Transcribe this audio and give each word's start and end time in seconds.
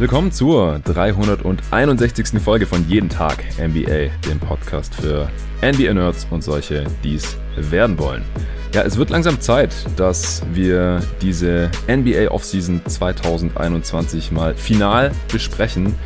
Willkommen 0.00 0.32
zur 0.32 0.78
361. 0.78 2.40
Folge 2.40 2.64
von 2.64 2.88
Jeden 2.88 3.10
Tag 3.10 3.44
NBA, 3.58 4.08
dem 4.26 4.40
Podcast 4.40 4.94
für 4.94 5.28
NBA-Nerds 5.60 6.26
und 6.30 6.42
solche, 6.42 6.86
die 7.04 7.16
es 7.16 7.36
werden 7.54 7.98
wollen. 7.98 8.24
Ja, 8.72 8.82
es 8.82 8.96
wird 8.96 9.10
langsam 9.10 9.40
Zeit, 9.40 9.74
dass 9.96 10.42
wir 10.52 11.00
diese 11.20 11.72
NBA 11.88 12.30
Offseason 12.30 12.80
2021 12.86 14.30
mal 14.30 14.54
final 14.54 15.10
besprechen. 15.26 15.96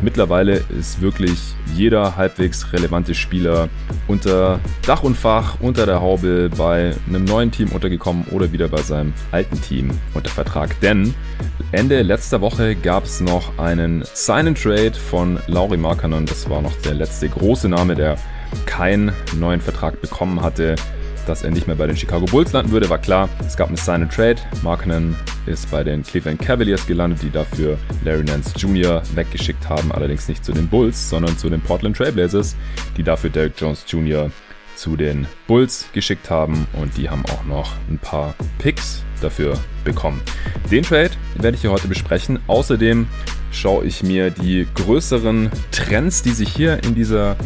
Mittlerweile 0.00 0.62
ist 0.78 1.02
wirklich 1.02 1.38
jeder 1.74 2.16
halbwegs 2.16 2.72
relevante 2.72 3.14
Spieler 3.14 3.68
unter 4.08 4.58
Dach 4.86 5.02
und 5.02 5.18
Fach, 5.18 5.58
unter 5.60 5.84
der 5.84 6.00
Haube 6.00 6.48
bei 6.56 6.94
einem 7.06 7.26
neuen 7.26 7.50
Team 7.50 7.68
untergekommen 7.72 8.24
oder 8.30 8.50
wieder 8.52 8.68
bei 8.68 8.80
seinem 8.80 9.12
alten 9.30 9.60
Team 9.60 9.90
unter 10.14 10.30
Vertrag. 10.30 10.80
Denn 10.80 11.14
Ende 11.72 12.00
letzter 12.00 12.40
Woche 12.40 12.74
gab 12.74 13.04
es 13.04 13.20
noch 13.20 13.58
einen 13.58 14.02
Sign-and-Trade 14.14 14.94
von 14.94 15.40
Lauri 15.46 15.76
Markkanen. 15.76 16.24
Das 16.24 16.48
war 16.48 16.62
noch 16.62 16.74
der 16.76 16.94
letzte 16.94 17.28
große 17.28 17.68
Name, 17.68 17.94
der 17.94 18.16
keinen 18.64 19.12
neuen 19.36 19.60
Vertrag 19.60 20.00
bekommen 20.00 20.40
hatte 20.40 20.76
dass 21.26 21.42
er 21.42 21.50
nicht 21.50 21.66
mehr 21.66 21.76
bei 21.76 21.86
den 21.86 21.96
Chicago 21.96 22.26
Bulls 22.26 22.52
landen 22.52 22.72
würde, 22.72 22.88
war 22.90 22.98
klar. 22.98 23.28
Es 23.46 23.56
gab 23.56 23.68
eine 23.68 23.76
Sign 23.76 24.02
and 24.02 24.12
Trade. 24.12 24.36
Markkanen 24.62 25.16
ist 25.46 25.70
bei 25.70 25.84
den 25.84 26.02
Cleveland 26.02 26.40
Cavaliers 26.40 26.86
gelandet, 26.86 27.22
die 27.22 27.30
dafür 27.30 27.78
Larry 28.04 28.24
Nance 28.24 28.52
Jr. 28.56 29.02
weggeschickt 29.14 29.68
haben, 29.68 29.92
allerdings 29.92 30.28
nicht 30.28 30.44
zu 30.44 30.52
den 30.52 30.68
Bulls, 30.68 31.08
sondern 31.08 31.36
zu 31.38 31.50
den 31.50 31.60
Portland 31.60 31.96
Trailblazers, 31.96 32.56
die 32.96 33.02
dafür 33.02 33.30
Derek 33.30 33.54
Jones 33.58 33.84
Jr. 33.86 34.30
zu 34.76 34.96
den 34.96 35.26
Bulls 35.46 35.86
geschickt 35.92 36.30
haben 36.30 36.66
und 36.74 36.96
die 36.96 37.08
haben 37.08 37.24
auch 37.26 37.44
noch 37.44 37.72
ein 37.88 37.98
paar 37.98 38.34
Picks 38.58 39.04
dafür 39.20 39.58
bekommen. 39.84 40.20
Den 40.70 40.82
Trade 40.82 41.10
werde 41.36 41.56
ich 41.56 41.62
hier 41.62 41.70
heute 41.70 41.88
besprechen. 41.88 42.38
Außerdem 42.46 43.06
schaue 43.50 43.84
ich 43.84 44.02
mir 44.02 44.30
die 44.30 44.66
größeren 44.74 45.50
Trends, 45.70 46.22
die 46.22 46.32
sich 46.32 46.48
hier 46.48 46.82
in 46.84 46.94
dieser 46.94 47.36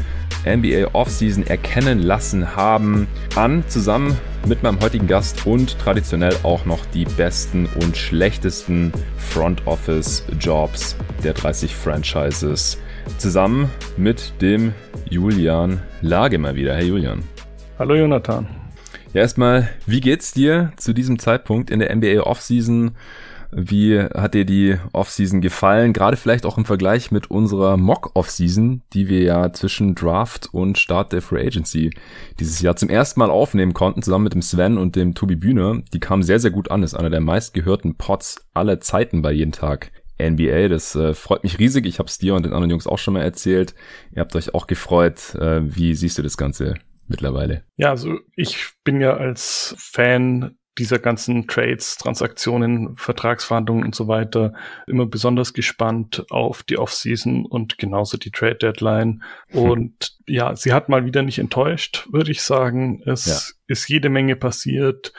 NBA 0.57 0.95
Offseason 0.95 1.47
erkennen 1.47 2.01
lassen 2.01 2.57
haben, 2.57 3.07
an, 3.37 3.65
zusammen 3.69 4.17
mit 4.47 4.63
meinem 4.63 4.81
heutigen 4.81 5.07
Gast 5.07 5.47
und 5.47 5.79
traditionell 5.79 6.35
auch 6.43 6.65
noch 6.65 6.87
die 6.87 7.05
besten 7.05 7.69
und 7.81 7.97
schlechtesten 7.97 8.93
Front 9.17 9.67
Office 9.67 10.25
Jobs 10.41 10.97
der 11.23 11.35
30 11.35 11.75
Franchises. 11.75 12.79
Zusammen 13.19 13.71
mit 13.97 14.33
dem 14.41 14.73
Julian 15.09 15.83
Lage 16.01 16.39
mal 16.39 16.55
wieder. 16.55 16.75
Hey 16.75 16.87
Julian. 16.87 17.23
Hallo 17.79 17.95
Jonathan. 17.95 18.49
Ja, 19.13 19.23
erstmal, 19.23 19.69
wie 19.87 20.01
geht's 20.01 20.33
dir 20.33 20.73
zu 20.77 20.93
diesem 20.93 21.19
Zeitpunkt 21.19 21.71
in 21.71 21.79
der 21.79 21.95
NBA 21.95 22.23
Offseason? 22.23 22.93
Wie 23.51 23.99
hat 24.01 24.35
dir 24.35 24.45
die 24.45 24.77
Offseason 24.93 25.41
gefallen? 25.41 25.93
Gerade 25.93 26.17
vielleicht 26.17 26.45
auch 26.45 26.59
im 26.59 26.67
Vergleich 26.67 27.11
mit 27.11 27.31
unserer 27.31 27.77
Mock-Offseason, 27.77 28.83
die 28.93 29.09
wir 29.09 29.23
ja 29.23 29.53
zwischen 29.53 29.95
Draft 29.95 30.53
und 30.53 30.77
Start 30.77 31.13
der 31.13 31.23
Free 31.23 31.47
Agency 31.47 31.91
dieses 32.39 32.61
Jahr 32.61 32.77
zum 32.77 32.91
ersten 32.91 33.21
Mal 33.21 33.31
aufnehmen 33.31 33.73
konnten, 33.73 34.03
zusammen 34.03 34.25
mit 34.25 34.35
dem 34.35 34.43
Sven 34.43 34.77
und 34.77 34.97
dem 34.97 35.15
Tobi 35.15 35.37
Bühner. 35.37 35.83
Die 35.95 36.01
kam 36.01 36.23
sehr, 36.23 36.41
sehr 36.41 36.51
gut 36.51 36.71
an. 36.71 36.83
Ist 36.83 36.95
einer 36.95 37.11
der 37.11 37.21
meistgehörten 37.21 37.97
Pots 37.97 38.47
aller 38.53 38.81
Zeiten 38.81 39.23
bei 39.23 39.33
jeden 39.33 39.53
Tag. 39.53 39.93
NBA. 40.21 40.69
Das 40.69 40.95
äh, 40.97 41.15
freut 41.15 41.45
mich 41.45 41.59
riesig. 41.59 41.87
Ich 41.87 42.01
habe 42.01 42.09
es 42.09 42.19
dir 42.19 42.35
und 42.35 42.45
den 42.45 42.53
anderen 42.53 42.71
Jungs 42.71 42.87
auch 42.87 42.99
schon 42.99 43.15
mal 43.15 43.23
erzählt. 43.23 43.75
Ihr 44.11 44.21
habt 44.21 44.35
euch 44.35 44.53
auch 44.53 44.67
gefreut. 44.67 45.35
Äh, 45.37 45.61
wie 45.63 45.95
siehst 45.95 46.19
du 46.19 46.23
das 46.23 46.37
Ganze 46.37 46.75
mittlerweile? 47.07 47.63
Ja, 47.77 47.91
also 47.91 48.19
ich 48.35 48.73
bin 48.85 49.01
ja 49.01 49.17
als 49.17 49.75
Fan 49.79 50.58
dieser 50.79 50.99
ganzen 50.99 51.47
Trades, 51.47 51.97
Transaktionen, 51.97 52.97
Vertragsverhandlungen 52.97 53.85
und 53.85 53.95
so 53.95 54.09
weiter 54.09 54.53
immer 54.87 55.07
besonders 55.07 55.53
gespannt 55.53 56.25
auf 56.31 56.63
die 56.63 56.79
Offseason 56.79 57.45
und 57.45 57.79
genauso 57.79 58.17
die 58.17 58.31
Trade 58.31 58.57
Deadline. 58.57 59.23
Und 59.53 60.17
ja, 60.27 60.55
sie 60.55 60.73
hat 60.73 60.89
mal 60.89 61.05
wieder 61.05 61.23
nicht 61.23 61.39
enttäuscht, 61.39 62.07
würde 62.13 62.31
ich 62.31 62.43
sagen. 62.43 63.03
Es 63.07 63.27
ja. 63.27 63.55
ist 63.67 63.89
jede 63.89 64.09
Menge 64.09 64.37
passiert. 64.37 65.13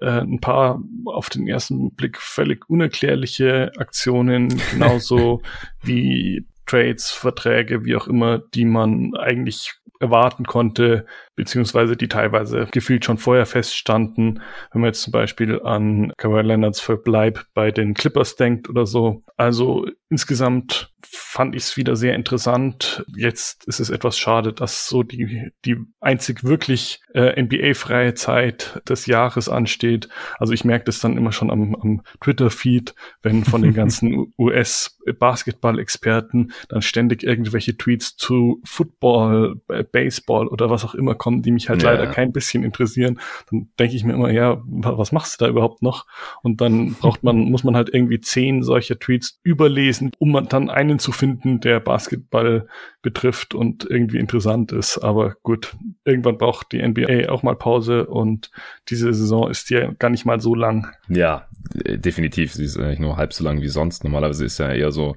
Äh, 0.00 0.20
ein 0.20 0.40
paar 0.40 0.82
auf 1.06 1.30
den 1.30 1.46
ersten 1.46 1.92
Blick 1.92 2.18
völlig 2.18 2.68
unerklärliche 2.68 3.72
Aktionen, 3.78 4.60
genauso 4.72 5.42
wie 5.82 6.46
Trades, 6.66 7.10
Verträge, 7.10 7.84
wie 7.84 7.94
auch 7.96 8.08
immer, 8.08 8.38
die 8.38 8.64
man 8.64 9.14
eigentlich 9.16 9.74
erwarten 10.00 10.44
konnte, 10.44 11.06
beziehungsweise 11.36 11.96
die 11.96 12.08
teilweise 12.08 12.68
gefühlt 12.70 13.04
schon 13.04 13.18
vorher 13.18 13.46
feststanden. 13.46 14.40
Wenn 14.72 14.80
man 14.80 14.88
jetzt 14.88 15.02
zum 15.02 15.12
Beispiel 15.12 15.60
an 15.62 16.12
Kawhi 16.16 16.42
Leonards 16.42 16.80
Verbleib 16.80 17.44
bei 17.54 17.70
den 17.70 17.94
Clippers 17.94 18.36
denkt 18.36 18.68
oder 18.68 18.86
so. 18.86 19.22
Also 19.36 19.86
insgesamt 20.08 20.94
fand 21.06 21.54
ich 21.54 21.64
es 21.64 21.76
wieder 21.76 21.96
sehr 21.96 22.14
interessant. 22.14 23.04
Jetzt 23.16 23.66
ist 23.66 23.80
es 23.80 23.90
etwas 23.90 24.16
schade, 24.18 24.52
dass 24.52 24.88
so 24.88 25.02
die, 25.02 25.50
die 25.64 25.76
einzig 26.00 26.44
wirklich 26.44 27.00
äh, 27.14 27.40
NBA-freie 27.40 28.14
Zeit 28.14 28.80
des 28.88 29.06
Jahres 29.06 29.48
ansteht. 29.48 30.08
Also 30.38 30.52
ich 30.52 30.64
merke 30.64 30.84
das 30.86 31.00
dann 31.00 31.16
immer 31.16 31.32
schon 31.32 31.50
am, 31.50 31.74
am 31.74 32.02
Twitter-Feed, 32.20 32.94
wenn 33.22 33.44
von 33.44 33.62
den 33.62 33.74
ganzen 33.74 34.32
US-Basketball-Experten 34.38 36.52
dann 36.68 36.82
ständig 36.82 37.22
irgendwelche 37.22 37.76
Tweets 37.76 38.16
zu 38.16 38.60
Football, 38.64 39.60
Baseball 39.92 40.48
oder 40.48 40.70
was 40.70 40.84
auch 40.84 40.94
immer 40.94 41.14
kommen, 41.24 41.40
die 41.40 41.52
mich 41.52 41.70
halt 41.70 41.82
ja. 41.82 41.90
leider 41.90 42.06
kein 42.06 42.32
bisschen 42.32 42.62
interessieren. 42.64 43.18
Dann 43.50 43.68
denke 43.78 43.96
ich 43.96 44.04
mir 44.04 44.12
immer, 44.12 44.30
ja, 44.30 44.62
was 44.66 45.10
machst 45.10 45.40
du 45.40 45.44
da 45.44 45.50
überhaupt 45.50 45.80
noch? 45.80 46.06
Und 46.42 46.60
dann 46.60 46.94
braucht 47.00 47.24
man, 47.24 47.38
muss 47.50 47.64
man 47.64 47.74
halt 47.76 47.88
irgendwie 47.94 48.20
zehn 48.20 48.62
solcher 48.62 48.98
Tweets 48.98 49.40
überlesen, 49.42 50.12
um 50.18 50.32
dann 50.50 50.68
einen 50.68 50.98
zu 50.98 51.12
finden, 51.12 51.60
der 51.60 51.80
Basketball 51.80 52.68
betrifft 53.00 53.54
und 53.54 53.86
irgendwie 53.88 54.18
interessant 54.18 54.70
ist. 54.72 54.98
Aber 54.98 55.34
gut, 55.42 55.74
irgendwann 56.04 56.36
braucht 56.36 56.72
die 56.72 56.86
NBA 56.86 57.30
auch 57.30 57.42
mal 57.42 57.56
Pause 57.56 58.04
und 58.04 58.50
diese 58.90 59.14
Saison 59.14 59.50
ist 59.50 59.70
ja 59.70 59.92
gar 59.92 60.10
nicht 60.10 60.26
mal 60.26 60.40
so 60.40 60.54
lang. 60.54 60.88
Ja, 61.08 61.48
definitiv. 61.72 62.52
Sie 62.52 62.64
ist 62.64 62.78
eigentlich 62.78 62.98
nur 62.98 63.16
halb 63.16 63.32
so 63.32 63.42
lang 63.44 63.62
wie 63.62 63.68
sonst. 63.68 64.04
Normalerweise 64.04 64.44
ist 64.44 64.58
ja 64.58 64.70
eher 64.70 64.92
so 64.92 65.16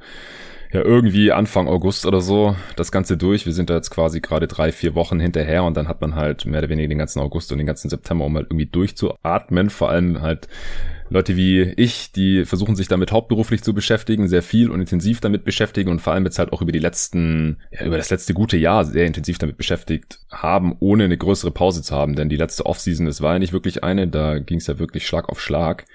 ja 0.71 0.81
irgendwie 0.81 1.31
Anfang 1.31 1.67
August 1.67 2.05
oder 2.05 2.21
so 2.21 2.55
das 2.75 2.91
Ganze 2.91 3.17
durch. 3.17 3.45
Wir 3.45 3.53
sind 3.53 3.69
da 3.69 3.75
jetzt 3.75 3.89
quasi 3.89 4.19
gerade 4.19 4.47
drei, 4.47 4.71
vier 4.71 4.95
Wochen 4.95 5.19
hinterher 5.19 5.63
und 5.63 5.77
dann 5.77 5.87
hat 5.87 6.01
man 6.01 6.15
halt 6.15 6.45
mehr 6.45 6.59
oder 6.59 6.69
weniger 6.69 6.89
den 6.89 6.97
ganzen 6.97 7.19
August 7.19 7.51
und 7.51 7.57
den 7.57 7.67
ganzen 7.67 7.89
September, 7.89 8.25
um 8.25 8.35
halt 8.35 8.47
irgendwie 8.47 8.65
durchzuatmen. 8.65 9.69
Vor 9.69 9.89
allem 9.89 10.21
halt 10.21 10.47
Leute 11.09 11.37
wie 11.37 11.61
ich, 11.77 12.11
die 12.11 12.45
versuchen 12.45 12.75
sich 12.75 12.87
damit 12.89 13.11
hauptberuflich 13.11 13.63
zu 13.63 13.73
beschäftigen, 13.73 14.27
sehr 14.27 14.43
viel 14.43 14.69
und 14.69 14.81
intensiv 14.81 15.21
damit 15.21 15.45
beschäftigen 15.45 15.89
und 15.89 16.01
vor 16.01 16.13
allem 16.13 16.25
jetzt 16.25 16.37
halt 16.37 16.51
auch 16.51 16.61
über 16.61 16.73
die 16.73 16.79
letzten, 16.79 17.61
ja, 17.71 17.85
über 17.85 17.97
das 17.97 18.09
letzte 18.09 18.33
gute 18.33 18.57
Jahr 18.57 18.83
sehr 18.83 19.05
intensiv 19.05 19.37
damit 19.37 19.57
beschäftigt 19.57 20.19
haben, 20.31 20.75
ohne 20.79 21.05
eine 21.05 21.17
größere 21.17 21.51
Pause 21.51 21.81
zu 21.81 21.95
haben. 21.95 22.15
Denn 22.15 22.27
die 22.29 22.35
letzte 22.35 22.65
Offseason, 22.65 23.05
das 23.05 23.21
war 23.21 23.33
ja 23.33 23.39
nicht 23.39 23.53
wirklich 23.53 23.83
eine, 23.83 24.07
da 24.07 24.39
ging 24.39 24.57
es 24.57 24.67
ja 24.67 24.79
wirklich 24.79 25.07
Schlag 25.07 25.29
auf 25.29 25.39
Schlag. 25.39 25.85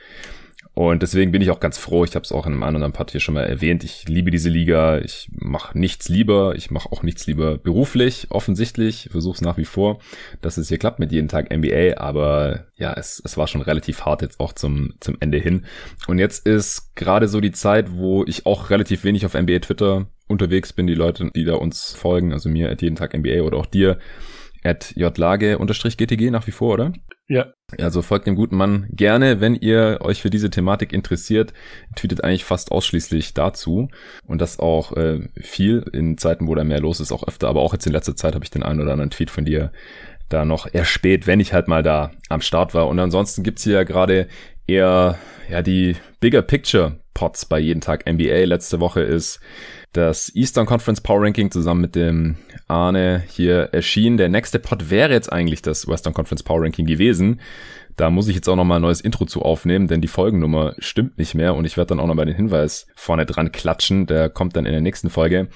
Und 0.74 1.02
deswegen 1.02 1.32
bin 1.32 1.42
ich 1.42 1.50
auch 1.50 1.60
ganz 1.60 1.76
froh. 1.76 2.04
Ich 2.04 2.14
habe 2.14 2.24
es 2.24 2.32
auch 2.32 2.46
in 2.46 2.54
einem 2.54 2.62
anderen 2.62 2.92
Part 2.92 3.10
hier 3.10 3.20
schon 3.20 3.34
mal 3.34 3.44
erwähnt. 3.44 3.84
Ich 3.84 4.08
liebe 4.08 4.30
diese 4.30 4.48
Liga. 4.48 4.98
Ich 4.98 5.28
mache 5.30 5.78
nichts 5.78 6.08
lieber. 6.08 6.54
Ich 6.56 6.70
mache 6.70 6.90
auch 6.90 7.02
nichts 7.02 7.26
lieber 7.26 7.58
beruflich, 7.58 8.28
offensichtlich. 8.30 9.08
Versuche 9.12 9.34
es 9.34 9.40
nach 9.42 9.58
wie 9.58 9.66
vor, 9.66 9.98
dass 10.40 10.56
es 10.56 10.68
hier 10.68 10.78
klappt 10.78 10.98
mit 10.98 11.12
jeden 11.12 11.28
Tag 11.28 11.54
NBA. 11.54 11.98
Aber 11.98 12.66
ja, 12.76 12.94
es, 12.94 13.20
es 13.22 13.36
war 13.36 13.48
schon 13.48 13.60
relativ 13.60 14.06
hart 14.06 14.22
jetzt 14.22 14.40
auch 14.40 14.54
zum, 14.54 14.94
zum 15.00 15.16
Ende 15.20 15.38
hin. 15.38 15.66
Und 16.06 16.18
jetzt 16.18 16.46
ist 16.46 16.96
gerade 16.96 17.28
so 17.28 17.40
die 17.40 17.52
Zeit, 17.52 17.92
wo 17.92 18.24
ich 18.24 18.46
auch 18.46 18.70
relativ 18.70 19.04
wenig 19.04 19.26
auf 19.26 19.34
NBA 19.34 19.58
Twitter 19.58 20.06
unterwegs 20.26 20.72
bin. 20.72 20.86
Die 20.86 20.94
Leute, 20.94 21.30
die 21.34 21.44
da 21.44 21.54
uns 21.54 21.92
folgen, 21.92 22.32
also 22.32 22.48
mir 22.48 22.74
jeden 22.80 22.96
Tag 22.96 23.12
NBA 23.12 23.42
oder 23.42 23.58
auch 23.58 23.66
dir 23.66 23.98
at 24.62 24.92
jlage-gtg 24.96 26.30
nach 26.30 26.46
wie 26.46 26.52
vor, 26.52 26.74
oder? 26.74 26.92
Ja. 27.28 27.46
Also 27.78 28.02
folgt 28.02 28.26
dem 28.26 28.34
guten 28.34 28.56
Mann 28.56 28.86
gerne, 28.90 29.40
wenn 29.40 29.54
ihr 29.54 29.98
euch 30.02 30.20
für 30.20 30.28
diese 30.28 30.50
Thematik 30.50 30.92
interessiert. 30.92 31.54
Tweetet 31.96 32.22
eigentlich 32.22 32.44
fast 32.44 32.70
ausschließlich 32.70 33.32
dazu. 33.32 33.88
Und 34.26 34.40
das 34.40 34.58
auch 34.58 34.92
äh, 34.96 35.20
viel 35.40 35.84
in 35.92 36.18
Zeiten, 36.18 36.46
wo 36.46 36.54
da 36.54 36.64
mehr 36.64 36.80
los 36.80 37.00
ist, 37.00 37.10
auch 37.10 37.26
öfter. 37.26 37.48
Aber 37.48 37.62
auch 37.62 37.72
jetzt 37.72 37.86
in 37.86 37.92
letzter 37.92 38.16
Zeit 38.16 38.34
habe 38.34 38.44
ich 38.44 38.50
den 38.50 38.62
einen 38.62 38.80
oder 38.80 38.92
anderen 38.92 39.10
Tweet 39.10 39.30
von 39.30 39.44
dir 39.44 39.72
da 40.28 40.44
noch 40.44 40.66
erspät, 40.66 41.26
wenn 41.26 41.40
ich 41.40 41.52
halt 41.52 41.68
mal 41.68 41.82
da 41.82 42.10
am 42.28 42.40
Start 42.40 42.74
war. 42.74 42.88
Und 42.88 42.98
ansonsten 42.98 43.42
gibt's 43.42 43.64
hier 43.64 43.74
ja 43.74 43.84
gerade 43.84 44.28
eher 44.66 45.18
ja 45.48 45.62
die 45.62 45.96
Bigger 46.20 46.42
Picture 46.42 47.00
Pots 47.14 47.46
bei 47.46 47.58
jeden 47.58 47.80
Tag 47.80 48.06
NBA. 48.10 48.44
Letzte 48.44 48.80
Woche 48.80 49.00
ist 49.00 49.40
das 49.92 50.34
Eastern 50.34 50.66
Conference 50.66 51.00
Power 51.00 51.22
Ranking 51.22 51.50
zusammen 51.50 51.82
mit 51.82 51.94
dem 51.94 52.36
Arne 52.66 53.22
hier 53.28 53.70
erschienen. 53.72 54.16
Der 54.16 54.28
nächste 54.28 54.58
Pod 54.58 54.90
wäre 54.90 55.12
jetzt 55.12 55.32
eigentlich 55.32 55.62
das 55.62 55.86
Western 55.86 56.14
Conference 56.14 56.42
Power 56.42 56.62
Ranking 56.62 56.86
gewesen. 56.86 57.40
Da 57.96 58.08
muss 58.08 58.28
ich 58.28 58.34
jetzt 58.34 58.48
auch 58.48 58.56
nochmal 58.56 58.78
ein 58.78 58.82
neues 58.82 59.02
Intro 59.02 59.26
zu 59.26 59.42
aufnehmen, 59.42 59.86
denn 59.86 60.00
die 60.00 60.08
Folgennummer 60.08 60.74
stimmt 60.78 61.18
nicht 61.18 61.34
mehr 61.34 61.54
und 61.54 61.66
ich 61.66 61.76
werde 61.76 61.88
dann 61.88 62.00
auch 62.00 62.06
nochmal 62.06 62.24
den 62.24 62.34
Hinweis 62.34 62.86
vorne 62.94 63.26
dran 63.26 63.52
klatschen. 63.52 64.06
Der 64.06 64.30
kommt 64.30 64.56
dann 64.56 64.64
in 64.64 64.72
der 64.72 64.80
nächsten 64.80 65.10
Folge, 65.10 65.48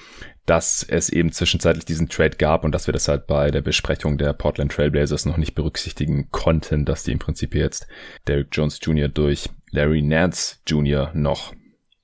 dass 0.45 0.83
es 0.83 1.09
eben 1.09 1.31
zwischenzeitlich 1.31 1.85
diesen 1.85 2.09
Trade 2.09 2.37
gab 2.37 2.63
und 2.63 2.73
dass 2.73 2.87
wir 2.87 2.93
das 2.93 3.07
halt 3.07 3.25
bei 3.25 3.49
der 3.49 3.61
Besprechung 3.61 4.19
der 4.19 4.33
Portland 4.33 4.71
Trailblazers 4.71 5.25
noch 5.25 5.37
nicht 5.37 5.55
berücksichtigen 5.55 6.29
konnten, 6.29 6.85
dass 6.85 7.03
die 7.03 7.11
im 7.11 7.19
Prinzip 7.19 7.55
jetzt 7.55 7.87
Derrick 8.27 8.49
Jones 8.51 8.79
Jr. 8.83 9.07
durch 9.07 9.49
Larry 9.71 10.03
Nance 10.03 10.57
Jr. 10.67 11.11
noch 11.15 11.53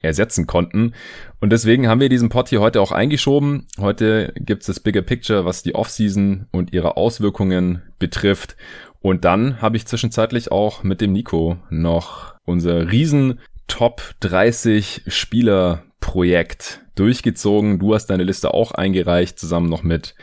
ersetzen 0.03 0.45
konnten. 0.45 0.93
Und 1.39 1.51
deswegen 1.51 1.87
haben 1.87 2.01
wir 2.01 2.09
diesen 2.09 2.29
Pod 2.29 2.49
hier 2.49 2.61
heute 2.61 2.81
auch 2.81 2.91
eingeschoben. 2.91 3.67
Heute 3.79 4.33
gibt's 4.35 4.67
das 4.67 4.79
Bigger 4.79 5.01
Picture, 5.01 5.45
was 5.45 5.63
die 5.63 5.75
Offseason 5.75 6.45
und 6.51 6.73
ihre 6.73 6.97
Auswirkungen 6.97 7.81
betrifft. 7.97 8.55
Und 9.01 9.25
dann 9.25 9.61
habe 9.61 9.77
ich 9.77 9.85
zwischenzeitlich 9.85 10.51
auch 10.51 10.83
mit 10.83 11.01
dem 11.01 11.11
Nico 11.11 11.57
noch 11.69 12.35
unser 12.45 12.91
riesen 12.91 13.39
Top 13.67 14.01
30 14.19 15.03
Spieler 15.07 15.83
Projekt 15.99 16.81
durchgezogen. 16.95 17.79
Du 17.79 17.95
hast 17.95 18.07
deine 18.07 18.23
Liste 18.23 18.53
auch 18.53 18.71
eingereicht, 18.71 19.39
zusammen 19.39 19.69
noch 19.69 19.83
mit 19.83 20.15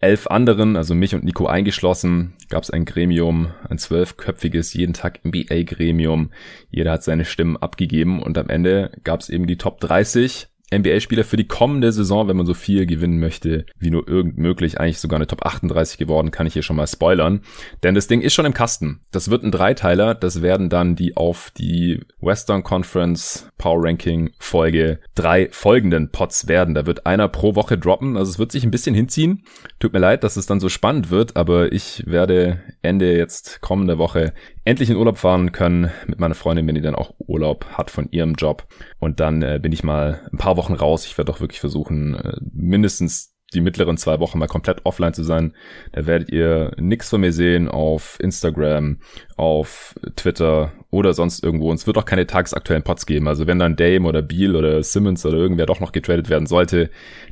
elf 0.00 0.26
anderen, 0.26 0.76
also 0.76 0.94
mich 0.94 1.14
und 1.14 1.24
Nico 1.24 1.46
eingeschlossen, 1.46 2.34
gab 2.48 2.62
es 2.62 2.70
ein 2.70 2.84
Gremium, 2.84 3.52
ein 3.68 3.78
zwölfköpfiges, 3.78 4.72
jeden 4.74 4.94
Tag 4.94 5.20
NBA-Gremium. 5.24 6.30
Jeder 6.70 6.92
hat 6.92 7.04
seine 7.04 7.24
Stimmen 7.24 7.56
abgegeben 7.56 8.22
und 8.22 8.36
am 8.38 8.48
Ende 8.48 8.92
gab 9.04 9.20
es 9.20 9.28
eben 9.28 9.46
die 9.46 9.58
Top 9.58 9.80
30 9.80 10.49
NBA-Spieler 10.72 11.24
für 11.24 11.36
die 11.36 11.46
kommende 11.46 11.92
Saison, 11.92 12.28
wenn 12.28 12.36
man 12.36 12.46
so 12.46 12.54
viel 12.54 12.86
gewinnen 12.86 13.18
möchte, 13.18 13.66
wie 13.78 13.90
nur 13.90 14.08
irgend 14.08 14.38
möglich, 14.38 14.78
eigentlich 14.80 15.00
sogar 15.00 15.18
eine 15.18 15.26
Top 15.26 15.44
38 15.44 15.98
geworden, 15.98 16.30
kann 16.30 16.46
ich 16.46 16.52
hier 16.52 16.62
schon 16.62 16.76
mal 16.76 16.86
spoilern. 16.86 17.40
Denn 17.82 17.94
das 17.94 18.06
Ding 18.06 18.20
ist 18.20 18.34
schon 18.34 18.46
im 18.46 18.54
Kasten. 18.54 19.00
Das 19.10 19.30
wird 19.30 19.42
ein 19.42 19.50
Dreiteiler, 19.50 20.14
das 20.14 20.42
werden 20.42 20.68
dann 20.68 20.96
die 20.96 21.16
auf 21.16 21.50
die 21.56 22.00
Western 22.20 22.62
Conference 22.62 23.50
Power 23.58 23.84
Ranking 23.84 24.30
Folge 24.38 25.00
drei 25.14 25.48
folgenden 25.50 26.10
Pots 26.10 26.48
werden. 26.48 26.74
Da 26.74 26.86
wird 26.86 27.06
einer 27.06 27.28
pro 27.28 27.54
Woche 27.54 27.76
droppen, 27.76 28.16
also 28.16 28.30
es 28.30 28.38
wird 28.38 28.52
sich 28.52 28.64
ein 28.64 28.70
bisschen 28.70 28.94
hinziehen. 28.94 29.44
Tut 29.78 29.92
mir 29.92 29.98
leid, 29.98 30.24
dass 30.24 30.36
es 30.36 30.46
dann 30.46 30.60
so 30.60 30.68
spannend 30.68 31.10
wird, 31.10 31.36
aber 31.36 31.72
ich 31.72 32.04
werde 32.06 32.60
Ende 32.82 33.16
jetzt 33.16 33.60
kommende 33.60 33.98
Woche 33.98 34.32
endlich 34.64 34.90
in 34.90 34.96
Urlaub 34.96 35.18
fahren 35.18 35.52
können 35.52 35.90
mit 36.06 36.20
meiner 36.20 36.34
Freundin, 36.34 36.66
wenn 36.66 36.74
die 36.74 36.80
dann 36.80 36.94
auch 36.94 37.14
Urlaub 37.18 37.66
hat 37.72 37.90
von 37.90 38.08
ihrem 38.10 38.34
Job. 38.34 38.66
Und 38.98 39.20
dann 39.20 39.42
äh, 39.42 39.58
bin 39.60 39.72
ich 39.72 39.84
mal 39.84 40.20
ein 40.32 40.38
paar 40.38 40.56
Wochen 40.56 40.74
raus. 40.74 41.06
Ich 41.06 41.16
werde 41.16 41.32
auch 41.32 41.40
wirklich 41.40 41.60
versuchen, 41.60 42.14
äh, 42.14 42.36
mindestens 42.52 43.34
die 43.52 43.60
mittleren 43.60 43.96
zwei 43.96 44.20
Wochen 44.20 44.38
mal 44.38 44.46
komplett 44.46 44.84
offline 44.84 45.12
zu 45.12 45.24
sein. 45.24 45.54
Da 45.92 46.06
werdet 46.06 46.30
ihr 46.30 46.72
nichts 46.78 47.08
von 47.08 47.20
mir 47.20 47.32
sehen 47.32 47.68
auf 47.68 48.16
Instagram, 48.20 49.00
auf 49.36 49.94
Twitter 50.16 50.72
oder 50.90 51.14
sonst 51.14 51.42
irgendwo. 51.42 51.70
Und 51.70 51.76
es 51.76 51.86
wird 51.86 51.98
auch 51.98 52.04
keine 52.04 52.26
tagesaktuellen 52.26 52.84
Pots 52.84 53.06
geben. 53.06 53.28
Also 53.28 53.46
wenn 53.46 53.58
dann 53.58 53.76
Dame 53.76 54.06
oder 54.06 54.22
Beal 54.22 54.56
oder 54.56 54.82
Simmons 54.82 55.26
oder 55.26 55.36
irgendwer 55.36 55.66
doch 55.66 55.80
noch 55.80 55.92
getradet 55.92 56.28
werden 56.28 56.46
sollte, 56.46 56.90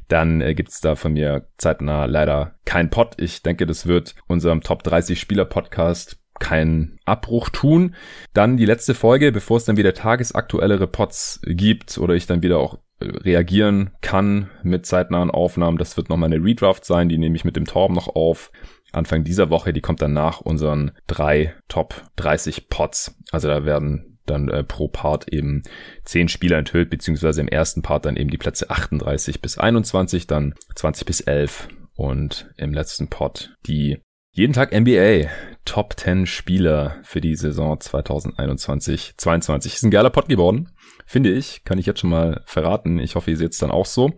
dann 0.09 0.41
äh, 0.41 0.55
gibt 0.55 0.71
es 0.71 0.81
da 0.81 0.97
von 0.97 1.13
mir 1.13 1.47
zeitnah 1.57 2.07
leider 2.07 2.57
kein 2.65 2.91
Pot. 2.91 3.15
Ich 3.19 3.43
denke, 3.43 3.67
das 3.67 3.87
wird 3.87 4.15
unserem 4.27 4.63
Top 4.63 4.83
30 4.83 5.21
Spieler 5.21 5.45
Podcast 5.45 6.19
keinen 6.39 6.99
Abbruch 7.05 7.49
tun. 7.49 7.95
Dann 8.35 8.57
die 8.57 8.65
letzte 8.65 8.95
Folge, 8.95 9.33
bevor 9.33 9.57
es 9.57 9.65
dann 9.65 9.77
wieder 9.77 9.95
tagesaktuelle 9.95 10.81
Reports 10.81 11.41
gibt 11.45 11.99
oder 11.99 12.15
ich 12.15 12.27
dann 12.27 12.43
wieder 12.43 12.59
auch 12.59 12.79
äh, 13.01 13.07
reagieren 13.07 13.91
kann 14.01 14.51
mit 14.63 14.87
zeitnahen 14.87 15.31
Aufnahmen. 15.31 15.79
Das 15.79 15.97
wird 15.97 16.09
nochmal 16.09 16.33
eine 16.33 16.45
Redraft 16.45 16.85
sein, 16.85 17.09
die 17.09 17.19
nehme 17.19 17.37
ich 17.37 17.45
mit 17.45 17.57
dem 17.57 17.65
Torben 17.65 17.95
noch 17.95 18.09
auf. 18.09 18.51
Anfang 18.93 19.23
dieser 19.23 19.51
Woche, 19.51 19.73
die 19.73 19.83
kommt 19.83 20.01
dann 20.01 20.15
nach 20.15 20.41
unseren 20.41 20.93
drei 21.07 21.55
Top 21.69 22.03
30 22.17 22.69
Pots. 22.69 23.17
Also 23.31 23.49
da 23.49 23.65
werden 23.65 24.19
dann 24.25 24.49
äh, 24.49 24.65
pro 24.65 24.89
Part 24.89 25.33
eben 25.33 25.63
zehn 26.05 26.29
Spieler 26.29 26.59
enthüllt, 26.59 26.91
beziehungsweise 26.91 27.41
im 27.41 27.49
ersten 27.49 27.83
Part 27.83 28.05
dann 28.07 28.17
eben 28.17 28.31
die 28.31 28.39
Plätze 28.39 28.71
38 28.71 29.41
bis 29.41 29.59
21, 29.59 30.27
dann 30.27 30.55
20 30.75 31.07
bis 31.07 31.21
11 31.21 31.69
und 31.95 32.51
im 32.57 32.73
letzten 32.73 33.09
Pot 33.09 33.55
die 33.67 33.99
jeden 34.33 34.53
Tag 34.53 34.73
NBA. 34.73 35.29
Top 35.65 35.95
10 35.99 36.27
Spieler 36.27 36.97
für 37.03 37.21
die 37.21 37.37
Saison 37.37 37.77
2021-22. 37.77 39.67
Ist 39.67 39.83
ein 39.83 39.91
geiler 39.91 40.11
Pot 40.11 40.29
geworden, 40.29 40.71
finde 41.07 41.31
ich. 41.31 41.65
Kann 41.65 41.79
ich 41.79 41.87
jetzt 41.87 42.01
schon 42.01 42.11
mal 42.11 42.43
verraten. 42.47 42.99
Ich 42.99 43.15
hoffe, 43.15 43.31
ihr 43.31 43.37
seht 43.37 43.53
es 43.53 43.59
dann 43.59 43.71
auch 43.71 43.87
so. 43.87 44.13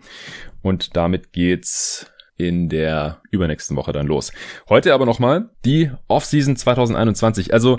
Und 0.62 0.96
damit 0.96 1.32
geht's 1.32 2.10
in 2.36 2.68
der 2.68 3.20
übernächsten 3.30 3.76
Woche 3.76 3.92
dann 3.92 4.06
los. 4.06 4.32
Heute 4.68 4.94
aber 4.94 5.04
nochmal 5.04 5.50
die 5.64 5.90
Offseason 6.08 6.56
2021. 6.56 7.52
Also 7.52 7.78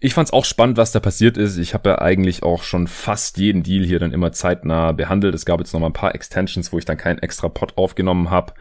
ich 0.00 0.14
fand's 0.14 0.32
auch 0.32 0.44
spannend, 0.44 0.78
was 0.78 0.92
da 0.92 1.00
passiert 1.00 1.36
ist. 1.36 1.58
Ich 1.58 1.74
habe 1.74 1.90
ja 1.90 1.98
eigentlich 2.00 2.42
auch 2.42 2.62
schon 2.62 2.86
fast 2.88 3.36
jeden 3.36 3.62
Deal 3.62 3.84
hier 3.84 3.98
dann 3.98 4.12
immer 4.12 4.32
zeitnah 4.32 4.92
behandelt. 4.92 5.34
Es 5.34 5.44
gab 5.44 5.60
jetzt 5.60 5.72
noch 5.72 5.80
mal 5.80 5.88
ein 5.88 5.92
paar 5.92 6.14
Extensions, 6.14 6.72
wo 6.72 6.78
ich 6.78 6.86
dann 6.86 6.96
keinen 6.96 7.18
extra 7.18 7.48
Pot 7.48 7.76
aufgenommen 7.76 8.30
habe. 8.30 8.54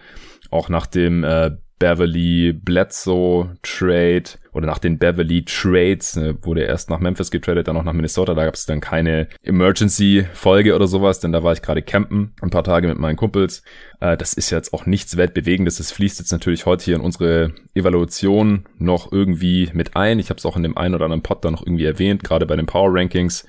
Auch 0.52 0.70
nach 0.70 0.86
dem 0.86 1.24
äh, 1.24 1.52
Beverly 1.80 2.52
Bledsoe 2.54 3.56
Trade 3.64 4.24
oder 4.52 4.68
nach 4.68 4.80
den 4.80 5.00
Beverly 5.00 5.46
Trades 5.46 6.18
ne, 6.18 6.38
wurde 6.42 6.64
erst 6.64 6.90
nach 6.90 7.00
Memphis 7.00 7.32
getradet, 7.32 7.68
dann 7.68 7.78
auch 7.78 7.84
nach 7.84 7.94
Minnesota. 7.94 8.34
Da 8.34 8.44
gab 8.46 8.56
es 8.56 8.66
dann 8.66 8.82
keine 8.82 9.28
Emergency-Folge 9.44 10.76
oder 10.76 10.88
sowas, 10.88 11.22
denn 11.22 11.32
da 11.32 11.42
war 11.42 11.54
ich 11.54 11.62
gerade 11.62 11.82
campen, 11.82 12.34
ein 12.42 12.50
paar 12.50 12.66
Tage 12.66 12.88
mit 12.88 13.00
meinen 13.00 13.16
Kumpels. 13.16 13.64
Äh, 14.02 14.18
das 14.18 14.34
ist 14.34 14.50
jetzt 14.50 14.74
auch 14.74 14.86
nichts 14.86 15.16
Weltbewegendes. 15.16 15.80
Es 15.80 15.94
fließt 15.94 16.20
jetzt 16.20 16.32
natürlich 16.32 16.66
heute 16.66 16.84
hier 16.84 16.96
in 16.96 17.02
unsere 17.02 17.54
Evaluation 17.74 18.66
noch 18.78 19.12
irgendwie 19.12 19.70
mit 19.74 19.96
ein. 19.96 20.20
Ich 20.20 20.30
habe 20.30 20.38
es 20.38 20.46
auch 20.46 20.58
in 20.58 20.64
dem 20.64 20.78
einen 20.78 20.96
oder 20.96 21.06
anderen 21.06 21.24
Pod 21.24 21.46
da 21.46 21.52
noch 21.52 21.66
irgendwie 21.66 21.86
erwähnt, 21.86 22.24
gerade 22.24 22.46
bei 22.46 22.58
den 22.58 22.66
Power 22.66 22.90
Rankings. 22.94 23.46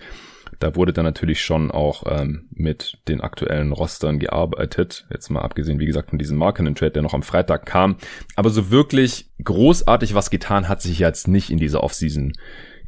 Da 0.61 0.77
wurde 0.77 0.93
dann 0.93 1.07
natürlich 1.07 1.43
schon 1.43 1.71
auch 1.71 2.05
ähm, 2.07 2.47
mit 2.51 2.99
den 3.09 3.23
aktuellen 3.23 3.73
Rostern 3.73 4.19
gearbeitet. 4.19 5.07
Jetzt 5.11 5.31
mal 5.31 5.41
abgesehen, 5.41 5.81
wie 5.81 5.87
gesagt, 5.87 6.11
von 6.11 6.19
diesem 6.19 6.37
Marketing-Trade, 6.37 6.93
der 6.93 7.03
noch 7.03 7.15
am 7.15 7.23
Freitag 7.23 7.67
kam. 7.67 7.97
Aber 8.37 8.51
so 8.51 8.71
wirklich 8.71 9.31
großartig 9.43 10.15
was 10.15 10.31
getan 10.31 10.69
hat 10.69 10.83
sich 10.83 10.99
jetzt 10.99 11.29
nicht 11.29 11.51
in 11.51 11.59
dieser 11.59 11.83
Offseason 11.83 12.35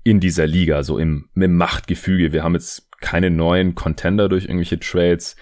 in 0.04 0.20
dieser 0.20 0.46
Liga, 0.46 0.82
so 0.82 0.98
im, 0.98 1.28
im 1.34 1.56
Machtgefüge. 1.56 2.32
Wir 2.32 2.42
haben 2.42 2.54
jetzt 2.54 2.90
keine 3.00 3.30
neuen 3.30 3.74
Contender 3.74 4.28
durch 4.28 4.44
irgendwelche 4.44 4.78
Trades 4.78 5.36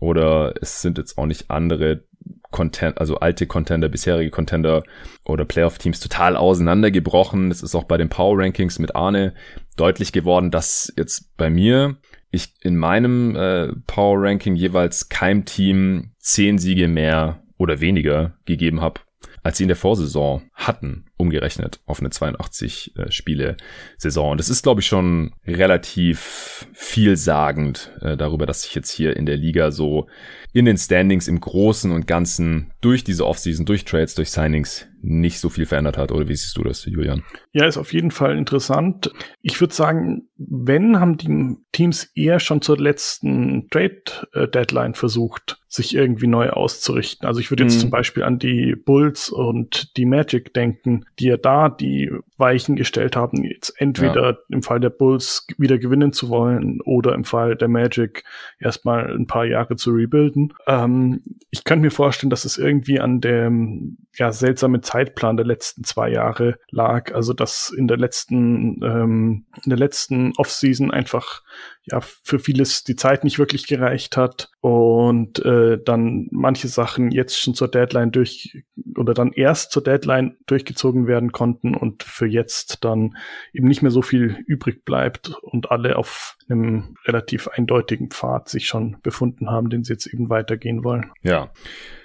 oder 0.00 0.54
es 0.60 0.82
sind 0.82 0.98
jetzt 0.98 1.18
auch 1.18 1.26
nicht 1.26 1.50
andere 1.50 2.04
Content, 2.50 2.98
also 2.98 3.18
alte 3.20 3.46
Contender, 3.46 3.88
bisherige 3.88 4.30
Contender 4.30 4.82
oder 5.24 5.44
Playoff-Teams 5.44 6.00
total 6.00 6.36
auseinandergebrochen. 6.36 7.50
Das 7.50 7.62
ist 7.62 7.74
auch 7.74 7.84
bei 7.84 7.98
den 7.98 8.08
Power 8.08 8.38
Rankings 8.38 8.78
mit 8.78 8.96
Arne 8.96 9.34
deutlich 9.78 10.12
geworden, 10.12 10.50
dass 10.50 10.92
jetzt 10.96 11.36
bei 11.36 11.50
mir 11.50 11.96
ich 12.30 12.52
in 12.62 12.76
meinem 12.76 13.36
äh, 13.36 13.72
Power 13.86 14.22
Ranking 14.22 14.54
jeweils 14.54 15.08
keinem 15.08 15.44
Team 15.44 16.12
zehn 16.18 16.58
Siege 16.58 16.88
mehr 16.88 17.42
oder 17.56 17.80
weniger 17.80 18.36
gegeben 18.44 18.80
habe, 18.80 19.00
als 19.42 19.58
sie 19.58 19.64
in 19.64 19.68
der 19.68 19.76
Vorsaison 19.76 20.42
hatten, 20.58 21.06
umgerechnet 21.16 21.80
auf 21.86 22.00
eine 22.00 22.10
82 22.10 22.96
äh, 22.96 23.12
Spiele 23.12 23.56
Saison. 23.96 24.32
Und 24.32 24.40
das 24.40 24.50
ist, 24.50 24.64
glaube 24.64 24.80
ich, 24.80 24.88
schon 24.88 25.32
relativ 25.46 26.66
vielsagend 26.72 27.92
äh, 28.02 28.16
darüber, 28.16 28.44
dass 28.44 28.62
sich 28.62 28.74
jetzt 28.74 28.90
hier 28.90 29.16
in 29.16 29.24
der 29.24 29.36
Liga 29.36 29.70
so 29.70 30.08
in 30.52 30.64
den 30.64 30.76
Standings 30.76 31.28
im 31.28 31.40
Großen 31.40 31.92
und 31.92 32.08
Ganzen 32.08 32.72
durch 32.80 33.04
diese 33.04 33.24
Offseason, 33.24 33.66
durch 33.66 33.84
Trades, 33.84 34.16
durch 34.16 34.30
Signings 34.30 34.88
nicht 35.00 35.38
so 35.38 35.48
viel 35.48 35.66
verändert 35.66 35.96
hat. 35.96 36.10
Oder 36.10 36.28
wie 36.28 36.34
siehst 36.34 36.56
du 36.56 36.64
das, 36.64 36.84
Julian? 36.84 37.22
Ja, 37.52 37.66
ist 37.66 37.76
auf 37.76 37.92
jeden 37.92 38.10
Fall 38.10 38.36
interessant. 38.36 39.12
Ich 39.42 39.60
würde 39.60 39.74
sagen, 39.74 40.28
wenn 40.36 40.98
haben 40.98 41.16
die 41.16 41.56
Teams 41.72 42.10
eher 42.14 42.40
schon 42.40 42.62
zur 42.62 42.78
letzten 42.78 43.68
Trade-Deadline 43.70 44.94
versucht, 44.94 45.60
sich 45.68 45.94
irgendwie 45.94 46.26
neu 46.26 46.50
auszurichten. 46.50 47.26
Also 47.28 47.40
ich 47.40 47.50
würde 47.50 47.64
jetzt 47.64 47.76
mhm. 47.76 47.80
zum 47.80 47.90
Beispiel 47.90 48.24
an 48.24 48.38
die 48.38 48.74
Bulls 48.74 49.30
und 49.30 49.96
die 49.96 50.06
Magic 50.06 50.47
denken, 50.52 51.04
die 51.18 51.26
ja 51.26 51.36
da 51.36 51.68
die 51.68 52.10
Weichen 52.38 52.76
gestellt 52.76 53.16
haben, 53.16 53.44
jetzt 53.44 53.74
entweder 53.78 54.30
ja. 54.30 54.38
im 54.48 54.62
Fall 54.62 54.80
der 54.80 54.90
Bulls 54.90 55.46
wieder 55.58 55.78
gewinnen 55.78 56.12
zu 56.12 56.28
wollen 56.28 56.80
oder 56.82 57.14
im 57.14 57.24
Fall 57.24 57.56
der 57.56 57.68
Magic 57.68 58.24
erstmal 58.58 59.12
ein 59.12 59.26
paar 59.26 59.44
Jahre 59.44 59.76
zu 59.76 59.90
rebuilden. 59.90 60.54
Ähm, 60.66 61.22
ich 61.50 61.64
könnte 61.64 61.84
mir 61.84 61.90
vorstellen, 61.90 62.30
dass 62.30 62.44
es 62.44 62.58
irgendwie 62.58 63.00
an 63.00 63.20
dem 63.20 63.98
ja, 64.16 64.32
seltsamen 64.32 64.82
Zeitplan 64.82 65.36
der 65.36 65.46
letzten 65.46 65.84
zwei 65.84 66.10
Jahre 66.10 66.58
lag. 66.70 67.14
Also 67.14 67.32
dass 67.32 67.70
in 67.76 67.88
der 67.88 67.96
letzten, 67.96 68.80
ähm, 68.82 69.46
in 69.64 69.70
der 69.70 69.78
letzten 69.78 70.32
Offseason 70.36 70.90
einfach 70.90 71.42
ja 71.90 72.00
für 72.00 72.38
vieles 72.38 72.84
die 72.84 72.96
Zeit 72.96 73.24
nicht 73.24 73.38
wirklich 73.38 73.66
gereicht 73.66 74.16
hat 74.16 74.50
und 74.60 75.44
äh, 75.44 75.78
dann 75.82 76.28
manche 76.30 76.68
Sachen 76.68 77.10
jetzt 77.10 77.40
schon 77.40 77.54
zur 77.54 77.68
Deadline 77.68 78.10
durch 78.10 78.62
oder 78.96 79.14
dann 79.14 79.32
erst 79.32 79.72
zur 79.72 79.82
Deadline 79.82 80.36
durchgezogen 80.46 81.06
werden 81.06 81.32
konnten 81.32 81.74
und 81.74 82.02
für 82.02 82.26
jetzt 82.28 82.84
dann 82.84 83.16
eben 83.52 83.68
nicht 83.68 83.82
mehr 83.82 83.90
so 83.90 84.02
viel 84.02 84.42
übrig 84.46 84.84
bleibt 84.84 85.30
und 85.42 85.70
alle 85.70 85.96
auf 85.96 86.37
einem 86.48 86.96
relativ 87.04 87.48
eindeutigen 87.48 88.10
Pfad 88.10 88.48
sich 88.48 88.66
schon 88.66 88.96
befunden 89.02 89.50
haben, 89.50 89.70
den 89.70 89.84
sie 89.84 89.92
jetzt 89.92 90.06
eben 90.06 90.30
weitergehen 90.30 90.84
wollen. 90.84 91.10
Ja. 91.22 91.50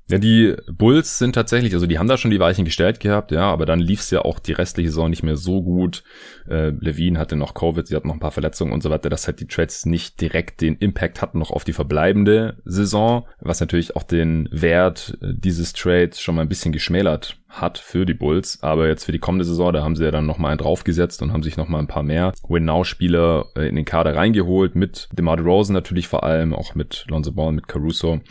Ja, 0.10 0.18
die 0.18 0.56
Bulls 0.70 1.18
sind 1.18 1.34
tatsächlich, 1.34 1.74
also 1.74 1.86
die 1.86 1.98
haben 1.98 2.10
da 2.10 2.18
schon 2.18 2.30
die 2.30 2.40
Weichen 2.40 2.66
gestellt 2.66 3.00
gehabt, 3.00 3.32
ja, 3.32 3.50
aber 3.50 3.66
dann 3.66 3.80
lief 3.80 4.02
es 4.02 4.12
ja 4.12 4.20
auch 4.20 4.38
die 4.38 4.52
restliche 4.52 4.90
Saison 4.90 5.10
nicht 5.10 5.24
mehr 5.24 5.38
so 5.38 5.64
gut. 5.64 6.04
Äh, 6.46 6.72
Levine 6.72 7.18
hatte 7.18 7.38
noch 7.38 7.54
Covid, 7.54 7.88
sie 7.88 7.96
hatten 7.96 8.10
noch 8.10 8.16
ein 8.16 8.20
paar 8.20 8.32
Verletzungen 8.32 8.74
und 8.74 8.84
so 8.84 8.90
weiter, 8.90 9.10
dass 9.10 9.28
halt 9.28 9.40
die 9.40 9.48
Trades 9.48 9.86
nicht 9.86 10.20
direkt 10.20 10.60
den 10.60 10.76
Impact 10.76 11.22
hatten 11.22 11.40
noch 11.40 11.52
auf 11.52 11.64
die 11.64 11.72
verbleibende 11.72 12.58
Saison, 12.66 13.26
was 13.40 13.62
natürlich 13.62 13.96
auch 13.96 14.04
den 14.04 14.50
Wert 14.52 15.18
äh, 15.22 15.34
dieses 15.34 15.72
Trades 15.72 16.20
schon 16.20 16.36
mal 16.36 16.42
ein 16.42 16.50
bisschen 16.50 16.74
geschmälert 16.74 17.38
hat 17.48 17.78
für 17.78 18.06
die 18.06 18.14
Bulls. 18.14 18.60
Aber 18.62 18.88
jetzt 18.88 19.06
für 19.06 19.12
die 19.12 19.20
kommende 19.20 19.46
Saison, 19.46 19.72
da 19.72 19.84
haben 19.84 19.96
sie 19.96 20.04
ja 20.04 20.12
dann 20.12 20.26
nochmal 20.26 20.52
einen 20.52 20.58
draufgesetzt 20.58 21.22
und 21.22 21.32
haben 21.32 21.44
sich 21.44 21.56
nochmal 21.56 21.82
ein 21.82 21.88
paar 21.88 22.04
mehr 22.04 22.34
Win-Now-Spieler 22.48 23.46
äh, 23.56 23.70
in 23.70 23.76
den 23.76 23.86
Kader 23.86 24.12
reingeholt. 24.34 24.76
Mit 24.76 25.10
DeMar 25.12 25.38
DeRozan 25.38 25.74
natürlich 25.74 26.08
vor 26.08 26.24
allem, 26.24 26.54
auch 26.54 26.76
mit 26.76 27.06
Lonzo 27.08 27.32
Ball, 27.32 27.52
mit 27.52 27.68
Caruso. 27.68 28.22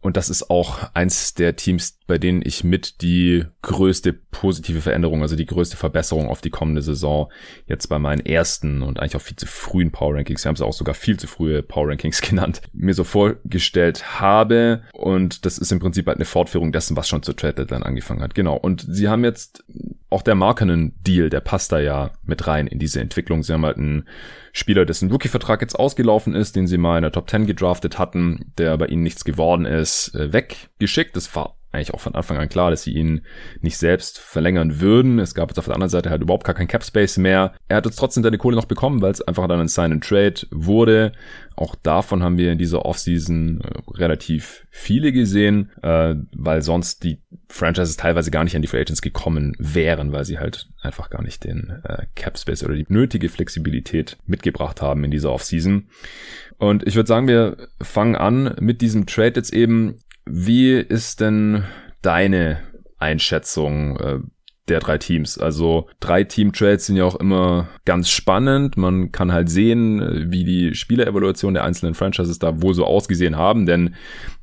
Und 0.00 0.16
das 0.16 0.30
ist 0.30 0.50
auch 0.50 0.94
eins 0.94 1.34
der 1.34 1.56
Teams, 1.56 1.97
bei 2.08 2.16
denen 2.16 2.40
ich 2.42 2.64
mit 2.64 3.02
die 3.02 3.44
größte 3.60 4.14
positive 4.14 4.80
Veränderung, 4.80 5.20
also 5.20 5.36
die 5.36 5.46
größte 5.46 5.76
Verbesserung 5.76 6.28
auf 6.28 6.40
die 6.40 6.48
kommende 6.48 6.80
Saison 6.80 7.30
jetzt 7.66 7.86
bei 7.88 7.98
meinen 7.98 8.24
ersten 8.24 8.82
und 8.82 8.98
eigentlich 8.98 9.14
auch 9.14 9.20
viel 9.20 9.36
zu 9.36 9.46
frühen 9.46 9.92
Power 9.92 10.14
Rankings, 10.14 10.42
wir 10.42 10.48
haben 10.48 10.54
es 10.54 10.62
auch 10.62 10.72
sogar 10.72 10.94
viel 10.94 11.18
zu 11.18 11.26
frühe 11.26 11.62
Power 11.62 11.88
Rankings 11.88 12.22
genannt, 12.28 12.62
mir 12.72 12.94
so 12.94 13.04
vorgestellt 13.04 14.20
habe. 14.20 14.82
Und 14.92 15.44
das 15.44 15.58
ist 15.58 15.70
im 15.70 15.80
Prinzip 15.80 16.06
halt 16.06 16.16
eine 16.16 16.24
Fortführung 16.24 16.72
dessen, 16.72 16.96
was 16.96 17.08
schon 17.08 17.22
zur 17.22 17.36
Trade 17.36 17.54
Deadline 17.54 17.82
angefangen 17.82 18.22
hat. 18.22 18.34
Genau. 18.34 18.56
Und 18.56 18.86
sie 18.88 19.08
haben 19.08 19.22
jetzt 19.22 19.62
auch 20.08 20.22
der 20.22 20.34
Markenen 20.34 20.94
Deal, 21.02 21.28
der 21.28 21.40
passt 21.40 21.72
da 21.72 21.78
ja 21.78 22.12
mit 22.24 22.46
rein 22.46 22.66
in 22.66 22.78
diese 22.78 23.02
Entwicklung. 23.02 23.42
Sie 23.42 23.52
haben 23.52 23.66
halt 23.66 23.76
einen 23.76 24.08
Spieler, 24.52 24.86
dessen 24.86 25.10
Rookie-Vertrag 25.10 25.60
jetzt 25.60 25.78
ausgelaufen 25.78 26.34
ist, 26.34 26.56
den 26.56 26.66
sie 26.66 26.78
mal 26.78 26.96
in 26.96 27.02
der 27.02 27.12
Top 27.12 27.28
10 27.28 27.46
gedraftet 27.46 27.98
hatten, 27.98 28.52
der 28.56 28.78
bei 28.78 28.86
ihnen 28.86 29.02
nichts 29.02 29.24
geworden 29.24 29.66
ist, 29.66 30.14
äh, 30.14 30.32
weggeschickt. 30.32 31.14
Das 31.14 31.34
war 31.36 31.57
eigentlich 31.70 31.92
auch 31.92 32.00
von 32.00 32.14
Anfang 32.14 32.38
an 32.38 32.48
klar, 32.48 32.70
dass 32.70 32.82
sie 32.82 32.92
ihn 32.92 33.22
nicht 33.60 33.76
selbst 33.76 34.18
verlängern 34.18 34.80
würden. 34.80 35.18
Es 35.18 35.34
gab 35.34 35.50
jetzt 35.50 35.58
auf 35.58 35.66
der 35.66 35.74
anderen 35.74 35.90
Seite 35.90 36.10
halt 36.10 36.22
überhaupt 36.22 36.44
gar 36.44 36.54
kein 36.54 36.68
Cap 36.68 36.82
Space 36.82 37.18
mehr. 37.18 37.52
Er 37.68 37.76
hat 37.76 37.86
jetzt 37.86 37.96
trotzdem 37.96 38.22
seine 38.22 38.38
Kohle 38.38 38.56
noch 38.56 38.64
bekommen, 38.64 39.02
weil 39.02 39.12
es 39.12 39.20
einfach 39.20 39.46
dann 39.48 39.60
ein 39.60 39.68
Sign 39.68 39.92
and 39.92 40.04
Trade 40.04 40.46
wurde. 40.50 41.12
Auch 41.56 41.74
davon 41.74 42.22
haben 42.22 42.38
wir 42.38 42.52
in 42.52 42.58
dieser 42.58 42.86
Offseason 42.86 43.60
äh, 43.60 43.98
relativ 43.98 44.66
viele 44.70 45.12
gesehen, 45.12 45.70
äh, 45.82 46.14
weil 46.32 46.62
sonst 46.62 47.04
die 47.04 47.20
Franchises 47.48 47.96
teilweise 47.96 48.30
gar 48.30 48.44
nicht 48.44 48.56
an 48.56 48.62
die 48.62 48.68
Free 48.68 48.80
Agents 48.80 49.02
gekommen 49.02 49.54
wären, 49.58 50.12
weil 50.12 50.24
sie 50.24 50.38
halt 50.38 50.68
einfach 50.80 51.10
gar 51.10 51.22
nicht 51.22 51.44
den 51.44 51.82
äh, 51.84 52.06
Cap 52.14 52.38
Space 52.38 52.64
oder 52.64 52.74
die 52.74 52.86
nötige 52.88 53.28
Flexibilität 53.28 54.16
mitgebracht 54.26 54.80
haben 54.80 55.04
in 55.04 55.10
dieser 55.10 55.32
Offseason. 55.32 55.88
Und 56.58 56.86
ich 56.86 56.96
würde 56.96 57.08
sagen, 57.08 57.28
wir 57.28 57.56
fangen 57.80 58.16
an 58.16 58.56
mit 58.60 58.80
diesem 58.80 59.06
Trade 59.06 59.34
jetzt 59.36 59.52
eben. 59.52 60.00
Wie 60.30 60.72
ist 60.72 61.20
denn 61.20 61.64
deine 62.02 62.58
Einschätzung 62.98 63.96
äh, 63.96 64.18
der 64.68 64.80
drei 64.80 64.98
Teams. 64.98 65.38
Also 65.38 65.88
drei 66.00 66.24
Team-Trades 66.24 66.86
sind 66.86 66.96
ja 66.96 67.04
auch 67.04 67.16
immer 67.16 67.68
ganz 67.84 68.10
spannend. 68.10 68.76
Man 68.76 69.12
kann 69.12 69.32
halt 69.32 69.48
sehen, 69.48 70.00
äh, 70.00 70.30
wie 70.30 70.44
die 70.44 70.74
Spielerevaluation 70.74 71.54
der 71.54 71.64
einzelnen 71.64 71.94
Franchises 71.94 72.38
da 72.38 72.62
wohl 72.62 72.74
so 72.74 72.84
ausgesehen 72.84 73.36
haben, 73.36 73.66
denn 73.66 73.94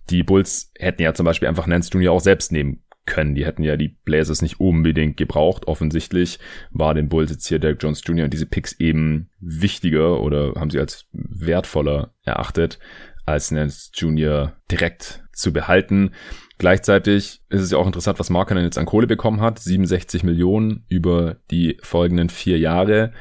die 0.10 0.24
Bulls 0.24 0.72
hätten 0.78 1.02
ja 1.02 1.14
zum 1.14 1.26
Beispiel 1.26 1.48
einfach 1.48 1.68
Nance 1.68 1.90
Jr. 1.92 2.12
auch 2.12 2.20
selbst 2.20 2.52
nehmen 2.52 2.82
können. 3.06 3.36
Die 3.36 3.46
hätten 3.46 3.64
ja 3.64 3.78
die 3.78 3.90
Blazers 4.04 4.42
nicht 4.42 4.60
unbedingt 4.60 5.18
gebraucht. 5.18 5.68
Offensichtlich 5.68 6.40
war 6.72 6.94
den 6.94 7.10
Bulls 7.10 7.32
jetzt 7.32 7.48
hier 7.48 7.60
Derek 7.60 7.82
Jones 7.82 8.02
Jr. 8.04 8.26
und 8.26 8.34
diese 8.34 8.48
Picks 8.48 8.80
eben 8.80 9.30
wichtiger 9.40 10.22
oder 10.22 10.54
haben 10.56 10.70
sie 10.70 10.80
als 10.80 11.06
wertvoller 11.12 12.14
erachtet, 12.24 12.80
als 13.26 13.52
Nance 13.52 13.92
Jr. 13.94 14.54
direkt 14.72 15.25
zu 15.36 15.54
behalten. 15.54 16.12
Gleichzeitig 16.58 17.42
ist 17.50 17.62
es 17.62 17.72
ja 17.72 17.78
auch 17.78 17.86
interessant, 17.86 18.18
was 18.20 18.30
Markkanen 18.30 18.64
jetzt 18.64 18.78
an 18.78 18.86
Kohle 18.86 19.08
bekommen 19.08 19.42
hat. 19.42 19.60
67 19.60 20.24
Millionen 20.24 20.86
über 20.88 21.38
die 21.52 21.78
folgenden 21.82 22.30
vier 22.30 22.58
Jahre. 22.58 23.12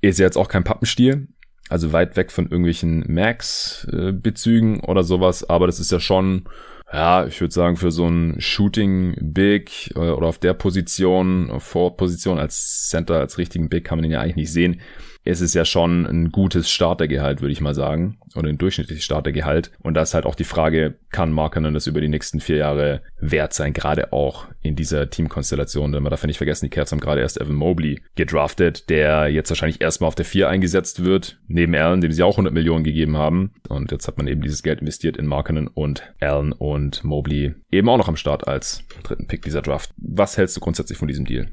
Ist 0.00 0.18
ja 0.18 0.26
jetzt 0.26 0.36
auch 0.36 0.48
kein 0.48 0.64
Pappenstiel. 0.64 1.28
Also 1.68 1.92
weit 1.92 2.16
weg 2.16 2.32
von 2.32 2.46
irgendwelchen 2.46 3.04
Max-Bezügen 3.12 4.80
oder 4.80 5.02
sowas. 5.02 5.48
Aber 5.48 5.66
das 5.66 5.80
ist 5.80 5.92
ja 5.92 6.00
schon, 6.00 6.48
ja, 6.92 7.26
ich 7.26 7.40
würde 7.40 7.54
sagen, 7.54 7.76
für 7.76 7.90
so 7.90 8.06
ein 8.06 8.40
Shooting 8.40 9.16
Big 9.20 9.92
äh, 9.96 9.98
oder 9.98 10.26
auf 10.26 10.38
der 10.38 10.54
Position, 10.54 11.60
Vorposition 11.60 12.38
als 12.38 12.88
Center, 12.88 13.18
als 13.18 13.38
richtigen 13.38 13.68
Big 13.68 13.84
kann 13.84 13.98
man 13.98 14.02
den 14.04 14.12
ja 14.12 14.20
eigentlich 14.20 14.36
nicht 14.36 14.52
sehen 14.52 14.80
ist 15.24 15.40
es 15.40 15.54
ja 15.54 15.64
schon 15.64 16.06
ein 16.06 16.30
gutes 16.30 16.70
Startergehalt, 16.70 17.40
würde 17.40 17.52
ich 17.52 17.60
mal 17.60 17.74
sagen. 17.74 18.18
Oder 18.34 18.48
ein 18.48 18.58
durchschnittliches 18.58 19.04
Startergehalt. 19.04 19.70
Und 19.80 19.94
da 19.94 20.02
ist 20.02 20.14
halt 20.14 20.24
auch 20.24 20.34
die 20.34 20.44
Frage, 20.44 20.94
kann 21.10 21.32
Markkanen 21.32 21.74
das 21.74 21.86
über 21.86 22.00
die 22.00 22.08
nächsten 22.08 22.40
vier 22.40 22.56
Jahre 22.56 23.02
wert 23.18 23.52
sein? 23.52 23.72
Gerade 23.72 24.12
auch 24.12 24.46
in 24.62 24.76
dieser 24.76 25.10
Teamkonstellation. 25.10 25.92
Denn 25.92 26.02
man 26.02 26.10
darf 26.10 26.22
ja 26.22 26.26
nicht 26.26 26.38
vergessen, 26.38 26.66
die 26.66 26.70
Cavs 26.70 26.92
haben 26.92 27.00
gerade 27.00 27.20
erst 27.20 27.40
Evan 27.40 27.54
Mobley 27.54 28.00
gedraftet, 28.14 28.88
der 28.88 29.28
jetzt 29.28 29.50
wahrscheinlich 29.50 29.80
erstmal 29.80 30.08
auf 30.08 30.14
der 30.14 30.24
vier 30.24 30.48
eingesetzt 30.48 31.04
wird. 31.04 31.38
Neben 31.48 31.74
Allen, 31.74 32.00
dem 32.00 32.12
sie 32.12 32.22
auch 32.22 32.34
100 32.34 32.54
Millionen 32.54 32.84
gegeben 32.84 33.16
haben. 33.16 33.52
Und 33.68 33.92
jetzt 33.92 34.08
hat 34.08 34.16
man 34.16 34.26
eben 34.26 34.42
dieses 34.42 34.62
Geld 34.62 34.80
investiert 34.80 35.16
in 35.16 35.26
Markkanen 35.26 35.68
und 35.68 36.02
Allen 36.20 36.52
und 36.52 37.04
Mobley 37.04 37.54
eben 37.70 37.88
auch 37.88 37.98
noch 37.98 38.08
am 38.08 38.16
Start 38.16 38.48
als 38.48 38.84
dritten 39.02 39.26
Pick 39.26 39.42
dieser 39.42 39.62
Draft. 39.62 39.90
Was 39.96 40.38
hältst 40.38 40.56
du 40.56 40.60
grundsätzlich 40.60 40.98
von 40.98 41.08
diesem 41.08 41.26
Deal? 41.26 41.48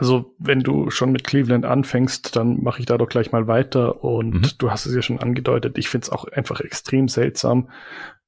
Also 0.00 0.34
wenn 0.38 0.60
du 0.60 0.88
schon 0.88 1.12
mit 1.12 1.24
Cleveland 1.24 1.66
anfängst, 1.66 2.34
dann 2.34 2.62
mache 2.62 2.80
ich 2.80 2.86
da 2.86 2.96
doch 2.96 3.08
gleich 3.08 3.32
mal 3.32 3.46
weiter. 3.46 4.02
Und 4.02 4.34
mhm. 4.34 4.50
du 4.56 4.70
hast 4.70 4.86
es 4.86 4.94
ja 4.94 5.02
schon 5.02 5.20
angedeutet, 5.20 5.76
ich 5.76 5.90
finde 5.90 6.06
es 6.06 6.10
auch 6.10 6.24
einfach 6.24 6.60
extrem 6.60 7.06
seltsam, 7.06 7.68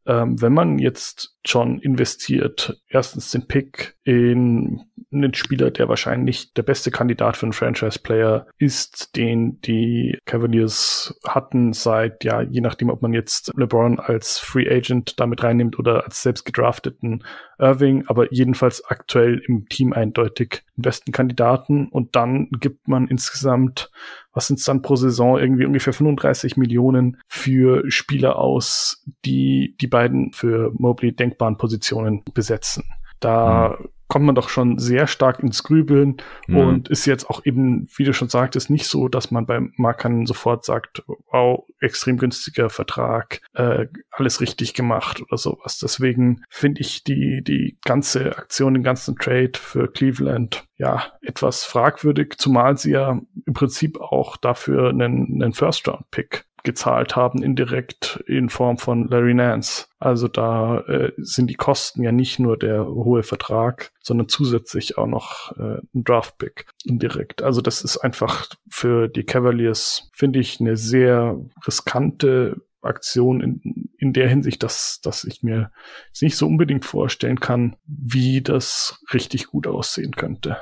ähm, 0.04 0.40
wenn 0.42 0.52
man 0.52 0.78
jetzt 0.78 1.38
schon 1.46 1.78
investiert, 1.78 2.78
erstens 2.88 3.30
den 3.30 3.46
Pick 3.46 3.96
in 4.04 4.82
einen 5.12 5.34
Spieler, 5.34 5.70
der 5.70 5.88
wahrscheinlich 5.88 6.54
der 6.54 6.62
beste 6.62 6.90
Kandidat 6.90 7.36
für 7.36 7.46
einen 7.46 7.52
Franchise-Player 7.52 8.46
ist, 8.58 9.16
den 9.16 9.60
die 9.60 10.18
Cavaliers 10.24 11.18
hatten 11.26 11.72
seit, 11.72 12.24
ja, 12.24 12.40
je 12.40 12.60
nachdem, 12.60 12.88
ob 12.90 13.02
man 13.02 13.12
jetzt 13.12 13.52
LeBron 13.56 14.00
als 14.00 14.38
Free 14.38 14.68
Agent 14.68 15.20
damit 15.20 15.42
reinnimmt 15.42 15.78
oder 15.78 16.04
als 16.04 16.22
selbst 16.22 16.44
gedrafteten 16.44 17.24
Irving, 17.58 18.04
aber 18.06 18.32
jedenfalls 18.32 18.84
aktuell 18.84 19.42
im 19.46 19.68
Team 19.68 19.92
eindeutig 19.92 20.62
den 20.76 20.82
besten 20.82 21.12
Kandidaten. 21.12 21.88
Und 21.88 22.16
dann 22.16 22.48
gibt 22.58 22.88
man 22.88 23.06
insgesamt, 23.06 23.90
was 24.32 24.46
sind 24.46 24.58
es 24.58 24.64
dann 24.64 24.82
pro 24.82 24.96
Saison, 24.96 25.38
irgendwie 25.38 25.66
ungefähr 25.66 25.92
35 25.92 26.56
Millionen 26.56 27.18
für 27.28 27.88
Spieler 27.90 28.36
aus, 28.36 29.04
die 29.24 29.76
die 29.80 29.86
beiden 29.86 30.32
für 30.32 30.72
Mobley 30.74 31.14
denkbaren 31.14 31.58
Positionen 31.58 32.24
besetzen. 32.34 32.84
Da 33.22 33.76
mhm 33.78 33.88
kommt 34.12 34.26
man 34.26 34.34
doch 34.34 34.50
schon 34.50 34.78
sehr 34.78 35.06
stark 35.06 35.42
ins 35.42 35.62
Grübeln 35.62 36.18
mhm. 36.46 36.56
und 36.58 36.88
ist 36.90 37.06
jetzt 37.06 37.30
auch 37.30 37.46
eben, 37.46 37.88
wie 37.96 38.04
du 38.04 38.12
schon 38.12 38.28
sagtest, 38.28 38.68
nicht 38.68 38.86
so, 38.86 39.08
dass 39.08 39.30
man 39.30 39.46
beim 39.46 39.72
Markern 39.78 40.26
sofort 40.26 40.66
sagt, 40.66 41.02
wow, 41.30 41.64
extrem 41.80 42.18
günstiger 42.18 42.68
Vertrag, 42.68 43.40
äh, 43.54 43.86
alles 44.10 44.42
richtig 44.42 44.74
gemacht 44.74 45.22
oder 45.22 45.38
sowas. 45.38 45.78
Deswegen 45.78 46.42
finde 46.50 46.82
ich 46.82 47.04
die, 47.04 47.42
die 47.42 47.78
ganze 47.86 48.36
Aktion, 48.36 48.74
den 48.74 48.82
ganzen 48.82 49.16
Trade 49.16 49.52
für 49.56 49.90
Cleveland 49.90 50.66
ja 50.76 51.04
etwas 51.22 51.64
fragwürdig, 51.64 52.34
zumal 52.36 52.76
sie 52.76 52.90
ja 52.90 53.18
im 53.46 53.54
Prinzip 53.54 53.98
auch 53.98 54.36
dafür 54.36 54.90
einen, 54.90 55.40
einen 55.42 55.54
First-Round-Pick 55.54 56.44
gezahlt 56.62 57.16
haben, 57.16 57.42
indirekt 57.42 58.22
in 58.26 58.48
Form 58.48 58.78
von 58.78 59.08
Larry 59.08 59.34
Nance. 59.34 59.86
Also 59.98 60.28
da 60.28 60.80
äh, 60.80 61.12
sind 61.16 61.48
die 61.48 61.54
Kosten 61.54 62.02
ja 62.02 62.12
nicht 62.12 62.38
nur 62.38 62.56
der 62.56 62.86
hohe 62.86 63.22
Vertrag, 63.22 63.92
sondern 64.00 64.28
zusätzlich 64.28 64.98
auch 64.98 65.06
noch 65.06 65.56
äh, 65.58 65.78
ein 65.94 66.04
Draftpick 66.04 66.66
indirekt. 66.84 67.42
Also 67.42 67.60
das 67.60 67.82
ist 67.82 67.98
einfach 67.98 68.48
für 68.68 69.08
die 69.08 69.24
Cavaliers, 69.24 70.10
finde 70.14 70.40
ich, 70.40 70.60
eine 70.60 70.76
sehr 70.76 71.38
riskante 71.66 72.56
Aktion 72.82 73.40
in, 73.40 73.90
in 73.98 74.12
der 74.12 74.28
Hinsicht, 74.28 74.62
dass, 74.62 75.00
dass 75.02 75.24
ich 75.24 75.42
mir 75.42 75.70
jetzt 76.08 76.22
nicht 76.22 76.36
so 76.36 76.46
unbedingt 76.46 76.84
vorstellen 76.84 77.40
kann, 77.40 77.76
wie 77.86 78.42
das 78.42 79.00
richtig 79.12 79.46
gut 79.46 79.66
aussehen 79.66 80.12
könnte. 80.12 80.56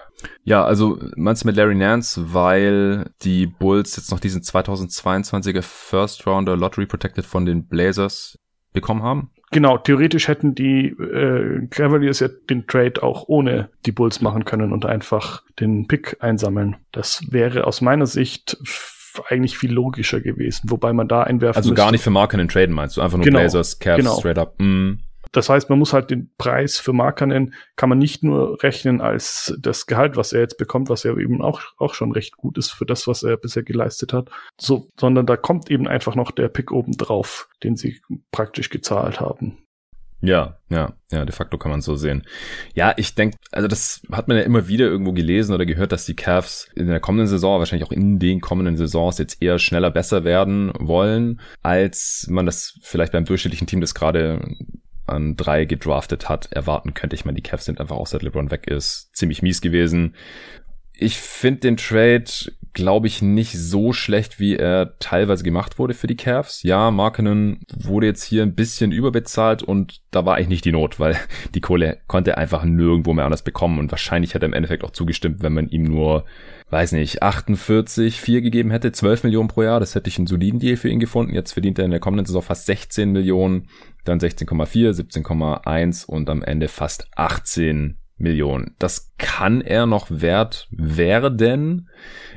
Ja, 0.44 0.64
also 0.64 0.98
meinst 1.16 1.42
du 1.42 1.48
mit 1.48 1.56
Larry 1.56 1.74
Nance, 1.74 2.34
weil 2.34 3.10
die 3.22 3.46
Bulls 3.46 3.96
jetzt 3.96 4.10
noch 4.10 4.20
diesen 4.20 4.42
2022er 4.42 5.62
First 5.62 6.26
Rounder 6.26 6.56
Lottery 6.56 6.86
Protected 6.86 7.24
von 7.24 7.44
den 7.44 7.66
Blazers 7.66 8.38
bekommen 8.72 9.02
haben? 9.02 9.30
Genau, 9.52 9.78
theoretisch 9.78 10.28
hätten 10.28 10.54
die 10.54 10.88
äh, 10.88 11.66
Cavaliers 11.70 12.20
ja 12.20 12.28
den 12.28 12.68
Trade 12.68 13.02
auch 13.02 13.24
ohne 13.26 13.70
die 13.84 13.90
Bulls 13.90 14.20
machen 14.20 14.44
können 14.44 14.72
und 14.72 14.86
einfach 14.86 15.42
den 15.58 15.88
Pick 15.88 16.18
einsammeln. 16.20 16.76
Das 16.92 17.24
wäre 17.30 17.66
aus 17.66 17.80
meiner 17.80 18.06
Sicht 18.06 18.56
eigentlich 19.28 19.58
viel 19.58 19.72
logischer 19.72 20.20
gewesen, 20.20 20.70
wobei 20.70 20.92
man 20.92 21.08
da 21.08 21.22
einwerfen 21.22 21.56
Also 21.56 21.70
müsste. 21.70 21.82
gar 21.82 21.90
nicht 21.92 22.02
für 22.02 22.10
Marken 22.10 22.46
Traden 22.48 22.74
meinst 22.74 22.96
du, 22.96 23.00
einfach 23.00 23.18
nur 23.18 23.24
genau, 23.24 23.40
Blazers, 23.40 23.78
Cavs, 23.78 23.98
genau. 23.98 24.18
straight 24.18 24.38
up. 24.38 24.54
Mm. 24.58 24.98
Das 25.32 25.48
heißt, 25.48 25.70
man 25.70 25.78
muss 25.78 25.92
halt 25.92 26.10
den 26.10 26.32
Preis 26.38 26.78
für 26.78 26.92
Markanen 26.92 27.54
kann 27.76 27.88
man 27.88 27.98
nicht 27.98 28.24
nur 28.24 28.60
rechnen 28.62 29.00
als 29.00 29.56
das 29.60 29.86
Gehalt, 29.86 30.16
was 30.16 30.32
er 30.32 30.40
jetzt 30.40 30.58
bekommt, 30.58 30.88
was 30.88 31.04
ja 31.04 31.16
eben 31.16 31.40
auch, 31.40 31.60
auch 31.78 31.94
schon 31.94 32.10
recht 32.10 32.36
gut 32.36 32.58
ist 32.58 32.70
für 32.70 32.84
das, 32.84 33.06
was 33.06 33.22
er 33.22 33.36
bisher 33.36 33.62
geleistet 33.62 34.12
hat, 34.12 34.30
so, 34.60 34.88
sondern 34.98 35.26
da 35.26 35.36
kommt 35.36 35.70
eben 35.70 35.86
einfach 35.86 36.16
noch 36.16 36.32
der 36.32 36.48
Pick 36.48 36.72
oben 36.72 36.96
drauf, 36.96 37.48
den 37.62 37.76
sie 37.76 38.00
praktisch 38.32 38.70
gezahlt 38.70 39.20
haben. 39.20 39.58
Ja, 40.22 40.58
ja, 40.68 40.92
ja, 41.10 41.24
de 41.24 41.32
facto 41.32 41.56
kann 41.56 41.70
man 41.70 41.80
so 41.80 41.96
sehen. 41.96 42.24
Ja, 42.74 42.92
ich 42.96 43.14
denke, 43.14 43.38
also 43.52 43.68
das 43.68 44.02
hat 44.12 44.28
man 44.28 44.36
ja 44.36 44.42
immer 44.42 44.68
wieder 44.68 44.86
irgendwo 44.86 45.12
gelesen 45.12 45.54
oder 45.54 45.64
gehört, 45.64 45.92
dass 45.92 46.04
die 46.04 46.14
Cavs 46.14 46.68
in 46.74 46.88
der 46.88 47.00
kommenden 47.00 47.26
Saison, 47.26 47.58
wahrscheinlich 47.58 47.88
auch 47.88 47.92
in 47.92 48.18
den 48.18 48.40
kommenden 48.40 48.76
Saisons 48.76 49.16
jetzt 49.18 49.42
eher 49.42 49.58
schneller 49.58 49.90
besser 49.90 50.24
werden 50.24 50.72
wollen, 50.78 51.40
als 51.62 52.26
man 52.28 52.44
das 52.44 52.78
vielleicht 52.82 53.12
beim 53.12 53.24
durchschnittlichen 53.24 53.66
Team, 53.66 53.80
das 53.80 53.94
gerade 53.94 54.42
an 55.06 55.36
drei 55.36 55.64
gedraftet 55.64 56.28
hat, 56.28 56.52
erwarten 56.52 56.94
könnte. 56.94 57.16
Ich 57.16 57.24
meine, 57.24 57.36
die 57.36 57.42
Cavs 57.42 57.64
sind 57.64 57.80
einfach 57.80 57.96
auch 57.96 58.06
seit 58.06 58.22
LeBron 58.22 58.50
weg 58.50 58.66
ist, 58.66 59.10
ziemlich 59.14 59.42
mies 59.42 59.60
gewesen. 59.60 60.14
Ich 61.02 61.16
finde 61.16 61.60
den 61.60 61.78
Trade, 61.78 62.24
glaube 62.74 63.06
ich, 63.06 63.22
nicht 63.22 63.58
so 63.58 63.94
schlecht, 63.94 64.38
wie 64.38 64.56
er 64.56 64.98
teilweise 64.98 65.42
gemacht 65.42 65.78
wurde 65.78 65.94
für 65.94 66.06
die 66.06 66.16
Cavs. 66.16 66.62
Ja, 66.62 66.90
Markenen 66.90 67.60
wurde 67.74 68.06
jetzt 68.06 68.22
hier 68.22 68.42
ein 68.42 68.54
bisschen 68.54 68.92
überbezahlt 68.92 69.62
und 69.62 70.02
da 70.10 70.26
war 70.26 70.36
eigentlich 70.36 70.48
nicht 70.48 70.64
die 70.66 70.72
Not, 70.72 71.00
weil 71.00 71.16
die 71.54 71.62
Kohle 71.62 72.00
konnte 72.06 72.32
er 72.32 72.38
einfach 72.38 72.64
nirgendwo 72.64 73.14
mehr 73.14 73.24
anders 73.24 73.42
bekommen 73.42 73.78
und 73.78 73.90
wahrscheinlich 73.90 74.34
hat 74.34 74.42
er 74.42 74.48
im 74.48 74.52
Endeffekt 74.52 74.84
auch 74.84 74.90
zugestimmt, 74.90 75.42
wenn 75.42 75.54
man 75.54 75.70
ihm 75.70 75.84
nur 75.84 76.26
weiß 76.68 76.92
nicht, 76.92 77.22
48, 77.22 78.20
4 78.20 78.42
gegeben 78.42 78.70
hätte, 78.70 78.92
12 78.92 79.24
Millionen 79.24 79.48
pro 79.48 79.62
Jahr, 79.62 79.80
das 79.80 79.94
hätte 79.94 80.08
ich 80.08 80.18
einen 80.18 80.28
soliden 80.28 80.60
Deal 80.60 80.76
für 80.76 80.88
ihn 80.88 81.00
gefunden. 81.00 81.34
Jetzt 81.34 81.52
verdient 81.52 81.78
er 81.78 81.84
in 81.84 81.90
der 81.90 81.98
kommenden 81.98 82.26
Saison 82.26 82.42
fast 82.42 82.66
16 82.66 83.10
Millionen, 83.10 83.68
dann 84.04 84.20
16,4, 84.20 84.92
17,1 84.92 86.06
und 86.06 86.30
am 86.30 86.42
Ende 86.42 86.68
fast 86.68 87.08
18 87.16 87.96
Millionen. 88.20 88.74
Das 88.78 89.12
kann 89.18 89.60
er 89.60 89.86
noch 89.86 90.06
wert 90.10 90.68
werden, 90.70 91.88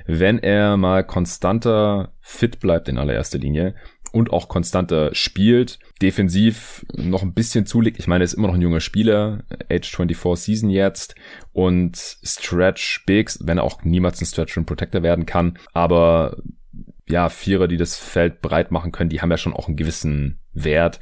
wenn 0.06 0.40
er 0.40 0.78
mal 0.78 1.04
konstanter 1.04 2.14
fit 2.20 2.60
bleibt 2.60 2.90
in 2.90 2.98
allererster 2.98 3.38
Linie 3.38 3.76
und 4.12 4.32
auch 4.32 4.48
konstanter 4.48 5.14
spielt. 5.14 5.80
Defensiv 6.02 6.86
noch 6.96 7.24
ein 7.24 7.34
bisschen 7.34 7.66
zulegt. 7.66 8.00
Ich 8.00 8.08
meine, 8.08 8.24
er 8.24 8.26
ist 8.26 8.34
immer 8.34 8.48
noch 8.48 8.56
ein 8.56 8.62
junger 8.62 8.80
Spieler, 8.80 9.44
Age 9.72 9.90
24 9.90 10.46
Season 10.46 10.70
jetzt 10.70 11.16
und 11.52 11.98
Stretch 11.98 13.06
Bigs, 13.06 13.40
wenn 13.44 13.58
er 13.58 13.64
auch 13.64 13.84
niemals 13.84 14.22
ein 14.22 14.26
Stretch 14.26 14.58
und 14.58 14.66
Protector 14.66 15.04
werden 15.04 15.26
kann. 15.26 15.58
Aber 15.74 16.38
ja, 17.08 17.28
Vierer, 17.30 17.68
die 17.68 17.78
das 17.78 17.98
Feld 17.98 18.42
breit 18.42 18.72
machen 18.72 18.92
können, 18.92 19.10
die 19.10 19.22
haben 19.22 19.32
ja 19.32 19.38
schon 19.38 19.54
auch 19.54 19.68
einen 19.68 19.78
gewissen 19.78 20.40
Wert. 20.54 21.00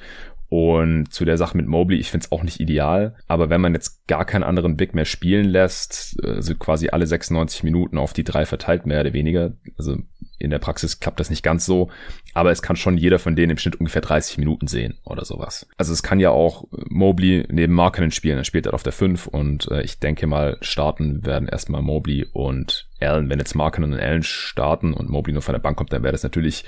Und 0.53 1.13
zu 1.13 1.23
der 1.23 1.37
Sache 1.37 1.55
mit 1.55 1.65
Mobley, 1.67 1.97
ich 1.97 2.11
finde 2.11 2.25
es 2.25 2.31
auch 2.33 2.43
nicht 2.43 2.59
ideal. 2.59 3.15
Aber 3.29 3.49
wenn 3.49 3.61
man 3.61 3.73
jetzt 3.73 4.05
gar 4.07 4.25
keinen 4.25 4.43
anderen 4.43 4.75
Big 4.75 4.93
mehr 4.93 5.05
spielen 5.05 5.47
lässt, 5.47 6.17
also 6.25 6.55
quasi 6.55 6.89
alle 6.89 7.07
96 7.07 7.63
Minuten 7.63 7.97
auf 7.97 8.11
die 8.11 8.25
drei 8.25 8.45
verteilt, 8.45 8.85
mehr 8.85 8.99
oder 8.99 9.13
weniger, 9.13 9.53
also 9.77 9.95
in 10.41 10.49
der 10.49 10.59
Praxis 10.59 10.99
klappt 10.99 11.19
das 11.19 11.29
nicht 11.29 11.43
ganz 11.43 11.65
so, 11.65 11.89
aber 12.33 12.51
es 12.51 12.61
kann 12.61 12.75
schon 12.75 12.97
jeder 12.97 13.19
von 13.19 13.35
denen 13.35 13.51
im 13.51 13.57
Schnitt 13.57 13.75
ungefähr 13.75 14.01
30 14.01 14.37
Minuten 14.37 14.67
sehen 14.67 14.97
oder 15.05 15.25
sowas. 15.25 15.67
Also 15.77 15.93
es 15.93 16.03
kann 16.03 16.19
ja 16.19 16.31
auch 16.31 16.65
Mobley 16.89 17.45
neben 17.49 17.73
Markenen 17.73 18.11
spielen, 18.11 18.37
er 18.37 18.43
spielt 18.43 18.65
halt 18.65 18.73
auf 18.73 18.83
der 18.83 18.93
5 18.93 19.27
und 19.27 19.69
äh, 19.71 19.81
ich 19.83 19.99
denke 19.99 20.27
mal 20.27 20.57
starten 20.61 21.25
werden 21.25 21.47
erstmal 21.47 21.81
Mobley 21.81 22.25
und 22.31 22.87
Allen. 22.99 23.29
Wenn 23.29 23.39
jetzt 23.39 23.55
Markenen 23.55 23.93
und 23.93 23.99
Allen 23.99 24.23
starten 24.23 24.93
und 24.93 25.09
Mobley 25.09 25.33
nur 25.33 25.41
von 25.41 25.53
der 25.53 25.59
Bank 25.59 25.77
kommt, 25.77 25.93
dann 25.93 26.03
wäre 26.03 26.11
das 26.11 26.23
natürlich 26.23 26.63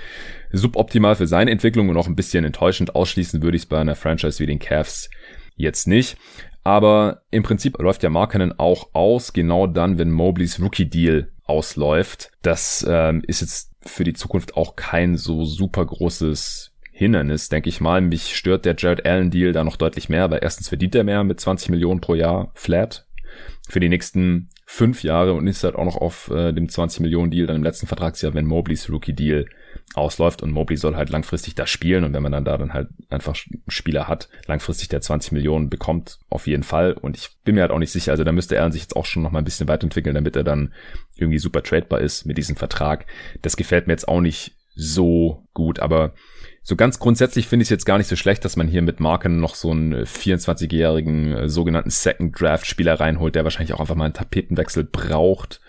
suboptimal 0.51 1.15
für 1.15 1.27
seine 1.27 1.51
Entwicklung 1.51 1.89
und 1.89 1.97
auch 1.97 2.07
ein 2.07 2.15
bisschen 2.15 2.45
enttäuschend. 2.45 2.95
Ausschließen 2.95 3.41
würde 3.41 3.57
ich 3.57 3.63
es 3.63 3.69
bei 3.69 3.79
einer 3.79 3.95
Franchise 3.95 4.39
wie 4.39 4.47
den 4.47 4.59
Cavs 4.59 5.09
jetzt 5.55 5.87
nicht. 5.87 6.17
Aber 6.63 7.23
im 7.29 7.43
Prinzip 7.43 7.77
läuft 7.79 8.03
ja 8.03 8.09
Markenen 8.09 8.57
auch 8.57 8.89
aus, 8.93 9.33
genau 9.33 9.67
dann, 9.67 9.97
wenn 9.97 10.11
Mobleys 10.11 10.61
Rookie-Deal 10.61 11.32
ausläuft. 11.53 12.31
Das 12.41 12.85
ähm, 12.89 13.23
ist 13.27 13.41
jetzt 13.41 13.71
für 13.85 14.03
die 14.03 14.13
Zukunft 14.13 14.57
auch 14.57 14.75
kein 14.75 15.17
so 15.17 15.45
super 15.45 15.85
großes 15.85 16.71
Hindernis, 16.91 17.49
denke 17.49 17.69
ich 17.69 17.79
mal. 17.79 18.01
Mich 18.01 18.35
stört 18.35 18.65
der 18.65 18.75
Jared 18.77 19.05
Allen 19.05 19.29
Deal 19.29 19.51
da 19.51 19.63
noch 19.63 19.77
deutlich 19.77 20.09
mehr, 20.09 20.31
weil 20.31 20.39
erstens 20.41 20.69
verdient 20.69 20.95
er 20.95 21.03
mehr 21.03 21.23
mit 21.23 21.39
20 21.39 21.69
Millionen 21.69 22.01
pro 22.01 22.15
Jahr 22.15 22.51
flat 22.55 23.05
für 23.69 23.79
die 23.79 23.89
nächsten 23.89 24.49
fünf 24.65 25.03
Jahre 25.03 25.33
und 25.33 25.47
ist 25.47 25.63
halt 25.63 25.75
auch 25.75 25.85
noch 25.85 25.97
auf 25.97 26.29
äh, 26.29 26.53
dem 26.53 26.69
20 26.69 27.01
Millionen 27.01 27.31
Deal 27.31 27.47
dann 27.47 27.57
im 27.57 27.63
letzten 27.63 27.87
Vertragsjahr, 27.87 28.33
wenn 28.33 28.45
Mobleys 28.45 28.89
Rookie 28.89 29.13
Deal 29.13 29.45
ausläuft. 29.93 30.41
Und 30.41 30.51
Mobley 30.51 30.77
soll 30.77 30.95
halt 30.95 31.09
langfristig 31.09 31.55
da 31.55 31.67
spielen. 31.67 32.03
Und 32.03 32.13
wenn 32.13 32.23
man 32.23 32.31
dann 32.31 32.45
da 32.45 32.57
dann 32.57 32.73
halt 32.73 32.89
einfach 33.09 33.35
Spieler 33.67 34.07
hat, 34.07 34.29
langfristig 34.47 34.87
der 34.87 35.01
20 35.01 35.33
Millionen 35.33 35.69
bekommt, 35.69 36.19
auf 36.29 36.47
jeden 36.47 36.63
Fall. 36.63 36.93
Und 36.93 37.17
ich 37.17 37.29
bin 37.43 37.55
mir 37.55 37.61
halt 37.61 37.71
auch 37.71 37.79
nicht 37.79 37.91
sicher, 37.91 38.11
also 38.11 38.23
da 38.23 38.31
müsste 38.31 38.55
er 38.55 38.71
sich 38.71 38.83
jetzt 38.83 38.95
auch 38.95 39.05
schon 39.05 39.23
noch 39.23 39.31
mal 39.31 39.39
ein 39.39 39.45
bisschen 39.45 39.67
weiterentwickeln, 39.67 40.15
damit 40.15 40.35
er 40.35 40.43
dann 40.43 40.73
irgendwie 41.15 41.39
super 41.39 41.61
tradebar 41.61 42.01
ist 42.01 42.25
mit 42.25 42.37
diesem 42.37 42.55
Vertrag. 42.55 43.05
Das 43.41 43.57
gefällt 43.57 43.87
mir 43.87 43.93
jetzt 43.93 44.07
auch 44.07 44.21
nicht 44.21 44.55
so 44.75 45.45
gut, 45.53 45.79
aber 45.79 46.13
so 46.63 46.77
ganz 46.77 46.97
grundsätzlich 46.97 47.47
finde 47.47 47.63
ich 47.63 47.67
es 47.67 47.71
jetzt 47.71 47.85
gar 47.85 47.97
nicht 47.97 48.07
so 48.07 48.15
schlecht, 48.15 48.45
dass 48.45 48.55
man 48.55 48.69
hier 48.69 48.81
mit 48.81 49.01
Marken 49.01 49.39
noch 49.39 49.55
so 49.55 49.71
einen 49.71 50.05
24-jährigen 50.05 51.33
äh, 51.33 51.49
sogenannten 51.49 51.89
Second 51.89 52.39
Draft 52.39 52.65
Spieler 52.65 52.99
reinholt, 52.99 53.35
der 53.35 53.43
wahrscheinlich 53.43 53.73
auch 53.73 53.81
einfach 53.81 53.95
mal 53.95 54.05
einen 54.05 54.13
Tapetenwechsel 54.13 54.85
braucht. 54.85 55.59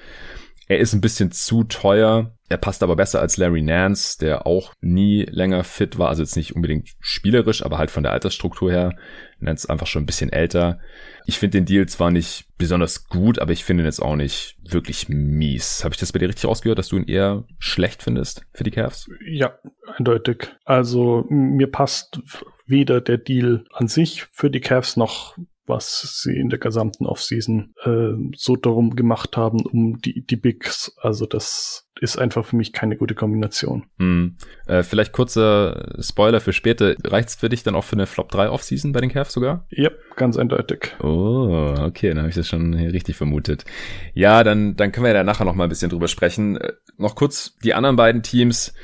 Er 0.68 0.78
ist 0.78 0.94
ein 0.94 1.00
bisschen 1.00 1.30
zu 1.30 1.64
teuer. 1.64 2.32
Er 2.48 2.56
passt 2.56 2.82
aber 2.82 2.96
besser 2.96 3.20
als 3.20 3.36
Larry 3.36 3.62
Nance, 3.62 4.18
der 4.18 4.46
auch 4.46 4.72
nie 4.80 5.24
länger 5.24 5.64
fit 5.64 5.98
war. 5.98 6.08
Also 6.08 6.22
jetzt 6.22 6.36
nicht 6.36 6.54
unbedingt 6.54 6.90
spielerisch, 7.00 7.64
aber 7.64 7.76
halt 7.76 7.90
von 7.90 8.02
der 8.02 8.12
Altersstruktur 8.12 8.70
her. 8.70 8.96
Nance 9.44 9.68
einfach 9.68 9.86
schon 9.86 10.02
ein 10.02 10.06
bisschen 10.06 10.32
älter. 10.32 10.80
Ich 11.26 11.38
finde 11.38 11.58
den 11.58 11.64
Deal 11.64 11.86
zwar 11.86 12.10
nicht 12.10 12.46
besonders 12.58 13.08
gut, 13.08 13.38
aber 13.38 13.52
ich 13.52 13.64
finde 13.64 13.82
ihn 13.82 13.86
jetzt 13.86 14.02
auch 14.02 14.16
nicht 14.16 14.56
wirklich 14.62 15.08
mies. 15.08 15.84
Habe 15.84 15.94
ich 15.94 16.00
das 16.00 16.12
bei 16.12 16.18
dir 16.18 16.28
richtig 16.28 16.46
ausgehört, 16.46 16.78
dass 16.78 16.88
du 16.88 16.96
ihn 16.96 17.04
eher 17.04 17.44
schlecht 17.58 18.02
findest 18.02 18.44
für 18.52 18.64
die 18.64 18.70
Cavs? 18.70 19.08
Ja, 19.26 19.58
eindeutig. 19.96 20.48
Also 20.64 21.26
mir 21.28 21.70
passt 21.70 22.20
weder 22.66 23.00
der 23.00 23.18
Deal 23.18 23.64
an 23.72 23.88
sich 23.88 24.24
für 24.32 24.50
die 24.50 24.60
Cavs 24.60 24.96
noch 24.96 25.36
was 25.66 26.20
sie 26.22 26.36
in 26.36 26.50
der 26.50 26.58
gesamten 26.58 27.06
Offseason 27.06 27.74
äh, 27.84 28.12
so 28.36 28.56
darum 28.56 28.94
gemacht 28.96 29.36
haben, 29.36 29.64
um 29.64 29.98
die, 29.98 30.24
die 30.24 30.36
Bigs. 30.36 30.94
Also 31.00 31.26
das 31.26 31.88
ist 32.00 32.18
einfach 32.18 32.44
für 32.44 32.56
mich 32.56 32.72
keine 32.72 32.96
gute 32.96 33.14
Kombination. 33.14 33.86
Hm. 33.98 34.36
Äh, 34.66 34.82
vielleicht 34.82 35.12
kurzer 35.12 35.94
Spoiler 36.00 36.40
für 36.40 36.52
später. 36.52 36.94
Reicht's 37.04 37.36
für 37.36 37.48
dich 37.48 37.62
dann 37.62 37.74
auch 37.74 37.84
für 37.84 37.96
eine 37.96 38.06
Flop 38.06 38.30
3 38.30 38.50
Offseason 38.50 38.92
bei 38.92 39.00
den 39.00 39.10
Cavs 39.10 39.32
sogar? 39.32 39.66
Ja, 39.70 39.90
ganz 40.16 40.36
eindeutig. 40.36 40.94
Oh, 41.00 41.74
okay, 41.78 42.08
dann 42.08 42.18
habe 42.18 42.28
ich 42.28 42.34
das 42.34 42.48
schon 42.48 42.74
richtig 42.74 43.16
vermutet. 43.16 43.64
Ja, 44.12 44.44
dann, 44.44 44.76
dann 44.76 44.92
können 44.92 45.06
wir 45.06 45.14
ja 45.14 45.24
nachher 45.24 45.44
noch 45.44 45.54
mal 45.54 45.64
ein 45.64 45.70
bisschen 45.70 45.90
drüber 45.90 46.08
sprechen. 46.08 46.56
Äh, 46.56 46.72
noch 46.98 47.14
kurz 47.14 47.56
die 47.64 47.74
anderen 47.74 47.96
beiden 47.96 48.22
Teams. 48.22 48.74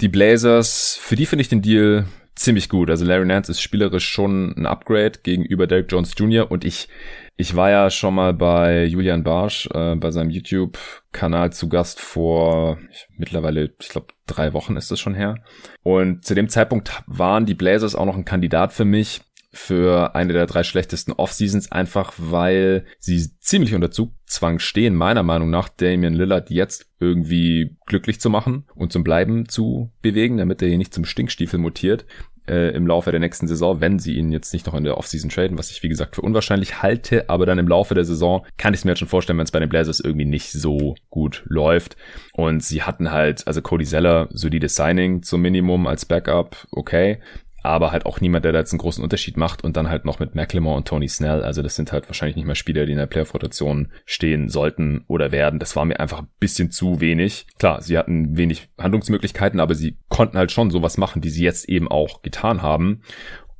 Die 0.00 0.08
Blazers, 0.08 0.98
für 1.00 1.16
die 1.16 1.26
finde 1.26 1.42
ich 1.42 1.48
den 1.48 1.62
Deal 1.62 2.06
ziemlich 2.34 2.68
gut. 2.68 2.90
Also 2.90 3.04
Larry 3.04 3.26
Nance 3.26 3.50
ist 3.50 3.60
spielerisch 3.60 4.08
schon 4.08 4.54
ein 4.56 4.66
Upgrade 4.66 5.20
gegenüber 5.22 5.66
Derek 5.66 5.90
Jones 5.90 6.14
Jr. 6.16 6.50
Und 6.50 6.64
ich, 6.64 6.88
ich 7.36 7.54
war 7.54 7.70
ja 7.70 7.90
schon 7.90 8.14
mal 8.14 8.34
bei 8.34 8.84
Julian 8.84 9.24
Barsch 9.24 9.68
äh, 9.72 9.94
bei 9.96 10.10
seinem 10.10 10.30
YouTube-Kanal 10.30 11.52
zu 11.52 11.68
Gast 11.68 12.00
vor 12.00 12.78
ich, 12.90 13.06
mittlerweile, 13.16 13.72
ich 13.80 13.88
glaube, 13.88 14.08
drei 14.26 14.52
Wochen 14.52 14.76
ist 14.76 14.90
das 14.90 15.00
schon 15.00 15.14
her. 15.14 15.36
Und 15.82 16.24
zu 16.24 16.34
dem 16.34 16.48
Zeitpunkt 16.48 17.02
waren 17.06 17.46
die 17.46 17.54
Blazers 17.54 17.94
auch 17.94 18.06
noch 18.06 18.16
ein 18.16 18.24
Kandidat 18.24 18.72
für 18.72 18.84
mich 18.84 19.22
für 19.54 20.14
eine 20.14 20.32
der 20.32 20.46
drei 20.46 20.62
schlechtesten 20.62 21.12
Off-Seasons, 21.12 21.72
einfach 21.72 22.12
weil 22.16 22.84
sie 22.98 23.38
ziemlich 23.40 23.74
unter 23.74 23.90
Zugzwang 23.90 24.58
stehen, 24.58 24.94
meiner 24.94 25.22
Meinung 25.22 25.50
nach, 25.50 25.68
Damian 25.68 26.14
Lillard 26.14 26.50
jetzt 26.50 26.86
irgendwie 27.00 27.76
glücklich 27.86 28.20
zu 28.20 28.30
machen 28.30 28.64
und 28.74 28.92
zum 28.92 29.04
Bleiben 29.04 29.48
zu 29.48 29.90
bewegen, 30.02 30.36
damit 30.38 30.62
er 30.62 30.68
hier 30.68 30.78
nicht 30.78 30.94
zum 30.94 31.04
Stinkstiefel 31.04 31.58
mutiert 31.58 32.04
äh, 32.46 32.74
im 32.74 32.86
Laufe 32.86 33.10
der 33.10 33.20
nächsten 33.20 33.46
Saison, 33.46 33.80
wenn 33.80 33.98
sie 33.98 34.16
ihn 34.16 34.30
jetzt 34.30 34.52
nicht 34.52 34.66
noch 34.66 34.74
in 34.74 34.84
der 34.84 34.98
Offseason 34.98 35.30
traden, 35.30 35.58
was 35.58 35.70
ich 35.70 35.82
wie 35.82 35.88
gesagt 35.88 36.16
für 36.16 36.22
unwahrscheinlich 36.22 36.82
halte, 36.82 37.28
aber 37.30 37.46
dann 37.46 37.58
im 37.58 37.68
Laufe 37.68 37.94
der 37.94 38.04
Saison 38.04 38.44
kann 38.56 38.74
ich 38.74 38.80
es 38.80 38.84
mir 38.84 38.92
jetzt 38.92 38.98
schon 38.98 39.08
vorstellen, 39.08 39.38
wenn 39.38 39.44
es 39.44 39.52
bei 39.52 39.60
den 39.60 39.68
Blazers 39.68 40.00
irgendwie 40.00 40.26
nicht 40.26 40.52
so 40.52 40.94
gut 41.10 41.42
läuft. 41.46 41.96
Und 42.32 42.62
sie 42.62 42.82
hatten 42.82 43.10
halt, 43.10 43.46
also 43.46 43.62
Cody 43.62 43.84
Zeller, 43.84 44.28
solides 44.30 44.76
Signing 44.76 45.22
zum 45.22 45.42
Minimum 45.42 45.86
als 45.86 46.04
Backup, 46.04 46.66
okay 46.70 47.20
aber 47.64 47.92
halt 47.92 48.04
auch 48.04 48.20
niemand, 48.20 48.44
der 48.44 48.52
da 48.52 48.58
jetzt 48.58 48.72
einen 48.72 48.78
großen 48.78 49.02
Unterschied 49.02 49.38
macht 49.38 49.64
und 49.64 49.76
dann 49.76 49.88
halt 49.88 50.04
noch 50.04 50.18
mit 50.18 50.34
McLemore 50.34 50.76
und 50.76 50.86
Tony 50.86 51.08
Snell. 51.08 51.42
Also 51.42 51.62
das 51.62 51.76
sind 51.76 51.92
halt 51.92 52.08
wahrscheinlich 52.08 52.36
nicht 52.36 52.44
mehr 52.44 52.54
Spieler, 52.54 52.84
die 52.84 52.92
in 52.92 52.98
der 52.98 53.06
Playoff-Rotation 53.06 53.90
stehen 54.04 54.50
sollten 54.50 55.04
oder 55.08 55.32
werden. 55.32 55.58
Das 55.58 55.74
war 55.74 55.86
mir 55.86 55.98
einfach 55.98 56.20
ein 56.20 56.28
bisschen 56.38 56.70
zu 56.70 57.00
wenig. 57.00 57.46
Klar, 57.58 57.80
sie 57.80 57.96
hatten 57.96 58.36
wenig 58.36 58.68
Handlungsmöglichkeiten, 58.78 59.60
aber 59.60 59.74
sie 59.74 59.96
konnten 60.08 60.36
halt 60.36 60.52
schon 60.52 60.70
sowas 60.70 60.98
machen, 60.98 61.24
wie 61.24 61.30
sie 61.30 61.42
jetzt 61.42 61.68
eben 61.68 61.88
auch 61.88 62.20
getan 62.20 62.60
haben. 62.60 63.00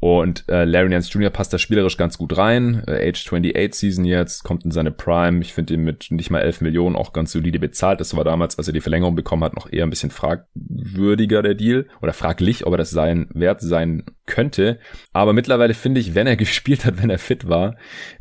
Und 0.04 0.44
äh, 0.50 0.66
Larry 0.66 0.90
Nance 0.90 1.10
Jr. 1.10 1.30
passt 1.30 1.54
da 1.54 1.58
spielerisch 1.58 1.96
ganz 1.96 2.18
gut 2.18 2.36
rein. 2.36 2.82
Äh, 2.86 3.08
Age 3.08 3.24
28 3.24 3.74
Season 3.74 4.04
jetzt, 4.04 4.44
kommt 4.44 4.62
in 4.66 4.70
seine 4.70 4.90
Prime. 4.90 5.40
Ich 5.40 5.54
finde 5.54 5.72
ihn 5.72 5.80
mit 5.82 6.10
nicht 6.10 6.30
mal 6.30 6.40
11 6.40 6.60
Millionen 6.60 6.94
auch 6.94 7.14
ganz 7.14 7.32
solide 7.32 7.58
bezahlt. 7.58 8.00
Das 8.00 8.14
war 8.14 8.22
damals, 8.22 8.58
als 8.58 8.66
er 8.66 8.74
die 8.74 8.82
Verlängerung 8.82 9.14
bekommen 9.14 9.42
hat, 9.44 9.56
noch 9.56 9.72
eher 9.72 9.82
ein 9.82 9.88
bisschen 9.88 10.10
fragwürdiger 10.10 11.40
der 11.40 11.54
Deal. 11.54 11.86
Oder 12.02 12.12
fraglich, 12.12 12.66
ob 12.66 12.74
er 12.74 12.76
das 12.76 12.90
sein 12.90 13.30
wert 13.32 13.62
sein 13.62 14.04
könnte. 14.26 14.78
Aber 15.14 15.32
mittlerweile 15.32 15.72
finde 15.72 16.02
ich, 16.02 16.14
wenn 16.14 16.26
er 16.26 16.36
gespielt 16.36 16.84
hat, 16.84 17.02
wenn 17.02 17.08
er 17.08 17.18
fit 17.18 17.48
war, 17.48 17.76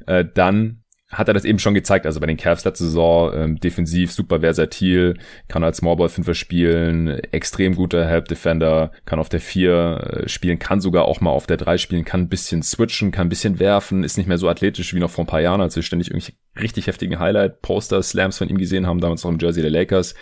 äh, 0.08 0.24
dann 0.24 0.83
hat 1.14 1.28
er 1.28 1.34
das 1.34 1.46
eben 1.46 1.60
schon 1.60 1.74
gezeigt. 1.74 2.06
Also 2.06 2.20
bei 2.20 2.26
den 2.26 2.38
Cavs 2.38 2.66
letzte 2.66 2.86
Saison 2.86 3.32
ähm, 3.34 3.60
defensiv 3.60 4.12
super 4.12 4.42
versatil, 4.42 5.16
kann 5.48 5.64
als 5.64 5.78
Smallball 5.78 6.10
Fünfer 6.10 6.34
spielen, 6.34 7.08
extrem 7.32 7.76
guter 7.76 8.06
Help 8.06 8.28
Defender, 8.28 8.92
kann 9.06 9.20
auf 9.20 9.30
der 9.30 9.40
vier 9.40 10.24
äh, 10.26 10.30
spielen, 10.30 10.60
kann 10.60 10.82
sogar 10.82 11.06
auch 11.06 11.22
mal 11.22 11.32
auf 11.32 11.48
der 11.48 11.58
drei 11.58 11.78
spielen, 11.78 12.06
kann 12.06 12.22
ein 12.22 12.30
bisschen 12.30 12.64
switchen, 12.64 13.12
kann 13.12 13.28
ein 13.28 13.30
bisschen 13.30 13.60
werfen, 13.60 14.04
ist 14.04 14.18
nicht 14.18 14.28
mehr 14.28 14.38
so 14.38 14.50
athletisch 14.50 14.94
wie 14.94 15.00
noch 15.00 15.12
vor 15.12 15.24
ein 15.24 15.28
paar 15.28 15.42
Jahren, 15.42 15.62
als 15.62 15.76
wir 15.76 15.84
ständig 15.84 16.10
irgendwelche 16.10 16.34
richtig 16.60 16.88
heftigen 16.88 17.20
Highlight-Poster, 17.20 18.02
Slams 18.02 18.38
von 18.38 18.50
ihm 18.50 18.58
gesehen 18.58 18.88
haben, 18.88 19.00
damals 19.00 19.24
noch 19.24 19.32
im 19.32 19.40
Jersey 19.40 19.62
der 19.62 19.72
Lakers, 19.72 20.16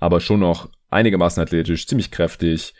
aber 0.00 0.20
schon 0.20 0.40
noch 0.40 0.68
einigermaßen 0.90 1.42
athletisch, 1.42 1.86
ziemlich 1.86 2.10
kräftig. 2.10 2.74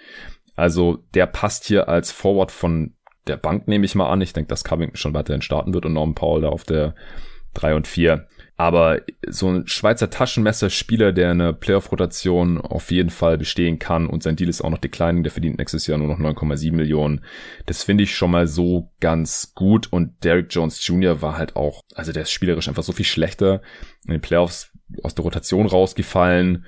Also 0.56 1.04
der 1.14 1.26
passt 1.26 1.64
hier 1.64 1.88
als 1.88 2.10
Forward 2.10 2.50
von 2.50 2.94
der 3.26 3.36
Bank, 3.36 3.68
nehme 3.68 3.84
ich 3.84 3.94
mal 3.94 4.10
an. 4.10 4.20
Ich 4.20 4.32
denke, 4.32 4.48
dass 4.48 4.64
Covington 4.64 4.96
schon 4.96 5.14
weiterhin 5.14 5.42
starten 5.42 5.72
wird 5.72 5.86
und 5.86 5.92
Norman 5.92 6.14
Paul 6.14 6.42
da 6.42 6.48
auf 6.48 6.64
der 6.64 6.94
3 7.54 7.74
und 7.74 7.86
4. 7.86 8.26
Aber 8.56 9.00
so 9.26 9.48
ein 9.48 9.66
Schweizer 9.66 10.10
Taschenmesser-Spieler, 10.10 11.12
der 11.12 11.30
eine 11.30 11.54
Playoff-Rotation 11.54 12.58
auf 12.58 12.90
jeden 12.90 13.08
Fall 13.08 13.38
bestehen 13.38 13.78
kann 13.78 14.06
und 14.06 14.22
sein 14.22 14.36
Deal 14.36 14.50
ist 14.50 14.60
auch 14.60 14.68
noch 14.68 14.78
declining, 14.78 15.22
der 15.22 15.32
verdient 15.32 15.56
nächstes 15.56 15.86
Jahr 15.86 15.96
nur 15.96 16.08
noch 16.08 16.18
9,7 16.18 16.72
Millionen. 16.72 17.24
Das 17.64 17.82
finde 17.82 18.04
ich 18.04 18.14
schon 18.14 18.30
mal 18.30 18.46
so 18.46 18.90
ganz 19.00 19.54
gut 19.54 19.90
und 19.90 20.22
Derek 20.24 20.48
Jones 20.50 20.86
Jr. 20.86 21.22
war 21.22 21.38
halt 21.38 21.56
auch, 21.56 21.80
also 21.94 22.12
der 22.12 22.24
ist 22.24 22.32
spielerisch 22.32 22.68
einfach 22.68 22.82
so 22.82 22.92
viel 22.92 23.06
schlechter. 23.06 23.62
In 24.04 24.12
den 24.12 24.20
Playoffs 24.20 24.70
aus 25.02 25.14
der 25.14 25.24
Rotation 25.24 25.66
rausgefallen. 25.66 26.66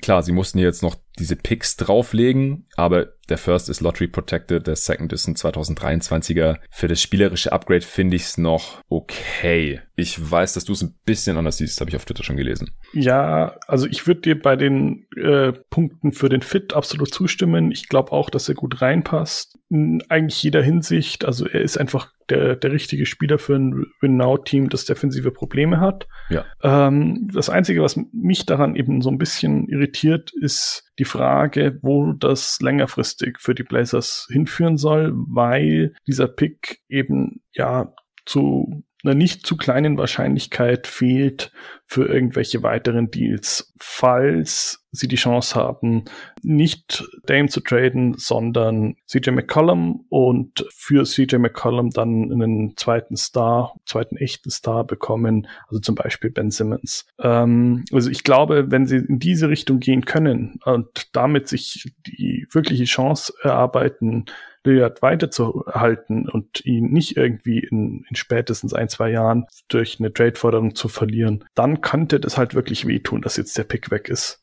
Klar, 0.00 0.22
sie 0.22 0.32
mussten 0.32 0.58
jetzt 0.58 0.82
noch 0.82 0.96
diese 1.18 1.36
Picks 1.36 1.76
drauflegen, 1.76 2.66
aber 2.76 3.08
der 3.28 3.38
First 3.38 3.68
ist 3.68 3.80
Lottery 3.80 4.08
Protected, 4.08 4.66
der 4.66 4.76
Second 4.76 5.12
ist 5.12 5.26
ein 5.26 5.34
2023er. 5.34 6.58
Für 6.70 6.88
das 6.88 7.00
spielerische 7.00 7.52
Upgrade 7.52 7.82
finde 7.82 8.16
ich 8.16 8.22
es 8.22 8.38
noch 8.38 8.80
okay. 8.88 9.80
Ich 9.96 10.30
weiß, 10.30 10.54
dass 10.54 10.64
du 10.64 10.72
es 10.72 10.82
ein 10.82 10.94
bisschen 11.04 11.36
anders 11.36 11.58
siehst, 11.58 11.80
habe 11.80 11.90
ich 11.90 11.96
auf 11.96 12.04
Twitter 12.04 12.24
schon 12.24 12.36
gelesen. 12.36 12.70
Ja, 12.92 13.56
also 13.68 13.86
ich 13.86 14.06
würde 14.06 14.22
dir 14.22 14.40
bei 14.40 14.56
den 14.56 15.06
äh, 15.16 15.52
Punkten 15.70 16.12
für 16.12 16.28
den 16.28 16.42
Fit 16.42 16.72
absolut 16.74 17.14
zustimmen. 17.14 17.70
Ich 17.70 17.88
glaube 17.88 18.12
auch, 18.12 18.28
dass 18.28 18.48
er 18.48 18.56
gut 18.56 18.82
reinpasst. 18.82 19.58
In 19.70 20.02
eigentlich 20.08 20.42
jeder 20.42 20.62
Hinsicht. 20.62 21.24
Also 21.24 21.46
er 21.46 21.60
ist 21.62 21.78
einfach 21.78 22.12
der, 22.28 22.56
der 22.56 22.72
richtige 22.72 23.06
Spieler 23.06 23.38
für 23.38 23.54
ein 23.54 23.86
Win-Now-Team, 24.00 24.68
das 24.68 24.84
defensive 24.84 25.30
Probleme 25.30 25.80
hat. 25.80 26.08
Ja. 26.30 26.44
Ähm, 26.62 27.28
das 27.32 27.48
Einzige, 27.48 27.82
was 27.82 27.98
mich 28.12 28.46
daran 28.46 28.76
eben 28.76 29.00
so 29.00 29.10
ein 29.10 29.18
bisschen 29.18 29.68
irritiert, 29.68 30.32
ist 30.40 30.90
die 30.98 31.04
Frage, 31.04 31.78
wo 31.82 32.12
das 32.12 32.58
längerfristig 32.60 33.13
für 33.38 33.54
die 33.54 33.62
Blazers 33.62 34.26
hinführen 34.30 34.76
soll, 34.76 35.12
weil 35.14 35.94
dieser 36.06 36.28
Pick 36.28 36.82
eben 36.88 37.42
ja 37.52 37.94
zu 38.26 38.84
einer 39.04 39.14
nicht 39.14 39.46
zu 39.46 39.56
kleinen 39.56 39.98
Wahrscheinlichkeit 39.98 40.86
fehlt 40.86 41.52
für 41.86 42.06
irgendwelche 42.06 42.62
weiteren 42.62 43.10
Deals, 43.10 43.74
falls 43.78 44.83
sie 44.94 45.08
die 45.08 45.16
Chance 45.16 45.54
haben, 45.56 46.04
nicht 46.42 47.04
Dame 47.26 47.48
zu 47.48 47.60
traden, 47.60 48.14
sondern 48.16 48.96
CJ 49.06 49.30
McCollum 49.30 50.06
und 50.08 50.66
für 50.74 51.04
CJ 51.04 51.36
McCollum 51.36 51.90
dann 51.90 52.32
einen 52.32 52.76
zweiten 52.76 53.16
Star, 53.16 53.74
zweiten 53.86 54.16
echten 54.16 54.50
Star 54.50 54.84
bekommen, 54.84 55.46
also 55.68 55.80
zum 55.80 55.94
Beispiel 55.94 56.30
Ben 56.30 56.50
Simmons. 56.50 57.06
Ähm, 57.18 57.84
also 57.92 58.10
ich 58.10 58.24
glaube, 58.24 58.70
wenn 58.70 58.86
sie 58.86 58.96
in 58.96 59.18
diese 59.18 59.48
Richtung 59.48 59.80
gehen 59.80 60.04
können 60.04 60.60
und 60.64 61.08
damit 61.12 61.48
sich 61.48 61.92
die 62.06 62.46
wirkliche 62.52 62.84
Chance 62.84 63.34
erarbeiten, 63.42 64.26
Lillard 64.64 65.02
weiterzuhalten 65.02 66.28
und 66.28 66.64
ihn 66.64 66.90
nicht 66.90 67.16
irgendwie 67.16 67.58
in, 67.58 68.04
in 68.08 68.16
spätestens 68.16 68.72
ein, 68.72 68.88
zwei 68.88 69.10
Jahren 69.10 69.46
durch 69.68 69.98
eine 70.00 70.12
Trade-Forderung 70.12 70.74
zu 70.74 70.88
verlieren, 70.88 71.44
dann 71.54 71.82
könnte 71.82 72.18
das 72.18 72.38
halt 72.38 72.54
wirklich 72.54 72.86
wehtun, 72.86 73.20
dass 73.20 73.36
jetzt 73.36 73.56
der 73.58 73.64
Pick 73.64 73.90
weg 73.90 74.08
ist. 74.08 74.40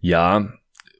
Ja, 0.00 0.52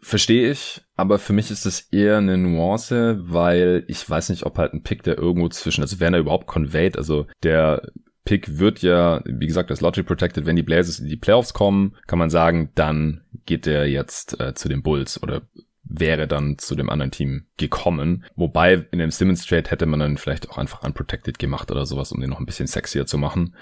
verstehe 0.03 0.51
ich, 0.51 0.83
aber 0.97 1.19
für 1.19 1.33
mich 1.33 1.51
ist 1.51 1.67
es 1.67 1.81
eher 1.93 2.19
eine 2.19 2.37
Nuance, 2.37 3.19
weil 3.21 3.85
ich 3.89 4.09
weiß 4.09 4.31
nicht, 4.31 4.45
ob 4.45 4.59
halt 4.59 4.73
ein 4.73 4.83
Pick, 4.83 5.03
der 5.03 5.19
irgendwo 5.19 5.49
zwischen, 5.49 5.83
also 5.83 6.01
wenn 6.01 6.15
er 6.15 6.21
überhaupt 6.21 6.47
conveyed, 6.47 6.97
also 6.97 7.27
der 7.43 7.83
Pick 8.25 8.59
wird 8.59 8.83
ja, 8.83 9.23
wie 9.25 9.47
gesagt, 9.47 9.71
das 9.71 9.81
Lottery 9.81 10.05
Protected, 10.05 10.45
wenn 10.45 10.57
die 10.57 10.63
Blazers 10.63 10.99
in 10.99 11.09
die 11.09 11.17
Playoffs 11.17 11.55
kommen, 11.55 11.97
kann 12.07 12.19
man 12.19 12.31
sagen, 12.31 12.71
dann 12.75 13.23
geht 13.47 13.65
der 13.65 13.89
jetzt 13.89 14.39
äh, 14.41 14.55
zu 14.55 14.69
den 14.69 14.83
Bulls 14.83 15.23
oder 15.23 15.43
wäre 15.83 16.29
dann 16.29 16.59
zu 16.59 16.75
dem 16.75 16.91
anderen 16.91 17.11
Team 17.11 17.47
gekommen. 17.57 18.25
Wobei 18.37 18.87
in 18.91 18.99
dem 18.99 19.11
Simmons 19.11 19.47
Trade 19.47 19.71
hätte 19.71 19.87
man 19.87 20.01
dann 20.01 20.19
vielleicht 20.19 20.51
auch 20.51 20.59
einfach 20.59 20.83
unprotected 20.83 21.39
gemacht 21.39 21.71
oder 21.71 21.87
sowas, 21.87 22.13
um 22.13 22.21
den 22.21 22.29
noch 22.29 22.41
ein 22.41 22.47
bisschen 22.47 22.67
sexier 22.67 23.07
zu 23.07 23.17
machen. 23.17 23.55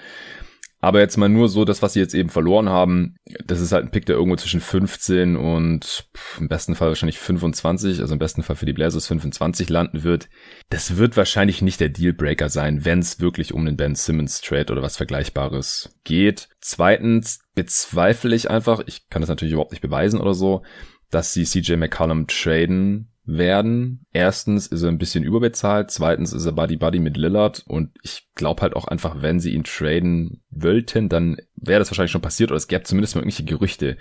Aber 0.87 1.01
jetzt 1.01 1.16
mal 1.16 1.29
nur 1.29 1.49
so, 1.49 1.64
das, 1.64 1.83
was 1.83 1.94
sie 1.94 1.99
jetzt 1.99 2.14
eben 2.14 2.29
verloren 2.29 2.68
haben, 2.68 3.16
das 3.44 3.61
ist 3.61 3.72
halt 3.72 3.87
ein 3.87 3.90
Pick, 3.90 4.07
der 4.07 4.14
irgendwo 4.14 4.37
zwischen 4.37 4.61
15 4.61 5.35
und 5.35 6.09
im 6.38 6.46
besten 6.46 6.77
Fall 6.77 6.87
wahrscheinlich 6.87 7.18
25, 7.18 8.01
also 8.01 8.12
im 8.12 8.20
besten 8.20 8.44
Fall 8.44 8.55
für 8.55 8.66
die 8.66 8.72
Blazers 8.72 9.09
25 9.09 9.68
landen 9.68 10.05
wird. 10.05 10.29
Das 10.68 10.96
wird 10.96 11.16
wahrscheinlich 11.16 11.61
nicht 11.61 11.81
der 11.81 11.88
Dealbreaker 11.88 12.49
sein, 12.51 12.85
wenn 12.85 13.01
es 13.01 13.18
wirklich 13.18 13.53
um 13.53 13.66
den 13.66 13.77
Ben 13.77 13.96
Simmons 13.96 14.40
Trade 14.40 14.72
oder 14.72 14.81
was 14.81 14.96
Vergleichbares 14.96 15.99
geht. 16.05 16.51
Zweitens 16.61 17.40
bezweifle 17.57 18.37
ich 18.37 18.49
einfach, 18.49 18.81
ich 18.87 19.09
kann 19.09 19.22
das 19.22 19.29
natürlich 19.29 19.55
überhaupt 19.55 19.72
nicht 19.72 19.83
beweisen 19.83 20.20
oder 20.20 20.35
so, 20.35 20.62
dass 21.11 21.33
sie 21.33 21.46
CJ 21.46 21.79
McCollum 21.79 22.29
traden 22.29 23.11
werden. 23.26 24.06
Erstens 24.12 24.66
ist 24.66 24.82
er 24.82 24.88
ein 24.88 24.98
bisschen 24.98 25.24
überbezahlt, 25.24 25.90
zweitens 25.90 26.32
ist 26.32 26.46
er 26.46 26.52
Buddy 26.52 26.76
Buddy 26.76 27.00
mit 27.00 27.16
Lillard 27.16 27.64
und 27.66 27.90
ich 28.02 28.28
glaube 28.34 28.62
halt 28.62 28.76
auch 28.76 28.86
einfach, 28.86 29.20
wenn 29.20 29.40
sie 29.40 29.52
ihn 29.52 29.64
traden 29.64 30.42
wollten, 30.50 31.08
dann 31.08 31.36
wäre 31.56 31.80
das 31.80 31.90
wahrscheinlich 31.90 32.12
schon 32.12 32.22
passiert 32.22 32.50
oder 32.50 32.58
es 32.58 32.68
gäbe 32.68 32.84
zumindest 32.84 33.14
mal 33.14 33.22
irgendwelche 33.22 33.44
Gerüchte 33.44 33.96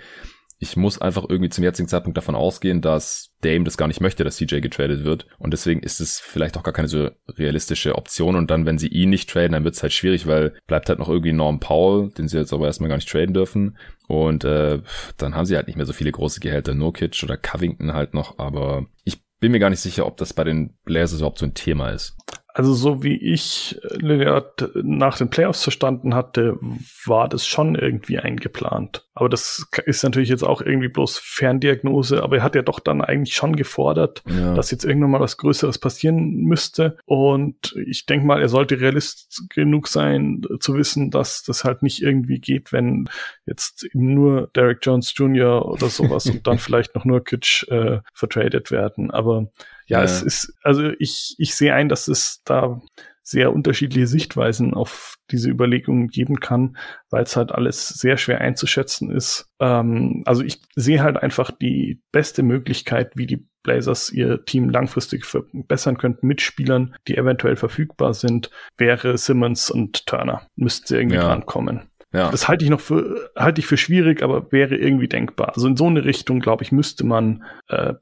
ich 0.58 0.76
muss 0.76 1.00
einfach 1.00 1.24
irgendwie 1.28 1.50
zum 1.50 1.64
jetzigen 1.64 1.88
Zeitpunkt 1.88 2.16
davon 2.16 2.34
ausgehen, 2.34 2.80
dass 2.80 3.34
Dame 3.42 3.64
das 3.64 3.76
gar 3.76 3.88
nicht 3.88 4.00
möchte, 4.00 4.24
dass 4.24 4.36
CJ 4.36 4.60
getradet 4.60 5.04
wird. 5.04 5.26
Und 5.38 5.52
deswegen 5.52 5.80
ist 5.80 6.00
es 6.00 6.18
vielleicht 6.18 6.56
auch 6.56 6.62
gar 6.62 6.72
keine 6.72 6.88
so 6.88 7.10
realistische 7.28 7.94
Option. 7.94 8.36
Und 8.36 8.50
dann, 8.50 8.64
wenn 8.64 8.78
sie 8.78 8.88
ihn 8.88 9.10
nicht 9.10 9.28
traden, 9.28 9.52
dann 9.52 9.64
wird 9.64 9.74
es 9.74 9.82
halt 9.82 9.92
schwierig, 9.92 10.26
weil 10.26 10.54
bleibt 10.66 10.88
halt 10.88 10.98
noch 10.98 11.10
irgendwie 11.10 11.32
Norm 11.32 11.60
Paul, 11.60 12.10
den 12.16 12.28
sie 12.28 12.38
jetzt 12.38 12.54
aber 12.54 12.66
erstmal 12.66 12.88
gar 12.88 12.96
nicht 12.96 13.08
traden 13.08 13.34
dürfen. 13.34 13.76
Und 14.06 14.44
äh, 14.44 14.80
dann 15.16 15.34
haben 15.34 15.46
sie 15.46 15.56
halt 15.56 15.66
nicht 15.66 15.76
mehr 15.76 15.86
so 15.86 15.92
viele 15.92 16.12
große 16.12 16.40
Gehälter. 16.40 16.74
Nurkic 16.74 17.22
oder 17.22 17.36
Covington 17.36 17.92
halt 17.92 18.14
noch. 18.14 18.38
Aber 18.38 18.86
ich 19.04 19.20
bin 19.40 19.52
mir 19.52 19.58
gar 19.58 19.70
nicht 19.70 19.80
sicher, 19.80 20.06
ob 20.06 20.16
das 20.16 20.32
bei 20.32 20.44
den 20.44 20.76
Blazers 20.84 21.18
überhaupt 21.18 21.38
so 21.38 21.46
ein 21.46 21.54
Thema 21.54 21.90
ist. 21.90 22.16
Also 22.56 22.72
so 22.72 23.02
wie 23.02 23.16
ich 23.16 23.78
Lillard 23.98 24.70
nach 24.76 25.18
den 25.18 25.28
Playoffs 25.28 25.62
verstanden 25.62 26.14
hatte, 26.14 26.56
war 27.04 27.28
das 27.28 27.46
schon 27.46 27.74
irgendwie 27.74 28.18
eingeplant. 28.18 29.06
Aber 29.12 29.28
das 29.28 29.66
ist 29.84 30.02
natürlich 30.02 30.30
jetzt 30.30 30.42
auch 30.42 30.62
irgendwie 30.62 30.88
bloß 30.88 31.18
Ferndiagnose, 31.18 32.22
aber 32.22 32.38
er 32.38 32.42
hat 32.42 32.54
ja 32.54 32.62
doch 32.62 32.80
dann 32.80 33.02
eigentlich 33.02 33.34
schon 33.34 33.56
gefordert, 33.56 34.22
ja. 34.26 34.54
dass 34.54 34.70
jetzt 34.70 34.86
irgendwann 34.86 35.10
mal 35.10 35.20
was 35.20 35.36
Größeres 35.36 35.78
passieren 35.78 36.44
müsste. 36.44 36.96
Und 37.04 37.76
ich 37.86 38.06
denke 38.06 38.26
mal, 38.26 38.40
er 38.40 38.48
sollte 38.48 38.80
realist 38.80 39.44
genug 39.50 39.86
sein, 39.86 40.40
zu 40.58 40.76
wissen, 40.76 41.10
dass 41.10 41.42
das 41.42 41.62
halt 41.62 41.82
nicht 41.82 42.00
irgendwie 42.00 42.38
geht, 42.38 42.72
wenn 42.72 43.10
jetzt 43.44 43.86
nur 43.92 44.48
Derek 44.56 44.78
Jones 44.80 45.12
Jr. 45.14 45.66
oder 45.66 45.88
sowas 45.90 46.24
und 46.30 46.46
dann 46.46 46.56
vielleicht 46.56 46.94
noch 46.94 47.04
nur 47.04 47.22
Kitsch 47.22 47.68
äh, 47.68 48.00
vertradet 48.14 48.70
werden. 48.70 49.10
Aber 49.10 49.48
ja, 49.86 49.98
ja, 49.98 50.04
es 50.04 50.22
ist, 50.22 50.54
also 50.62 50.90
ich, 50.98 51.34
ich 51.38 51.54
sehe 51.54 51.74
ein, 51.74 51.88
dass 51.88 52.08
es 52.08 52.42
da 52.44 52.80
sehr 53.22 53.52
unterschiedliche 53.52 54.06
Sichtweisen 54.06 54.72
auf 54.72 55.16
diese 55.32 55.50
Überlegungen 55.50 56.08
geben 56.08 56.38
kann, 56.38 56.76
weil 57.10 57.24
es 57.24 57.34
halt 57.34 57.50
alles 57.50 57.88
sehr 57.88 58.18
schwer 58.18 58.40
einzuschätzen 58.40 59.10
ist. 59.10 59.50
Ähm, 59.58 60.22
also 60.26 60.44
ich 60.44 60.62
sehe 60.76 61.02
halt 61.02 61.16
einfach 61.16 61.50
die 61.50 62.00
beste 62.12 62.44
Möglichkeit, 62.44 63.16
wie 63.16 63.26
die 63.26 63.44
Blazers 63.64 64.10
ihr 64.10 64.44
Team 64.44 64.70
langfristig 64.70 65.26
verbessern 65.26 65.98
könnten 65.98 66.28
mit 66.28 66.40
Spielern, 66.40 66.94
die 67.08 67.16
eventuell 67.16 67.56
verfügbar 67.56 68.14
sind, 68.14 68.50
wäre 68.78 69.18
Simmons 69.18 69.70
und 69.72 70.06
Turner. 70.06 70.46
Müssten 70.54 70.86
sie 70.86 70.96
irgendwie 70.96 71.16
ja. 71.16 71.26
drankommen. 71.26 71.90
Ja. 72.12 72.30
Das 72.30 72.46
halte 72.46 72.64
ich 72.64 72.70
noch 72.70 72.80
für, 72.80 73.30
halte 73.36 73.60
ich 73.60 73.66
für 73.66 73.76
schwierig, 73.76 74.22
aber 74.22 74.52
wäre 74.52 74.76
irgendwie 74.76 75.08
denkbar. 75.08 75.54
Also 75.54 75.66
in 75.66 75.76
so 75.76 75.86
eine 75.86 76.04
Richtung, 76.04 76.38
glaube 76.38 76.62
ich, 76.62 76.70
müsste 76.70 77.04
man 77.04 77.44
äh, 77.66 77.94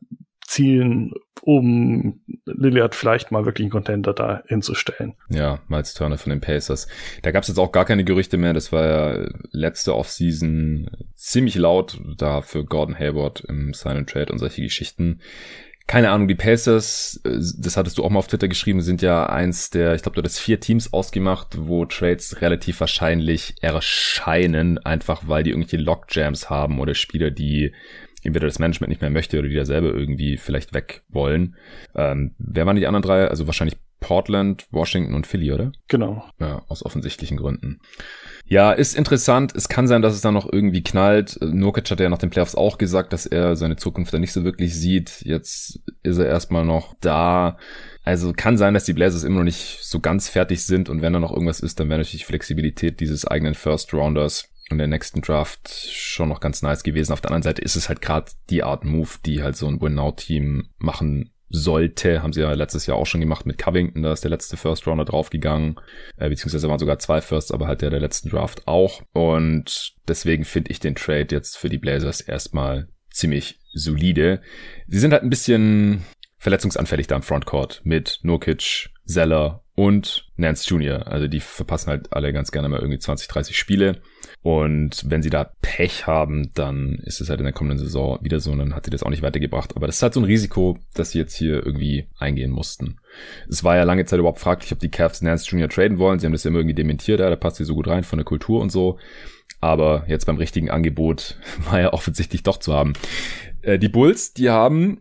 zielen, 0.47 1.13
um 1.43 2.21
Lillard 2.45 2.95
vielleicht 2.95 3.31
mal 3.31 3.45
wirklich 3.45 3.65
einen 3.65 3.73
Contender 3.73 4.13
da 4.13 4.43
hinzustellen. 4.47 5.15
Ja, 5.29 5.61
Miles 5.69 5.95
Turner 5.95 6.19
von 6.19 6.31
den 6.31 6.41
Pacers. 6.41 6.87
Da 7.23 7.31
gab 7.31 7.43
es 7.43 7.49
jetzt 7.49 7.59
auch 7.59 7.73
gar 7.73 7.85
keine 7.85 8.05
Gerüchte 8.05 8.37
mehr. 8.37 8.53
Das 8.53 8.73
war 8.73 8.87
ja 8.87 9.29
letzte 9.51 9.95
Offseason 9.95 10.91
ziemlich 11.15 11.57
laut 11.57 12.01
da 12.17 12.43
für 12.43 12.65
Gordon 12.65 12.99
Hayward 12.99 13.41
im 13.49 13.75
Sign 13.75 14.07
Trade 14.07 14.33
und 14.33 14.39
solche 14.39 14.63
Geschichten. 14.63 15.21
Keine 15.87 16.11
Ahnung, 16.11 16.29
die 16.29 16.35
Pacers, 16.35 17.21
äh, 17.25 17.39
das 17.59 17.77
hattest 17.77 17.99
du 17.99 18.05
auch 18.05 18.11
mal 18.11 18.19
auf 18.19 18.29
Twitter 18.29 18.49
geschrieben, 18.49 18.81
sind 18.81 19.03
ja 19.03 19.27
eins 19.27 19.69
der, 19.69 19.95
ich 19.95 20.03
glaube, 20.03 20.15
du 20.15 20.21
hattest 20.23 20.41
vier 20.41 20.59
Teams 20.59 20.95
ausgemacht, 20.95 21.57
wo 21.59 21.85
Trades 21.85 22.41
relativ 22.41 22.81
wahrscheinlich 22.81 23.57
erscheinen, 23.61 24.79
einfach 24.79 25.25
weil 25.27 25.43
die 25.43 25.51
irgendwelche 25.51 25.77
Lockjams 25.77 26.49
haben 26.49 26.81
oder 26.81 26.95
Spieler, 26.95 27.31
die 27.31 27.75
entweder 28.27 28.47
das 28.47 28.59
Management 28.59 28.89
nicht 28.89 29.01
mehr 29.01 29.11
möchte 29.11 29.39
oder 29.39 29.49
die 29.49 29.55
da 29.55 29.65
selber 29.65 29.89
irgendwie 29.89 30.37
vielleicht 30.37 30.75
weg 30.75 31.03
wollen. 31.09 31.57
Ähm, 31.95 32.35
wer 32.39 32.67
waren 32.67 32.77
die 32.77 32.87
anderen 32.87 33.03
drei? 33.03 33.29
Also 33.29 33.47
wahrscheinlich 33.47 33.77
Portland, 34.01 34.67
Washington 34.71 35.15
und 35.15 35.27
Philly, 35.27 35.51
oder? 35.51 35.73
Genau. 35.89 36.25
Ja, 36.39 36.63
aus 36.69 36.85
offensichtlichen 36.85 37.39
Gründen. 37.39 37.81
Ja, 38.47 38.73
ist 38.73 38.95
interessant. 38.95 39.55
Es 39.57 39.71
kann 39.71 39.89
sein, 39.89 40.03
dass 40.03 40.15
es 40.15 40.21
da 40.21 40.31
noch 40.31 40.53
irgendwie 40.53 40.83
knallt. 40.83 41.39
Nurkic 41.41 41.91
hat 41.91 42.01
ja 42.01 42.11
nach 42.11 42.19
den 42.19 42.29
Playoffs 42.29 42.55
auch 42.55 42.77
gesagt, 42.77 43.15
dass 43.15 43.25
er 43.25 43.57
seine 43.57 43.77
Zukunft 43.77 44.13
da 44.13 44.19
nicht 44.19 44.33
so 44.33 44.45
wirklich 44.45 44.75
sieht. 44.75 45.23
Jetzt 45.23 45.81
ist 46.03 46.19
er 46.19 46.27
erstmal 46.27 46.67
noch 46.67 46.95
da. 47.01 47.57
Also 48.03 48.35
kann 48.37 48.59
sein, 48.59 48.75
dass 48.75 48.85
die 48.85 48.93
Blazers 48.93 49.25
immer 49.25 49.39
noch 49.39 49.45
nicht 49.45 49.79
so 49.81 50.01
ganz 50.01 50.29
fertig 50.29 50.67
sind 50.67 50.91
und 50.91 51.01
wenn 51.01 51.15
da 51.15 51.19
noch 51.19 51.33
irgendwas 51.33 51.61
ist, 51.61 51.81
dann 51.81 51.89
wäre 51.89 52.01
natürlich 52.01 52.27
Flexibilität 52.27 53.01
dieses 53.01 53.27
eigenen 53.27 53.55
First 53.55 53.95
Rounders 53.95 54.51
in 54.71 54.79
der 54.79 54.87
nächsten 54.87 55.21
Draft 55.21 55.69
schon 55.69 56.29
noch 56.29 56.41
ganz 56.41 56.63
nice 56.63 56.83
gewesen. 56.83 57.13
Auf 57.13 57.21
der 57.21 57.31
anderen 57.31 57.43
Seite 57.43 57.63
ist 57.63 57.77
es 57.77 57.89
halt 57.89 58.01
gerade 58.01 58.31
die 58.51 58.63
Art 58.63 58.85
Move, 58.85 59.11
die 59.25 59.43
halt 59.43 59.57
so 59.57 59.67
ein 59.67 59.81
Win-Now-Team 59.81 60.71
machen 60.79 61.31
sollte. 61.51 62.23
Haben 62.23 62.33
sie 62.33 62.41
ja 62.41 62.53
letztes 62.53 62.87
Jahr 62.87 62.97
auch 62.97 63.07
schon 63.07 63.21
gemacht 63.21 63.47
mit 63.47 63.59
Covington, 63.59 64.03
da 64.03 64.13
ist 64.13 64.25
der 64.25 64.31
letzte 64.31 64.57
First 64.57 64.87
Rounder 64.87 65.05
draufgegangen, 65.05 65.77
äh, 66.17 66.29
beziehungsweise 66.29 66.69
waren 66.69 66.79
sogar 66.79 66.99
zwei 66.99 67.21
Firsts, 67.21 67.53
aber 67.53 67.67
halt 67.67 67.83
der 67.83 67.91
der 67.91 68.01
letzten 68.01 68.31
Draft 68.31 68.67
auch. 68.67 69.03
Und 69.13 69.95
deswegen 70.09 70.45
finde 70.45 70.71
ich 70.71 70.81
den 70.81 70.95
Trade 70.95 71.29
jetzt 71.31 71.57
für 71.57 71.69
die 71.69 71.79
Blazers 71.79 72.21
erstmal 72.21 72.89
ziemlich 73.11 73.61
solide. 73.73 74.41
Sie 74.89 74.99
sind 74.99 75.13
halt 75.13 75.23
ein 75.23 75.31
bisschen 75.31 76.05
verletzungsanfällig 76.39 77.07
da 77.07 77.17
im 77.17 77.23
Frontcourt 77.23 77.81
mit 77.85 78.21
Nurkic, 78.23 78.91
Zeller 79.07 79.65
und 79.75 80.27
Nance 80.37 80.69
Jr. 80.69 81.07
Also 81.07 81.29
die 81.29 81.41
verpassen 81.41 81.91
halt 81.91 82.13
alle 82.13 82.33
ganz 82.33 82.53
gerne 82.53 82.69
mal 82.69 82.81
irgendwie 82.81 82.99
20, 82.99 83.29
30 83.29 83.57
Spiele. 83.57 84.03
Und 84.45 85.09
wenn 85.09 85.23
sie 85.23 85.31
da 85.31 85.53
Pech 85.63 86.07
haben, 86.07 86.51
dann 86.53 86.97
ist 87.05 87.23
es 87.23 87.31
halt 87.31 87.41
in 87.41 87.45
der 87.45 87.55
kommenden 87.55 87.79
Saison 87.79 88.19
wieder 88.21 88.41
so 88.41 88.53
und 88.53 88.59
dann 88.59 88.75
hat 88.75 88.85
sie 88.85 88.91
das 88.91 89.03
auch 89.03 89.09
nicht 89.09 89.23
weitergebracht. 89.23 89.75
Aber 89.75 89.87
das 89.87 89.97
ist 89.97 90.03
halt 90.03 90.13
so 90.13 90.21
ein 90.21 90.25
Risiko, 90.25 90.79
das 90.93 91.13
sie 91.13 91.19
jetzt 91.19 91.35
hier 91.35 91.65
irgendwie 91.65 92.09
eingehen 92.19 92.51
mussten. 92.51 92.99
Es 93.49 93.65
war 93.65 93.77
ja 93.77 93.85
lange 93.85 94.05
Zeit 94.05 94.19
überhaupt 94.19 94.41
fraglich, 94.41 94.71
ob 94.71 94.81
die 94.81 94.91
Cavs 94.91 95.23
Nance 95.23 95.49
Jr. 95.49 95.71
traden 95.71 95.97
wollen. 95.97 96.19
Sie 96.19 96.27
haben 96.27 96.35
das 96.35 96.45
ja 96.45 96.51
immer 96.51 96.59
irgendwie 96.59 96.75
dementiert, 96.75 97.21
ja, 97.21 97.31
da 97.31 97.37
passt 97.37 97.57
sie 97.57 97.65
so 97.65 97.75
gut 97.75 97.89
rein 97.89 98.05
von 98.05 98.19
der 98.19 98.27
Kultur 98.27 98.61
und 98.61 98.71
so. 98.71 98.99
Aber 99.63 100.05
jetzt 100.09 100.27
beim 100.27 100.37
richtigen 100.37 100.69
Angebot 100.69 101.39
war 101.71 101.81
er 101.81 101.95
offensichtlich 101.95 102.43
doch 102.43 102.59
zu 102.59 102.75
haben. 102.75 102.93
Äh, 103.63 103.79
die 103.79 103.89
Bulls, 103.89 104.35
die 104.35 104.51
haben 104.51 105.01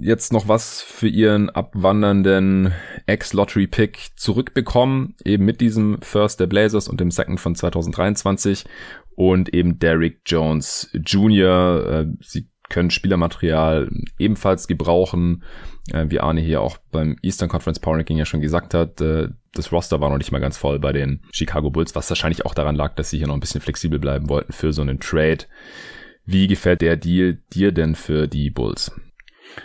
jetzt 0.00 0.32
noch 0.32 0.48
was 0.48 0.82
für 0.82 1.08
ihren 1.08 1.50
abwandernden 1.50 2.72
Ex-Lottery-Pick 3.06 4.10
zurückbekommen, 4.16 5.14
eben 5.24 5.44
mit 5.44 5.60
diesem 5.60 6.00
First 6.02 6.40
der 6.40 6.46
Blazers 6.46 6.88
und 6.88 7.00
dem 7.00 7.10
Second 7.10 7.40
von 7.40 7.54
2023 7.54 8.64
und 9.14 9.52
eben 9.54 9.78
Derrick 9.78 10.20
Jones 10.26 10.90
Jr. 10.94 11.86
Äh, 11.86 12.06
sie 12.20 12.48
können 12.68 12.90
Spielermaterial 12.90 13.88
ebenfalls 14.18 14.66
gebrauchen, 14.66 15.44
äh, 15.92 16.06
wie 16.08 16.20
Arne 16.20 16.40
hier 16.40 16.60
auch 16.60 16.78
beim 16.90 17.16
Eastern 17.22 17.48
Conference 17.48 17.80
Power 17.80 17.96
Ranking 17.96 18.18
ja 18.18 18.26
schon 18.26 18.40
gesagt 18.40 18.74
hat. 18.74 19.00
Äh, 19.00 19.28
das 19.52 19.72
Roster 19.72 20.00
war 20.00 20.10
noch 20.10 20.18
nicht 20.18 20.32
mal 20.32 20.40
ganz 20.40 20.56
voll 20.56 20.78
bei 20.78 20.92
den 20.92 21.22
Chicago 21.32 21.70
Bulls, 21.70 21.94
was 21.94 22.10
wahrscheinlich 22.10 22.44
auch 22.44 22.54
daran 22.54 22.76
lag, 22.76 22.94
dass 22.94 23.10
sie 23.10 23.18
hier 23.18 23.26
noch 23.26 23.34
ein 23.34 23.40
bisschen 23.40 23.60
flexibel 23.60 23.98
bleiben 23.98 24.28
wollten 24.28 24.52
für 24.52 24.72
so 24.72 24.82
einen 24.82 25.00
Trade. 25.00 25.44
Wie 26.24 26.48
gefällt 26.48 26.80
der 26.80 26.96
Deal 26.96 27.38
dir 27.52 27.72
denn 27.72 27.94
für 27.94 28.26
die 28.26 28.50
Bulls? 28.50 28.92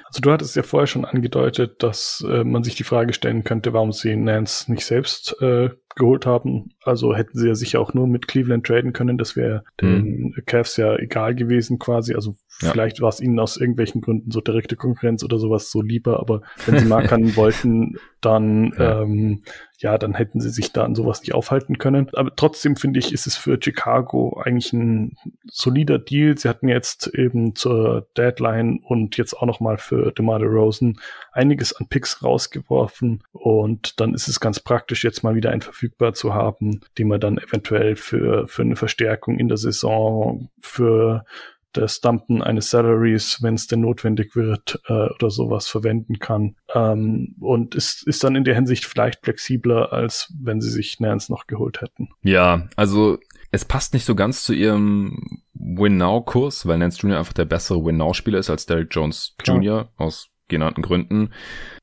Also 0.06 0.22
du 0.22 0.32
hattest 0.32 0.56
ja 0.56 0.64
vorher 0.64 0.88
schon 0.88 1.06
angedeutet, 1.06 1.84
dass 1.84 2.26
äh, 2.28 2.44
man 2.44 2.64
sich 2.64 2.76
die 2.76 2.84
Frage 2.84 3.14
stellen 3.14 3.44
könnte, 3.44 3.74
warum 3.74 3.92
sie 3.92 4.16
Nance 4.16 4.72
nicht 4.72 4.86
selbst 4.86 5.36
äh, 5.42 5.70
geholt 5.96 6.26
haben. 6.26 6.72
Also 6.84 7.16
hätten 7.16 7.38
sie 7.38 7.48
ja 7.48 7.56
sicher 7.56 7.80
auch 7.80 7.94
nur 7.94 8.08
mit 8.08 8.28
Cleveland 8.28 8.66
traden 8.66 8.94
können. 8.94 9.18
Das 9.18 9.36
wäre 9.36 9.64
mhm. 9.82 10.34
den 10.36 10.46
Cavs 10.46 10.78
ja 10.78 10.96
egal 10.96 11.36
gewesen 11.36 11.80
quasi. 11.80 12.16
Also 12.16 12.36
ja. 12.62 12.72
vielleicht 12.72 13.02
war 13.02 13.10
es 13.10 13.20
ihnen 13.20 13.40
aus 13.40 13.58
irgendwelchen 13.58 14.02
Gründen 14.02 14.32
so 14.32 14.42
direkte 14.42 14.76
Konkurrenz 14.76 15.24
oder 15.24 15.38
sowas 15.38 15.72
so 15.72 15.82
lieber. 15.82 16.20
Aber 16.20 16.42
wenn 16.66 16.80
sie 16.80 16.86
markern 16.86 17.36
wollten, 17.36 17.98
dann 18.22 18.74
ja. 18.78 19.02
Ähm, 19.02 19.44
ja, 19.82 19.98
dann 19.98 20.14
hätten 20.14 20.40
sie 20.40 20.50
sich 20.50 20.72
da 20.72 20.84
an 20.84 20.96
sowas 20.96 21.22
nicht 21.22 21.34
aufhalten 21.34 21.78
können. 21.78 22.10
Aber 22.14 22.36
trotzdem 22.36 22.76
finde 22.76 23.00
ich, 23.00 23.14
ist 23.14 23.26
es 23.26 23.36
für 23.36 23.58
Chicago 23.62 24.40
eigentlich 24.44 24.74
ein 24.74 25.18
solider 25.50 25.98
Deal. 25.98 26.38
Sie 26.38 26.48
hatten 26.48 26.68
jetzt 26.68 27.08
eben 27.08 27.56
zur 27.56 28.08
Deadline 28.16 28.80
und 28.84 29.18
jetzt 29.18 29.34
auch 29.34 29.46
nochmal 29.46 29.78
für 29.78 30.12
DeMar 30.12 30.42
Rosen 30.42 31.00
einiges 31.32 31.74
an 31.74 31.88
Picks 31.88 32.24
rausgeworfen 32.24 33.24
und 33.32 34.00
dann 34.00 34.14
ist 34.14 34.28
es 34.28 34.40
ganz 34.40 34.60
praktisch, 34.60 35.04
jetzt 35.04 35.24
mal 35.24 35.36
wieder 35.36 35.52
ein 35.52 35.62
verfügbar 35.62 36.14
zu 36.14 36.34
haben, 36.34 36.82
den 36.98 37.08
man 37.08 37.20
dann 37.20 37.38
eventuell 37.38 37.96
für, 37.96 38.48
für 38.48 38.62
eine 38.62 38.76
Verstärkung 38.76 39.40
in 39.40 39.48
der 39.48 39.58
Saison, 39.58 40.50
für 40.60 41.26
das 41.74 42.02
Dumpen 42.02 42.42
eines 42.42 42.70
Salaries, 42.70 43.40
wenn 43.42 43.56
es 43.56 43.68
denn 43.68 43.82
notwendig 43.82 44.36
wird, 44.36 44.80
äh, 44.88 44.94
oder 44.94 45.30
sowas 45.30 45.68
verwenden 45.68 46.20
kann. 46.20 46.56
Ähm, 46.74 47.36
und 47.40 47.76
ist, 47.76 48.08
ist 48.08 48.24
dann 48.24 48.36
in 48.36 48.44
der 48.44 48.56
Hinsicht 48.56 48.86
vielleicht 48.86 49.24
flexibler, 49.24 49.94
als 49.94 50.34
wenn 50.40 50.62
sie 50.62 50.70
sich 50.70 51.00
Nance 51.00 51.32
noch 51.32 51.48
geholt 51.48 51.82
hätten. 51.82 52.10
Ja, 52.24 52.68
also 52.76 53.18
es 53.52 53.66
passt 53.66 53.94
nicht 53.94 54.06
so 54.06 54.16
ganz 54.16 54.44
zu 54.44 54.54
ihrem 54.54 55.42
Win-Now-Kurs, 55.54 56.66
weil 56.66 56.78
Nance 56.78 57.00
Jr. 57.02 57.20
einfach 57.20 57.34
der 57.34 57.46
bessere 57.46 57.84
Win-Now-Spieler 57.84 58.40
ist 58.40 58.50
als 58.50 58.66
Derek 58.66 58.90
Jones 58.92 59.36
Jr. 59.46 59.60
Klar. 59.62 59.94
aus 59.98 60.32
genannten 60.48 60.82
Gründen. 60.82 61.32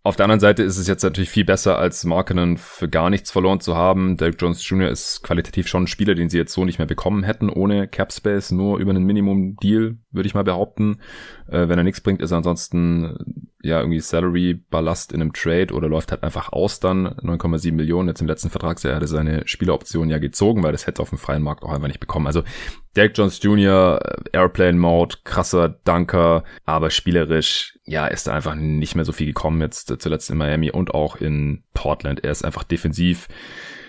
Auf 0.04 0.16
der 0.16 0.24
anderen 0.24 0.40
Seite 0.40 0.62
ist 0.62 0.78
es 0.78 0.86
jetzt 0.86 1.02
natürlich 1.02 1.28
viel 1.28 1.44
besser, 1.44 1.76
als 1.76 2.04
Markenen 2.04 2.56
für 2.56 2.88
gar 2.88 3.10
nichts 3.10 3.30
verloren 3.30 3.60
zu 3.60 3.76
haben. 3.76 4.16
Derek 4.16 4.40
Jones 4.40 4.66
Jr. 4.66 4.88
ist 4.88 5.22
qualitativ 5.22 5.66
schon 5.66 5.84
ein 5.84 5.88
Spieler, 5.88 6.14
den 6.14 6.30
sie 6.30 6.38
jetzt 6.38 6.52
so 6.52 6.64
nicht 6.64 6.78
mehr 6.78 6.86
bekommen 6.86 7.24
hätten, 7.24 7.50
ohne 7.50 7.88
Cap 7.88 8.12
Space, 8.12 8.50
nur 8.52 8.78
über 8.78 8.90
einen 8.90 9.04
Minimum-Deal, 9.04 9.98
würde 10.10 10.26
ich 10.26 10.34
mal 10.34 10.44
behaupten. 10.44 11.00
Äh, 11.48 11.68
wenn 11.68 11.78
er 11.78 11.84
nichts 11.84 12.00
bringt, 12.00 12.22
ist 12.22 12.30
er 12.30 12.38
ansonsten 12.38 13.44
ja 13.62 13.80
irgendwie 13.80 14.00
Salary-Ballast 14.00 15.12
in 15.12 15.20
einem 15.20 15.32
Trade 15.32 15.74
oder 15.74 15.88
läuft 15.88 16.12
halt 16.12 16.22
einfach 16.22 16.52
aus 16.52 16.78
dann. 16.78 17.08
9,7 17.08 17.72
Millionen 17.72 18.08
jetzt 18.08 18.20
im 18.20 18.28
letzten 18.28 18.50
Vertragsjahr. 18.50 18.92
Er 18.92 18.96
hatte 18.96 19.08
seine 19.08 19.46
Spieleroption 19.46 20.08
ja 20.08 20.18
gezogen, 20.18 20.62
weil 20.62 20.72
das 20.72 20.86
hätte 20.86 21.02
auf 21.02 21.10
dem 21.10 21.18
freien 21.18 21.42
Markt 21.42 21.64
auch 21.64 21.72
einfach 21.72 21.88
nicht 21.88 22.00
bekommen. 22.00 22.28
Also 22.28 22.44
Derek 22.94 23.16
Jones 23.16 23.42
Jr., 23.42 24.00
Airplane 24.32 24.78
Mode, 24.78 25.16
krasser 25.24 25.68
Dunker, 25.68 26.44
aber 26.64 26.90
spielerisch, 26.90 27.78
ja, 27.84 28.06
ist 28.06 28.26
da 28.26 28.32
einfach 28.32 28.54
nicht 28.54 28.94
mehr 28.94 29.04
so 29.04 29.12
viel 29.12 29.26
gekommen 29.26 29.60
jetzt 29.60 29.87
zuletzt 29.96 30.28
in 30.28 30.36
Miami 30.36 30.70
und 30.70 30.92
auch 30.92 31.16
in 31.16 31.62
Portland. 31.72 32.24
Er 32.24 32.32
ist 32.32 32.44
einfach 32.44 32.64
defensiv 32.64 33.28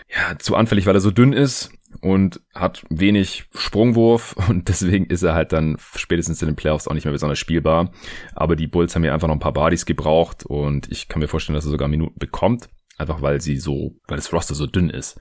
ja, 0.10 0.38
zu 0.40 0.56
anfällig, 0.56 0.86
weil 0.86 0.96
er 0.96 1.02
so 1.02 1.12
dünn 1.12 1.34
ist 1.34 1.72
und 2.02 2.42
hat 2.54 2.84
wenig 2.90 3.46
Sprungwurf 3.54 4.36
und 4.50 4.68
deswegen 4.70 5.06
ist 5.06 5.24
er 5.24 5.34
halt 5.34 5.52
dann 5.52 5.78
spätestens 5.96 6.42
in 6.42 6.48
den 6.48 6.56
Playoffs 6.56 6.88
auch 6.88 6.94
nicht 6.94 7.06
mehr 7.06 7.12
besonders 7.12 7.40
spielbar. 7.40 7.92
Aber 8.36 8.56
die 8.56 8.68
Bulls 8.68 8.96
haben 8.96 9.04
ja 9.04 9.14
einfach 9.14 9.28
noch 9.28 9.36
ein 9.36 9.42
paar 9.42 9.54
Bodies 9.54 9.86
gebraucht 9.86 10.46
und 10.46 10.92
ich 10.92 11.08
kann 11.08 11.20
mir 11.20 11.28
vorstellen, 11.28 11.56
dass 11.56 11.66
er 11.66 11.72
sogar 11.72 11.88
Minuten 11.88 12.18
bekommt. 12.18 12.70
Einfach 13.00 13.22
weil 13.22 13.40
sie 13.40 13.56
so, 13.56 13.96
weil 14.10 14.18
das 14.18 14.34
Roster 14.34 14.56
so 14.56 14.68
dünn 14.68 14.90
ist. 14.90 15.18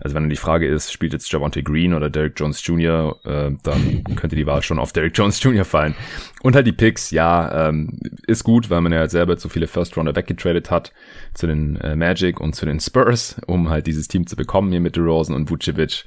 Also 0.00 0.14
wenn 0.14 0.24
dann 0.24 0.30
die 0.30 0.36
Frage 0.36 0.68
ist, 0.68 0.92
spielt 0.92 1.14
jetzt 1.14 1.32
Javante 1.32 1.62
Green 1.62 1.94
oder 1.94 2.10
Derek 2.10 2.34
Jones 2.36 2.64
Jr., 2.64 3.18
äh, 3.24 3.50
dann 3.62 4.04
könnte 4.16 4.36
die 4.36 4.44
Wahl 4.44 4.60
schon 4.60 4.78
auf 4.78 4.92
Derek 4.92 5.16
Jones 5.16 5.42
Jr. 5.42 5.64
fallen. 5.64 5.94
Und 6.42 6.54
halt 6.54 6.66
die 6.66 6.72
Picks, 6.72 7.10
ja, 7.10 7.68
ähm, 7.68 7.98
ist 8.26 8.44
gut, 8.44 8.68
weil 8.68 8.82
man 8.82 8.92
ja 8.92 9.08
selber 9.08 9.38
zu 9.38 9.48
viele 9.48 9.66
First 9.66 9.96
Rounder 9.96 10.14
weggetradet 10.14 10.70
hat 10.70 10.92
zu 11.32 11.46
den 11.46 11.76
äh, 11.76 11.96
Magic 11.96 12.38
und 12.38 12.54
zu 12.54 12.66
den 12.66 12.80
Spurs, 12.80 13.40
um 13.46 13.70
halt 13.70 13.86
dieses 13.86 14.08
Team 14.08 14.26
zu 14.26 14.36
bekommen 14.36 14.70
hier 14.70 14.80
mit 14.80 14.96
DeRozan 14.96 15.34
und 15.34 15.50
Vucevic. 15.50 16.04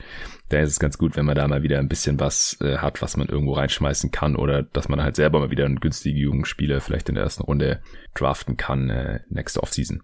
Da 0.49 0.59
ist 0.59 0.69
es 0.69 0.79
ganz 0.79 0.99
gut, 0.99 1.15
wenn 1.15 1.25
man 1.25 1.33
da 1.33 1.47
mal 1.47 1.63
wieder 1.63 1.79
ein 1.79 1.89
bisschen 1.89 2.19
was 2.19 2.57
äh, 2.61 2.77
hat, 2.77 3.01
was 3.01 3.17
man 3.17 3.27
irgendwo 3.27 3.53
reinschmeißen 3.53 4.11
kann 4.11 4.35
oder 4.35 4.61
dass 4.61 4.89
man 4.89 5.01
halt 5.01 5.15
selber 5.15 5.39
mal 5.39 5.49
wieder 5.49 5.65
einen 5.65 5.79
günstigen 5.79 6.19
Jugendspieler 6.19 6.81
vielleicht 6.81 7.09
in 7.09 7.15
der 7.15 7.23
ersten 7.23 7.41
Runde 7.41 7.81
draften 8.13 8.57
kann, 8.57 8.91
äh, 8.91 9.21
nächste 9.29 9.63
Offseason. 9.63 10.03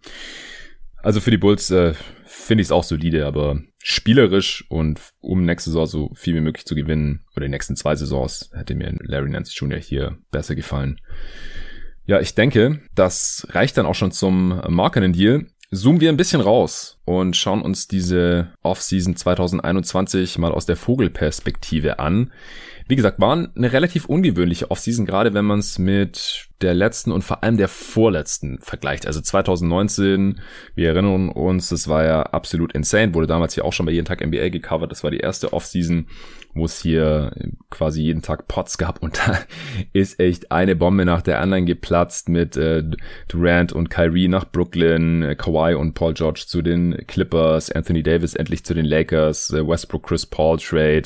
Also 1.04 1.20
für 1.20 1.32
die 1.32 1.38
Bulls 1.38 1.72
äh, 1.72 1.94
finde 2.26 2.62
ich 2.62 2.68
es 2.68 2.72
auch 2.72 2.84
solide, 2.84 3.26
aber 3.26 3.62
spielerisch 3.80 4.66
und 4.70 5.00
um 5.20 5.44
nächste 5.46 5.72
Saison 5.72 5.86
so 5.88 6.12
viel 6.14 6.36
wie 6.36 6.42
möglich 6.42 6.66
zu 6.66 6.76
gewinnen 6.76 7.22
oder 7.36 7.46
die 7.46 7.52
nächsten 7.52 7.76
zwei 7.76 7.96
Saisons 7.96 8.52
hätte 8.54 8.76
mir 8.76 8.96
Larry 9.02 9.30
Nance 9.30 9.54
Jr. 9.56 9.80
hier 9.80 10.18
besser 10.32 10.56
gefallen. 10.56 11.00
Ja, 12.06 12.20
ich 12.20 12.36
denke, 12.36 12.82
das 12.96 13.48
reicht 13.52 13.78
dann 13.78 13.86
auch 13.86 13.96
schon 13.96 14.12
zum 14.12 14.62
markenden 14.68 15.14
Deal. 15.14 15.48
Zoomen 15.72 16.02
wir 16.02 16.10
ein 16.10 16.18
bisschen 16.18 16.42
raus 16.42 17.00
und 17.06 17.38
schauen 17.38 17.62
uns 17.62 17.88
diese 17.88 18.54
Offseason 18.62 19.16
2021 19.16 20.38
mal 20.38 20.52
aus 20.52 20.66
der 20.66 20.76
Vogelperspektive 20.76 22.00
an. 22.00 22.32
Wie 22.91 22.97
gesagt, 22.97 23.21
war 23.21 23.32
eine 23.32 23.71
relativ 23.71 24.04
ungewöhnliche 24.08 24.69
Offseason, 24.69 25.06
gerade 25.06 25.34
wenn 25.34 25.45
man 25.45 25.60
es 25.60 25.80
mit 25.80 26.49
der 26.62 26.73
letzten 26.73 27.13
und 27.13 27.23
vor 27.23 27.41
allem 27.41 27.56
der 27.56 27.69
vorletzten 27.69 28.60
vergleicht. 28.60 29.08
Also 29.08 29.21
2019, 29.21 30.41
wir 30.75 30.89
erinnern 30.89 31.30
uns, 31.30 31.69
das 31.69 31.88
war 31.88 32.04
ja 32.04 32.23
absolut 32.23 32.73
insane, 32.73 33.13
wurde 33.13 33.27
damals 33.27 33.54
hier 33.54 33.63
auch 33.63 33.71
schon 33.71 33.86
bei 33.86 33.93
jeden 33.93 34.04
Tag 34.04 34.19
NBA 34.19 34.49
gecovert. 34.49 34.91
Das 34.91 35.06
war 35.06 35.10
die 35.10 35.19
erste 35.21 35.54
Offseason, 35.54 36.08
wo 36.54 36.65
es 36.65 36.82
hier 36.82 37.32
quasi 37.69 38.01
jeden 38.01 38.23
Tag 38.23 38.49
Pots 38.49 38.77
gab 38.77 39.01
und 39.01 39.17
da 39.19 39.39
ist 39.93 40.19
echt 40.19 40.51
eine 40.51 40.75
Bombe 40.75 41.06
nach 41.06 41.21
der 41.21 41.39
anderen 41.39 41.65
geplatzt 41.65 42.27
mit 42.27 42.58
äh, 42.58 42.84
Durant 43.30 43.71
und 43.71 43.89
Kyrie 43.89 44.27
nach 44.27 44.51
Brooklyn, 44.51 45.23
äh, 45.23 45.36
Kawhi 45.36 45.75
und 45.75 45.93
Paul 45.93 46.13
George 46.13 46.43
zu 46.45 46.62
den 46.62 47.08
Clippers, 47.08 47.71
Anthony 47.71 48.04
Davis 48.04 48.36
endlich 48.36 48.65
zu 48.65 48.73
den 48.73 48.84
Lakers, 48.84 49.54
äh, 49.54 49.65
Westbrook 49.65 50.08
Chris 50.08 50.25
Paul 50.25 50.58
Trade 50.58 51.04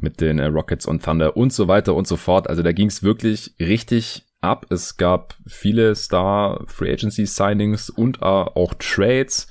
mit 0.00 0.20
den 0.20 0.38
äh, 0.38 0.46
Rockets 0.46 0.86
und 0.86 1.02
Thunder 1.02 1.36
und 1.36 1.52
so 1.52 1.68
weiter 1.68 1.94
und 1.94 2.06
so 2.06 2.16
fort. 2.16 2.48
Also 2.48 2.62
da 2.62 2.72
ging 2.72 2.88
es 2.88 3.02
wirklich 3.02 3.54
richtig 3.60 4.26
ab. 4.40 4.66
Es 4.70 4.96
gab 4.96 5.36
viele 5.46 5.94
Star 5.94 6.64
Free 6.66 6.92
Agency 6.92 7.26
Signings 7.26 7.90
und 7.90 8.18
äh, 8.18 8.24
auch 8.24 8.74
Trades. 8.74 9.46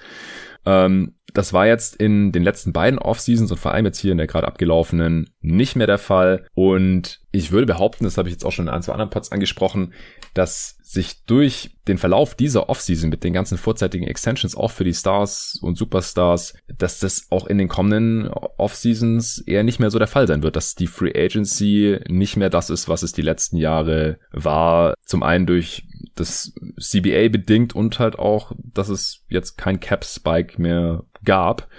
Ähm, 0.65 1.15
das 1.33 1.53
war 1.53 1.65
jetzt 1.65 1.95
in 1.95 2.31
den 2.31 2.43
letzten 2.43 2.73
beiden 2.73 2.99
Off-Seasons 2.99 3.51
und 3.51 3.57
vor 3.57 3.71
allem 3.71 3.85
jetzt 3.85 3.99
hier 3.99 4.11
in 4.11 4.17
der 4.17 4.27
gerade 4.27 4.47
abgelaufenen 4.47 5.29
nicht 5.39 5.75
mehr 5.75 5.87
der 5.87 5.97
Fall. 5.97 6.45
Und 6.53 7.20
ich 7.31 7.51
würde 7.51 7.65
behaupten, 7.65 8.03
das 8.03 8.17
habe 8.17 8.27
ich 8.27 8.33
jetzt 8.33 8.45
auch 8.45 8.51
schon 8.51 8.67
in 8.67 8.73
ein, 8.73 8.81
zwei 8.81 8.93
anderen 8.93 9.09
Pods 9.09 9.31
angesprochen, 9.31 9.93
dass 10.33 10.77
sich 10.81 11.23
durch 11.25 11.77
den 11.87 11.97
Verlauf 11.97 12.35
dieser 12.35 12.67
Offseason 12.67 13.09
mit 13.09 13.23
den 13.23 13.31
ganzen 13.31 13.57
vorzeitigen 13.57 14.05
Extensions 14.05 14.55
auch 14.55 14.71
für 14.71 14.83
die 14.83 14.93
Stars 14.93 15.57
und 15.61 15.77
Superstars, 15.77 16.53
dass 16.77 16.99
das 16.99 17.27
auch 17.29 17.47
in 17.47 17.57
den 17.57 17.69
kommenden 17.69 18.27
Off-Seasons 18.27 19.39
eher 19.39 19.63
nicht 19.63 19.79
mehr 19.79 19.89
so 19.89 19.99
der 19.99 20.07
Fall 20.07 20.27
sein 20.27 20.43
wird, 20.43 20.57
dass 20.57 20.75
die 20.75 20.87
Free 20.87 21.13
Agency 21.15 22.01
nicht 22.09 22.35
mehr 22.35 22.49
das 22.49 22.69
ist, 22.69 22.89
was 22.89 23.03
es 23.03 23.13
die 23.13 23.21
letzten 23.21 23.55
Jahre 23.55 24.19
war. 24.31 24.93
Zum 25.05 25.23
einen 25.23 25.45
durch 25.45 25.85
das 26.15 26.53
CBA 26.77 27.29
bedingt 27.29 27.73
und 27.73 27.99
halt 27.99 28.19
auch, 28.19 28.51
dass 28.57 28.89
es 28.89 29.23
jetzt 29.29 29.57
kein 29.57 29.79
Cap-Spike 29.79 30.61
mehr 30.61 31.05
gab. 31.23 31.69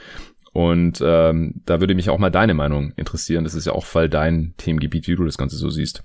Und 0.53 1.03
ähm, 1.03 1.63
da 1.65 1.81
würde 1.81 1.95
mich 1.95 2.11
auch 2.11 2.19
mal 2.19 2.31
deine 2.31 2.53
Meinung 2.53 2.93
interessieren. 2.97 3.45
Das 3.45 3.55
ist 3.55 3.67
ja 3.67 3.73
auch 3.73 3.87
voll 3.87 4.11
dein 4.11 4.53
Themengebiet, 4.59 5.09
wie 5.09 5.17
du 5.17 5.25
das 5.25 5.39
Ganze 5.39 5.57
so 5.57 5.71
siehst. 5.71 6.05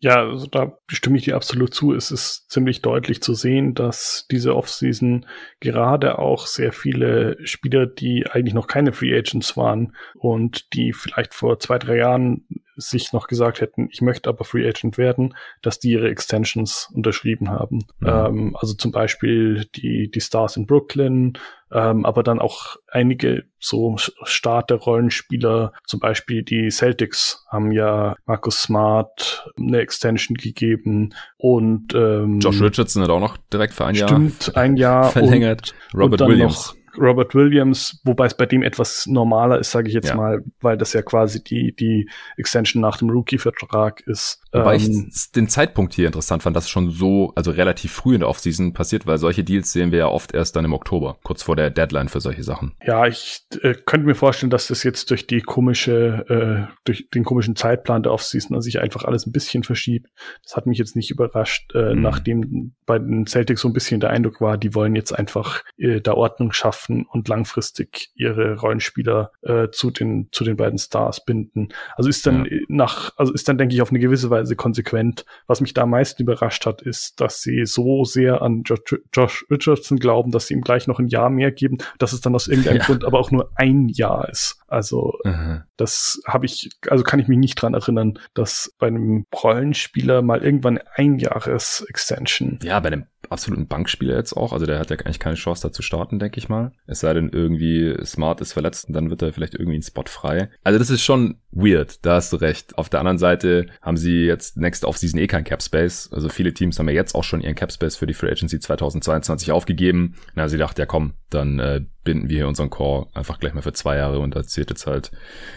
Ja, 0.00 0.16
also 0.28 0.46
da 0.46 0.76
stimme 0.88 1.16
ich 1.16 1.24
dir 1.24 1.36
absolut 1.36 1.72
zu. 1.72 1.94
Es 1.94 2.10
ist 2.10 2.50
ziemlich 2.50 2.82
deutlich 2.82 3.22
zu 3.22 3.34
sehen, 3.34 3.74
dass 3.74 4.26
diese 4.30 4.56
Offseason 4.56 5.26
gerade 5.60 6.18
auch 6.18 6.48
sehr 6.48 6.72
viele 6.72 7.36
Spieler, 7.46 7.86
die 7.86 8.26
eigentlich 8.28 8.54
noch 8.54 8.66
keine 8.66 8.92
Free 8.92 9.16
Agents 9.16 9.56
waren 9.56 9.94
und 10.14 10.74
die 10.74 10.92
vielleicht 10.92 11.32
vor 11.32 11.60
zwei, 11.60 11.78
drei 11.78 11.96
Jahren 11.96 12.46
sich 12.76 13.12
noch 13.12 13.28
gesagt 13.28 13.60
hätten, 13.60 13.88
ich 13.90 14.00
möchte 14.00 14.28
aber 14.28 14.44
Free 14.44 14.66
Agent 14.66 14.98
werden, 14.98 15.34
dass 15.62 15.78
die 15.78 15.90
ihre 15.90 16.08
Extensions 16.08 16.90
unterschrieben 16.92 17.50
haben. 17.50 17.84
Mhm. 18.00 18.08
Ähm, 18.08 18.56
also 18.60 18.74
zum 18.74 18.92
Beispiel 18.92 19.66
die, 19.74 20.10
die 20.10 20.20
Stars 20.20 20.56
in 20.56 20.66
Brooklyn, 20.66 21.34
ähm, 21.74 22.06
aber 22.06 22.22
dann 22.22 22.38
auch 22.38 22.76
einige 22.88 23.44
so 23.58 23.96
Starter-Rollenspieler, 23.98 25.72
zum 25.86 26.00
Beispiel 26.00 26.44
die 26.44 26.70
Celtics 26.70 27.44
haben 27.50 27.72
ja 27.72 28.14
Markus 28.26 28.62
Smart 28.62 29.50
eine 29.58 29.78
Extension 29.78 30.36
gegeben 30.36 31.14
und 31.36 31.92
ähm, 31.94 32.38
Josh 32.38 32.62
Richardson 32.62 33.02
hat 33.02 33.10
auch 33.10 33.20
noch 33.20 33.36
direkt 33.52 33.74
für 33.74 33.86
ein 33.86 33.96
Jahr 33.96 34.08
stimmt, 34.08 34.56
ein 34.56 34.76
Jahr 34.76 35.10
verlängert. 35.10 35.74
Und, 35.92 36.00
Robert 36.00 36.22
und 36.22 36.28
Williams. 36.28 36.76
Robert 36.98 37.34
Williams, 37.34 38.00
wobei 38.04 38.26
es 38.26 38.36
bei 38.36 38.46
dem 38.46 38.62
etwas 38.62 39.06
normaler 39.06 39.58
ist, 39.58 39.70
sage 39.70 39.88
ich 39.88 39.94
jetzt 39.94 40.10
ja. 40.10 40.16
mal, 40.16 40.42
weil 40.60 40.76
das 40.76 40.92
ja 40.92 41.02
quasi 41.02 41.42
die, 41.42 41.74
die 41.74 42.08
Extension 42.36 42.80
nach 42.80 42.98
dem 42.98 43.10
Rookie-Vertrag 43.10 44.00
ist. 44.06 44.40
Wobei 44.52 44.76
ähm, 44.76 45.08
ich 45.10 45.32
den 45.32 45.48
Zeitpunkt 45.48 45.94
hier 45.94 46.06
interessant 46.06 46.42
fand, 46.42 46.56
dass 46.56 46.68
schon 46.68 46.90
so, 46.90 47.32
also 47.34 47.50
relativ 47.50 47.92
früh 47.92 48.14
in 48.14 48.20
der 48.20 48.28
Offseason 48.28 48.72
passiert, 48.72 49.06
weil 49.06 49.18
solche 49.18 49.44
Deals 49.44 49.72
sehen 49.72 49.90
wir 49.90 49.98
ja 49.98 50.08
oft 50.08 50.32
erst 50.34 50.56
dann 50.56 50.64
im 50.64 50.72
Oktober, 50.72 51.18
kurz 51.22 51.42
vor 51.42 51.56
der 51.56 51.70
Deadline 51.70 52.08
für 52.08 52.20
solche 52.20 52.42
Sachen. 52.42 52.74
Ja, 52.84 53.06
ich 53.06 53.42
äh, 53.62 53.74
könnte 53.74 54.06
mir 54.06 54.14
vorstellen, 54.14 54.50
dass 54.50 54.68
das 54.68 54.82
jetzt 54.82 55.10
durch 55.10 55.26
die 55.26 55.40
komische, 55.40 56.68
äh, 56.68 56.72
durch 56.84 57.08
den 57.10 57.24
komischen 57.24 57.56
Zeitplan 57.56 58.02
der 58.02 58.12
Offseason 58.12 58.60
sich 58.60 58.80
einfach 58.80 59.04
alles 59.04 59.26
ein 59.26 59.32
bisschen 59.32 59.64
verschiebt. 59.64 60.08
Das 60.42 60.56
hat 60.56 60.66
mich 60.66 60.78
jetzt 60.78 60.96
nicht 60.96 61.10
überrascht, 61.10 61.74
äh, 61.74 61.94
mhm. 61.94 62.02
nachdem 62.02 62.74
bei 62.86 62.98
den 62.98 63.26
Celtics 63.26 63.62
so 63.62 63.68
ein 63.68 63.72
bisschen 63.72 64.00
der 64.00 64.10
Eindruck 64.10 64.40
war, 64.40 64.58
die 64.58 64.74
wollen 64.74 64.94
jetzt 64.94 65.12
einfach 65.12 65.62
äh, 65.76 66.00
da 66.00 66.14
Ordnung 66.14 66.52
schaffen 66.52 66.83
und 66.88 67.28
langfristig 67.28 68.10
ihre 68.14 68.58
Rollenspieler 68.58 69.32
äh, 69.42 69.68
zu 69.70 69.90
den 69.90 70.28
zu 70.32 70.44
den 70.44 70.56
beiden 70.56 70.78
Stars 70.78 71.24
binden. 71.24 71.68
Also 71.96 72.08
ist 72.08 72.26
dann 72.26 72.46
ja. 72.46 72.58
nach, 72.68 73.12
also 73.16 73.32
ist 73.32 73.48
dann 73.48 73.58
denke 73.58 73.74
ich 73.74 73.82
auf 73.82 73.90
eine 73.90 73.98
gewisse 73.98 74.30
Weise 74.30 74.56
konsequent. 74.56 75.24
Was 75.46 75.60
mich 75.60 75.74
da 75.74 75.82
am 75.82 75.90
meisten 75.90 76.22
überrascht 76.22 76.66
hat, 76.66 76.82
ist, 76.82 77.20
dass 77.20 77.42
sie 77.42 77.66
so 77.66 78.04
sehr 78.04 78.42
an 78.42 78.62
Josh, 78.64 78.96
Josh 79.12 79.46
Richardson 79.50 79.98
glauben, 79.98 80.30
dass 80.30 80.46
sie 80.46 80.54
ihm 80.54 80.62
gleich 80.62 80.86
noch 80.86 80.98
ein 80.98 81.08
Jahr 81.08 81.30
mehr 81.30 81.52
geben, 81.52 81.78
dass 81.98 82.12
es 82.12 82.20
dann 82.20 82.34
aus 82.34 82.48
irgendeinem 82.48 82.76
ja. 82.78 82.84
Grund 82.84 83.04
aber 83.04 83.18
auch 83.18 83.30
nur 83.30 83.50
ein 83.56 83.88
Jahr 83.88 84.28
ist. 84.28 84.60
Also 84.66 85.18
mhm. 85.24 85.62
das 85.76 86.20
habe 86.26 86.46
ich, 86.46 86.70
also 86.88 87.04
kann 87.04 87.20
ich 87.20 87.28
mich 87.28 87.38
nicht 87.38 87.54
dran 87.54 87.74
erinnern, 87.74 88.18
dass 88.34 88.74
bei 88.78 88.88
einem 88.88 89.26
Rollenspieler 89.32 90.22
mal 90.22 90.42
irgendwann 90.42 90.80
ein 90.94 91.18
Jahres 91.18 91.84
Extension. 91.88 92.58
Ja, 92.62 92.80
bei 92.80 92.88
einem 92.88 93.06
absoluten 93.30 93.66
Bankspieler 93.66 94.16
jetzt 94.16 94.34
auch. 94.34 94.52
Also 94.52 94.66
der 94.66 94.78
hat 94.78 94.90
ja 94.90 94.96
eigentlich 94.96 95.18
keine 95.18 95.36
Chance 95.36 95.62
da 95.62 95.72
zu 95.72 95.82
starten, 95.82 96.18
denke 96.18 96.38
ich 96.38 96.48
mal. 96.48 96.72
Es 96.86 97.00
sei 97.00 97.14
denn 97.14 97.30
irgendwie 97.30 97.96
Smart 98.04 98.40
ist 98.40 98.52
verletzt 98.52 98.88
und 98.88 98.94
dann 98.94 99.10
wird 99.10 99.22
er 99.22 99.32
vielleicht 99.32 99.54
irgendwie 99.54 99.78
ein 99.78 99.82
Spot 99.82 100.04
frei. 100.06 100.50
Also 100.62 100.78
das 100.78 100.90
ist 100.90 101.02
schon 101.02 101.36
weird, 101.50 102.04
da 102.04 102.16
hast 102.16 102.32
du 102.32 102.36
recht. 102.36 102.76
Auf 102.78 102.88
der 102.88 103.00
anderen 103.00 103.18
Seite 103.18 103.66
haben 103.80 103.96
sie 103.96 104.24
jetzt 104.24 104.56
next 104.56 104.84
off 104.84 104.98
season 104.98 105.20
eh 105.20 105.26
kein 105.26 105.44
Cap 105.44 105.62
Space. 105.62 106.10
Also 106.12 106.28
viele 106.28 106.52
Teams 106.52 106.78
haben 106.78 106.88
ja 106.88 106.94
jetzt 106.94 107.14
auch 107.14 107.24
schon 107.24 107.40
ihren 107.40 107.54
Cap 107.54 107.72
Space 107.72 107.96
für 107.96 108.06
die 108.06 108.14
Free 108.14 108.30
Agency 108.30 108.58
2022 108.58 109.52
aufgegeben. 109.52 110.14
Na, 110.34 110.48
sie 110.48 110.58
dachte, 110.58 110.82
ja 110.82 110.86
komm, 110.86 111.14
dann 111.30 111.58
äh, 111.58 111.82
binden 112.04 112.28
wir 112.28 112.36
hier 112.38 112.48
unseren 112.48 112.70
Core 112.70 113.08
einfach 113.14 113.38
gleich 113.38 113.54
mal 113.54 113.62
für 113.62 113.72
zwei 113.72 113.96
Jahre 113.96 114.18
und 114.18 114.34
da 114.34 114.42
zählt 114.42 114.70
jetzt 114.70 114.86
halt 114.86 115.10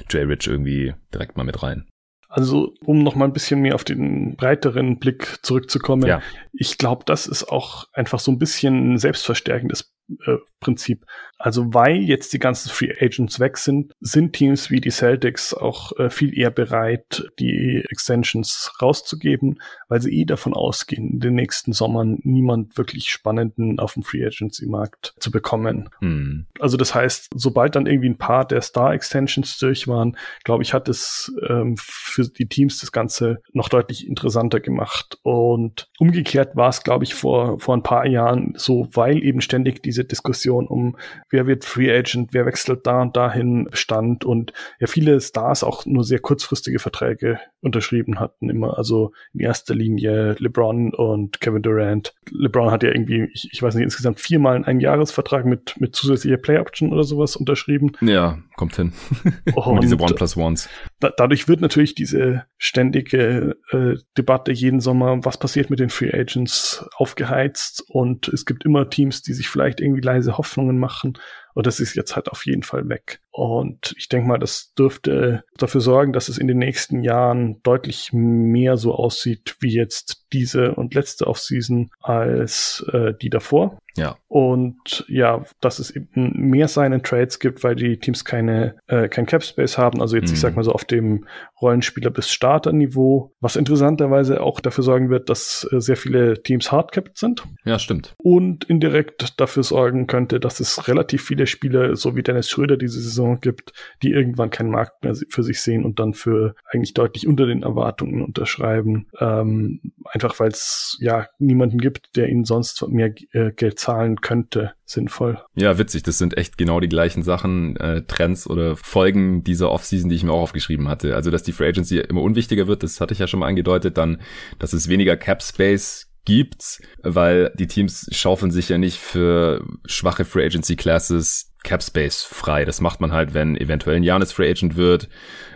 Jay 0.09 0.23
Rich 0.23 0.47
irgendwie 0.47 0.93
direkt 1.13 1.37
mal 1.37 1.43
mit 1.43 1.61
rein. 1.61 1.85
Also, 2.29 2.73
um 2.83 3.03
noch 3.03 3.15
mal 3.15 3.25
ein 3.25 3.33
bisschen 3.33 3.61
mehr 3.61 3.75
auf 3.75 3.83
den 3.83 4.35
breiteren 4.35 4.99
Blick 4.99 5.39
zurückzukommen, 5.43 6.07
ja. 6.07 6.21
ich 6.51 6.77
glaube, 6.77 7.03
das 7.05 7.25
ist 7.25 7.45
auch 7.45 7.87
einfach 7.93 8.19
so 8.19 8.31
ein 8.31 8.37
bisschen 8.37 8.93
ein 8.93 8.97
selbstverstärkendes 8.97 9.93
äh, 10.25 10.37
Prinzip. 10.59 11.05
Also 11.37 11.73
weil 11.73 11.97
jetzt 11.97 12.33
die 12.33 12.39
ganzen 12.39 12.69
Free 12.69 12.93
Agents 12.99 13.39
weg 13.39 13.57
sind, 13.57 13.93
sind 13.99 14.33
Teams 14.33 14.71
wie 14.71 14.81
die 14.81 14.91
Celtics 14.91 15.53
auch 15.53 15.97
äh, 15.97 16.09
viel 16.09 16.37
eher 16.37 16.51
bereit, 16.51 17.29
die 17.39 17.83
Extensions 17.89 18.73
rauszugeben, 18.81 19.59
weil 19.87 20.01
sie 20.01 20.19
eh 20.19 20.25
davon 20.25 20.53
ausgehen, 20.53 21.11
in 21.11 21.19
den 21.19 21.35
nächsten 21.35 21.73
Sommern 21.73 22.19
niemand 22.23 22.77
wirklich 22.77 23.09
Spannenden 23.09 23.79
auf 23.79 23.93
dem 23.93 24.03
Free 24.03 24.25
Agency 24.25 24.65
Markt 24.65 25.13
zu 25.19 25.31
bekommen. 25.31 25.89
Hm. 25.99 26.47
Also 26.59 26.77
das 26.77 26.95
heißt, 26.95 27.29
sobald 27.35 27.75
dann 27.75 27.85
irgendwie 27.85 28.09
ein 28.09 28.17
paar 28.17 28.45
der 28.45 28.61
Star 28.61 28.93
Extensions 28.93 29.57
durch 29.59 29.87
waren, 29.87 30.17
glaube 30.43 30.63
ich, 30.63 30.73
hat 30.73 30.89
es 30.89 31.31
ähm, 31.47 31.75
für 31.77 32.27
die 32.27 32.47
Teams 32.47 32.79
das 32.79 32.91
Ganze 32.91 33.41
noch 33.53 33.69
deutlich 33.69 34.07
interessanter 34.07 34.59
gemacht. 34.59 35.19
Und 35.23 35.89
umgekehrt 35.99 36.55
war 36.55 36.69
es, 36.69 36.83
glaube 36.83 37.03
ich, 37.03 37.13
vor, 37.13 37.59
vor 37.59 37.75
ein 37.75 37.83
paar 37.83 38.05
Jahren 38.05 38.53
so, 38.55 38.87
weil 38.93 39.23
eben 39.23 39.41
ständig 39.41 39.83
diese 39.83 40.03
Diskussion 40.03 40.67
um, 40.67 40.97
wer 41.29 41.47
wird 41.47 41.65
Free 41.65 41.91
Agent, 41.91 42.33
wer 42.33 42.45
wechselt 42.45 42.85
da 42.85 43.01
und 43.01 43.15
dahin 43.15 43.65
bestand 43.65 44.25
und 44.25 44.53
ja 44.79 44.87
viele 44.87 45.19
Stars 45.21 45.63
auch 45.63 45.85
nur 45.85 46.03
sehr 46.03 46.19
kurzfristige 46.19 46.79
Verträge 46.79 47.39
unterschrieben 47.61 48.19
hatten 48.19 48.49
immer. 48.49 48.77
Also 48.77 49.11
in 49.33 49.41
erster 49.41 49.75
Linie 49.75 50.35
LeBron 50.39 50.93
und 50.93 51.41
Kevin 51.41 51.61
Durant. 51.61 52.13
LeBron 52.31 52.71
hat 52.71 52.83
ja 52.83 52.89
irgendwie, 52.89 53.29
ich, 53.33 53.49
ich 53.51 53.61
weiß 53.61 53.75
nicht, 53.75 53.83
insgesamt 53.83 54.19
viermal 54.19 54.55
einen 54.55 54.65
Einjahresvertrag 54.65 55.45
mit, 55.45 55.79
mit 55.79 55.95
zusätzlicher 55.95 56.37
Play 56.37 56.59
Option 56.59 56.93
oder 56.93 57.03
sowas 57.03 57.35
unterschrieben. 57.35 57.91
Ja, 58.01 58.39
kommt 58.55 58.75
hin. 58.75 58.93
und 59.55 59.83
diese 59.83 59.99
One 59.99 60.15
plus 60.15 60.37
Ones. 60.37 60.69
Da, 60.99 61.11
dadurch 61.15 61.47
wird 61.47 61.61
natürlich 61.61 61.93
diese 61.93 62.45
ständige 62.57 63.55
äh, 63.69 63.95
Debatte 64.17 64.51
jeden 64.51 64.79
Sommer, 64.79 65.23
was 65.23 65.37
passiert 65.37 65.69
mit 65.69 65.79
den 65.79 65.89
Free 65.89 66.11
Agents, 66.11 66.85
aufgeheizt 66.95 67.83
und 67.87 68.27
es 68.29 68.45
gibt 68.45 68.65
immer 68.65 68.89
Teams, 68.89 69.21
die 69.21 69.33
sich 69.33 69.47
vielleicht 69.47 69.79
irgendwie 69.79 70.01
leise 70.01 70.37
Hoffnungen 70.37 70.79
machen 70.79 71.17
und 71.53 71.67
das 71.67 71.79
ist 71.79 71.95
jetzt 71.95 72.15
halt 72.15 72.29
auf 72.29 72.45
jeden 72.45 72.63
Fall 72.63 72.89
weg. 72.89 73.21
Und 73.37 73.93
ich 73.99 74.09
denke 74.09 74.27
mal, 74.27 74.39
das 74.39 74.73
dürfte 74.73 75.43
dafür 75.57 75.79
sorgen, 75.79 76.11
dass 76.11 76.27
es 76.27 76.39
in 76.39 76.47
den 76.47 76.57
nächsten 76.57 77.03
Jahren 77.03 77.61
deutlich 77.61 78.09
mehr 78.11 78.77
so 78.77 78.95
aussieht 78.95 79.57
wie 79.59 79.75
jetzt 79.75 80.25
diese 80.33 80.73
und 80.73 80.95
letzte 80.95 81.27
Offseason 81.27 81.91
als 82.01 82.83
äh, 82.91 83.13
die 83.21 83.29
davor. 83.29 83.77
Ja. 83.95 84.15
Und 84.27 85.05
ja, 85.07 85.43
dass 85.59 85.79
es 85.79 85.89
eben 85.91 86.31
mehr 86.35 86.67
seinen 86.67 87.01
Trades 87.01 87.39
gibt, 87.39 87.63
weil 87.63 87.75
die 87.75 87.97
Teams 87.97 88.25
keine 88.25 88.75
äh, 88.87 89.07
kein 89.07 89.25
Cap 89.25 89.43
Space 89.43 89.77
haben. 89.77 90.01
Also 90.01 90.15
jetzt, 90.15 90.29
mhm. 90.29 90.33
ich 90.33 90.39
sag 90.39 90.51
mhm. 90.51 90.57
mal 90.57 90.63
so 90.63 90.71
auf 90.71 90.85
dem 90.85 91.25
Rollenspieler 91.61 92.11
bis 92.11 92.29
Starter-Niveau, 92.29 93.33
was 93.39 93.55
interessanterweise 93.55 94.41
auch 94.41 94.59
dafür 94.59 94.83
sorgen 94.83 95.09
wird, 95.09 95.29
dass 95.29 95.67
äh, 95.71 95.79
sehr 95.79 95.97
viele 95.97 96.41
Teams 96.41 96.71
hardcapped 96.71 97.17
sind. 97.17 97.43
Ja, 97.65 97.79
stimmt. 97.79 98.13
Und 98.17 98.65
indirekt 98.65 99.39
dafür 99.39 99.63
sorgen 99.63 100.05
könnte, 100.05 100.39
dass 100.39 100.59
es 100.59 100.87
relativ 100.87 101.23
viele 101.23 101.47
Spieler, 101.47 101.95
so 101.95 102.15
wie 102.15 102.23
Dennis 102.23 102.49
Schröder 102.49 102.77
diese 102.77 103.01
Saison 103.01 103.26
gibt, 103.35 103.73
die 104.01 104.11
irgendwann 104.11 104.49
keinen 104.49 104.71
Markt 104.71 105.03
mehr 105.03 105.15
für 105.29 105.43
sich 105.43 105.61
sehen 105.61 105.85
und 105.85 105.99
dann 105.99 106.13
für 106.13 106.55
eigentlich 106.69 106.93
deutlich 106.93 107.27
unter 107.27 107.45
den 107.45 107.63
Erwartungen 107.63 108.21
unterschreiben. 108.21 109.07
Ähm, 109.19 109.81
einfach 110.05 110.39
weil 110.39 110.49
es 110.49 110.97
ja 110.99 111.27
niemanden 111.39 111.79
gibt, 111.79 112.15
der 112.15 112.29
ihnen 112.29 112.45
sonst 112.45 112.87
mehr 112.87 113.13
äh, 113.31 113.51
Geld 113.51 113.79
zahlen 113.79 114.21
könnte, 114.21 114.73
sinnvoll. 114.85 115.39
Ja, 115.55 115.77
witzig. 115.77 116.03
Das 116.03 116.17
sind 116.17 116.37
echt 116.37 116.57
genau 116.57 116.79
die 116.79 116.89
gleichen 116.89 117.23
Sachen, 117.23 117.75
äh, 117.77 118.03
Trends 118.03 118.49
oder 118.49 118.75
Folgen 118.77 119.43
dieser 119.43 119.71
Offseason, 119.71 120.09
die 120.09 120.15
ich 120.15 120.23
mir 120.23 120.31
auch 120.31 120.41
aufgeschrieben 120.41 120.87
hatte. 120.87 121.15
Also, 121.15 121.31
dass 121.31 121.43
die 121.43 121.51
Free 121.51 121.67
Agency 121.67 121.99
immer 121.99 122.21
unwichtiger 122.21 122.67
wird, 122.67 122.83
das 122.83 123.01
hatte 123.01 123.13
ich 123.13 123.19
ja 123.19 123.27
schon 123.27 123.39
mal 123.41 123.47
angedeutet. 123.47 123.97
Dann, 123.97 124.21
dass 124.59 124.73
es 124.73 124.89
weniger 124.89 125.17
Cap 125.17 125.43
Space 125.43 126.06
gibt, 126.27 126.81
weil 127.03 127.53
die 127.57 127.67
Teams 127.67 128.05
schaufeln 128.11 128.51
sich 128.51 128.67
ja 128.67 128.77
nicht 128.77 128.97
für 128.97 129.65
schwache 129.85 130.25
Free 130.25 130.45
Agency 130.45 130.75
Classes 130.75 131.53
Cap 131.63 131.81
Space 131.81 132.21
frei. 132.23 132.65
Das 132.65 132.81
macht 132.81 132.99
man 132.99 133.13
halt, 133.13 133.33
wenn 133.33 133.55
eventuell 133.55 133.95
ein 133.95 134.03
Janis 134.03 134.33
Free 134.33 134.49
Agent 134.49 134.75
wird, 134.75 135.07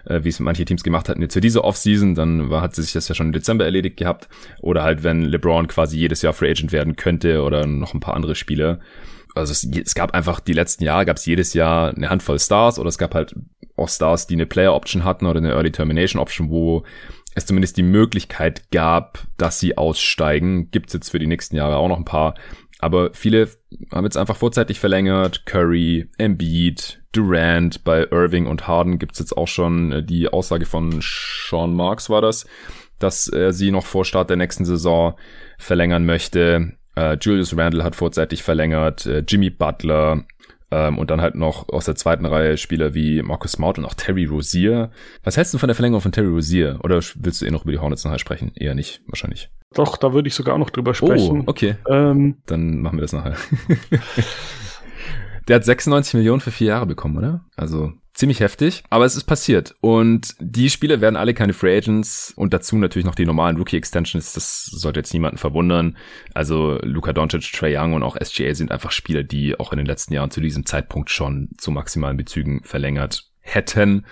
äh, 0.06 0.24
wie 0.24 0.30
es 0.30 0.40
manche 0.40 0.64
Teams 0.64 0.84
gemacht 0.84 1.10
hatten 1.10 1.22
jetzt 1.22 1.34
für 1.34 1.42
diese 1.42 1.66
Offseason, 1.66 2.16
dann 2.16 2.50
war, 2.50 2.62
hat 2.62 2.74
sich 2.74 2.94
das 2.94 3.10
ja 3.10 3.16
schon 3.16 3.28
im 3.28 3.34
Dezember 3.34 3.66
erledigt 3.66 3.98
gehabt. 3.98 4.30
Oder 4.62 4.84
halt, 4.84 5.04
wenn 5.04 5.24
LeBron 5.24 5.68
quasi 5.68 5.98
jedes 5.98 6.22
Jahr 6.22 6.32
Free 6.32 6.50
Agent 6.50 6.72
werden 6.72 6.96
könnte 6.96 7.44
oder 7.44 7.68
noch 7.68 7.94
ein 7.94 8.00
paar 8.00 8.16
andere 8.16 8.36
Spieler. 8.36 8.80
Also 9.36 9.52
es, 9.52 9.64
es 9.64 9.94
gab 9.94 10.14
einfach 10.14 10.40
die 10.40 10.54
letzten 10.54 10.86
Jahre 10.86 11.06
gab 11.06 11.18
es 11.18 11.26
jedes 11.26 11.54
Jahr 11.54 11.94
eine 11.94 12.10
Handvoll 12.10 12.40
Stars 12.40 12.80
oder 12.80 12.88
es 12.88 12.98
gab 12.98 13.14
halt 13.14 13.36
auch 13.76 13.90
Stars, 13.90 14.26
die 14.26 14.36
eine 14.36 14.46
Player 14.46 14.74
Option 14.74 15.04
hatten 15.04 15.26
oder 15.26 15.40
eine 15.40 15.52
Early 15.52 15.72
Termination 15.72 16.22
Option, 16.22 16.50
wo 16.50 16.84
es 17.34 17.46
zumindest 17.46 17.78
die 17.78 17.84
Möglichkeit 17.84 18.72
gab, 18.72 19.26
dass 19.38 19.60
sie 19.60 19.78
aussteigen. 19.78 20.70
Gibt's 20.72 20.94
jetzt 20.94 21.10
für 21.10 21.20
die 21.20 21.28
nächsten 21.28 21.56
Jahre 21.56 21.78
auch 21.78 21.88
noch 21.88 21.98
ein 21.98 22.06
paar. 22.06 22.36
Aber 22.80 23.14
viele 23.14 23.48
haben 23.92 24.06
jetzt 24.06 24.18
einfach 24.18 24.36
vorzeitig 24.36 24.80
verlängert. 24.80 25.46
Curry, 25.46 26.10
Embiid, 26.18 27.02
Durant, 27.12 27.84
bei 27.84 28.08
Irving 28.10 28.48
und 28.48 28.68
Harden 28.68 28.98
gibt's 28.98 29.20
jetzt 29.20 29.38
auch 29.38 29.48
schon 29.48 29.92
äh, 29.92 30.04
die 30.04 30.30
Aussage 30.30 30.66
von 30.66 31.00
Sean 31.02 31.76
Marks 31.76 32.10
war 32.10 32.22
das, 32.22 32.46
dass 33.00 33.28
er 33.28 33.54
sie 33.54 33.72
noch 33.72 33.86
vor 33.86 34.06
Start 34.06 34.30
der 34.30 34.38
nächsten 34.38 34.66
Saison 34.66 35.16
verlängern 35.58 36.06
möchte. 36.06 36.74
Uh, 36.98 37.14
Julius 37.14 37.56
Randle 37.56 37.86
hat 37.86 37.96
vorzeitig 37.96 38.44
verlängert, 38.44 39.06
uh, 39.06 39.22
Jimmy 39.26 39.50
Butler, 39.50 40.26
ähm, 40.72 40.98
und 40.98 41.12
dann 41.12 41.22
halt 41.22 41.36
noch 41.36 41.70
aus 41.70 41.86
der 41.86 41.96
zweiten 41.96 42.26
Reihe 42.26 42.58
Spieler 42.58 42.94
wie 42.94 43.22
Marcus 43.22 43.54
Smart 43.54 43.78
und 43.78 43.86
auch 43.86 43.94
Terry 43.94 44.26
Rozier. 44.26 44.92
Was 45.24 45.38
hältst 45.38 45.54
du 45.54 45.58
von 45.58 45.68
der 45.68 45.76
Verlängerung 45.76 46.02
von 46.02 46.12
Terry 46.12 46.30
Rozier? 46.30 46.80
Oder 46.84 47.02
willst 47.16 47.42
du 47.42 47.46
eh 47.46 47.52
noch 47.52 47.64
über 47.64 47.74
die 47.74 47.80
Hornets 47.80 48.06
nachher 48.06 48.20
sprechen? 48.20 48.52
Eher 48.56 48.74
nicht, 48.74 49.02
wahrscheinlich. 49.08 49.50
Doch, 49.74 49.98
da 49.98 50.14
würde 50.14 50.28
ich 50.28 50.36
sogar 50.36 50.56
auch 50.56 50.60
noch 50.60 50.70
drüber 50.70 50.94
sprechen. 50.94 51.42
Oh, 51.42 51.44
okay. 51.48 51.76
Ähm, 51.90 52.38
dann 52.46 52.82
machen 52.82 52.98
wir 52.98 53.02
das 53.02 53.14
nachher. 53.14 53.36
der 55.48 55.58
hat 55.58 55.66
96 55.66 56.16
Millionen 56.16 56.42
für 56.42 56.52
vier 56.52 56.68
Jahre 56.68 56.86
bekommen, 56.86 57.18
oder? 57.18 57.46
Also 57.56 57.94
ziemlich 58.22 58.40
heftig, 58.40 58.84
aber 58.92 59.06
es 59.06 59.16
ist 59.16 59.24
passiert. 59.24 59.74
Und 59.82 60.36
die 60.40 60.70
Spieler 60.70 61.02
werden 61.02 61.16
alle 61.16 61.34
keine 61.34 61.54
Free 61.54 61.76
Agents 61.76 62.32
und 62.36 62.54
dazu 62.54 62.78
natürlich 62.78 63.06
noch 63.08 63.16
die 63.16 63.26
normalen 63.26 63.58
Rookie-Extensions. 63.58 64.34
Das 64.34 64.66
sollte 64.66 65.00
jetzt 65.00 65.12
niemanden 65.12 65.40
verwundern. 65.40 65.98
Also 66.36 66.78
Luka 66.84 67.14
Doncic, 67.14 67.52
Trey 67.52 67.76
Young 67.76 67.94
und 67.94 68.04
auch 68.04 68.16
SGA 68.24 68.54
sind 68.54 68.72
einfach 68.72 68.92
Spieler, 68.92 69.24
die 69.24 69.60
auch 69.60 69.72
in 69.72 69.78
den 69.78 69.88
letzten 69.88 70.14
Jahren 70.14 70.30
zu 70.30 70.40
diesem 70.40 70.68
Zeitpunkt 70.68 71.10
schon 71.10 71.50
zu 71.58 71.72
maximalen 71.72 72.16
Bezügen 72.16 72.62
verlängert 72.64 73.32
hätten. 73.40 74.06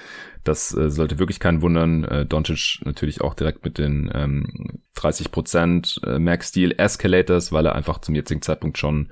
Das 0.43 0.75
äh, 0.75 0.89
sollte 0.89 1.19
wirklich 1.19 1.39
keinen 1.39 1.61
wundern. 1.61 2.03
Äh, 2.05 2.25
Doncic 2.25 2.79
natürlich 2.85 3.21
auch 3.21 3.33
direkt 3.33 3.63
mit 3.63 3.77
den 3.77 4.09
ähm, 4.13 4.81
30% 4.95 6.05
äh, 6.05 6.19
Max 6.19 6.49
Steel 6.49 6.73
Escalators, 6.77 7.51
weil 7.51 7.65
er 7.65 7.75
einfach 7.75 7.99
zum 7.99 8.15
jetzigen 8.15 8.41
Zeitpunkt 8.41 8.77
schon 8.77 9.11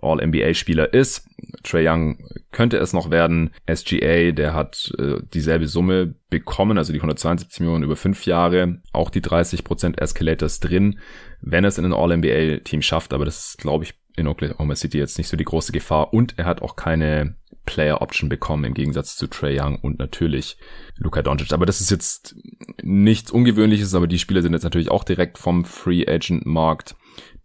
All-NBA-Spieler 0.00 0.92
ist. 0.92 1.28
Trey 1.62 1.88
Young 1.88 2.18
könnte 2.52 2.78
es 2.78 2.92
noch 2.92 3.10
werden. 3.10 3.50
SGA, 3.72 4.32
der 4.32 4.54
hat 4.54 4.92
äh, 4.98 5.16
dieselbe 5.32 5.66
Summe 5.66 6.14
bekommen, 6.30 6.78
also 6.78 6.92
die 6.92 7.00
172 7.00 7.60
Millionen 7.60 7.84
über 7.84 7.96
fünf 7.96 8.24
Jahre, 8.26 8.80
auch 8.92 9.10
die 9.10 9.20
30% 9.20 9.98
Escalators 9.98 10.60
drin, 10.60 10.98
wenn 11.40 11.64
er 11.64 11.68
es 11.68 11.78
in 11.78 11.84
ein 11.84 11.92
All-NBA-Team 11.92 12.82
schafft. 12.82 13.12
Aber 13.12 13.24
das 13.24 13.48
ist, 13.48 13.58
glaube 13.58 13.84
ich, 13.84 13.94
in 14.18 14.26
Oklahoma 14.26 14.74
City 14.74 14.98
jetzt 14.98 15.18
nicht 15.18 15.28
so 15.28 15.36
die 15.36 15.44
große 15.44 15.72
Gefahr. 15.72 16.12
Und 16.12 16.38
er 16.38 16.44
hat 16.44 16.62
auch 16.62 16.76
keine 16.76 17.36
Player 17.64 18.00
Option 18.00 18.28
bekommen 18.28 18.64
im 18.64 18.74
Gegensatz 18.74 19.16
zu 19.16 19.26
Trey 19.26 19.60
Young 19.60 19.76
und 19.76 19.98
natürlich 19.98 20.56
Luka 20.96 21.22
Doncic. 21.22 21.52
Aber 21.52 21.66
das 21.66 21.80
ist 21.80 21.90
jetzt 21.90 22.34
nichts 22.82 23.30
Ungewöhnliches, 23.30 23.94
aber 23.94 24.06
die 24.06 24.18
Spieler 24.18 24.42
sind 24.42 24.54
jetzt 24.54 24.62
natürlich 24.62 24.90
auch 24.90 25.04
direkt 25.04 25.36
vom 25.36 25.64
Free 25.64 26.06
Agent 26.08 26.46
Markt 26.46 26.96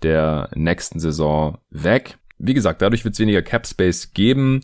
der 0.02 0.50
nächsten 0.56 1.00
Saison 1.00 1.58
weg. 1.70 2.18
Wie 2.40 2.54
gesagt, 2.54 2.82
dadurch 2.82 3.04
wird 3.04 3.14
es 3.14 3.20
weniger 3.20 3.42
Cap 3.42 3.68
Space 3.68 4.14
geben. 4.14 4.62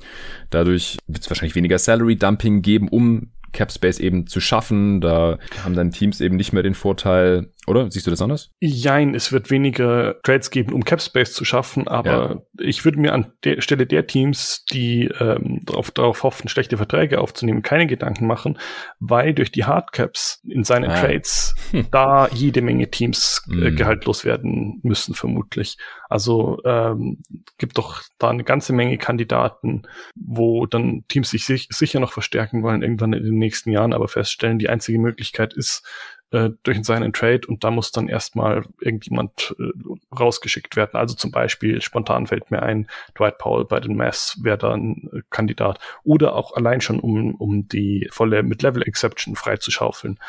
Dadurch 0.49 0.97
wird 1.07 1.23
es 1.23 1.29
wahrscheinlich 1.29 1.55
weniger 1.55 1.77
Salary 1.77 2.15
Dumping 2.15 2.61
geben, 2.61 2.87
um 2.87 3.31
Cap 3.51 3.71
Space 3.71 3.99
eben 3.99 4.27
zu 4.27 4.39
schaffen. 4.39 5.01
Da 5.01 5.39
haben 5.63 5.75
dann 5.75 5.91
Teams 5.91 6.21
eben 6.21 6.35
nicht 6.35 6.53
mehr 6.53 6.63
den 6.63 6.73
Vorteil, 6.75 7.51
oder? 7.69 7.89
Siehst 7.91 8.07
du 8.07 8.11
das 8.11 8.21
anders? 8.21 8.51
Jein, 8.59 9.15
es 9.15 9.31
wird 9.31 9.49
weniger 9.49 10.21
Trades 10.23 10.51
geben, 10.51 10.73
um 10.73 10.83
Cap 10.83 11.01
Space 11.01 11.33
zu 11.33 11.45
schaffen, 11.45 11.87
aber 11.87 12.41
ja. 12.57 12.65
ich 12.65 12.83
würde 12.83 12.99
mir 12.99 13.13
an 13.13 13.31
der 13.43 13.61
Stelle 13.61 13.85
der 13.85 14.07
Teams, 14.07 14.65
die 14.71 15.05
ähm, 15.19 15.61
darauf, 15.63 15.91
darauf 15.91 16.23
hoffen, 16.23 16.49
schlechte 16.49 16.77
Verträge 16.77 17.21
aufzunehmen, 17.21 17.61
keine 17.61 17.87
Gedanken 17.87 18.27
machen, 18.27 18.57
weil 18.99 19.33
durch 19.33 19.51
die 19.51 19.65
Hardcaps 19.65 20.41
in 20.47 20.63
seinen 20.63 20.89
ah. 20.89 20.99
Trades 20.99 21.55
hm. 21.71 21.87
da 21.91 22.27
jede 22.29 22.61
Menge 22.61 22.89
Teams 22.89 23.43
äh, 23.49 23.67
hm. 23.67 23.75
gehaltlos 23.75 24.25
werden 24.25 24.79
müssen, 24.83 25.13
vermutlich. 25.13 25.77
Also 26.09 26.59
ähm, 26.65 27.19
gibt 27.57 27.77
doch 27.77 28.01
da 28.17 28.29
eine 28.29 28.43
ganze 28.43 28.73
Menge 28.73 28.97
Kandidaten, 28.97 29.83
wo 30.15 30.65
dann 30.65 31.03
Teams 31.07 31.29
sich, 31.29 31.45
sich 31.45 31.67
sicher 31.69 31.99
noch 31.99 32.11
verstärken 32.11 32.63
wollen, 32.63 32.81
irgendwann 32.81 33.13
in 33.13 33.23
den 33.23 33.37
nächsten 33.37 33.71
Jahren, 33.71 33.93
aber 33.93 34.07
feststellen, 34.07 34.57
die 34.57 34.69
einzige 34.69 34.97
Möglichkeit 34.97 35.53
ist, 35.53 35.85
äh, 36.31 36.51
durch 36.63 36.83
seinen 36.83 37.11
Trade 37.13 37.41
und 37.47 37.63
da 37.63 37.71
muss 37.71 37.91
dann 37.91 38.07
erstmal 38.07 38.63
irgendjemand 38.79 39.55
äh, 39.59 39.71
rausgeschickt 40.15 40.75
werden. 40.75 40.91
Also 40.93 41.15
zum 41.15 41.31
Beispiel, 41.31 41.81
spontan 41.81 42.27
fällt 42.27 42.51
mir 42.51 42.61
ein, 42.61 42.87
Dwight 43.17 43.37
Powell 43.39 43.65
bei 43.65 43.79
den 43.79 43.97
Mass 43.97 44.37
wäre 44.41 44.57
da 44.57 44.73
ein 44.73 45.09
äh, 45.11 45.21
Kandidat. 45.29 45.79
Oder 46.03 46.35
auch 46.35 46.55
allein 46.55 46.81
schon, 46.81 46.99
um, 46.99 47.35
um 47.35 47.67
die 47.67 48.07
volle 48.11 48.43
Mid-Level-Exception 48.43 49.35
freizuschaufeln. 49.35 50.19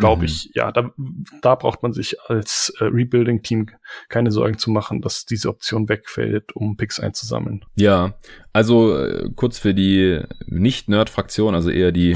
Glaube 0.00 0.22
mhm. 0.22 0.26
ich, 0.26 0.50
ja, 0.54 0.72
da, 0.72 0.90
da 1.42 1.54
braucht 1.54 1.82
man 1.82 1.92
sich 1.92 2.20
als 2.22 2.72
äh, 2.80 2.84
Rebuilding-Team 2.84 3.70
keine 4.08 4.30
Sorgen 4.32 4.58
zu 4.58 4.70
machen, 4.70 5.02
dass 5.02 5.26
diese 5.26 5.48
Option 5.48 5.88
wegfällt, 5.88 6.56
um 6.56 6.76
Picks 6.76 6.98
einzusammeln. 6.98 7.64
Ja, 7.76 8.14
also 8.52 8.96
äh, 8.96 9.30
kurz 9.36 9.58
für 9.58 9.74
die 9.74 10.20
Nicht-Nerd-Fraktion, 10.46 11.54
also 11.54 11.70
eher 11.70 11.92
die, 11.92 12.14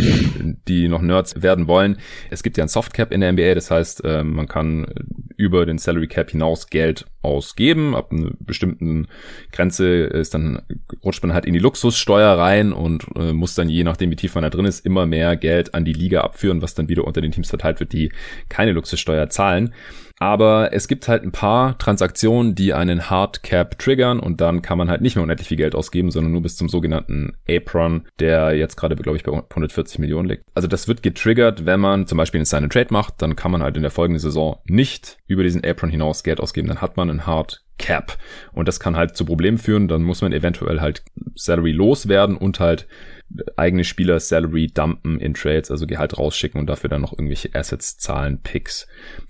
die 0.68 0.88
noch 0.88 1.02
Nerds 1.02 1.42
werden 1.42 1.68
wollen. 1.68 1.98
Es 2.30 2.42
gibt 2.42 2.56
ja 2.56 2.64
ein 2.64 2.68
Softcap 2.68 3.12
in 3.12 3.20
der 3.20 3.32
NBA, 3.32 3.54
das 3.54 3.70
heißt, 3.70 4.04
äh, 4.04 4.24
man 4.24 4.48
kann 4.48 4.86
über 5.36 5.66
den 5.66 5.78
Salary 5.78 6.08
Cap 6.08 6.30
hinaus 6.30 6.68
Geld 6.68 7.06
ausgeben. 7.22 7.94
Ab 7.94 8.12
einer 8.12 8.30
bestimmten 8.40 9.08
Grenze 9.52 10.04
ist 10.04 10.34
dann, 10.34 10.62
rutscht 11.04 11.22
man 11.22 11.34
halt 11.34 11.46
in 11.46 11.52
die 11.52 11.58
Luxussteuer 11.58 12.38
rein 12.38 12.72
und 12.72 13.06
äh, 13.16 13.32
muss 13.32 13.54
dann, 13.54 13.68
je 13.68 13.84
nachdem 13.84 14.10
wie 14.10 14.16
tief 14.16 14.34
man 14.34 14.42
da 14.42 14.50
drin 14.50 14.66
ist, 14.66 14.84
immer 14.84 15.06
mehr 15.06 15.36
Geld 15.36 15.74
an 15.74 15.84
die 15.84 15.92
Liga 15.92 16.22
abführen, 16.22 16.62
was 16.62 16.74
dann 16.74 16.88
wieder 16.88 17.04
unter 17.04 17.20
den 17.20 17.32
Teams 17.32 17.48
verteilt 17.48 17.73
wird, 17.80 17.92
die 17.92 18.12
keine 18.48 18.72
Luxussteuer 18.72 19.28
zahlen. 19.28 19.72
Aber 20.18 20.72
es 20.72 20.86
gibt 20.86 21.08
halt 21.08 21.24
ein 21.24 21.32
paar 21.32 21.76
Transaktionen, 21.76 22.54
die 22.54 22.72
einen 22.72 23.10
Hard 23.10 23.42
Cap 23.42 23.78
triggern 23.78 24.20
und 24.20 24.40
dann 24.40 24.62
kann 24.62 24.78
man 24.78 24.88
halt 24.88 25.00
nicht 25.00 25.16
mehr 25.16 25.24
unendlich 25.24 25.48
viel 25.48 25.56
Geld 25.56 25.74
ausgeben, 25.74 26.10
sondern 26.10 26.32
nur 26.32 26.42
bis 26.42 26.56
zum 26.56 26.68
sogenannten 26.68 27.36
Apron, 27.48 28.06
der 28.20 28.54
jetzt 28.54 28.76
gerade, 28.76 28.94
glaube 28.94 29.16
ich, 29.16 29.24
bei 29.24 29.32
140 29.32 29.98
Millionen 29.98 30.28
liegt. 30.28 30.44
Also 30.54 30.68
das 30.68 30.86
wird 30.86 31.02
getriggert, 31.02 31.66
wenn 31.66 31.80
man 31.80 32.06
zum 32.06 32.18
Beispiel 32.18 32.40
einen 32.40 32.70
Trade 32.70 32.88
macht, 32.90 33.20
dann 33.22 33.34
kann 33.34 33.50
man 33.50 33.62
halt 33.62 33.76
in 33.76 33.82
der 33.82 33.90
folgenden 33.90 34.20
Saison 34.20 34.60
nicht 34.66 35.18
über 35.26 35.42
diesen 35.42 35.64
Apron 35.64 35.90
hinaus 35.90 36.22
Geld 36.22 36.40
ausgeben. 36.40 36.68
Dann 36.68 36.80
hat 36.80 36.96
man 36.96 37.10
einen 37.10 37.26
Hard 37.26 37.63
Cap. 37.78 38.18
Und 38.52 38.68
das 38.68 38.80
kann 38.80 38.96
halt 38.96 39.16
zu 39.16 39.24
Problemen 39.24 39.58
führen. 39.58 39.88
Dann 39.88 40.02
muss 40.02 40.22
man 40.22 40.32
eventuell 40.32 40.80
halt 40.80 41.04
Salary 41.34 41.72
loswerden 41.72 42.36
und 42.36 42.60
halt 42.60 42.86
eigene 43.56 43.84
Spieler 43.84 44.20
Salary 44.20 44.68
dumpen 44.68 45.18
in 45.18 45.34
Trades, 45.34 45.70
also 45.70 45.86
Gehalt 45.86 46.18
rausschicken 46.18 46.60
und 46.60 46.66
dafür 46.66 46.90
dann 46.90 47.00
noch 47.00 47.12
irgendwelche 47.12 47.54
Assets 47.54 47.96
zahlen, 47.98 48.40
Picks 48.42 48.86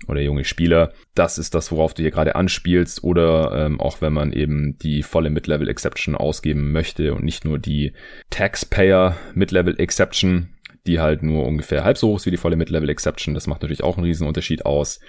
oder 0.07 0.21
junge 0.21 0.43
Spieler. 0.43 0.93
Das 1.15 1.37
ist 1.37 1.55
das, 1.55 1.71
worauf 1.71 1.93
du 1.93 2.03
hier 2.03 2.11
gerade 2.11 2.35
anspielst. 2.35 3.03
Oder 3.03 3.65
ähm, 3.65 3.79
auch 3.79 4.01
wenn 4.01 4.13
man 4.13 4.31
eben 4.31 4.77
die 4.77 5.01
volle 5.01 5.29
Mid-Level 5.29 5.69
Exception 5.69 6.15
ausgeben 6.15 6.71
möchte 6.71 7.13
und 7.13 7.23
nicht 7.23 7.45
nur 7.45 7.57
die 7.57 7.93
Taxpayer 8.29 9.17
Mid-Level 9.33 9.79
Exception, 9.79 10.54
die 10.87 10.99
halt 10.99 11.23
nur 11.23 11.45
ungefähr 11.45 11.83
halb 11.83 11.97
so 11.97 12.09
hoch 12.09 12.17
ist 12.17 12.25
wie 12.25 12.31
die 12.31 12.37
volle 12.37 12.55
Mid-Level 12.55 12.89
Exception. 12.89 13.33
Das 13.33 13.47
macht 13.47 13.61
natürlich 13.61 13.83
auch 13.83 13.97
einen 13.97 14.05
riesen 14.05 14.27
Unterschied 14.27 14.65
aus. 14.65 14.99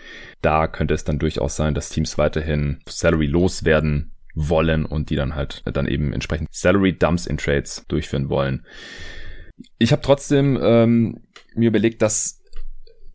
Da 0.43 0.67
könnte 0.67 0.95
es 0.95 1.05
dann 1.05 1.19
durchaus 1.19 1.57
sein, 1.57 1.75
dass 1.75 1.91
Teams 1.91 2.19
weiterhin 2.19 2.81
Salary 2.89 3.27
loswerden 3.27 4.13
wollen 4.35 4.85
und 4.85 5.11
die 5.11 5.17
dann 5.17 5.35
halt 5.35 5.63
dann 5.65 5.87
eben 5.87 6.13
entsprechend 6.13 6.49
Salary 6.53 6.93
Dumps 6.93 7.27
in 7.27 7.39
Trades 7.39 7.85
durchführen 7.89 8.29
wollen. 8.29 8.67
Ich 9.79 9.93
habe 9.93 10.03
trotzdem 10.03 10.59
ähm, 10.63 11.21
mir 11.55 11.69
überlegt, 11.69 12.03
dass 12.03 12.43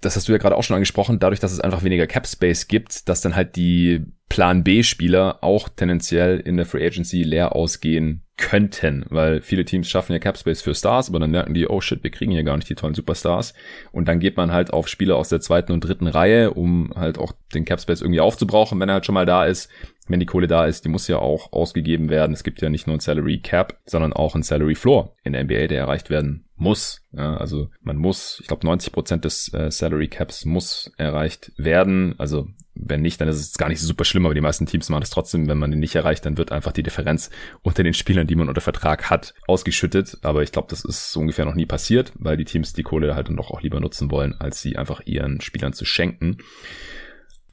das 0.01 0.15
hast 0.15 0.27
du 0.27 0.31
ja 0.31 0.39
gerade 0.39 0.57
auch 0.57 0.63
schon 0.63 0.75
angesprochen, 0.75 1.19
dadurch, 1.19 1.39
dass 1.39 1.51
es 1.51 1.59
einfach 1.59 1.83
weniger 1.83 2.07
Cap 2.07 2.25
Space 2.25 2.67
gibt, 2.67 3.07
dass 3.07 3.21
dann 3.21 3.35
halt 3.35 3.55
die 3.55 4.03
Plan 4.29 4.63
B 4.63 4.81
Spieler 4.81 5.43
auch 5.43 5.69
tendenziell 5.69 6.39
in 6.39 6.57
der 6.57 6.65
Free 6.65 6.85
Agency 6.85 7.21
leer 7.21 7.55
ausgehen 7.55 8.20
könnten, 8.37 9.05
weil 9.09 9.41
viele 9.41 9.65
Teams 9.65 9.87
schaffen 9.87 10.13
ja 10.13 10.19
Cap 10.19 10.37
Space 10.37 10.61
für 10.61 10.73
Stars, 10.73 11.09
aber 11.09 11.19
dann 11.19 11.31
merken 11.31 11.53
die, 11.53 11.67
oh 11.67 11.79
shit, 11.79 12.03
wir 12.03 12.11
kriegen 12.11 12.31
hier 12.31 12.43
gar 12.43 12.57
nicht 12.57 12.69
die 12.69 12.75
tollen 12.75 12.95
Superstars. 12.95 13.53
Und 13.91 14.07
dann 14.07 14.19
geht 14.19 14.37
man 14.37 14.51
halt 14.51 14.73
auf 14.73 14.87
Spieler 14.87 15.15
aus 15.15 15.29
der 15.29 15.41
zweiten 15.41 15.71
und 15.71 15.81
dritten 15.81 16.07
Reihe, 16.07 16.51
um 16.51 16.91
halt 16.95 17.19
auch 17.19 17.33
den 17.53 17.65
Cap 17.65 17.79
Space 17.79 18.01
irgendwie 18.01 18.19
aufzubrauchen, 18.19 18.79
wenn 18.79 18.89
er 18.89 18.95
halt 18.95 19.05
schon 19.05 19.13
mal 19.13 19.25
da 19.25 19.45
ist, 19.45 19.69
wenn 20.11 20.19
die 20.19 20.25
Kohle 20.25 20.47
da 20.47 20.65
ist, 20.65 20.85
die 20.85 20.89
muss 20.89 21.07
ja 21.07 21.17
auch 21.17 21.51
ausgegeben 21.53 22.09
werden. 22.09 22.33
Es 22.33 22.43
gibt 22.43 22.61
ja 22.61 22.69
nicht 22.69 22.87
nur 22.87 22.95
ein 22.95 23.01
Salary 23.01 23.39
Cap, 23.39 23.79
sondern 23.85 24.13
auch 24.13 24.35
ein 24.35 24.43
Salary 24.43 24.75
Floor 24.75 25.15
in 25.23 25.33
der 25.33 25.43
NBA, 25.43 25.67
der 25.67 25.79
erreicht 25.79 26.09
werden 26.09 26.45
muss. 26.55 27.01
Ja, 27.11 27.37
also 27.37 27.69
man 27.81 27.97
muss, 27.97 28.39
ich 28.41 28.47
glaube 28.47 28.65
90 28.65 28.93
Prozent 28.93 29.25
des 29.25 29.53
äh, 29.53 29.71
Salary 29.71 30.07
Caps 30.07 30.45
muss 30.45 30.91
erreicht 30.97 31.51
werden. 31.57 32.15
Also 32.17 32.47
wenn 32.73 33.01
nicht, 33.01 33.19
dann 33.19 33.27
ist 33.27 33.39
es 33.39 33.57
gar 33.57 33.67
nicht 33.67 33.81
so 33.81 33.87
super 33.87 34.05
schlimm, 34.05 34.25
aber 34.25 34.33
die 34.33 34.41
meisten 34.41 34.65
Teams 34.65 34.89
machen 34.89 35.01
das 35.01 35.09
trotzdem. 35.09 35.47
Wenn 35.47 35.57
man 35.57 35.71
den 35.71 35.79
nicht 35.79 35.95
erreicht, 35.95 36.25
dann 36.25 36.37
wird 36.37 36.51
einfach 36.51 36.71
die 36.71 36.83
Differenz 36.83 37.29
unter 37.63 37.83
den 37.83 37.93
Spielern, 37.93 38.27
die 38.27 38.35
man 38.35 38.47
unter 38.47 38.61
Vertrag 38.61 39.09
hat, 39.09 39.33
ausgeschüttet. 39.47 40.19
Aber 40.21 40.43
ich 40.43 40.51
glaube, 40.51 40.67
das 40.69 40.85
ist 40.85 41.11
so 41.11 41.19
ungefähr 41.19 41.45
noch 41.45 41.55
nie 41.55 41.65
passiert, 41.65 42.13
weil 42.15 42.37
die 42.37 42.45
Teams 42.45 42.73
die 42.73 42.83
Kohle 42.83 43.15
halt 43.15 43.27
dann 43.27 43.37
doch 43.37 43.51
auch 43.51 43.61
lieber 43.61 43.79
nutzen 43.79 44.09
wollen, 44.09 44.39
als 44.39 44.61
sie 44.61 44.77
einfach 44.77 45.01
ihren 45.05 45.41
Spielern 45.41 45.73
zu 45.73 45.85
schenken. 45.85 46.37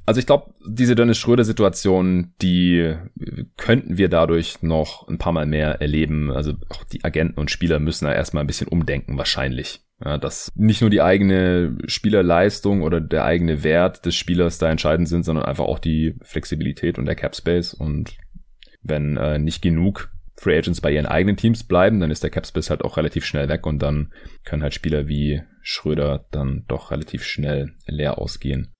Also 0.08 0.20
ich 0.20 0.26
glaube, 0.26 0.54
diese 0.66 0.94
Dennis 0.94 1.18
Schröder-Situation, 1.18 2.32
die 2.40 2.94
könnten 3.58 3.98
wir 3.98 4.08
dadurch 4.08 4.62
noch 4.62 5.06
ein 5.06 5.18
paar 5.18 5.32
Mal 5.32 5.44
mehr 5.44 5.82
erleben. 5.82 6.30
Also 6.30 6.54
auch 6.70 6.82
die 6.84 7.04
Agenten 7.04 7.38
und 7.38 7.50
Spieler 7.50 7.78
müssen 7.78 8.06
da 8.06 8.14
erstmal 8.14 8.42
ein 8.42 8.46
bisschen 8.46 8.68
umdenken, 8.68 9.18
wahrscheinlich. 9.18 9.82
Ja, 10.02 10.16
dass 10.16 10.50
nicht 10.54 10.80
nur 10.80 10.88
die 10.88 11.02
eigene 11.02 11.76
Spielerleistung 11.88 12.80
oder 12.80 13.02
der 13.02 13.26
eigene 13.26 13.62
Wert 13.62 14.06
des 14.06 14.16
Spielers 14.16 14.56
da 14.56 14.70
entscheidend 14.70 15.10
sind, 15.10 15.26
sondern 15.26 15.44
einfach 15.44 15.66
auch 15.66 15.78
die 15.78 16.14
Flexibilität 16.22 16.98
und 16.98 17.04
der 17.04 17.14
Cap 17.14 17.36
Space. 17.36 17.74
Und 17.74 18.16
wenn 18.80 19.18
äh, 19.18 19.38
nicht 19.38 19.60
genug 19.60 20.10
Free 20.36 20.56
Agents 20.56 20.80
bei 20.80 20.90
ihren 20.90 21.04
eigenen 21.04 21.36
Teams 21.36 21.64
bleiben, 21.64 22.00
dann 22.00 22.10
ist 22.10 22.22
der 22.22 22.30
Capspace 22.30 22.70
halt 22.70 22.82
auch 22.82 22.96
relativ 22.96 23.26
schnell 23.26 23.50
weg 23.50 23.66
und 23.66 23.80
dann 23.80 24.14
können 24.44 24.62
halt 24.62 24.72
Spieler 24.72 25.06
wie 25.06 25.42
Schröder 25.60 26.24
dann 26.30 26.64
doch 26.66 26.92
relativ 26.92 27.24
schnell 27.24 27.74
leer 27.86 28.16
ausgehen. 28.16 28.72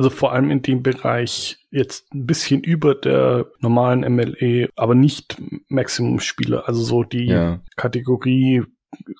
Also 0.00 0.08
vor 0.08 0.32
allem 0.32 0.50
in 0.50 0.62
dem 0.62 0.82
Bereich 0.82 1.58
jetzt 1.70 2.10
ein 2.14 2.24
bisschen 2.24 2.64
über 2.64 2.94
der 2.94 3.44
normalen 3.58 4.00
MLE, 4.14 4.70
aber 4.74 4.94
nicht 4.94 5.36
Maximum-Spieler. 5.68 6.66
Also 6.66 6.80
so 6.82 7.04
die 7.04 7.26
ja. 7.26 7.60
Kategorie 7.76 8.62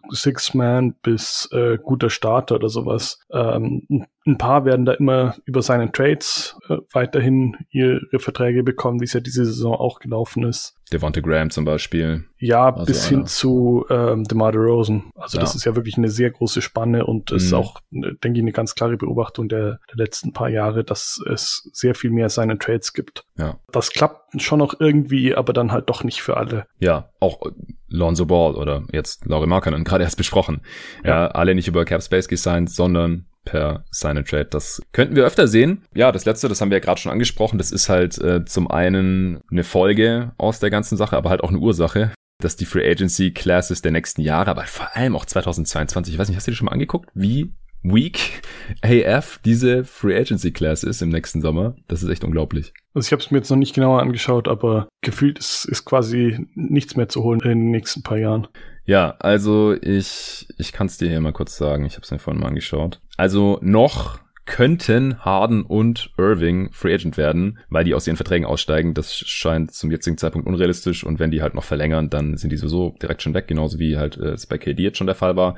Six-Man 0.09 0.95
bis 1.03 1.51
äh, 1.53 1.76
guter 1.76 2.09
Starter 2.09 2.55
oder 2.55 2.70
sowas. 2.70 3.20
Ähm, 3.31 4.07
ein 4.27 4.39
paar 4.39 4.64
werden 4.64 4.85
da 4.85 4.93
immer 4.93 5.37
über 5.47 5.62
seine 5.62 5.93
Trades 5.93 6.59
äh, 6.68 6.77
weiterhin 6.93 7.57
ihre 7.71 8.18
Verträge 8.18 8.62
bekommen, 8.62 9.01
wie 9.01 9.05
es 9.05 9.14
ja 9.14 9.21
diese 9.21 9.47
Saison 9.47 9.75
auch 9.75 9.99
gelaufen 9.99 10.45
ist. 10.45 10.75
Devonta 10.93 11.21
Graham 11.21 11.51
zum 11.51 11.64
Beispiel. 11.64 12.25
Ja, 12.39 12.75
also 12.75 12.85
bis 12.85 13.07
einer. 13.07 13.18
hin 13.18 13.27
zu 13.27 13.87
ähm, 13.89 14.25
DeMar 14.25 14.53
DeRozan. 14.53 15.05
Also 15.14 15.39
ja. 15.39 15.43
das 15.43 15.55
ist 15.55 15.64
ja 15.64 15.77
wirklich 15.77 15.97
eine 15.97 16.09
sehr 16.09 16.31
große 16.31 16.61
Spanne 16.61 17.07
und 17.07 17.31
ist 17.31 17.53
mhm. 17.53 17.59
auch, 17.59 17.81
ne, 17.91 18.14
denke 18.23 18.39
ich, 18.39 18.43
eine 18.43 18.53
ganz 18.53 18.75
klare 18.75 18.97
Beobachtung 18.97 19.49
der, 19.49 19.79
der 19.91 19.97
letzten 19.97 20.33
paar 20.33 20.49
Jahre, 20.49 20.85
dass 20.85 21.23
es 21.33 21.71
sehr 21.73 21.95
viel 21.95 22.11
mehr 22.11 22.29
seine 22.29 22.59
Trades 22.59 22.93
gibt. 22.93 23.25
Ja. 23.39 23.59
Das 23.71 23.91
klappt 23.91 24.43
schon 24.43 24.59
noch 24.59 24.81
irgendwie, 24.81 25.35
aber 25.35 25.53
dann 25.53 25.73
halt 25.73 25.89
doch 25.89 26.05
nicht 26.05 26.23
für 26.23 26.37
alle. 26.37 26.66
Ja, 26.79 27.11
auch 27.21 27.41
Lonzo 27.89 28.27
Ball 28.27 28.55
oder 28.55 28.83
jetzt 28.93 29.27
Laurie 29.27 29.47
Markkanen 29.47 29.85
gerade 29.85 30.05
erst 30.05 30.16
besprochen. 30.16 30.61
Ja. 31.05 31.11
ja, 31.11 31.27
alle 31.29 31.55
nicht 31.55 31.68
über 31.68 31.85
Cap 31.85 32.03
Space 32.03 32.29
gesigned, 32.29 32.71
sondern 32.71 33.27
per 33.45 33.84
Sign 33.91 34.18
and 34.18 34.28
Trade. 34.28 34.47
Das 34.47 34.82
könnten 34.93 35.16
wir 35.16 35.24
öfter 35.24 35.49
sehen. 35.49 35.84
Ja, 35.95 36.12
das 36.12 36.24
letzte, 36.24 36.49
das 36.49 36.61
haben 36.61 36.70
wir 36.70 36.78
ja 36.78 36.84
gerade 36.84 37.01
schon 37.01 37.12
angesprochen, 37.12 37.59
das 37.59 37.72
ist 37.72 37.88
halt 37.88 38.18
äh, 38.18 38.45
zum 38.45 38.70
einen 38.70 39.41
eine 39.51 39.64
Folge 39.64 40.32
aus 40.38 40.61
der 40.61 40.70
ganzen 40.70 40.97
Sache, 40.97 41.16
aber 41.16 41.30
halt 41.30 41.43
auch 41.43 41.51
eine 41.51 41.59
Ursache, 41.59 42.12
dass 42.41 42.57
die 42.57 42.64
Free 42.64 42.88
Agency 42.88 43.32
Classes 43.32 43.82
der 43.82 43.93
nächsten 43.93 44.22
Jahre, 44.22 44.51
aber 44.51 44.64
vor 44.64 44.97
allem 44.97 45.16
auch 45.16 45.24
2022, 45.24 46.14
ich 46.14 46.18
weiß 46.18 46.28
nicht, 46.28 46.36
hast 46.36 46.47
du 46.47 46.51
dir 46.51 46.57
schon 46.57 46.66
mal 46.66 46.72
angeguckt, 46.72 47.11
wie 47.14 47.53
weak 47.82 48.43
AF 48.82 49.38
diese 49.45 49.84
Free 49.84 50.18
Agency 50.18 50.53
Class 50.53 50.82
ist 50.82 51.03
im 51.03 51.09
nächsten 51.09 51.41
Sommer? 51.41 51.76
Das 51.88 52.03
ist 52.03 52.11
echt 52.11 52.24
unglaublich. 52.24 52.72
Also 52.95 53.07
ich 53.07 53.12
habe 53.12 53.22
es 53.22 53.30
mir 53.30 53.38
jetzt 53.38 53.51
noch 53.51 53.57
nicht 53.57 53.74
genauer 53.74 54.01
angeschaut, 54.01 54.49
aber 54.49 54.88
gefühlt 55.01 55.38
ist, 55.38 55.64
ist 55.64 55.84
quasi 55.84 56.47
nichts 56.55 56.97
mehr 56.97 57.09
zu 57.09 57.22
holen 57.22 57.41
in 57.41 57.49
den 57.49 57.70
nächsten 57.70 58.03
paar 58.03 58.18
Jahren. 58.18 58.49
Ja, 58.91 59.14
also 59.20 59.72
ich, 59.80 60.49
ich 60.59 60.72
kann 60.72 60.88
es 60.88 60.99
dir 60.99 61.09
hier 61.09 61.20
mal 61.20 61.32
kurz 61.32 61.57
sagen. 61.57 61.86
Ich 61.86 61.95
habe 61.95 62.03
es 62.03 62.11
mir 62.11 62.18
vorhin 62.18 62.41
mal 62.41 62.49
angeschaut. 62.49 63.01
Also 63.16 63.61
noch 63.62 64.18
könnten 64.47 65.24
Harden 65.24 65.62
und 65.62 66.11
Irving 66.18 66.72
Free 66.72 66.95
Agent 66.95 67.16
werden, 67.16 67.61
weil 67.68 67.84
die 67.84 67.95
aus 67.95 68.09
ihren 68.09 68.16
Verträgen 68.16 68.45
aussteigen. 68.45 68.93
Das 68.95 69.16
scheint 69.16 69.72
zum 69.72 69.93
jetzigen 69.93 70.18
Zeitpunkt 70.18 70.49
unrealistisch 70.49 71.05
und 71.05 71.20
wenn 71.20 71.30
die 71.30 71.41
halt 71.41 71.55
noch 71.55 71.62
verlängern, 71.62 72.11
dann 72.11 72.36
sind 72.36 72.51
die 72.51 72.57
sowieso 72.57 72.97
direkt 73.01 73.22
schon 73.22 73.32
weg, 73.32 73.47
genauso 73.47 73.78
wie 73.78 73.97
halt 73.97 74.16
äh, 74.16 74.30
es 74.30 74.47
bei 74.47 74.59
KD 74.59 74.82
jetzt 74.82 74.99
schon 74.99 75.07
der 75.07 75.14
Fall 75.14 75.36
war. 75.36 75.55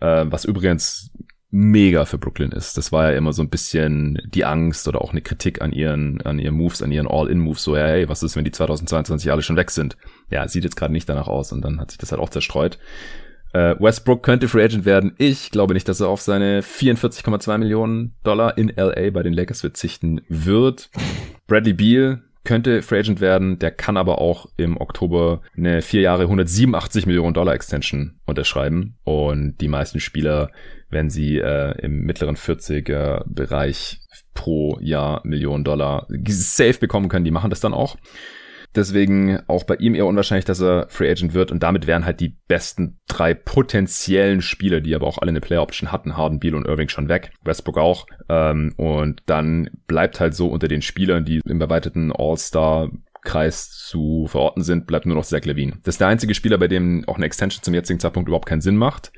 Äh, 0.00 0.26
was 0.28 0.44
übrigens 0.44 1.10
mega 1.54 2.04
für 2.04 2.18
Brooklyn 2.18 2.50
ist. 2.50 2.76
Das 2.76 2.90
war 2.90 3.12
ja 3.12 3.16
immer 3.16 3.32
so 3.32 3.40
ein 3.40 3.48
bisschen 3.48 4.20
die 4.26 4.44
Angst 4.44 4.88
oder 4.88 5.00
auch 5.00 5.12
eine 5.12 5.20
Kritik 5.20 5.62
an 5.62 5.72
ihren, 5.72 6.20
an 6.22 6.40
ihren 6.40 6.56
Moves, 6.56 6.82
an 6.82 6.90
ihren 6.90 7.06
All-In-Moves. 7.06 7.62
So, 7.62 7.76
ja, 7.76 7.86
hey, 7.86 8.08
was 8.08 8.24
ist, 8.24 8.34
wenn 8.34 8.44
die 8.44 8.50
2022 8.50 9.30
alle 9.30 9.42
schon 9.42 9.56
weg 9.56 9.70
sind? 9.70 9.96
Ja, 10.30 10.48
sieht 10.48 10.64
jetzt 10.64 10.74
gerade 10.74 10.92
nicht 10.92 11.08
danach 11.08 11.28
aus 11.28 11.52
und 11.52 11.62
dann 11.62 11.80
hat 11.80 11.92
sich 11.92 11.98
das 11.98 12.10
halt 12.10 12.20
auch 12.20 12.28
zerstreut. 12.28 12.80
Äh, 13.52 13.76
Westbrook 13.78 14.24
könnte 14.24 14.48
Free 14.48 14.64
Agent 14.64 14.84
werden. 14.84 15.14
Ich 15.16 15.52
glaube 15.52 15.74
nicht, 15.74 15.88
dass 15.88 16.00
er 16.00 16.08
auf 16.08 16.20
seine 16.20 16.60
44,2 16.62 17.58
Millionen 17.58 18.16
Dollar 18.24 18.58
in 18.58 18.72
LA 18.74 19.10
bei 19.10 19.22
den 19.22 19.32
Lakers 19.32 19.60
verzichten 19.60 20.22
wird. 20.28 20.90
Bradley 21.46 21.72
Beal 21.72 22.20
könnte 22.44 22.82
Free 22.82 23.00
Agent 23.00 23.20
werden, 23.20 23.58
der 23.58 23.70
kann 23.70 23.96
aber 23.96 24.20
auch 24.20 24.46
im 24.56 24.76
Oktober 24.80 25.40
eine 25.56 25.82
vier 25.82 26.02
Jahre 26.02 26.22
187 26.22 27.06
Millionen 27.06 27.34
Dollar 27.34 27.54
Extension 27.54 28.20
unterschreiben 28.26 28.96
und 29.04 29.60
die 29.60 29.68
meisten 29.68 30.00
Spieler 30.00 30.50
wenn 30.94 31.10
sie 31.10 31.38
äh, 31.38 31.78
im 31.82 32.04
mittleren 32.04 32.36
40er 32.36 33.24
Bereich 33.26 34.00
pro 34.32 34.78
Jahr 34.80 35.20
Millionen 35.24 35.64
Dollar 35.64 36.06
safe 36.26 36.78
bekommen 36.78 37.10
können, 37.10 37.26
die 37.26 37.30
machen 37.30 37.50
das 37.50 37.60
dann 37.60 37.74
auch. 37.74 37.96
Deswegen 38.74 39.40
auch 39.46 39.64
bei 39.64 39.76
ihm 39.76 39.94
eher 39.94 40.06
unwahrscheinlich, 40.06 40.44
dass 40.44 40.60
er 40.60 40.86
Free 40.88 41.10
Agent 41.10 41.34
wird. 41.34 41.52
Und 41.52 41.62
damit 41.62 41.86
wären 41.86 42.04
halt 42.04 42.20
die 42.20 42.36
besten 42.48 42.98
drei 43.06 43.34
potenziellen 43.34 44.42
Spieler, 44.42 44.80
die 44.80 44.94
aber 44.94 45.06
auch 45.06 45.18
alle 45.18 45.30
eine 45.30 45.40
Player 45.40 45.62
Option 45.62 45.92
hatten, 45.92 46.16
Harden, 46.16 46.40
Beal 46.40 46.54
und 46.54 46.66
Irving 46.66 46.88
schon 46.88 47.08
weg. 47.08 47.32
Westbrook 47.42 47.78
auch. 47.78 48.06
Ähm, 48.28 48.74
und 48.76 49.22
dann 49.26 49.70
bleibt 49.86 50.20
halt 50.20 50.34
so 50.34 50.48
unter 50.48 50.68
den 50.68 50.82
Spielern, 50.82 51.24
die 51.24 51.40
im 51.44 51.60
erweiterten 51.60 52.12
All-Star 52.12 52.90
Kreis 53.22 53.70
zu 53.70 54.26
verorten 54.28 54.62
sind, 54.62 54.86
bleibt 54.86 55.06
nur 55.06 55.16
noch 55.16 55.24
Zach 55.24 55.44
Levine. 55.46 55.78
Das 55.82 55.94
ist 55.94 56.00
der 56.00 56.08
einzige 56.08 56.34
Spieler, 56.34 56.58
bei 56.58 56.68
dem 56.68 57.04
auch 57.06 57.16
eine 57.16 57.24
Extension 57.24 57.62
zum 57.62 57.72
jetzigen 57.72 57.98
Zeitpunkt 57.98 58.28
überhaupt 58.28 58.46
keinen 58.46 58.60
Sinn 58.60 58.76
macht 58.76 59.12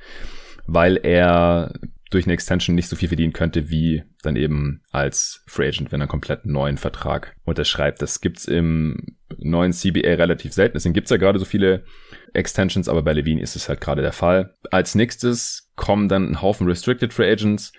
weil 0.66 0.98
er 1.02 1.72
durch 2.10 2.26
eine 2.26 2.34
Extension 2.34 2.76
nicht 2.76 2.88
so 2.88 2.96
viel 2.96 3.08
verdienen 3.08 3.32
könnte 3.32 3.68
wie 3.68 4.04
dann 4.22 4.36
eben 4.36 4.82
als 4.90 5.42
Free 5.46 5.68
Agent, 5.68 5.90
wenn 5.92 6.00
er 6.00 6.04
einen 6.04 6.10
komplett 6.10 6.46
neuen 6.46 6.78
Vertrag 6.78 7.36
unterschreibt. 7.44 8.00
Das 8.00 8.20
gibt's 8.20 8.44
im 8.44 9.16
neuen 9.38 9.72
CBA 9.72 10.14
relativ 10.14 10.52
selten. 10.52 10.74
Deswegen 10.74 10.94
gibt's 10.94 11.10
ja 11.10 11.16
gerade 11.16 11.38
so 11.38 11.44
viele 11.44 11.84
Extensions, 12.32 12.88
aber 12.88 13.02
bei 13.02 13.12
Levine 13.12 13.40
ist 13.40 13.56
es 13.56 13.68
halt 13.68 13.80
gerade 13.80 14.02
der 14.02 14.12
Fall. 14.12 14.54
Als 14.70 14.94
nächstes 14.94 15.70
kommen 15.74 16.08
dann 16.08 16.30
ein 16.30 16.42
Haufen 16.42 16.66
Restricted 16.66 17.12
Free 17.12 17.30
Agents, 17.30 17.72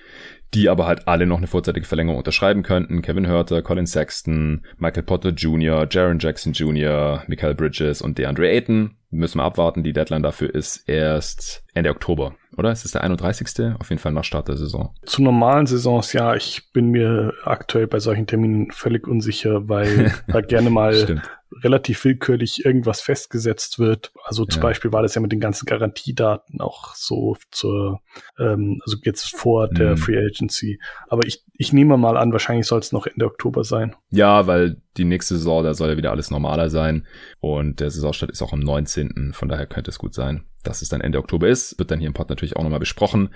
die 0.54 0.70
aber 0.70 0.88
halt 0.88 1.08
alle 1.08 1.26
noch 1.26 1.38
eine 1.38 1.48
vorzeitige 1.48 1.86
Verlängerung 1.86 2.18
unterschreiben 2.18 2.64
könnten. 2.64 3.02
Kevin 3.02 3.30
Hurter, 3.30 3.62
Colin 3.62 3.86
Sexton, 3.86 4.66
Michael 4.78 5.04
Potter 5.04 5.30
Jr., 5.30 5.88
Jaron 5.90 6.20
Jackson 6.20 6.54
Jr., 6.54 7.24
Michael 7.28 7.56
Bridges 7.56 8.02
und 8.02 8.18
DeAndre 8.18 8.50
Ayton. 8.50 8.96
Müssen 9.10 9.40
wir 9.40 9.44
abwarten. 9.44 9.84
Die 9.84 9.94
Deadline 9.94 10.24
dafür 10.24 10.54
ist 10.54 10.88
erst 10.88 11.64
Ende 11.74 11.92
Oktober, 11.92 12.36
oder? 12.58 12.72
Ist 12.72 12.86
es 12.86 12.92
der 12.92 13.04
31. 13.04 13.76
Auf 13.80 13.90
jeden 13.90 14.02
Fall 14.02 14.12
nach 14.12 14.24
Start 14.24 14.48
der 14.48 14.58
Saison. 14.58 14.94
Zu 15.06 15.22
normalen 15.22 15.68
Saisons, 15.68 16.14
ja. 16.14 16.36
Ich 16.36 16.72
bin 16.74 16.90
mir 16.90 17.34
aktuell 17.44 17.88
bei 17.88 18.00
solchen 18.00 18.28
Terminen 18.28 18.72
völlig 18.72 19.08
unsicher, 19.08 19.70
weil 19.70 20.14
da 20.28 20.42
gerne 20.42 20.70
mal 20.70 21.22
relativ 21.64 22.04
willkürlich 22.04 22.66
irgendwas 22.66 23.02
festgesetzt 23.02 23.80
wird. 23.80 24.12
Also 24.26 24.46
zum 24.46 24.62
ja. 24.62 24.68
Beispiel 24.68 24.92
war 24.92 25.02
das 25.02 25.16
ja 25.16 25.22
mit 25.22 25.32
den 25.32 25.40
ganzen 25.40 25.66
Garantiedaten 25.66 26.60
auch 26.62 26.94
so 26.96 27.38
zur, 27.52 28.02
ähm, 28.38 28.82
also 28.86 28.98
jetzt 29.04 29.36
vor 29.36 29.68
der 29.70 29.92
mhm. 29.92 29.98
Free 29.98 30.18
Agency. 30.18 30.80
Aber 31.08 31.26
ich, 31.26 31.44
ich 31.54 31.74
nehme 31.74 31.98
mal 31.98 32.18
an, 32.18 32.32
wahrscheinlich 32.32 32.68
soll 32.68 32.80
es 32.80 32.92
noch 32.92 33.06
Ende 33.06 33.26
Oktober 33.26 33.64
sein. 33.64 33.96
Ja, 34.10 34.48
weil 34.48 34.82
die 34.98 35.06
nächste 35.06 35.36
Saison, 35.36 35.64
da 35.64 35.74
soll 35.74 35.90
ja 35.90 35.98
wieder 35.98 36.12
alles 36.12 36.32
normaler 36.32 36.70
sein. 36.70 37.06
Und 37.40 37.80
der 37.80 37.90
Saisonstart 37.90 38.32
ist 38.32 38.42
auch 38.42 38.54
am 38.54 38.60
19. 38.60 39.32
Von 39.34 39.50
daher 39.50 39.66
könnte 39.66 39.92
es 39.92 40.00
gut 40.00 40.14
sein, 40.14 40.44
dass 40.64 40.82
es 40.82 40.90
dann 40.90 41.02
Ende 41.02 41.20
Oktober 41.20 41.48
ist. 41.48 41.78
Wird 41.80 41.92
dann 41.92 42.00
hier 42.00 42.08
im 42.08 42.14
Pod 42.14 42.30
natürlich 42.30 42.56
auch 42.56 42.64
nochmal 42.64 42.80
besprochen. 42.80 43.30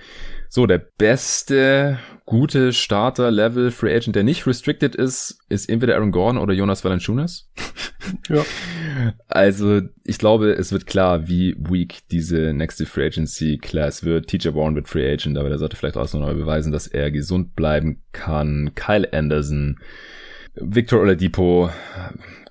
So, 0.48 0.66
der 0.66 0.78
beste 0.98 1.98
gute 2.26 2.72
Starter-Level 2.72 3.70
Free 3.70 3.94
Agent, 3.94 4.16
der 4.16 4.22
nicht 4.22 4.46
restricted 4.46 4.94
ist, 4.94 5.38
ist 5.48 5.68
entweder 5.68 5.94
Aaron 5.96 6.12
Gordon 6.12 6.40
oder 6.40 6.54
Jonas 6.54 6.84
Valanciunas. 6.84 7.50
ja. 8.28 8.44
Also, 9.28 9.82
ich 10.04 10.18
glaube, 10.18 10.52
es 10.52 10.72
wird 10.72 10.86
klar, 10.86 11.28
wie 11.28 11.54
weak 11.58 12.00
diese 12.10 12.52
nächste 12.52 12.86
Free 12.86 13.06
Agency 13.06 13.58
Class 13.58 14.04
wird. 14.04 14.28
TJ 14.28 14.54
Warren 14.54 14.74
wird 14.74 14.88
Free 14.88 15.10
Agent, 15.10 15.38
aber 15.38 15.48
der 15.48 15.58
sollte 15.58 15.76
vielleicht 15.76 15.96
auch 15.96 16.12
noch 16.12 16.20
mal 16.20 16.34
beweisen, 16.34 16.72
dass 16.72 16.86
er 16.86 17.10
gesund 17.10 17.54
bleiben 17.54 18.02
kann. 18.12 18.72
Kyle 18.74 19.12
Anderson, 19.12 19.78
Victor 20.54 21.00
Oladipo, 21.00 21.70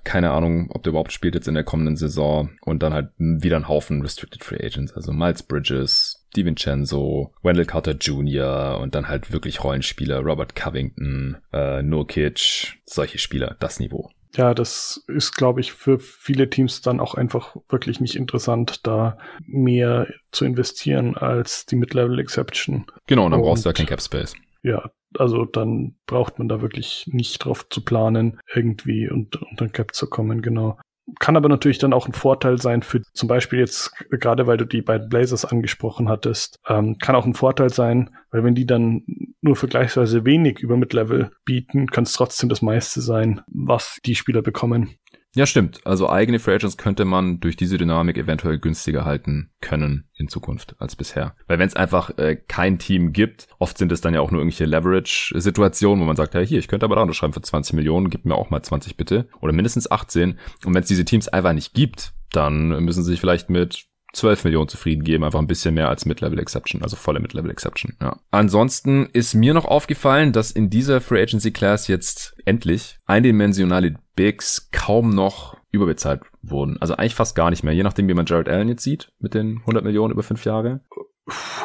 keine 0.04 0.32
Ahnung, 0.32 0.70
ob 0.70 0.82
der 0.82 0.90
überhaupt 0.90 1.12
spielt 1.12 1.34
jetzt 1.34 1.48
in 1.48 1.54
der 1.54 1.64
kommenden 1.64 1.96
Saison 1.96 2.50
und 2.62 2.82
dann 2.82 2.92
halt 2.92 3.10
wieder 3.18 3.56
ein 3.56 3.68
Haufen 3.68 4.02
Restricted 4.02 4.42
Free 4.42 4.64
Agents, 4.64 4.92
also 4.92 5.12
Miles 5.12 5.42
Bridges, 5.42 6.26
DiVincenzo, 6.36 7.32
Wendell 7.42 7.66
Carter 7.66 7.92
Jr. 7.92 8.78
und 8.80 8.94
dann 8.94 9.08
halt 9.08 9.32
wirklich 9.32 9.62
Rollenspieler, 9.62 10.20
Robert 10.20 10.56
Covington, 10.56 11.36
äh, 11.52 11.82
Nurkic, 11.82 12.78
solche 12.84 13.18
Spieler, 13.18 13.56
das 13.60 13.78
Niveau. 13.78 14.10
Ja, 14.34 14.54
das 14.54 15.04
ist, 15.08 15.32
glaube 15.32 15.60
ich, 15.60 15.72
für 15.72 15.98
viele 16.00 16.48
Teams 16.48 16.80
dann 16.80 17.00
auch 17.00 17.14
einfach 17.14 17.54
wirklich 17.68 18.00
nicht 18.00 18.16
interessant, 18.16 18.86
da 18.86 19.18
mehr 19.46 20.08
zu 20.30 20.46
investieren 20.46 21.16
als 21.16 21.66
die 21.66 21.76
Mid-Level 21.76 22.18
Exception. 22.18 22.86
Genau, 23.06 23.26
und 23.26 23.32
dann 23.32 23.40
und, 23.40 23.46
brauchst 23.46 23.66
du 23.66 23.68
ja 23.68 23.74
kein 23.74 23.86
Cap 23.86 24.00
Space. 24.00 24.34
Ja, 24.62 24.90
also 25.18 25.44
dann 25.44 25.96
braucht 26.06 26.38
man 26.38 26.48
da 26.48 26.62
wirklich 26.62 27.06
nicht 27.10 27.44
drauf 27.44 27.68
zu 27.68 27.84
planen, 27.84 28.40
irgendwie 28.54 29.08
und 29.08 29.36
unter 29.42 29.68
Cap 29.68 29.94
zu 29.94 30.08
kommen, 30.08 30.42
genau. 30.42 30.78
Kann 31.18 31.36
aber 31.36 31.48
natürlich 31.48 31.78
dann 31.78 31.92
auch 31.92 32.06
ein 32.06 32.12
Vorteil 32.12 32.58
sein 32.58 32.82
für 32.82 33.02
zum 33.12 33.28
Beispiel 33.28 33.58
jetzt, 33.58 33.92
gerade 34.10 34.46
weil 34.46 34.56
du 34.56 34.64
die 34.64 34.82
beiden 34.82 35.08
Blazers 35.08 35.44
angesprochen 35.44 36.08
hattest, 36.08 36.60
ähm, 36.68 36.96
kann 36.98 37.16
auch 37.16 37.26
ein 37.26 37.34
Vorteil 37.34 37.70
sein, 37.70 38.10
weil 38.30 38.44
wenn 38.44 38.54
die 38.54 38.66
dann 38.66 39.04
nur 39.40 39.56
vergleichsweise 39.56 40.24
wenig 40.24 40.60
über 40.60 40.76
Mid-Level 40.76 41.32
bieten, 41.44 41.88
kann 41.88 42.04
es 42.04 42.12
trotzdem 42.12 42.48
das 42.48 42.62
meiste 42.62 43.00
sein, 43.00 43.40
was 43.48 43.98
die 44.06 44.14
Spieler 44.14 44.42
bekommen. 44.42 44.94
Ja, 45.34 45.46
stimmt. 45.46 45.80
Also 45.86 46.10
eigene 46.10 46.38
Free 46.38 46.54
Agents 46.54 46.76
könnte 46.76 47.06
man 47.06 47.40
durch 47.40 47.56
diese 47.56 47.78
Dynamik 47.78 48.18
eventuell 48.18 48.58
günstiger 48.58 49.06
halten 49.06 49.50
können 49.62 50.04
in 50.14 50.28
Zukunft 50.28 50.76
als 50.78 50.94
bisher. 50.94 51.34
Weil 51.46 51.58
wenn 51.58 51.68
es 51.68 51.76
einfach 51.76 52.18
äh, 52.18 52.36
kein 52.36 52.78
Team 52.78 53.14
gibt, 53.14 53.48
oft 53.58 53.78
sind 53.78 53.90
es 53.92 54.02
dann 54.02 54.12
ja 54.12 54.20
auch 54.20 54.30
nur 54.30 54.42
irgendwelche 54.42 54.66
Leverage-Situationen, 54.66 56.02
wo 56.02 56.06
man 56.06 56.16
sagt, 56.16 56.34
hey, 56.34 56.46
hier, 56.46 56.58
ich 56.58 56.68
könnte 56.68 56.84
aber 56.84 56.96
da 56.96 57.02
unterschreiben 57.02 57.32
für 57.32 57.40
20 57.40 57.72
Millionen, 57.74 58.10
gib 58.10 58.26
mir 58.26 58.34
auch 58.34 58.50
mal 58.50 58.62
20 58.62 58.98
bitte. 58.98 59.26
Oder 59.40 59.54
mindestens 59.54 59.90
18. 59.90 60.38
Und 60.66 60.74
wenn 60.74 60.82
es 60.82 60.88
diese 60.88 61.06
Teams 61.06 61.28
einfach 61.28 61.54
nicht 61.54 61.72
gibt, 61.72 62.12
dann 62.30 62.68
müssen 62.84 63.02
sie 63.02 63.12
sich 63.12 63.20
vielleicht 63.20 63.48
mit 63.48 63.86
12 64.12 64.44
Millionen 64.44 64.68
zufrieden 64.68 65.04
geben, 65.04 65.24
einfach 65.24 65.38
ein 65.38 65.46
bisschen 65.46 65.74
mehr 65.74 65.88
als 65.88 66.04
Mid-Level 66.04 66.38
Exception, 66.38 66.82
also 66.82 66.96
volle 66.96 67.20
Mid-Level 67.20 67.50
Exception. 67.50 67.96
Ja. 68.00 68.18
Ansonsten 68.30 69.06
ist 69.12 69.34
mir 69.34 69.54
noch 69.54 69.64
aufgefallen, 69.64 70.32
dass 70.32 70.50
in 70.50 70.68
dieser 70.68 71.00
Free 71.00 71.22
Agency 71.22 71.50
Class 71.50 71.88
jetzt 71.88 72.36
endlich 72.44 72.98
eindimensionale 73.06 73.94
Bigs 74.14 74.68
kaum 74.70 75.10
noch 75.10 75.56
überbezahlt 75.70 76.22
wurden. 76.42 76.76
Also 76.80 76.94
eigentlich 76.94 77.14
fast 77.14 77.34
gar 77.34 77.50
nicht 77.50 77.64
mehr, 77.64 77.72
je 77.72 77.82
nachdem, 77.82 78.08
wie 78.08 78.14
man 78.14 78.26
Jared 78.26 78.48
Allen 78.48 78.68
jetzt 78.68 78.82
sieht 78.82 79.10
mit 79.18 79.32
den 79.34 79.58
100 79.60 79.84
Millionen 79.84 80.12
über 80.12 80.22
fünf 80.22 80.44
Jahre. 80.44 80.80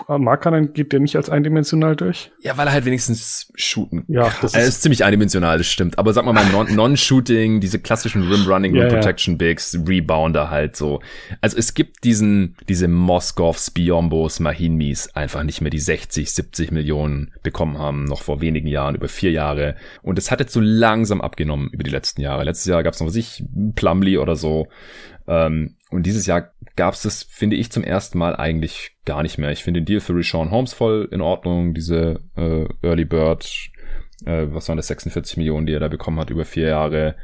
Markanen 0.08 0.74
geht 0.74 0.94
der 0.94 1.00
nicht 1.00 1.16
als 1.16 1.30
eindimensional 1.30 1.96
durch? 1.96 2.32
Ja, 2.42 2.58
weil 2.58 2.68
er 2.68 2.74
halt 2.74 2.86
wenigstens 2.86 3.52
shooten 3.56 4.04
Ja, 4.08 4.32
das 4.42 4.54
ist, 4.54 4.56
er 4.56 4.66
ist 4.66 4.82
ziemlich 4.84 5.04
eindimensional, 5.04 5.58
das 5.58 5.68
stimmt. 5.68 5.98
Aber 5.98 6.14
sag 6.14 6.26
mal 6.26 6.34
mal 6.34 6.46
Non-Shooting, 6.46 7.54
non 7.54 7.62
diese 7.62 7.80
klassischen 7.80 8.22
Rim-Running, 8.22 8.76
ja, 8.76 8.84
Rim-Protection 8.84 9.38
Bigs, 9.38 9.78
Rebounder 9.88 10.52
halt 10.52 10.76
so. 10.76 11.02
Also 11.42 11.58
es 11.58 11.74
gibt 11.74 12.04
diesen, 12.04 12.56
diese 12.70 12.88
Moskovs, 12.88 13.72
Biombos, 13.72 14.40
Mahinmis 14.40 15.10
einfach 15.16 15.44
nicht 15.44 15.62
mehr, 15.62 15.72
die 15.72 15.80
60, 15.80 16.32
70 16.32 16.72
Millionen 16.72 17.34
bekommen 17.42 17.80
haben, 17.80 18.04
noch 18.06 18.22
vor 18.22 18.42
wenigen 18.42 18.68
Jahren, 18.68 18.94
über 18.94 19.08
vier 19.08 19.32
Jahre. 19.32 19.76
Und 20.04 20.20
es 20.20 20.30
hat 20.30 20.40
jetzt 20.40 20.54
so 20.54 20.62
langsam 20.62 21.20
abgenommen 21.20 21.70
über 21.72 21.84
die 21.84 21.92
letzten 21.92 22.22
Jahre. 22.22 22.44
Letztes 22.44 22.68
Jahr 22.68 22.84
gab 22.84 22.94
es 22.94 23.00
noch, 23.00 23.08
was 23.08 23.16
ich, 23.16 23.44
Plumlee 23.76 24.18
oder 24.18 24.36
so. 24.36 24.68
Ähm, 25.28 25.76
und 25.90 26.06
dieses 26.06 26.26
Jahr 26.26 26.52
gab 26.78 26.94
es 26.94 27.02
das, 27.02 27.24
finde 27.24 27.58
ich, 27.58 27.72
zum 27.72 27.84
ersten 27.84 28.18
Mal 28.18 28.36
eigentlich 28.36 28.92
gar 29.04 29.24
nicht 29.24 29.38
mehr. 29.38 29.52
Ich 29.52 29.64
finde 29.64 29.82
den 29.82 29.86
Deal 29.86 30.00
für 30.00 30.16
Rashawn 30.16 30.52
Holmes 30.52 30.74
voll 30.74 31.10
in 31.12 31.22
Ordnung, 31.22 31.74
diese 31.74 32.22
äh, 32.38 32.66
Early 32.82 33.04
Bird, 33.04 33.72
äh, 34.26 34.48
was 34.50 34.70
waren 34.70 34.78
das, 34.78 34.88
46 34.88 35.38
Millionen, 35.38 35.66
die 35.66 35.74
er 35.74 35.82
da 35.82 35.90
bekommen 35.90 36.20
hat 36.20 36.30
über 36.30 36.46
vier 36.46 36.68
Jahre. 36.70 37.16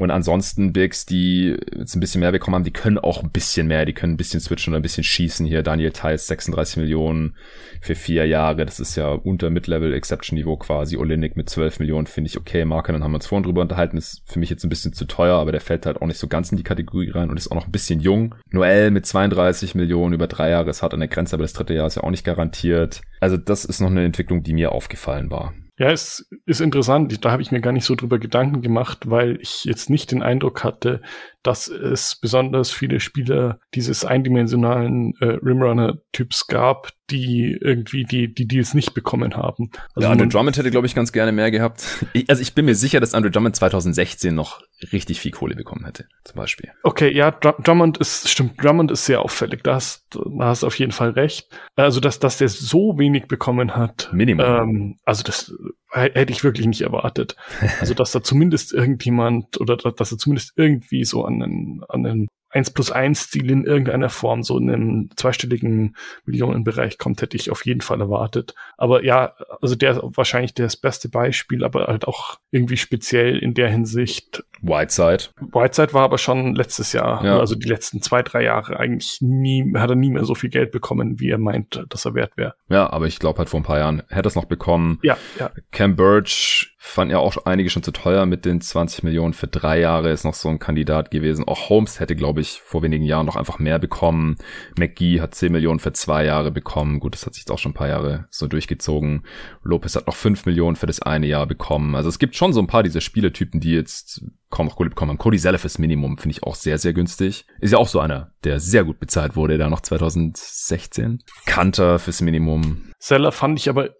Und 0.00 0.10
ansonsten 0.10 0.72
Bigs, 0.72 1.04
die 1.04 1.58
jetzt 1.76 1.94
ein 1.94 2.00
bisschen 2.00 2.22
mehr 2.22 2.32
bekommen 2.32 2.54
haben, 2.54 2.64
die 2.64 2.72
können 2.72 2.96
auch 2.96 3.22
ein 3.22 3.30
bisschen 3.30 3.66
mehr, 3.66 3.84
die 3.84 3.92
können 3.92 4.14
ein 4.14 4.16
bisschen 4.16 4.40
switchen 4.40 4.72
oder 4.72 4.80
ein 4.80 4.82
bisschen 4.82 5.04
schießen. 5.04 5.44
Hier 5.44 5.62
Daniel 5.62 5.90
Theiss 5.90 6.26
36 6.26 6.78
Millionen 6.78 7.36
für 7.82 7.94
vier 7.94 8.26
Jahre, 8.26 8.64
das 8.64 8.80
ist 8.80 8.96
ja 8.96 9.10
unter 9.10 9.50
Mid-Level 9.50 9.92
Exception 9.92 10.38
Niveau 10.38 10.56
quasi. 10.56 10.96
Olinik 10.96 11.36
mit 11.36 11.50
12 11.50 11.80
Millionen 11.80 12.06
finde 12.06 12.28
ich 12.28 12.38
okay. 12.38 12.64
Marker, 12.64 12.94
dann 12.94 13.04
haben 13.04 13.10
wir 13.10 13.16
uns 13.16 13.26
vorhin 13.26 13.42
drüber 13.42 13.60
unterhalten, 13.60 13.98
ist 13.98 14.22
für 14.24 14.38
mich 14.38 14.48
jetzt 14.48 14.64
ein 14.64 14.70
bisschen 14.70 14.94
zu 14.94 15.04
teuer, 15.04 15.36
aber 15.36 15.52
der 15.52 15.60
fällt 15.60 15.84
halt 15.84 16.00
auch 16.00 16.06
nicht 16.06 16.18
so 16.18 16.28
ganz 16.28 16.50
in 16.50 16.56
die 16.56 16.64
Kategorie 16.64 17.10
rein 17.10 17.28
und 17.28 17.36
ist 17.36 17.50
auch 17.50 17.56
noch 17.56 17.66
ein 17.66 17.72
bisschen 17.72 18.00
jung. 18.00 18.34
Noel 18.48 18.90
mit 18.92 19.04
32 19.04 19.74
Millionen 19.74 20.14
über 20.14 20.28
drei 20.28 20.48
Jahre 20.48 20.70
ist 20.70 20.82
hart 20.82 20.94
an 20.94 21.00
der 21.00 21.10
Grenze, 21.10 21.36
aber 21.36 21.44
das 21.44 21.52
dritte 21.52 21.74
Jahr 21.74 21.86
ist 21.86 21.96
ja 21.96 22.04
auch 22.04 22.10
nicht 22.10 22.24
garantiert. 22.24 23.02
Also 23.20 23.36
das 23.36 23.66
ist 23.66 23.82
noch 23.82 23.90
eine 23.90 24.06
Entwicklung, 24.06 24.44
die 24.44 24.54
mir 24.54 24.72
aufgefallen 24.72 25.30
war. 25.30 25.52
Ja, 25.80 25.90
es 25.92 26.28
ist 26.44 26.60
interessant. 26.60 27.24
Da 27.24 27.30
habe 27.30 27.40
ich 27.40 27.52
mir 27.52 27.62
gar 27.62 27.72
nicht 27.72 27.86
so 27.86 27.94
drüber 27.94 28.18
Gedanken 28.18 28.60
gemacht, 28.60 29.08
weil 29.08 29.38
ich 29.40 29.64
jetzt 29.64 29.88
nicht 29.88 30.12
den 30.12 30.22
Eindruck 30.22 30.62
hatte, 30.62 31.00
dass 31.42 31.68
es 31.68 32.16
besonders 32.16 32.70
viele 32.70 33.00
Spieler 33.00 33.58
dieses 33.74 34.04
eindimensionalen 34.04 35.14
äh, 35.20 35.38
Rimrunner-Typs 35.42 36.48
gab, 36.48 36.90
die 37.10 37.56
irgendwie 37.60 38.04
die, 38.04 38.32
die 38.32 38.46
Deals 38.46 38.74
nicht 38.74 38.94
bekommen 38.94 39.36
haben. 39.36 39.70
Also 39.94 40.06
ja, 40.06 40.12
Andrew 40.12 40.26
Drummond 40.26 40.56
hätte, 40.56 40.70
glaube 40.70 40.86
ich, 40.86 40.94
ganz 40.94 41.12
gerne 41.12 41.32
mehr 41.32 41.50
gehabt. 41.50 41.84
Ich, 42.12 42.28
also 42.28 42.42
ich 42.42 42.54
bin 42.54 42.64
mir 42.64 42.74
sicher, 42.74 43.00
dass 43.00 43.14
Andrew 43.14 43.30
Drummond 43.30 43.56
2016 43.56 44.34
noch 44.34 44.62
richtig 44.92 45.20
viel 45.20 45.32
Kohle 45.32 45.54
bekommen 45.54 45.84
hätte, 45.84 46.06
zum 46.24 46.36
Beispiel. 46.36 46.70
Okay, 46.82 47.14
ja, 47.14 47.30
Drummond 47.30 47.98
ist, 47.98 48.28
stimmt, 48.28 48.62
Drummond 48.62 48.90
ist 48.90 49.04
sehr 49.06 49.22
auffällig. 49.22 49.62
Da 49.62 49.74
hast, 49.74 50.06
da 50.10 50.46
hast 50.46 50.62
du 50.62 50.66
auf 50.66 50.78
jeden 50.78 50.92
Fall 50.92 51.10
recht. 51.10 51.48
Also, 51.76 52.00
dass, 52.00 52.18
dass 52.18 52.38
der 52.38 52.48
so 52.48 52.98
wenig 52.98 53.26
bekommen 53.26 53.76
hat. 53.76 54.10
Minimum. 54.12 54.46
Ähm, 54.46 54.96
also, 55.04 55.22
das 55.22 55.52
hätte 55.92 56.32
ich 56.32 56.44
wirklich 56.44 56.66
nicht 56.66 56.82
erwartet. 56.82 57.36
Also, 57.80 57.94
dass 57.94 58.12
da 58.12 58.22
zumindest 58.22 58.72
irgendjemand 58.72 59.60
oder 59.60 59.76
dass 59.76 60.12
er 60.12 60.18
zumindest 60.18 60.52
irgendwie 60.56 61.04
so 61.04 61.24
an 61.24 61.42
einen, 61.42 61.80
an 61.88 62.06
einen 62.06 62.28
1 62.50 62.72
plus 62.72 62.90
1 62.90 63.30
Ziel 63.30 63.50
in 63.50 63.64
irgendeiner 63.64 64.08
Form 64.08 64.42
so 64.42 64.58
in 64.58 64.70
einem 64.70 65.10
zweistelligen 65.16 65.96
Millionenbereich 66.24 66.98
kommt, 66.98 67.22
hätte 67.22 67.36
ich 67.36 67.50
auf 67.50 67.64
jeden 67.64 67.80
Fall 67.80 68.00
erwartet. 68.00 68.54
Aber 68.76 69.04
ja, 69.04 69.34
also 69.60 69.74
der 69.76 69.92
ist 69.92 70.00
wahrscheinlich 70.02 70.54
das 70.54 70.76
beste 70.76 71.08
Beispiel, 71.08 71.64
aber 71.64 71.86
halt 71.86 72.06
auch 72.06 72.38
irgendwie 72.50 72.76
speziell 72.76 73.38
in 73.38 73.54
der 73.54 73.70
Hinsicht. 73.70 74.44
Whiteside. 74.62 75.24
Whiteside 75.40 75.92
war 75.92 76.02
aber 76.02 76.18
schon 76.18 76.54
letztes 76.54 76.92
Jahr, 76.92 77.24
Ja. 77.24 77.38
also 77.38 77.54
die 77.54 77.68
letzten 77.68 78.02
zwei, 78.02 78.22
drei 78.22 78.44
Jahre 78.44 78.78
eigentlich 78.78 79.18
nie, 79.20 79.72
hat 79.76 79.90
er 79.90 79.96
nie 79.96 80.10
mehr 80.10 80.24
so 80.24 80.34
viel 80.34 80.50
Geld 80.50 80.70
bekommen, 80.70 81.18
wie 81.20 81.30
er 81.30 81.38
meint, 81.38 81.84
dass 81.88 82.04
er 82.04 82.14
wert 82.14 82.36
wäre. 82.36 82.54
Ja, 82.68 82.90
aber 82.92 83.06
ich 83.06 83.18
glaube 83.18 83.38
halt 83.38 83.48
vor 83.48 83.60
ein 83.60 83.64
paar 83.64 83.78
Jahren 83.78 84.02
hätte 84.08 84.26
er 84.26 84.26
es 84.26 84.34
noch 84.34 84.44
bekommen. 84.44 84.98
Ja, 85.02 85.16
ja. 85.38 85.50
Cam 85.70 85.96
Birch 85.96 86.76
fand 86.82 87.10
ja 87.10 87.18
auch 87.18 87.36
einige 87.44 87.68
schon 87.68 87.82
zu 87.82 87.90
teuer 87.92 88.24
mit 88.24 88.44
den 88.46 88.60
20 88.62 89.02
Millionen 89.04 89.34
für 89.34 89.46
drei 89.46 89.80
Jahre, 89.80 90.10
ist 90.10 90.24
noch 90.24 90.32
so 90.34 90.48
ein 90.48 90.58
Kandidat 90.58 91.10
gewesen. 91.10 91.46
Auch 91.46 91.68
Holmes 91.68 92.00
hätte, 92.00 92.16
glaube 92.16 92.40
ich, 92.40 92.60
vor 92.64 92.82
wenigen 92.82 93.04
Jahren 93.04 93.26
noch 93.26 93.36
einfach 93.36 93.58
mehr 93.58 93.78
bekommen. 93.78 94.36
McGee 94.78 95.20
hat 95.20 95.34
10 95.34 95.52
Millionen 95.52 95.78
für 95.78 95.92
zwei 95.92 96.24
Jahre 96.24 96.50
bekommen. 96.50 96.98
Gut, 97.00 97.14
das 97.14 97.26
hat 97.26 97.34
sich 97.34 97.42
jetzt 97.42 97.50
auch 97.50 97.58
schon 97.58 97.72
ein 97.72 97.74
paar 97.74 97.88
Jahre 97.88 98.26
so 98.30 98.46
durchgezogen. 98.46 99.24
Lopez 99.62 99.94
hat 99.94 100.06
noch 100.06 100.16
5 100.16 100.46
Millionen 100.46 100.76
für 100.76 100.86
das 100.86 101.02
eine 101.02 101.26
Jahr 101.26 101.46
bekommen. 101.46 101.94
Also 101.94 102.08
es 102.08 102.18
gibt 102.18 102.34
schon 102.34 102.52
so 102.54 102.60
ein 102.60 102.66
paar 102.66 102.82
dieser 102.82 103.02
Spieletypen, 103.02 103.60
die 103.60 103.72
jetzt 103.72 104.22
kaum 104.50 104.66
noch 104.66 104.76
Kohle 104.76 104.90
bekommen 104.90 105.10
haben. 105.10 105.18
Cody 105.18 105.38
Zeller 105.38 105.58
fürs 105.58 105.78
Minimum 105.78 106.18
finde 106.18 106.36
ich 106.36 106.42
auch 106.42 106.54
sehr, 106.54 106.78
sehr 106.78 106.92
günstig. 106.92 107.46
Ist 107.60 107.72
ja 107.72 107.78
auch 107.78 107.88
so 107.88 108.00
einer, 108.00 108.32
der 108.44 108.60
sehr 108.60 108.84
gut 108.84 108.98
bezahlt 108.98 109.36
wurde, 109.36 109.58
da 109.58 109.70
noch 109.70 109.80
2016. 109.80 111.22
Kanter 111.46 111.98
fürs 111.98 112.20
Minimum. 112.20 112.90
Seller 112.98 113.32
fand 113.32 113.58
ich 113.58 113.68
aber, 113.68 113.90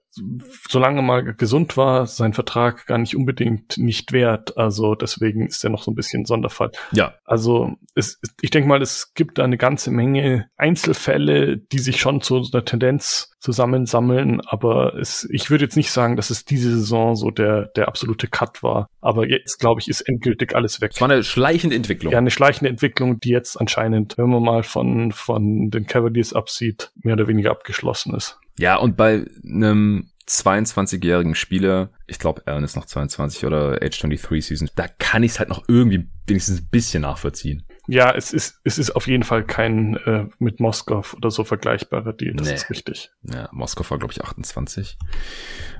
solange 0.68 1.00
er 1.00 1.02
mal 1.02 1.34
gesund 1.34 1.76
war, 1.76 2.06
sein 2.06 2.32
Vertrag 2.32 2.86
gar 2.86 2.98
nicht 2.98 3.16
unbedingt 3.16 3.78
nicht 3.78 4.12
wert. 4.12 4.56
Also 4.56 4.94
deswegen 4.94 5.46
ist 5.46 5.62
er 5.64 5.70
noch 5.70 5.82
so 5.82 5.90
ein 5.90 5.94
bisschen 5.94 6.24
Sonderfall. 6.24 6.72
Ja, 6.92 7.14
Also 7.24 7.74
es, 7.94 8.20
ich 8.40 8.50
denke 8.50 8.68
mal, 8.68 8.82
es 8.82 9.14
gibt 9.14 9.38
da 9.38 9.44
eine 9.44 9.58
ganze 9.58 9.90
Menge 9.90 10.48
Einzelfälle, 10.56 11.58
die 11.58 11.78
sich 11.78 12.00
schon 12.00 12.20
zu 12.20 12.44
einer 12.52 12.64
Tendenz 12.64 13.30
zusammensammeln, 13.40 14.40
aber 14.42 14.94
es, 14.96 15.26
ich 15.32 15.50
würde 15.50 15.64
jetzt 15.64 15.76
nicht 15.76 15.90
sagen, 15.90 16.16
dass 16.16 16.30
es 16.30 16.44
diese 16.44 16.70
Saison 16.70 17.16
so 17.16 17.30
der, 17.30 17.66
der 17.74 17.88
absolute 17.88 18.28
Cut 18.28 18.62
war. 18.62 18.88
Aber 19.00 19.26
jetzt, 19.28 19.58
glaube 19.58 19.80
ich, 19.80 19.88
ist 19.88 20.02
endgültig 20.02 20.54
alles 20.54 20.80
weg. 20.80 20.92
es 20.94 21.00
war 21.00 21.10
eine 21.10 21.24
schleichende 21.24 21.74
Entwicklung. 21.74 22.12
Ja, 22.12 22.18
eine 22.18 22.30
schleichende 22.30 22.68
Entwicklung, 22.68 23.18
die 23.18 23.30
jetzt 23.30 23.58
anscheinend, 23.58 24.18
wenn 24.18 24.28
man 24.28 24.42
mal 24.42 24.62
von, 24.62 25.12
von 25.12 25.70
den 25.70 25.86
Cavaliers 25.86 26.34
absieht, 26.34 26.92
mehr 27.02 27.14
oder 27.14 27.28
weniger 27.28 27.50
abgeschlossen 27.50 28.14
ist. 28.14 28.38
Ja, 28.58 28.76
und 28.76 28.96
bei 28.96 29.24
einem 29.44 30.10
22-jährigen 30.28 31.34
Spieler, 31.34 31.90
ich 32.06 32.18
glaube, 32.18 32.42
Allen 32.46 32.62
ist 32.64 32.76
noch 32.76 32.86
22 32.86 33.44
oder 33.46 33.78
Age 33.82 33.98
23 34.00 34.46
Season, 34.46 34.68
da 34.76 34.86
kann 34.98 35.22
ich 35.22 35.32
es 35.32 35.38
halt 35.38 35.48
noch 35.48 35.64
irgendwie 35.68 36.08
wenigstens 36.26 36.60
ein 36.60 36.68
bisschen 36.70 37.02
nachvollziehen. 37.02 37.64
Ja, 37.88 38.14
es 38.14 38.32
ist, 38.32 38.60
es 38.62 38.78
ist 38.78 38.90
auf 38.94 39.08
jeden 39.08 39.24
Fall 39.24 39.44
kein 39.44 39.96
äh, 39.96 40.26
mit 40.38 40.60
Moskau 40.60 41.02
oder 41.16 41.32
so 41.32 41.42
vergleichbarer 41.42 42.12
Deal, 42.12 42.34
das 42.34 42.46
Nee. 42.46 42.54
ist 42.54 42.70
richtig. 42.70 43.10
Ja, 43.22 43.48
Moskau 43.50 43.84
war, 43.90 43.98
glaube 43.98 44.12
ich, 44.12 44.22
28. 44.22 44.96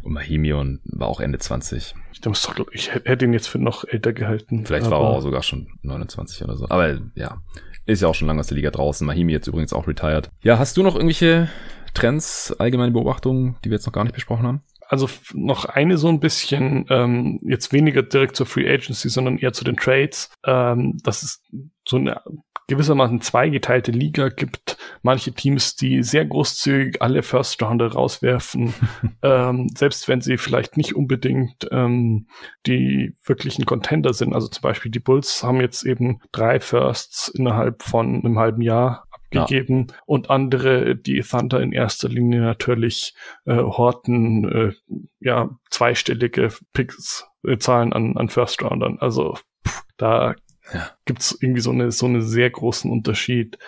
Und 0.02 0.12
Mahimion 0.14 0.80
war 0.84 1.06
auch 1.06 1.20
Ende 1.20 1.38
20. 1.38 1.94
Ich, 2.12 2.20
doch, 2.20 2.54
glaub, 2.54 2.74
ich 2.74 2.92
hätte 2.92 3.24
ihn 3.26 3.32
jetzt 3.32 3.46
für 3.48 3.58
noch 3.60 3.84
älter 3.84 4.12
gehalten. 4.12 4.66
Vielleicht 4.66 4.90
war 4.90 5.00
er 5.00 5.08
auch 5.10 5.20
sogar 5.20 5.44
schon 5.44 5.68
29 5.82 6.42
oder 6.42 6.56
so. 6.56 6.66
Aber 6.68 6.98
ja, 7.14 7.40
ist 7.86 8.02
ja 8.02 8.08
auch 8.08 8.14
schon 8.16 8.26
lange 8.26 8.40
aus 8.40 8.48
der 8.48 8.56
Liga 8.56 8.72
draußen. 8.72 9.06
Mahimi 9.06 9.30
jetzt 9.32 9.46
übrigens 9.46 9.72
auch 9.72 9.86
retired. 9.86 10.30
Ja, 10.42 10.58
hast 10.58 10.76
du 10.76 10.82
noch 10.82 10.96
irgendwelche 10.96 11.48
Trends, 11.94 12.54
allgemeine 12.58 12.92
Beobachtungen, 12.92 13.56
die 13.64 13.70
wir 13.70 13.76
jetzt 13.76 13.86
noch 13.86 13.92
gar 13.92 14.04
nicht 14.04 14.14
besprochen 14.14 14.46
haben? 14.46 14.60
Also 14.88 15.08
noch 15.34 15.66
eine 15.66 15.98
so 15.98 16.08
ein 16.08 16.18
bisschen, 16.18 16.84
ähm, 16.90 17.38
jetzt 17.44 17.72
weniger 17.72 18.02
direkt 18.02 18.34
zur 18.34 18.46
Free 18.46 18.68
Agency, 18.68 19.08
sondern 19.08 19.38
eher 19.38 19.52
zu 19.52 19.62
den 19.62 19.76
Trades, 19.76 20.30
ähm, 20.44 20.98
dass 21.04 21.22
es 21.22 21.44
so 21.86 21.96
eine 21.96 22.20
gewissermaßen 22.70 23.20
zweigeteilte 23.20 23.90
Liga 23.90 24.28
gibt. 24.28 24.78
Manche 25.02 25.32
Teams, 25.32 25.74
die 25.74 26.02
sehr 26.04 26.24
großzügig 26.24 27.02
alle 27.02 27.22
First 27.22 27.60
Rounder 27.62 27.92
rauswerfen, 27.92 28.72
ähm, 29.22 29.68
selbst 29.76 30.08
wenn 30.08 30.20
sie 30.20 30.38
vielleicht 30.38 30.76
nicht 30.76 30.94
unbedingt 30.94 31.68
ähm, 31.72 32.28
die 32.66 33.16
wirklichen 33.24 33.66
Contender 33.66 34.14
sind. 34.14 34.34
Also 34.34 34.46
zum 34.46 34.62
Beispiel 34.62 34.90
die 34.92 35.00
Bulls 35.00 35.42
haben 35.42 35.60
jetzt 35.60 35.84
eben 35.84 36.20
drei 36.30 36.60
Firsts 36.60 37.28
innerhalb 37.28 37.82
von 37.82 38.24
einem 38.24 38.38
halben 38.38 38.62
Jahr 38.62 39.04
Ja. 39.32 39.42
abgegeben 39.42 39.88
und 40.06 40.30
andere, 40.30 40.96
die 40.96 41.20
Thunder 41.20 41.60
in 41.60 41.72
erster 41.72 42.08
Linie 42.08 42.40
natürlich 42.40 43.14
äh, 43.46 43.56
horten, 43.56 44.48
äh, 44.48 44.72
ja, 45.20 45.50
zweistellige 45.70 46.52
Picks, 46.72 47.26
äh, 47.46 47.58
Zahlen 47.58 47.92
an, 47.92 48.16
an 48.16 48.28
First 48.28 48.62
Roundern. 48.62 48.98
Also 48.98 49.36
pff, 49.66 49.82
da 49.96 50.34
Ja. 50.72 50.90
gibt's 51.04 51.36
irgendwie 51.40 51.60
so 51.60 51.70
eine 51.70 51.90
so 51.90 52.06
eine 52.06 52.22
sehr 52.22 52.50
großen 52.50 52.90
Unterschied. 52.90 53.58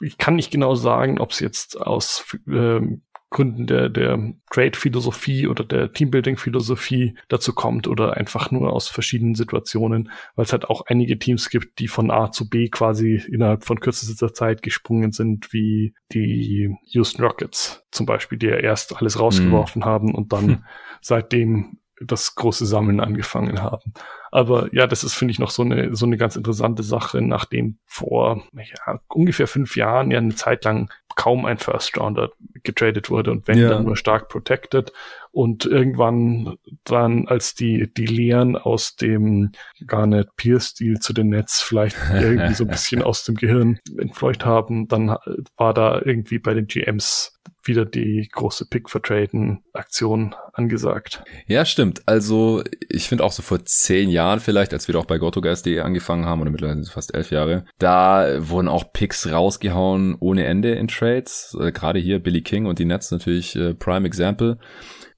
Ich 0.00 0.18
kann 0.18 0.36
nicht 0.36 0.50
genau 0.50 0.74
sagen, 0.74 1.18
ob 1.18 1.30
es 1.30 1.40
jetzt 1.40 1.80
aus 1.80 2.24
ähm, 2.48 3.02
Gründen 3.32 3.66
der, 3.66 3.88
der 3.88 4.34
Trade-Philosophie 4.50 5.48
oder 5.48 5.64
der 5.64 5.92
Teambuilding-Philosophie 5.92 7.16
dazu 7.28 7.52
kommt 7.52 7.88
oder 7.88 8.16
einfach 8.16 8.50
nur 8.52 8.72
aus 8.72 8.88
verschiedenen 8.88 9.34
Situationen, 9.34 10.10
weil 10.36 10.44
es 10.44 10.52
halt 10.52 10.66
auch 10.68 10.82
einige 10.86 11.18
Teams 11.18 11.50
gibt, 11.50 11.80
die 11.80 11.88
von 11.88 12.10
A 12.10 12.30
zu 12.30 12.48
B 12.48 12.68
quasi 12.68 13.20
innerhalb 13.28 13.64
von 13.64 13.80
kürzester 13.80 14.32
Zeit 14.32 14.62
gesprungen 14.62 15.10
sind, 15.10 15.52
wie 15.52 15.94
die 16.12 16.76
Houston 16.84 17.24
Rockets 17.24 17.84
zum 17.90 18.06
Beispiel, 18.06 18.38
die 18.38 18.46
ja 18.46 18.56
erst 18.56 18.96
alles 18.96 19.18
rausgeworfen 19.18 19.80
mhm. 19.80 19.86
haben 19.86 20.14
und 20.14 20.32
dann 20.32 20.64
seitdem 21.00 21.78
das 22.00 22.34
große 22.34 22.66
Sammeln 22.66 23.00
angefangen 23.00 23.60
haben. 23.62 23.92
Aber 24.34 24.74
ja, 24.74 24.86
das 24.86 25.04
ist, 25.04 25.12
finde 25.12 25.32
ich, 25.32 25.38
noch 25.38 25.50
so 25.50 25.62
eine, 25.62 25.94
so 25.94 26.06
eine 26.06 26.16
ganz 26.16 26.36
interessante 26.36 26.82
Sache, 26.82 27.20
nachdem 27.20 27.76
vor 27.84 28.42
ja, 28.54 28.98
ungefähr 29.08 29.46
fünf 29.46 29.76
Jahren 29.76 30.10
ja 30.10 30.16
eine 30.16 30.34
Zeit 30.34 30.64
lang 30.64 30.90
kaum 31.16 31.44
ein 31.44 31.58
First 31.58 31.98
Rounder 31.98 32.30
getradet 32.62 33.10
wurde 33.10 33.30
und 33.30 33.46
wenn 33.46 33.58
ja. 33.58 33.68
dann 33.68 33.84
nur 33.84 33.94
stark 33.94 34.30
protected. 34.30 34.90
Und 35.32 35.66
irgendwann 35.66 36.56
dann, 36.84 37.28
als 37.28 37.54
die, 37.54 37.92
die 37.92 38.06
Lehren 38.06 38.56
aus 38.56 38.96
dem 38.96 39.52
Garnet 39.86 40.34
Pierce 40.36 40.74
Deal 40.74 40.98
zu 40.98 41.12
den 41.12 41.28
Nets 41.28 41.60
vielleicht 41.60 41.96
irgendwie 42.14 42.54
so 42.54 42.64
ein 42.64 42.70
bisschen 42.70 43.02
aus 43.02 43.24
dem 43.24 43.34
Gehirn 43.34 43.80
entfleucht 43.98 44.46
haben, 44.46 44.88
dann 44.88 45.16
war 45.56 45.74
da 45.74 46.00
irgendwie 46.02 46.38
bei 46.38 46.54
den 46.54 46.66
GMs 46.66 47.38
wieder 47.64 47.84
die 47.84 48.28
große 48.30 48.66
Pick 48.66 48.90
vertraden 48.90 49.62
Aktion 49.72 50.34
angesagt. 50.52 51.22
Ja, 51.46 51.64
stimmt. 51.64 52.02
Also 52.06 52.62
ich 52.88 53.08
finde 53.08 53.24
auch 53.24 53.32
so 53.32 53.42
vor 53.42 53.64
zehn 53.64 54.10
Jahren 54.10 54.40
vielleicht, 54.40 54.72
als 54.72 54.88
wir 54.88 54.92
doch 54.92 55.06
bei 55.06 55.18
GoToGuys.de 55.18 55.80
angefangen 55.80 56.26
haben, 56.26 56.40
oder 56.40 56.50
mittlerweile 56.50 56.84
fast 56.84 57.14
elf 57.14 57.30
Jahre, 57.30 57.64
da 57.78 58.48
wurden 58.48 58.68
auch 58.68 58.92
Picks 58.92 59.30
rausgehauen 59.30 60.16
ohne 60.18 60.44
Ende 60.44 60.72
in 60.72 60.88
Trades. 60.88 61.56
Äh, 61.60 61.72
Gerade 61.72 61.98
hier 61.98 62.18
Billy 62.18 62.42
King 62.42 62.66
und 62.66 62.78
die 62.78 62.84
Nets 62.84 63.10
natürlich 63.10 63.56
äh, 63.56 63.74
Prime 63.74 64.06
Example. 64.06 64.58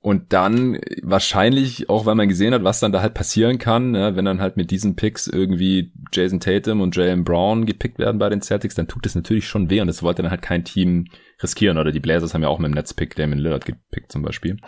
Und 0.04 0.34
dann 0.34 0.78
wahrscheinlich, 1.02 1.88
auch 1.88 2.04
weil 2.04 2.14
man 2.14 2.28
gesehen 2.28 2.52
hat, 2.52 2.62
was 2.62 2.78
dann 2.78 2.92
da 2.92 3.00
halt 3.00 3.14
passieren 3.14 3.56
kann, 3.56 3.94
ja, 3.94 4.14
wenn 4.14 4.26
dann 4.26 4.38
halt 4.38 4.58
mit 4.58 4.70
diesen 4.70 4.96
Picks 4.96 5.26
irgendwie 5.26 5.94
Jason 6.12 6.40
Tatum 6.40 6.82
und 6.82 6.94
Jalen 6.94 7.24
Brown 7.24 7.64
gepickt 7.64 7.98
werden 7.98 8.18
bei 8.18 8.28
den 8.28 8.42
Celtics, 8.42 8.74
dann 8.74 8.86
tut 8.86 9.06
das 9.06 9.14
natürlich 9.14 9.48
schon 9.48 9.70
weh 9.70 9.80
und 9.80 9.86
das 9.86 10.02
wollte 10.02 10.20
dann 10.20 10.30
halt 10.30 10.42
kein 10.42 10.62
Team 10.62 11.06
riskieren. 11.42 11.78
Oder 11.78 11.90
die 11.90 12.00
Blazers 12.00 12.34
haben 12.34 12.42
ja 12.42 12.48
auch 12.48 12.58
mit 12.58 12.68
dem 12.68 12.74
Netzpick 12.74 13.16
Damon 13.16 13.38
Lillard 13.38 13.64
gepickt 13.64 14.12
zum 14.12 14.20
Beispiel. 14.20 14.58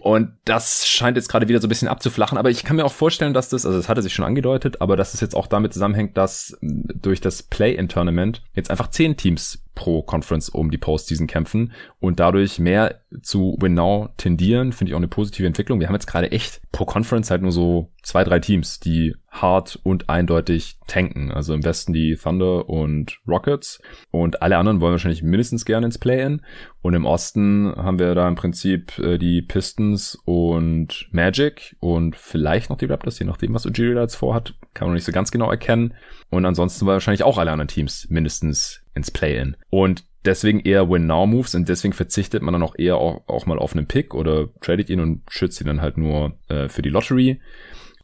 Und 0.00 0.32
das 0.46 0.88
scheint 0.88 1.16
jetzt 1.16 1.28
gerade 1.28 1.46
wieder 1.46 1.60
so 1.60 1.68
ein 1.68 1.68
bisschen 1.68 1.86
abzuflachen. 1.86 2.36
Aber 2.36 2.50
ich 2.50 2.64
kann 2.64 2.74
mir 2.74 2.84
auch 2.84 2.92
vorstellen, 2.92 3.34
dass 3.34 3.50
das, 3.50 3.64
also 3.64 3.78
das 3.78 3.88
hatte 3.88 4.02
sich 4.02 4.12
schon 4.12 4.24
angedeutet, 4.24 4.80
aber 4.80 4.96
dass 4.96 5.10
es 5.10 5.12
das 5.12 5.20
jetzt 5.20 5.36
auch 5.36 5.46
damit 5.46 5.72
zusammenhängt, 5.72 6.16
dass 6.16 6.58
durch 6.60 7.20
das 7.20 7.44
Play-in-Tournament 7.44 8.42
jetzt 8.52 8.68
einfach 8.68 8.90
zehn 8.90 9.16
Teams 9.16 9.61
pro 9.74 10.02
Conference 10.02 10.48
um 10.48 10.70
die 10.70 10.78
Postseason 10.78 11.26
kämpfen 11.26 11.72
und 12.00 12.20
dadurch 12.20 12.58
mehr 12.58 13.00
zu 13.22 13.56
Win 13.60 13.80
tendieren, 14.16 14.72
finde 14.72 14.90
ich 14.90 14.94
auch 14.94 14.98
eine 14.98 15.08
positive 15.08 15.46
Entwicklung. 15.46 15.80
Wir 15.80 15.88
haben 15.88 15.94
jetzt 15.94 16.06
gerade 16.06 16.30
echt 16.30 16.60
pro 16.72 16.84
Conference 16.84 17.30
halt 17.30 17.42
nur 17.42 17.52
so 17.52 17.90
zwei, 18.02 18.24
drei 18.24 18.38
Teams, 18.38 18.80
die 18.80 19.14
hart 19.30 19.78
und 19.82 20.10
eindeutig 20.10 20.78
tanken. 20.86 21.32
Also 21.32 21.54
im 21.54 21.64
Westen 21.64 21.92
die 21.92 22.16
Thunder 22.16 22.68
und 22.68 23.18
Rockets 23.26 23.80
und 24.10 24.42
alle 24.42 24.58
anderen 24.58 24.80
wollen 24.80 24.92
wahrscheinlich 24.92 25.22
mindestens 25.22 25.64
gerne 25.64 25.86
ins 25.86 25.98
Play-In. 25.98 26.42
Und 26.82 26.94
im 26.94 27.06
Osten 27.06 27.72
haben 27.76 27.98
wir 27.98 28.14
da 28.14 28.28
im 28.28 28.34
Prinzip 28.34 28.98
äh, 28.98 29.18
die 29.18 29.40
Pistons 29.40 30.18
und 30.24 31.08
Magic 31.12 31.76
und 31.80 32.16
vielleicht 32.16 32.70
noch 32.70 32.76
die 32.76 32.86
Raptors, 32.86 33.18
je 33.18 33.26
nachdem, 33.26 33.54
was 33.54 33.66
Ujiri 33.66 33.94
da 33.94 34.02
jetzt 34.02 34.16
vorhat, 34.16 34.54
kann 34.74 34.88
man 34.88 34.94
nicht 34.94 35.04
so 35.04 35.12
ganz 35.12 35.30
genau 35.30 35.50
erkennen. 35.50 35.94
Und 36.28 36.44
ansonsten 36.44 36.86
wahrscheinlich 36.86 37.22
auch 37.22 37.38
alle 37.38 37.52
anderen 37.52 37.68
Teams 37.68 38.08
mindestens 38.10 38.81
ins 38.94 39.10
Play-In. 39.10 39.56
Und 39.70 40.04
deswegen 40.24 40.60
eher 40.60 40.88
Win-Now-Moves 40.88 41.54
und 41.54 41.68
deswegen 41.68 41.92
verzichtet 41.92 42.42
man 42.42 42.52
dann 42.52 42.62
auch 42.62 42.74
eher 42.76 42.96
auch, 42.96 43.26
auch 43.28 43.46
mal 43.46 43.58
auf 43.58 43.74
einen 43.74 43.86
Pick 43.86 44.14
oder 44.14 44.48
tradet 44.60 44.90
ihn 44.90 45.00
und 45.00 45.22
schützt 45.28 45.60
ihn 45.60 45.66
dann 45.66 45.80
halt 45.80 45.98
nur 45.98 46.38
äh, 46.48 46.68
für 46.68 46.82
die 46.82 46.90
Lottery. 46.90 47.40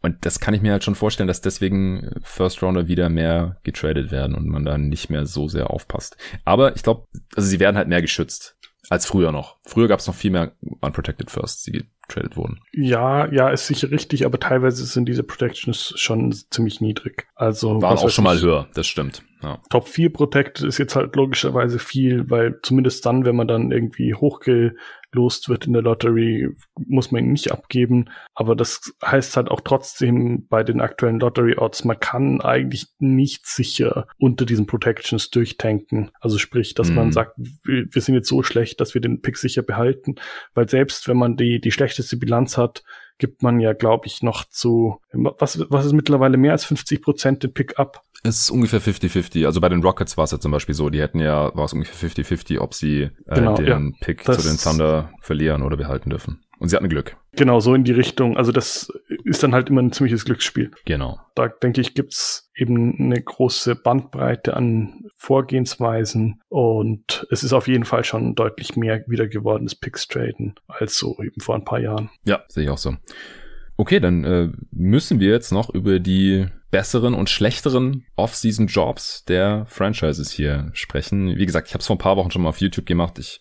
Und 0.01 0.25
das 0.25 0.39
kann 0.39 0.55
ich 0.55 0.63
mir 0.63 0.73
halt 0.73 0.85
schon 0.85 0.95
vorstellen, 0.95 1.27
dass 1.27 1.41
deswegen 1.41 2.11
First 2.23 2.63
Rounder 2.63 2.87
wieder 2.87 3.09
mehr 3.09 3.57
getradet 3.65 4.13
werden 4.13 4.37
und 4.37 4.47
man 4.47 4.65
da 4.65 4.79
nicht 4.79 5.11
mehr 5.11 5.27
so 5.27 5.49
sehr 5.49 5.71
aufpasst. 5.71 6.17
Aber 6.45 6.77
ich 6.77 6.83
glaube, 6.83 7.07
also 7.35 7.49
sie 7.49 7.59
werden 7.59 7.77
halt 7.77 7.89
mehr 7.89 8.03
geschützt 8.03 8.58
als 8.89 9.07
früher 9.07 9.33
noch. 9.33 9.57
Früher 9.65 9.89
gab 9.89 10.01
es 10.01 10.07
noch 10.07 10.15
viel 10.15 10.31
mehr 10.31 10.53
Unprotected 10.81 11.31
Firsts, 11.31 11.63
die 11.65 11.85
getradet 12.09 12.37
wurden. 12.37 12.61
Ja, 12.73 13.31
ja, 13.33 13.51
ist 13.51 13.67
sicher 13.67 13.91
richtig, 13.91 14.25
aber 14.25 14.41
teilweise 14.41 14.85
sind 14.85 15.07
diese 15.07 15.23
Protections 15.23 15.93
schon 15.97 16.33
ziemlich 16.33 16.81
niedrig. 16.81 17.27
Also 17.35 17.81
waren 17.83 17.99
auch 17.99 18.11
schon 18.11 18.25
mal 18.25 18.41
höher, 18.41 18.69
das 18.75 18.87
stimmt. 18.87 19.23
Ja. 19.43 19.61
Top 19.71 19.87
4 19.87 20.13
Protected 20.13 20.67
ist 20.67 20.79
jetzt 20.79 20.97
halt 20.97 21.15
logischerweise 21.15 21.79
viel, 21.79 22.29
weil 22.29 22.59
zumindest 22.63 23.07
dann, 23.07 23.25
wenn 23.25 23.37
man 23.37 23.47
dann 23.47 23.71
irgendwie 23.71 24.15
hochge 24.15 24.75
lost 25.13 25.49
wird 25.49 25.67
in 25.67 25.73
der 25.73 25.83
Lottery, 25.83 26.49
muss 26.77 27.11
man 27.11 27.25
ihn 27.25 27.33
nicht 27.33 27.51
abgeben. 27.51 28.11
Aber 28.35 28.55
das 28.55 28.93
heißt 29.05 29.37
halt 29.37 29.51
auch 29.51 29.61
trotzdem 29.61 30.47
bei 30.49 30.63
den 30.63 30.81
aktuellen 30.81 31.21
Lottery-Odds, 31.21 31.85
man 31.85 31.99
kann 31.99 32.41
eigentlich 32.41 32.89
nicht 32.99 33.47
sicher 33.47 34.07
unter 34.19 34.45
diesen 34.45 34.67
Protections 34.67 35.31
durchtanken. 35.31 36.11
Also 36.21 36.39
sprich, 36.39 36.75
dass 36.75 36.91
mm. 36.91 36.95
man 36.95 37.07
mhm. 37.07 37.13
sagt, 37.13 37.37
wir 37.65 38.03
sind 38.03 38.15
jetzt 38.15 38.29
so 38.29 38.43
schlecht, 38.43 38.81
dass 38.81 38.95
wir 38.95 39.01
den 39.01 39.23
Pick 39.23 39.37
sicher 39.37 39.63
behalten. 39.63 40.17
Weil 40.55 40.69
selbst 40.69 41.09
wenn 41.09 41.17
man 41.17 41.37
die, 41.37 41.61
die 41.61 41.73
schlechteste 41.73 42.17
Bilanz 42.17 42.59
hat, 42.59 42.83
gibt 43.19 43.43
man 43.43 43.61
ja, 43.61 43.73
glaube 43.73 44.07
ich, 44.07 44.23
noch 44.23 44.45
zu, 44.45 45.01
was, 45.13 45.65
was 45.71 45.87
ist 45.87 45.93
mittlerweile 45.93 46.37
mehr 46.37 46.53
als 46.53 46.65
50 46.65 47.03
Prozent 47.03 47.43
den 47.43 47.53
Pick 47.53 47.79
ab? 47.79 48.05
Es 48.23 48.41
ist 48.41 48.51
ungefähr 48.51 48.81
50-50. 48.81 49.47
Also 49.47 49.61
bei 49.61 49.69
den 49.69 49.83
Rockets 49.83 50.17
war 50.17 50.25
es 50.25 50.31
ja 50.31 50.41
zum 50.41 50.53
Beispiel 50.53 50.75
so, 50.75 50.91
die 50.91 51.01
hätten 51.01 51.21
ja, 51.21 51.55
war 51.55 51.65
es 51.65 51.73
ungefähr 51.73 52.09
50-50, 52.11 52.59
ob 52.59 52.75
sie 52.75 53.03
äh, 53.03 53.35
genau, 53.35 53.55
den 53.55 53.67
ja, 53.67 53.81
Pick 54.01 54.25
zu 54.25 54.43
den 54.43 54.57
Thunder 54.57 55.11
verlieren 55.21 55.63
oder 55.63 55.77
behalten 55.77 56.11
dürfen. 56.11 56.41
Und 56.59 56.69
sie 56.69 56.77
hatten 56.77 56.89
Glück. 56.89 57.17
Genau, 57.33 57.61
so 57.61 57.75
in 57.75 57.85
die 57.85 57.93
Richtung. 57.93 58.37
Also 58.37 58.51
das 58.51 58.93
ist 59.25 59.43
dann 59.43 59.55
halt 59.55 59.69
immer 59.69 59.81
ein 59.81 59.93
ziemliches 59.93 60.25
Glücksspiel. 60.25 60.73
Genau. 60.85 61.21
Da 61.35 61.49
denke 61.49 61.81
ich, 61.81 61.95
gibt's 61.95 62.51
eben 62.57 62.97
eine 62.99 63.21
große 63.23 63.77
Bandbreite 63.77 64.57
an 64.57 65.05
Vorgehensweisen 65.15 66.41
und 66.49 67.27
es 67.31 67.45
ist 67.45 67.53
auf 67.53 67.69
jeden 67.69 67.85
Fall 67.85 68.05
schon 68.05 68.35
deutlich 68.35 68.77
mehr 68.77 69.05
wieder 69.07 69.29
gewordenes 69.29 69.77
Picks 69.77 70.09
traden 70.09 70.55
als 70.67 70.99
so 70.99 71.17
eben 71.23 71.41
vor 71.41 71.55
ein 71.55 71.65
paar 71.65 71.81
Jahren. 71.81 72.11
Ja, 72.25 72.43
sehe 72.49 72.65
ich 72.65 72.71
auch 72.71 72.79
so. 72.79 72.97
Okay, 73.77 74.01
dann 74.01 74.25
äh, 74.25 74.49
müssen 74.73 75.21
wir 75.21 75.31
jetzt 75.31 75.53
noch 75.53 75.71
über 75.71 76.01
die 76.01 76.49
besseren 76.71 77.15
und 77.15 77.31
schlechteren 77.31 78.05
Off-Season-Jobs 78.17 79.25
der 79.25 79.67
Franchises 79.67 80.31
hier 80.33 80.71
sprechen. 80.75 81.37
Wie 81.37 81.47
gesagt, 81.47 81.69
ich 81.69 81.75
habe 81.75 81.81
es 81.81 81.87
vor 81.87 81.97
ein 81.97 82.01
paar 82.01 82.17
Wochen 82.17 82.31
schon 82.31 82.43
mal 82.43 82.49
auf 82.49 82.61
YouTube 82.61 82.87
gemacht. 82.87 83.19
Ich 83.19 83.41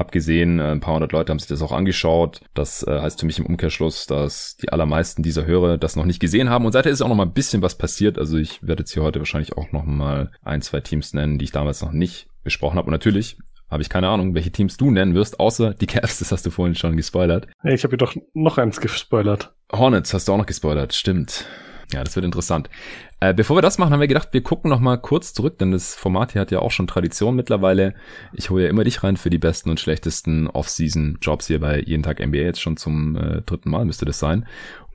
habe 0.00 0.10
gesehen, 0.10 0.58
äh, 0.58 0.72
ein 0.72 0.80
paar 0.80 0.94
hundert 0.94 1.12
Leute 1.12 1.30
haben 1.30 1.38
sich 1.38 1.48
das 1.48 1.62
auch 1.62 1.70
angeschaut. 1.70 2.40
Das 2.54 2.82
äh, 2.82 3.00
heißt 3.00 3.20
für 3.20 3.26
mich 3.26 3.38
im 3.38 3.46
Umkehrschluss, 3.46 4.06
dass 4.06 4.56
die 4.56 4.70
allermeisten 4.70 5.22
dieser 5.22 5.46
Hörer 5.46 5.78
das 5.78 5.94
noch 5.94 6.06
nicht 6.06 6.18
gesehen 6.18 6.50
haben. 6.50 6.66
Und 6.66 6.72
seither 6.72 6.90
ist 6.90 7.02
auch 7.02 7.08
noch 7.08 7.14
mal 7.14 7.26
ein 7.26 7.32
bisschen 7.32 7.62
was 7.62 7.78
passiert. 7.78 8.18
Also 8.18 8.36
ich 8.36 8.66
werde 8.66 8.80
jetzt 8.80 8.92
hier 8.92 9.04
heute 9.04 9.20
wahrscheinlich 9.20 9.56
auch 9.56 9.70
noch 9.70 9.84
mal 9.84 10.32
ein, 10.42 10.62
zwei 10.62 10.80
Teams 10.80 11.14
nennen, 11.14 11.38
die 11.38 11.44
ich 11.44 11.52
damals 11.52 11.82
noch 11.82 11.92
nicht 11.92 12.26
besprochen 12.42 12.78
habe. 12.78 12.86
Und 12.86 12.92
natürlich 12.92 13.38
habe 13.70 13.82
ich 13.82 13.88
keine 13.88 14.08
Ahnung, 14.08 14.34
welche 14.34 14.50
Teams 14.50 14.76
du 14.76 14.90
nennen 14.90 15.14
wirst, 15.14 15.38
außer 15.38 15.74
die 15.74 15.86
Cavs, 15.86 16.18
das 16.18 16.32
hast 16.32 16.44
du 16.44 16.50
vorhin 16.50 16.74
schon 16.74 16.96
gespoilert. 16.96 17.46
Ich 17.62 17.84
habe 17.84 17.96
dir 17.96 18.04
doch 18.04 18.16
noch 18.34 18.58
eins 18.58 18.80
gespoilert. 18.80 19.54
Hornets 19.70 20.12
hast 20.12 20.26
du 20.26 20.32
auch 20.32 20.38
noch 20.38 20.46
gespoilert, 20.46 20.92
stimmt. 20.92 21.46
Ja, 21.92 22.04
das 22.04 22.14
wird 22.14 22.24
interessant. 22.24 22.70
Äh, 23.18 23.34
bevor 23.34 23.56
wir 23.56 23.62
das 23.62 23.78
machen, 23.78 23.92
haben 23.92 24.00
wir 24.00 24.08
gedacht, 24.08 24.28
wir 24.32 24.42
gucken 24.42 24.70
noch 24.70 24.80
mal 24.80 24.96
kurz 24.96 25.34
zurück, 25.34 25.58
denn 25.58 25.72
das 25.72 25.94
Format 25.94 26.32
hier 26.32 26.40
hat 26.40 26.50
ja 26.50 26.60
auch 26.60 26.70
schon 26.70 26.86
Tradition 26.86 27.34
mittlerweile. 27.34 27.94
Ich 28.32 28.50
hole 28.50 28.64
ja 28.64 28.70
immer 28.70 28.84
dich 28.84 29.02
rein 29.02 29.16
für 29.16 29.30
die 29.30 29.38
besten 29.38 29.70
und 29.70 29.80
schlechtesten 29.80 30.46
Off-Season-Jobs 30.46 31.48
hier 31.48 31.60
bei 31.60 31.80
Jeden 31.80 32.02
Tag 32.02 32.24
NBA, 32.24 32.38
jetzt 32.38 32.60
schon 32.60 32.76
zum 32.76 33.16
äh, 33.16 33.42
dritten 33.42 33.70
Mal 33.70 33.84
müsste 33.84 34.04
das 34.04 34.18
sein. 34.18 34.46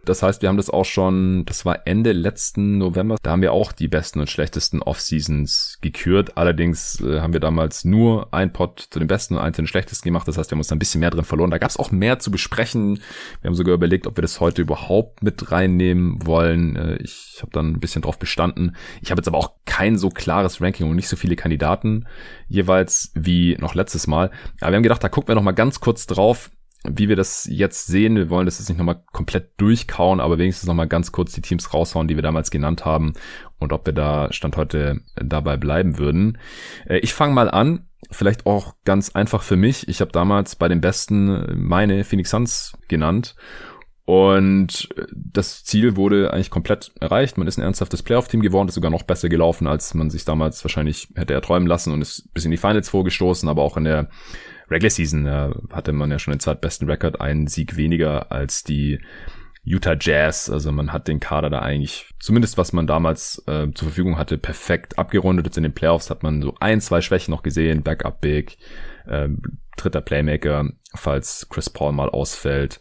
Das 0.05 0.23
heißt, 0.23 0.41
wir 0.41 0.49
haben 0.49 0.57
das 0.57 0.69
auch 0.69 0.85
schon, 0.85 1.45
das 1.45 1.65
war 1.65 1.87
Ende 1.87 2.11
letzten 2.11 2.77
November, 2.77 3.17
da 3.21 3.31
haben 3.31 3.41
wir 3.41 3.53
auch 3.53 3.71
die 3.71 3.87
besten 3.87 4.19
und 4.19 4.29
schlechtesten 4.29 4.81
Off-Seasons 4.81 5.79
gekürt. 5.81 6.37
Allerdings 6.37 7.01
äh, 7.01 7.19
haben 7.21 7.33
wir 7.33 7.39
damals 7.39 7.85
nur 7.85 8.33
ein 8.33 8.53
Pod 8.53 8.87
zu 8.89 8.99
den 8.99 9.07
besten 9.07 9.35
und 9.35 9.41
einen 9.41 9.53
zu 9.53 9.61
den 9.61 9.67
schlechtesten 9.67 10.07
gemacht. 10.07 10.27
Das 10.27 10.37
heißt, 10.37 10.51
wir 10.51 10.55
haben 10.55 10.59
uns 10.59 10.67
da 10.67 10.75
ein 10.75 10.79
bisschen 10.79 10.99
mehr 10.99 11.09
drin 11.09 11.25
verloren. 11.25 11.51
Da 11.51 11.57
gab 11.57 11.69
es 11.69 11.77
auch 11.77 11.91
mehr 11.91 12.19
zu 12.19 12.31
besprechen. 12.31 12.99
Wir 13.41 13.49
haben 13.49 13.55
sogar 13.55 13.73
überlegt, 13.73 14.07
ob 14.07 14.17
wir 14.17 14.21
das 14.21 14.39
heute 14.39 14.61
überhaupt 14.61 15.23
mit 15.23 15.51
reinnehmen 15.51 16.25
wollen. 16.25 16.75
Äh, 16.75 16.95
ich 16.97 17.39
habe 17.41 17.51
dann 17.51 17.71
ein 17.71 17.79
bisschen 17.79 18.01
drauf 18.01 18.19
bestanden. 18.19 18.75
Ich 19.01 19.11
habe 19.11 19.19
jetzt 19.19 19.27
aber 19.27 19.37
auch 19.37 19.51
kein 19.65 19.97
so 19.97 20.09
klares 20.09 20.61
Ranking 20.61 20.89
und 20.89 20.95
nicht 20.95 21.09
so 21.09 21.15
viele 21.15 21.35
Kandidaten 21.35 22.05
jeweils 22.47 23.11
wie 23.15 23.57
noch 23.59 23.75
letztes 23.75 24.07
Mal. 24.07 24.31
Aber 24.61 24.71
wir 24.71 24.75
haben 24.75 24.83
gedacht, 24.83 25.03
da 25.03 25.09
gucken 25.09 25.29
wir 25.29 25.35
noch 25.35 25.41
mal 25.41 25.51
ganz 25.51 25.79
kurz 25.79 26.05
drauf 26.05 26.51
wie 26.91 27.09
wir 27.09 27.15
das 27.15 27.47
jetzt 27.49 27.87
sehen, 27.87 28.15
wir 28.15 28.29
wollen 28.29 28.45
das 28.45 28.59
jetzt 28.59 28.69
nicht 28.69 28.77
nochmal 28.77 29.03
komplett 29.11 29.51
durchkauen, 29.57 30.19
aber 30.19 30.37
wenigstens 30.37 30.67
nochmal 30.67 30.87
ganz 30.87 31.11
kurz 31.11 31.33
die 31.33 31.41
Teams 31.41 31.73
raushauen, 31.73 32.07
die 32.07 32.15
wir 32.15 32.23
damals 32.23 32.51
genannt 32.51 32.85
haben 32.85 33.13
und 33.59 33.73
ob 33.73 33.85
wir 33.85 33.93
da 33.93 34.31
Stand 34.31 34.57
heute 34.57 35.01
dabei 35.15 35.57
bleiben 35.57 35.97
würden. 35.97 36.37
Äh, 36.87 36.99
ich 36.99 37.13
fange 37.13 37.33
mal 37.33 37.49
an, 37.49 37.87
vielleicht 38.11 38.45
auch 38.45 38.75
ganz 38.85 39.09
einfach 39.09 39.41
für 39.41 39.55
mich. 39.55 39.87
Ich 39.87 40.01
habe 40.01 40.11
damals 40.11 40.55
bei 40.55 40.67
den 40.67 40.81
Besten 40.81 41.45
meine 41.55 42.03
Phoenix 42.03 42.29
Suns 42.29 42.73
genannt 42.87 43.35
und 44.05 44.87
das 45.11 45.63
Ziel 45.63 45.95
wurde 45.95 46.31
eigentlich 46.31 46.51
komplett 46.51 46.91
erreicht. 46.99 47.39
Man 47.39 47.47
ist 47.47 47.57
ein 47.57 47.63
ernsthaftes 47.63 48.03
Playoff-Team 48.03 48.41
geworden, 48.41 48.67
ist 48.67 48.75
sogar 48.75 48.91
noch 48.91 49.01
besser 49.01 49.29
gelaufen, 49.29 49.65
als 49.65 49.95
man 49.95 50.11
sich 50.11 50.25
damals 50.25 50.63
wahrscheinlich 50.63 51.07
hätte 51.15 51.33
erträumen 51.33 51.67
lassen 51.67 51.91
und 51.91 52.01
ist 52.01 52.31
bis 52.33 52.45
in 52.45 52.51
die 52.51 52.57
Finals 52.57 52.87
vorgestoßen, 52.87 53.49
aber 53.49 53.63
auch 53.63 53.77
in 53.77 53.83
der 53.83 54.09
Regular 54.69 54.89
Season 54.89 55.25
äh, 55.25 55.51
hatte 55.71 55.91
man 55.91 56.11
ja 56.11 56.19
schon 56.19 56.33
den 56.33 56.39
zweitbesten 56.39 56.89
Rekord, 56.89 57.21
einen 57.21 57.47
Sieg 57.47 57.75
weniger 57.75 58.31
als 58.31 58.63
die 58.63 58.99
Utah 59.63 59.97
Jazz. 59.99 60.49
Also 60.49 60.71
man 60.71 60.93
hat 60.93 61.07
den 61.07 61.19
Kader 61.19 61.49
da 61.49 61.59
eigentlich, 61.59 62.07
zumindest 62.19 62.57
was 62.57 62.73
man 62.73 62.87
damals 62.87 63.43
äh, 63.47 63.67
zur 63.73 63.87
Verfügung 63.87 64.17
hatte, 64.17 64.37
perfekt 64.37 64.97
abgerundet. 64.97 65.45
Jetzt 65.45 65.57
in 65.57 65.63
den 65.63 65.73
Playoffs 65.73 66.09
hat 66.09 66.23
man 66.23 66.41
so 66.41 66.55
ein, 66.59 66.81
zwei 66.81 67.01
Schwächen 67.01 67.31
noch 67.31 67.43
gesehen. 67.43 67.83
Backup 67.83 68.21
Big, 68.21 68.57
äh, 69.07 69.29
dritter 69.77 70.01
Playmaker, 70.01 70.69
falls 70.95 71.47
Chris 71.49 71.69
Paul 71.69 71.93
mal 71.93 72.09
ausfällt 72.09 72.79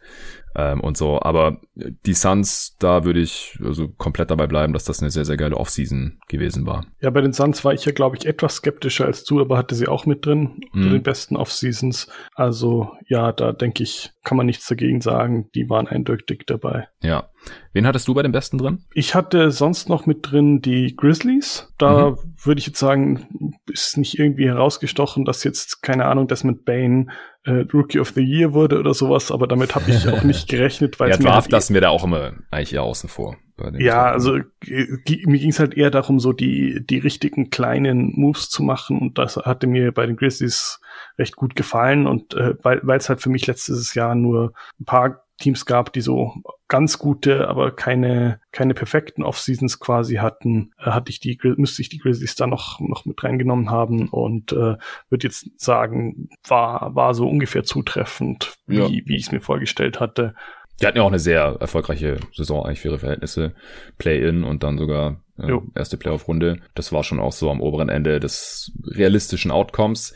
ähm, 0.54 0.80
und 0.80 0.96
so. 0.96 1.20
Aber 1.20 1.60
die 1.74 2.14
Suns, 2.14 2.76
da 2.78 3.04
würde 3.04 3.20
ich 3.20 3.58
also 3.62 3.88
komplett 3.88 4.30
dabei 4.30 4.46
bleiben, 4.46 4.72
dass 4.72 4.84
das 4.84 5.00
eine 5.00 5.10
sehr, 5.10 5.24
sehr 5.24 5.36
geile 5.36 5.56
Offseason 5.56 6.18
gewesen 6.28 6.66
war. 6.66 6.86
Ja, 7.00 7.10
bei 7.10 7.20
den 7.20 7.32
Suns 7.32 7.64
war 7.64 7.72
ich 7.72 7.84
ja, 7.84 7.92
glaube 7.92 8.16
ich, 8.16 8.26
etwas 8.26 8.56
skeptischer 8.56 9.06
als 9.06 9.24
du, 9.24 9.40
aber 9.40 9.58
hatte 9.58 9.74
sie 9.74 9.88
auch 9.88 10.06
mit 10.06 10.24
drin 10.24 10.60
unter 10.72 10.88
mhm. 10.88 10.92
den 10.92 11.02
besten 11.02 11.36
Offseasons. 11.36 12.08
Also 12.34 12.92
ja, 13.08 13.32
da 13.32 13.52
denke 13.52 13.82
ich, 13.82 14.12
kann 14.22 14.36
man 14.36 14.46
nichts 14.46 14.66
dagegen 14.66 15.00
sagen. 15.00 15.50
Die 15.54 15.68
waren 15.68 15.86
eindeutig 15.86 16.44
dabei. 16.46 16.88
Ja. 17.02 17.28
Wen 17.72 17.86
hattest 17.86 18.08
du 18.08 18.14
bei 18.14 18.22
den 18.22 18.32
besten 18.32 18.56
drin? 18.56 18.84
Ich 18.94 19.14
hatte 19.14 19.50
sonst 19.50 19.88
noch 19.88 20.06
mit 20.06 20.30
drin 20.30 20.62
die 20.62 20.96
Grizzlies. 20.96 21.72
Da 21.76 22.10
mhm. 22.10 22.16
würde 22.42 22.60
ich 22.60 22.66
jetzt 22.66 22.78
sagen, 22.78 23.54
ist 23.70 23.98
nicht 23.98 24.18
irgendwie 24.18 24.46
herausgestochen, 24.46 25.24
dass 25.24 25.44
jetzt, 25.44 25.82
keine 25.82 26.06
Ahnung, 26.06 26.26
das 26.26 26.44
mit 26.44 26.64
Bane 26.64 27.08
äh, 27.44 27.64
Rookie 27.72 28.00
of 28.00 28.10
the 28.10 28.22
Year 28.22 28.52
wurde 28.52 28.78
oder 28.78 28.94
sowas, 28.94 29.30
aber 29.30 29.46
damit 29.46 29.74
habe 29.74 29.90
ich 29.90 30.08
auch 30.08 30.22
nicht 30.22 30.48
gerechnet, 30.48 30.98
weil 30.98 31.10
ja, 31.10 31.16
Draft 31.16 31.46
halt 31.46 31.52
lassen 31.52 31.74
wir 31.74 31.80
da 31.80 31.90
auch 31.90 32.04
immer 32.04 32.32
eigentlich 32.50 32.74
eher 32.74 32.82
außen 32.82 33.08
vor. 33.08 33.36
Ja, 33.78 34.10
also 34.10 34.36
äh, 34.36 34.86
mir 35.26 35.38
ging 35.38 35.50
es 35.50 35.60
halt 35.60 35.74
eher 35.74 35.90
darum, 35.90 36.18
so 36.18 36.32
die, 36.32 36.84
die 36.84 36.98
richtigen 36.98 37.50
kleinen 37.50 38.12
Moves 38.16 38.50
zu 38.50 38.64
machen 38.64 38.98
und 38.98 39.18
das 39.18 39.36
hatte 39.36 39.68
mir 39.68 39.92
bei 39.92 40.06
den 40.06 40.16
Grizzlies 40.16 40.80
recht 41.18 41.36
gut 41.36 41.54
gefallen 41.54 42.08
und 42.08 42.34
äh, 42.34 42.54
weil 42.62 42.96
es 42.96 43.08
halt 43.08 43.20
für 43.20 43.30
mich 43.30 43.46
letztes 43.46 43.94
Jahr 43.94 44.16
nur 44.16 44.54
ein 44.80 44.84
paar 44.84 45.23
Teams 45.38 45.66
gab, 45.66 45.92
die 45.92 46.00
so 46.00 46.32
ganz 46.68 46.98
gute, 46.98 47.48
aber 47.48 47.74
keine, 47.74 48.40
keine 48.52 48.74
perfekten 48.74 49.22
Off-Seasons 49.22 49.80
quasi 49.80 50.16
hatten, 50.16 50.72
äh, 50.78 50.90
hatte 50.90 51.10
ich 51.10 51.20
die, 51.20 51.38
müsste 51.56 51.82
ich 51.82 51.88
die 51.88 51.98
Grizzlies 51.98 52.36
da 52.36 52.46
noch, 52.46 52.80
noch 52.80 53.04
mit 53.04 53.22
reingenommen 53.22 53.70
haben 53.70 54.08
und 54.08 54.52
äh, 54.52 54.76
würde 55.08 55.26
jetzt 55.26 55.60
sagen, 55.60 56.28
war, 56.46 56.94
war 56.94 57.14
so 57.14 57.28
ungefähr 57.28 57.64
zutreffend, 57.64 58.54
wie, 58.66 58.78
ja. 58.78 58.88
wie 58.88 59.16
ich 59.16 59.26
es 59.26 59.32
mir 59.32 59.40
vorgestellt 59.40 60.00
hatte. 60.00 60.34
Die 60.80 60.86
hatten 60.86 60.98
ja 60.98 61.04
auch 61.04 61.08
eine 61.08 61.20
sehr 61.20 61.56
erfolgreiche 61.60 62.18
Saison 62.32 62.64
eigentlich 62.64 62.80
für 62.80 62.88
ihre 62.88 62.98
Verhältnisse. 62.98 63.54
Play-in 63.98 64.42
und 64.42 64.64
dann 64.64 64.76
sogar 64.76 65.20
äh, 65.38 65.52
erste 65.74 65.96
Playoff-Runde. 65.96 66.60
Das 66.74 66.92
war 66.92 67.04
schon 67.04 67.20
auch 67.20 67.32
so 67.32 67.50
am 67.50 67.60
oberen 67.60 67.88
Ende 67.88 68.18
des 68.18 68.72
realistischen 68.84 69.52
Outcomes. 69.52 70.14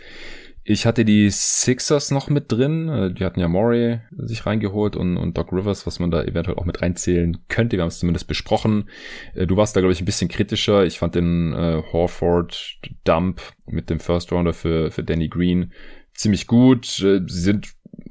Ich 0.71 0.85
hatte 0.85 1.07
die 1.07 1.31
Sixers 1.31 2.11
noch 2.11 2.29
mit 2.29 2.53
drin. 2.53 2.91
Äh, 2.91 3.14
die 3.14 3.25
hatten 3.25 3.41
ja 3.41 3.49
Murray 3.49 4.01
sich 4.19 4.45
reingeholt 4.45 4.97
und, 4.97 5.16
und 5.16 5.39
Doc 5.39 5.51
Rivers, 5.51 5.87
was 5.87 5.99
man 5.99 6.11
da 6.11 6.23
eventuell 6.23 6.59
auch 6.59 6.66
mit 6.66 6.83
reinzählen 6.83 7.39
könnte. 7.49 7.79
Wir 7.79 7.83
haben 7.83 7.89
es 7.89 8.01
zumindest 8.01 8.29
besprochen. 8.29 8.91
Äh, 9.35 9.47
du 9.47 9.57
warst 9.57 9.75
da, 9.75 9.81
glaube 9.81 9.95
ich, 9.95 10.03
ein 10.03 10.05
bisschen 10.05 10.29
kritischer. 10.29 10.85
Ich 10.85 10.99
fand 10.99 11.14
den 11.14 11.55
äh, 11.55 11.83
Horford 11.91 12.81
Dump 13.05 13.41
mit 13.66 13.89
dem 13.89 13.99
First 13.99 14.31
Rounder 14.31 14.53
für, 14.53 14.91
für 14.91 15.03
Danny 15.03 15.29
Green 15.29 15.73
ziemlich 16.12 16.47
gut. 16.47 17.01
Äh, 17.01 17.23
sie 17.27 17.41
sind 17.41 17.69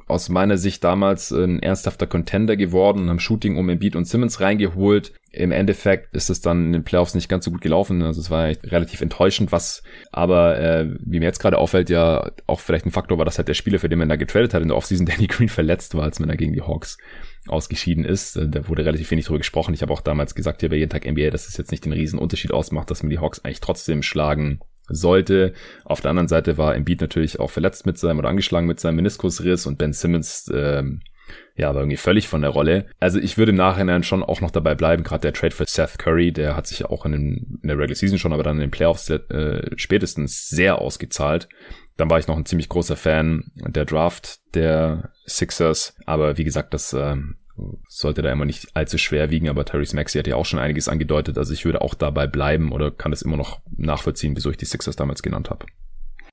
aus 0.08 0.30
meiner 0.30 0.58
Sicht 0.58 0.84
damals 0.84 1.32
ein 1.32 1.62
ernsthafter 1.62 2.08
Contender 2.08 2.56
geworden, 2.56 3.10
haben 3.10 3.20
Shooting 3.20 3.58
um 3.58 3.70
Embiid 3.70 3.96
und 3.96 4.06
Simmons 4.06 4.40
reingeholt. 4.40 5.12
Im 5.32 5.52
Endeffekt 5.52 6.16
ist 6.16 6.30
es 6.30 6.40
dann 6.40 6.68
in 6.68 6.74
den 6.74 6.84
Playoffs 6.84 7.14
nicht 7.14 7.28
ganz 7.28 7.44
so 7.44 7.52
gut 7.52 7.62
gelaufen. 7.62 8.02
Also 8.02 8.22
es 8.22 8.32
war 8.32 8.48
relativ 8.64 9.02
enttäuschend, 9.02 9.52
was 9.52 9.84
aber, 10.12 10.58
äh, 10.60 10.88
wie 11.00 11.20
mir 11.20 11.26
jetzt 11.26 11.40
gerade 11.40 11.58
auffällt, 11.58 11.90
ja 11.90 12.32
auch 12.48 12.62
vielleicht 12.62 12.86
ein 12.86 12.92
Faktor 12.92 13.18
war, 13.18 13.26
dass 13.26 13.38
halt 13.38 13.50
der 13.50 13.54
Spieler, 13.54 13.80
für 13.80 13.90
den 13.90 14.00
man 14.00 14.10
da 14.10 14.16
getradet 14.16 14.54
hat 14.54 14.62
in 14.62 14.70
der 14.70 14.78
Offseason, 14.78 15.06
Danny 15.08 15.28
Green, 15.28 15.50
verletzt 15.50 15.94
war, 15.96 16.04
als 16.04 16.20
man 16.20 16.30
da 16.30 16.36
gegen 16.36 16.54
die 16.54 16.62
Hawks 16.62 16.98
ausgeschieden 17.48 18.06
ist. 18.06 18.38
Äh, 18.38 18.48
da 18.48 18.68
wurde 18.70 18.86
relativ 18.86 19.12
wenig 19.12 19.26
drüber 19.26 19.40
gesprochen. 19.40 19.74
Ich 19.74 19.82
habe 19.82 19.92
auch 19.92 20.02
damals 20.02 20.36
gesagt 20.36 20.62
hier 20.62 20.70
bei 20.70 20.78
jeden 20.78 20.90
Tag 20.90 21.06
NBA, 21.06 21.32
dass 21.32 21.50
es 21.50 21.58
jetzt 21.58 21.72
nicht 21.72 21.84
den 21.84 21.94
riesen 21.94 22.18
Unterschied 22.18 22.52
ausmacht, 22.54 22.90
dass 22.90 23.04
man 23.04 23.10
die 23.10 23.20
Hawks 23.20 23.44
eigentlich 23.44 23.60
trotzdem 23.60 24.04
schlagen 24.04 24.62
sollte. 24.88 25.54
Auf 25.86 26.02
der 26.02 26.12
anderen 26.12 26.28
Seite 26.28 26.58
war 26.58 26.76
Embiid 26.76 27.02
natürlich 27.02 27.40
auch 27.40 27.52
verletzt 27.52 27.86
mit 27.86 27.98
seinem 27.98 28.20
oder 28.20 28.30
angeschlagen 28.30 28.68
mit 28.68 28.80
seinem 28.80 28.98
Meniskusriss 28.98 29.66
und 29.66 29.78
Ben 29.78 29.94
Simmons 29.94 30.52
ähm, 30.54 31.02
ja, 31.56 31.74
war 31.74 31.82
irgendwie 31.82 31.98
völlig 31.98 32.28
von 32.28 32.42
der 32.42 32.52
Rolle. 32.52 32.86
Also 33.00 33.20
ich 33.20 33.38
würde 33.38 33.50
im 33.50 33.58
Nachhinein 33.58 34.04
schon 34.04 34.24
auch 34.24 34.42
noch 34.42 34.52
dabei 34.52 34.76
bleiben, 34.76 35.04
gerade 35.04 35.22
der 35.22 35.34
Trade 35.34 35.56
für 35.56 35.66
Seth 35.66 35.98
Curry, 35.98 36.32
der 36.32 36.56
hat 36.56 36.68
sich 36.68 36.80
ja 36.80 36.90
auch 36.90 37.06
in, 37.06 37.12
den, 37.12 37.60
in 37.62 37.68
der 37.68 37.78
Regular 37.78 37.96
Season 37.96 38.20
schon, 38.20 38.34
aber 38.34 38.44
dann 38.44 38.58
in 38.58 38.62
den 38.62 38.72
Playoffs 38.72 39.10
äh, 39.10 39.72
spätestens 39.76 40.50
sehr 40.50 40.80
ausgezahlt. 40.80 41.50
Dann 41.98 42.10
war 42.12 42.20
ich 42.20 42.28
noch 42.28 42.38
ein 42.38 42.46
ziemlich 42.46 42.70
großer 42.70 42.96
Fan 42.96 43.52
der 43.56 43.86
Draft 43.86 44.40
der 44.54 45.12
Sixers, 45.26 45.96
aber 46.06 46.38
wie 46.38 46.44
gesagt, 46.44 46.74
das 46.76 46.94
ähm, 46.94 47.38
sollte 47.88 48.22
da 48.22 48.32
immer 48.32 48.46
nicht 48.46 48.76
allzu 48.76 48.98
schwer 48.98 49.30
wiegen, 49.30 49.50
aber 49.50 49.66
Tyrese 49.66 49.96
Maxey 49.96 50.20
hat 50.20 50.28
ja 50.28 50.36
auch 50.36 50.46
schon 50.46 50.60
einiges 50.60 50.88
angedeutet, 50.88 51.38
also 51.38 51.54
ich 51.54 51.66
würde 51.66 51.82
auch 51.82 51.94
dabei 51.94 52.28
bleiben 52.28 52.72
oder 52.72 52.92
kann 52.92 53.14
es 53.14 53.22
immer 53.22 53.38
noch 53.38 53.62
nachvollziehen, 53.76 54.36
wieso 54.36 54.50
ich 54.50 54.58
die 54.58 54.66
Sixers 54.66 54.96
damals 54.96 55.24
genannt 55.24 55.50
habe. 55.50 55.66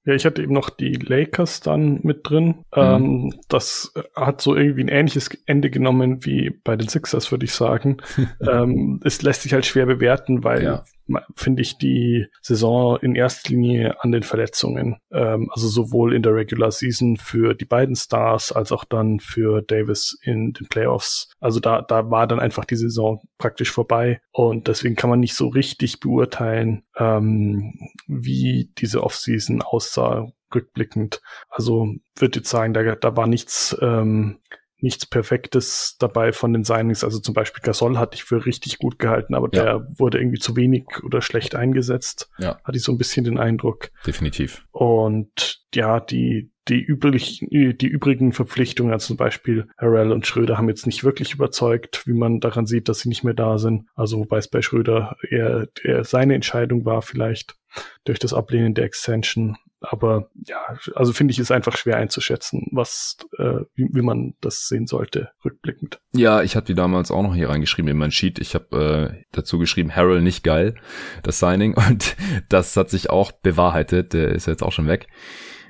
Ja, 0.07 0.12
ich 0.12 0.27
hatte 0.27 0.43
eben 0.43 0.53
noch 0.53 0.68
die 0.68 0.93
Lakers 0.93 1.61
dann 1.61 2.01
mit 2.03 2.29
drin. 2.29 2.47
Mhm. 2.47 2.55
Ähm, 2.75 3.35
das 3.49 3.95
hat 4.14 4.43
so 4.43 4.55
irgendwie 4.55 4.83
ein 4.83 4.89
ähnliches 4.89 5.31
Ende 5.47 5.70
genommen 5.70 6.27
wie 6.27 6.51
bei 6.51 6.77
den 6.77 6.89
Sixers, 6.89 7.31
würde 7.31 7.47
ich 7.47 7.55
sagen. 7.55 7.97
ähm, 8.41 9.01
es 9.03 9.22
lässt 9.22 9.43
sich 9.43 9.55
halt 9.55 9.64
schwer 9.64 9.87
bewerten, 9.87 10.45
weil 10.45 10.62
ja 10.62 10.85
finde 11.36 11.62
ich 11.62 11.78
die 11.78 12.26
Saison 12.40 12.98
in 12.98 13.14
erster 13.14 13.50
Linie 13.50 14.02
an 14.02 14.12
den 14.12 14.22
Verletzungen. 14.22 14.96
Ähm, 15.12 15.50
also 15.52 15.68
sowohl 15.68 16.14
in 16.14 16.22
der 16.22 16.34
Regular 16.34 16.70
Season 16.70 17.16
für 17.16 17.55
die 17.55 17.64
beiden 17.64 17.96
Stars 17.96 18.52
als 18.52 18.72
auch 18.72 18.84
dann 18.84 19.20
für 19.20 19.62
Davis 19.62 20.18
in 20.22 20.52
den 20.52 20.68
Playoffs. 20.68 21.30
Also 21.40 21.61
da, 21.61 21.82
da 21.82 22.11
war 22.11 22.26
dann 22.26 22.40
einfach 22.40 22.64
die 22.64 22.76
Saison 22.76 23.20
praktisch 23.38 23.70
vorbei 23.70 24.20
und 24.32 24.68
deswegen 24.68 24.96
kann 24.96 25.11
man 25.11 25.20
nicht 25.20 25.34
so 25.34 25.48
richtig 25.48 26.00
beurteilen, 26.00 26.84
ähm, 26.96 27.74
wie 28.07 28.72
diese 28.78 29.02
Offseason 29.02 29.62
aussah 29.62 30.28
rückblickend. 30.55 31.20
Also 31.50 31.94
würde 32.16 32.38
jetzt 32.38 32.50
sagen, 32.50 32.74
da, 32.74 32.94
da 32.94 33.16
war 33.16 33.26
nichts 33.26 33.76
ähm, 33.80 34.38
nichts 34.85 35.07
Perfektes 35.07 35.97
dabei 35.99 36.32
von 36.32 36.53
den 36.53 36.62
Signings. 36.62 37.03
Also 37.03 37.18
zum 37.18 37.35
Beispiel 37.35 37.62
Gasol 37.62 37.99
hatte 37.99 38.14
ich 38.14 38.24
für 38.24 38.47
richtig 38.47 38.78
gut 38.78 39.01
gehalten, 39.01 39.35
aber 39.35 39.49
ja. 39.53 39.62
der 39.64 39.89
wurde 39.99 40.18
irgendwie 40.18 40.39
zu 40.39 40.55
wenig 40.55 40.85
oder 41.03 41.22
schlecht 41.22 41.57
eingesetzt. 41.57 42.30
Ja. 42.39 42.61
Hatte 42.62 42.76
ich 42.76 42.85
so 42.85 42.93
ein 42.93 42.99
bisschen 42.99 43.24
den 43.24 43.39
Eindruck. 43.39 43.91
Definitiv. 44.07 44.64
Und 44.70 45.64
ja, 45.74 45.99
die, 45.99 46.53
die, 46.68 46.80
übrig, 46.80 47.41
die 47.51 47.87
übrigen 47.87 48.32
Verpflichtungen, 48.32 48.93
also 48.93 49.09
zum 49.09 49.16
Beispiel 49.16 49.66
Harrell 49.78 50.12
und 50.12 50.26
Schröder, 50.26 50.59
haben 50.59 50.68
jetzt 50.68 50.87
nicht 50.87 51.03
wirklich 51.03 51.35
überzeugt, 51.35 52.07
wie 52.07 52.12
man 52.12 52.39
daran 52.41 52.66
sieht, 52.66 52.89
dass 52.89 53.01
sie 53.01 53.09
nicht 53.09 53.24
mehr 53.24 53.35
da 53.35 53.59
sind. 53.59 53.87
Also 53.95 54.18
wobei 54.18 54.39
es 54.39 54.49
bei 54.49 54.62
Schröder 54.62 55.16
eher, 55.28 55.66
eher 55.82 56.05
seine 56.05 56.35
Entscheidung 56.35 56.85
war 56.85 57.03
vielleicht 57.03 57.57
durch 58.05 58.18
das 58.18 58.32
Ablehnen 58.32 58.74
der 58.74 58.85
Extension. 58.85 59.57
Aber 59.91 60.30
ja, 60.47 60.76
also 60.95 61.12
finde 61.12 61.32
ich 61.32 61.39
es 61.39 61.51
einfach 61.51 61.76
schwer 61.76 61.97
einzuschätzen, 61.97 62.68
was, 62.72 63.16
äh, 63.39 63.61
wie, 63.74 63.89
wie 63.93 64.03
man 64.03 64.35
das 64.41 64.68
sehen 64.68 64.87
sollte, 64.87 65.30
rückblickend. 65.45 66.01
Ja, 66.12 66.43
ich 66.43 66.57
habe 66.57 66.66
die 66.66 66.74
damals 66.74 67.11
auch 67.11 67.22
noch 67.22 67.35
hier 67.35 67.49
reingeschrieben 67.49 67.91
in 67.91 67.97
mein 67.97 68.11
Sheet. 68.11 68.39
Ich 68.39 68.55
habe 68.55 69.14
äh, 69.14 69.24
dazu 69.32 69.59
geschrieben, 69.59 69.95
Harold 69.95 70.22
nicht 70.22 70.45
geil, 70.45 70.74
das 71.22 71.39
Signing. 71.39 71.74
Und 71.89 72.16
das 72.49 72.76
hat 72.76 72.91
sich 72.91 73.11
auch 73.11 73.32
bewahrheitet. 73.32 74.12
Der 74.12 74.30
ist 74.30 74.47
jetzt 74.47 74.62
auch 74.62 74.72
schon 74.72 74.87
weg. 74.87 75.09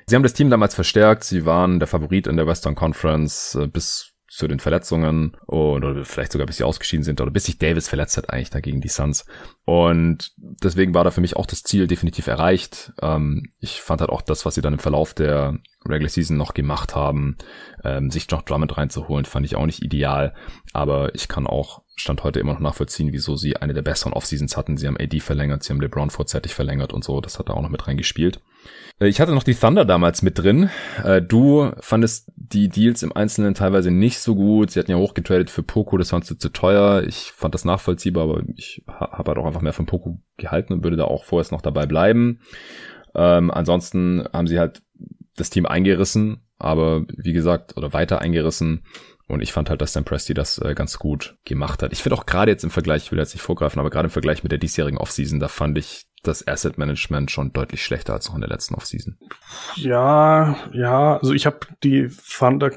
Sie 0.07 0.15
haben 0.15 0.23
das 0.23 0.33
Team 0.33 0.49
damals 0.49 0.75
verstärkt. 0.75 1.23
Sie 1.23 1.45
waren 1.45 1.79
der 1.79 1.87
Favorit 1.87 2.27
in 2.27 2.37
der 2.37 2.47
Western 2.47 2.75
Conference 2.75 3.55
äh, 3.55 3.67
bis 3.67 4.14
zu 4.27 4.47
den 4.47 4.59
Verletzungen 4.59 5.37
oder 5.45 6.03
vielleicht 6.03 6.31
sogar 6.31 6.47
bis 6.47 6.57
sie 6.57 6.63
ausgeschieden 6.63 7.03
sind 7.03 7.21
oder 7.21 7.31
bis 7.31 7.45
sich 7.45 7.57
Davis 7.57 7.87
verletzt 7.87 8.17
hat 8.17 8.31
eigentlich 8.31 8.49
dagegen 8.49 8.81
die 8.81 8.89
Suns. 8.89 9.25
Und 9.65 10.33
deswegen 10.37 10.93
war 10.93 11.03
da 11.03 11.11
für 11.11 11.21
mich 11.21 11.35
auch 11.35 11.45
das 11.45 11.63
Ziel 11.63 11.87
definitiv 11.87 12.27
erreicht. 12.27 12.93
Ähm, 13.01 13.51
ich 13.59 13.81
fand 13.81 14.01
halt 14.01 14.09
auch 14.09 14.21
das, 14.21 14.45
was 14.45 14.55
sie 14.55 14.61
dann 14.61 14.73
im 14.73 14.79
Verlauf 14.79 15.13
der 15.13 15.59
Regular 15.87 16.09
Season 16.09 16.37
noch 16.37 16.53
gemacht 16.53 16.95
haben, 16.95 17.37
ähm, 17.83 18.09
sich 18.09 18.29
noch 18.31 18.41
Drummond 18.41 18.77
reinzuholen, 18.77 19.25
fand 19.25 19.45
ich 19.45 19.55
auch 19.55 19.65
nicht 19.65 19.83
ideal. 19.83 20.33
Aber 20.73 21.13
ich 21.13 21.27
kann 21.27 21.45
auch 21.45 21.83
Stand 21.95 22.23
heute 22.23 22.39
immer 22.39 22.53
noch 22.53 22.59
nachvollziehen, 22.59 23.13
wieso 23.13 23.37
sie 23.37 23.55
eine 23.55 23.73
der 23.73 23.81
besseren 23.81 24.11
Off-Seasons 24.13 24.57
hatten. 24.57 24.75
Sie 24.75 24.87
haben 24.87 24.97
AD 24.99 25.19
verlängert, 25.21 25.63
sie 25.63 25.71
haben 25.71 25.79
LeBron 25.79 26.09
vorzeitig 26.09 26.53
verlängert 26.53 26.91
und 26.91 27.05
so. 27.05 27.21
Das 27.21 27.39
hat 27.39 27.47
da 27.47 27.53
auch 27.53 27.61
noch 27.61 27.69
mit 27.69 27.87
reingespielt. 27.87 28.41
Äh, 28.99 29.07
ich 29.07 29.21
hatte 29.21 29.33
noch 29.33 29.43
die 29.43 29.55
Thunder 29.55 29.85
damals 29.85 30.21
mit 30.21 30.37
drin. 30.37 30.69
Äh, 31.03 31.21
du 31.21 31.71
fandest 31.79 32.31
die 32.53 32.69
Deals 32.69 33.03
im 33.03 33.15
Einzelnen 33.15 33.53
teilweise 33.53 33.91
nicht 33.91 34.19
so 34.19 34.35
gut. 34.35 34.71
Sie 34.71 34.79
hatten 34.79 34.91
ja 34.91 34.97
hochgetradet 34.97 35.49
für 35.49 35.63
Poco, 35.63 35.97
das 35.97 36.09
fandst 36.09 36.29
du 36.31 36.35
zu 36.35 36.49
teuer. 36.49 37.03
Ich 37.03 37.31
fand 37.31 37.53
das 37.53 37.65
nachvollziehbar, 37.65 38.23
aber 38.23 38.43
ich 38.55 38.83
habe 38.87 39.29
halt 39.31 39.37
auch 39.37 39.45
einfach 39.45 39.61
mehr 39.61 39.73
von 39.73 39.85
Poco 39.85 40.19
gehalten 40.37 40.73
und 40.73 40.83
würde 40.83 40.97
da 40.97 41.05
auch 41.05 41.23
vorerst 41.23 41.51
noch 41.51 41.61
dabei 41.61 41.85
bleiben. 41.85 42.41
Ähm, 43.15 43.51
ansonsten 43.51 44.27
haben 44.33 44.47
sie 44.47 44.59
halt 44.59 44.83
das 45.35 45.49
Team 45.49 45.65
eingerissen, 45.65 46.41
aber 46.59 47.05
wie 47.15 47.33
gesagt, 47.33 47.77
oder 47.77 47.93
weiter 47.93 48.21
eingerissen. 48.21 48.83
Und 49.27 49.41
ich 49.41 49.53
fand 49.53 49.69
halt, 49.69 49.81
dass 49.81 49.93
Dan 49.93 50.05
Presti 50.05 50.33
das 50.33 50.59
äh, 50.59 50.75
ganz 50.75 50.99
gut 50.99 51.37
gemacht 51.45 51.81
hat. 51.81 51.91
Ich 51.91 52.03
finde 52.03 52.15
auch 52.15 52.27
gerade 52.27 52.51
jetzt 52.51 52.63
im 52.63 52.69
Vergleich, 52.69 53.05
ich 53.05 53.11
will 53.11 53.17
jetzt 53.17 53.33
nicht 53.33 53.41
vorgreifen, 53.41 53.79
aber 53.79 53.89
gerade 53.89 54.05
im 54.05 54.11
Vergleich 54.11 54.43
mit 54.43 54.51
der 54.51 54.59
diesjährigen 54.59 54.99
Offseason, 54.99 55.39
da 55.39 55.47
fand 55.47 55.77
ich 55.77 56.05
das 56.27 56.47
Asset 56.47 56.77
Management 56.77 57.31
schon 57.31 57.53
deutlich 57.53 57.83
schlechter 57.83 58.13
als 58.13 58.27
noch 58.27 58.35
in 58.35 58.41
der 58.41 58.49
letzten 58.49 58.75
Offseason. 58.75 59.17
Ja, 59.75 60.57
ja, 60.73 61.17
also 61.17 61.33
ich 61.33 61.45
habe 61.45 61.59
die 61.83 62.09
Thunder 62.37 62.71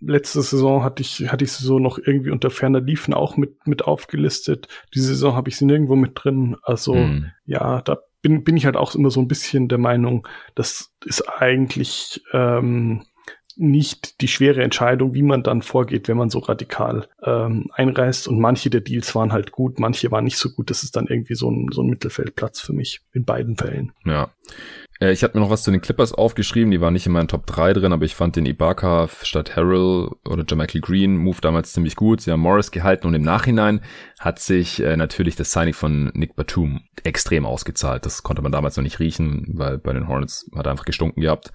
letzte 0.00 0.42
Saison 0.42 0.84
hatte 0.84 1.02
ich 1.02 1.30
hatte 1.30 1.44
ich 1.44 1.52
sie 1.52 1.64
so 1.64 1.78
noch 1.78 1.98
irgendwie 1.98 2.30
unter 2.30 2.50
ferner 2.50 2.80
Liefen 2.80 3.14
auch 3.14 3.36
mit 3.36 3.66
mit 3.66 3.84
aufgelistet. 3.84 4.68
Diese 4.94 5.08
Saison 5.08 5.34
habe 5.34 5.48
ich 5.48 5.56
sie 5.56 5.64
nirgendwo 5.64 5.96
mit 5.96 6.12
drin. 6.14 6.56
Also 6.62 6.94
hm. 6.94 7.30
ja, 7.44 7.82
da 7.82 7.98
bin 8.22 8.44
bin 8.44 8.56
ich 8.56 8.66
halt 8.66 8.76
auch 8.76 8.94
immer 8.94 9.10
so 9.10 9.20
ein 9.20 9.28
bisschen 9.28 9.68
der 9.68 9.78
Meinung, 9.78 10.26
das 10.54 10.92
ist 11.04 11.22
eigentlich 11.28 12.22
ähm, 12.32 13.04
nicht 13.58 14.20
die 14.20 14.28
schwere 14.28 14.62
Entscheidung, 14.62 15.14
wie 15.14 15.22
man 15.22 15.42
dann 15.42 15.62
vorgeht, 15.62 16.08
wenn 16.08 16.16
man 16.16 16.30
so 16.30 16.38
radikal 16.38 17.08
ähm, 17.24 17.70
einreist. 17.72 18.28
Und 18.28 18.38
manche 18.38 18.70
der 18.70 18.80
Deals 18.80 19.14
waren 19.14 19.32
halt 19.32 19.52
gut, 19.52 19.80
manche 19.80 20.10
waren 20.10 20.24
nicht 20.24 20.38
so 20.38 20.50
gut. 20.50 20.70
Das 20.70 20.82
ist 20.82 20.96
dann 20.96 21.06
irgendwie 21.06 21.34
so 21.34 21.50
ein, 21.50 21.68
so 21.72 21.82
ein 21.82 21.88
Mittelfeldplatz 21.88 22.60
für 22.60 22.72
mich 22.72 23.00
in 23.12 23.24
beiden 23.24 23.56
Fällen. 23.56 23.92
Ja. 24.04 24.30
Äh, 25.00 25.12
ich 25.12 25.22
hatte 25.22 25.36
mir 25.36 25.42
noch 25.42 25.50
was 25.50 25.62
zu 25.62 25.70
den 25.70 25.80
Clippers 25.80 26.12
aufgeschrieben, 26.12 26.70
die 26.70 26.80
waren 26.80 26.92
nicht 26.92 27.06
in 27.06 27.12
meinen 27.12 27.28
Top 27.28 27.46
3 27.46 27.72
drin, 27.72 27.92
aber 27.92 28.04
ich 28.04 28.14
fand 28.14 28.36
den 28.36 28.46
Ibaka 28.46 29.08
statt 29.22 29.56
Harrell 29.56 30.10
oder 30.24 30.44
Jermichael 30.46 30.80
Green 30.80 31.16
Move 31.16 31.38
damals 31.40 31.72
ziemlich 31.72 31.96
gut. 31.96 32.20
Sie 32.20 32.30
haben 32.30 32.40
Morris 32.40 32.70
gehalten 32.70 33.06
und 33.06 33.14
im 33.14 33.22
Nachhinein 33.22 33.80
hat 34.18 34.38
sich 34.38 34.82
äh, 34.82 34.96
natürlich 34.96 35.36
das 35.36 35.52
Signing 35.52 35.74
von 35.74 36.10
Nick 36.14 36.36
Batum 36.36 36.82
extrem 37.04 37.46
ausgezahlt. 37.46 38.06
Das 38.06 38.22
konnte 38.22 38.42
man 38.42 38.52
damals 38.52 38.76
noch 38.76 38.84
nicht 38.84 38.98
riechen, 38.98 39.46
weil 39.54 39.78
bei 39.78 39.92
den 39.92 40.08
Hornets 40.08 40.50
hat 40.54 40.66
er 40.66 40.72
einfach 40.72 40.84
gestunken 40.84 41.22
gehabt. 41.22 41.52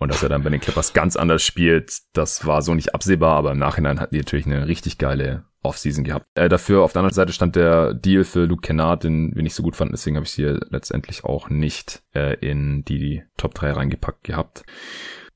Und 0.00 0.10
dass 0.10 0.22
er 0.22 0.30
dann 0.30 0.42
bei 0.42 0.50
den 0.50 0.60
Clippers 0.60 0.94
ganz 0.94 1.14
anders 1.14 1.42
spielt, 1.42 1.92
das 2.14 2.46
war 2.46 2.62
so 2.62 2.74
nicht 2.74 2.94
absehbar, 2.94 3.36
aber 3.36 3.52
im 3.52 3.58
Nachhinein 3.58 4.00
hatten 4.00 4.14
die 4.14 4.20
natürlich 4.20 4.46
eine 4.46 4.66
richtig 4.66 4.96
geile 4.96 5.44
Offseason 5.62 6.04
gehabt. 6.04 6.24
Äh, 6.34 6.48
dafür 6.48 6.82
auf 6.82 6.92
der 6.92 7.00
anderen 7.00 7.14
Seite 7.14 7.34
stand 7.34 7.54
der 7.54 7.92
Deal 7.92 8.24
für 8.24 8.46
Luke 8.46 8.62
Kennard, 8.62 9.04
den 9.04 9.36
wir 9.36 9.42
nicht 9.42 9.54
so 9.54 9.62
gut 9.62 9.76
fanden, 9.76 9.92
deswegen 9.92 10.16
habe 10.16 10.24
ich 10.24 10.32
sie 10.32 10.44
letztendlich 10.70 11.24
auch 11.24 11.50
nicht 11.50 12.02
äh, 12.14 12.34
in 12.40 12.82
die 12.82 13.22
Top 13.36 13.54
3 13.54 13.72
reingepackt 13.72 14.24
gehabt. 14.24 14.62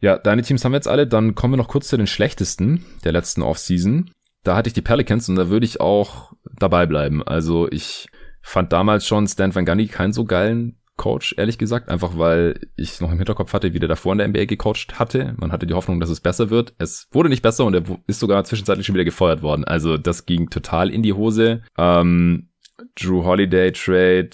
Ja, 0.00 0.16
deine 0.16 0.42
Teams 0.42 0.64
haben 0.64 0.72
wir 0.72 0.78
jetzt 0.78 0.88
alle. 0.88 1.06
Dann 1.06 1.34
kommen 1.34 1.52
wir 1.52 1.58
noch 1.58 1.68
kurz 1.68 1.88
zu 1.88 1.96
den 1.98 2.06
schlechtesten 2.06 2.84
der 3.04 3.12
letzten 3.12 3.42
Offseason. 3.42 4.10
Da 4.42 4.56
hatte 4.56 4.68
ich 4.68 4.74
die 4.74 4.82
Pelicans 4.82 5.28
und 5.28 5.36
da 5.36 5.50
würde 5.50 5.66
ich 5.66 5.80
auch 5.80 6.32
dabei 6.58 6.86
bleiben. 6.86 7.22
Also 7.22 7.70
ich 7.70 8.08
fand 8.42 8.72
damals 8.72 9.06
schon 9.06 9.26
Stan 9.26 9.54
Van 9.54 9.64
Gundy 9.64 9.88
keinen 9.88 10.12
so 10.12 10.24
geilen 10.24 10.76
Coach, 10.96 11.34
ehrlich 11.36 11.58
gesagt, 11.58 11.88
einfach 11.88 12.16
weil 12.18 12.60
ich 12.76 13.00
noch 13.00 13.10
im 13.10 13.18
Hinterkopf 13.18 13.52
hatte, 13.52 13.72
wie 13.74 13.80
der 13.80 13.88
davor 13.88 14.12
in 14.12 14.18
der 14.18 14.28
NBA 14.28 14.44
gecoacht 14.44 14.98
hatte. 14.98 15.34
Man 15.38 15.52
hatte 15.52 15.66
die 15.66 15.74
Hoffnung, 15.74 16.00
dass 16.00 16.10
es 16.10 16.20
besser 16.20 16.50
wird. 16.50 16.74
Es 16.78 17.08
wurde 17.10 17.28
nicht 17.28 17.42
besser 17.42 17.64
und 17.64 17.74
er 17.74 17.82
ist 18.06 18.20
sogar 18.20 18.44
zwischenzeitlich 18.44 18.86
schon 18.86 18.94
wieder 18.94 19.04
gefeuert 19.04 19.42
worden. 19.42 19.64
Also 19.64 19.96
das 19.96 20.26
ging 20.26 20.50
total 20.50 20.90
in 20.90 21.02
die 21.02 21.12
Hose. 21.12 21.62
Ähm, 21.76 22.50
Drew 22.94 23.24
Holiday 23.24 23.72
Trade 23.72 24.30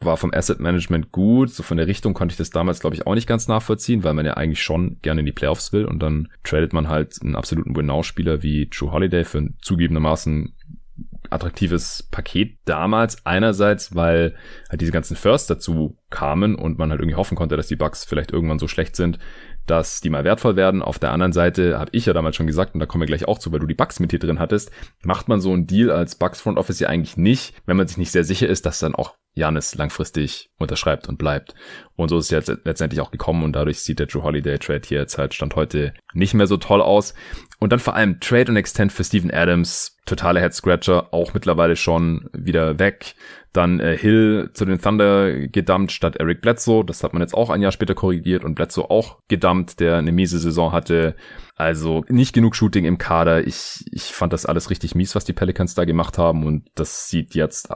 war 0.00 0.16
vom 0.16 0.32
Asset 0.32 0.60
Management 0.60 1.12
gut. 1.12 1.50
So 1.50 1.62
von 1.62 1.76
der 1.76 1.86
Richtung 1.86 2.14
konnte 2.14 2.32
ich 2.32 2.38
das 2.38 2.50
damals, 2.50 2.80
glaube 2.80 2.96
ich, 2.96 3.06
auch 3.06 3.14
nicht 3.14 3.26
ganz 3.26 3.48
nachvollziehen, 3.48 4.04
weil 4.04 4.14
man 4.14 4.26
ja 4.26 4.34
eigentlich 4.34 4.62
schon 4.62 4.98
gerne 5.02 5.20
in 5.20 5.26
die 5.26 5.32
Playoffs 5.32 5.72
will 5.72 5.84
und 5.84 6.00
dann 6.00 6.28
tradet 6.42 6.72
man 6.72 6.88
halt 6.88 7.20
einen 7.22 7.36
absoluten 7.36 7.76
Win-Now-Spieler 7.76 8.42
wie 8.42 8.68
Drew 8.68 8.92
Holiday 8.92 9.24
für 9.24 9.38
ein 9.38 9.56
zugegebenermaßen 9.60 10.54
attraktives 11.34 12.08
Paket 12.10 12.58
damals. 12.64 13.24
Einerseits, 13.26 13.94
weil 13.94 14.34
halt 14.70 14.80
diese 14.80 14.92
ganzen 14.92 15.16
Firsts 15.16 15.48
dazu 15.48 15.98
kamen 16.10 16.54
und 16.54 16.78
man 16.78 16.90
halt 16.90 17.00
irgendwie 17.00 17.16
hoffen 17.16 17.36
konnte, 17.36 17.56
dass 17.56 17.66
die 17.66 17.76
Bugs 17.76 18.04
vielleicht 18.04 18.32
irgendwann 18.32 18.58
so 18.58 18.68
schlecht 18.68 18.96
sind, 18.96 19.18
dass 19.66 20.00
die 20.00 20.10
mal 20.10 20.24
wertvoll 20.24 20.56
werden. 20.56 20.82
Auf 20.82 20.98
der 20.98 21.12
anderen 21.12 21.32
Seite 21.32 21.78
habe 21.78 21.90
ich 21.92 22.06
ja 22.06 22.12
damals 22.12 22.36
schon 22.36 22.46
gesagt, 22.46 22.74
und 22.74 22.80
da 22.80 22.86
kommen 22.86 23.02
wir 23.02 23.06
gleich 23.06 23.26
auch 23.26 23.38
zu, 23.38 23.52
weil 23.52 23.60
du 23.60 23.66
die 23.66 23.74
Bugs 23.74 24.00
mit 24.00 24.10
hier 24.10 24.20
drin 24.20 24.38
hattest, 24.38 24.70
macht 25.02 25.28
man 25.28 25.40
so 25.40 25.52
einen 25.52 25.66
Deal 25.66 25.90
als 25.90 26.14
Bugs 26.14 26.40
Front 26.40 26.58
Office 26.58 26.80
ja 26.80 26.88
eigentlich 26.88 27.16
nicht, 27.16 27.54
wenn 27.66 27.76
man 27.76 27.88
sich 27.88 27.96
nicht 27.96 28.12
sehr 28.12 28.24
sicher 28.24 28.48
ist, 28.48 28.66
dass 28.66 28.78
dann 28.78 28.94
auch 28.94 29.14
Janis 29.34 29.74
langfristig 29.74 30.50
unterschreibt 30.58 31.08
und 31.08 31.18
bleibt. 31.18 31.54
Und 31.96 32.08
so 32.08 32.18
ist 32.18 32.26
es 32.26 32.30
jetzt 32.30 32.64
letztendlich 32.64 33.00
auch 33.00 33.10
gekommen 33.10 33.42
und 33.42 33.54
dadurch 33.54 33.80
sieht 33.80 33.98
der 33.98 34.06
Drew 34.06 34.22
Holiday 34.22 34.58
Trade 34.58 34.82
hier 34.86 35.00
jetzt 35.00 35.18
halt 35.18 35.34
Stand 35.34 35.56
heute 35.56 35.92
nicht 36.12 36.34
mehr 36.34 36.46
so 36.46 36.56
toll 36.56 36.80
aus. 36.80 37.14
Und 37.58 37.72
dann 37.72 37.80
vor 37.80 37.94
allem 37.94 38.20
Trade 38.20 38.50
und 38.50 38.56
Extend 38.56 38.92
für 38.92 39.04
Steven 39.04 39.32
Adams, 39.32 39.96
totale 40.06 40.40
Head 40.40 40.54
Scratcher, 40.54 41.12
auch 41.12 41.34
mittlerweile 41.34 41.76
schon 41.76 42.28
wieder 42.32 42.78
weg. 42.78 43.14
Dann 43.54 43.78
äh, 43.78 43.96
Hill 43.96 44.50
zu 44.52 44.64
den 44.64 44.80
Thunder 44.80 45.46
gedumpt 45.46 45.92
statt 45.92 46.16
Eric 46.16 46.42
Bledsoe. 46.42 46.84
Das 46.84 47.04
hat 47.04 47.12
man 47.12 47.22
jetzt 47.22 47.34
auch 47.34 47.50
ein 47.50 47.62
Jahr 47.62 47.72
später 47.72 47.94
korrigiert 47.94 48.44
und 48.44 48.56
Bledsoe 48.56 48.90
auch 48.90 49.20
gedumpt, 49.28 49.78
der 49.78 49.96
eine 49.96 50.12
miese 50.12 50.40
Saison 50.40 50.72
hatte. 50.72 51.14
Also 51.54 52.04
nicht 52.08 52.32
genug 52.34 52.56
Shooting 52.56 52.84
im 52.84 52.98
Kader. 52.98 53.46
Ich, 53.46 53.84
ich 53.92 54.02
fand 54.02 54.32
das 54.32 54.44
alles 54.44 54.70
richtig 54.70 54.96
mies, 54.96 55.14
was 55.14 55.24
die 55.24 55.32
Pelicans 55.32 55.74
da 55.74 55.84
gemacht 55.84 56.18
haben 56.18 56.44
und 56.44 56.68
das 56.74 57.08
sieht 57.08 57.36
jetzt 57.36 57.68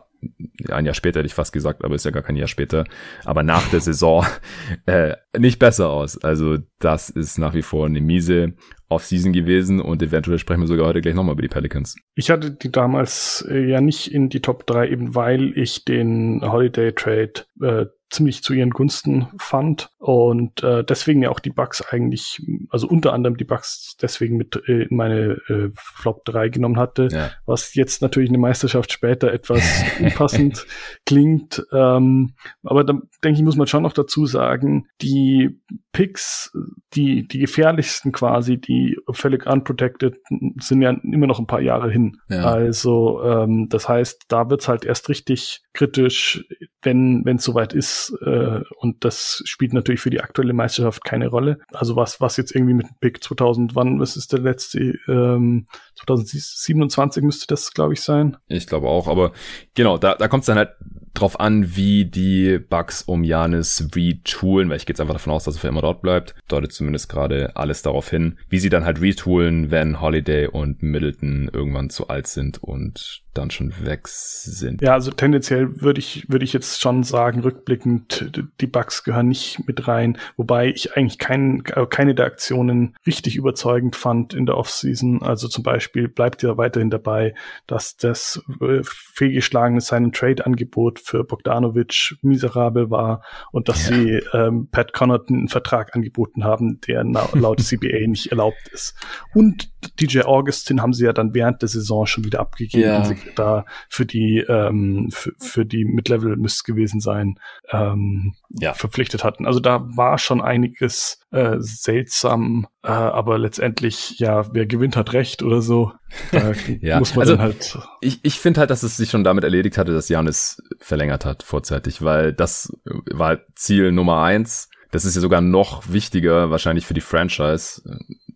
ein 0.68 0.85
Jahr 0.85 0.95
später 0.95 1.20
hätte 1.20 1.29
ich 1.29 1.35
fast 1.35 1.53
gesagt, 1.53 1.85
aber 1.85 1.95
ist 1.95 2.05
ja 2.05 2.11
gar 2.11 2.24
kein 2.24 2.35
Jahr 2.35 2.49
später, 2.49 2.85
aber 3.24 3.45
nach 3.45 3.68
der 3.70 3.81
Saison 3.81 4.26
äh, 4.87 5.14
nicht 5.39 5.61
besser 5.61 5.91
aus. 5.91 6.18
Also 6.18 6.59
das 6.81 7.09
ist 7.11 7.39
nach 7.39 7.55
wie 7.55 7.62
vor 7.62 7.87
eine 7.87 8.01
miese 8.01 8.55
Offseason 8.89 9.32
gewesen 9.32 9.80
und 9.80 10.03
eventuell 10.03 10.39
sprechen 10.39 10.61
wir 10.61 10.66
sogar 10.66 10.86
heute 10.86 11.01
gleich 11.01 11.14
nochmal 11.14 11.34
über 11.34 11.43
die 11.43 11.49
Pelicans. 11.49 11.97
Ich 12.14 12.30
hatte 12.30 12.51
die 12.51 12.72
damals 12.72 13.47
äh, 13.49 13.66
ja 13.66 13.80
nicht 13.80 14.12
in 14.12 14.28
die 14.28 14.41
Top 14.41 14.66
3, 14.66 14.89
eben 14.89 15.14
weil 15.14 15.57
ich 15.59 15.84
den 15.84 16.41
Holiday 16.43 16.93
Trade 16.93 17.32
äh, 17.61 17.86
ziemlich 18.11 18.42
zu 18.42 18.54
ihren 18.54 18.70
Gunsten 18.70 19.28
fand 19.38 19.90
und 19.98 20.62
äh, 20.62 20.82
deswegen 20.82 21.22
ja 21.22 21.30
auch 21.30 21.40
die 21.40 21.50
Bugs 21.50 21.82
eigentlich, 21.82 22.40
also 22.70 22.88
unter 22.88 23.12
anderem 23.12 23.36
die 23.36 23.44
Bugs 23.44 23.96
deswegen 24.00 24.36
mit 24.36 24.62
äh, 24.66 24.84
in 24.84 24.96
meine 24.96 25.38
äh, 25.48 25.70
Flop 25.74 26.24
3 26.24 26.48
genommen 26.48 26.78
hatte, 26.78 27.09
ja. 27.11 27.30
was 27.44 27.74
jetzt 27.74 28.00
natürlich 28.00 28.30
eine 28.30 28.38
Meisterschaft 28.38 28.92
später 28.92 29.32
etwas 29.32 29.62
unpassend 30.00 30.66
klingt. 31.04 31.66
Ähm, 31.72 32.34
aber 32.62 32.84
da 32.84 32.94
denke 33.22 33.38
ich, 33.38 33.44
muss 33.44 33.56
man 33.56 33.66
schon 33.66 33.82
noch 33.82 33.92
dazu 33.92 34.24
sagen, 34.24 34.88
die 35.02 35.61
Picks, 35.92 36.56
die, 36.94 37.26
die 37.26 37.40
gefährlichsten 37.40 38.12
quasi, 38.12 38.59
die 38.59 38.98
völlig 39.11 39.46
unprotected 39.46 40.18
sind 40.61 40.80
ja 40.80 40.90
immer 40.90 41.26
noch 41.26 41.40
ein 41.40 41.46
paar 41.46 41.61
Jahre 41.61 41.90
hin. 41.90 42.18
Ja. 42.28 42.44
Also 42.44 43.22
ähm, 43.22 43.68
das 43.68 43.88
heißt, 43.88 44.26
da 44.28 44.48
wird's 44.48 44.68
halt 44.68 44.84
erst 44.84 45.09
richtig 45.09 45.62
kritisch, 45.72 46.44
wenn 46.82 47.24
wenn 47.24 47.36
es 47.36 47.44
soweit 47.44 47.72
ist. 47.72 47.97
Äh, 48.24 48.61
und 48.78 49.05
das 49.05 49.42
spielt 49.44 49.72
natürlich 49.72 50.01
für 50.01 50.11
die 50.11 50.20
aktuelle 50.20 50.53
Meisterschaft 50.53 51.05
keine 51.05 51.28
Rolle. 51.28 51.59
Also 51.72 51.96
was 51.96 52.20
was 52.20 52.36
jetzt 52.36 52.55
irgendwie 52.55 52.74
mit 52.74 52.86
dem 52.86 52.96
Pick 53.01 53.22
2000, 53.22 53.74
wann 53.74 54.01
was 54.01 54.16
ist 54.16 54.32
der 54.32 54.40
letzte? 54.40 54.99
Ähm, 55.09 55.66
2027 55.96 57.22
müsste 57.22 57.46
das, 57.46 57.72
glaube 57.72 57.94
ich, 57.94 58.01
sein. 58.01 58.36
Ich 58.46 58.66
glaube 58.66 58.88
auch, 58.88 59.09
aber 59.09 59.32
genau, 59.74 59.99
da, 59.99 60.14
da 60.14 60.28
kommt 60.28 60.42
es 60.42 60.46
dann 60.46 60.59
halt 60.59 60.70
drauf 61.14 61.40
an, 61.40 61.76
wie 61.76 62.04
die 62.04 62.59
Bugs 62.59 63.02
um 63.02 63.24
Janis 63.24 63.88
retoolen, 63.94 64.68
weil 64.68 64.76
ich 64.76 64.86
gehe 64.86 64.94
jetzt 64.94 65.00
einfach 65.00 65.14
davon 65.14 65.32
aus, 65.32 65.44
dass 65.44 65.56
er 65.56 65.61
für 65.61 65.68
immer 65.68 65.82
dort 65.82 66.02
bleibt. 66.02 66.34
Deutet 66.48 66.72
zumindest 66.72 67.09
gerade 67.09 67.56
alles 67.56 67.82
darauf 67.82 68.11
hin, 68.11 68.38
wie 68.48 68.59
sie 68.59 68.70
dann 68.70 68.84
halt 68.84 69.00
retoolen, 69.00 69.70
wenn 69.70 70.00
Holiday 70.00 70.46
und 70.46 70.82
Middleton 70.82 71.50
irgendwann 71.52 71.90
zu 71.90 72.09
alt 72.09 72.26
sind 72.26 72.62
und 72.62 73.22
dann 73.38 73.50
schon 73.50 73.72
weg 73.84 74.09
sind. 74.09 74.82
Ja, 74.82 74.94
also 74.94 75.11
tendenziell 75.11 75.80
würde 75.80 76.00
ich, 76.00 76.28
würde 76.28 76.44
ich 76.44 76.52
jetzt 76.52 76.80
schon 76.80 77.04
sagen, 77.04 77.40
rückblickend, 77.40 78.50
die 78.61 78.66
Bugs 78.66 79.04
gehören 79.04 79.28
nicht 79.28 79.66
mit 79.66 79.86
rein, 79.86 80.18
wobei 80.36 80.68
ich 80.68 80.96
eigentlich 80.96 81.18
kein, 81.18 81.62
keine 81.62 82.14
der 82.14 82.26
Aktionen 82.26 82.96
richtig 83.06 83.36
überzeugend 83.36 83.96
fand 83.96 84.34
in 84.34 84.46
der 84.46 84.56
Offseason. 84.56 85.22
Also 85.22 85.48
zum 85.48 85.62
Beispiel 85.62 86.09
bleibt 86.09 86.42
ja 86.42 86.56
weiterhin 86.56 86.90
dabei, 86.90 87.34
dass 87.66 87.96
das 87.96 88.42
äh, 88.61 88.80
fehlgeschlagene 88.82 89.80
seinen 89.80 90.12
Trade-Angebot 90.12 90.97
für 91.03 91.24
Bogdanovic 91.24 92.16
miserabel 92.22 92.90
war 92.90 93.22
und 93.53 93.68
dass 93.68 93.88
ja. 93.88 93.96
sie 93.96 94.22
ähm, 94.32 94.68
Pat 94.70 94.92
Connaughton 94.92 95.36
einen 95.36 95.49
Vertrag 95.49 95.94
angeboten 95.94 96.44
haben, 96.44 96.80
der 96.82 97.05
laut 97.05 97.61
CBA 97.62 98.07
nicht 98.07 98.30
erlaubt 98.30 98.68
ist. 98.72 98.94
Und 99.34 99.70
DJ 100.01 100.22
Augustin 100.22 100.82
haben 100.82 100.92
sie 100.92 101.05
ja 101.05 101.12
dann 101.12 101.34
während 101.34 101.62
der 101.62 101.68
Saison 101.68 102.07
schon 102.07 102.24
wieder 102.24 102.40
abgegeben, 102.40 102.82
ja. 102.82 103.14
da 103.36 103.64
für 103.88 104.07
die 104.07 104.38
ähm, 104.49 105.11
für, 105.11 105.32
für 105.38 105.64
die 105.64 105.84
Mid-Level 105.84 106.36
müsste 106.36 106.70
gewesen 106.70 107.01
sein, 107.01 107.38
ähm, 107.70 108.34
ja. 108.51 108.74
verpflichtet 108.74 109.24
hatten. 109.24 109.46
Also 109.46 109.61
da 109.61 109.84
war 109.96 110.18
schon 110.18 110.40
einiges 110.40 111.20
äh, 111.31 111.57
seltsam, 111.59 112.66
äh, 112.83 112.89
aber 112.89 113.39
letztendlich, 113.39 114.18
ja, 114.18 114.53
wer 114.55 114.66
gewinnt, 114.66 114.97
hat 114.97 115.12
recht 115.12 115.43
oder 115.43 115.61
so. 115.61 115.93
Da 116.33 116.53
ja. 116.81 116.99
muss 116.99 117.14
man 117.14 117.20
also, 117.20 117.35
dann 117.35 117.43
halt. 117.43 117.79
Ich, 118.01 118.20
ich 118.22 118.39
finde 118.39 118.61
halt, 118.61 118.70
dass 118.70 118.83
es 118.83 118.97
sich 118.97 119.11
schon 119.11 119.24
damit 119.24 119.45
erledigt 119.45 119.76
hatte, 119.76 119.93
dass 119.93 120.09
Janis 120.09 120.62
verlängert 120.79 121.24
hat 121.24 121.43
vorzeitig, 121.43 122.03
weil 122.03 122.33
das 122.33 122.72
war 122.85 123.39
Ziel 123.55 123.93
Nummer 123.93 124.22
eins. 124.22 124.70
Das 124.91 125.05
ist 125.05 125.16
ja 125.16 125.20
sogar 125.20 125.43
noch 125.43 125.93
wichtiger 125.93 126.51
wahrscheinlich 126.51 126.87
für 126.87 126.95
die 126.95 127.03
Franchise 127.03 127.83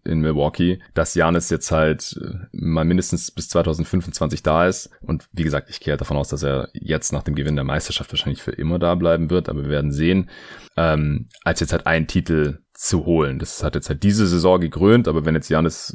in 0.04 0.20
Milwaukee, 0.20 0.80
dass 0.94 1.14
Janis 1.14 1.48
jetzt 1.48 1.70
halt 1.70 2.18
äh, 2.20 2.34
mal 2.52 2.84
mindestens 2.84 3.30
bis 3.30 3.48
2025 3.48 4.42
da 4.42 4.66
ist. 4.66 4.90
Und 5.00 5.28
wie 5.32 5.44
gesagt, 5.44 5.70
ich 5.70 5.80
gehe 5.80 5.92
halt 5.92 6.00
davon 6.00 6.16
aus, 6.16 6.28
dass 6.28 6.42
er 6.42 6.68
jetzt 6.72 7.12
nach 7.12 7.22
dem 7.22 7.34
Gewinn 7.34 7.54
der 7.54 7.64
Meisterschaft 7.64 8.12
wahrscheinlich 8.12 8.42
für 8.42 8.50
immer 8.50 8.78
da 8.78 8.94
bleiben 8.96 9.30
wird, 9.30 9.48
aber 9.48 9.62
wir 9.62 9.70
werden 9.70 9.92
sehen. 9.92 10.28
Ähm, 10.76 11.28
als 11.44 11.60
jetzt 11.60 11.72
halt 11.72 11.86
ein 11.86 12.06
Titel 12.06 12.61
zu 12.74 13.04
holen. 13.04 13.38
Das 13.38 13.62
hat 13.62 13.74
jetzt 13.74 13.88
halt 13.88 14.02
diese 14.02 14.26
Saison 14.26 14.60
gekrönt, 14.60 15.08
aber 15.08 15.24
wenn 15.24 15.34
jetzt 15.34 15.48
Janis 15.48 15.94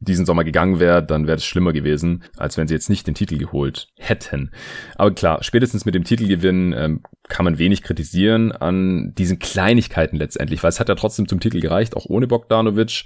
diesen 0.00 0.26
Sommer 0.26 0.44
gegangen 0.44 0.78
wäre, 0.78 1.04
dann 1.04 1.26
wäre 1.26 1.36
es 1.36 1.44
schlimmer 1.44 1.72
gewesen, 1.72 2.22
als 2.36 2.56
wenn 2.56 2.68
sie 2.68 2.74
jetzt 2.74 2.88
nicht 2.88 3.06
den 3.06 3.14
Titel 3.14 3.36
geholt 3.36 3.88
hätten. 3.96 4.52
Aber 4.96 5.12
klar, 5.12 5.42
spätestens 5.42 5.84
mit 5.84 5.94
dem 5.94 6.04
Titelgewinn 6.04 6.72
ähm, 6.76 7.02
kann 7.28 7.44
man 7.44 7.58
wenig 7.58 7.82
kritisieren 7.82 8.52
an 8.52 9.12
diesen 9.16 9.38
Kleinigkeiten 9.38 10.16
letztendlich, 10.16 10.62
weil 10.62 10.70
es 10.70 10.80
hat 10.80 10.88
ja 10.88 10.94
trotzdem 10.94 11.26
zum 11.26 11.40
Titel 11.40 11.60
gereicht, 11.60 11.96
auch 11.96 12.06
ohne 12.06 12.26
Bogdanovic 12.26 13.04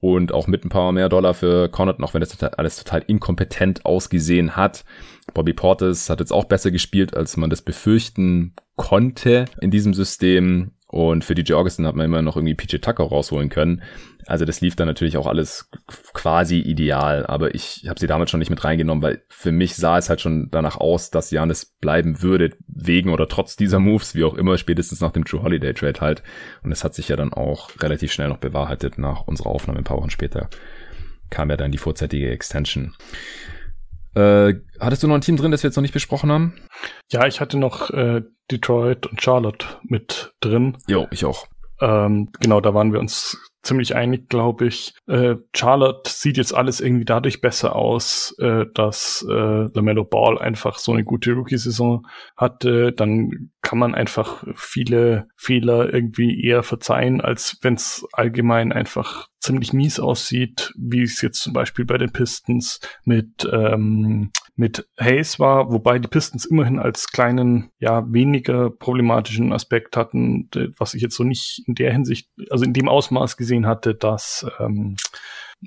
und 0.00 0.32
auch 0.32 0.46
mit 0.46 0.64
ein 0.64 0.68
paar 0.68 0.92
mehr 0.92 1.08
Dollar 1.08 1.32
für 1.32 1.70
Connaughton, 1.70 2.04
auch 2.04 2.12
wenn 2.12 2.20
das 2.20 2.38
alles 2.42 2.76
total 2.76 3.02
inkompetent 3.06 3.86
ausgesehen 3.86 4.54
hat. 4.54 4.84
Bobby 5.32 5.54
Portis 5.54 6.10
hat 6.10 6.20
jetzt 6.20 6.32
auch 6.32 6.44
besser 6.44 6.70
gespielt, 6.70 7.16
als 7.16 7.38
man 7.38 7.48
das 7.48 7.62
befürchten 7.62 8.54
konnte 8.76 9.46
in 9.62 9.70
diesem 9.70 9.94
System. 9.94 10.72
Und 10.94 11.24
für 11.24 11.34
DJ 11.34 11.54
Augustin 11.54 11.88
hat 11.88 11.96
man 11.96 12.06
immer 12.06 12.22
noch 12.22 12.36
irgendwie 12.36 12.54
PJ 12.54 12.76
Tucker 12.76 13.02
rausholen 13.02 13.48
können. 13.48 13.82
Also 14.26 14.44
das 14.44 14.60
lief 14.60 14.76
dann 14.76 14.86
natürlich 14.86 15.16
auch 15.16 15.26
alles 15.26 15.68
quasi 16.12 16.60
ideal, 16.60 17.26
aber 17.26 17.52
ich 17.56 17.86
habe 17.88 17.98
sie 17.98 18.06
damals 18.06 18.30
schon 18.30 18.38
nicht 18.38 18.48
mit 18.48 18.62
reingenommen, 18.62 19.02
weil 19.02 19.24
für 19.28 19.50
mich 19.50 19.74
sah 19.74 19.98
es 19.98 20.08
halt 20.08 20.20
schon 20.20 20.52
danach 20.52 20.76
aus, 20.76 21.10
dass 21.10 21.32
Janis 21.32 21.64
bleiben 21.64 22.22
würde, 22.22 22.50
wegen 22.68 23.10
oder 23.10 23.26
trotz 23.26 23.56
dieser 23.56 23.80
Moves, 23.80 24.14
wie 24.14 24.22
auch 24.22 24.34
immer, 24.34 24.56
spätestens 24.56 25.00
nach 25.00 25.10
dem 25.10 25.24
True 25.24 25.42
Holiday 25.42 25.74
Trade 25.74 26.00
halt. 26.00 26.22
Und 26.62 26.70
es 26.70 26.84
hat 26.84 26.94
sich 26.94 27.08
ja 27.08 27.16
dann 27.16 27.32
auch 27.32 27.70
relativ 27.80 28.12
schnell 28.12 28.28
noch 28.28 28.38
bewahrheitet 28.38 28.96
nach 28.96 29.22
unserer 29.26 29.48
Aufnahme 29.48 29.78
ein 29.80 29.84
paar 29.84 29.96
Wochen 29.96 30.10
später. 30.10 30.48
Kam 31.28 31.50
ja 31.50 31.56
dann 31.56 31.72
die 31.72 31.78
vorzeitige 31.78 32.30
Extension. 32.30 32.94
Äh, 34.14 34.54
hattest 34.80 35.02
du 35.02 35.08
noch 35.08 35.14
ein 35.14 35.20
Team 35.20 35.36
drin, 35.36 35.50
das 35.50 35.62
wir 35.62 35.68
jetzt 35.68 35.76
noch 35.76 35.82
nicht 35.82 35.94
besprochen 35.94 36.30
haben? 36.30 36.54
Ja, 37.10 37.26
ich 37.26 37.40
hatte 37.40 37.58
noch 37.58 37.90
äh, 37.90 38.22
Detroit 38.50 39.06
und 39.06 39.22
Charlotte 39.22 39.66
mit 39.82 40.32
drin. 40.40 40.76
Jo, 40.86 41.06
ich 41.10 41.24
auch. 41.24 41.46
Ähm, 41.80 42.30
genau, 42.40 42.60
da 42.60 42.74
waren 42.74 42.92
wir 42.92 43.00
uns 43.00 43.38
ziemlich 43.64 43.96
einig, 43.96 44.28
glaube 44.28 44.66
ich. 44.66 44.94
Äh, 45.06 45.36
Charlotte 45.54 46.10
sieht 46.10 46.36
jetzt 46.36 46.54
alles 46.54 46.80
irgendwie 46.80 47.04
dadurch 47.04 47.40
besser 47.40 47.74
aus, 47.74 48.34
äh, 48.38 48.66
dass 48.74 49.26
äh, 49.28 49.32
LaMelo 49.74 50.04
Ball 50.04 50.38
einfach 50.38 50.78
so 50.78 50.92
eine 50.92 51.04
gute 51.04 51.32
Rookie-Saison 51.32 52.06
hatte. 52.36 52.92
Dann 52.92 53.50
kann 53.62 53.78
man 53.78 53.94
einfach 53.94 54.44
viele 54.54 55.28
Fehler 55.36 55.92
irgendwie 55.92 56.44
eher 56.44 56.62
verzeihen, 56.62 57.20
als 57.20 57.58
wenn 57.62 57.74
es 57.74 58.06
allgemein 58.12 58.72
einfach 58.72 59.28
ziemlich 59.40 59.72
mies 59.72 60.00
aussieht, 60.00 60.72
wie 60.78 61.02
es 61.02 61.20
jetzt 61.20 61.42
zum 61.42 61.52
Beispiel 61.52 61.84
bei 61.84 61.98
den 61.98 62.12
Pistons 62.12 62.80
mit 63.04 63.48
ähm, 63.50 64.30
mit 64.56 64.88
Hayes 64.98 65.40
war, 65.40 65.72
wobei 65.72 65.98
die 65.98 66.08
Pistons 66.08 66.44
immerhin 66.44 66.78
als 66.78 67.08
kleinen, 67.08 67.70
ja, 67.78 68.04
weniger 68.12 68.70
problematischen 68.70 69.52
Aspekt 69.52 69.96
hatten, 69.96 70.48
was 70.78 70.94
ich 70.94 71.02
jetzt 71.02 71.16
so 71.16 71.24
nicht 71.24 71.62
in 71.66 71.74
der 71.74 71.92
Hinsicht, 71.92 72.30
also 72.50 72.64
in 72.64 72.72
dem 72.72 72.88
Ausmaß 72.88 73.36
gesehen 73.36 73.53
hatte, 73.62 73.94
dass 73.94 74.46
ähm, 74.58 74.96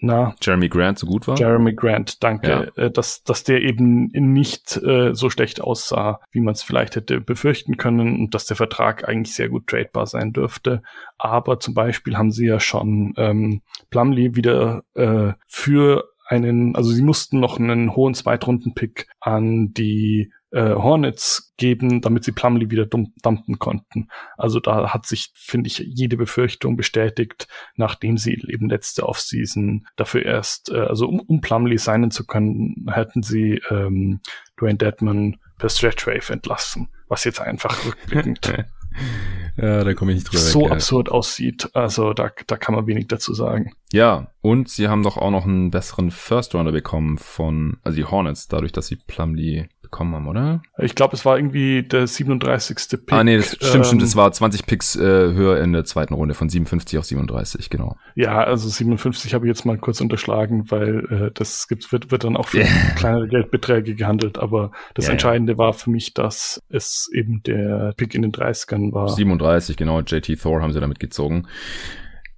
na, 0.02 0.36
Jeremy 0.42 0.70
Grant 0.70 1.00
so 1.00 1.08
gut 1.08 1.28
war? 1.28 1.38
Jeremy 1.38 1.74
Grant, 1.74 2.24
danke, 2.24 2.72
ja. 2.76 2.84
äh, 2.84 2.92
dass, 2.92 3.24
dass 3.24 3.44
der 3.44 3.62
eben 3.62 4.08
nicht 4.14 4.78
äh, 4.78 5.14
so 5.14 5.30
schlecht 5.30 5.62
aussah, 5.62 6.20
wie 6.32 6.42
man 6.42 6.54
es 6.54 6.64
vielleicht 6.64 6.96
hätte 6.96 7.20
befürchten 7.20 7.78
können 7.78 8.20
und 8.20 8.36
dass 8.36 8.46
der 8.46 8.58
Vertrag 8.58 9.08
eigentlich 9.08 9.36
sehr 9.36 9.50
gut 9.50 9.68
tradebar 9.68 10.06
sein 10.06 10.34
dürfte. 10.34 10.82
Aber 11.18 11.60
zum 11.60 11.74
Beispiel 11.74 12.18
haben 12.18 12.32
sie 12.32 12.46
ja 12.48 12.60
schon 12.60 13.14
ähm, 13.18 13.62
Plumlee 13.90 14.36
wieder 14.36 14.84
äh, 14.94 15.34
für 15.48 16.10
einen, 16.28 16.76
also 16.76 16.92
sie 16.92 17.04
mussten 17.04 17.40
noch 17.40 17.58
einen 17.60 17.96
hohen 17.96 18.14
Zweitrunden-Pick 18.14 19.08
an 19.20 19.74
die 19.74 20.32
äh, 20.58 20.74
Hornets 20.74 21.54
geben, 21.58 22.02
damit 22.02 22.24
sie 22.24 22.32
Plumlee 22.32 22.72
wieder 22.72 22.88
dumpen 22.88 23.60
konnten. 23.60 24.10
Also 24.38 24.60
da 24.60 24.92
hat 24.92 25.06
sich, 25.06 25.32
finde 25.36 25.68
ich, 25.68 25.78
jede 25.78 26.18
Befürchtung 26.18 26.76
bestätigt, 26.76 27.48
nachdem 27.76 28.18
sie 28.18 28.34
eben 28.48 28.68
letzte 28.68 29.08
Offseason 29.08 29.86
dafür 29.96 30.26
erst, 30.26 30.72
äh, 30.72 30.80
also 30.80 31.08
um, 31.08 31.20
um 31.20 31.42
Plumlee 31.42 31.78
signen 31.78 32.10
zu 32.10 32.26
können, 32.26 32.88
hätten 32.92 33.22
sie 33.22 33.62
ähm, 33.70 34.20
Dwayne 34.60 34.80
Dedman 34.80 35.38
per 35.60 35.70
Stretch 35.70 36.08
Wave 36.08 36.34
entlassen, 36.34 36.90
was 37.08 37.24
jetzt 37.24 37.40
einfach 37.40 37.86
rückblickend 37.86 38.66
ja, 39.58 39.84
da 39.84 39.94
komme 39.94 40.12
ich 40.12 40.18
nicht 40.18 40.32
drüber 40.32 40.42
so 40.42 40.62
weg, 40.66 40.72
absurd 40.72 41.08
ja. 41.08 41.14
aussieht. 41.14 41.70
Also 41.74 42.14
da, 42.14 42.32
da 42.48 42.58
kann 42.58 42.76
man 42.76 42.88
wenig 42.88 43.08
dazu 43.08 43.34
sagen. 43.34 43.74
Ja, 43.92 44.32
und 44.42 44.70
sie 44.70 44.88
haben 44.88 45.04
doch 45.04 45.18
auch 45.18 45.32
noch 45.32 45.46
einen 45.46 45.72
besseren 45.72 46.12
First 46.12 46.56
Rounder 46.56 46.72
bekommen 46.72 47.18
von, 47.18 47.78
also 47.84 47.96
die 47.96 48.06
Hornets, 48.06 48.48
dadurch, 48.48 48.72
dass 48.72 48.88
sie 48.88 48.96
Plumlee 48.96 49.70
bekommen 49.88 50.14
haben, 50.16 50.28
oder? 50.28 50.62
Ich 50.78 50.96
glaube, 50.96 51.16
es 51.16 51.26
war 51.26 51.38
irgendwie 51.38 51.82
der 51.84 52.08
37. 52.08 52.78
Pick. 53.06 53.14
Ah, 53.14 53.24
nee, 53.24 53.38
das 53.38 53.56
stimmt, 53.56 53.76
ähm, 53.76 53.84
stimmt. 53.86 54.04
Es 54.04 54.16
war 54.16 54.32
20 54.32 54.66
Picks 54.66 54.96
äh, 54.96 55.02
höher 55.02 55.62
in 55.62 55.72
der 55.72 55.86
zweiten 55.86 56.14
Runde, 56.14 56.34
von 56.34 56.50
57 56.50 57.00
auf 57.00 57.06
37, 57.06 57.70
genau. 57.70 57.96
Ja, 58.16 58.44
also 58.44 58.68
57 58.68 59.34
habe 59.34 59.46
ich 59.46 59.50
jetzt 59.50 59.66
mal 59.66 59.78
kurz 59.78 60.02
unterschlagen, 60.02 60.70
weil 60.70 61.06
äh, 61.10 61.32
das 61.34 61.68
gibt, 61.68 61.92
wird, 61.92 62.12
wird 62.12 62.26
dann 62.26 62.36
auch 62.36 62.48
für 62.48 62.66
kleinere 62.96 63.28
Geldbeträge 63.28 63.96
gehandelt. 63.96 64.38
Aber 64.38 64.72
das 64.94 65.06
ja, 65.06 65.14
Entscheidende 65.14 65.54
ja. 65.54 65.58
war 65.58 65.74
für 65.74 65.90
mich, 65.90 66.14
dass 66.14 66.62
es 66.70 67.10
eben 67.14 67.42
der 67.44 67.94
Pick 67.96 68.14
in 68.14 68.22
den 68.22 68.32
30ern 68.32 68.92
war. 68.92 69.08
37, 69.10 69.78
genau. 69.78 70.02
JT 70.02 70.42
Thor 70.42 70.62
haben 70.62 70.74
sie 70.74 70.82
damit 70.82 71.00
gezogen. 71.00 71.48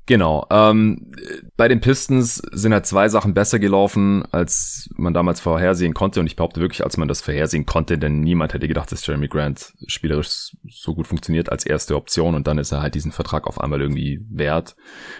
Genau. 0.10 0.48
Ähm, 0.50 1.12
bei 1.56 1.68
den 1.68 1.82
Pistons 1.82 2.42
sind 2.52 2.74
halt 2.74 2.88
zwei 2.88 3.10
Sachen 3.10 3.36
besser 3.36 3.60
gelaufen, 3.60 4.24
als 4.32 4.90
man 4.98 5.14
damals 5.14 5.40
vorhersehen 5.40 5.94
konnte. 5.94 6.20
Und 6.20 6.26
ich 6.26 6.36
behaupte 6.36 6.62
wirklich, 6.62 6.84
als 6.84 6.98
man 6.98 7.08
das 7.08 7.22
vorhersehen 7.22 7.68
konnte, 7.68 8.00
denn 8.00 8.22
niemand 8.22 8.56
hätte 8.56 8.68
gedacht, 8.68 8.92
dass 8.92 9.06
Jeremy 9.06 9.28
Grant 9.28 9.74
spielerisch 9.86 10.58
so 10.68 10.96
gut 10.96 11.06
funktioniert 11.06 11.52
als 11.52 11.64
erste 11.64 11.96
Option. 11.96 12.34
Und 12.34 12.48
dann 12.48 12.58
ist 12.58 12.72
er 12.72 12.82
halt 12.82 12.96
diesen 12.96 13.12
Vertrag 13.12 13.46
auf 13.46 13.62
einmal 13.62 13.82
irgendwie 13.82 14.20
wert. 14.32 14.76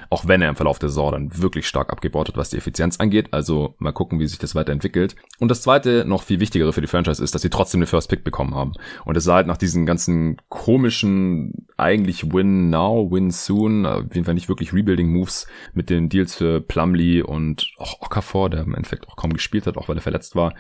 Auch 0.10 0.28
wenn 0.28 0.42
er 0.42 0.50
im 0.50 0.56
Verlauf 0.56 0.80
der 0.80 0.90
Saison 0.90 1.12
dann 1.12 1.38
wirklich 1.40 1.68
stark 1.68 1.92
abgebaut 1.92 2.30
hat, 2.30 2.38
was 2.38 2.50
die 2.50 2.58
Effizienz 2.58 3.00
angeht. 3.00 3.32
Also 3.32 3.76
mal 3.78 3.92
gucken, 3.92 4.20
wie 4.20 4.26
sich 4.26 4.40
das 4.40 4.56
weiterentwickelt. 4.56 5.16
Und 5.40 5.52
das 5.52 5.62
zweite, 5.62 6.04
noch 6.04 6.24
viel 6.24 6.40
wichtigere 6.40 6.74
für 6.74 6.82
die 6.82 6.88
Franchise 6.88 7.24
ist, 7.24 7.36
dass 7.36 7.44
sie 7.44 7.52
trotzdem 7.52 7.78
eine 7.78 7.86
First 7.86 8.10
Pick 8.10 8.24
bekommen 8.24 8.56
haben. 8.56 8.74
Und 9.06 9.16
es 9.16 9.24
sah 9.24 9.36
halt 9.36 9.46
nach 9.46 9.58
diesen 9.58 9.86
ganzen 9.86 10.38
komischen, 10.50 11.68
eigentlich 11.78 12.34
Win 12.34 12.72
Now, 12.72 13.12
Win 13.12 13.30
Soon, 13.30 13.86
auf 13.86 14.16
jeden 14.16 14.26
Fall 14.26 14.34
nicht 14.34 14.50
wirklich 14.50 14.74
Rebuilding-Moves 14.80 15.48
mit 15.74 15.90
den 15.90 16.10
Deals 16.10 16.36
für 16.36 16.62
Plumlee 16.62 17.22
und 17.22 17.72
auch 17.78 18.02
Okafor, 18.02 18.50
der 18.50 18.62
im 18.62 18.76
Endeffekt 18.76 19.08
auch 19.08 19.16
kaum 19.16 19.34
gespielt 19.34 19.68
hat, 19.68 19.78
auch 19.78 19.90
weil 19.90 19.98
er 19.98 20.02
verletzt 20.02 20.36
war. 20.36 20.54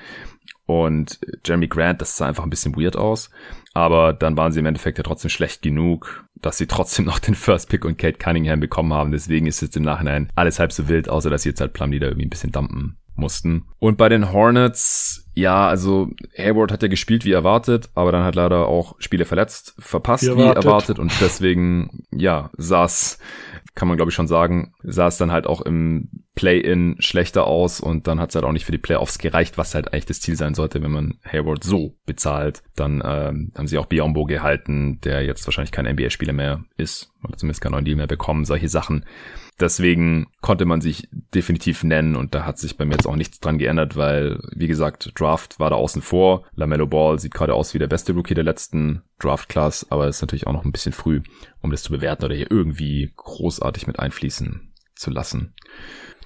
Und 0.66 1.20
Jeremy 1.44 1.68
Grant, 1.68 2.00
das 2.00 2.16
sah 2.16 2.28
einfach 2.28 2.44
ein 2.44 2.52
bisschen 2.52 2.76
weird 2.76 2.96
aus. 2.96 3.32
Aber 3.74 4.14
dann 4.14 4.38
waren 4.38 4.52
sie 4.52 4.60
im 4.60 4.68
Endeffekt 4.68 5.00
ja 5.00 5.04
trotzdem 5.04 5.30
schlecht 5.30 5.64
genug, 5.64 6.26
dass 6.36 6.60
sie 6.60 6.68
trotzdem 6.68 7.06
noch 7.06 7.20
den 7.20 7.34
First 7.34 7.70
Pick 7.70 7.86
und 7.86 7.98
Kate 7.98 8.20
Cunningham 8.20 8.60
bekommen 8.60 8.94
haben. 8.94 9.12
Deswegen 9.12 9.48
ist 9.48 9.62
jetzt 9.62 9.78
im 9.78 9.84
Nachhinein 9.84 10.30
alles 10.36 10.60
halb 10.60 10.72
so 10.72 10.88
wild, 10.88 11.10
außer 11.10 11.30
dass 11.30 11.42
sie 11.42 11.50
jetzt 11.50 11.62
halt 11.62 11.74
Plumlee 11.74 12.00
da 12.00 12.08
irgendwie 12.08 12.28
ein 12.28 12.30
bisschen 12.30 12.52
dumpen 12.52 13.00
mussten. 13.16 13.66
Und 13.80 13.98
bei 13.98 14.10
den 14.10 14.32
Hornets, 14.32 15.26
ja, 15.34 15.68
also 15.68 16.10
Hayward 16.38 16.72
hat 16.72 16.82
ja 16.82 16.88
gespielt 16.88 17.26
wie 17.26 17.32
erwartet, 17.32 17.90
aber 17.94 18.12
dann 18.12 18.24
hat 18.24 18.36
leider 18.36 18.68
auch 18.68 18.96
Spiele 19.00 19.26
verletzt, 19.26 19.76
verpasst 19.80 20.24
wie 20.24 20.30
erwartet, 20.30 20.64
wie 20.64 20.68
erwartet 20.68 21.00
und 21.00 21.12
deswegen, 21.22 22.04
ja, 22.12 22.50
saß 22.54 23.20
kann 23.76 23.88
man 23.88 23.98
glaube 23.98 24.12
ich 24.12 24.16
schon 24.16 24.28
sagen, 24.28 24.74
sah 24.84 25.08
es 25.08 25.18
dann 25.18 25.32
halt 25.32 25.48
auch 25.48 25.62
im 25.62 26.26
Play-in 26.36 26.96
schlechter 27.00 27.46
aus 27.46 27.80
und 27.80 28.08
dann 28.08 28.20
hat 28.20 28.30
es 28.30 28.36
halt 28.36 28.46
auch 28.46 28.52
nicht 28.52 28.66
für 28.66 28.72
die 28.72 28.78
Playoffs 28.78 29.18
gereicht, 29.18 29.58
was 29.58 29.76
halt 29.76 29.92
eigentlich 29.92 30.06
das 30.06 30.22
Ziel 30.22 30.36
sein 30.36 30.54
sollte, 30.54 30.82
wenn 30.82 30.92
man 30.92 31.20
Hayward 31.26 31.64
so 31.64 31.98
bezahlt. 32.06 32.64
Dann 32.76 33.02
ähm, 33.06 33.52
haben 33.58 33.68
sie 33.68 33.78
auch 33.78 33.88
Biombo 33.88 34.26
gehalten, 34.26 35.02
der 35.02 35.24
jetzt 35.24 35.46
wahrscheinlich 35.46 35.72
kein 35.72 35.86
NBA-Spieler 35.86 36.34
mehr 36.34 36.64
ist 36.78 37.12
oder 37.24 37.38
zumindest 37.38 37.62
keinen 37.62 37.74
neuen 37.74 37.86
Deal 37.86 37.98
mehr 37.98 38.08
bekommen, 38.08 38.46
solche 38.46 38.70
Sachen. 38.70 39.06
Deswegen 39.60 40.28
konnte 40.42 40.66
man 40.66 40.80
sich 40.80 41.10
definitiv 41.34 41.84
nennen 41.84 42.16
und 42.16 42.34
da 42.34 42.46
hat 42.46 42.58
sich 42.58 42.78
bei 42.78 42.86
mir 42.86 42.94
jetzt 42.94 43.08
auch 43.08 43.18
nichts 43.18 43.40
dran 43.40 43.58
geändert, 43.58 43.98
weil, 43.98 44.40
wie 44.56 44.68
gesagt, 44.68 45.12
Draft 45.20 45.60
war 45.60 45.70
da 45.70 45.76
außen 45.76 46.02
vor. 46.02 46.46
LaMelo 46.56 46.88
Ball 46.88 47.20
sieht 47.20 47.34
gerade 47.34 47.54
aus 47.54 47.74
wie 47.74 47.80
der 47.80 47.88
beste 47.88 48.14
Rookie 48.14 48.36
der 48.36 48.46
letzten 48.46 49.04
Draft-Class, 49.20 49.88
aber 49.90 50.08
ist 50.08 50.22
natürlich 50.22 50.48
auch 50.48 50.54
noch 50.54 50.64
ein 50.64 50.72
bisschen 50.72 50.94
früh, 50.94 51.22
um 51.62 51.72
das 51.72 51.84
zu 51.84 51.92
bewerten 51.92 52.24
oder 52.24 52.36
hier 52.36 52.50
irgendwie 52.50 53.12
großartig 53.18 53.86
mit 53.88 54.00
einfließen 54.00 54.72
zu 54.96 55.10
lassen. 55.10 55.54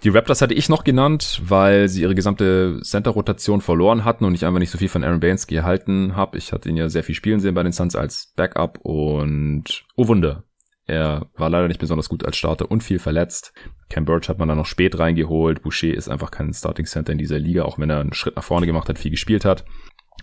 Die 0.04 0.10
Raptors 0.10 0.42
hatte 0.42 0.54
ich 0.54 0.68
noch 0.68 0.84
genannt, 0.84 1.42
weil 1.46 1.88
sie 1.88 2.02
ihre 2.02 2.14
gesamte 2.14 2.82
Center-Rotation 2.84 3.62
verloren 3.62 4.03
hatten 4.03 4.26
und 4.26 4.34
ich 4.36 4.45
einfach 4.45 4.60
nicht 4.60 4.72
so 4.72 4.78
viel 4.78 4.90
von 4.90 5.03
Aaron 5.03 5.22
Baines 5.22 5.48
gehalten 5.48 6.16
habe. 6.16 6.38
Ich 6.38 6.52
hatte 6.52 6.68
ihn 6.68 6.76
ja 6.76 6.90
sehr 6.90 7.03
viel 7.03 7.16
spielen 7.16 7.40
sehen 7.40 7.56
bei 7.56 7.64
den 7.64 7.72
Suns 7.72 7.95
als 7.95 8.34
Backup 8.36 8.80
und 8.84 9.86
oh 9.95 10.07
Wunder, 10.10 10.44
er 10.85 11.27
war 11.35 11.49
leider 11.49 11.68
nicht 11.68 11.80
besonders 11.80 12.10
gut 12.10 12.26
als 12.26 12.35
Starter 12.35 12.69
und 12.69 12.84
viel 12.84 12.99
verletzt. 12.99 13.53
Cam 13.89 14.05
Birch 14.05 14.27
hat 14.27 14.39
man 14.39 14.49
dann 14.49 14.57
noch 14.57 14.65
spät 14.65 14.99
reingeholt. 14.99 15.61
Boucher 15.61 15.93
ist 15.93 16.10
einfach 16.10 16.31
kein 16.31 16.53
Starting 16.53 16.85
Center 16.85 17.14
in 17.14 17.18
dieser 17.18 17.39
Liga, 17.39 17.64
auch 17.64 17.80
wenn 17.80 17.89
er 17.89 18.01
einen 18.01 18.14
Schritt 18.14 18.35
nach 18.35 18.43
vorne 18.43 18.65
gemacht 18.65 18.89
hat, 18.89 18.99
viel 18.99 19.11
gespielt 19.11 19.45
hat. 19.45 19.64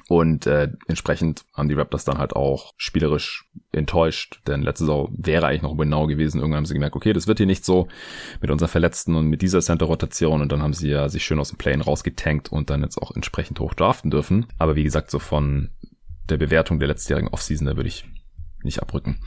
Und 0.09 0.47
äh, 0.47 0.69
entsprechend 0.89 1.45
haben 1.55 1.69
die 1.69 1.75
Raptors 1.75 2.05
dann 2.05 2.19
halt 2.19 2.35
auch 2.35 2.75
spielerisch 2.77 3.49
enttäuscht, 3.73 4.41
denn 4.47 4.63
letzte 4.63 4.85
Saison 4.85 5.15
wäre 5.17 5.47
eigentlich 5.47 5.63
noch 5.63 5.77
genau 5.77 6.07
gewesen. 6.07 6.39
Irgendwann 6.39 6.59
haben 6.59 6.67
sie 6.67 6.75
gemerkt, 6.75 6.97
okay, 6.97 7.13
das 7.13 7.27
wird 7.27 7.39
hier 7.39 7.47
nicht 7.47 7.65
so 7.65 7.89
mit 8.41 8.51
unseren 8.51 8.69
Verletzten 8.69 9.15
und 9.15 9.27
mit 9.29 9.41
dieser 9.41 9.61
Center-Rotation. 9.61 10.43
Und 10.43 10.53
dann 10.53 10.63
haben 10.63 10.73
sie 10.73 10.91
ja 10.91 11.09
sich 11.09 11.25
schön 11.25 11.39
aus 11.39 11.51
dem 11.51 11.59
Plane 11.59 11.85
rausgetankt 11.85 12.51
und 12.51 12.71
dann 12.71 12.83
jetzt 12.83 12.99
auch 12.99 13.15
entsprechend 13.15 13.61
hoch 13.61 13.75
draften 13.75 14.11
dürfen. 14.11 14.47
Aber 14.59 14.75
wie 14.75 14.85
gesagt, 14.85 15.11
so 15.11 15.21
von 15.21 15.71
der 16.29 16.39
Bewertung 16.39 16.81
der 16.81 16.89
letztjährigen 16.89 17.29
Offseason, 17.29 17.67
da 17.67 17.77
würde 17.77 17.89
ich 17.89 18.05
nicht 18.63 18.83
abrücken. 18.83 19.21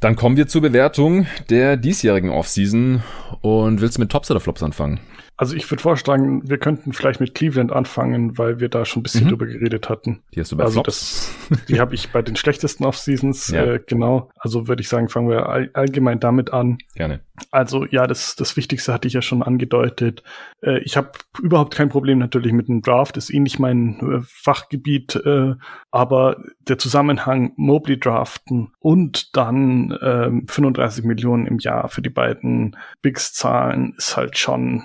Dann 0.00 0.14
kommen 0.14 0.36
wir 0.36 0.46
zur 0.46 0.60
Bewertung 0.60 1.26
der 1.48 1.76
diesjährigen 1.76 2.30
Offseason 2.30 3.02
und 3.40 3.80
willst 3.80 3.96
du 3.96 4.02
mit 4.02 4.12
Tops 4.12 4.30
oder 4.30 4.40
Flops 4.40 4.62
anfangen? 4.62 5.00
Also 5.38 5.54
ich 5.54 5.70
würde 5.70 5.82
vorschlagen, 5.82 6.48
wir 6.48 6.56
könnten 6.56 6.94
vielleicht 6.94 7.20
mit 7.20 7.34
Cleveland 7.34 7.70
anfangen, 7.70 8.38
weil 8.38 8.58
wir 8.58 8.70
da 8.70 8.86
schon 8.86 9.00
ein 9.00 9.02
bisschen 9.02 9.24
mhm. 9.24 9.30
drüber 9.30 9.46
geredet 9.46 9.90
hatten. 9.90 10.22
Die 10.34 10.40
hast 10.40 10.52
du 10.52 10.56
bei 10.56 10.64
also 10.64 10.82
Flops? 10.82 11.36
Das, 11.48 11.66
die 11.68 11.78
habe 11.78 11.94
ich 11.94 12.10
bei 12.10 12.22
den 12.22 12.36
schlechtesten 12.36 12.84
Off-Seasons, 12.84 13.48
ja. 13.48 13.64
äh, 13.64 13.80
genau. 13.86 14.30
Also 14.38 14.66
würde 14.66 14.80
ich 14.80 14.88
sagen, 14.88 15.10
fangen 15.10 15.28
wir 15.28 15.46
all, 15.46 15.70
allgemein 15.74 16.20
damit 16.20 16.54
an. 16.54 16.78
Gerne. 16.94 17.20
Also 17.50 17.84
ja, 17.84 18.06
das, 18.06 18.34
das 18.36 18.56
Wichtigste 18.56 18.94
hatte 18.94 19.08
ich 19.08 19.14
ja 19.14 19.20
schon 19.20 19.42
angedeutet. 19.42 20.22
Äh, 20.62 20.78
ich 20.78 20.96
habe 20.96 21.10
überhaupt 21.42 21.74
kein 21.74 21.90
Problem 21.90 22.18
natürlich 22.18 22.52
mit 22.52 22.68
dem 22.68 22.80
Draft, 22.80 23.18
ist 23.18 23.32
eh 23.32 23.40
nicht 23.40 23.58
mein 23.58 24.00
äh, 24.00 24.22
Fachgebiet, 24.26 25.16
äh, 25.16 25.54
aber 25.90 26.42
der 26.66 26.78
Zusammenhang 26.78 27.52
Mobley 27.56 28.00
draften 28.00 28.72
und 28.78 29.36
dann 29.36 29.90
äh, 29.90 30.30
35 30.50 31.04
Millionen 31.04 31.46
im 31.46 31.58
Jahr 31.58 31.88
für 31.88 32.00
die 32.00 32.08
beiden 32.08 32.76
Bigs 33.02 33.34
zahlen, 33.34 33.92
ist 33.98 34.16
halt 34.16 34.38
schon 34.38 34.82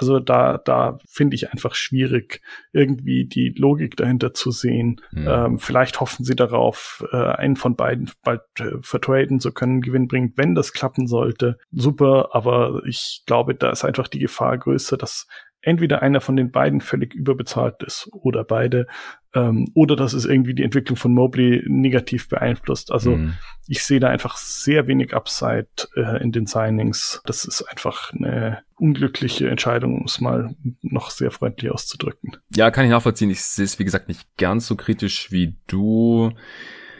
also 0.00 0.18
da, 0.18 0.56
da 0.58 0.98
finde 1.06 1.34
ich 1.34 1.52
einfach 1.52 1.74
schwierig, 1.74 2.40
irgendwie 2.72 3.26
die 3.26 3.50
Logik 3.50 3.96
dahinter 3.96 4.32
zu 4.32 4.50
sehen. 4.50 5.00
Mhm. 5.12 5.28
Ähm, 5.28 5.58
vielleicht 5.58 6.00
hoffen 6.00 6.24
sie 6.24 6.34
darauf, 6.34 7.04
äh, 7.12 7.16
einen 7.16 7.56
von 7.56 7.76
beiden 7.76 8.10
bald 8.24 8.42
äh, 8.58 8.78
vertraden 8.80 9.40
zu 9.40 9.52
können, 9.52 9.82
Gewinn 9.82 10.08
bringt, 10.08 10.38
wenn 10.38 10.54
das 10.54 10.72
klappen 10.72 11.06
sollte. 11.06 11.58
Super, 11.70 12.30
aber 12.32 12.82
ich 12.86 13.22
glaube, 13.26 13.54
da 13.54 13.70
ist 13.70 13.84
einfach 13.84 14.08
die 14.08 14.20
Gefahr 14.20 14.56
größer, 14.56 14.96
dass 14.96 15.26
entweder 15.62 16.02
einer 16.02 16.20
von 16.20 16.36
den 16.36 16.50
beiden 16.50 16.80
völlig 16.80 17.14
überbezahlt 17.14 17.82
ist 17.82 18.08
oder 18.12 18.44
beide, 18.44 18.86
ähm, 19.34 19.70
oder 19.74 19.96
dass 19.96 20.12
es 20.12 20.24
irgendwie 20.24 20.54
die 20.54 20.62
Entwicklung 20.62 20.96
von 20.96 21.12
Mobley 21.12 21.62
negativ 21.66 22.28
beeinflusst. 22.28 22.90
Also 22.90 23.16
mhm. 23.16 23.34
ich 23.66 23.84
sehe 23.84 24.00
da 24.00 24.08
einfach 24.08 24.36
sehr 24.36 24.86
wenig 24.86 25.14
Upside 25.14 25.68
äh, 25.94 26.22
in 26.22 26.32
den 26.32 26.46
Signings. 26.46 27.20
Das 27.26 27.44
ist 27.44 27.62
einfach 27.62 28.12
eine 28.12 28.62
unglückliche 28.76 29.48
Entscheidung, 29.48 29.98
um 29.98 30.06
es 30.06 30.20
mal 30.20 30.54
noch 30.82 31.10
sehr 31.10 31.30
freundlich 31.30 31.70
auszudrücken. 31.70 32.36
Ja, 32.54 32.70
kann 32.70 32.84
ich 32.84 32.90
nachvollziehen. 32.90 33.30
Ich 33.30 33.42
sehe 33.42 33.64
es, 33.64 33.78
wie 33.78 33.84
gesagt, 33.84 34.08
nicht 34.08 34.26
ganz 34.36 34.66
so 34.66 34.76
kritisch 34.76 35.30
wie 35.30 35.56
du. 35.66 36.32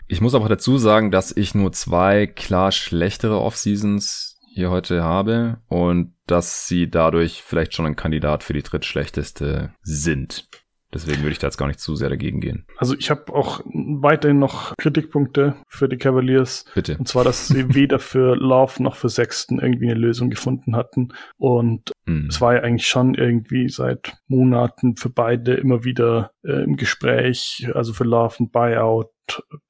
Ich 0.07 0.21
muss 0.21 0.35
aber 0.35 0.49
dazu 0.49 0.77
sagen, 0.77 1.11
dass 1.11 1.35
ich 1.35 1.55
nur 1.55 1.73
zwei 1.73 2.27
klar 2.27 2.73
schlechtere 2.73 3.41
Off-Seasons 3.41 4.39
hier 4.53 4.71
heute 4.71 5.03
habe 5.03 5.59
und 5.69 6.15
dass 6.31 6.67
sie 6.67 6.91
dadurch 6.91 7.43
vielleicht 7.43 7.75
schon 7.75 7.87
ein 7.87 7.97
Kandidat 7.97 8.45
für 8.45 8.53
die 8.53 8.63
drittschlechteste 8.63 9.75
sind. 9.83 10.49
Deswegen 10.93 11.23
würde 11.23 11.31
ich 11.33 11.39
da 11.39 11.47
jetzt 11.47 11.57
gar 11.57 11.69
nicht 11.69 11.79
zu 11.79 11.95
sehr 11.95 12.09
dagegen 12.09 12.41
gehen. 12.41 12.67
Also 12.77 12.97
ich 12.97 13.11
habe 13.11 13.33
auch 13.33 13.61
weiterhin 13.65 14.41
noch 14.41 14.77
Kritikpunkte 14.77 15.55
für 15.69 15.89
die 15.89 15.99
Cavaliers. 15.99 16.65
Bitte. 16.75 16.97
Und 16.99 17.07
zwar, 17.07 17.23
dass 17.23 17.47
sie 17.47 17.75
weder 17.75 18.01
für 18.01 18.35
Love 18.35 18.83
noch 18.83 18.97
für 18.97 19.09
Sexton 19.09 19.61
irgendwie 19.61 19.89
eine 19.89 20.01
Lösung 20.01 20.31
gefunden 20.31 20.75
hatten. 20.75 21.13
Und 21.37 21.93
mm. 22.07 22.27
es 22.29 22.41
war 22.41 22.55
ja 22.55 22.63
eigentlich 22.63 22.89
schon 22.89 23.15
irgendwie 23.15 23.69
seit 23.69 24.15
Monaten 24.27 24.97
für 24.97 25.11
beide 25.11 25.55
immer 25.55 25.85
wieder 25.85 26.33
äh, 26.43 26.65
im 26.65 26.77
Gespräch. 26.77 27.69
Also 27.75 27.93
für 27.93 28.05
Love 28.05 28.37
ein 28.41 28.51
Buyout, 28.51 29.11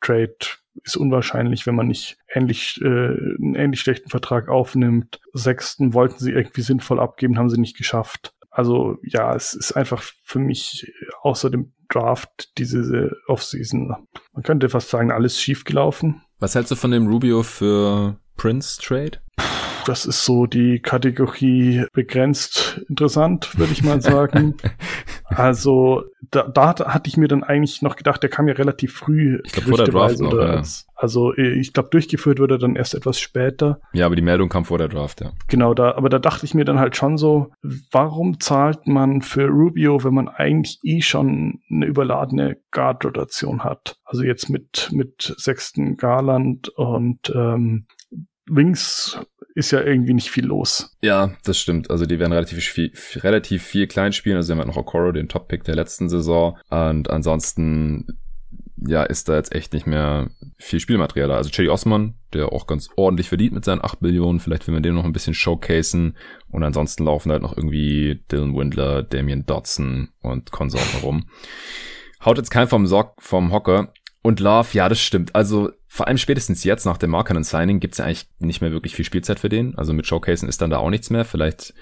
Trade 0.01 0.39
ist 0.85 0.97
unwahrscheinlich, 0.97 1.67
wenn 1.67 1.75
man 1.75 1.89
nicht 1.89 2.19
ähnlich, 2.33 2.81
äh, 2.83 2.87
einen 2.87 3.55
ähnlich 3.55 3.81
schlechten 3.81 4.11
Vertrag 4.11 4.49
aufnimmt. 4.49 5.21
Sechsten 5.33 5.95
wollten 5.95 6.19
sie 6.19 6.33
irgendwie 6.33 6.63
sinnvoll 6.63 7.01
abgeben, 7.01 7.39
haben 7.39 7.51
sie 7.51 7.61
nicht 7.61 7.77
geschafft. 7.77 8.35
Also 8.51 8.99
ja, 9.03 9.35
es 9.35 9.55
ist 9.55 9.73
einfach 9.73 10.03
für 10.25 10.41
mich 10.41 10.93
außer 11.23 11.51
dem 11.51 11.73
Draft 11.89 12.57
diese 12.59 13.17
Offseason, 13.27 13.89
man 14.33 14.43
könnte 14.43 14.69
fast 14.69 14.91
sagen, 14.91 15.11
alles 15.11 15.41
schiefgelaufen. 15.41 16.23
Was 16.39 16.55
hältst 16.55 16.71
du 16.71 16.77
von 16.77 16.91
dem 16.91 17.07
Rubio 17.07 17.43
für 17.43 18.19
Prince 18.37 18.81
Trade? 18.81 19.19
Das 19.87 20.07
ist 20.07 20.25
so 20.25 20.47
die 20.47 20.81
Kategorie 20.81 21.85
begrenzt 21.93 22.81
interessant, 22.89 23.59
würde 23.59 23.73
ich 23.73 23.83
mal 23.83 24.01
sagen. 24.03 24.55
also 25.27 26.05
da, 26.31 26.47
da 26.49 26.75
hatte 26.93 27.09
ich 27.09 27.17
mir 27.17 27.29
dann 27.29 27.43
eigentlich 27.43 27.83
noch 27.83 27.97
gedacht, 27.97 28.23
der 28.23 28.31
kam 28.31 28.47
ja 28.49 28.55
relativ 28.55 28.95
früh. 28.95 29.41
Ich 29.45 29.53
glaube 29.53 29.69
vor 29.69 29.79
der 29.79 29.89
Draft 29.89 30.21
noch, 30.21 30.33
ja. 30.35 30.63
Also 30.95 31.35
äh, 31.35 31.59
ich 31.59 31.73
glaube, 31.73 31.89
durchgeführt 31.91 32.39
wurde 32.39 32.59
dann 32.59 32.77
erst 32.77 32.95
etwas 32.95 33.19
später. 33.19 33.81
Ja, 33.93 34.07
aber 34.07 34.17
die 34.17 34.23
Meldung 34.23 34.49
kam 34.49 34.65
vor 34.65 34.79
der 34.79 34.89
Draft, 34.89 35.21
ja. 35.21 35.33
Genau, 35.49 35.73
da, 35.75 35.95
aber 35.95 36.09
da 36.09 36.19
dachte 36.19 36.45
ich 36.45 36.55
mir 36.55 36.65
dann 36.65 36.79
halt 36.79 36.97
schon 36.97 37.17
so, 37.17 37.53
warum 37.91 38.39
zahlt 38.39 38.87
man 38.87 39.23
für 39.23 39.47
Rubio, 39.47 40.05
wenn 40.05 40.15
man 40.15 40.29
eigentlich 40.29 40.79
eh 40.83 41.01
schon 41.01 41.61
eine 41.71 41.87
überladene 41.87 42.59
Guard-Rotation 42.71 43.65
hat? 43.65 43.97
Also 44.05 44.23
jetzt 44.23 44.51
mit, 44.51 44.91
mit 44.93 45.35
Sexton 45.39 45.97
Garland 45.97 46.69
und 46.69 47.33
ähm, 47.35 47.87
Wings 48.47 49.19
ist 49.55 49.71
ja 49.71 49.81
irgendwie 49.83 50.15
nicht 50.15 50.31
viel 50.31 50.47
los. 50.47 50.97
Ja, 51.03 51.33
das 51.45 51.59
stimmt. 51.59 51.91
Also 51.91 52.07
die 52.07 52.19
werden 52.19 52.33
relativ 52.33 52.63
viel, 52.65 52.93
relativ 53.17 53.63
viel 53.63 53.87
klein 53.87 54.13
spielen. 54.13 54.37
Also 54.37 54.49
sie 54.49 54.53
haben 54.53 54.59
halt 54.59 54.69
noch 54.69 54.77
Okoro, 54.77 55.13
den 55.13 55.29
Top-Pick 55.29 55.65
der 55.65 55.75
letzten 55.75 56.09
Saison. 56.09 56.59
Und 56.69 57.11
ansonsten 57.11 58.07
ja, 58.87 59.03
ist 59.03 59.29
da 59.29 59.37
jetzt 59.37 59.55
echt 59.55 59.73
nicht 59.73 59.87
mehr 59.87 60.31
viel 60.59 60.81
Spielmaterial 60.81 61.29
da. 61.29 61.37
Also 61.37 61.51
Cherry 61.51 61.69
Osman, 61.69 62.15
der 62.33 62.53
auch 62.53 62.67
ganz 62.67 62.89
ordentlich 62.97 63.29
verdient 63.29 63.53
mit 63.53 63.65
seinen 63.65 63.85
8 63.85 64.03
Millionen, 64.03 64.41
vielleicht 64.41 64.67
will 64.67 64.75
man 64.75 64.83
den 64.83 64.95
noch 64.95 65.05
ein 65.05 65.13
bisschen 65.13 65.35
showcasen. 65.35 66.17
Und 66.49 66.63
ansonsten 66.63 67.05
laufen 67.05 67.31
halt 67.31 67.43
noch 67.43 67.57
irgendwie 67.57 68.23
Dylan 68.31 68.57
Windler, 68.57 69.03
Damian 69.03 69.45
Dodson 69.45 70.11
und 70.23 70.51
Konsorten 70.51 71.01
rum. 71.01 71.29
Haut 72.25 72.39
jetzt 72.39 72.51
kein 72.51 72.69
vom 72.69 72.87
Sock, 72.87 73.15
vom 73.19 73.53
Hocker. 73.53 73.93
Und 74.23 74.41
Love, 74.41 74.69
ja, 74.73 74.89
das 74.89 75.01
stimmt. 75.01 75.35
Also 75.35 75.71
vor 75.89 76.07
allem 76.07 76.19
spätestens 76.19 76.63
jetzt 76.65 76.85
nach 76.85 76.99
dem 76.99 77.11
Marken 77.11 77.43
Signing 77.43 77.81
gibt's 77.81 77.99
ja 77.99 78.05
eigentlich 78.05 78.29
nicht 78.39 78.61
mehr 78.61 78.71
wirklich 78.71 78.95
viel 78.95 79.05
Spielzeit 79.05 79.41
für 79.41 79.49
den. 79.49 79.75
Also 79.77 79.93
mit 79.93 80.07
Showcasen 80.07 80.49
ist 80.49 80.61
dann 80.61 80.71
da 80.71 80.79
auch 80.79 80.91
nichts 80.91 81.11
mehr. 81.11 81.25
Vielleicht 81.25 81.75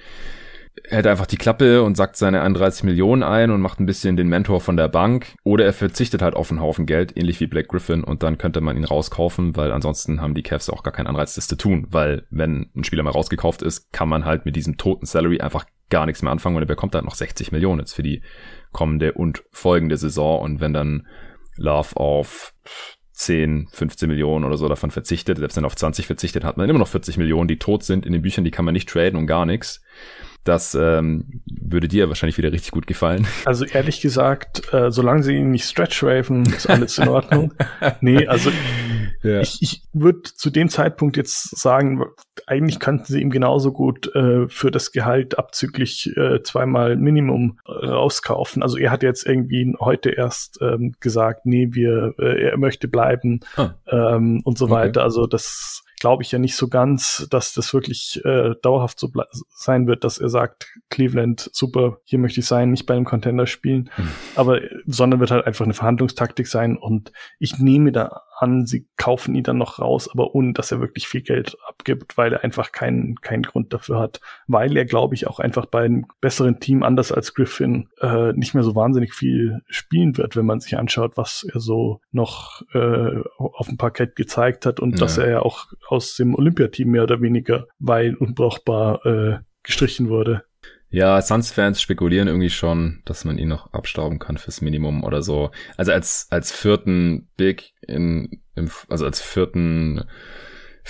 hält 0.84 1.06
er 1.06 1.12
einfach 1.12 1.26
die 1.26 1.36
Klappe 1.36 1.82
und 1.82 1.96
sagt 1.96 2.16
seine 2.16 2.42
31 2.42 2.84
Millionen 2.84 3.22
ein 3.22 3.50
und 3.50 3.60
macht 3.60 3.80
ein 3.80 3.86
bisschen 3.86 4.16
den 4.16 4.28
Mentor 4.28 4.60
von 4.60 4.76
der 4.76 4.88
Bank. 4.88 5.34
Oder 5.42 5.64
er 5.64 5.72
verzichtet 5.72 6.22
halt 6.22 6.34
auf 6.34 6.50
einen 6.50 6.60
Haufen 6.60 6.86
Geld, 6.86 7.16
ähnlich 7.16 7.40
wie 7.40 7.46
Black 7.46 7.68
Griffin, 7.68 8.04
und 8.04 8.22
dann 8.22 8.38
könnte 8.38 8.60
man 8.60 8.76
ihn 8.76 8.84
rauskaufen, 8.84 9.56
weil 9.56 9.72
ansonsten 9.72 10.20
haben 10.20 10.34
die 10.34 10.42
Cavs 10.42 10.70
auch 10.70 10.82
gar 10.82 10.92
keinen 10.92 11.06
Anreiz, 11.06 11.34
das 11.34 11.48
zu 11.48 11.56
tun. 11.56 11.86
Weil 11.90 12.26
wenn 12.30 12.70
ein 12.74 12.84
Spieler 12.84 13.02
mal 13.02 13.10
rausgekauft 13.10 13.62
ist, 13.62 13.92
kann 13.92 14.08
man 14.08 14.24
halt 14.24 14.44
mit 14.44 14.56
diesem 14.56 14.76
toten 14.76 15.06
Salary 15.06 15.40
einfach 15.40 15.64
gar 15.90 16.06
nichts 16.06 16.22
mehr 16.22 16.32
anfangen 16.32 16.56
und 16.56 16.62
er 16.62 16.66
bekommt 16.66 16.94
halt 16.94 17.04
noch 17.04 17.14
60 17.14 17.50
Millionen 17.50 17.80
jetzt 17.80 17.94
für 17.94 18.02
die 18.02 18.22
kommende 18.72 19.12
und 19.14 19.42
folgende 19.50 19.96
Saison. 19.96 20.40
Und 20.40 20.60
wenn 20.60 20.72
dann 20.72 21.06
Love 21.58 21.96
auf 21.96 22.54
10, 23.12 23.68
15 23.72 24.08
Millionen 24.08 24.44
oder 24.44 24.56
so 24.56 24.68
davon 24.68 24.90
verzichtet, 24.90 25.38
selbst 25.38 25.56
wenn 25.56 25.64
er 25.64 25.66
auf 25.66 25.76
20 25.76 26.06
verzichtet, 26.06 26.44
hat 26.44 26.56
man 26.56 26.70
immer 26.70 26.78
noch 26.78 26.88
40 26.88 27.18
Millionen, 27.18 27.48
die 27.48 27.58
tot 27.58 27.82
sind 27.82 28.06
in 28.06 28.12
den 28.12 28.22
Büchern, 28.22 28.44
die 28.44 28.52
kann 28.52 28.64
man 28.64 28.74
nicht 28.74 28.88
traden 28.88 29.18
und 29.18 29.26
gar 29.26 29.44
nichts. 29.44 29.82
Das 30.44 30.74
ähm, 30.74 31.42
würde 31.46 31.88
dir 31.88 32.08
wahrscheinlich 32.08 32.38
wieder 32.38 32.52
richtig 32.52 32.70
gut 32.70 32.86
gefallen. 32.86 33.26
Also 33.44 33.64
ehrlich 33.66 34.00
gesagt, 34.00 34.72
äh, 34.72 34.90
solange 34.90 35.22
sie 35.22 35.34
ihn 35.34 35.50
nicht 35.50 35.64
stretch 35.64 36.02
raven, 36.02 36.46
ist 36.46 36.70
alles 36.70 36.96
in 36.98 37.08
Ordnung. 37.08 37.52
nee, 38.00 38.26
also 38.26 38.50
ja. 39.22 39.40
ich, 39.40 39.58
ich 39.60 39.82
würde 39.92 40.22
zu 40.22 40.50
dem 40.50 40.68
Zeitpunkt 40.68 41.16
jetzt 41.16 41.58
sagen, 41.58 42.04
eigentlich 42.46 42.80
könnten 42.80 43.04
sie 43.04 43.20
ihm 43.20 43.30
genauso 43.30 43.72
gut 43.72 44.14
äh, 44.14 44.48
für 44.48 44.70
das 44.70 44.92
Gehalt 44.92 45.38
abzüglich 45.38 46.16
äh, 46.16 46.42
zweimal 46.42 46.96
Minimum 46.96 47.58
rauskaufen. 47.66 48.62
Also 48.62 48.78
er 48.78 48.90
hat 48.90 49.02
jetzt 49.02 49.26
irgendwie 49.26 49.74
heute 49.80 50.10
erst 50.10 50.58
ähm, 50.60 50.94
gesagt, 51.00 51.46
nee, 51.46 51.68
wir, 51.72 52.14
äh, 52.18 52.50
er 52.50 52.56
möchte 52.58 52.88
bleiben 52.88 53.40
ah. 53.56 53.70
ähm, 53.86 54.40
und 54.44 54.58
so 54.58 54.66
okay. 54.66 54.74
weiter. 54.74 55.02
Also 55.02 55.26
das 55.26 55.84
glaube 56.00 56.22
ich 56.22 56.32
ja 56.32 56.38
nicht 56.38 56.56
so 56.56 56.68
ganz, 56.68 57.26
dass 57.30 57.52
das 57.52 57.74
wirklich 57.74 58.20
äh, 58.24 58.54
dauerhaft 58.62 58.98
so 58.98 59.10
sein 59.50 59.86
wird, 59.86 60.04
dass 60.04 60.18
er 60.18 60.28
sagt, 60.28 60.66
Cleveland, 60.90 61.50
super, 61.52 61.98
hier 62.04 62.18
möchte 62.18 62.40
ich 62.40 62.46
sein, 62.46 62.70
nicht 62.70 62.86
bei 62.86 62.94
einem 62.94 63.04
Contender 63.04 63.46
spielen, 63.46 63.90
mhm. 63.96 64.08
aber 64.36 64.60
sondern 64.86 65.20
wird 65.20 65.30
halt 65.30 65.46
einfach 65.46 65.64
eine 65.64 65.74
Verhandlungstaktik 65.74 66.46
sein 66.46 66.76
und 66.76 67.12
ich 67.38 67.58
nehme 67.58 67.92
da 67.92 68.22
an, 68.40 68.66
sie 68.66 68.86
kaufen 68.96 69.34
ihn 69.34 69.42
dann 69.42 69.58
noch 69.58 69.78
raus, 69.78 70.08
aber 70.12 70.34
ohne, 70.34 70.52
dass 70.52 70.72
er 70.72 70.80
wirklich 70.80 71.08
viel 71.08 71.22
Geld 71.22 71.56
abgibt, 71.66 72.16
weil 72.16 72.32
er 72.32 72.44
einfach 72.44 72.72
keinen, 72.72 73.16
keinen 73.20 73.42
Grund 73.42 73.72
dafür 73.72 73.98
hat, 73.98 74.20
weil 74.46 74.76
er, 74.76 74.84
glaube 74.84 75.14
ich, 75.14 75.26
auch 75.26 75.38
einfach 75.40 75.66
bei 75.66 75.84
einem 75.84 76.06
besseren 76.20 76.60
Team, 76.60 76.82
anders 76.82 77.12
als 77.12 77.34
Griffin, 77.34 77.88
äh, 78.00 78.32
nicht 78.32 78.54
mehr 78.54 78.62
so 78.62 78.74
wahnsinnig 78.74 79.14
viel 79.14 79.60
spielen 79.68 80.16
wird, 80.16 80.36
wenn 80.36 80.46
man 80.46 80.60
sich 80.60 80.76
anschaut, 80.76 81.16
was 81.16 81.46
er 81.52 81.60
so 81.60 82.00
noch 82.12 82.62
äh, 82.72 83.20
auf 83.38 83.66
dem 83.66 83.76
Parkett 83.76 84.16
gezeigt 84.16 84.66
hat 84.66 84.80
und 84.80 84.92
ja. 84.92 84.98
dass 84.98 85.18
er 85.18 85.30
ja 85.30 85.40
auch 85.40 85.66
aus 85.88 86.14
dem 86.16 86.34
Olympiateam 86.34 86.88
mehr 86.88 87.02
oder 87.02 87.20
weniger 87.20 87.66
weil 87.78 88.14
unbrauchbar 88.14 89.04
äh, 89.06 89.38
gestrichen 89.62 90.08
wurde. 90.08 90.42
Ja, 90.90 91.20
Suns-Fans 91.20 91.82
spekulieren 91.82 92.28
irgendwie 92.28 92.50
schon, 92.50 93.02
dass 93.04 93.24
man 93.24 93.36
ihn 93.36 93.48
noch 93.48 93.72
abstauben 93.72 94.18
kann 94.18 94.38
fürs 94.38 94.62
Minimum 94.62 95.04
oder 95.04 95.22
so. 95.22 95.50
Also 95.76 95.92
als, 95.92 96.28
als 96.30 96.50
vierten 96.50 97.28
Big 97.36 97.74
in, 97.82 98.40
im, 98.54 98.70
also 98.88 99.04
als 99.04 99.20
vierten 99.20 100.04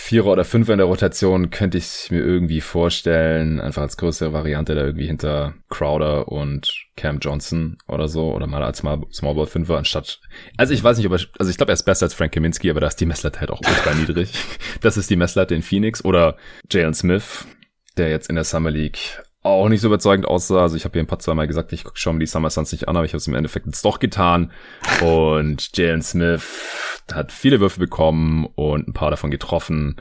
Vierer 0.01 0.29
oder 0.29 0.45
Fünfer 0.45 0.75
in 0.75 0.79
der 0.79 0.87
Rotation 0.87 1.51
könnte 1.51 1.77
ich 1.77 2.09
mir 2.13 2.21
irgendwie 2.21 2.61
vorstellen, 2.61 3.61
einfach 3.61 3.83
als 3.83 3.97
größere 3.97 4.33
Variante 4.33 4.77
da 4.77 4.85
irgendwie 4.85 5.09
hinter 5.09 5.55
Crowder 5.69 6.29
und 6.29 6.73
Cam 6.95 7.19
Johnson 7.19 7.79
oder 7.89 8.07
so 8.07 8.33
oder 8.33 8.47
mal 8.47 8.63
als 8.63 8.79
Small, 8.79 9.03
Small 9.13 9.35
Ball 9.35 9.49
Fünfer 9.49 9.77
anstatt. 9.77 10.21
Also 10.57 10.73
ich 10.73 10.85
weiß 10.85 10.99
nicht, 10.99 11.07
ob 11.07 11.15
er, 11.15 11.21
also 11.41 11.51
ich 11.51 11.57
glaube, 11.57 11.73
er 11.73 11.75
ist 11.75 11.83
besser 11.83 12.07
als 12.07 12.15
Frank 12.15 12.31
Kaminski, 12.33 12.71
aber 12.71 12.81
da 12.81 12.87
ist 12.87 13.01
die 13.01 13.07
Messlatte 13.07 13.41
halt 13.41 13.51
auch 13.51 13.61
ultra 13.61 13.93
niedrig. 13.95 14.33
Das 14.81 14.97
ist 14.97 15.11
die 15.11 15.17
Messlatte 15.17 15.57
in 15.57 15.63
Phoenix 15.63 16.05
oder 16.05 16.37
Jalen 16.71 16.95
Smith, 16.95 17.49
der 17.97 18.11
jetzt 18.11 18.29
in 18.29 18.37
der 18.37 18.45
Summer 18.45 18.71
League 18.71 19.19
auch 19.43 19.69
nicht 19.69 19.81
so 19.81 19.89
überzeugend 19.89 20.27
aussah. 20.27 20.63
Also 20.63 20.77
ich 20.77 20.85
habe 20.85 20.95
hier 20.95 21.03
ein 21.03 21.07
paar 21.07 21.19
zweimal 21.19 21.47
gesagt, 21.47 21.73
ich 21.73 21.85
schaue 21.95 22.15
mir 22.15 22.21
die 22.21 22.27
Summer 22.27 22.51
Suns 22.51 22.73
nicht 22.73 22.89
an, 22.89 22.97
aber 22.97 23.05
ich 23.05 23.13
habe 23.13 23.19
es 23.19 23.27
im 23.27 23.35
Endeffekt 23.35 23.67
jetzt 23.67 23.85
doch 23.85 23.99
getan. 23.99 24.53
Und 25.01 25.77
Jalen 25.77 26.03
Smith 26.03 27.03
hat 27.13 27.33
viele 27.33 27.61
Würfe 27.61 27.81
bekommen 27.81 28.47
und 28.55 28.89
ein 28.89 28.93
paar 28.93 29.11
davon 29.11 29.31
getroffen. 29.31 29.97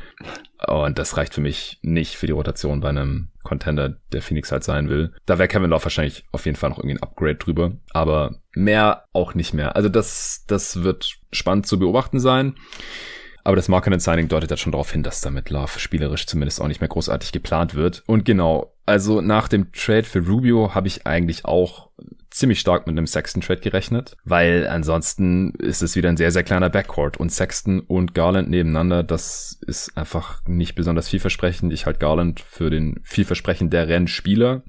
Und 0.67 0.97
das 0.97 1.17
reicht 1.17 1.35
für 1.35 1.41
mich 1.41 1.79
nicht 1.83 2.15
für 2.15 2.25
die 2.25 2.33
Rotation 2.33 2.79
bei 2.81 2.89
einem 2.89 3.29
Contender, 3.43 3.97
der 4.11 4.21
Phoenix 4.21 4.51
halt 4.51 4.63
sein 4.63 4.89
will. 4.89 5.13
Da 5.25 5.37
wäre 5.37 5.47
Kevin 5.47 5.69
Love 5.69 5.85
wahrscheinlich 5.85 6.25
auf 6.31 6.45
jeden 6.45 6.57
Fall 6.57 6.71
noch 6.71 6.79
irgendwie 6.79 6.95
ein 6.95 7.03
Upgrade 7.03 7.35
drüber. 7.35 7.73
Aber 7.91 8.35
mehr 8.53 9.05
auch 9.13 9.35
nicht 9.35 9.53
mehr. 9.53 9.75
Also 9.75 9.87
das, 9.87 10.45
das 10.47 10.83
wird 10.83 11.19
spannend 11.31 11.67
zu 11.67 11.77
beobachten 11.79 12.19
sein. 12.19 12.55
Aber 13.47 13.55
das 13.55 13.69
Marketing 13.69 14.01
Signing 14.01 14.27
deutet 14.27 14.51
ja 14.51 14.57
schon 14.57 14.73
darauf 14.73 14.91
hin, 14.91 15.03
dass 15.03 15.21
damit 15.21 15.49
Love 15.49 15.79
spielerisch 15.79 16.27
zumindest 16.27 16.59
auch 16.59 16.67
nicht 16.67 16.81
mehr 16.81 16.89
großartig 16.89 17.31
geplant 17.31 17.75
wird. 17.75 18.03
Und 18.05 18.25
genau, 18.25 18.73
also 18.85 19.21
nach 19.21 19.47
dem 19.47 19.71
Trade 19.71 20.03
für 20.03 20.19
Rubio 20.27 20.75
habe 20.75 20.89
ich 20.89 21.07
eigentlich 21.07 21.45
auch 21.45 21.87
ziemlich 22.29 22.59
stark 22.59 22.87
mit 22.87 22.97
einem 22.97 23.07
Sexton-Trade 23.07 23.61
gerechnet, 23.61 24.17
weil 24.25 24.67
ansonsten 24.67 25.51
ist 25.59 25.81
es 25.81 25.95
wieder 25.95 26.09
ein 26.09 26.17
sehr, 26.17 26.31
sehr 26.31 26.43
kleiner 26.43 26.69
Backcourt 26.69 27.15
und 27.15 27.31
Sexton 27.31 27.79
und 27.79 28.13
Garland 28.13 28.49
nebeneinander, 28.49 29.01
das 29.01 29.57
ist 29.65 29.97
einfach 29.97 30.45
nicht 30.45 30.75
besonders 30.75 31.07
vielversprechend. 31.07 31.71
Ich 31.71 31.85
halte 31.85 31.99
Garland 31.99 32.41
für 32.41 32.69
den 32.69 32.99
vielversprechenderen 33.03 34.09
Spieler 34.09 34.63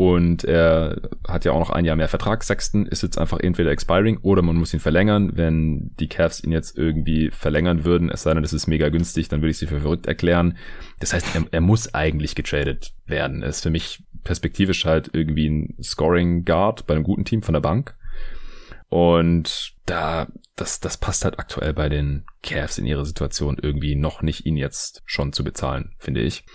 und 0.00 0.44
er 0.44 1.10
hat 1.28 1.44
ja 1.44 1.52
auch 1.52 1.58
noch 1.58 1.68
ein 1.68 1.84
Jahr 1.84 1.94
mehr 1.94 2.08
Vertrag. 2.08 2.42
Sexton 2.42 2.86
ist 2.86 3.02
jetzt 3.02 3.18
einfach 3.18 3.38
entweder 3.38 3.70
expiring 3.70 4.16
oder 4.22 4.40
man 4.40 4.56
muss 4.56 4.72
ihn 4.72 4.80
verlängern. 4.80 5.32
Wenn 5.34 5.94
die 6.00 6.08
Cavs 6.08 6.42
ihn 6.42 6.52
jetzt 6.52 6.78
irgendwie 6.78 7.30
verlängern 7.30 7.84
würden, 7.84 8.08
es 8.08 8.22
sei 8.22 8.32
denn, 8.32 8.42
das 8.42 8.54
ist 8.54 8.66
mega 8.66 8.88
günstig, 8.88 9.28
dann 9.28 9.42
würde 9.42 9.50
ich 9.50 9.58
sie 9.58 9.66
für 9.66 9.80
verrückt 9.80 10.06
erklären. 10.06 10.56
Das 11.00 11.12
heißt, 11.12 11.26
er, 11.34 11.44
er 11.50 11.60
muss 11.60 11.92
eigentlich 11.92 12.34
getradet 12.34 12.94
werden. 13.04 13.42
Er 13.42 13.50
ist 13.50 13.62
für 13.62 13.68
mich 13.68 14.02
perspektivisch 14.24 14.86
halt 14.86 15.10
irgendwie 15.12 15.50
ein 15.50 15.76
Scoring 15.82 16.46
Guard 16.46 16.86
bei 16.86 16.94
einem 16.94 17.04
guten 17.04 17.26
Team 17.26 17.42
von 17.42 17.52
der 17.52 17.60
Bank. 17.60 17.94
Und 18.88 19.74
da, 19.84 20.28
das, 20.56 20.80
das 20.80 20.96
passt 20.96 21.26
halt 21.26 21.38
aktuell 21.38 21.74
bei 21.74 21.90
den 21.90 22.24
Cavs 22.42 22.78
in 22.78 22.86
ihrer 22.86 23.04
Situation 23.04 23.58
irgendwie 23.60 23.96
noch 23.96 24.22
nicht, 24.22 24.46
ihn 24.46 24.56
jetzt 24.56 25.02
schon 25.04 25.34
zu 25.34 25.44
bezahlen, 25.44 25.92
finde 25.98 26.22
ich. 26.22 26.46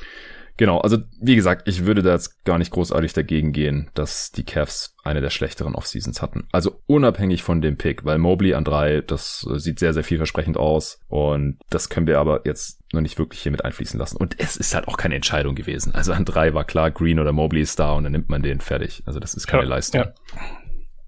Genau, 0.58 0.80
also 0.80 0.98
wie 1.22 1.36
gesagt, 1.36 1.68
ich 1.68 1.86
würde 1.86 2.02
da 2.02 2.14
jetzt 2.14 2.46
gar 2.46 2.58
nicht 2.58 2.72
großartig 2.72 3.12
dagegen 3.12 3.52
gehen, 3.52 3.90
dass 3.94 4.32
die 4.32 4.46
Cavs 4.46 4.96
eine 5.04 5.20
der 5.20 5.30
schlechteren 5.30 5.76
Offseasons 5.76 6.22
hatten. 6.22 6.48
Also 6.54 6.82
unabhängig 6.86 7.44
von 7.44 7.62
dem 7.62 7.78
Pick, 7.78 8.06
weil 8.06 8.18
Mobley 8.20 8.54
an 8.54 8.64
drei, 8.64 9.02
das 9.02 9.46
sieht 9.56 9.80
sehr, 9.80 9.94
sehr 9.94 10.06
vielversprechend 10.06 10.56
aus 10.56 11.00
und 11.10 11.60
das 11.70 11.90
können 11.90 12.08
wir 12.08 12.20
aber 12.20 12.42
jetzt 12.46 12.80
noch 12.94 13.02
nicht 13.02 13.20
wirklich 13.20 13.42
hier 13.42 13.52
mit 13.52 13.66
einfließen 13.66 14.00
lassen. 14.00 14.16
Und 14.16 14.40
es 14.40 14.56
ist 14.56 14.74
halt 14.74 14.88
auch 14.88 14.96
keine 14.96 15.16
Entscheidung 15.16 15.56
gewesen. 15.56 15.94
Also 15.94 16.14
an 16.14 16.24
drei 16.24 16.54
war 16.54 16.64
klar, 16.64 16.90
Green 16.90 17.20
oder 17.20 17.34
Mobley 17.34 17.62
ist 17.62 17.80
da 17.80 17.92
und 17.92 18.04
dann 18.06 18.14
nimmt 18.14 18.30
man 18.30 18.42
den 18.42 18.62
fertig. 18.62 19.04
Also 19.06 19.20
das 19.20 19.34
ist 19.34 19.48
keine 19.48 19.64
ja, 19.64 19.70
Leistung. 19.70 20.02
Ja. 20.02 20.14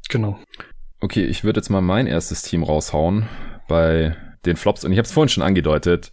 Genau. 0.09 0.39
Okay, 0.99 1.23
ich 1.23 1.45
würde 1.45 1.59
jetzt 1.59 1.69
mal 1.69 1.81
mein 1.81 2.07
erstes 2.07 2.41
Team 2.41 2.63
raushauen 2.63 3.27
bei 3.69 4.15
den 4.45 4.57
Flops 4.57 4.83
und 4.83 4.91
ich 4.91 4.97
habe 4.97 5.05
es 5.05 5.11
vorhin 5.11 5.29
schon 5.29 5.43
angedeutet 5.43 6.11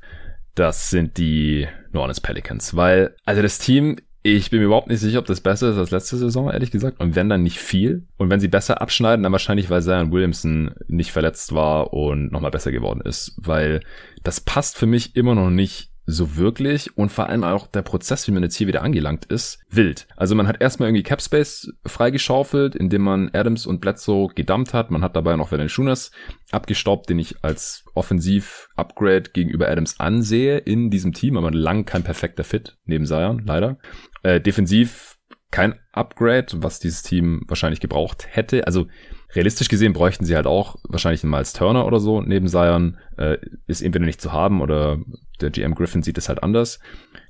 das 0.54 0.90
sind 0.90 1.18
die 1.18 1.66
New 1.92 2.00
Orleans 2.00 2.20
Pelicans. 2.20 2.76
Weil, 2.76 3.14
also 3.24 3.42
das 3.42 3.58
Team, 3.58 3.96
ich 4.22 4.50
bin 4.50 4.60
mir 4.60 4.66
überhaupt 4.66 4.88
nicht 4.88 5.00
sicher, 5.00 5.18
ob 5.18 5.26
das 5.26 5.40
besser 5.40 5.70
ist 5.70 5.76
als 5.76 5.90
letzte 5.90 6.16
Saison, 6.16 6.50
ehrlich 6.50 6.70
gesagt. 6.70 7.00
Und 7.00 7.14
wenn 7.14 7.28
dann 7.28 7.42
nicht 7.42 7.58
viel. 7.58 8.06
Und 8.16 8.30
wenn 8.30 8.40
sie 8.40 8.48
besser 8.48 8.80
abschneiden, 8.80 9.22
dann 9.22 9.32
wahrscheinlich, 9.32 9.68
weil 9.68 9.82
Zion 9.82 10.12
Williamson 10.12 10.74
nicht 10.88 11.12
verletzt 11.12 11.54
war 11.54 11.92
und 11.92 12.32
nochmal 12.32 12.50
besser 12.50 12.72
geworden 12.72 13.00
ist. 13.00 13.34
Weil 13.36 13.80
das 14.22 14.40
passt 14.40 14.78
für 14.78 14.86
mich 14.86 15.16
immer 15.16 15.34
noch 15.34 15.50
nicht 15.50 15.90
so 16.06 16.36
wirklich 16.36 16.96
und 16.96 17.10
vor 17.10 17.28
allem 17.28 17.44
auch 17.44 17.66
der 17.66 17.82
Prozess, 17.82 18.26
wie 18.28 18.32
man 18.32 18.42
jetzt 18.42 18.56
hier 18.56 18.66
wieder 18.66 18.82
angelangt 18.82 19.24
ist, 19.26 19.58
wild. 19.70 20.06
Also 20.16 20.34
man 20.34 20.46
hat 20.46 20.60
erstmal 20.60 20.88
irgendwie 20.88 21.02
Capspace 21.02 21.72
freigeschaufelt, 21.86 22.76
indem 22.76 23.02
man 23.02 23.30
Adams 23.32 23.66
und 23.66 23.80
Bledsoe 23.80 24.28
gedumpt 24.34 24.74
hat. 24.74 24.90
Man 24.90 25.02
hat 25.02 25.16
dabei 25.16 25.36
noch 25.36 25.52
Valanciunas 25.52 26.10
abgestaubt, 26.50 27.08
den 27.08 27.18
ich 27.18 27.42
als 27.42 27.84
Offensiv-Upgrade 27.94 29.30
gegenüber 29.30 29.68
Adams 29.68 29.98
ansehe 29.98 30.58
in 30.58 30.90
diesem 30.90 31.12
Team, 31.12 31.36
aber 31.36 31.50
lang 31.50 31.84
kein 31.84 32.02
perfekter 32.02 32.44
Fit 32.44 32.76
neben 32.84 33.06
Zion, 33.06 33.42
leider. 33.46 33.78
Äh, 34.22 34.40
defensiv 34.40 35.18
kein 35.50 35.78
Upgrade, 35.92 36.48
was 36.56 36.80
dieses 36.80 37.02
Team 37.02 37.42
wahrscheinlich 37.46 37.80
gebraucht 37.80 38.26
hätte. 38.28 38.66
Also 38.66 38.88
realistisch 39.34 39.68
gesehen 39.68 39.92
bräuchten 39.92 40.24
sie 40.24 40.36
halt 40.36 40.46
auch 40.46 40.76
wahrscheinlich 40.88 41.22
einen 41.24 41.30
Miles 41.30 41.52
Turner 41.52 41.86
oder 41.86 42.00
so 42.00 42.20
neben 42.20 42.48
Zion. 42.48 42.98
Äh, 43.16 43.38
ist 43.66 43.82
entweder 43.82 44.04
nicht 44.04 44.20
zu 44.20 44.32
haben 44.32 44.60
oder 44.60 44.98
der 45.40 45.50
GM 45.50 45.74
Griffin 45.74 46.02
sieht 46.02 46.18
es 46.18 46.28
halt 46.28 46.42
anders. 46.42 46.80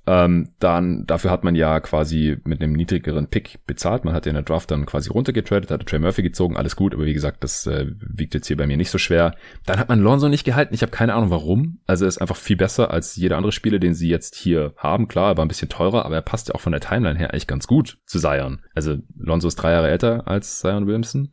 Ähm, 0.07 0.51
dann, 0.59 1.07
dafür 1.07 1.31
hat 1.31 1.45
man 1.45 1.55
ja 1.55 1.81
quasi 1.81 2.37
mit 2.45 2.61
einem 2.61 2.75
niedrigeren 2.75 3.29
Pick 3.29 3.65
bezahlt. 3.67 4.05
Man 4.05 4.13
hat 4.13 4.27
ja 4.27 4.31
in 4.31 4.35
der 4.35 4.43
Draft 4.43 4.71
dann 4.71 4.85
quasi 4.85 5.09
runtergetradet, 5.09 5.71
hat 5.71 5.87
Trey 5.87 5.99
Murphy 5.99 6.23
gezogen, 6.23 6.59
alles 6.59 6.77
gut, 6.77 6.95
aber 6.95 7.07
wie 7.07 7.15
gesagt, 7.15 7.43
das 7.43 7.67
äh, 7.67 7.87
wiegt 8.01 8.35
jetzt 8.35 8.47
hier 8.47 8.59
bei 8.59 8.67
mir 8.67 8.77
nicht 8.77 8.91
so 8.91 8.99
schwer. 8.99 9.35
Dann 9.65 9.79
hat 9.79 9.89
man 9.89 10.01
Lonzo 10.01 10.29
nicht 10.29 10.45
gehalten, 10.45 10.75
ich 10.75 10.83
habe 10.83 10.93
keine 10.93 11.15
Ahnung 11.15 11.31
warum. 11.31 11.79
Also 11.87 12.05
er 12.05 12.09
ist 12.09 12.19
einfach 12.19 12.37
viel 12.37 12.57
besser 12.57 12.91
als 12.91 13.17
jeder 13.17 13.39
andere 13.39 13.53
Spieler, 13.53 13.79
den 13.79 13.95
sie 13.95 14.09
jetzt 14.09 14.35
hier 14.35 14.75
haben. 14.77 15.09
Klar, 15.09 15.33
er 15.33 15.37
war 15.39 15.45
ein 15.45 15.49
bisschen 15.49 15.71
teurer, 15.71 16.05
aber 16.05 16.17
er 16.17 16.23
passt 16.23 16.49
ja 16.49 16.55
auch 16.55 16.61
von 16.61 16.73
der 16.73 16.83
Timeline 16.83 17.19
her 17.19 17.33
eigentlich 17.33 17.47
ganz 17.47 17.67
gut 17.67 17.99
zu 18.05 18.19
Zion. 18.19 18.61
Also 18.75 18.99
Lonzo 19.17 19.49
ist 19.49 19.57
drei 19.57 19.73
Jahre 19.73 19.89
älter 19.89 20.29
als 20.29 20.61
Zion 20.61 20.87
Williamson. 20.87 21.33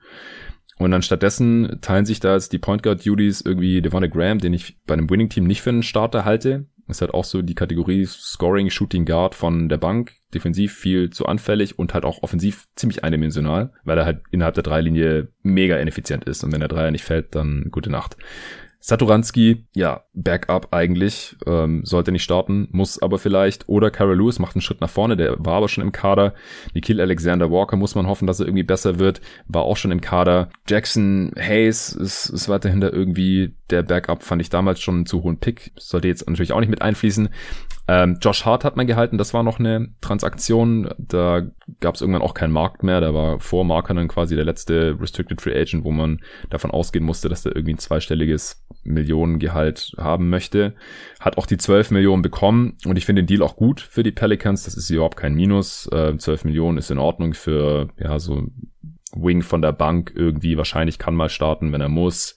Und 0.81 0.89
dann 0.89 1.03
stattdessen 1.03 1.77
teilen 1.81 2.05
sich 2.05 2.19
da 2.19 2.33
jetzt 2.33 2.53
die 2.53 2.57
Point 2.57 2.81
Guard 2.81 3.05
Duties 3.05 3.41
irgendwie 3.41 3.83
Devonta 3.83 4.07
Graham, 4.07 4.39
den 4.39 4.51
ich 4.51 4.79
bei 4.87 4.95
einem 4.95 5.11
Winning 5.11 5.29
Team 5.29 5.43
nicht 5.43 5.61
für 5.61 5.69
einen 5.69 5.83
Starter 5.83 6.25
halte. 6.25 6.65
Ist 6.87 7.01
halt 7.01 7.13
auch 7.13 7.23
so 7.23 7.43
die 7.43 7.53
Kategorie 7.53 8.03
Scoring, 8.07 8.71
Shooting 8.71 9.05
Guard 9.05 9.35
von 9.35 9.69
der 9.69 9.77
Bank. 9.77 10.13
Defensiv 10.33 10.73
viel 10.73 11.11
zu 11.11 11.27
anfällig 11.27 11.77
und 11.77 11.93
halt 11.93 12.03
auch 12.03 12.23
offensiv 12.23 12.67
ziemlich 12.75 13.03
eindimensional, 13.03 13.71
weil 13.83 13.99
er 13.99 14.05
halt 14.05 14.23
innerhalb 14.31 14.55
der 14.55 14.63
Dreilinie 14.63 15.27
mega 15.43 15.77
ineffizient 15.77 16.23
ist. 16.23 16.43
Und 16.43 16.51
wenn 16.51 16.61
der 16.61 16.69
Dreier 16.69 16.89
nicht 16.89 17.03
fällt, 17.03 17.35
dann 17.35 17.67
gute 17.69 17.91
Nacht. 17.91 18.17
Saturanski, 18.83 19.67
ja, 19.73 20.05
Backup 20.13 20.69
eigentlich, 20.71 21.37
ähm, 21.45 21.85
sollte 21.85 22.11
nicht 22.11 22.23
starten, 22.23 22.67
muss 22.71 23.01
aber 23.01 23.19
vielleicht. 23.19 23.69
Oder 23.69 23.91
Carol 23.91 24.17
Lewis 24.17 24.39
macht 24.39 24.55
einen 24.55 24.63
Schritt 24.63 24.81
nach 24.81 24.89
vorne, 24.89 25.15
der 25.15 25.35
war 25.37 25.53
aber 25.53 25.69
schon 25.69 25.83
im 25.83 25.91
Kader. 25.91 26.33
Nikhil 26.73 26.99
Alexander 26.99 27.51
Walker 27.51 27.77
muss 27.77 27.93
man 27.93 28.07
hoffen, 28.07 28.25
dass 28.25 28.39
er 28.39 28.47
irgendwie 28.47 28.63
besser 28.63 28.97
wird, 28.97 29.21
war 29.47 29.63
auch 29.63 29.77
schon 29.77 29.91
im 29.91 30.01
Kader. 30.01 30.49
Jackson 30.67 31.31
Hayes 31.37 31.93
ist, 31.93 32.29
ist 32.29 32.49
weiterhin 32.49 32.81
da 32.81 32.89
irgendwie 32.89 33.53
der 33.69 33.83
Backup, 33.83 34.23
fand 34.23 34.41
ich 34.41 34.49
damals 34.49 34.81
schon 34.81 34.95
einen 34.95 35.05
zu 35.05 35.21
hohen 35.21 35.37
Pick. 35.37 35.71
Sollte 35.77 36.07
jetzt 36.07 36.27
natürlich 36.27 36.51
auch 36.51 36.59
nicht 36.59 36.69
mit 36.69 36.81
einfließen. 36.81 37.29
Ähm, 37.87 38.17
Josh 38.21 38.45
Hart 38.45 38.63
hat 38.63 38.77
man 38.77 38.87
gehalten, 38.87 39.17
das 39.17 39.33
war 39.33 39.43
noch 39.43 39.59
eine 39.59 39.89
Transaktion. 40.01 40.89
Da 40.97 41.41
gab 41.79 41.95
es 41.95 42.01
irgendwann 42.01 42.21
auch 42.21 42.33
keinen 42.33 42.53
Markt 42.53 42.83
mehr. 42.83 43.01
Da 43.01 43.13
war 43.13 43.39
vor 43.39 43.65
Markern 43.65 44.07
quasi 44.07 44.35
der 44.35 44.45
letzte 44.45 44.97
Restricted 44.99 45.41
Free 45.41 45.59
Agent, 45.59 45.83
wo 45.83 45.91
man 45.91 46.21
davon 46.49 46.71
ausgehen 46.71 47.03
musste, 47.03 47.27
dass 47.27 47.43
der 47.43 47.55
irgendwie 47.55 47.73
ein 47.73 47.79
zweistelliges 47.79 48.65
Millionengehalt 48.83 49.93
haben 49.97 50.29
möchte. 50.29 50.75
Hat 51.19 51.37
auch 51.37 51.45
die 51.45 51.57
12 51.57 51.91
Millionen 51.91 52.21
bekommen 52.21 52.77
und 52.85 52.97
ich 52.97 53.05
finde 53.05 53.23
den 53.23 53.27
Deal 53.27 53.41
auch 53.41 53.55
gut 53.55 53.81
für 53.81 54.03
die 54.03 54.11
Pelicans. 54.11 54.63
Das 54.63 54.75
ist 54.75 54.89
überhaupt 54.89 55.17
kein 55.17 55.33
Minus. 55.33 55.87
Äh, 55.91 56.17
12 56.17 56.45
Millionen 56.45 56.77
ist 56.77 56.91
in 56.91 56.97
Ordnung 56.97 57.33
für 57.33 57.89
ja 57.97 58.19
so 58.19 58.47
Wing 59.13 59.41
von 59.41 59.61
der 59.61 59.71
Bank 59.71 60.11
irgendwie 60.15 60.57
wahrscheinlich 60.57 60.99
kann 60.99 61.15
mal 61.15 61.29
starten, 61.29 61.71
wenn 61.71 61.81
er 61.81 61.89
muss. 61.89 62.35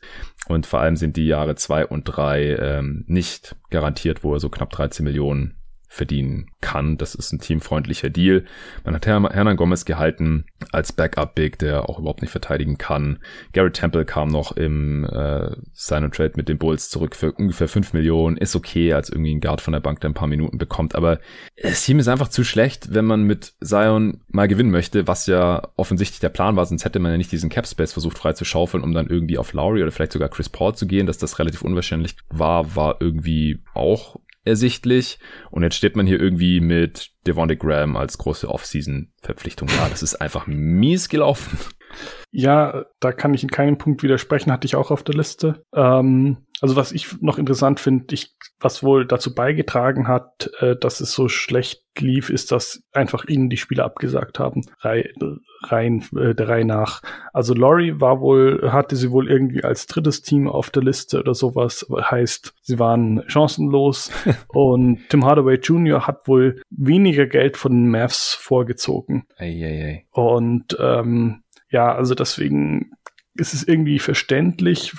Und 0.48 0.66
vor 0.66 0.80
allem 0.80 0.96
sind 0.96 1.16
die 1.16 1.26
Jahre 1.26 1.54
zwei 1.54 1.86
und 1.86 2.04
drei 2.04 2.56
ähm, 2.56 3.04
nicht 3.06 3.56
garantiert, 3.70 4.24
wo 4.24 4.34
er 4.34 4.40
so 4.40 4.48
knapp 4.48 4.70
13 4.70 5.04
Millionen 5.04 5.56
verdienen 5.94 6.50
kann. 6.60 6.98
Das 6.98 7.14
ist 7.14 7.32
ein 7.32 7.38
teamfreundlicher 7.38 8.10
Deal. 8.10 8.44
Man 8.84 8.94
hat 8.94 9.06
Hernan 9.06 9.56
Gomez 9.56 9.84
gehalten 9.84 10.44
als 10.72 10.92
Backup-Big, 10.92 11.58
der 11.58 11.88
auch 11.88 11.98
überhaupt 11.98 12.22
nicht 12.22 12.32
verteidigen 12.32 12.78
kann. 12.78 13.20
Garrett 13.52 13.74
Temple 13.74 14.04
kam 14.04 14.28
noch 14.28 14.52
im 14.52 15.04
äh, 15.04 15.50
Sign 15.72 16.04
and 16.04 16.14
Trade 16.14 16.32
mit 16.34 16.48
den 16.48 16.58
Bulls 16.58 16.88
zurück 16.88 17.14
für 17.14 17.32
ungefähr 17.32 17.68
5 17.68 17.92
Millionen. 17.92 18.36
Ist 18.36 18.56
okay, 18.56 18.92
als 18.92 19.08
irgendwie 19.08 19.34
ein 19.34 19.40
Guard 19.40 19.60
von 19.60 19.72
der 19.72 19.80
Bank, 19.80 20.00
der 20.00 20.10
ein 20.10 20.14
paar 20.14 20.26
Minuten 20.26 20.58
bekommt. 20.58 20.96
Aber 20.96 21.20
das 21.62 21.84
Team 21.84 22.00
ist 22.00 22.08
einfach 22.08 22.28
zu 22.28 22.42
schlecht, 22.42 22.92
wenn 22.92 23.04
man 23.04 23.22
mit 23.22 23.54
Zion 23.62 24.20
mal 24.26 24.48
gewinnen 24.48 24.70
möchte, 24.70 25.06
was 25.06 25.26
ja 25.26 25.62
offensichtlich 25.76 26.20
der 26.20 26.28
Plan 26.28 26.56
war. 26.56 26.66
Sonst 26.66 26.84
hätte 26.84 26.98
man 26.98 27.12
ja 27.12 27.18
nicht 27.18 27.30
diesen 27.30 27.50
Cap 27.50 27.68
Space 27.68 27.92
versucht 27.92 28.18
frei 28.18 28.32
zu 28.32 28.44
schaufeln, 28.44 28.82
um 28.82 28.92
dann 28.94 29.06
irgendwie 29.06 29.38
auf 29.38 29.52
Lowry 29.52 29.82
oder 29.82 29.92
vielleicht 29.92 30.12
sogar 30.12 30.28
Chris 30.28 30.48
Paul 30.48 30.74
zu 30.74 30.86
gehen. 30.86 31.06
Dass 31.06 31.18
das 31.18 31.38
relativ 31.38 31.62
unwahrscheinlich 31.62 32.16
war, 32.30 32.74
war 32.74 32.96
irgendwie 33.00 33.60
auch 33.74 34.16
ersichtlich. 34.44 35.18
Und 35.50 35.62
jetzt 35.62 35.76
steht 35.76 35.96
man 35.96 36.06
hier 36.06 36.20
irgendwie 36.20 36.60
mit 36.60 37.10
Devontae 37.26 37.56
Graham 37.56 37.96
als 37.96 38.18
große 38.18 38.48
Off-Season-Verpflichtung 38.48 39.68
da. 39.68 39.88
Das 39.88 40.02
ist 40.02 40.16
einfach 40.16 40.46
mies 40.46 41.08
gelaufen. 41.08 41.58
Ja, 42.30 42.84
da 43.00 43.12
kann 43.12 43.34
ich 43.34 43.42
in 43.42 43.50
keinem 43.50 43.78
Punkt 43.78 44.02
widersprechen, 44.02 44.52
hatte 44.52 44.66
ich 44.66 44.76
auch 44.76 44.90
auf 44.90 45.02
der 45.02 45.14
Liste. 45.14 45.62
Ähm, 45.74 46.38
also 46.60 46.76
was 46.76 46.92
ich 46.92 47.20
noch 47.20 47.38
interessant 47.38 47.78
finde, 47.78 48.16
was 48.60 48.82
wohl 48.82 49.06
dazu 49.06 49.34
beigetragen 49.34 50.08
hat, 50.08 50.50
äh, 50.60 50.76
dass 50.76 51.00
es 51.00 51.12
so 51.12 51.28
schlecht 51.28 51.82
lief, 51.98 52.30
ist, 52.30 52.52
dass 52.52 52.82
einfach 52.92 53.26
ihnen 53.26 53.50
die 53.50 53.56
Spieler 53.56 53.84
abgesagt 53.84 54.38
haben, 54.38 54.62
Rei 54.80 55.12
rein 55.62 56.04
äh, 56.16 56.34
der 56.34 56.48
Reihe 56.48 56.64
nach. 56.64 57.02
Also 57.32 57.54
Laurie 57.54 58.00
war 58.00 58.20
wohl, 58.20 58.72
hatte 58.72 58.96
sie 58.96 59.10
wohl 59.10 59.30
irgendwie 59.30 59.62
als 59.62 59.86
drittes 59.86 60.22
Team 60.22 60.48
auf 60.48 60.70
der 60.70 60.82
Liste 60.82 61.20
oder 61.20 61.34
sowas, 61.34 61.86
heißt, 61.90 62.54
sie 62.62 62.78
waren 62.78 63.22
chancenlos 63.26 64.10
und 64.48 65.00
Tim 65.08 65.24
Hardaway 65.24 65.56
Jr. 65.56 66.06
hat 66.06 66.26
wohl 66.26 66.62
weniger 66.70 67.26
Geld 67.26 67.56
von 67.56 67.72
den 67.72 67.88
Mavs 67.88 68.34
vorgezogen. 68.34 69.26
Ei, 69.36 69.64
ei, 69.64 69.84
ei. 69.84 70.06
Und 70.10 70.76
ähm, 70.80 71.43
ja, 71.74 71.92
also 71.92 72.14
deswegen 72.14 72.92
ist 73.34 73.52
es 73.52 73.66
irgendwie 73.66 73.98
verständlich, 73.98 74.94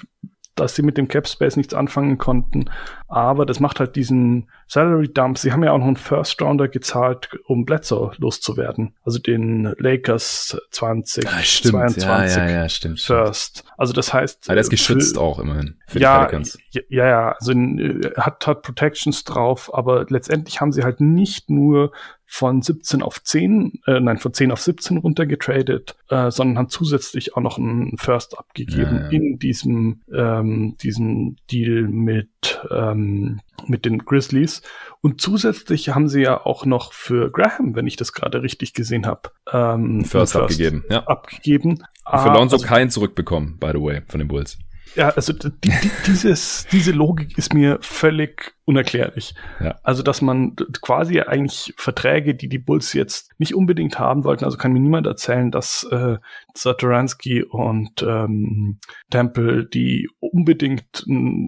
dass 0.55 0.75
sie 0.75 0.81
mit 0.83 0.97
dem 0.97 1.07
Cap 1.07 1.25
Space 1.25 1.55
nichts 1.55 1.73
anfangen 1.73 2.17
konnten. 2.17 2.69
Aber 3.07 3.45
das 3.45 3.61
macht 3.61 3.79
halt 3.79 3.95
diesen 3.95 4.49
Salary 4.67 5.07
Dump. 5.07 5.37
Sie 5.37 5.53
haben 5.53 5.63
ja 5.63 5.71
auch 5.71 5.77
noch 5.77 5.87
einen 5.87 5.95
First 5.95 6.41
Rounder 6.41 6.67
gezahlt, 6.67 7.29
um 7.45 7.63
Bledsoe 7.63 8.11
loszuwerden. 8.17 8.93
Also 9.03 9.19
den 9.19 9.73
Lakers 9.77 10.57
20, 10.71 11.27
ah, 11.27 11.39
stimmt. 11.43 11.91
22 11.91 12.03
ja, 12.03 12.25
ja, 12.25 12.49
ja, 12.49 12.69
stimmt, 12.69 12.99
First. 12.99 13.63
Also 13.77 13.93
das 13.93 14.13
heißt. 14.13 14.49
Aber 14.49 14.55
der 14.55 14.61
ist 14.61 14.69
geschützt 14.69 15.15
für, 15.15 15.21
auch 15.21 15.39
immerhin 15.39 15.77
für 15.87 15.99
ja, 15.99 16.19
die 16.19 16.25
Pelicans. 16.25 16.57
Ja, 16.71 17.07
ja, 17.07 17.31
also 17.31 17.53
in, 17.53 18.11
hat, 18.17 18.45
hat 18.45 18.63
Protections 18.63 19.23
drauf, 19.23 19.73
aber 19.73 20.05
letztendlich 20.09 20.59
haben 20.59 20.73
sie 20.73 20.83
halt 20.83 20.99
nicht 20.99 21.49
nur 21.49 21.93
von 22.25 22.61
17 22.61 23.01
auf 23.01 23.23
10, 23.23 23.81
äh, 23.87 23.99
nein, 23.99 24.17
von 24.17 24.33
10 24.33 24.51
auf 24.51 24.61
17 24.61 24.97
runtergetradet, 24.97 25.95
äh, 26.09 26.31
sondern 26.31 26.57
haben 26.57 26.69
zusätzlich 26.69 27.35
auch 27.35 27.41
noch 27.41 27.57
einen 27.57 27.97
First 27.97 28.37
abgegeben 28.37 28.95
ja, 28.95 29.01
ja. 29.03 29.09
in 29.09 29.39
diesem, 29.39 30.01
ähm, 30.13 30.75
diesem 30.81 31.37
Deal 31.51 31.83
mit, 31.83 32.61
ähm, 32.71 33.41
mit 33.67 33.85
den 33.85 33.99
Grizzlies. 33.99 34.61
Und 35.01 35.21
zusätzlich 35.21 35.89
haben 35.89 36.07
sie 36.07 36.21
ja 36.21 36.45
auch 36.45 36.65
noch 36.65 36.93
für 36.93 37.31
Graham, 37.31 37.75
wenn 37.75 37.87
ich 37.87 37.95
das 37.95 38.11
gerade 38.11 38.41
richtig 38.41 38.73
gesehen 38.73 39.05
habe, 39.05 39.29
ähm, 39.51 40.01
First, 40.01 40.33
First 40.33 40.35
abgegeben. 40.35 40.83
Ja. 40.89 41.03
abgegeben. 41.05 41.83
Und 42.11 42.19
für 42.19 42.29
Lonzo 42.29 42.55
also, 42.55 42.65
keinen 42.65 42.89
zurückbekommen, 42.89 43.57
by 43.59 43.71
the 43.73 43.81
way, 43.81 44.01
von 44.07 44.19
den 44.19 44.27
Bulls. 44.27 44.57
Ja, 44.95 45.09
also 45.09 45.33
die, 45.33 45.49
die, 45.63 45.91
dieses, 46.07 46.67
diese 46.71 46.91
Logik 46.91 47.37
ist 47.37 47.53
mir 47.53 47.77
völlig 47.81 48.53
unerklärlich. 48.65 49.35
Ja. 49.59 49.75
Also, 49.83 50.01
dass 50.01 50.21
man 50.21 50.55
quasi 50.81 51.21
eigentlich 51.21 51.73
Verträge, 51.77 52.33
die 52.33 52.49
die 52.49 52.57
Bulls 52.57 52.93
jetzt 52.93 53.31
nicht 53.37 53.53
unbedingt 53.53 53.99
haben 53.99 54.23
wollten, 54.23 54.43
also 54.43 54.57
kann 54.57 54.73
mir 54.73 54.79
niemand 54.79 55.05
erzählen, 55.05 55.51
dass 55.51 55.83
äh, 55.91 56.17
Satoransky 56.55 57.43
und 57.43 58.01
ähm, 58.01 58.79
Temple, 59.11 59.65
die 59.65 60.09
unbedingt, 60.19 61.05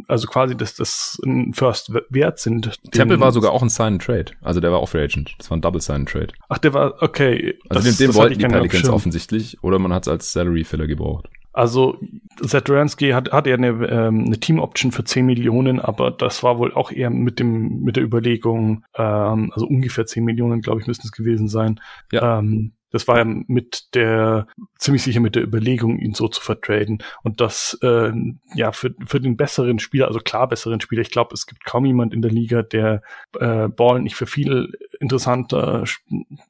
also 0.07 0.27
quasi 0.27 0.55
das, 0.55 0.75
das 0.75 1.19
ein 1.25 1.53
First 1.53 1.91
wert 2.09 2.39
sind. 2.39 2.77
Temple 2.91 3.19
war 3.19 3.31
sogar 3.31 3.51
auch 3.51 3.63
ein 3.63 3.69
Sign 3.69 3.93
and 3.93 4.01
Trade, 4.03 4.33
also 4.41 4.59
der 4.59 4.71
war 4.71 4.79
auch 4.79 4.89
Free 4.89 5.03
Agent. 5.03 5.33
Das 5.39 5.49
war 5.49 5.57
ein 5.57 5.61
Double 5.61 5.81
Sign 5.81 6.01
and 6.01 6.09
Trade. 6.09 6.33
Ach, 6.49 6.57
der 6.57 6.73
war, 6.73 7.01
okay. 7.01 7.57
Also 7.69 7.87
das, 7.87 7.97
den, 7.97 8.07
den 8.07 8.15
wollten 8.15 8.37
die 8.37 8.45
Pelicans 8.45 8.89
offensichtlich, 8.89 9.63
oder 9.63 9.79
man 9.79 9.93
hat 9.93 10.03
es 10.03 10.07
als 10.07 10.31
Salary 10.31 10.63
Filler 10.63 10.87
gebraucht. 10.87 11.29
Also 11.57 11.97
Zatransky 12.45 13.13
hat, 13.13 13.31
hat 13.31 13.47
ja 13.47 13.55
eine, 13.55 13.69
ähm, 13.69 14.25
eine 14.25 14.39
Team-Option 14.39 14.91
für 14.91 15.03
10 15.03 15.25
Millionen, 15.25 15.79
aber 15.79 16.11
das 16.11 16.43
war 16.43 16.59
wohl 16.59 16.71
auch 16.71 16.91
eher 16.91 17.09
mit 17.09 17.39
dem 17.39 17.81
mit 17.81 17.95
der 17.95 18.03
Überlegung, 18.03 18.85
ähm, 18.93 19.51
also 19.51 19.65
ungefähr 19.65 20.05
10 20.05 20.23
Millionen, 20.23 20.61
glaube 20.61 20.81
ich, 20.81 20.85
müssten 20.85 21.07
es 21.07 21.11
gewesen 21.11 21.47
sein. 21.47 21.79
Ja. 22.11 22.37
Ähm, 22.37 22.73
das 22.91 23.07
war 23.07 23.17
ja 23.17 23.25
mit 23.25 23.95
der, 23.95 24.45
ziemlich 24.77 25.01
sicher 25.01 25.19
mit 25.19 25.35
der 25.35 25.41
Überlegung, 25.41 25.97
ihn 25.97 26.13
so 26.13 26.27
zu 26.27 26.41
vertraden. 26.41 26.99
Und 27.23 27.41
das, 27.41 27.75
äh, 27.81 28.11
ja, 28.53 28.71
für, 28.71 28.93
für 29.07 29.19
den 29.19 29.35
besseren 29.35 29.79
Spieler, 29.79 30.07
also 30.07 30.19
klar 30.19 30.47
besseren 30.47 30.79
Spieler, 30.79 31.01
ich 31.01 31.09
glaube, 31.09 31.33
es 31.33 31.47
gibt 31.47 31.65
kaum 31.65 31.85
jemand 31.85 32.13
in 32.13 32.21
der 32.21 32.31
Liga, 32.31 32.61
der 32.61 33.01
äh, 33.39 33.67
Ball 33.67 33.99
nicht 33.99 34.15
für 34.15 34.27
viel 34.27 34.71
interessanter, 34.99 35.85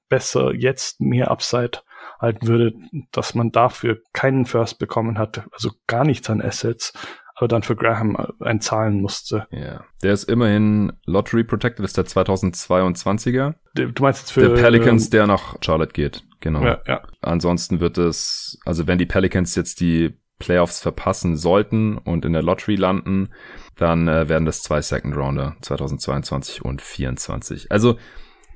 besser, 0.09 0.53
jetzt 0.53 0.99
mehr 0.99 1.31
Upside 1.31 1.79
halten 2.19 2.47
würde, 2.47 2.73
dass 3.11 3.35
man 3.35 3.51
dafür 3.51 3.99
keinen 4.13 4.45
First 4.45 4.79
bekommen 4.79 5.17
hat, 5.17 5.43
also 5.51 5.71
gar 5.87 6.03
nichts 6.03 6.29
an 6.29 6.41
Assets, 6.41 6.93
aber 7.35 7.47
dann 7.47 7.63
für 7.63 7.75
Graham 7.75 8.17
einzahlen 8.39 8.99
musste. 9.01 9.47
Ja. 9.51 9.85
Der 10.01 10.13
ist 10.13 10.23
immerhin 10.23 10.93
Lottery 11.05 11.43
Protected, 11.43 11.85
ist 11.85 11.97
der 11.97 12.05
2022er. 12.05 13.53
Du 13.75 13.91
meinst 14.01 14.21
jetzt 14.21 14.31
für 14.31 14.49
der 14.49 14.61
Pelicans, 14.61 15.05
ähm, 15.05 15.11
der 15.11 15.27
nach 15.27 15.55
Charlotte 15.61 15.93
geht, 15.93 16.23
genau. 16.39 16.63
Ja, 16.63 16.79
ja. 16.87 17.03
Ansonsten 17.21 17.79
wird 17.79 17.99
es, 17.99 18.59
also 18.65 18.87
wenn 18.87 18.97
die 18.97 19.05
Pelicans 19.05 19.55
jetzt 19.55 19.79
die 19.79 20.17
Playoffs 20.39 20.81
verpassen 20.81 21.35
sollten 21.35 21.97
und 21.97 22.25
in 22.25 22.33
der 22.33 22.43
Lottery 22.43 22.75
landen, 22.75 23.29
dann 23.75 24.07
äh, 24.07 24.29
werden 24.29 24.45
das 24.45 24.63
zwei 24.63 24.81
Second 24.81 25.15
Rounder 25.15 25.55
2022 25.61 26.63
und 26.63 26.81
2024. 26.81 27.71
Also 27.71 27.97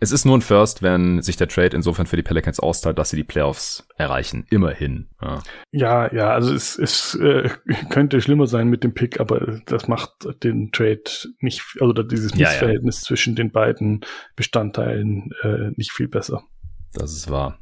es 0.01 0.11
ist 0.11 0.25
nur 0.25 0.35
ein 0.35 0.41
First, 0.41 0.81
wenn 0.81 1.21
sich 1.21 1.37
der 1.37 1.47
Trade 1.47 1.75
insofern 1.75 2.07
für 2.07 2.15
die 2.15 2.23
Pelicans 2.23 2.59
austeilt, 2.59 2.97
dass 2.97 3.11
sie 3.11 3.17
die 3.17 3.23
Playoffs 3.23 3.87
erreichen. 3.97 4.47
Immerhin. 4.49 5.07
Ja, 5.21 5.43
ja, 5.71 6.11
ja 6.11 6.29
also 6.31 6.55
es, 6.55 6.75
es 6.79 7.13
äh, 7.15 7.49
könnte 7.91 8.19
schlimmer 8.19 8.47
sein 8.47 8.67
mit 8.67 8.83
dem 8.83 8.95
Pick, 8.95 9.19
aber 9.19 9.61
das 9.67 9.87
macht 9.87 10.11
den 10.43 10.71
Trade 10.71 11.03
nicht, 11.39 11.61
also 11.79 11.93
dieses 11.93 12.33
Missverhältnis 12.33 12.95
ja, 12.95 13.01
ja. 13.01 13.07
zwischen 13.09 13.35
den 13.35 13.51
beiden 13.51 14.01
Bestandteilen 14.35 15.33
äh, 15.43 15.69
nicht 15.75 15.91
viel 15.91 16.07
besser. 16.07 16.43
Das 16.93 17.13
ist 17.13 17.29
wahr. 17.29 17.59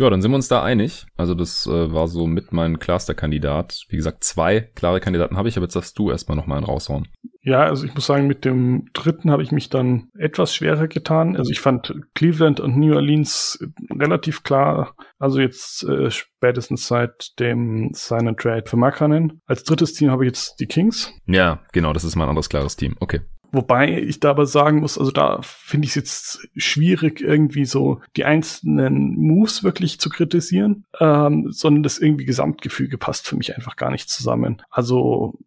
Ja, 0.00 0.10
dann 0.10 0.20
sind 0.20 0.32
wir 0.32 0.36
uns 0.36 0.48
da 0.48 0.64
einig. 0.64 1.06
Also 1.16 1.34
das 1.34 1.64
äh, 1.66 1.92
war 1.92 2.08
so 2.08 2.26
mit 2.26 2.52
mein 2.52 2.80
klarster 2.80 3.14
Kandidat. 3.14 3.84
Wie 3.88 3.96
gesagt, 3.96 4.24
zwei 4.24 4.62
klare 4.74 4.98
Kandidaten 4.98 5.36
habe 5.36 5.48
ich, 5.48 5.56
aber 5.56 5.66
jetzt 5.66 5.76
darfst 5.76 5.96
du 5.96 6.10
erstmal 6.10 6.36
noch 6.36 6.46
mal 6.46 6.56
einen 6.56 6.66
raushauen. 6.66 7.06
Ja, 7.44 7.64
also 7.64 7.84
ich 7.84 7.94
muss 7.94 8.06
sagen, 8.06 8.28
mit 8.28 8.44
dem 8.44 8.88
dritten 8.92 9.30
habe 9.30 9.42
ich 9.42 9.50
mich 9.50 9.68
dann 9.68 10.08
etwas 10.16 10.54
schwerer 10.54 10.86
getan. 10.86 11.36
Also 11.36 11.50
ich 11.50 11.60
fand 11.60 11.92
Cleveland 12.14 12.60
und 12.60 12.76
New 12.76 12.94
Orleans 12.94 13.58
relativ 13.90 14.44
klar. 14.44 14.94
Also 15.18 15.40
jetzt 15.40 15.82
äh, 15.84 16.10
spätestens 16.10 16.86
seit 16.86 17.38
dem 17.40 17.90
Sign 17.94 18.28
and 18.28 18.38
Trade 18.38 18.64
für 18.66 18.76
Markanen. 18.76 19.40
Als 19.46 19.64
drittes 19.64 19.92
Team 19.94 20.10
habe 20.10 20.24
ich 20.24 20.28
jetzt 20.28 20.60
die 20.60 20.66
Kings. 20.66 21.12
Ja, 21.26 21.60
genau, 21.72 21.92
das 21.92 22.04
ist 22.04 22.14
mein 22.14 22.28
anderes 22.28 22.48
klares 22.48 22.76
Team. 22.76 22.96
Okay. 23.00 23.20
Wobei 23.52 23.98
ich 23.98 24.18
da 24.18 24.30
aber 24.30 24.46
sagen 24.46 24.80
muss, 24.80 24.96
also 24.96 25.10
da 25.10 25.40
finde 25.42 25.84
ich 25.84 25.90
es 25.90 25.94
jetzt 25.94 26.48
schwierig, 26.56 27.20
irgendwie 27.20 27.66
so 27.66 28.00
die 28.16 28.24
einzelnen 28.24 29.14
Moves 29.16 29.62
wirklich 29.62 30.00
zu 30.00 30.08
kritisieren, 30.08 30.86
ähm, 30.98 31.52
sondern 31.52 31.82
das 31.82 31.98
irgendwie 31.98 32.24
Gesamtgefüge 32.24 32.96
passt 32.96 33.28
für 33.28 33.36
mich 33.36 33.54
einfach 33.54 33.76
gar 33.76 33.90
nicht 33.90 34.08
zusammen. 34.08 34.62
Also 34.70 35.38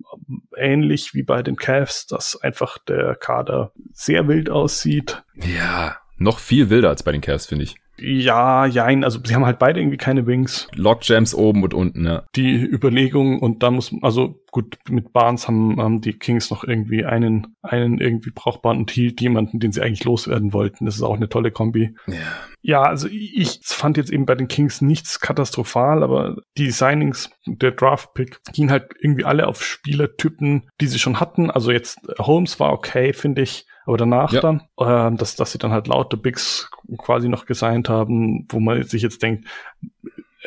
ähnlich 0.56 1.16
wie 1.16 1.24
bei 1.24 1.42
den 1.42 1.56
Cavs, 1.56 2.06
dass 2.06 2.40
einfach 2.40 2.78
der 2.78 3.16
Kader 3.16 3.72
sehr 3.92 4.28
wild 4.28 4.52
aussieht. 4.52 5.24
Ja, 5.58 5.98
noch 6.18 6.38
viel 6.38 6.70
wilder 6.70 6.90
als 6.90 7.02
bei 7.02 7.12
den 7.12 7.22
Cavs, 7.22 7.48
finde 7.48 7.64
ich. 7.64 7.76
Ja, 7.98 8.66
jein, 8.66 9.04
also 9.04 9.20
sie 9.24 9.36
haben 9.36 9.46
halt 9.46 9.60
beide 9.60 9.80
irgendwie 9.80 9.98
keine 9.98 10.28
Wings. 10.28 10.68
Lockjams 10.76 11.34
oben 11.34 11.64
und 11.64 11.74
unten, 11.74 12.06
ja. 12.06 12.24
Die 12.36 12.56
Überlegung 12.56 13.40
und 13.40 13.64
da 13.64 13.72
muss, 13.72 13.94
also 14.02 14.42
gut, 14.52 14.78
mit 14.90 15.14
Barnes 15.14 15.48
haben, 15.48 15.82
haben 15.82 16.02
die 16.02 16.14
Kings 16.14 16.50
noch 16.50 16.64
irgendwie 16.64 17.06
einen, 17.06 17.56
einen 17.62 18.00
irgendwie 18.00 18.32
brauchbaren 18.34 18.80
und 18.80 18.92
hielt 18.92 19.22
jemanden, 19.22 19.60
den 19.60 19.72
sie 19.72 19.82
eigentlich 19.82 20.04
loswerden 20.04 20.54
wollten. 20.54 20.86
Das 20.86 20.96
ist 20.96 21.04
auch 21.04 21.16
eine 21.16 21.30
tolle 21.30 21.52
Kombi. 21.52 21.96
Ja. 22.08 22.16
Ja, 22.62 22.82
also 22.82 23.08
ich 23.12 23.60
fand 23.64 23.96
jetzt 23.96 24.12
eben 24.12 24.26
bei 24.26 24.34
den 24.34 24.48
Kings 24.48 24.82
nichts 24.82 25.20
katastrophal, 25.20 26.02
aber 26.02 26.38
die 26.58 26.72
Signings, 26.72 27.30
der 27.46 27.72
Draft-Pick, 27.72 28.40
gingen 28.54 28.72
halt 28.72 28.92
irgendwie 29.00 29.24
alle 29.24 29.48
auf 29.48 29.64
Spielertypen, 29.64 30.68
die 30.82 30.88
sie 30.88 30.98
schon 30.98 31.20
hatten. 31.20 31.52
Also 31.52 31.72
jetzt 31.72 32.00
Holmes 32.18 32.60
war 32.60 32.74
okay, 32.74 33.14
finde 33.14 33.44
ich. 33.44 33.68
Aber 33.86 33.98
danach 33.98 34.32
ja. 34.32 34.42
dann, 34.42 34.62
äh, 34.78 35.16
dass, 35.18 35.36
dass 35.36 35.52
sie 35.52 35.58
dann 35.58 35.72
halt 35.72 35.88
lauter 35.88 36.18
Bigs 36.18 36.70
quasi 36.98 37.30
noch 37.30 37.46
gesigned 37.46 37.90
haben, 37.90 38.48
wo 38.50 38.60
man 38.60 38.84
sich 38.84 39.02
jetzt 39.02 39.22
denkt, 39.22 39.48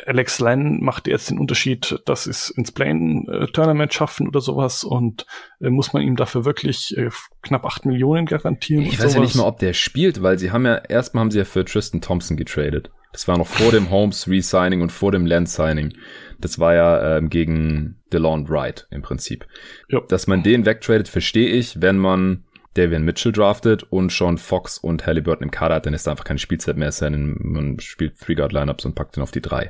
Alex 0.05 0.39
Len 0.39 0.83
macht 0.83 1.07
jetzt 1.07 1.29
den 1.29 1.39
Unterschied, 1.39 1.99
dass 2.05 2.25
es 2.25 2.49
ins 2.49 2.71
Plane-Tournament 2.71 3.93
schaffen 3.93 4.27
oder 4.27 4.41
sowas 4.41 4.83
und 4.83 5.25
äh, 5.59 5.69
muss 5.69 5.93
man 5.93 6.03
ihm 6.03 6.15
dafür 6.15 6.45
wirklich 6.45 6.97
äh, 6.97 7.09
knapp 7.41 7.65
acht 7.65 7.85
Millionen 7.85 8.25
garantieren? 8.25 8.83
Ich 8.83 8.93
weiß 8.93 8.99
sowas? 8.99 9.15
ja 9.15 9.21
nicht 9.21 9.35
mal, 9.35 9.43
ob 9.43 9.59
der 9.59 9.73
spielt, 9.73 10.21
weil 10.21 10.39
sie 10.39 10.51
haben 10.51 10.65
ja, 10.65 10.75
erstmal 10.75 11.21
haben 11.21 11.31
sie 11.31 11.39
ja 11.39 11.45
für 11.45 11.65
Tristan 11.65 12.01
Thompson 12.01 12.37
getradet. 12.37 12.91
Das 13.11 13.27
war 13.27 13.37
noch 13.37 13.47
vor 13.47 13.71
dem 13.71 13.89
Holmes 13.89 14.27
Resigning 14.27 14.81
und 14.81 14.91
vor 14.91 15.11
dem 15.11 15.25
Land 15.25 15.49
Signing. 15.49 15.93
Das 16.39 16.59
war 16.59 16.75
ja 16.75 17.17
ähm, 17.17 17.29
gegen 17.29 17.97
DeLon 18.13 18.47
Wright 18.49 18.87
im 18.91 19.01
Prinzip. 19.01 19.47
Ja. 19.89 20.01
Dass 20.07 20.27
man 20.27 20.43
den 20.43 20.65
wegtradet, 20.65 21.07
verstehe 21.07 21.49
ich, 21.49 21.81
wenn 21.81 21.97
man 21.97 22.43
Davian 22.79 23.03
Mitchell 23.03 23.31
draftet 23.31 23.83
und 23.83 24.11
schon 24.11 24.37
Fox 24.37 24.77
und 24.77 25.05
Halliburton 25.05 25.43
im 25.43 25.51
Kader 25.51 25.75
hat, 25.75 25.85
dann 25.85 25.93
ist 25.93 26.07
da 26.07 26.11
einfach 26.11 26.23
keine 26.23 26.39
Spielzeit 26.39 26.77
mehr. 26.77 26.87
Es 26.87 27.01
man 27.01 27.79
spielt 27.79 28.19
Three-Guard-Lineups 28.19 28.85
und 28.85 28.95
packt 28.95 29.17
ihn 29.17 29.23
auf 29.23 29.31
die 29.31 29.41
drei. 29.41 29.69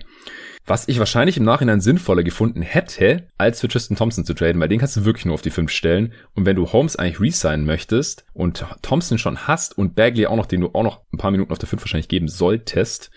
Was 0.65 0.88
ich 0.88 0.99
wahrscheinlich 0.99 1.38
im 1.38 1.44
Nachhinein 1.44 1.81
sinnvoller 1.81 2.22
gefunden 2.22 2.61
hätte, 2.61 3.27
als 3.40 3.61
für 3.61 3.68
Tristan 3.68 3.98
Thompson 3.98 4.26
zu 4.26 4.36
traden, 4.36 4.61
weil 4.61 4.69
den 4.69 4.80
kannst 4.80 4.95
du 4.95 5.06
wirklich 5.06 5.26
nur 5.26 5.34
auf 5.34 5.41
die 5.41 5.49
fünf 5.49 5.72
stellen. 5.72 6.14
Und 6.36 6.45
wenn 6.45 6.56
du 6.56 6.72
Holmes 6.72 6.95
eigentlich 6.95 7.19
resignen 7.19 7.65
möchtest 7.65 8.26
und 8.34 8.64
Thompson 8.84 9.18
schon 9.18 9.48
hast 9.48 9.76
und 9.76 9.95
Bagley 9.95 10.27
auch 10.27 10.36
noch, 10.36 10.45
den 10.45 10.61
du 10.61 10.69
auch 10.73 10.84
noch 10.84 11.02
ein 11.11 11.18
paar 11.18 11.31
Minuten 11.31 11.52
auf 11.52 11.60
der 11.60 11.68
fünf 11.68 11.81
wahrscheinlich 11.81 12.10
geben 12.10 12.27
solltest, 12.27 13.10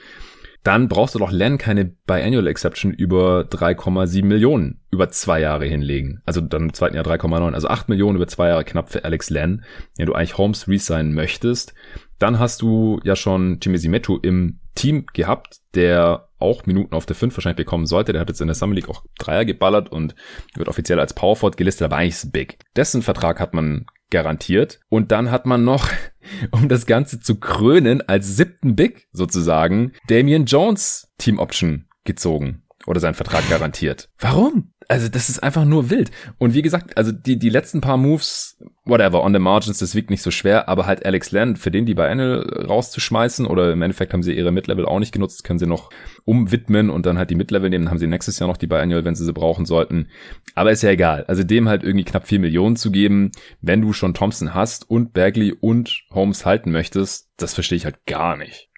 dann 0.62 0.88
brauchst 0.88 1.14
du 1.14 1.18
doch 1.18 1.32
Len 1.32 1.58
keine 1.58 1.84
Biannual 1.84 2.46
Exception 2.46 2.92
über 2.92 3.42
3,7 3.42 4.24
Millionen 4.24 4.80
über 4.90 5.08
zwei 5.08 5.40
Jahre 5.40 5.66
hinlegen. 5.66 6.22
Also 6.24 6.40
dann 6.40 6.64
im 6.64 6.72
zweiten 6.72 6.94
Jahr 6.94 7.04
3,9. 7.04 7.52
Also 7.52 7.68
8 7.68 7.88
Millionen 7.88 8.16
über 8.16 8.28
zwei 8.28 8.48
Jahre 8.48 8.64
knapp 8.64 8.90
für 8.90 9.04
Alex 9.04 9.30
Len, 9.30 9.64
wenn 9.96 10.06
du 10.06 10.14
eigentlich 10.14 10.38
Holmes 10.38 10.68
resignen 10.68 11.14
möchtest. 11.14 11.74
Dann 12.18 12.38
hast 12.38 12.62
du 12.62 13.00
ja 13.02 13.16
schon 13.16 13.58
Jimmy 13.60 13.78
Simetu 13.78 14.18
im 14.22 14.60
Team 14.74 15.06
gehabt, 15.12 15.58
der 15.74 16.28
auch 16.38 16.66
Minuten 16.66 16.94
auf 16.94 17.06
der 17.06 17.16
5 17.16 17.36
wahrscheinlich 17.36 17.64
bekommen 17.64 17.86
sollte. 17.86 18.12
Der 18.12 18.20
hat 18.20 18.28
jetzt 18.28 18.40
in 18.40 18.46
der 18.46 18.54
Summer 18.54 18.74
League 18.74 18.88
auch 18.88 19.04
Dreier 19.18 19.44
geballert 19.44 19.90
und 19.90 20.14
wird 20.54 20.68
offiziell 20.68 21.00
als 21.00 21.14
Powerford 21.14 21.56
gelistet, 21.56 21.86
aber 21.86 21.96
eigentlich 21.96 22.14
ist 22.14 22.32
big. 22.32 22.58
Dessen 22.76 23.02
Vertrag 23.02 23.40
hat 23.40 23.54
man 23.54 23.86
garantiert. 24.12 24.78
Und 24.88 25.10
dann 25.10 25.32
hat 25.32 25.44
man 25.46 25.64
noch, 25.64 25.88
um 26.52 26.68
das 26.68 26.86
Ganze 26.86 27.18
zu 27.18 27.40
krönen, 27.40 28.00
als 28.08 28.36
siebten 28.36 28.76
Big 28.76 29.08
sozusagen, 29.12 29.92
Damian 30.06 30.44
Jones 30.44 31.12
Team 31.18 31.40
Option 31.40 31.86
gezogen 32.04 32.62
oder 32.86 33.00
seinen 33.00 33.14
Vertrag 33.14 33.48
garantiert. 33.48 34.08
Warum? 34.18 34.72
Also 34.88 35.08
das 35.08 35.28
ist 35.28 35.42
einfach 35.42 35.64
nur 35.64 35.90
wild. 35.90 36.10
Und 36.38 36.54
wie 36.54 36.62
gesagt, 36.62 36.96
also 36.96 37.12
die, 37.12 37.38
die 37.38 37.48
letzten 37.48 37.80
paar 37.80 37.96
Moves, 37.96 38.58
whatever, 38.84 39.22
on 39.22 39.32
the 39.32 39.38
margins, 39.38 39.78
das 39.78 39.94
wiegt 39.94 40.10
nicht 40.10 40.22
so 40.22 40.30
schwer, 40.30 40.68
aber 40.68 40.86
halt 40.86 41.06
Alex 41.06 41.30
Land, 41.30 41.58
für 41.58 41.70
den 41.70 41.86
die 41.86 41.94
bei 41.94 42.10
Anil 42.10 42.42
rauszuschmeißen 42.68 43.46
oder 43.46 43.72
im 43.72 43.80
Endeffekt 43.80 44.12
haben 44.12 44.22
sie 44.22 44.34
ihre 44.34 44.52
Mid-Level 44.52 44.84
auch 44.84 44.98
nicht 44.98 45.12
genutzt, 45.12 45.44
können 45.44 45.58
sie 45.58 45.66
noch 45.66 45.90
umwidmen 46.24 46.90
und 46.90 47.06
dann 47.06 47.16
halt 47.16 47.30
die 47.30 47.36
Mid-Level 47.36 47.70
nehmen, 47.70 47.86
dann 47.86 47.90
haben 47.90 47.98
sie 47.98 48.06
nächstes 48.06 48.38
Jahr 48.38 48.48
noch 48.48 48.56
die 48.56 48.66
Biannual, 48.66 49.04
wenn 49.04 49.14
sie 49.14 49.24
sie 49.24 49.32
brauchen 49.32 49.66
sollten. 49.66 50.08
Aber 50.54 50.72
ist 50.72 50.82
ja 50.82 50.90
egal. 50.90 51.24
Also 51.24 51.42
dem 51.44 51.68
halt 51.68 51.84
irgendwie 51.84 52.04
knapp 52.04 52.26
vier 52.26 52.40
Millionen 52.40 52.76
zu 52.76 52.90
geben, 52.90 53.30
wenn 53.60 53.80
du 53.80 53.92
schon 53.92 54.14
Thompson 54.14 54.52
hast 54.52 54.90
und 54.90 55.12
Bagley 55.12 55.52
und 55.52 56.04
Holmes 56.10 56.44
halten 56.44 56.72
möchtest, 56.72 57.30
das 57.36 57.54
verstehe 57.54 57.76
ich 57.76 57.84
halt 57.84 58.04
gar 58.06 58.36
nicht. 58.36 58.71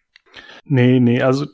Nee, 0.66 0.98
nee, 0.98 1.20
also 1.22 1.46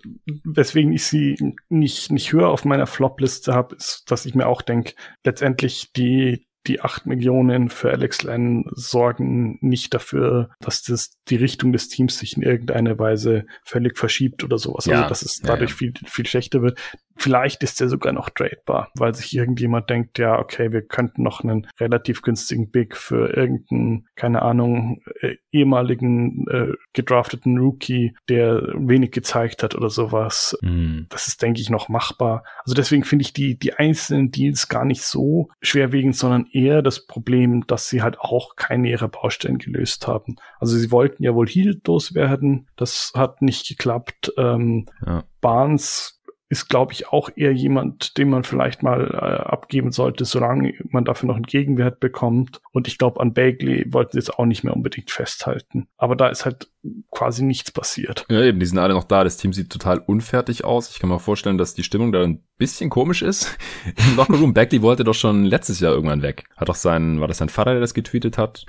weswegen 0.45 0.93
ich 0.93 1.05
sie 1.05 1.57
nicht, 1.69 2.13
nicht 2.13 2.33
höher 2.33 2.49
auf 2.49 2.65
meiner 2.65 2.87
Flop-Liste 2.87 3.53
habe, 3.53 3.75
ist, 3.75 4.05
dass 4.11 4.25
ich 4.25 4.35
mir 4.35 4.47
auch 4.47 4.63
denke, 4.63 4.95
letztendlich 5.25 5.93
die, 5.93 6.47
die 6.67 6.81
acht 6.81 7.07
Millionen 7.07 7.71
für 7.71 7.91
Alex 7.91 8.23
Len 8.23 8.67
sorgen 8.73 9.59
nicht 9.63 9.95
dafür, 9.95 10.51
dass 10.61 10.83
das 10.83 11.19
die 11.29 11.37
Richtung 11.37 11.73
des 11.73 11.89
Teams 11.89 12.19
sich 12.19 12.37
in 12.37 12.43
irgendeiner 12.43 12.99
Weise 12.99 13.47
völlig 13.65 13.99
verschiebt 13.99 14.45
oder 14.45 14.59
sowas. 14.59 14.87
Also, 14.87 14.91
ja, 14.91 14.99
also 14.99 15.09
dass 15.09 15.23
es 15.23 15.41
dadurch 15.41 15.71
ja, 15.71 15.75
ja. 15.75 15.93
viel 15.93 15.95
viel 16.07 16.27
schlechter 16.27 16.63
wird. 16.63 16.79
Vielleicht 17.21 17.63
ist 17.63 17.79
er 17.83 17.89
sogar 17.91 18.15
noch 18.15 18.31
tradebar, 18.31 18.89
weil 18.97 19.15
sich 19.15 19.37
irgendjemand 19.37 19.91
denkt, 19.91 20.19
ja, 20.19 20.39
okay, 20.39 20.73
wir 20.73 20.81
könnten 20.81 21.23
noch 21.23 21.45
einen 21.45 21.67
relativ 21.79 22.23
günstigen 22.23 22.71
Big 22.71 22.97
für 22.97 23.37
irgendeinen, 23.37 24.07
keine 24.17 24.41
Ahnung, 24.41 25.03
äh, 25.21 25.37
ehemaligen 25.53 26.47
äh, 26.49 26.73
gedrafteten 26.95 27.59
Rookie, 27.59 28.17
der 28.31 28.63
wenig 28.75 29.11
gezeigt 29.11 29.63
hat 29.63 29.75
oder 29.75 29.91
sowas. 29.91 30.57
Mhm. 30.63 31.09
Das 31.11 31.29
ist, 31.29 31.43
denke 31.43 31.61
ich, 31.61 31.69
noch 31.69 31.91
machbar. 31.91 32.43
Also 32.65 32.75
deswegen 32.75 33.05
finde 33.05 33.25
ich 33.25 33.35
die, 33.35 33.59
die 33.59 33.75
einzelnen 33.75 34.31
Deals 34.31 34.69
gar 34.69 34.87
nicht 34.87 35.03
so 35.03 35.51
schwerwiegend, 35.61 36.17
sondern 36.17 36.47
eher 36.51 36.81
das 36.81 37.07
Problem, 37.07 37.67
dass 37.67 37.91
sie 37.91 38.01
halt 38.01 38.19
auch 38.19 38.57
keine 38.57 38.89
ihrer 38.89 39.09
Baustellen 39.09 39.59
gelöst 39.59 40.07
haben. 40.07 40.37
Also 40.59 40.79
sie 40.79 40.91
wollten 40.91 41.23
ja 41.23 41.35
wohl 41.35 41.49
Heal 41.49 41.81
werden. 41.85 42.67
Das 42.77 43.13
hat 43.15 43.43
nicht 43.43 43.69
geklappt. 43.69 44.33
Ähm, 44.39 44.87
ja. 45.05 45.25
Barnes 45.41 46.20
ist, 46.51 46.69
glaube 46.69 46.93
ich, 46.93 47.07
auch 47.09 47.31
eher 47.37 47.53
jemand, 47.53 48.19
den 48.19 48.29
man 48.29 48.43
vielleicht 48.43 48.83
mal 48.83 49.13
äh, 49.13 49.49
abgeben 49.49 49.93
sollte, 49.93 50.25
solange 50.25 50.75
man 50.89 51.05
dafür 51.05 51.29
noch 51.29 51.37
einen 51.37 51.45
Gegenwert 51.45 52.01
bekommt. 52.01 52.61
Und 52.73 52.89
ich 52.89 52.99
glaube, 52.99 53.21
an 53.21 53.33
Bagley 53.33 53.87
wollten 53.93 54.13
sie 54.13 54.19
jetzt 54.19 54.37
auch 54.37 54.47
nicht 54.47 54.65
mehr 54.65 54.75
unbedingt 54.75 55.13
festhalten. 55.13 55.87
Aber 55.97 56.17
da 56.17 56.29
ist 56.29 56.45
halt 56.45 56.69
quasi 57.13 57.45
nichts 57.45 57.71
passiert. 57.71 58.27
Ja, 58.29 58.43
eben, 58.43 58.59
die 58.59 58.67
sind 58.67 58.79
alle 58.79 58.95
noch 58.95 59.05
da. 59.05 59.23
Das 59.23 59.37
Team 59.37 59.53
sieht 59.53 59.71
total 59.71 59.99
unfertig 59.99 60.65
aus. 60.65 60.91
Ich 60.91 60.99
kann 60.99 61.09
mir 61.09 61.21
vorstellen, 61.21 61.57
dass 61.57 61.75
die 61.75 61.85
Stimmung 61.85 62.11
da 62.11 62.25
ein 62.25 62.43
bisschen 62.59 62.91
komisch 62.91 63.23
ist. 63.23 63.57
Im 64.11 64.17
Lockerroom, 64.17 64.53
Bagley 64.53 64.83
wollte 64.83 65.05
doch 65.05 65.15
schon 65.15 65.45
letztes 65.45 65.79
Jahr 65.79 65.93
irgendwann 65.93 66.23
weg. 66.23 66.47
Hat 66.57 66.69
doch 66.69 66.75
sein, 66.75 67.21
war 67.21 67.29
das 67.29 67.39
sein 67.39 67.49
Vater, 67.49 67.73
der 67.73 67.81
das 67.81 67.95
getweetet 67.95 68.39
hat? 68.39 68.67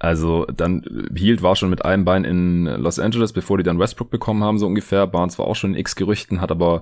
Also 0.00 0.46
dann 0.46 0.82
Hield 1.14 1.42
war 1.42 1.56
schon 1.56 1.68
mit 1.68 1.84
einem 1.84 2.06
Bein 2.06 2.24
in 2.24 2.64
Los 2.64 2.98
Angeles, 2.98 3.34
bevor 3.34 3.58
die 3.58 3.64
dann 3.64 3.78
Westbrook 3.78 4.10
bekommen 4.10 4.42
haben, 4.42 4.58
so 4.58 4.66
ungefähr. 4.66 5.06
Barnes 5.06 5.38
war 5.38 5.46
auch 5.46 5.56
schon 5.56 5.74
in 5.74 5.78
X-Gerüchten, 5.78 6.40
hat 6.40 6.50
aber 6.50 6.80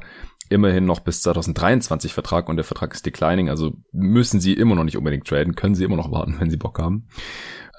immerhin 0.49 0.85
noch 0.85 1.01
bis 1.01 1.23
2023 1.23 2.13
Vertrag 2.13 2.49
und 2.49 2.57
der 2.57 2.65
Vertrag 2.65 2.95
ist 2.95 3.07
declining, 3.07 3.49
also 3.49 3.77
müssen 3.93 4.41
sie 4.41 4.55
immer 4.55 4.75
noch 4.75 4.85
nicht 4.85 4.97
unbedingt 4.97 5.27
traden, 5.27 5.55
können 5.55 5.75
sie 5.75 5.85
immer 5.85 5.97
noch 5.97 6.11
warten, 6.11 6.37
wenn 6.39 6.51
sie 6.51 6.57
Bock 6.57 6.79
haben. 6.79 7.09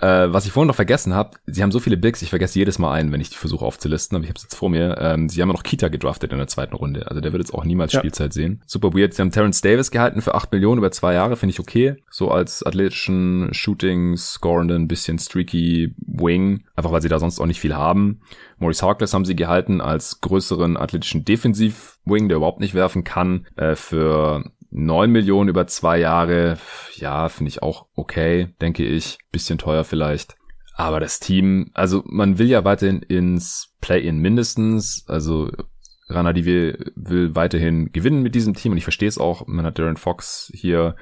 Äh, 0.02 0.32
was 0.32 0.46
ich 0.46 0.54
vorhin 0.54 0.68
noch 0.68 0.76
vergessen 0.76 1.14
habe, 1.14 1.38
sie 1.46 1.62
haben 1.62 1.72
so 1.72 1.80
viele 1.80 1.98
Bigs, 1.98 2.22
ich 2.22 2.30
vergesse 2.30 2.58
jedes 2.58 2.80
Mal 2.80 2.94
einen, 2.94 3.12
wenn 3.12 3.20
ich 3.20 3.32
die 3.32 3.36
versuche 3.36 3.66
aufzulisten, 3.66 4.16
aber 4.16 4.24
ich 4.24 4.30
habe 4.30 4.38
es 4.38 4.44
jetzt 4.44 4.56
vor 4.56 4.70
mir. 4.70 4.98
Ähm, 4.98 5.28
sie 5.28 5.41
haben 5.41 5.50
ja 5.50 5.54
noch 5.54 5.64
Kita 5.64 5.90
gedraftet 5.90 6.32
in 6.32 6.38
der 6.38 6.48
zweiten 6.48 6.74
Runde, 6.74 7.08
also 7.08 7.20
der 7.20 7.34
wird 7.34 7.44
jetzt 7.44 7.54
auch 7.54 7.66
niemals 7.66 7.91
ja. 7.91 8.00
Spielzeit 8.00 8.32
sehen. 8.32 8.62
Super 8.66 8.94
weird. 8.94 9.14
Sie 9.14 9.22
haben 9.22 9.32
Terrence 9.32 9.60
Davis 9.60 9.91
gehalten 9.91 10.22
für 10.22 10.36
8 10.36 10.52
Millionen 10.54 10.78
über 10.78 10.91
zwei 10.91 11.14
Jahre, 11.14 11.36
finde 11.36 11.52
ich 11.52 11.60
okay. 11.60 11.98
So 12.10 12.32
als 12.32 12.66
athletischen, 12.66 13.50
shooting, 13.52 14.16
scorenden, 14.16 14.88
bisschen 14.88 15.20
streaky 15.20 15.94
Wing, 15.98 16.64
einfach 16.76 16.94
weil 16.94 17.02
sie 17.02 17.10
da 17.10 17.20
sonst 17.20 17.40
auch 17.41 17.46
nicht 17.46 17.60
viel 17.60 17.76
haben. 17.76 18.22
Maurice 18.58 18.86
Harkless 18.86 19.14
haben 19.14 19.26
sie 19.26 19.36
gehalten 19.36 19.82
als 19.82 20.22
größeren 20.22 20.78
athletischen 20.78 21.26
Defensiv-Wing, 22.10 22.30
der 22.30 22.38
überhaupt 22.38 22.60
nicht 22.60 22.73
werfen 22.73 23.03
kann, 23.03 23.48
äh, 23.56 23.76
für 23.76 24.44
9 24.72 25.11
Millionen 25.11 25.49
über 25.49 25.68
zwei 25.68 25.99
Jahre, 25.99 26.57
ja, 26.95 27.30
finde 27.30 27.49
ich 27.49 27.64
auch 27.64 27.88
okay, 27.95 28.49
denke 28.61 28.86
ich. 28.86 29.18
Bisschen 29.31 29.57
teuer 29.57 29.84
vielleicht. 29.84 30.36
Aber 30.76 30.99
das 30.99 31.19
Team, 31.19 31.72
also 31.73 32.03
man 32.06 32.38
will 32.38 32.48
ja 32.48 32.64
weiterhin 32.64 33.02
ins 33.02 33.76
Play-In 33.81 34.19
mindestens. 34.19 35.06
Also 35.07 35.52
Rana, 36.07 36.34
die 36.34 36.45
will, 36.45 36.91
will 36.95 37.36
weiterhin 37.36 37.91
gewinnen 37.91 38.22
mit 38.22 38.36
diesem 38.36 38.53
Team 38.53 38.72
und 38.72 38.77
ich 38.77 38.84
verstehe 38.84 39.10
es 39.10 39.18
auch. 39.18 39.48
Man 39.48 39.65
hat 39.65 39.77
Darren 39.77 39.98
Fox 39.98 40.52
hier 40.56 40.95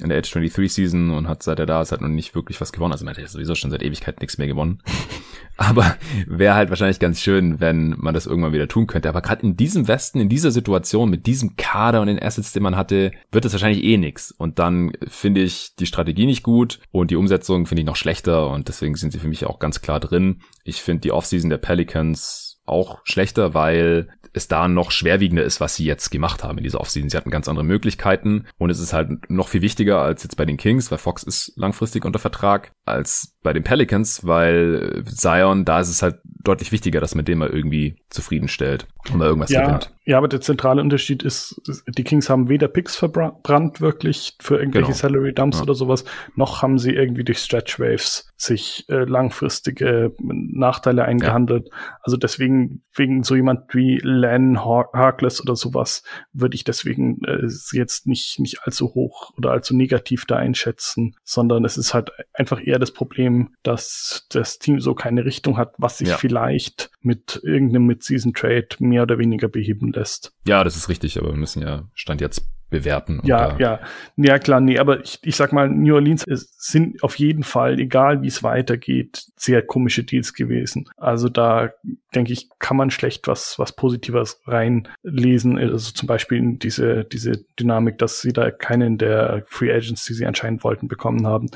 in 0.00 0.08
der 0.08 0.18
Edge 0.18 0.30
23 0.32 0.72
Season 0.72 1.10
und 1.10 1.28
hat 1.28 1.44
seit 1.44 1.60
er 1.60 1.66
da 1.66 1.80
ist 1.80 1.92
halt 1.92 2.00
noch 2.00 2.08
nicht 2.08 2.34
wirklich 2.34 2.60
was 2.60 2.72
gewonnen. 2.72 2.92
Also 2.92 3.04
man 3.04 3.14
hat 3.14 3.22
ja 3.22 3.28
sowieso 3.28 3.54
schon 3.54 3.70
seit 3.70 3.82
Ewigkeit 3.82 4.20
nichts 4.20 4.38
mehr 4.38 4.48
gewonnen. 4.48 4.82
Aber 5.56 5.96
wäre 6.26 6.56
halt 6.56 6.70
wahrscheinlich 6.70 6.98
ganz 6.98 7.20
schön, 7.20 7.60
wenn 7.60 7.94
man 7.96 8.12
das 8.12 8.26
irgendwann 8.26 8.52
wieder 8.52 8.66
tun 8.66 8.88
könnte. 8.88 9.08
Aber 9.08 9.22
gerade 9.22 9.42
in 9.42 9.56
diesem 9.56 9.86
Westen, 9.86 10.18
in 10.18 10.28
dieser 10.28 10.50
Situation, 10.50 11.10
mit 11.10 11.26
diesem 11.26 11.54
Kader 11.54 12.00
und 12.00 12.08
den 12.08 12.20
Assets, 12.20 12.52
den 12.52 12.64
man 12.64 12.74
hatte, 12.74 13.12
wird 13.30 13.44
es 13.44 13.52
wahrscheinlich 13.52 13.84
eh 13.84 13.96
nix. 13.96 14.32
Und 14.32 14.58
dann 14.58 14.92
finde 15.06 15.42
ich 15.42 15.76
die 15.76 15.86
Strategie 15.86 16.26
nicht 16.26 16.42
gut 16.42 16.80
und 16.90 17.12
die 17.12 17.16
Umsetzung 17.16 17.66
finde 17.66 17.82
ich 17.82 17.86
noch 17.86 17.94
schlechter 17.94 18.50
und 18.50 18.66
deswegen 18.66 18.96
sind 18.96 19.12
sie 19.12 19.20
für 19.20 19.28
mich 19.28 19.46
auch 19.46 19.60
ganz 19.60 19.80
klar 19.80 20.00
drin. 20.00 20.40
Ich 20.64 20.82
finde 20.82 21.02
die 21.02 21.12
Offseason 21.12 21.50
der 21.50 21.58
Pelicans 21.58 22.43
auch 22.64 23.00
schlechter, 23.04 23.54
weil 23.54 24.08
es 24.32 24.48
da 24.48 24.68
noch 24.68 24.90
schwerwiegender 24.90 25.44
ist, 25.44 25.60
was 25.60 25.76
sie 25.76 25.84
jetzt 25.84 26.10
gemacht 26.10 26.42
haben 26.42 26.58
in 26.58 26.64
dieser 26.64 26.80
Offseason. 26.80 27.08
Sie 27.08 27.16
hatten 27.16 27.30
ganz 27.30 27.48
andere 27.48 27.64
Möglichkeiten 27.64 28.46
und 28.58 28.70
es 28.70 28.80
ist 28.80 28.92
halt 28.92 29.30
noch 29.30 29.48
viel 29.48 29.62
wichtiger 29.62 30.00
als 30.00 30.24
jetzt 30.24 30.36
bei 30.36 30.44
den 30.44 30.56
Kings, 30.56 30.90
weil 30.90 30.98
Fox 30.98 31.22
ist 31.22 31.52
langfristig 31.56 32.04
unter 32.04 32.18
Vertrag, 32.18 32.72
als 32.84 33.33
bei 33.44 33.52
den 33.52 33.62
Pelicans, 33.62 34.26
weil 34.26 35.04
Zion, 35.06 35.66
da 35.66 35.78
ist 35.78 35.90
es 35.90 36.02
halt 36.02 36.16
deutlich 36.24 36.72
wichtiger, 36.72 37.00
dass 37.00 37.14
man 37.14 37.26
den 37.26 37.38
mal 37.38 37.50
irgendwie 37.50 37.96
zufriedenstellt 38.08 38.86
und 39.10 39.18
mal 39.18 39.26
irgendwas 39.26 39.50
ja, 39.50 39.66
gewinnt. 39.66 39.94
Ja, 40.06 40.16
aber 40.16 40.28
der 40.28 40.40
zentrale 40.40 40.80
Unterschied 40.80 41.22
ist, 41.22 41.60
die 41.86 42.04
Kings 42.04 42.30
haben 42.30 42.48
weder 42.48 42.68
Picks 42.68 42.96
verbrannt 42.96 43.82
wirklich 43.82 44.36
für 44.40 44.56
irgendwelche 44.56 44.88
genau. 44.88 44.98
Salary 44.98 45.34
Dumps 45.34 45.58
ja. 45.58 45.62
oder 45.62 45.74
sowas, 45.74 46.06
noch 46.36 46.62
haben 46.62 46.78
sie 46.78 46.92
irgendwie 46.92 47.22
durch 47.22 47.38
Stretch 47.38 47.78
Waves 47.78 48.30
sich 48.36 48.86
äh, 48.88 49.04
langfristige 49.04 50.12
Nachteile 50.20 51.04
eingehandelt. 51.04 51.68
Ja. 51.68 51.98
Also 52.02 52.16
deswegen, 52.16 52.82
wegen 52.94 53.22
so 53.22 53.34
jemand 53.34 53.74
wie 53.74 53.98
Len 54.02 54.64
Har 54.64 54.88
Harkless 54.92 55.40
oder 55.40 55.56
sowas, 55.56 56.02
würde 56.32 56.54
ich 56.54 56.64
deswegen 56.64 57.22
äh, 57.24 57.48
jetzt 57.72 58.06
nicht, 58.06 58.38
nicht 58.38 58.62
allzu 58.62 58.94
hoch 58.94 59.32
oder 59.36 59.50
allzu 59.50 59.76
negativ 59.76 60.24
da 60.26 60.36
einschätzen, 60.36 61.16
sondern 61.24 61.64
es 61.64 61.76
ist 61.76 61.94
halt 61.94 62.10
einfach 62.32 62.64
eher 62.64 62.78
das 62.78 62.92
Problem, 62.92 63.54
dass 63.62 64.26
das 64.30 64.58
Team 64.58 64.80
so 64.80 64.94
keine 64.94 65.24
Richtung 65.24 65.56
hat, 65.56 65.74
was 65.78 65.98
sich 65.98 66.08
ja. 66.08 66.16
vielleicht 66.16 66.90
mit 67.00 67.40
irgendeinem 67.42 67.86
Mid-Season-Trade 67.86 68.68
mehr 68.78 69.02
oder 69.02 69.18
weniger 69.18 69.48
beheben 69.48 69.92
lässt. 69.92 70.32
Ja, 70.46 70.64
das 70.64 70.76
ist 70.76 70.88
richtig, 70.88 71.18
aber 71.18 71.30
wir 71.30 71.38
müssen 71.38 71.62
ja 71.62 71.88
Stand 71.94 72.20
jetzt 72.20 72.48
bewerten. 72.74 73.20
Ja, 73.22 73.56
ja. 73.58 73.78
Ja, 74.16 74.40
klar, 74.40 74.60
nee, 74.60 74.78
aber 74.80 75.00
ich, 75.00 75.20
ich 75.22 75.36
sag 75.36 75.52
mal, 75.52 75.68
New 75.68 75.94
Orleans 75.94 76.24
sind 76.26 77.00
auf 77.04 77.16
jeden 77.20 77.44
Fall, 77.44 77.78
egal 77.78 78.22
wie 78.22 78.26
es 78.26 78.42
weitergeht, 78.42 79.26
sehr 79.36 79.62
komische 79.62 80.02
Deals 80.02 80.34
gewesen. 80.34 80.88
Also 80.96 81.28
da 81.28 81.70
denke 82.16 82.32
ich, 82.32 82.48
kann 82.58 82.76
man 82.76 82.90
schlecht 82.90 83.28
was, 83.28 83.60
was 83.60 83.76
Positives 83.76 84.40
reinlesen. 84.46 85.56
Also 85.56 85.92
zum 85.92 86.08
Beispiel 86.08 86.56
diese, 86.56 87.04
diese 87.04 87.44
Dynamik, 87.60 87.98
dass 87.98 88.20
sie 88.20 88.32
da 88.32 88.50
keinen 88.50 88.98
der 88.98 89.44
Free 89.46 89.72
Agents, 89.72 90.04
die 90.04 90.14
sie 90.14 90.26
anscheinend 90.26 90.64
wollten, 90.64 90.88
bekommen 90.88 91.28
haben 91.28 91.50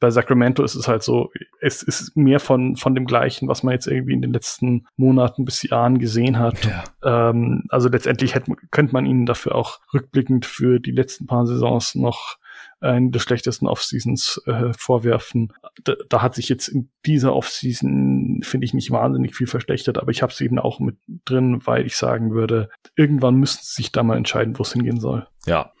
bei 0.00 0.10
Sacramento 0.10 0.64
ist 0.64 0.74
es 0.74 0.88
halt 0.88 1.02
so, 1.02 1.30
es 1.60 1.82
ist 1.82 2.16
mehr 2.16 2.40
von, 2.40 2.76
von 2.76 2.94
dem 2.94 3.04
Gleichen, 3.04 3.48
was 3.48 3.62
man 3.62 3.72
jetzt 3.72 3.86
irgendwie 3.86 4.14
in 4.14 4.22
den 4.22 4.32
letzten 4.32 4.86
Monaten 4.96 5.44
bis 5.44 5.62
Jahren 5.62 5.98
gesehen 5.98 6.38
hat. 6.38 6.58
Ja. 6.64 6.84
Ähm, 7.30 7.64
also 7.68 7.88
letztendlich 7.88 8.34
hätte, 8.34 8.52
könnte 8.70 8.94
man 8.94 9.06
ihnen 9.06 9.26
dafür 9.26 9.54
auch 9.54 9.80
rückblickend 9.92 10.46
für 10.46 10.80
die 10.80 10.90
letzten 10.90 11.26
paar 11.26 11.46
Saisons 11.46 11.94
noch 11.94 12.38
einen 12.80 13.12
der 13.12 13.20
schlechtesten 13.20 13.66
Offseasons 13.66 14.40
äh, 14.46 14.72
vorwerfen. 14.76 15.52
Da, 15.84 15.94
da, 16.08 16.22
hat 16.22 16.34
sich 16.34 16.48
jetzt 16.48 16.68
in 16.68 16.90
dieser 17.06 17.34
Offseason, 17.34 18.40
finde 18.42 18.64
ich, 18.64 18.74
nicht 18.74 18.90
wahnsinnig 18.90 19.34
viel 19.34 19.46
verschlechtert, 19.46 19.98
aber 19.98 20.10
ich 20.10 20.22
habe 20.22 20.32
es 20.32 20.40
eben 20.40 20.58
auch 20.58 20.80
mit 20.80 20.96
drin, 21.24 21.60
weil 21.66 21.86
ich 21.86 21.96
sagen 21.96 22.32
würde, 22.32 22.70
irgendwann 22.96 23.36
müssen 23.36 23.60
sie 23.62 23.82
sich 23.82 23.92
da 23.92 24.02
mal 24.02 24.16
entscheiden, 24.16 24.58
wo 24.58 24.62
es 24.62 24.72
hingehen 24.72 25.00
soll. 25.00 25.26
Ja, 25.46 25.72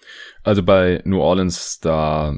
also 0.42 0.62
bei 0.62 1.02
New 1.04 1.20
Orleans, 1.20 1.80
da 1.80 2.34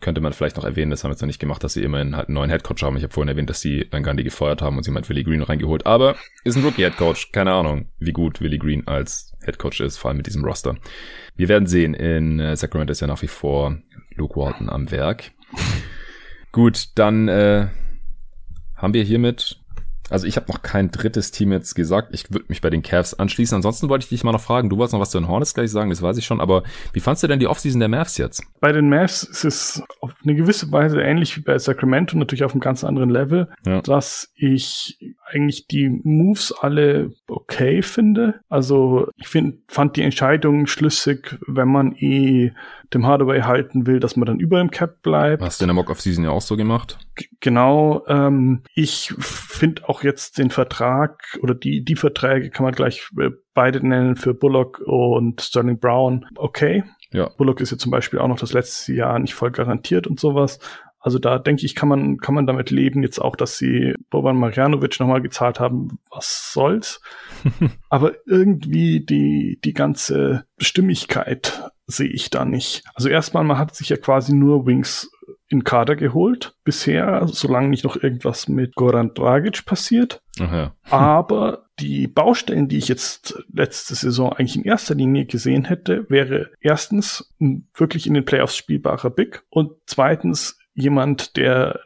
könnte 0.00 0.20
man 0.20 0.34
vielleicht 0.34 0.56
noch 0.56 0.64
erwähnen, 0.64 0.90
das 0.90 1.02
haben 1.02 1.10
wir 1.10 1.14
jetzt 1.14 1.22
noch 1.22 1.26
nicht 1.26 1.40
gemacht, 1.40 1.64
dass 1.64 1.72
sie 1.72 1.82
immerhin 1.82 2.14
halt 2.14 2.28
einen 2.28 2.34
neuen 2.34 2.50
Headcoach 2.50 2.82
haben. 2.82 2.96
Ich 2.98 3.02
habe 3.02 3.14
vorhin 3.14 3.28
erwähnt, 3.28 3.48
dass 3.48 3.60
sie 3.60 3.86
Van 3.90 4.02
Gundy 4.02 4.24
gefeuert 4.24 4.60
haben 4.60 4.76
und 4.76 4.82
sie 4.82 4.90
meint 4.90 5.08
Willie 5.08 5.24
Green 5.24 5.42
reingeholt. 5.42 5.86
Aber 5.86 6.16
ist 6.44 6.56
ein 6.56 6.64
Rookie-Headcoach. 6.64 7.32
Keine 7.32 7.52
Ahnung, 7.52 7.88
wie 7.98 8.12
gut 8.12 8.42
Willie 8.42 8.58
Green 8.58 8.86
als 8.86 9.32
Headcoach 9.46 9.80
ist, 9.80 9.96
vor 9.96 10.08
allem 10.08 10.18
mit 10.18 10.26
diesem 10.26 10.44
Roster. 10.44 10.76
Wir 11.34 11.48
werden 11.48 11.66
sehen. 11.66 11.94
In 11.94 12.40
äh, 12.40 12.56
Sacramento 12.56 12.92
ist 12.92 13.00
ja 13.00 13.06
nach 13.06 13.22
wie 13.22 13.28
vor 13.28 13.78
Luke 14.14 14.36
Walton 14.38 14.68
am 14.68 14.90
Werk. 14.90 15.32
Gut, 16.52 16.90
dann 16.94 17.28
äh, 17.28 17.68
haben 18.74 18.94
wir 18.94 19.02
hiermit 19.02 19.60
also 20.10 20.26
ich 20.26 20.36
habe 20.36 20.50
noch 20.50 20.62
kein 20.62 20.90
drittes 20.90 21.30
Team 21.30 21.52
jetzt 21.52 21.74
gesagt. 21.74 22.08
Ich 22.12 22.30
würde 22.30 22.46
mich 22.48 22.60
bei 22.60 22.70
den 22.70 22.82
Cavs 22.82 23.14
anschließen. 23.14 23.56
Ansonsten 23.56 23.88
wollte 23.88 24.04
ich 24.04 24.08
dich 24.08 24.24
mal 24.24 24.32
noch 24.32 24.40
fragen, 24.40 24.70
du 24.70 24.76
wolltest 24.76 24.92
noch 24.92 25.00
was 25.00 25.10
zu 25.10 25.18
den 25.18 25.28
Hornets 25.28 25.54
gleich 25.54 25.70
sagen, 25.70 25.90
das 25.90 26.02
weiß 26.02 26.16
ich 26.18 26.26
schon, 26.26 26.40
aber 26.40 26.62
wie 26.92 27.00
fandst 27.00 27.22
du 27.22 27.26
denn 27.26 27.40
die 27.40 27.46
Offseason 27.46 27.80
der 27.80 27.88
Mavs 27.88 28.16
jetzt? 28.18 28.42
Bei 28.60 28.72
den 28.72 28.88
Mavs 28.88 29.22
ist 29.22 29.44
es 29.44 29.82
auf 30.00 30.14
eine 30.22 30.34
gewisse 30.34 30.70
Weise 30.72 31.00
ähnlich 31.00 31.36
wie 31.36 31.42
bei 31.42 31.58
Sacramento, 31.58 32.16
natürlich 32.16 32.44
auf 32.44 32.52
einem 32.52 32.60
ganz 32.60 32.84
anderen 32.84 33.10
Level, 33.10 33.48
ja. 33.64 33.80
dass 33.82 34.32
ich 34.34 34.98
eigentlich 35.28 35.66
die 35.66 35.88
Moves 35.88 36.52
alle 36.52 37.12
okay 37.28 37.82
finde. 37.82 38.40
Also 38.48 39.08
ich 39.16 39.28
find, 39.28 39.58
fand 39.68 39.96
die 39.96 40.02
Entscheidung 40.02 40.66
schlüssig, 40.66 41.36
wenn 41.46 41.68
man 41.68 41.92
eh 41.96 42.52
dem 42.94 43.06
Hardaway 43.06 43.42
halten 43.42 43.86
will, 43.86 44.00
dass 44.00 44.16
man 44.16 44.26
dann 44.26 44.40
über 44.40 44.58
dem 44.58 44.70
Cap 44.70 45.02
bleibt. 45.02 45.42
Hast 45.42 45.60
du 45.60 45.64
in 45.64 45.68
der 45.68 45.74
Mock-Off-Season 45.74 46.24
ja 46.24 46.30
auch 46.30 46.40
so 46.40 46.56
gemacht? 46.56 46.98
G 47.14 47.26
genau. 47.40 48.04
Ähm, 48.06 48.62
ich 48.74 49.14
finde 49.18 49.88
auch 49.88 50.02
jetzt 50.02 50.38
den 50.38 50.50
Vertrag 50.50 51.38
oder 51.42 51.54
die, 51.54 51.84
die 51.84 51.96
Verträge 51.96 52.50
kann 52.50 52.64
man 52.64 52.74
gleich 52.74 53.08
äh, 53.18 53.30
beide 53.54 53.86
nennen 53.86 54.16
für 54.16 54.34
Bullock 54.34 54.80
und 54.84 55.40
Sterling 55.40 55.78
Brown. 55.78 56.26
Okay. 56.36 56.84
Ja. 57.12 57.30
Bullock 57.36 57.60
ist 57.60 57.70
ja 57.70 57.78
zum 57.78 57.90
Beispiel 57.90 58.18
auch 58.18 58.28
noch 58.28 58.38
das 58.38 58.52
letzte 58.52 58.92
Jahr 58.92 59.18
nicht 59.18 59.34
voll 59.34 59.50
garantiert 59.50 60.06
und 60.06 60.20
sowas. 60.20 60.58
Also 61.06 61.20
da 61.20 61.38
denke 61.38 61.64
ich, 61.64 61.76
kann 61.76 61.88
man, 61.88 62.16
kann 62.16 62.34
man 62.34 62.48
damit 62.48 62.70
leben. 62.70 63.04
Jetzt 63.04 63.20
auch, 63.20 63.36
dass 63.36 63.58
sie 63.58 63.94
Boban 64.10 64.36
Marjanovic 64.36 64.98
nochmal 64.98 65.22
gezahlt 65.22 65.60
haben. 65.60 66.00
Was 66.10 66.50
soll's? 66.52 67.00
Aber 67.88 68.14
irgendwie 68.26 69.06
die, 69.06 69.60
die 69.64 69.72
ganze 69.72 70.46
Stimmigkeit 70.58 71.70
sehe 71.86 72.08
ich 72.08 72.30
da 72.30 72.44
nicht. 72.44 72.82
Also 72.96 73.08
erstmal, 73.08 73.44
man 73.44 73.56
hat 73.56 73.76
sich 73.76 73.88
ja 73.88 73.96
quasi 73.96 74.34
nur 74.34 74.66
Wings 74.66 75.08
in 75.48 75.62
Kader 75.62 75.94
geholt 75.94 76.56
bisher, 76.64 77.28
solange 77.28 77.68
nicht 77.68 77.84
noch 77.84 77.94
irgendwas 77.94 78.48
mit 78.48 78.74
Goran 78.74 79.14
Dragic 79.14 79.64
passiert. 79.64 80.20
Ja. 80.40 80.74
Aber 80.90 81.66
die 81.78 82.08
Baustellen, 82.08 82.66
die 82.66 82.78
ich 82.78 82.88
jetzt 82.88 83.44
letzte 83.52 83.94
Saison 83.94 84.32
eigentlich 84.32 84.56
in 84.56 84.64
erster 84.64 84.96
Linie 84.96 85.26
gesehen 85.26 85.66
hätte, 85.66 86.10
wäre 86.10 86.50
erstens 86.60 87.32
wirklich 87.38 88.08
in 88.08 88.14
den 88.14 88.24
Playoffs 88.24 88.56
spielbarer 88.56 89.10
Big 89.10 89.44
und 89.50 89.70
zweitens 89.86 90.58
jemand, 90.76 91.36
der 91.36 91.80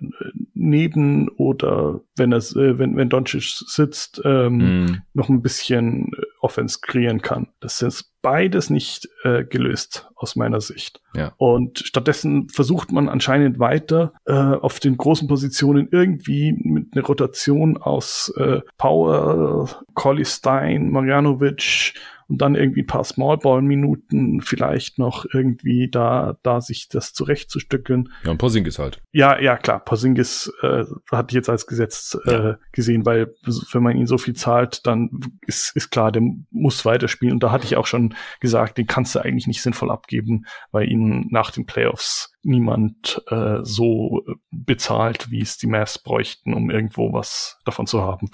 neben 0.52 1.28
oder 1.30 2.00
wenn 2.16 2.32
es, 2.32 2.54
äh, 2.54 2.78
wenn, 2.78 2.96
wenn 2.96 3.08
Doncic 3.08 3.44
sitzt, 3.66 4.20
ähm, 4.24 4.56
mm. 4.84 5.02
noch 5.14 5.28
ein 5.28 5.42
bisschen 5.42 6.12
äh, 6.12 6.22
Offense 6.40 6.80
kreieren 6.82 7.22
kann. 7.22 7.48
Das 7.60 7.80
ist 7.80 8.09
beides 8.22 8.70
nicht 8.70 9.08
äh, 9.24 9.44
gelöst 9.44 10.08
aus 10.14 10.36
meiner 10.36 10.60
Sicht. 10.60 11.00
Ja. 11.14 11.32
Und 11.36 11.78
stattdessen 11.78 12.48
versucht 12.48 12.92
man 12.92 13.08
anscheinend 13.08 13.58
weiter 13.58 14.12
äh, 14.26 14.32
auf 14.32 14.80
den 14.80 14.96
großen 14.96 15.28
Positionen 15.28 15.88
irgendwie 15.90 16.52
mit 16.52 16.94
einer 16.94 17.04
Rotation 17.04 17.76
aus 17.76 18.32
äh, 18.36 18.60
Power, 18.76 19.68
Collie 19.94 20.24
Stein, 20.24 20.90
Marjanovic 20.90 21.94
und 22.30 22.38
dann 22.38 22.54
irgendwie 22.54 22.82
ein 22.82 22.86
paar 22.86 23.02
Smallball-Minuten 23.02 24.40
vielleicht 24.40 24.98
noch 24.98 25.26
irgendwie 25.32 25.90
da, 25.90 26.36
da 26.44 26.60
sich 26.60 26.88
das 26.88 27.12
zurechtzustückeln. 27.12 28.08
Ja, 28.24 28.30
und 28.30 28.38
Porzingis 28.38 28.78
halt. 28.78 29.02
Ja, 29.10 29.40
ja, 29.40 29.56
klar. 29.56 29.80
Porzingis 29.80 30.52
äh, 30.62 30.84
hatte 31.10 31.26
ich 31.30 31.34
jetzt 31.34 31.50
als 31.50 31.66
Gesetz 31.66 32.16
äh, 32.26 32.54
gesehen, 32.70 33.04
weil 33.04 33.34
wenn 33.72 33.82
man 33.82 33.96
ihn 33.96 34.06
so 34.06 34.16
viel 34.16 34.34
zahlt, 34.34 34.86
dann 34.86 35.10
ist, 35.44 35.74
ist 35.74 35.90
klar, 35.90 36.12
der 36.12 36.22
muss 36.52 36.84
weiterspielen. 36.84 37.34
Und 37.34 37.42
da 37.42 37.50
hatte 37.50 37.64
ich 37.64 37.76
auch 37.76 37.86
schon 37.86 38.09
gesagt, 38.40 38.78
den 38.78 38.86
kannst 38.86 39.14
du 39.14 39.20
eigentlich 39.20 39.46
nicht 39.46 39.62
sinnvoll 39.62 39.90
abgeben, 39.90 40.44
weil 40.70 40.88
ihn 40.88 41.28
nach 41.30 41.50
den 41.50 41.66
Playoffs 41.66 42.32
niemand 42.42 43.22
äh, 43.28 43.58
so 43.62 44.22
bezahlt, 44.50 45.30
wie 45.30 45.40
es 45.40 45.58
die 45.58 45.66
Mavs 45.66 45.98
bräuchten, 45.98 46.54
um 46.54 46.70
irgendwo 46.70 47.12
was 47.12 47.58
davon 47.64 47.86
zu 47.86 48.02
haben. 48.02 48.30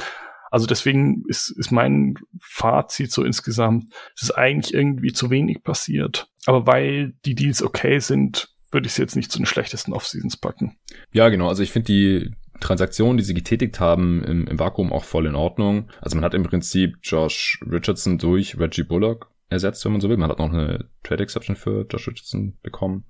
Also 0.51 0.67
deswegen 0.67 1.25
ist, 1.29 1.51
ist 1.51 1.71
mein 1.71 2.15
Fazit 2.41 3.11
so 3.13 3.25
insgesamt, 3.25 3.93
es 4.15 4.23
ist 4.23 4.31
eigentlich 4.33 4.75
irgendwie 4.75 5.13
zu 5.13 5.31
wenig 5.31 5.63
passiert. 5.63 6.29
Aber 6.47 6.67
weil 6.67 7.15
die 7.25 7.35
Deals 7.35 7.63
okay 7.63 7.99
sind, 7.99 8.49
würde 8.71 8.87
ich 8.87 8.95
sie 8.95 9.03
jetzt 9.03 9.17
nicht 9.17 9.31
zu 9.31 9.39
den 9.39 9.47
schlechtesten 9.47 9.93
Off-Seasons 9.93 10.37
packen. 10.37 10.77
Ja, 11.13 11.29
genau. 11.29 11.49
Also 11.49 11.63
ich 11.63 11.73
finde 11.73 11.87
die 11.87 12.31
Transaktionen, 12.61 13.19
die 13.19 13.25
sie 13.25 13.35
getätigt 13.35 13.81
haben, 13.81 14.23
im, 14.25 14.47
im 14.47 14.59
Vakuum 14.59 14.93
auch 14.93 15.05
voll 15.05 15.27
in 15.27 15.35
Ordnung. 15.35 15.91
Also 16.01 16.17
man 16.17 16.25
hat 16.25 16.35
im 16.35 16.45
Prinzip 16.45 16.97
Josh 17.03 17.61
Richardson 17.71 18.19
durch 18.19 18.59
Reggie 18.59 18.85
Bullock 18.85 19.31
ersetzt, 19.49 19.85
wenn 19.85 19.93
man 19.93 20.01
so 20.01 20.09
will. 20.09 20.17
Man 20.17 20.31
hat 20.31 20.39
noch 20.39 20.53
eine 20.53 20.89
Trade 21.03 21.23
Exception 21.23 21.57
für 21.57 21.87
Josh 21.89 22.09
Richardson 22.09 22.57
bekommen. 22.63 23.05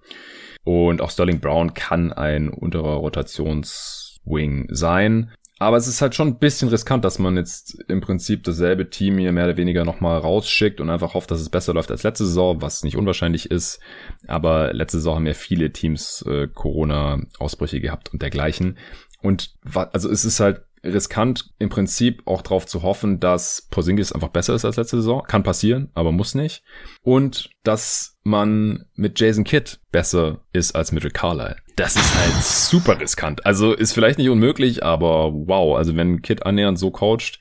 Und 0.64 1.00
auch 1.00 1.10
Sterling 1.10 1.40
Brown 1.40 1.74
kann 1.74 2.12
ein 2.12 2.48
unterer 2.48 2.96
Rotationswing 2.96 4.68
sein. 4.70 5.30
Aber 5.58 5.78
es 5.78 5.86
ist 5.88 6.02
halt 6.02 6.14
schon 6.14 6.28
ein 6.28 6.38
bisschen 6.38 6.68
riskant, 6.68 7.02
dass 7.02 7.18
man 7.18 7.36
jetzt 7.36 7.82
im 7.88 8.02
Prinzip 8.02 8.44
dasselbe 8.44 8.90
Team 8.90 9.16
hier 9.16 9.32
mehr 9.32 9.46
oder 9.46 9.56
weniger 9.56 9.86
nochmal 9.86 10.18
rausschickt 10.18 10.82
und 10.82 10.90
einfach 10.90 11.14
hofft, 11.14 11.30
dass 11.30 11.40
es 11.40 11.48
besser 11.48 11.72
läuft 11.72 11.90
als 11.90 12.02
letzte 12.02 12.26
Saison, 12.26 12.60
was 12.60 12.84
nicht 12.84 12.96
unwahrscheinlich 12.96 13.50
ist. 13.50 13.80
Aber 14.26 14.74
letzte 14.74 14.98
Saison 14.98 15.16
haben 15.16 15.26
ja 15.26 15.32
viele 15.32 15.72
Teams 15.72 16.22
äh, 16.28 16.46
Corona-Ausbrüche 16.48 17.80
gehabt 17.80 18.12
und 18.12 18.20
dergleichen. 18.20 18.76
Und 19.22 19.54
also 19.72 20.10
es 20.10 20.26
ist 20.26 20.40
halt 20.40 20.65
riskant, 20.86 21.50
im 21.58 21.68
Prinzip 21.68 22.22
auch 22.26 22.42
darauf 22.42 22.66
zu 22.66 22.82
hoffen, 22.82 23.20
dass 23.20 23.66
Porzingis 23.70 24.12
einfach 24.12 24.28
besser 24.28 24.54
ist 24.54 24.64
als 24.64 24.76
letzte 24.76 24.96
Saison. 24.96 25.22
Kann 25.26 25.42
passieren, 25.42 25.90
aber 25.94 26.12
muss 26.12 26.34
nicht. 26.34 26.62
Und 27.02 27.50
dass 27.62 28.18
man 28.22 28.86
mit 28.94 29.20
Jason 29.20 29.44
Kidd 29.44 29.78
besser 29.92 30.40
ist 30.52 30.74
als 30.74 30.92
mit 30.92 31.04
Rick 31.04 31.14
Carlisle. 31.14 31.56
Das 31.76 31.94
ist 31.94 32.14
halt 32.16 32.42
super 32.42 32.98
riskant. 32.98 33.44
Also 33.44 33.74
ist 33.74 33.92
vielleicht 33.92 34.18
nicht 34.18 34.30
unmöglich, 34.30 34.82
aber 34.82 35.32
wow. 35.32 35.76
Also 35.76 35.94
wenn 35.94 36.22
Kidd 36.22 36.44
annähernd 36.44 36.78
so 36.78 36.90
coacht, 36.90 37.38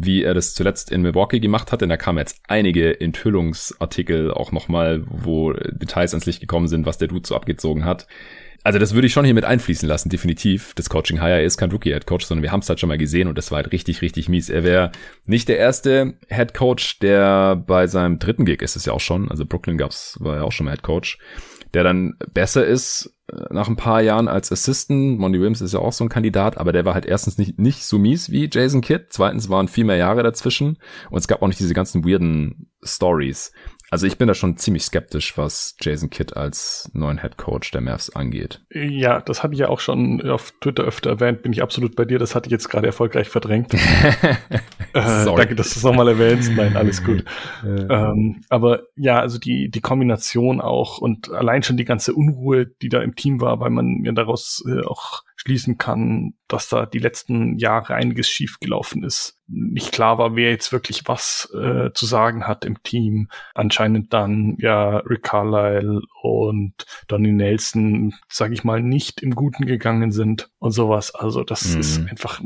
wie 0.00 0.22
er 0.22 0.34
das 0.34 0.54
zuletzt 0.54 0.90
in 0.90 1.02
Milwaukee 1.02 1.40
gemacht 1.40 1.72
hat, 1.72 1.80
denn 1.80 1.88
da 1.88 1.96
kamen 1.96 2.18
jetzt 2.18 2.40
einige 2.46 3.00
Enthüllungsartikel 3.00 4.32
auch 4.32 4.52
nochmal, 4.52 5.02
wo 5.08 5.52
Details 5.52 6.14
ans 6.14 6.26
Licht 6.26 6.40
gekommen 6.40 6.68
sind, 6.68 6.86
was 6.86 6.98
der 6.98 7.08
Dude 7.08 7.26
so 7.26 7.34
abgezogen 7.34 7.84
hat. 7.84 8.06
Also 8.64 8.78
das 8.78 8.94
würde 8.94 9.06
ich 9.06 9.12
schon 9.12 9.24
hier 9.24 9.34
mit 9.34 9.44
einfließen 9.44 9.88
lassen, 9.88 10.08
definitiv. 10.08 10.74
Das 10.74 10.90
Coaching 10.90 11.20
Hire 11.20 11.42
ist 11.42 11.58
kein 11.58 11.70
Rookie 11.70 11.92
Head 11.92 12.06
Coach, 12.06 12.26
sondern 12.26 12.42
wir 12.42 12.52
haben 12.52 12.60
es 12.60 12.68
halt 12.68 12.80
schon 12.80 12.88
mal 12.88 12.98
gesehen 12.98 13.28
und 13.28 13.38
das 13.38 13.50
war 13.50 13.56
halt 13.56 13.72
richtig, 13.72 14.02
richtig 14.02 14.28
mies. 14.28 14.50
Er 14.50 14.64
wäre 14.64 14.92
nicht 15.26 15.48
der 15.48 15.58
erste 15.58 16.14
Head 16.28 16.54
Coach, 16.54 16.98
der 16.98 17.56
bei 17.56 17.86
seinem 17.86 18.18
dritten 18.18 18.44
Gig 18.44 18.62
ist 18.62 18.76
es 18.76 18.84
ja 18.84 18.92
auch 18.92 19.00
schon. 19.00 19.30
Also 19.30 19.46
Brooklyn 19.46 19.78
gab's, 19.78 20.18
war 20.20 20.36
ja 20.36 20.42
auch 20.42 20.52
schon 20.52 20.66
mal 20.66 20.72
Head 20.72 20.82
Coach, 20.82 21.18
der 21.74 21.84
dann 21.84 22.14
besser 22.32 22.66
ist 22.66 23.14
äh, 23.30 23.52
nach 23.52 23.68
ein 23.68 23.76
paar 23.76 24.00
Jahren 24.00 24.28
als 24.28 24.50
Assistant. 24.50 25.18
Monty 25.18 25.38
Williams 25.38 25.60
ist 25.60 25.74
ja 25.74 25.80
auch 25.80 25.92
so 25.92 26.04
ein 26.04 26.08
Kandidat, 26.08 26.58
aber 26.58 26.72
der 26.72 26.84
war 26.84 26.94
halt 26.94 27.06
erstens 27.06 27.38
nicht, 27.38 27.58
nicht 27.58 27.84
so 27.84 27.98
mies 27.98 28.30
wie 28.30 28.48
Jason 28.50 28.80
Kidd. 28.80 29.06
Zweitens 29.10 29.48
waren 29.48 29.68
viel 29.68 29.84
mehr 29.84 29.96
Jahre 29.96 30.22
dazwischen 30.22 30.78
und 31.10 31.18
es 31.18 31.28
gab 31.28 31.42
auch 31.42 31.48
nicht 31.48 31.60
diese 31.60 31.74
ganzen 31.74 32.04
weirden 32.04 32.70
Stories. 32.82 33.52
Also 33.90 34.06
ich 34.06 34.18
bin 34.18 34.28
da 34.28 34.34
schon 34.34 34.56
ziemlich 34.58 34.84
skeptisch, 34.84 35.38
was 35.38 35.74
Jason 35.80 36.10
Kidd 36.10 36.36
als 36.36 36.90
neuen 36.92 37.20
Head 37.20 37.38
Coach 37.38 37.70
der 37.70 37.80
Mavs 37.80 38.10
angeht. 38.10 38.60
Ja, 38.70 39.20
das 39.20 39.42
hatte 39.42 39.54
ich 39.54 39.60
ja 39.60 39.68
auch 39.68 39.80
schon 39.80 40.20
auf 40.28 40.52
Twitter 40.60 40.84
öfter 40.84 41.10
erwähnt, 41.10 41.42
bin 41.42 41.52
ich 41.52 41.62
absolut 41.62 41.96
bei 41.96 42.04
dir. 42.04 42.18
Das 42.18 42.34
hatte 42.34 42.48
ich 42.48 42.52
jetzt 42.52 42.68
gerade 42.68 42.86
erfolgreich 42.86 43.28
verdrängt. 43.28 43.72
äh, 43.74 43.80
danke, 44.92 45.54
dass 45.54 45.72
du 45.72 45.78
es 45.78 45.82
nochmal 45.82 46.08
erwähnst. 46.08 46.52
Nein, 46.52 46.76
alles 46.76 47.02
gut. 47.02 47.24
ähm, 47.64 48.42
aber 48.50 48.82
ja, 48.96 49.20
also 49.20 49.38
die, 49.38 49.70
die 49.70 49.80
Kombination 49.80 50.60
auch 50.60 50.98
und 50.98 51.30
allein 51.32 51.62
schon 51.62 51.78
die 51.78 51.86
ganze 51.86 52.12
Unruhe, 52.12 52.66
die 52.66 52.90
da 52.90 53.00
im 53.00 53.14
Team 53.14 53.40
war, 53.40 53.60
weil 53.60 53.70
man 53.70 54.04
ja 54.04 54.12
daraus 54.12 54.62
äh, 54.68 54.84
auch 54.84 55.22
schließen 55.48 55.78
kann, 55.78 56.34
dass 56.46 56.68
da 56.68 56.84
die 56.84 56.98
letzten 56.98 57.56
Jahre 57.56 57.94
einiges 57.94 58.28
schiefgelaufen 58.28 59.02
ist. 59.02 59.38
Nicht 59.46 59.92
klar 59.92 60.18
war, 60.18 60.36
wer 60.36 60.50
jetzt 60.50 60.72
wirklich 60.72 61.04
was 61.06 61.50
äh, 61.54 61.90
zu 61.94 62.04
sagen 62.04 62.46
hat 62.46 62.66
im 62.66 62.82
Team. 62.82 63.28
Anscheinend 63.54 64.12
dann 64.12 64.56
ja 64.58 64.98
Rick 64.98 65.22
Carlisle 65.22 66.02
und 66.22 66.74
Donny 67.06 67.32
Nelson, 67.32 68.12
sage 68.28 68.52
ich 68.52 68.62
mal, 68.62 68.82
nicht 68.82 69.22
im 69.22 69.34
Guten 69.34 69.64
gegangen 69.64 70.12
sind 70.12 70.50
und 70.58 70.72
sowas. 70.72 71.14
Also 71.14 71.44
das 71.44 71.74
mhm. 71.74 71.80
ist 71.80 71.98
einfach 72.10 72.42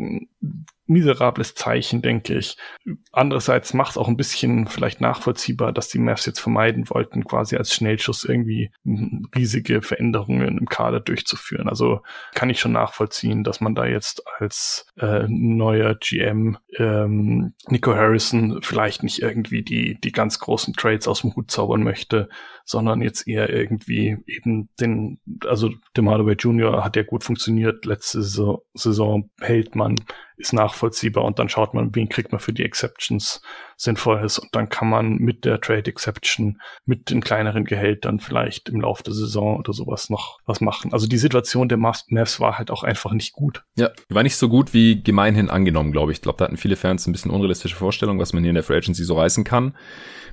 miserables 0.87 1.55
Zeichen, 1.55 2.03
denke 2.03 2.35
ich. 2.35 2.57
Andererseits 3.13 3.75
macht 3.75 3.93
es 3.93 3.99
auch 3.99 4.09
ein 4.09 4.17
bisschen 4.17 4.67
vielleicht 4.67 5.01
nachvollziehbar, 5.01 5.73
dass 5.73 5.89
die 5.89 5.99
Mavs 5.99 6.27
jetzt 6.27 6.41
vermeiden 6.41 6.91
wollten, 6.91 7.25
quasi 7.25 7.57
als 7.57 7.75
Schnellschuss 7.75 8.25
irgendwie 8.25 8.73
riesige 9.35 9.83
Veränderungen 9.83 10.59
im 10.59 10.67
Kader 10.67 11.01
durchzuführen. 11.01 11.69
Also 11.69 12.01
kann 12.35 12.51
ich 12.51 12.61
schon 12.61 12.73
nachvollziehen, 12.73 13.45
dass 13.45 13.61
man 13.61 13.75
da 13.75 13.87
jetzt 13.87 14.23
als 14.39 14.87
äh, 14.99 15.27
neuer 15.29 15.95
GM 15.95 16.59
ähm, 16.77 17.55
Nico 17.69 17.95
Harrison 17.95 18.61
vielleicht 18.63 19.03
nicht 19.03 19.21
irgendwie 19.21 19.63
die, 19.63 20.01
die 20.01 20.13
ganz 20.13 20.39
großen 20.39 20.75
Trades 20.75 21.09
aus 21.09 21.23
dem 21.23 21.35
Hut 21.37 21.51
zaubern 21.51 21.83
möchte, 21.83 22.29
sondern 22.65 23.03
jetzt 23.03 23.27
eher 23.27 23.51
irgendwie 23.51 24.19
eben 24.27 24.69
den, 24.81 25.21
also 25.47 25.71
dem 25.97 26.09
Hardaway 26.09 26.35
Jr. 26.35 26.85
hat 26.85 26.97
ja 26.97 27.03
gut 27.03 27.25
funktioniert, 27.25 27.85
letzte 27.85 28.23
Saison, 28.23 29.31
hält 29.41 29.75
man, 29.75 29.97
ist 30.37 30.53
nachvollziehbar 30.53 31.25
und 31.25 31.39
dann 31.39 31.49
schaut 31.49 31.75
man, 31.75 31.95
wen 31.95 32.09
kriegt 32.09 32.33
man 32.33 32.41
für 32.41 32.53
die 32.53 32.65
Exceptions 32.65 33.43
sinnvoll 33.77 34.25
ist 34.25 34.39
und 34.39 34.49
dann 34.53 34.69
kann 34.69 34.89
man 34.89 35.17
mit 35.17 35.45
der 35.45 35.61
Trade 35.61 35.91
Exception, 35.91 36.61
mit 36.85 37.11
den 37.11 37.21
kleineren 37.21 37.65
Gehältern 37.65 38.21
vielleicht 38.21 38.69
im 38.69 38.81
Laufe 38.81 39.03
der 39.03 39.15
Saison 39.15 39.59
oder 39.59 39.73
sowas 39.73 40.11
noch 40.11 40.39
was 40.47 40.61
Machen. 40.61 40.93
Also 40.93 41.07
die 41.07 41.19
Situation 41.19 41.69
der 41.69 41.79
Mavs 41.79 42.07
war 42.41 42.59
halt 42.59 42.71
auch 42.71 42.83
einfach 42.83 43.13
nicht 43.13 43.33
gut. 43.33 43.65
Ja, 43.77 43.91
war 44.09 44.23
nicht 44.23 44.37
so 44.37 44.49
gut 44.49 44.75
wie 44.75 45.03
gemeinhin 45.03 45.51
angenommen, 45.51 45.93
glaube 45.93 46.13
ich. 46.13 46.19
Ich 46.19 46.23
glaube, 46.23 46.39
da 46.39 46.45
hatten 46.45 46.57
viele 46.57 46.77
Fans 46.77 47.07
ein 47.07 47.13
bisschen 47.13 47.31
unrealistische 47.31 47.77
Vorstellungen, 47.77 48.21
was 48.21 48.33
man 48.33 48.43
hier 48.43 48.51
in 48.51 48.55
der 48.55 48.65
Free 48.65 48.77
Agency 48.77 49.05
so 49.05 49.17
reißen 49.17 49.45
kann 49.45 49.75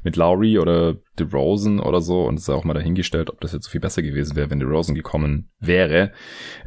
mit 0.03 0.15
Lowry 0.15 0.59
oder 0.59 0.95
DeRozan 1.19 1.79
oder 1.79 2.01
so 2.01 2.23
und 2.23 2.35
es 2.35 2.43
ist 2.43 2.49
auch 2.49 2.63
mal 2.63 2.73
dahingestellt, 2.73 3.29
ob 3.29 3.41
das 3.41 3.53
jetzt 3.53 3.65
so 3.65 3.71
viel 3.71 3.81
besser 3.81 4.01
gewesen 4.01 4.35
wäre, 4.35 4.49
wenn 4.49 4.59
DeRozan 4.59 4.95
gekommen 4.95 5.49
wäre. 5.59 6.11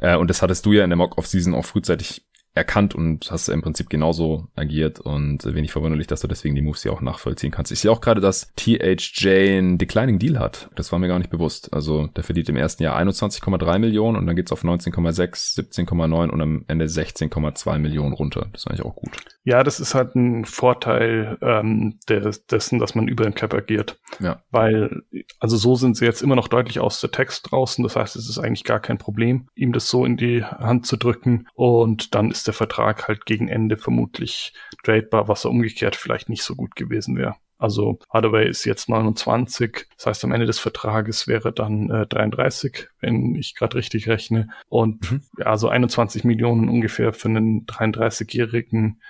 Äh, 0.01 0.17
und 0.17 0.29
das 0.29 0.43
hattest 0.43 0.67
du 0.67 0.73
ja 0.73 0.85
in 0.85 0.91
der 0.91 0.97
Mock-Off-Season 0.97 1.55
auch 1.55 1.65
frühzeitig 1.65 2.23
erkannt 2.55 2.95
und 2.95 3.31
hast 3.31 3.49
im 3.49 3.63
Prinzip 3.63 3.89
genauso 3.89 4.49
agiert 4.55 5.01
und 5.01 5.43
wenig 5.55 5.73
verwunderlich, 5.73 6.07
dass 6.07 6.21
du 6.21 6.29
deswegen 6.29 6.55
die 6.55 6.61
Moves 6.61 6.85
ja 6.85 6.93
auch 6.93 7.01
nachvollziehen 7.01 7.51
kannst. 7.51 7.73
Ich 7.73 7.81
sehe 7.81 7.91
auch 7.91 8.03
gerade, 8.03 8.21
dass 8.21 8.53
THJ 8.57 9.29
einen 9.29 9.79
Declining 9.79 10.19
Deal 10.19 10.39
hat. 10.39 10.69
Das 10.77 10.93
war 10.93 10.99
mir 10.99 11.09
gar 11.09 11.19
nicht 11.19 11.31
bewusst. 11.31 11.73
Also 11.73 12.09
der 12.09 12.25
verdient 12.25 12.51
im 12.51 12.57
ersten 12.57 12.83
Jahr 12.83 12.99
21,3 12.99 13.79
Millionen 13.79 14.19
und 14.19 14.27
dann 14.27 14.37
geht's 14.37 14.53
auf 14.53 14.65
19,6, 14.65 15.59
17,9 15.73 16.29
und 16.29 16.41
am 16.41 16.65
Ende 16.69 16.85
16,2 16.87 17.79
Millionen 17.79 18.13
runter. 18.13 18.49
Das 18.53 18.63
ist 18.63 18.67
eigentlich 18.69 18.85
auch 18.85 18.97
gut. 18.97 19.17
Ja, 19.45 19.65
das 19.65 19.81
ist 19.81 19.95
halt 19.95 20.15
ein 20.15 20.45
Vorteil 20.45 21.37
ähm, 21.43 21.99
des, 22.09 22.47
dessen, 22.47 22.79
dass 22.79 22.95
man 22.95 23.09
über 23.09 23.25
den 23.25 23.35
Cap 23.35 23.53
agiert. 23.55 23.99
Ja. 24.21 24.43
Weil, 24.51 25.03
also 25.41 25.57
so 25.57 25.75
sind 25.75 25.97
sie 25.97 26.05
jetzt 26.05 26.23
immer 26.23 26.37
noch 26.37 26.49
deutlich 26.49 26.79
aus 26.79 27.01
der 27.01 27.11
Text 27.11 27.51
draußen. 27.51 27.83
Das 27.83 27.97
heißt, 27.97 28.15
es 28.15 28.29
ist 28.29 28.39
eigentlich 28.39 28.65
gar 28.65 28.79
kein 28.79 28.99
Problem, 28.99 29.49
ihm 29.55 29.73
das 29.73 29.89
so 29.89 30.05
in 30.05 30.17
die 30.17 30.45
Hand 30.45 30.87
zu 30.87 30.97
drücken. 30.97 31.49
Und 31.55 32.15
dann 32.15 32.31
ist 32.31 32.47
der 32.47 32.55
Vertrag 32.55 33.09
halt 33.09 33.27
gegen 33.27 33.49
Ende 33.49 33.77
vermutlich 33.77 34.53
tradebar, 34.85 35.27
was 35.27 35.45
er 35.45 35.51
umgekehrt 35.51 35.97
vielleicht 35.97 36.29
nicht 36.29 36.45
so 36.45 36.55
gut 36.55 36.77
gewesen 36.77 37.17
wäre. 37.17 37.35
Also 37.63 38.01
Hardaway 38.11 38.49
ist 38.49 38.65
jetzt 38.65 38.89
29, 38.89 39.87
das 39.97 40.07
heißt 40.07 40.25
am 40.25 40.33
Ende 40.33 40.47
des 40.47 40.59
Vertrages 40.59 41.29
wäre 41.29 41.53
dann 41.53 41.91
äh, 41.91 42.09
33, 42.09 42.89
wenn 42.99 43.37
ich 43.37 43.55
gerade 43.55 43.77
richtig 43.77 44.09
rechne. 44.09 44.49
Und 44.69 45.09
mhm. 45.13 45.23
ja, 45.39 45.57
so 45.57 45.69
21 45.69 46.25
Millionen 46.25 46.69
ungefähr 46.69 47.13
für 47.13 47.29
einen 47.29 47.65
33-jährigen 47.67 49.01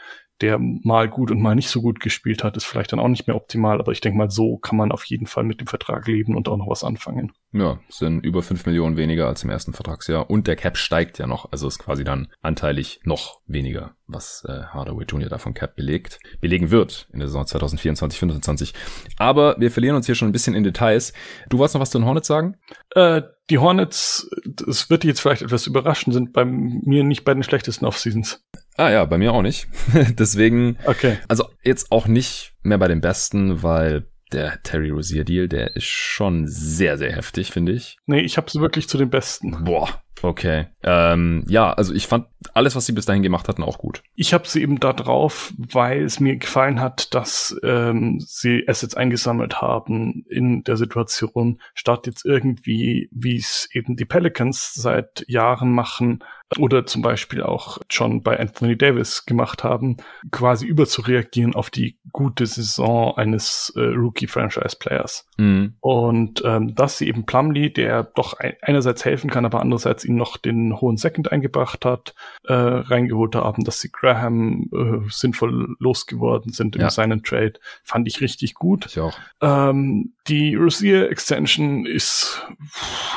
der 0.41 0.59
mal 0.59 1.09
gut 1.09 1.31
und 1.31 1.41
mal 1.41 1.55
nicht 1.55 1.69
so 1.69 1.81
gut 1.81 2.01
gespielt 2.01 2.43
hat, 2.43 2.57
ist 2.57 2.65
vielleicht 2.65 2.93
dann 2.93 2.99
auch 2.99 3.09
nicht 3.09 3.27
mehr 3.27 3.37
optimal, 3.37 3.79
aber 3.79 3.93
ich 3.93 4.01
denke 4.01 4.19
mal, 4.19 4.31
so 4.31 4.57
kann 4.57 4.77
man 4.77 4.91
auf 4.91 5.05
jeden 5.05 5.27
Fall 5.27 5.45
mit 5.45 5.61
dem 5.61 5.67
Vertrag 5.67 6.07
leben 6.07 6.37
und 6.37 6.49
auch 6.49 6.57
noch 6.57 6.69
was 6.69 6.83
anfangen. 6.83 7.33
Ja, 7.53 7.79
sind 7.89 8.25
über 8.25 8.43
fünf 8.43 8.67
Millionen 8.67 8.97
weniger 8.97 9.29
als 9.29 9.45
im 9.45 9.51
ersten 9.51 9.73
Vertragsjahr 9.73 10.31
und 10.31 10.47
der 10.47 10.57
Cap 10.57 10.77
steigt 10.77 11.19
ja 11.19 11.27
noch, 11.27 11.53
also 11.53 11.69
ist 11.69 11.79
quasi 11.79 12.03
dann 12.03 12.29
anteilig 12.41 13.01
noch 13.05 13.41
weniger, 13.47 13.95
was 14.07 14.45
äh, 14.49 14.63
Hardaway 14.65 15.05
Jr. 15.05 15.29
davon 15.29 15.55
Cap 15.55 15.77
belegt, 15.77 16.19
belegen 16.41 16.71
wird 16.71 17.09
in 17.13 17.21
der 17.21 17.29
Saison 17.29 17.47
2024, 17.47 18.19
2025. 18.19 18.75
Aber 19.19 19.57
wir 19.59 19.71
verlieren 19.71 19.97
uns 19.97 20.07
hier 20.07 20.15
schon 20.15 20.29
ein 20.29 20.33
bisschen 20.33 20.55
in 20.55 20.65
Details. 20.65 21.13
Du 21.51 21.59
wolltest 21.59 21.75
noch 21.75 21.83
was 21.83 21.91
zu 21.91 21.99
den 21.99 22.07
Hornets 22.07 22.27
sagen? 22.27 22.57
Äh, 22.95 23.23
die 23.51 23.59
Hornets, 23.59 24.31
es 24.69 24.89
wird 24.89 25.05
jetzt 25.05 25.21
vielleicht 25.21 25.43
etwas 25.43 25.67
überraschen, 25.67 26.13
sind 26.13 26.33
bei 26.33 26.45
mir 26.45 27.05
nicht 27.05 27.25
bei 27.25 27.35
den 27.35 27.43
schlechtesten 27.43 27.85
Off-Seasons. 27.85 28.45
Ah 28.77 28.91
ja, 28.91 29.05
bei 29.05 29.19
mir 29.19 29.33
auch 29.33 29.43
nicht. 29.43 29.69
Deswegen, 30.19 30.79
okay. 30.87 31.19
also 31.29 31.45
jetzt 31.63 31.93
auch 31.93 32.07
nicht 32.07 32.55
mehr 32.63 32.79
bei 32.79 32.89
den 32.89 33.01
Besten, 33.01 33.63
weil 33.63 34.07
der 34.33 34.63
Terry 34.63 34.91
Rozier 34.91 35.25
Deal, 35.25 35.49
der 35.49 35.77
ist 35.77 35.85
schon 35.85 36.47
sehr, 36.47 36.99
sehr 36.99 37.13
heftig, 37.13 37.51
finde 37.51 37.73
ich. 37.73 37.99
Nee, 38.07 38.21
ich 38.21 38.37
habe 38.37 38.51
sie 38.51 38.61
wirklich 38.61 38.89
zu 38.89 38.99
den 38.99 39.11
Besten. 39.11 39.65
Boah, 39.65 39.89
okay. 40.23 40.67
Ähm, 40.83 41.45
ja, 41.49 41.73
also 41.73 41.95
ich 41.95 42.07
fand 42.07 42.27
alles, 42.55 42.77
was 42.77 42.87
sie 42.87 42.93
bis 42.93 43.07
dahin 43.07 43.23
gemacht 43.23 43.49
hatten, 43.49 43.63
auch 43.63 43.79
gut. 43.79 44.03
Ich 44.15 44.35
habe 44.35 44.47
sie 44.47 44.63
eben 44.63 44.81
da 44.81 44.93
drauf, 44.93 45.53
weil 45.57 46.03
es 46.05 46.21
mir 46.21 46.37
gefallen 46.37 46.81
hat, 46.81 47.15
dass 47.15 47.57
ähm, 47.63 48.19
sie 48.21 48.65
Assets 48.67 48.95
eingesammelt 48.95 49.61
haben 49.61 50.25
in 50.29 50.65
der 50.65 50.77
Situation, 50.77 51.61
statt 51.75 52.07
jetzt 52.07 52.25
irgendwie, 52.25 53.09
wie 53.13 53.37
es 53.37 53.69
eben 53.73 53.97
die 53.97 54.05
Pelicans 54.05 54.75
seit 54.75 55.25
Jahren 55.29 55.73
machen, 55.73 56.25
oder 56.59 56.87
zum 56.87 57.03
Beispiel 57.03 57.43
auch 57.43 57.79
schon 57.89 58.23
bei 58.23 58.39
Anthony 58.39 58.77
Davis 58.77 59.27
gemacht 59.27 59.65
haben, 59.65 59.97
quasi 60.31 60.67
überzureagieren 60.67 61.55
auf 61.55 61.71
die 61.71 61.99
gute 62.13 62.47
Saison 62.47 63.17
eines 63.17 63.73
äh, 63.77 63.81
Rookie-Franchise-Players. 63.81 65.27
Mhm. 65.39 65.75
Und 65.81 66.43
ähm, 66.45 66.75
dass 66.75 66.99
sie 66.99 67.09
eben 67.09 67.25
Plumlee, 67.25 67.71
der 67.71 68.05
doch 68.05 68.35
ein, 68.35 68.55
einerseits 68.63 69.05
helfen 69.05 69.31
kann, 69.31 69.45
aber 69.45 69.61
andererseits 69.61 70.05
ihn 70.05 70.17
noch 70.17 70.37
den 70.37 70.81
hohen 70.81 70.97
Second 70.97 71.33
eingebracht 71.33 71.85
hat, 71.85 72.15
äh, 72.45 72.53
reingeholt 72.53 73.35
haben, 73.35 73.65
dass 73.65 73.81
sie 73.81 73.91
Graham 73.91 74.69
äh, 74.73 75.11
sinnvoll 75.11 75.75
losgeworden 75.79 76.53
sind 76.53 76.77
ja. 76.77 76.83
im 76.83 76.91
seinen 76.91 77.23
Trade, 77.23 77.55
fand 77.83 78.07
ich 78.09 78.21
richtig 78.21 78.55
gut. 78.55 78.87
Ich 78.87 79.01
auch. 79.01 79.15
Ähm, 79.41 80.15
die 80.29 80.55
Rosier 80.55 81.11
Extension 81.11 81.85
ist, 81.87 82.47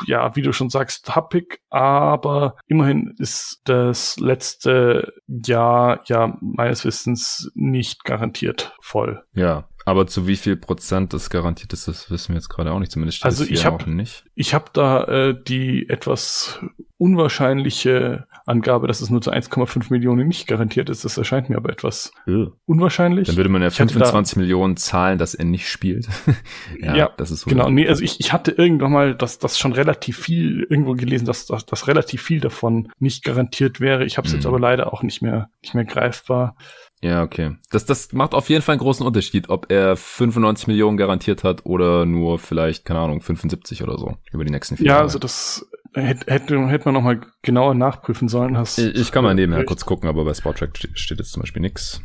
ja, 0.07 0.35
wie 0.35 0.41
du 0.41 0.53
schon 0.53 0.69
sagst, 0.69 1.15
happig, 1.15 1.59
aber 1.69 2.55
immerhin 2.67 3.13
ist 3.25 3.61
das 3.63 4.19
letzte 4.19 5.13
Jahr 5.27 6.01
ja 6.05 6.37
meines 6.41 6.85
Wissens 6.85 7.51
nicht 7.55 8.03
garantiert 8.03 8.75
voll. 8.81 9.23
Ja, 9.33 9.67
aber 9.83 10.05
zu 10.05 10.27
wie 10.27 10.35
viel 10.35 10.57
Prozent 10.57 11.11
das 11.11 11.31
garantiert 11.31 11.73
ist, 11.73 11.87
das 11.87 12.11
wissen 12.11 12.29
wir 12.29 12.35
jetzt 12.35 12.49
gerade 12.49 12.71
auch 12.71 12.77
nicht. 12.77 12.91
Zumindest 12.91 13.17
steht 13.17 13.25
also 13.25 13.43
ich 13.43 13.65
hab, 13.65 13.81
auch 13.81 13.85
nicht. 13.87 14.25
Ich 14.35 14.53
habe 14.53 14.65
da 14.73 15.03
äh, 15.05 15.43
die 15.43 15.89
etwas 15.89 16.59
unwahrscheinliche 16.97 18.27
Angabe, 18.45 18.87
dass 18.87 19.01
es 19.01 19.09
nur 19.09 19.21
zu 19.21 19.31
1,5 19.31 19.87
Millionen 19.89 20.27
nicht 20.27 20.47
garantiert 20.47 20.89
ist. 20.89 21.03
Das 21.03 21.17
erscheint 21.17 21.49
mir 21.49 21.57
aber 21.57 21.69
etwas 21.69 22.11
ja. 22.27 22.47
unwahrscheinlich. 22.65 23.27
Dann 23.27 23.37
würde 23.37 23.49
man 23.49 23.61
ja 23.61 23.71
25 23.71 24.37
Millionen 24.37 24.77
zahlen, 24.77 25.17
dass 25.17 25.33
er 25.33 25.45
nicht 25.45 25.67
spielt. 25.67 26.07
ja, 26.79 26.95
ja, 26.95 27.09
das 27.17 27.31
ist 27.31 27.41
so. 27.41 27.49
Genau, 27.49 27.69
nee, 27.69 27.87
also 27.87 28.03
ich, 28.03 28.19
ich 28.19 28.33
hatte 28.33 28.51
irgendwann 28.51 28.91
mal 28.91 29.15
das, 29.15 29.39
das 29.39 29.57
schon 29.57 29.73
relativ 29.73 30.19
viel 30.19 30.65
irgendwo 30.69 30.93
gelesen, 30.93 31.25
dass, 31.25 31.47
dass, 31.47 31.65
dass 31.65 31.87
relativ 31.87 32.21
viel 32.21 32.39
davon 32.39 32.91
nicht 32.99 33.23
garantiert 33.23 33.79
wäre. 33.79 34.05
Ich 34.05 34.17
habe 34.17 34.27
es 34.27 34.33
mhm. 34.33 34.39
jetzt 34.39 34.45
aber 34.45 34.59
leider 34.59 34.93
auch 34.93 35.01
nicht 35.01 35.21
mehr, 35.21 35.49
nicht 35.61 35.73
mehr 35.73 35.85
greifbar. 35.85 36.55
Ja, 37.01 37.23
okay. 37.23 37.55
Das, 37.71 37.85
das 37.85 38.13
macht 38.13 38.33
auf 38.33 38.49
jeden 38.49 38.61
Fall 38.61 38.73
einen 38.73 38.81
großen 38.81 39.05
Unterschied, 39.05 39.49
ob 39.49 39.71
er 39.71 39.95
95 39.95 40.67
Millionen 40.67 40.97
garantiert 40.97 41.43
hat 41.43 41.65
oder 41.65 42.05
nur 42.05 42.39
vielleicht, 42.39 42.85
keine 42.85 42.99
Ahnung, 42.99 43.21
75 43.21 43.83
oder 43.83 43.97
so 43.97 44.17
über 44.31 44.45
die 44.45 44.51
nächsten 44.51 44.77
vier 44.77 44.85
ja, 44.85 44.91
Jahre. 44.91 45.01
Ja, 45.01 45.05
also 45.05 45.19
das 45.19 45.69
hätte, 45.95 46.31
hätte, 46.31 46.67
hätte 46.67 46.85
man 46.85 46.93
nochmal 46.93 47.21
genauer 47.41 47.73
nachprüfen 47.73 48.27
sollen. 48.27 48.57
Hast, 48.57 48.77
ich, 48.77 48.95
ich 48.95 49.11
kann 49.11 49.23
mal 49.23 49.33
nebenher 49.33 49.59
recht. 49.59 49.67
kurz 49.67 49.85
gucken, 49.85 50.09
aber 50.09 50.25
bei 50.25 50.33
Sportrack 50.33 50.77
steht, 50.93 51.19
jetzt 51.19 51.31
zum 51.31 51.41
Beispiel 51.41 51.61
nix. 51.61 52.01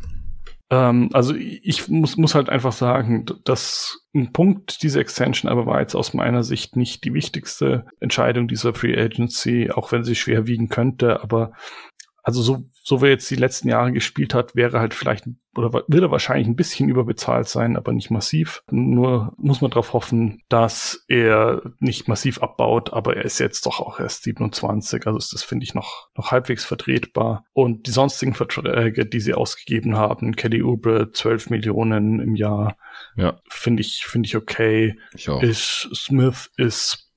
Ähm, 0.71 1.09
also 1.11 1.35
ich 1.35 1.89
muss, 1.89 2.17
muss 2.17 2.33
halt 2.33 2.49
einfach 2.49 2.71
sagen, 2.71 3.25
dass 3.43 3.99
ein 4.15 4.31
Punkt 4.31 4.81
dieser 4.83 5.01
Extension 5.01 5.51
aber 5.51 5.65
war 5.65 5.81
jetzt 5.81 5.95
aus 5.95 6.13
meiner 6.13 6.43
Sicht 6.43 6.75
nicht 6.75 7.03
die 7.03 7.13
wichtigste 7.13 7.85
Entscheidung 7.99 8.47
dieser 8.47 8.73
Free 8.73 8.97
Agency, 8.97 9.69
auch 9.71 9.91
wenn 9.91 10.03
sie 10.03 10.15
schwer 10.15 10.47
wiegen 10.47 10.69
könnte, 10.69 11.21
aber 11.21 11.51
also 12.23 12.41
so, 12.41 12.65
so 12.83 13.01
wie 13.01 13.05
er 13.05 13.11
jetzt 13.11 13.29
die 13.29 13.35
letzten 13.35 13.69
Jahre 13.69 13.91
gespielt 13.91 14.33
hat, 14.33 14.55
wäre 14.55 14.79
halt 14.79 14.93
vielleicht 14.93 15.25
oder 15.55 15.73
wird 15.73 16.01
er 16.01 16.11
wahrscheinlich 16.11 16.47
ein 16.47 16.55
bisschen 16.55 16.87
überbezahlt 16.87 17.47
sein, 17.47 17.75
aber 17.75 17.91
nicht 17.91 18.09
massiv. 18.09 18.63
Nur 18.71 19.33
muss 19.37 19.59
man 19.59 19.69
darauf 19.69 19.91
hoffen, 19.91 20.41
dass 20.47 21.03
er 21.09 21.61
nicht 21.79 22.07
massiv 22.07 22.41
abbaut, 22.41 22.93
aber 22.93 23.17
er 23.17 23.25
ist 23.25 23.39
jetzt 23.39 23.65
doch 23.65 23.81
auch 23.81 23.99
erst 23.99 24.23
27, 24.23 25.05
also 25.07 25.17
ist 25.17 25.33
das 25.33 25.43
finde 25.43 25.65
ich 25.65 25.73
noch 25.73 26.09
noch 26.15 26.31
halbwegs 26.31 26.63
vertretbar. 26.63 27.43
Und 27.53 27.87
die 27.87 27.91
sonstigen 27.91 28.33
Verträge, 28.33 29.05
die 29.05 29.19
sie 29.19 29.33
ausgegeben 29.33 29.97
haben, 29.97 30.35
Kelly 30.35 30.63
Oubre 30.63 31.11
12 31.11 31.49
Millionen 31.49 32.19
im 32.21 32.35
Jahr, 32.35 32.77
ja. 33.17 33.41
finde 33.49 33.81
ich 33.81 34.05
finde 34.05 34.27
ich 34.27 34.37
okay. 34.37 34.97
Ich 35.15 35.29
auch. 35.29 35.43
Ist 35.43 35.89
Smith 35.93 36.49
ist 36.55 37.10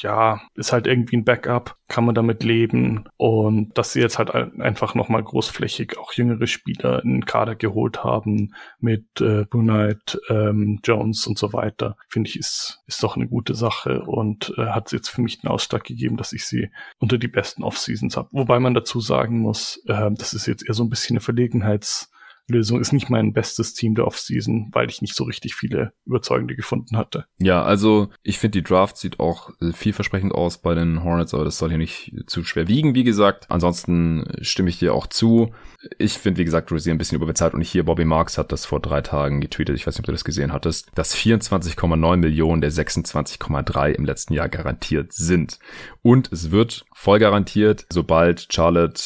ja, 0.00 0.40
ist 0.54 0.72
halt 0.72 0.86
irgendwie 0.86 1.16
ein 1.16 1.24
Backup, 1.24 1.76
kann 1.88 2.04
man 2.04 2.14
damit 2.14 2.42
leben. 2.42 3.04
Und 3.16 3.76
dass 3.76 3.92
sie 3.92 4.00
jetzt 4.00 4.18
halt 4.18 4.30
einfach 4.30 4.94
nochmal 4.94 5.22
großflächig 5.22 5.98
auch 5.98 6.12
jüngere 6.12 6.46
Spieler 6.46 7.02
in 7.02 7.12
den 7.12 7.24
Kader 7.26 7.54
geholt 7.54 8.04
haben 8.04 8.54
mit 8.78 9.20
äh, 9.20 9.44
Brunite, 9.44 10.20
ähm, 10.28 10.80
Jones 10.84 11.26
und 11.26 11.38
so 11.38 11.52
weiter, 11.52 11.96
finde 12.08 12.28
ich, 12.28 12.38
ist, 12.38 12.82
ist 12.86 13.02
doch 13.02 13.16
eine 13.16 13.28
gute 13.28 13.54
Sache 13.54 14.02
und 14.02 14.54
äh, 14.56 14.66
hat 14.66 14.92
jetzt 14.92 15.08
für 15.08 15.22
mich 15.22 15.40
den 15.40 15.50
Ausschlag 15.50 15.84
gegeben, 15.84 16.16
dass 16.16 16.32
ich 16.32 16.46
sie 16.46 16.70
unter 16.98 17.18
die 17.18 17.28
besten 17.28 17.62
Off-Seasons 17.62 18.16
habe. 18.16 18.28
Wobei 18.32 18.60
man 18.60 18.74
dazu 18.74 19.00
sagen 19.00 19.40
muss, 19.40 19.82
äh, 19.86 20.10
das 20.12 20.34
ist 20.34 20.46
jetzt 20.46 20.66
eher 20.66 20.74
so 20.74 20.84
ein 20.84 20.90
bisschen 20.90 21.16
eine 21.16 21.24
Verlegenheits- 21.24 22.10
Lösung 22.50 22.80
ist 22.80 22.92
nicht 22.92 23.10
mein 23.10 23.32
bestes 23.32 23.74
Team 23.74 23.94
der 23.94 24.06
Offseason, 24.06 24.68
weil 24.72 24.88
ich 24.88 25.02
nicht 25.02 25.14
so 25.14 25.24
richtig 25.24 25.54
viele 25.54 25.92
überzeugende 26.04 26.56
gefunden 26.56 26.96
hatte. 26.96 27.26
Ja, 27.38 27.62
also 27.62 28.08
ich 28.22 28.38
finde, 28.38 28.58
die 28.58 28.68
Draft 28.68 28.96
sieht 28.96 29.20
auch 29.20 29.50
äh, 29.60 29.72
vielversprechend 29.72 30.32
aus 30.32 30.58
bei 30.58 30.74
den 30.74 31.04
Hornets, 31.04 31.34
aber 31.34 31.44
das 31.44 31.58
soll 31.58 31.70
hier 31.70 31.78
nicht 31.78 32.14
zu 32.26 32.44
schwer 32.44 32.68
wiegen, 32.68 32.94
wie 32.94 33.04
gesagt. 33.04 33.46
Ansonsten 33.48 34.24
stimme 34.40 34.70
ich 34.70 34.78
dir 34.78 34.94
auch 34.94 35.06
zu. 35.06 35.52
Ich 35.98 36.14
finde, 36.14 36.40
wie 36.40 36.44
gesagt, 36.44 36.70
Rosier 36.70 36.92
ein 36.92 36.98
bisschen 36.98 37.16
überbezahlt 37.16 37.54
und 37.54 37.62
hier 37.62 37.84
Bobby 37.84 38.04
Marks 38.04 38.38
hat 38.38 38.52
das 38.52 38.66
vor 38.66 38.80
drei 38.80 39.00
Tagen 39.00 39.40
getweetet, 39.40 39.76
ich 39.76 39.86
weiß 39.86 39.94
nicht, 39.94 40.00
ob 40.00 40.06
du 40.06 40.12
das 40.12 40.24
gesehen 40.24 40.52
hattest, 40.52 40.90
dass 40.94 41.16
24,9 41.16 42.16
Millionen 42.16 42.60
der 42.60 42.72
26,3 42.72 43.92
im 43.92 44.04
letzten 44.04 44.34
Jahr 44.34 44.48
garantiert 44.48 45.12
sind. 45.12 45.58
Und 46.02 46.32
es 46.32 46.50
wird 46.50 46.84
voll 46.94 47.18
garantiert, 47.18 47.86
sobald 47.90 48.52
Charlotte 48.52 49.02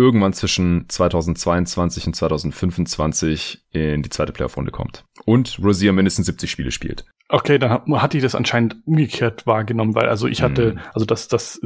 irgendwann 0.00 0.32
zwischen 0.32 0.86
2022 0.88 2.06
und 2.06 2.16
2025 2.16 3.66
in 3.70 4.02
die 4.02 4.08
zweite 4.08 4.32
Playoff-Runde 4.32 4.72
kommt. 4.72 5.04
Und 5.26 5.58
Rosier 5.62 5.92
mindestens 5.92 6.26
70 6.26 6.50
Spiele 6.50 6.70
spielt. 6.70 7.04
Okay, 7.32 7.58
dann 7.58 7.70
hat, 7.70 7.86
hat 7.88 8.12
die 8.12 8.20
das 8.20 8.34
anscheinend 8.34 8.76
umgekehrt 8.86 9.46
wahrgenommen, 9.46 9.94
weil 9.94 10.08
also 10.08 10.26
ich 10.26 10.42
hatte, 10.42 10.72
mhm. 10.72 10.80
also 10.92 11.06
dass 11.06 11.28
das 11.28 11.60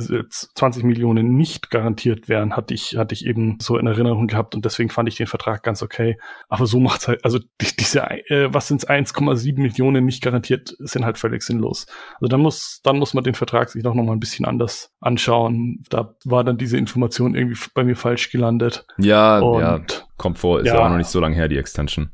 20 0.55 0.85
Millionen 0.85 1.37
nicht 1.37 1.71
garantiert 1.71 2.29
wären, 2.29 2.55
hatte 2.55 2.75
ich, 2.75 2.97
hatte 2.97 3.15
ich 3.15 3.25
eben 3.25 3.59
so 3.61 3.79
in 3.79 3.87
Erinnerung 3.87 4.27
gehabt 4.27 4.55
und 4.55 4.65
deswegen 4.65 4.91
fand 4.91 5.09
ich 5.09 5.17
den 5.17 5.27
Vertrag 5.27 5.63
ganz 5.63 5.83
okay. 5.83 6.19
Aber 6.49 6.67
so 6.67 6.81
macht's 6.81 7.09
halt, 7.09 7.25
also 7.25 7.39
die, 7.39 7.77
diese, 7.79 8.03
äh, 8.11 8.53
was 8.53 8.69
sind's 8.69 8.87
1,7 8.87 9.59
Millionen 9.59 10.05
nicht 10.05 10.23
garantiert, 10.23 10.75
sind 10.81 11.07
halt 11.07 11.19
völlig 11.19 11.43
sinnlos. 11.43 11.87
Also 12.21 12.29
dann 12.29 12.41
muss, 12.41 12.81
dann 12.85 12.99
muss 12.99 13.15
man 13.15 13.25
den 13.25 13.35
Vertrag 13.35 13.71
sich 13.71 13.83
noch, 13.83 13.95
noch 13.95 14.05
mal 14.05 14.13
ein 14.13 14.21
bisschen 14.21 14.45
anders 14.45 14.93
anschauen. 15.01 15.83
Da 15.89 16.15
war 16.25 16.45
dann 16.45 16.59
diese 16.59 16.77
Information 16.77 17.35
irgendwie 17.35 17.59
bei 17.75 17.85
mir 17.85 17.97
falsch 17.97 18.31
gelandet. 18.31 18.87
Ja, 18.99 19.39
und, 19.39 19.61
ja, 19.61 19.81
kommt 20.19 20.39
vor, 20.39 20.61
ist 20.61 20.67
ja, 20.67 20.75
ja 20.75 20.85
auch 20.85 20.91
noch 20.91 20.99
nicht 20.99 21.11
so 21.11 21.21
lange 21.21 21.37
her, 21.37 21.49
die 21.49 21.59
Extension. 21.59 22.11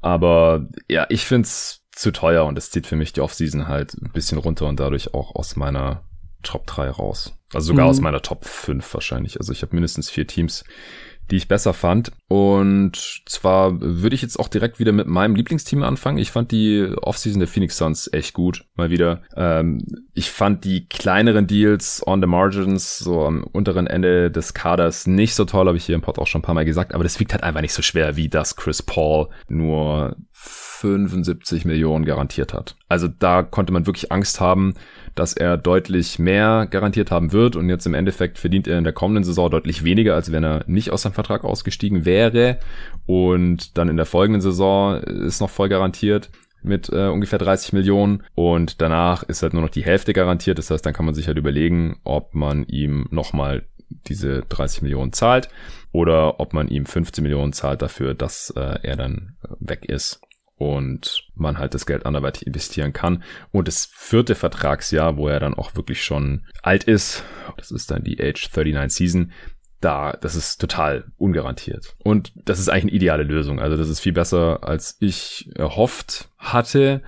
Aber 0.00 0.68
ja, 0.88 1.06
ich 1.08 1.24
find's 1.24 1.83
zu 1.94 2.10
teuer 2.10 2.44
und 2.44 2.58
es 2.58 2.70
zieht 2.70 2.86
für 2.86 2.96
mich 2.96 3.12
die 3.12 3.20
Offseason 3.20 3.68
halt 3.68 3.94
ein 3.94 4.10
bisschen 4.12 4.38
runter 4.38 4.66
und 4.66 4.80
dadurch 4.80 5.14
auch 5.14 5.34
aus 5.34 5.56
meiner 5.56 6.02
Top 6.42 6.66
3 6.66 6.90
raus. 6.90 7.36
Also 7.52 7.68
sogar 7.68 7.86
mhm. 7.86 7.90
aus 7.90 8.00
meiner 8.00 8.20
Top 8.20 8.44
5 8.44 8.94
wahrscheinlich. 8.94 9.38
Also 9.38 9.52
ich 9.52 9.62
habe 9.62 9.74
mindestens 9.74 10.10
vier 10.10 10.26
Teams, 10.26 10.64
die 11.30 11.36
ich 11.36 11.48
besser 11.48 11.72
fand. 11.72 12.12
Und 12.28 13.22
zwar 13.26 13.80
würde 13.80 14.14
ich 14.14 14.22
jetzt 14.22 14.38
auch 14.38 14.48
direkt 14.48 14.78
wieder 14.78 14.92
mit 14.92 15.06
meinem 15.06 15.34
Lieblingsteam 15.34 15.82
anfangen. 15.82 16.18
Ich 16.18 16.30
fand 16.30 16.52
die 16.52 16.88
Offseason 17.02 17.40
der 17.40 17.48
Phoenix 17.48 17.78
Suns 17.78 18.10
echt 18.12 18.34
gut. 18.34 18.64
Mal 18.74 18.90
wieder. 18.90 19.22
Ähm, 19.36 19.84
ich 20.12 20.30
fand 20.30 20.64
die 20.64 20.86
kleineren 20.88 21.46
Deals 21.46 22.02
on 22.06 22.20
the 22.20 22.26
margins, 22.26 22.98
so 22.98 23.24
am 23.24 23.44
unteren 23.44 23.86
Ende 23.86 24.30
des 24.30 24.54
Kaders, 24.54 25.06
nicht 25.06 25.34
so 25.34 25.44
toll, 25.44 25.66
habe 25.66 25.76
ich 25.76 25.84
hier 25.84 25.94
im 25.94 26.02
Pod 26.02 26.18
auch 26.18 26.26
schon 26.26 26.40
ein 26.40 26.44
paar 26.44 26.54
Mal 26.54 26.64
gesagt. 26.64 26.94
Aber 26.94 27.04
das 27.04 27.20
wiegt 27.20 27.32
halt 27.32 27.42
einfach 27.42 27.60
nicht 27.60 27.74
so 27.74 27.82
schwer, 27.82 28.16
wie 28.16 28.28
das 28.28 28.56
Chris 28.56 28.82
Paul 28.82 29.28
nur 29.48 30.16
75 30.32 31.64
Millionen 31.64 32.04
garantiert 32.04 32.52
hat. 32.52 32.76
Also 32.88 33.08
da 33.08 33.42
konnte 33.42 33.72
man 33.72 33.86
wirklich 33.86 34.12
Angst 34.12 34.40
haben, 34.40 34.74
dass 35.14 35.32
er 35.32 35.56
deutlich 35.56 36.18
mehr 36.18 36.66
garantiert 36.68 37.10
haben 37.10 37.32
wird. 37.32 37.56
Und 37.56 37.68
jetzt 37.68 37.86
im 37.86 37.94
Endeffekt 37.94 38.38
verdient 38.38 38.66
er 38.66 38.78
in 38.78 38.84
der 38.84 38.92
kommenden 38.92 39.24
Saison 39.24 39.50
deutlich 39.50 39.84
weniger, 39.84 40.14
als 40.14 40.32
wenn 40.32 40.44
er 40.44 40.64
nicht 40.66 40.90
aus 40.90 41.02
seinem 41.02 41.12
Vertrag 41.12 41.44
ausgestiegen 41.44 42.04
wäre. 42.04 42.58
Und 43.06 43.78
dann 43.78 43.88
in 43.88 43.96
der 43.96 44.06
folgenden 44.06 44.40
Saison 44.40 44.96
ist 44.96 45.40
noch 45.40 45.50
voll 45.50 45.68
garantiert 45.68 46.30
mit 46.62 46.88
äh, 46.88 47.08
ungefähr 47.08 47.38
30 47.38 47.72
Millionen. 47.72 48.22
Und 48.34 48.80
danach 48.80 49.22
ist 49.22 49.42
halt 49.42 49.52
nur 49.52 49.62
noch 49.62 49.70
die 49.70 49.84
Hälfte 49.84 50.12
garantiert. 50.12 50.58
Das 50.58 50.70
heißt, 50.70 50.84
dann 50.84 50.94
kann 50.94 51.06
man 51.06 51.14
sich 51.14 51.26
halt 51.26 51.38
überlegen, 51.38 52.00
ob 52.04 52.34
man 52.34 52.64
ihm 52.64 53.06
nochmal 53.10 53.64
diese 54.08 54.42
30 54.48 54.82
Millionen 54.82 55.12
zahlt 55.12 55.48
oder 55.92 56.40
ob 56.40 56.52
man 56.52 56.68
ihm 56.68 56.86
15 56.86 57.22
Millionen 57.22 57.52
zahlt 57.52 57.82
dafür, 57.82 58.14
dass 58.14 58.50
äh, 58.56 58.78
er 58.82 58.96
dann 58.96 59.36
weg 59.60 59.84
ist 59.84 60.20
und 60.56 61.24
man 61.34 61.58
halt 61.58 61.74
das 61.74 61.86
Geld 61.86 62.06
anderweitig 62.06 62.46
investieren 62.46 62.92
kann. 62.92 63.22
Und 63.50 63.68
das 63.68 63.86
vierte 63.86 64.34
Vertragsjahr, 64.34 65.16
wo 65.16 65.28
er 65.28 65.40
dann 65.40 65.54
auch 65.54 65.74
wirklich 65.74 66.04
schon 66.04 66.46
alt 66.62 66.84
ist, 66.84 67.24
das 67.56 67.70
ist 67.70 67.90
dann 67.90 68.04
die 68.04 68.22
Age 68.22 68.48
39 68.54 68.96
Season, 68.96 69.32
da, 69.84 70.16
das 70.18 70.34
ist 70.34 70.60
total 70.60 71.04
ungarantiert. 71.18 71.94
Und 72.02 72.32
das 72.36 72.58
ist 72.58 72.70
eigentlich 72.70 72.84
eine 72.84 72.92
ideale 72.92 73.22
Lösung. 73.22 73.60
Also 73.60 73.76
das 73.76 73.90
ist 73.90 74.00
viel 74.00 74.14
besser, 74.14 74.60
als 74.62 74.96
ich 75.00 75.50
erhofft 75.56 76.30
hatte. 76.38 77.02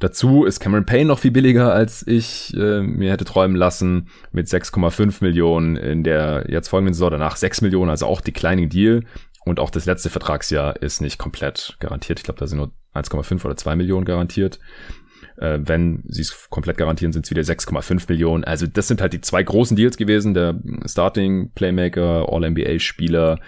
Dazu 0.00 0.44
ist 0.44 0.58
Cameron 0.58 0.86
Payne 0.86 1.04
noch 1.04 1.20
viel 1.20 1.30
billiger, 1.30 1.72
als 1.72 2.04
ich 2.06 2.52
äh, 2.56 2.82
mir 2.82 3.12
hätte 3.12 3.24
träumen 3.24 3.56
lassen, 3.56 4.08
mit 4.32 4.48
6,5 4.48 5.18
Millionen 5.20 5.76
in 5.76 6.02
der 6.02 6.46
jetzt 6.48 6.68
folgenden 6.68 6.94
Saison, 6.94 7.12
danach 7.12 7.36
6 7.36 7.60
Millionen, 7.60 7.90
also 7.90 8.06
auch 8.06 8.20
die 8.20 8.32
kleine 8.32 8.66
Deal. 8.66 9.04
Und 9.46 9.60
auch 9.60 9.70
das 9.70 9.86
letzte 9.86 10.10
Vertragsjahr 10.10 10.82
ist 10.82 11.00
nicht 11.00 11.18
komplett 11.18 11.76
garantiert. 11.78 12.18
Ich 12.18 12.24
glaube, 12.24 12.40
da 12.40 12.48
sind 12.48 12.58
nur 12.58 12.72
1,5 12.94 13.44
oder 13.44 13.56
2 13.56 13.76
Millionen 13.76 14.04
garantiert. 14.04 14.58
Äh, 15.36 15.60
wenn 15.62 16.02
sie 16.08 16.22
es 16.22 16.48
komplett 16.50 16.76
garantieren, 16.76 17.12
sind 17.12 17.26
es 17.26 17.30
wieder 17.30 17.42
6,5 17.42 18.06
Millionen. 18.08 18.42
Also 18.42 18.66
das 18.66 18.88
sind 18.88 19.00
halt 19.00 19.12
die 19.12 19.20
zwei 19.20 19.44
großen 19.44 19.76
Deals 19.76 19.96
gewesen. 19.96 20.34
Der 20.34 20.58
Starting 20.84 21.52
Playmaker, 21.54 22.26
All-NBA-Spieler, 22.28 23.38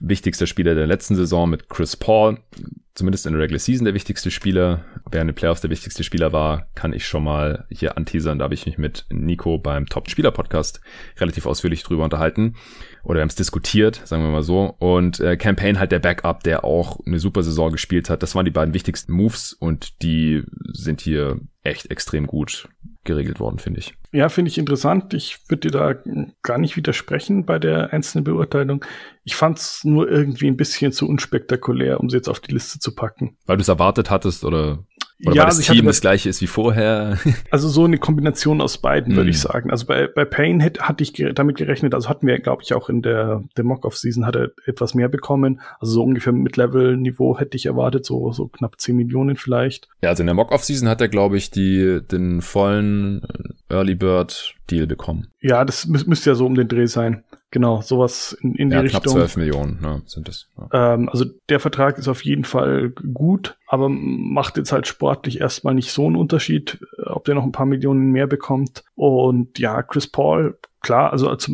wichtigster 0.00 0.46
Spieler 0.46 0.74
der 0.74 0.86
letzten 0.86 1.14
Saison 1.14 1.50
mit 1.50 1.68
Chris 1.68 1.94
Paul. 1.94 2.38
Zumindest 2.94 3.26
in 3.26 3.34
der 3.34 3.42
Regular 3.42 3.58
Season 3.58 3.84
der 3.84 3.92
wichtigste 3.92 4.30
Spieler. 4.30 4.86
Während 5.10 5.28
den 5.28 5.34
Playoffs 5.34 5.60
der 5.60 5.70
wichtigste 5.70 6.04
Spieler 6.04 6.32
war, 6.32 6.68
kann 6.74 6.94
ich 6.94 7.06
schon 7.06 7.24
mal 7.24 7.66
hier 7.68 7.98
anteasern. 7.98 8.38
Da 8.38 8.44
habe 8.44 8.54
ich 8.54 8.64
mich 8.64 8.78
mit 8.78 9.04
Nico 9.10 9.58
beim 9.58 9.84
Top-Spieler-Podcast 9.84 10.80
relativ 11.18 11.44
ausführlich 11.44 11.82
drüber 11.82 12.04
unterhalten 12.04 12.54
oder 13.04 13.18
wir 13.18 13.22
haben 13.22 13.28
es 13.28 13.34
diskutiert, 13.34 14.00
sagen 14.04 14.22
wir 14.22 14.30
mal 14.30 14.42
so. 14.42 14.74
Und 14.78 15.20
äh, 15.20 15.36
Campaign 15.36 15.78
halt 15.78 15.92
der 15.92 15.98
Backup, 15.98 16.42
der 16.42 16.64
auch 16.64 16.98
eine 17.06 17.18
super 17.18 17.42
Saison 17.42 17.70
gespielt 17.70 18.10
hat. 18.10 18.22
Das 18.22 18.34
waren 18.34 18.44
die 18.44 18.50
beiden 18.50 18.74
wichtigsten 18.74 19.12
Moves 19.12 19.52
und 19.52 20.02
die 20.02 20.42
sind 20.72 21.00
hier 21.00 21.38
echt 21.62 21.90
extrem 21.90 22.26
gut 22.26 22.68
geregelt 23.04 23.38
worden, 23.40 23.58
finde 23.58 23.80
ich. 23.80 23.94
Ja, 24.12 24.28
finde 24.28 24.50
ich 24.50 24.58
interessant. 24.58 25.12
Ich 25.12 25.40
würde 25.48 25.68
dir 25.68 25.78
da 25.78 25.94
gar 26.42 26.58
nicht 26.58 26.76
widersprechen 26.76 27.44
bei 27.44 27.58
der 27.58 27.92
einzelnen 27.92 28.24
Beurteilung. 28.24 28.84
Ich 29.24 29.36
fand 29.36 29.58
es 29.58 29.84
nur 29.84 30.10
irgendwie 30.10 30.48
ein 30.48 30.56
bisschen 30.56 30.92
zu 30.92 31.06
unspektakulär, 31.06 32.00
um 32.00 32.08
sie 32.08 32.16
jetzt 32.16 32.28
auf 32.28 32.40
die 32.40 32.52
Liste 32.52 32.78
zu 32.78 32.94
packen. 32.94 33.36
Weil 33.46 33.58
du 33.58 33.62
es 33.62 33.68
erwartet 33.68 34.10
hattest 34.10 34.44
oder 34.44 34.84
oder 35.24 35.36
ja, 35.36 35.42
weil 35.42 35.48
das 35.48 35.58
also 35.58 35.72
Team 35.72 35.84
das, 35.84 35.96
das, 35.96 36.00
gleiche 36.00 36.28
ist 36.28 36.40
wie 36.40 36.46
vorher? 36.46 37.18
Also 37.50 37.68
so 37.68 37.84
eine 37.84 37.98
Kombination 37.98 38.60
aus 38.60 38.78
beiden, 38.78 39.14
würde 39.14 39.30
ich 39.30 39.36
hm. 39.36 39.42
sagen. 39.42 39.70
Also 39.70 39.86
bei, 39.86 40.08
bei 40.08 40.24
Payne 40.24 40.62
hätte, 40.62 40.82
hatte 40.82 41.04
ich 41.04 41.12
damit 41.34 41.56
gerechnet, 41.56 41.94
also 41.94 42.08
hatten 42.08 42.26
wir, 42.26 42.38
glaube 42.40 42.62
ich, 42.62 42.74
auch 42.74 42.88
in 42.88 43.02
der, 43.02 43.44
der 43.56 43.64
Mock-Off-Season 43.64 44.26
hat 44.26 44.34
er 44.34 44.50
etwas 44.66 44.94
mehr 44.94 45.08
bekommen. 45.08 45.60
Also 45.78 45.94
so 45.94 46.02
ungefähr 46.02 46.32
Mid-Level-Niveau 46.32 47.38
hätte 47.38 47.56
ich 47.56 47.66
erwartet, 47.66 48.04
so, 48.04 48.32
so 48.32 48.48
knapp 48.48 48.80
10 48.80 48.96
Millionen 48.96 49.36
vielleicht. 49.36 49.88
Ja, 50.02 50.10
also 50.10 50.22
in 50.22 50.26
der 50.26 50.34
Mock-Off-Season 50.34 50.88
hat 50.88 51.00
er, 51.00 51.08
glaube 51.08 51.36
ich, 51.36 51.50
die, 51.50 52.00
den 52.10 52.42
vollen 52.42 53.22
Early 53.68 53.94
Bird 53.94 54.54
Deal 54.70 54.86
bekommen. 54.86 55.28
Ja, 55.40 55.64
das 55.64 55.86
mü 55.86 56.00
müsste 56.06 56.30
ja 56.30 56.34
so 56.34 56.46
um 56.46 56.54
den 56.54 56.68
Dreh 56.68 56.86
sein. 56.86 57.24
Genau, 57.50 57.82
sowas 57.82 58.36
in, 58.40 58.54
in 58.56 58.70
ja, 58.72 58.82
die 58.82 58.88
knapp 58.88 59.04
Richtung. 59.04 59.18
Knapp 59.18 59.30
12 59.30 59.36
Millionen 59.36 59.80
ne, 59.80 60.02
sind 60.06 60.26
das. 60.26 60.48
Ja. 60.58 60.94
Ähm, 60.94 61.08
also 61.08 61.24
der 61.48 61.60
Vertrag 61.60 61.98
ist 61.98 62.08
auf 62.08 62.24
jeden 62.24 62.44
Fall 62.44 62.90
gut, 62.90 63.56
aber 63.68 63.88
macht 63.88 64.56
jetzt 64.56 64.72
halt 64.72 64.88
sportlich 64.88 65.40
erstmal 65.40 65.74
nicht 65.74 65.92
so 65.92 66.06
einen 66.06 66.16
Unterschied, 66.16 66.80
äh, 66.98 67.10
ob 67.10 67.24
der 67.24 67.36
noch 67.36 67.44
ein 67.44 67.52
paar 67.52 67.66
Millionen 67.66 68.10
mehr 68.10 68.26
bekommt. 68.26 68.82
Und 68.96 69.58
ja, 69.58 69.82
Chris 69.82 70.08
Paul, 70.08 70.58
klar, 70.80 71.12
also 71.12 71.28
als, 71.28 71.48
äh, 71.48 71.52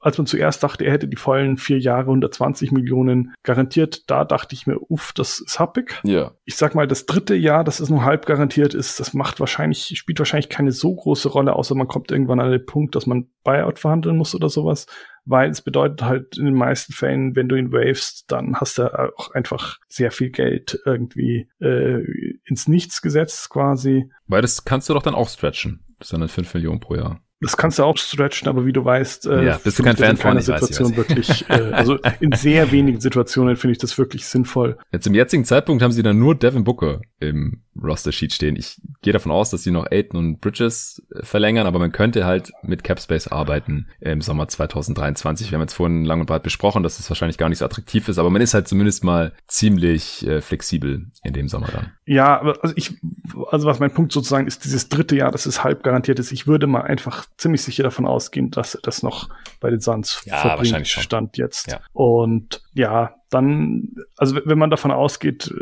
als 0.00 0.18
man 0.18 0.26
zuerst 0.26 0.62
dachte, 0.62 0.84
er 0.84 0.92
hätte 0.92 1.08
die 1.08 1.16
vollen 1.16 1.56
vier 1.56 1.78
Jahre 1.78 2.02
120 2.02 2.72
Millionen 2.72 3.34
garantiert, 3.42 4.08
da 4.10 4.24
dachte 4.24 4.54
ich 4.54 4.66
mir, 4.66 4.78
uff, 4.88 5.12
das 5.12 5.40
ist 5.40 5.58
happig. 5.58 6.00
Ja. 6.04 6.32
Ich 6.44 6.56
sag 6.56 6.74
mal, 6.74 6.86
das 6.86 7.06
dritte 7.06 7.34
Jahr, 7.34 7.64
das 7.64 7.80
ist 7.80 7.90
nur 7.90 8.04
halb 8.04 8.26
garantiert 8.26 8.74
ist, 8.74 9.00
das 9.00 9.14
macht 9.14 9.40
wahrscheinlich, 9.40 9.98
spielt 9.98 10.18
wahrscheinlich 10.18 10.48
keine 10.48 10.72
so 10.72 10.94
große 10.94 11.28
Rolle, 11.28 11.54
außer 11.54 11.74
man 11.74 11.88
kommt 11.88 12.10
irgendwann 12.10 12.40
an 12.40 12.50
den 12.50 12.64
Punkt, 12.64 12.94
dass 12.94 13.06
man 13.06 13.28
Buyout 13.44 13.78
verhandeln 13.78 14.16
muss 14.16 14.34
oder 14.34 14.48
sowas. 14.48 14.86
Weil 15.24 15.50
es 15.50 15.60
bedeutet 15.60 16.02
halt 16.02 16.38
in 16.38 16.46
den 16.46 16.54
meisten 16.54 16.94
Fällen, 16.94 17.36
wenn 17.36 17.48
du 17.48 17.56
ihn 17.56 17.70
wavest, 17.70 18.30
dann 18.32 18.56
hast 18.56 18.78
du 18.78 19.14
auch 19.18 19.32
einfach 19.32 19.78
sehr 19.86 20.10
viel 20.10 20.30
Geld 20.30 20.80
irgendwie 20.86 21.50
äh, 21.60 22.02
ins 22.44 22.66
Nichts 22.66 23.02
gesetzt 23.02 23.50
quasi. 23.50 24.10
Weil 24.26 24.40
das 24.40 24.64
kannst 24.64 24.88
du 24.88 24.94
doch 24.94 25.02
dann 25.02 25.14
auch 25.14 25.28
stretchen. 25.28 25.84
Das 25.98 26.08
sind 26.08 26.20
dann 26.20 26.30
5 26.30 26.54
Millionen 26.54 26.80
pro 26.80 26.94
Jahr. 26.94 27.20
Das 27.40 27.56
kannst 27.56 27.78
du 27.78 27.84
auch 27.84 27.96
stretchen, 27.96 28.48
aber 28.48 28.66
wie 28.66 28.72
du 28.72 28.84
weißt, 28.84 29.26
äh, 29.26 29.44
ja, 29.44 29.60
bist 29.62 29.78
du 29.78 29.84
kein 29.84 29.96
Fan 29.96 30.16
von 30.16 30.40
Situation 30.40 30.90
weiß, 30.90 30.96
wirklich, 30.96 31.48
äh, 31.48 31.72
also 31.72 31.96
in 32.20 32.32
sehr 32.32 32.72
wenigen 32.72 33.00
Situationen 33.00 33.56
finde 33.56 33.72
ich 33.72 33.78
das 33.78 33.96
wirklich 33.96 34.26
sinnvoll. 34.26 34.76
Jetzt 34.90 35.06
im 35.06 35.14
jetzigen 35.14 35.44
Zeitpunkt 35.44 35.82
haben 35.82 35.92
sie 35.92 36.02
dann 36.02 36.18
nur 36.18 36.34
Devin 36.34 36.64
Booker 36.64 37.00
im 37.20 37.62
Roster 37.82 38.12
Sheet 38.12 38.32
stehen. 38.32 38.56
Ich 38.56 38.80
gehe 39.02 39.12
davon 39.12 39.32
aus, 39.32 39.50
dass 39.50 39.62
sie 39.62 39.70
noch 39.70 39.86
Aiden 39.90 40.18
und 40.18 40.40
Bridges 40.40 41.02
äh, 41.14 41.24
verlängern, 41.24 41.66
aber 41.66 41.78
man 41.78 41.92
könnte 41.92 42.24
halt 42.24 42.52
mit 42.62 42.84
Capspace 42.84 43.28
arbeiten 43.28 43.88
im 44.00 44.20
Sommer 44.20 44.48
2023. 44.48 45.50
Wir 45.50 45.56
haben 45.56 45.62
jetzt 45.62 45.74
vorhin 45.74 46.04
lang 46.04 46.20
und 46.20 46.26
breit 46.26 46.42
besprochen, 46.42 46.82
dass 46.82 46.96
das 46.96 47.08
wahrscheinlich 47.10 47.38
gar 47.38 47.48
nicht 47.48 47.58
so 47.58 47.64
attraktiv 47.64 48.08
ist, 48.08 48.18
aber 48.18 48.30
man 48.30 48.42
ist 48.42 48.54
halt 48.54 48.68
zumindest 48.68 49.04
mal 49.04 49.32
ziemlich 49.46 50.26
äh, 50.26 50.40
flexibel 50.40 51.06
in 51.22 51.32
dem 51.32 51.48
Sommer 51.48 51.68
dann. 51.68 51.92
Ja, 52.06 52.40
aber 52.40 52.58
also 52.62 52.74
ich, 52.76 52.98
also 53.50 53.66
was 53.66 53.78
mein 53.78 53.92
Punkt 53.92 54.12
sozusagen 54.12 54.46
ist, 54.46 54.64
dieses 54.64 54.88
dritte 54.88 55.16
Jahr, 55.16 55.30
das 55.30 55.46
ist 55.46 55.64
halb 55.64 55.82
garantiert 55.82 56.18
ist. 56.18 56.32
Ich 56.32 56.46
würde 56.46 56.66
mal 56.66 56.82
einfach 56.82 57.26
ziemlich 57.36 57.62
sicher 57.62 57.82
davon 57.82 58.06
ausgehen, 58.06 58.50
dass 58.50 58.74
er 58.74 58.80
das 58.82 59.02
noch 59.02 59.28
bei 59.60 59.70
den 59.70 59.80
Suns 59.80 60.22
ja, 60.24 60.36
verbringt, 60.36 60.58
wahrscheinlich 60.58 60.90
schon. 60.90 61.02
Stand 61.02 61.36
jetzt. 61.36 61.70
Ja. 61.70 61.80
Und 61.92 62.62
ja, 62.74 63.14
dann, 63.30 63.94
also 64.16 64.38
wenn 64.44 64.58
man 64.58 64.70
davon 64.70 64.90
ausgeht, 64.90 65.52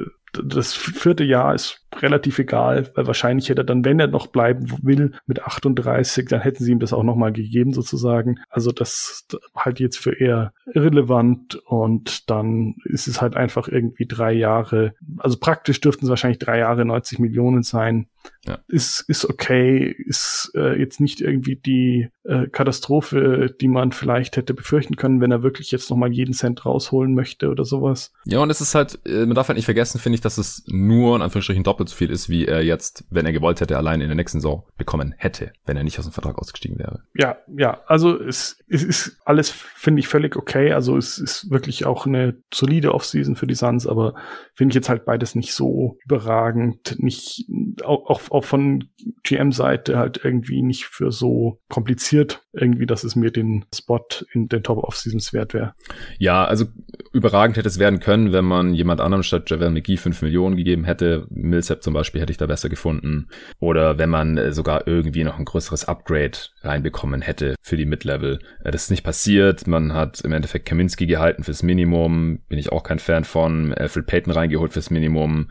das 0.45 0.75
vierte 0.75 1.25
Jahr 1.25 1.55
ist 1.55 1.87
relativ 2.01 2.39
egal, 2.39 2.91
weil 2.95 3.07
wahrscheinlich 3.07 3.49
hätte 3.49 3.63
er 3.63 3.65
dann, 3.65 3.85
wenn 3.85 4.01
er 4.01 4.09
noch 4.09 4.27
bleiben 4.27 4.71
will, 4.83 5.13
mit 5.27 5.43
38, 5.43 6.29
dann 6.29 6.41
hätten 6.41 6.63
sie 6.63 6.73
ihm 6.73 6.79
das 6.79 6.93
auch 6.93 7.03
nochmal 7.03 7.33
gegeben 7.33 7.73
sozusagen. 7.73 8.39
Also 8.51 8.73
das 8.73 9.27
halt 9.57 9.81
jetzt 9.81 9.99
für 9.99 10.19
eher 10.19 10.53
irrelevant 10.73 11.57
und 11.67 12.31
dann 12.31 12.77
ist 12.85 13.07
es 13.07 13.21
halt 13.21 13.37
einfach 13.37 13.69
irgendwie 13.69 14.07
drei 14.07 14.33
Jahre, 14.33 14.95
also 15.19 15.39
praktisch 15.39 15.81
dürften 15.81 16.05
es 16.05 16.11
wahrscheinlich 16.11 16.39
drei 16.39 16.59
Jahre 16.59 16.85
90 16.85 17.19
Millionen 17.19 17.63
sein. 17.63 18.09
Ja. 18.47 18.59
Ist, 18.69 19.05
ist 19.09 19.29
okay, 19.29 19.95
ist 20.07 20.53
äh, 20.55 20.79
jetzt 20.79 21.01
nicht 21.01 21.21
irgendwie 21.21 21.57
die 21.57 22.09
äh, 22.25 22.47
Katastrophe, 22.49 23.55
die 23.61 23.69
man 23.69 23.93
vielleicht 23.93 24.37
hätte 24.37 24.55
befürchten 24.55 24.97
können, 24.97 25.21
wenn 25.21 25.31
er 25.31 25.43
wirklich 25.43 25.71
jetzt 25.71 25.91
nochmal 25.91 26.13
jeden 26.13 26.33
Cent 26.33 26.65
rausholen 26.65 27.15
möchte 27.15 27.49
oder 27.49 27.65
sowas. 27.65 28.13
Ja, 28.25 28.41
und 28.41 28.51
es 28.51 28.61
ist 28.61 28.75
halt, 28.75 28.99
äh, 29.07 29.27
man 29.27 29.35
darf 29.35 29.49
halt 29.49 29.57
nicht 29.57 29.65
vergessen, 29.65 30.01
finde 30.01 30.15
ich, 30.15 30.21
dass 30.21 30.39
es 30.39 30.65
nur 30.67 31.17
in 31.17 31.23
Anführungsstrichen 31.23 31.65
doppelt 31.65 31.89
so 31.89 31.97
viel 31.97 32.11
ist, 32.11 32.29
wie 32.29 32.47
er 32.47 32.63
jetzt, 32.63 33.05
wenn 33.11 33.27
er 33.27 33.33
gewollt 33.33 33.61
hätte, 33.61 33.77
allein 33.77 34.01
in 34.01 34.09
der 34.09 34.17
nächsten 34.17 34.41
Saison 34.41 34.65
bekommen 34.77 35.15
hätte, 35.17 35.53
wenn 35.65 35.77
er 35.77 35.85
nicht 35.85 35.99
aus 35.99 36.07
dem 36.07 36.13
Vertrag 36.13 36.39
ausgestiegen 36.39 36.79
wäre. 36.79 37.03
Ja, 37.15 37.39
ja, 37.57 37.81
also 37.87 38.21
es, 38.21 38.59
es 38.69 38.83
ist 38.83 39.19
alles, 39.25 39.51
finde 39.51 40.01
ich, 40.01 40.09
völlig 40.09 40.37
okay. 40.37 40.73
Also 40.73 40.97
es 40.97 41.19
ist 41.19 41.51
wirklich 41.51 41.87
auch 41.87 42.07
eine 42.07 42.37
solide 42.53 42.95
Offseason 42.95 43.37
für 43.37 43.47
die 43.47 43.55
Suns, 43.55 43.87
aber 43.87 44.15
finde 44.55 44.73
ich 44.73 44.77
jetzt 44.77 44.89
halt 44.89 45.05
beides 45.05 45.35
nicht 45.35 45.55
so 45.55 45.99
überragend, 46.05 46.97
nicht 46.99 47.47
auch, 47.85 48.31
auch 48.31 48.36
auch 48.37 48.45
von 48.45 48.85
GM-Seite 49.23 49.97
halt 49.97 50.21
irgendwie 50.23 50.63
nicht 50.63 50.85
für 50.85 51.11
so 51.11 51.59
kompliziert, 51.69 52.43
irgendwie, 52.53 52.87
dass 52.87 53.03
es 53.03 53.17
mir 53.17 53.31
den 53.31 53.65
Spot 53.75 54.07
in 54.33 54.49
den 54.49 54.63
Top 54.63 54.79
of 54.79 54.95
Seasons 54.95 55.33
wert 55.33 55.55
wäre. 55.55 55.75
Ja, 56.19 56.45
also 56.45 56.67
überragend 57.13 57.57
hätte 57.57 57.69
es 57.69 57.79
werden 57.79 57.99
können, 57.99 58.33
wenn 58.33 58.45
man 58.45 58.75
jemand 58.75 59.01
anderem 59.01 59.23
statt 59.23 59.49
Javel 59.51 59.71
McGee 59.71 59.97
5 59.97 60.21
Millionen 60.23 60.57
gegeben 60.57 60.85
hätte. 60.85 61.27
Millsap 61.31 61.83
zum 61.83 61.95
Beispiel 61.95 62.21
hätte 62.21 62.31
ich 62.31 62.37
da 62.37 62.47
besser 62.47 62.69
gefunden. 62.69 63.29
Oder 63.59 63.97
wenn 63.99 64.11
man 64.11 64.37
äh, 64.37 64.53
sogar 64.53 64.87
irgendwie 64.87 65.25
noch 65.25 65.39
ein 65.39 65.47
größeres 65.47 65.87
Upgrade 65.87 66.39
reinbekommen 66.61 67.23
hätte 67.23 67.55
für 67.63 67.77
die 67.77 67.87
Mid-Level. 67.87 68.39
Äh, 68.63 68.71
das 68.71 68.85
ist 68.85 68.91
nicht 68.91 69.05
passiert. 69.05 69.67
Man 69.67 69.95
hat 69.95 70.21
im 70.21 70.33
Endeffekt 70.33 70.67
Kaminski 70.67 71.07
gehalten 71.07 71.43
fürs 71.43 71.63
Minimum. 71.63 72.41
Bin 72.49 72.59
ich 72.59 72.71
auch 72.71 72.83
kein 72.83 72.99
Fan 72.99 73.25
von. 73.25 73.73
Alfred 73.73 74.07
Payton 74.07 74.33
reingeholt 74.33 74.75
fürs 74.75 74.91
Minimum 74.91 75.49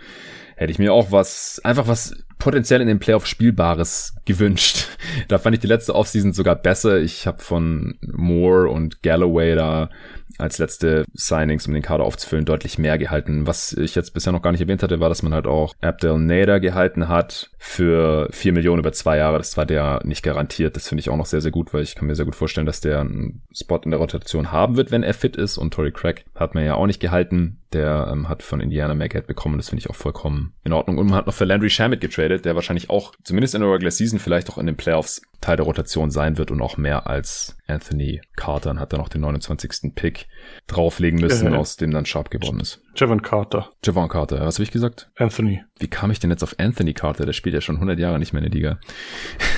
hätte 0.56 0.72
ich 0.72 0.80
mir 0.80 0.94
auch 0.94 1.12
was, 1.12 1.62
einfach 1.64 1.88
was 1.88 2.16
potenziell 2.38 2.82
in 2.82 2.88
den 2.88 3.00
Playoff 3.00 3.26
Spielbares 3.26 4.16
gewünscht. 4.26 4.88
Da 5.30 5.38
fand 5.38 5.56
ich 5.56 5.62
die 5.62 5.68
letzte 5.68 5.96
Offseason 5.96 6.34
sogar 6.34 6.56
besser. 6.56 7.00
Ich 7.00 7.26
habe 7.26 7.42
von 7.42 7.98
Moore 8.02 8.70
und 8.70 9.02
Galloway 9.02 9.56
da 9.56 9.90
als 10.38 10.58
letzte 10.58 11.06
Signings, 11.14 11.68
um 11.68 11.74
den 11.74 11.84
Kader 11.84 12.04
aufzufüllen, 12.04 12.46
deutlich 12.46 12.78
mehr 12.78 12.98
gehalten. 12.98 13.48
Was 13.48 13.74
ich 13.74 13.96
jetzt 13.96 14.14
bisher 14.14 14.34
noch 14.34 14.42
gar 14.42 14.52
nicht 14.52 14.62
erwähnt 14.62 14.84
hatte, 14.84 15.00
war, 15.00 15.10
dass 15.10 15.24
man 15.24 15.34
halt 15.34 15.48
auch 15.48 15.74
Abdel 15.82 16.18
Nader 16.20 16.60
gehalten 16.60 17.08
hat 17.08 17.52
für 17.58 18.28
vier 18.32 18.54
Millionen 18.54 18.80
über 18.80 18.92
zwei 18.92 19.18
Jahre. 19.18 19.38
Das 19.38 19.58
war 19.58 19.66
der 19.66 20.02
nicht 20.04 20.24
garantiert. 20.24 20.76
Das 20.76 20.88
finde 20.88 21.00
ich 21.00 21.10
auch 21.10 21.18
noch 21.18 21.26
sehr, 21.26 21.42
sehr 21.42 21.52
gut, 21.52 21.74
weil 21.74 21.84
ich 21.84 21.96
kann 21.96 22.08
mir 22.08 22.16
sehr 22.16 22.26
gut 22.26 22.36
vorstellen, 22.36 22.66
dass 22.66 22.82
der 22.82 23.00
einen 23.00 23.44
Spot 23.54 23.78
in 23.78 23.92
der 23.92 24.00
Rotation 24.00 24.52
haben 24.52 24.76
wird, 24.76 24.92
wenn 24.92 25.04
er 25.04 25.14
fit 25.14 25.36
ist. 25.36 25.58
Und 25.58 25.74
Tory 25.74 25.92
Craig 25.92 26.26
hat 26.36 26.54
man 26.54 26.66
ja 26.66 26.76
auch 26.76 26.88
nicht 26.88 27.00
gehalten. 27.00 27.62
Der 27.74 28.08
ähm, 28.12 28.30
hat 28.30 28.44
von 28.44 28.62
Indiana 28.62 28.96
mehr 28.96 29.10
Geld 29.10 29.28
bekommen. 29.28 29.58
Das 29.58 29.70
finde 29.70 29.82
ich 29.82 29.90
auch 29.90 29.96
vollkommen 29.96 30.54
in 30.64 30.74
Ordnung. 30.74 30.98
Und 30.98 31.08
man 31.08 31.16
hat 31.16 31.28
noch 31.28 31.34
für 31.34 31.46
Landry 31.46 31.70
Shamit 31.70 32.02
getradet, 32.02 32.25
der 32.30 32.56
wahrscheinlich 32.56 32.90
auch, 32.90 33.14
zumindest 33.24 33.56
in 33.56 33.62
der 33.62 33.72
Regular 33.72 33.92
Season, 33.92 34.20
vielleicht 34.20 34.50
auch 34.50 34.58
in 34.58 34.66
den 34.66 34.78
Playoffs 34.78 35.22
Teil 35.42 35.58
der 35.58 35.66
Rotation 35.66 36.12
sein 36.12 36.38
wird 36.38 36.52
und 36.52 36.62
auch 36.62 36.78
mehr 36.78 37.08
als 37.08 37.58
Anthony 37.68 38.22
Carter. 38.36 38.70
Dann 38.70 38.80
hat 38.80 38.94
er 38.94 39.00
noch 39.00 39.10
den 39.10 39.22
29. 39.22 39.94
Pick 39.96 40.28
drauflegen 40.68 41.20
müssen, 41.20 41.54
äh, 41.54 41.58
aus 41.58 41.78
dem 41.78 41.92
dann 41.92 42.06
Sharp 42.06 42.30
geworden 42.30 42.60
ist. 42.60 42.82
Javon 42.96 43.22
Carter. 43.22 43.70
Javon 43.84 44.08
Carter, 44.08 44.40
was 44.42 44.56
habe 44.56 44.64
ich 44.64 44.72
gesagt? 44.72 45.10
Anthony. 45.18 45.64
Wie 45.80 45.88
kam 45.88 46.12
ich 46.12 46.20
denn 46.20 46.30
jetzt 46.30 46.44
auf 46.44 46.56
Anthony 46.60 46.94
Carter? 46.94 47.26
Der 47.26 47.34
spielt 47.34 47.56
ja 47.56 47.62
schon 47.62 47.76
100 47.76 48.00
Jahre 48.00 48.20
nicht 48.20 48.34
mehr 48.34 48.44
in 48.44 48.50
der 48.50 48.56
Liga. 48.56 48.80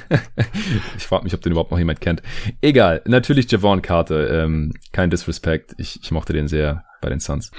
ich 0.97 1.05
frage 1.05 1.23
mich, 1.23 1.33
ob 1.33 1.41
den 1.41 1.51
überhaupt 1.51 1.71
noch 1.71 1.79
jemand 1.79 2.01
kennt. 2.01 2.21
Egal, 2.61 3.01
natürlich 3.05 3.51
Javon 3.51 3.81
Carter. 3.81 4.43
Ähm, 4.43 4.73
kein 4.91 5.09
Disrespect. 5.09 5.75
Ich, 5.77 5.99
ich 6.01 6.11
mochte 6.11 6.33
den 6.33 6.47
sehr 6.47 6.85
bei 7.01 7.09
den 7.09 7.19
Suns. 7.19 7.51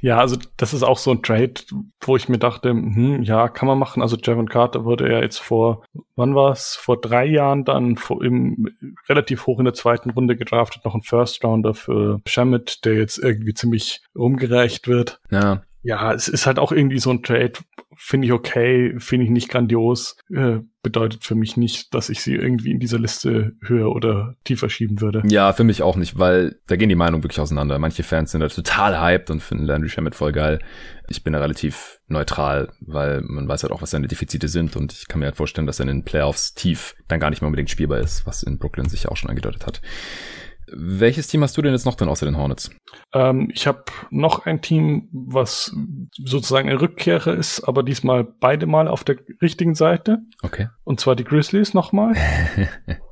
Ja, 0.00 0.18
also 0.18 0.36
das 0.56 0.72
ist 0.74 0.82
auch 0.82 0.98
so 0.98 1.10
ein 1.10 1.22
Trade, 1.22 1.54
wo 2.02 2.16
ich 2.16 2.28
mir 2.28 2.38
dachte, 2.38 2.70
hm, 2.70 3.22
ja, 3.22 3.48
kann 3.48 3.66
man 3.66 3.78
machen. 3.78 4.02
Also 4.02 4.16
Javon 4.16 4.48
Carter 4.48 4.84
wurde 4.84 5.10
ja 5.10 5.20
jetzt 5.20 5.38
vor, 5.38 5.82
wann 6.14 6.34
war 6.34 6.52
es? 6.52 6.76
Vor 6.76 7.00
drei 7.00 7.24
Jahren 7.24 7.39
dann 7.64 7.96
vor, 7.96 8.22
im, 8.22 8.68
relativ 9.08 9.46
hoch 9.46 9.58
in 9.58 9.64
der 9.64 9.74
zweiten 9.74 10.10
Runde 10.10 10.36
gedraftet, 10.36 10.84
noch 10.84 10.94
ein 10.94 11.02
First 11.02 11.44
Rounder 11.44 11.74
für 11.74 12.20
Shamit, 12.26 12.84
der 12.84 12.94
jetzt 12.94 13.18
irgendwie 13.18 13.54
ziemlich 13.54 14.02
umgereicht 14.14 14.88
wird. 14.88 15.20
Ja. 15.30 15.62
Ja, 15.82 16.12
es 16.12 16.28
ist 16.28 16.46
halt 16.46 16.58
auch 16.58 16.72
irgendwie 16.72 16.98
so 16.98 17.10
ein 17.10 17.22
Trade, 17.22 17.52
finde 17.96 18.26
ich 18.26 18.32
okay, 18.32 18.94
finde 18.98 19.24
ich 19.24 19.30
nicht 19.30 19.48
grandios, 19.48 20.16
äh, 20.30 20.58
bedeutet 20.82 21.24
für 21.24 21.34
mich 21.34 21.56
nicht, 21.56 21.94
dass 21.94 22.08
ich 22.08 22.22
sie 22.22 22.34
irgendwie 22.34 22.70
in 22.70 22.80
dieser 22.80 22.98
Liste 22.98 23.52
höher 23.62 23.94
oder 23.94 24.36
tiefer 24.44 24.70
schieben 24.70 25.00
würde. 25.00 25.22
Ja, 25.26 25.52
für 25.52 25.64
mich 25.64 25.82
auch 25.82 25.96
nicht, 25.96 26.18
weil 26.18 26.58
da 26.66 26.76
gehen 26.76 26.88
die 26.88 26.94
Meinungen 26.94 27.22
wirklich 27.22 27.40
auseinander. 27.40 27.78
Manche 27.78 28.02
Fans 28.02 28.32
sind 28.32 28.40
da 28.40 28.48
total 28.48 29.00
hyped 29.00 29.30
und 29.30 29.42
finden 29.42 29.64
Landry 29.64 29.90
Shamet 29.90 30.14
voll 30.14 30.32
geil. 30.32 30.58
Ich 31.08 31.22
bin 31.22 31.32
da 31.32 31.40
relativ 31.40 32.00
neutral, 32.06 32.72
weil 32.80 33.20
man 33.22 33.46
weiß 33.46 33.62
halt 33.62 33.72
auch, 33.72 33.82
was 33.82 33.90
seine 33.90 34.08
Defizite 34.08 34.48
sind 34.48 34.76
und 34.76 34.92
ich 34.92 35.08
kann 35.08 35.20
mir 35.20 35.26
halt 35.26 35.36
vorstellen, 35.36 35.66
dass 35.66 35.80
er 35.80 35.84
in 35.84 35.88
den 35.96 36.04
Playoffs 36.04 36.54
tief 36.54 36.94
dann 37.08 37.20
gar 37.20 37.30
nicht 37.30 37.42
mehr 37.42 37.48
unbedingt 37.48 37.70
spielbar 37.70 37.98
ist, 37.98 38.26
was 38.26 38.42
in 38.42 38.58
Brooklyn 38.58 38.88
sich 38.88 39.08
auch 39.08 39.16
schon 39.16 39.30
angedeutet 39.30 39.66
hat. 39.66 39.82
Welches 40.72 41.26
Team 41.26 41.42
hast 41.42 41.56
du 41.56 41.62
denn 41.62 41.72
jetzt 41.72 41.86
noch 41.86 41.94
denn 41.94 42.08
außer 42.08 42.26
den 42.26 42.36
Hornets? 42.36 42.70
Ähm, 43.12 43.50
ich 43.52 43.66
habe 43.66 43.84
noch 44.10 44.46
ein 44.46 44.62
Team, 44.62 45.08
was 45.12 45.74
sozusagen 46.24 46.68
ein 46.68 46.76
Rückkehrer 46.76 47.34
ist, 47.34 47.60
aber 47.64 47.82
diesmal 47.82 48.24
beide 48.24 48.66
Mal 48.66 48.88
auf 48.88 49.04
der 49.04 49.16
richtigen 49.42 49.74
Seite. 49.74 50.18
Okay. 50.42 50.68
Und 50.84 51.00
zwar 51.00 51.16
die 51.16 51.24
Grizzlies 51.24 51.74
nochmal. 51.74 52.14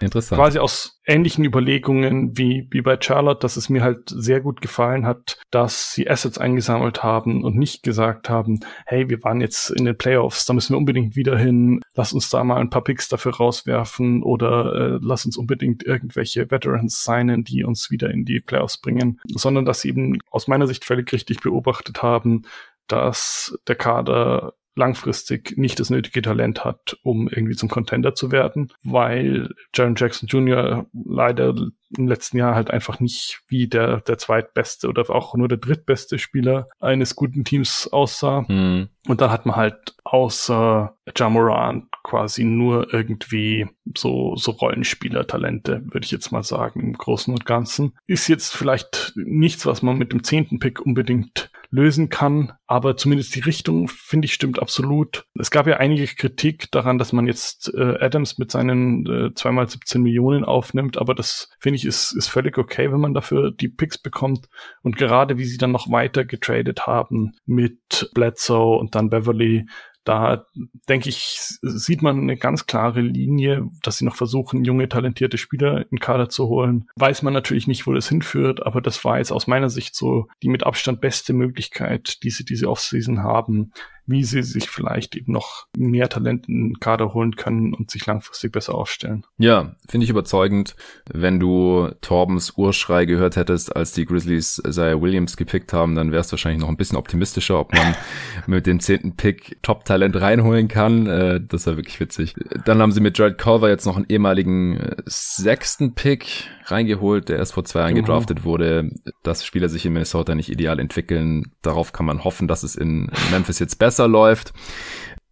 Interessant. 0.00 0.40
Quasi 0.40 0.58
aus 0.58 1.00
ähnlichen 1.06 1.44
Überlegungen 1.44 2.36
wie, 2.36 2.66
wie 2.70 2.82
bei 2.82 2.98
Charlotte, 3.00 3.40
dass 3.40 3.56
es 3.56 3.68
mir 3.68 3.82
halt 3.82 4.08
sehr 4.08 4.40
gut 4.40 4.60
gefallen 4.60 5.06
hat, 5.06 5.38
dass 5.50 5.92
sie 5.92 6.08
Assets 6.08 6.38
eingesammelt 6.38 7.02
haben 7.02 7.44
und 7.44 7.56
nicht 7.56 7.82
gesagt 7.82 8.28
haben, 8.28 8.60
hey, 8.86 9.08
wir 9.08 9.22
waren 9.22 9.40
jetzt 9.40 9.70
in 9.70 9.84
den 9.84 9.96
Playoffs, 9.96 10.44
da 10.44 10.52
müssen 10.52 10.74
wir 10.74 10.78
unbedingt 10.78 11.16
wieder 11.16 11.38
hin, 11.38 11.80
lass 11.94 12.12
uns 12.12 12.28
da 12.28 12.42
mal 12.44 12.60
ein 12.60 12.70
paar 12.70 12.84
Picks 12.84 13.08
dafür 13.08 13.36
rauswerfen 13.36 14.22
oder 14.22 14.74
äh, 14.74 14.98
lass 15.00 15.24
uns 15.24 15.36
unbedingt 15.36 15.84
irgendwelche 15.84 16.50
Veterans 16.50 17.04
signen, 17.04 17.44
die 17.44 17.64
uns 17.64 17.90
wieder 17.90 18.10
in 18.10 18.24
die 18.24 18.40
Playoffs 18.40 18.78
bringen, 18.78 19.20
sondern 19.28 19.64
dass 19.64 19.80
sie 19.80 19.88
eben 19.88 20.18
aus 20.30 20.48
meiner 20.48 20.66
Sicht 20.66 20.84
völlig 20.84 21.12
richtig 21.12 21.40
beobachtet 21.40 22.02
haben, 22.02 22.42
dass 22.88 23.58
der 23.66 23.76
Kader 23.76 24.54
langfristig 24.76 25.56
nicht 25.56 25.80
das 25.80 25.90
nötige 25.90 26.22
Talent 26.22 26.64
hat, 26.64 26.98
um 27.02 27.28
irgendwie 27.28 27.56
zum 27.56 27.68
Contender 27.68 28.14
zu 28.14 28.30
werden, 28.30 28.72
weil 28.84 29.48
Jaron 29.74 29.96
Jackson 29.96 30.28
Jr. 30.28 30.86
leider 30.92 31.54
im 31.96 32.08
letzten 32.08 32.36
Jahr 32.36 32.54
halt 32.54 32.70
einfach 32.70 33.00
nicht 33.00 33.40
wie 33.48 33.68
der, 33.68 34.00
der 34.00 34.18
zweitbeste 34.18 34.88
oder 34.88 35.08
auch 35.10 35.34
nur 35.34 35.48
der 35.48 35.58
drittbeste 35.58 36.18
Spieler 36.18 36.68
eines 36.80 37.16
guten 37.16 37.44
Teams 37.44 37.88
aussah. 37.92 38.44
Mhm. 38.48 38.88
Und 39.06 39.20
dann 39.20 39.30
hat 39.30 39.46
man 39.46 39.56
halt 39.56 39.94
außer 40.04 40.96
Jamoran 41.16 41.88
quasi 42.02 42.44
nur 42.44 42.92
irgendwie 42.92 43.68
so, 43.96 44.36
so 44.36 44.50
Rollenspieler-Talente, 44.52 45.82
würde 45.84 46.04
ich 46.04 46.10
jetzt 46.10 46.32
mal 46.32 46.42
sagen, 46.42 46.80
im 46.80 46.92
Großen 46.92 47.32
und 47.32 47.46
Ganzen. 47.46 47.96
Ist 48.06 48.28
jetzt 48.28 48.54
vielleicht 48.54 49.12
nichts, 49.16 49.64
was 49.64 49.82
man 49.82 49.96
mit 49.96 50.12
dem 50.12 50.22
zehnten 50.24 50.58
Pick 50.58 50.80
unbedingt 50.80 51.50
lösen 51.70 52.08
kann. 52.08 52.52
Aber 52.66 52.96
zumindest 52.96 53.34
die 53.34 53.40
Richtung, 53.40 53.88
finde 53.88 54.26
ich, 54.26 54.34
stimmt 54.34 54.58
absolut. 54.58 55.24
Es 55.38 55.50
gab 55.50 55.66
ja 55.66 55.76
einige 55.76 56.06
Kritik 56.06 56.70
daran, 56.72 56.98
dass 56.98 57.12
man 57.12 57.26
jetzt 57.26 57.72
äh, 57.74 57.96
Adams 58.00 58.38
mit 58.38 58.50
seinen 58.50 59.06
äh, 59.06 59.34
zweimal 59.34 59.68
17 59.68 60.02
Millionen 60.02 60.44
aufnimmt. 60.44 60.98
Aber 60.98 61.14
das, 61.14 61.50
finde 61.58 61.76
ich, 61.76 61.84
ist, 61.84 62.12
ist 62.12 62.28
völlig 62.28 62.58
okay, 62.58 62.90
wenn 62.90 63.00
man 63.00 63.14
dafür 63.14 63.50
die 63.50 63.68
Picks 63.68 63.98
bekommt. 63.98 64.48
Und 64.82 64.96
gerade 64.96 65.38
wie 65.38 65.44
sie 65.44 65.58
dann 65.58 65.72
noch 65.72 65.90
weiter 65.90 66.24
getradet 66.24 66.86
haben 66.86 67.32
mit 67.44 68.10
Bledsoe 68.14 68.78
und 68.78 68.94
dann 68.94 69.10
Beverly, 69.10 69.66
Da 70.06 70.46
denke 70.88 71.08
ich, 71.08 71.58
sieht 71.62 72.00
man 72.00 72.20
eine 72.20 72.36
ganz 72.36 72.66
klare 72.66 73.00
Linie, 73.00 73.68
dass 73.82 73.98
sie 73.98 74.04
noch 74.04 74.14
versuchen, 74.14 74.64
junge, 74.64 74.88
talentierte 74.88 75.36
Spieler 75.36 75.84
in 75.90 75.98
Kader 75.98 76.28
zu 76.28 76.46
holen. 76.46 76.88
Weiß 76.94 77.22
man 77.22 77.34
natürlich 77.34 77.66
nicht, 77.66 77.88
wo 77.88 77.92
das 77.92 78.08
hinführt, 78.08 78.64
aber 78.64 78.80
das 78.80 79.04
war 79.04 79.18
jetzt 79.18 79.32
aus 79.32 79.48
meiner 79.48 79.68
Sicht 79.68 79.96
so 79.96 80.28
die 80.44 80.48
mit 80.48 80.64
Abstand 80.64 81.00
beste 81.00 81.32
Möglichkeit, 81.32 82.22
die 82.22 82.30
sie 82.30 82.44
diese 82.44 82.70
Offseason 82.70 83.24
haben, 83.24 83.72
wie 84.06 84.24
sie 84.24 84.42
sich 84.42 84.70
vielleicht 84.70 85.16
eben 85.16 85.32
noch 85.32 85.66
mehr 85.76 86.08
Talent 86.08 86.48
in 86.48 86.68
den 86.68 86.80
Kader 86.80 87.12
holen 87.12 87.34
können 87.36 87.74
und 87.74 87.90
sich 87.90 88.06
langfristig 88.06 88.52
besser 88.52 88.74
aufstellen. 88.74 89.24
Ja, 89.36 89.74
finde 89.88 90.04
ich 90.04 90.10
überzeugend. 90.10 90.76
Wenn 91.12 91.40
du 91.40 91.90
Torbens 92.00 92.54
Urschrei 92.56 93.04
gehört 93.04 93.36
hättest, 93.36 93.74
als 93.74 93.92
die 93.92 94.04
Grizzlies 94.04 94.62
Isaiah 94.64 95.00
Williams 95.00 95.36
gepickt 95.36 95.72
haben, 95.72 95.96
dann 95.96 96.12
wärst 96.12 96.30
du 96.30 96.34
wahrscheinlich 96.34 96.60
noch 96.60 96.68
ein 96.68 96.76
bisschen 96.76 96.98
optimistischer, 96.98 97.58
ob 97.58 97.74
man 97.74 97.96
mit 98.46 98.66
dem 98.66 98.80
zehnten 98.80 99.16
Pick 99.16 99.58
Top-Talent 99.62 100.20
reinholen 100.20 100.68
kann. 100.68 101.06
Äh, 101.06 101.40
das 101.46 101.66
war 101.66 101.76
wirklich 101.76 101.98
witzig. 101.98 102.34
Dann 102.64 102.80
haben 102.80 102.92
sie 102.92 103.00
mit 103.00 103.18
Jared 103.18 103.38
Culver 103.38 103.68
jetzt 103.68 103.86
noch 103.86 103.96
einen 103.96 104.06
ehemaligen 104.08 104.76
äh, 104.76 104.96
sechsten 105.06 105.94
Pick 105.94 106.48
reingeholt, 106.66 107.28
der 107.28 107.38
erst 107.38 107.54
vor 107.54 107.64
zwei 107.64 107.80
Jahren 107.80 107.92
mhm. 107.92 107.96
gedraftet 107.96 108.44
wurde. 108.44 108.90
Dass 109.22 109.44
Spieler 109.44 109.68
sich 109.68 109.84
in 109.84 109.92
Minnesota 109.92 110.34
nicht 110.34 110.50
ideal 110.50 110.78
entwickeln, 110.78 111.52
darauf 111.62 111.92
kann 111.92 112.06
man 112.06 112.22
hoffen, 112.22 112.46
dass 112.48 112.62
es 112.62 112.76
in 112.76 113.10
Memphis 113.32 113.58
jetzt 113.58 113.78
besser 113.78 113.95
besser 113.96 114.08
läuft. 114.08 114.52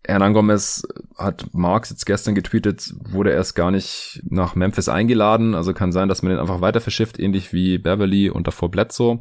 Hernan 0.06 0.34
Gomez 0.34 0.86
hat 1.16 1.46
Marks 1.52 1.90
jetzt 1.90 2.04
gestern 2.04 2.34
getweetet, 2.34 2.94
wurde 3.10 3.30
erst 3.30 3.54
gar 3.54 3.70
nicht 3.70 4.22
nach 4.28 4.54
Memphis 4.54 4.88
eingeladen. 4.88 5.54
Also 5.54 5.72
kann 5.72 5.92
sein, 5.92 6.08
dass 6.08 6.22
man 6.22 6.30
den 6.30 6.38
einfach 6.38 6.60
weiter 6.60 6.80
verschifft, 6.80 7.18
ähnlich 7.18 7.52
wie 7.52 7.78
Beverly 7.78 8.30
und 8.30 8.46
davor 8.46 8.70
Bledsoe. 8.70 9.20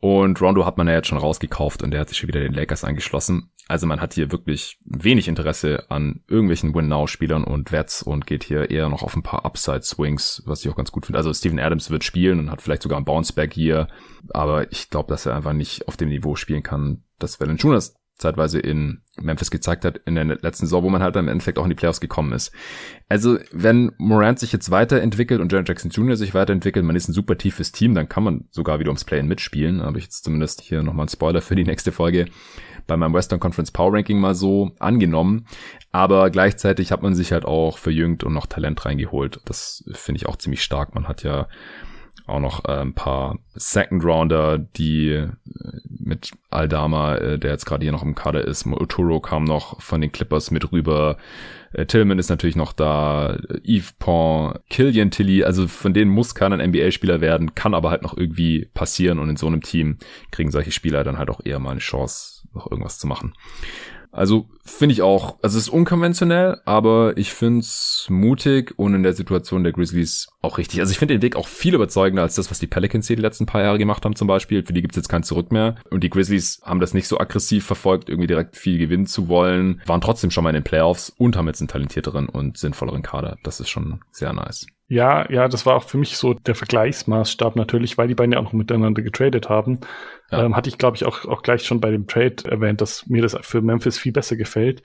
Und 0.00 0.40
Rondo 0.40 0.64
hat 0.64 0.78
man 0.78 0.86
ja 0.86 0.94
jetzt 0.94 1.08
schon 1.08 1.18
rausgekauft 1.18 1.82
und 1.82 1.90
der 1.90 2.00
hat 2.00 2.08
sich 2.08 2.18
schon 2.18 2.28
wieder 2.28 2.40
den 2.40 2.54
Lakers 2.54 2.84
angeschlossen. 2.84 3.50
Also 3.66 3.86
man 3.86 4.00
hat 4.00 4.14
hier 4.14 4.30
wirklich 4.30 4.78
wenig 4.84 5.28
Interesse 5.28 5.90
an 5.90 6.22
irgendwelchen 6.28 6.74
Win-Now-Spielern 6.74 7.44
und 7.44 7.72
Wets 7.72 8.02
und 8.02 8.26
geht 8.26 8.44
hier 8.44 8.70
eher 8.70 8.88
noch 8.88 9.02
auf 9.02 9.16
ein 9.16 9.24
paar 9.24 9.44
Upside-Swings, 9.44 10.44
was 10.46 10.64
ich 10.64 10.70
auch 10.70 10.76
ganz 10.76 10.92
gut 10.92 11.06
finde. 11.06 11.18
Also 11.18 11.34
Steven 11.34 11.58
Adams 11.58 11.90
wird 11.90 12.04
spielen 12.04 12.38
und 12.38 12.50
hat 12.50 12.62
vielleicht 12.62 12.82
sogar 12.82 12.98
ein 12.98 13.04
Bounceback 13.04 13.52
hier, 13.52 13.88
aber 14.30 14.70
ich 14.72 14.88
glaube, 14.88 15.10
dass 15.10 15.26
er 15.26 15.34
einfach 15.34 15.52
nicht 15.52 15.88
auf 15.88 15.96
dem 15.96 16.08
Niveau 16.10 16.36
spielen 16.36 16.62
kann, 16.62 17.02
das 17.18 17.40
Valanciunas 17.40 17.97
zeitweise 18.18 18.58
in 18.58 19.02
Memphis 19.20 19.50
gezeigt 19.50 19.84
hat 19.84 20.00
in 20.04 20.14
der 20.14 20.24
letzten 20.24 20.66
Saison, 20.66 20.82
wo 20.82 20.90
man 20.90 21.02
halt 21.02 21.16
im 21.16 21.28
Endeffekt 21.28 21.58
auch 21.58 21.64
in 21.64 21.70
die 21.70 21.76
Playoffs 21.76 22.00
gekommen 22.00 22.32
ist. 22.32 22.52
Also 23.08 23.38
wenn 23.52 23.92
Morant 23.98 24.38
sich 24.38 24.52
jetzt 24.52 24.70
weiterentwickelt 24.70 25.40
und 25.40 25.52
Jaron 25.52 25.66
Jackson 25.66 25.90
Jr. 25.90 26.16
sich 26.16 26.34
weiterentwickelt, 26.34 26.84
man 26.84 26.96
ist 26.96 27.08
ein 27.08 27.12
super 27.12 27.38
tiefes 27.38 27.72
Team, 27.72 27.94
dann 27.94 28.08
kann 28.08 28.24
man 28.24 28.44
sogar 28.50 28.80
wieder 28.80 28.90
ums 28.90 29.04
Play-in 29.04 29.28
mitspielen. 29.28 29.82
Habe 29.82 29.98
ich 29.98 30.04
jetzt 30.04 30.24
zumindest 30.24 30.60
hier 30.60 30.82
nochmal 30.82 31.04
einen 31.04 31.10
Spoiler 31.10 31.40
für 31.40 31.56
die 31.56 31.64
nächste 31.64 31.92
Folge 31.92 32.26
bei 32.86 32.96
meinem 32.96 33.14
Western 33.14 33.38
Conference 33.38 33.70
Power 33.70 33.92
Ranking 33.92 34.18
mal 34.18 34.34
so 34.34 34.72
angenommen. 34.80 35.46
Aber 35.92 36.30
gleichzeitig 36.30 36.90
hat 36.90 37.02
man 37.02 37.14
sich 37.14 37.32
halt 37.32 37.44
auch 37.44 37.78
verjüngt 37.78 38.24
und 38.24 38.34
noch 38.34 38.46
Talent 38.46 38.84
reingeholt. 38.84 39.40
Das 39.44 39.84
finde 39.92 40.18
ich 40.18 40.26
auch 40.26 40.36
ziemlich 40.36 40.62
stark. 40.62 40.94
Man 40.94 41.06
hat 41.06 41.22
ja 41.22 41.48
auch 42.28 42.40
noch 42.40 42.64
äh, 42.64 42.80
ein 42.80 42.94
paar 42.94 43.38
Second 43.54 44.04
Rounder, 44.04 44.58
die 44.58 45.08
äh, 45.10 45.28
mit 45.88 46.32
Aldama, 46.50 47.16
äh, 47.16 47.38
der 47.38 47.52
jetzt 47.52 47.66
gerade 47.66 47.84
hier 47.84 47.92
noch 47.92 48.02
im 48.02 48.14
Kader 48.14 48.44
ist, 48.44 48.66
Oturo 48.66 49.20
kam 49.20 49.44
noch 49.44 49.80
von 49.80 50.00
den 50.00 50.12
Clippers 50.12 50.50
mit 50.50 50.72
rüber. 50.72 51.16
Äh, 51.72 51.86
Tillman 51.86 52.18
ist 52.18 52.30
natürlich 52.30 52.56
noch 52.56 52.72
da, 52.72 53.38
Yves 53.64 53.92
Pont, 53.98 54.60
Killian 54.70 55.10
Tilly, 55.10 55.44
also 55.44 55.66
von 55.66 55.94
denen 55.94 56.10
muss 56.10 56.34
keiner 56.34 56.58
ein 56.58 56.70
NBA-Spieler 56.70 57.20
werden, 57.20 57.54
kann 57.54 57.74
aber 57.74 57.90
halt 57.90 58.02
noch 58.02 58.16
irgendwie 58.16 58.66
passieren 58.74 59.18
und 59.18 59.28
in 59.28 59.36
so 59.36 59.46
einem 59.46 59.62
Team 59.62 59.98
kriegen 60.30 60.50
solche 60.50 60.72
Spieler 60.72 61.04
dann 61.04 61.18
halt 61.18 61.30
auch 61.30 61.40
eher 61.44 61.58
mal 61.58 61.72
eine 61.72 61.80
Chance, 61.80 62.48
noch 62.54 62.70
irgendwas 62.70 62.98
zu 62.98 63.06
machen. 63.06 63.34
Also 64.10 64.48
finde 64.64 64.92
ich 64.92 65.02
auch, 65.02 65.38
also 65.42 65.58
es 65.58 65.64
ist 65.64 65.72
unkonventionell, 65.72 66.60
aber 66.64 67.16
ich 67.16 67.32
finde 67.32 67.60
es 67.60 68.06
mutig 68.08 68.72
und 68.76 68.94
in 68.94 69.02
der 69.02 69.12
Situation 69.12 69.64
der 69.64 69.72
Grizzlies 69.72 70.28
auch 70.40 70.58
richtig. 70.58 70.80
Also 70.80 70.92
ich 70.92 70.98
finde 70.98 71.14
den 71.14 71.22
Weg 71.22 71.36
auch 71.36 71.48
viel 71.48 71.74
überzeugender 71.74 72.22
als 72.22 72.34
das, 72.34 72.50
was 72.50 72.58
die 72.58 72.66
Pelicans 72.66 73.06
hier 73.06 73.16
die 73.16 73.22
letzten 73.22 73.46
paar 73.46 73.62
Jahre 73.62 73.78
gemacht 73.78 74.04
haben 74.04 74.16
zum 74.16 74.28
Beispiel. 74.28 74.64
Für 74.64 74.72
die 74.72 74.82
gibt's 74.82 74.96
jetzt 74.96 75.08
kein 75.08 75.22
Zurück 75.22 75.52
mehr. 75.52 75.76
Und 75.90 76.04
die 76.04 76.10
Grizzlies 76.10 76.60
haben 76.64 76.80
das 76.80 76.94
nicht 76.94 77.08
so 77.08 77.18
aggressiv 77.18 77.66
verfolgt, 77.66 78.08
irgendwie 78.08 78.26
direkt 78.26 78.56
viel 78.56 78.78
gewinnen 78.78 79.06
zu 79.06 79.28
wollen, 79.28 79.80
waren 79.86 80.00
trotzdem 80.00 80.30
schon 80.30 80.44
mal 80.44 80.50
in 80.50 80.54
den 80.54 80.64
Playoffs 80.64 81.10
und 81.10 81.36
haben 81.36 81.46
jetzt 81.46 81.60
einen 81.60 81.68
talentierteren 81.68 82.28
und 82.28 82.58
sinnvolleren 82.58 83.02
Kader. 83.02 83.36
Das 83.42 83.60
ist 83.60 83.68
schon 83.68 84.00
sehr 84.10 84.32
nice. 84.32 84.66
Ja, 84.90 85.30
ja, 85.30 85.48
das 85.48 85.66
war 85.66 85.76
auch 85.76 85.84
für 85.84 85.98
mich 85.98 86.16
so 86.16 86.32
der 86.32 86.54
Vergleichsmaßstab 86.54 87.56
natürlich, 87.56 87.98
weil 87.98 88.08
die 88.08 88.14
beiden 88.14 88.32
ja 88.32 88.38
auch 88.38 88.44
noch 88.44 88.52
miteinander 88.54 89.02
getradet 89.02 89.50
haben. 89.50 89.80
Ja. 90.30 90.44
Ähm, 90.44 90.56
hatte 90.56 90.68
ich, 90.68 90.78
glaube 90.78 90.96
ich, 90.96 91.04
auch, 91.04 91.24
auch 91.24 91.42
gleich 91.42 91.64
schon 91.64 91.80
bei 91.80 91.90
dem 91.90 92.06
Trade 92.06 92.36
erwähnt, 92.44 92.80
dass 92.80 93.06
mir 93.06 93.22
das 93.22 93.36
für 93.42 93.62
Memphis 93.62 93.98
viel 93.98 94.12
besser 94.12 94.36
gefällt. 94.36 94.82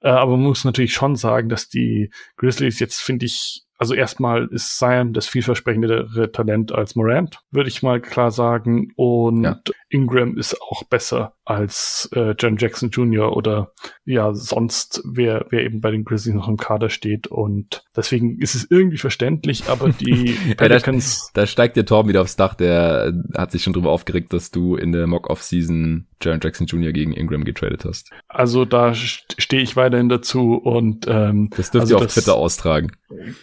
Äh, 0.00 0.08
aber 0.08 0.32
man 0.32 0.46
muss 0.46 0.64
natürlich 0.64 0.94
schon 0.94 1.16
sagen, 1.16 1.48
dass 1.48 1.68
die 1.68 2.10
Grizzlies 2.36 2.80
jetzt, 2.80 3.00
finde 3.00 3.26
ich, 3.26 3.64
also 3.78 3.94
erstmal 3.94 4.46
ist 4.48 4.76
Zion 4.78 5.14
das 5.14 5.26
vielversprechendere 5.26 6.30
Talent 6.32 6.72
als 6.72 6.96
Morant, 6.96 7.38
würde 7.50 7.68
ich 7.68 7.82
mal 7.82 8.00
klar 8.00 8.30
sagen. 8.30 8.92
Und 8.96 9.44
ja. 9.44 9.60
Ingram 9.88 10.36
ist 10.36 10.60
auch 10.60 10.84
besser 10.84 11.34
als 11.50 12.08
äh, 12.14 12.34
John 12.38 12.56
Jackson 12.56 12.90
Jr. 12.90 13.36
oder 13.36 13.72
ja, 14.04 14.32
sonst 14.34 15.02
wer, 15.04 15.46
wer 15.50 15.64
eben 15.64 15.80
bei 15.80 15.90
den 15.90 16.04
Grizzlies 16.04 16.34
noch 16.34 16.46
im 16.46 16.56
Kader 16.56 16.90
steht. 16.90 17.26
Und 17.26 17.82
deswegen 17.96 18.38
ist 18.38 18.54
es 18.54 18.68
irgendwie 18.70 18.98
verständlich, 18.98 19.68
aber 19.68 19.88
die 20.00 20.36
Pelicans. 20.56 21.18
ja, 21.18 21.30
da, 21.34 21.40
da 21.42 21.46
steigt 21.48 21.76
der 21.76 21.86
Torben 21.86 22.08
wieder 22.08 22.22
aufs 22.22 22.36
Dach, 22.36 22.54
der 22.54 23.12
hat 23.36 23.50
sich 23.50 23.64
schon 23.64 23.72
drüber 23.72 23.90
aufgeregt, 23.90 24.32
dass 24.32 24.52
du 24.52 24.76
in 24.76 24.92
der 24.92 25.08
Mock-Off-Season 25.08 26.06
Jaron 26.22 26.40
Jackson 26.42 26.66
Jr. 26.66 26.92
gegen 26.92 27.12
Ingram 27.12 27.44
getradet 27.44 27.84
hast. 27.84 28.10
Also 28.28 28.64
da 28.64 28.94
stehe 28.94 29.62
ich 29.62 29.76
weiterhin 29.76 30.08
dazu 30.08 30.54
und 30.54 31.06
ähm, 31.08 31.48
das 31.56 31.70
dürft 31.70 31.84
also 31.84 31.94
ihr 31.94 31.96
auf 31.96 32.04
das, 32.04 32.14
Twitter 32.14 32.36
austragen. 32.36 32.92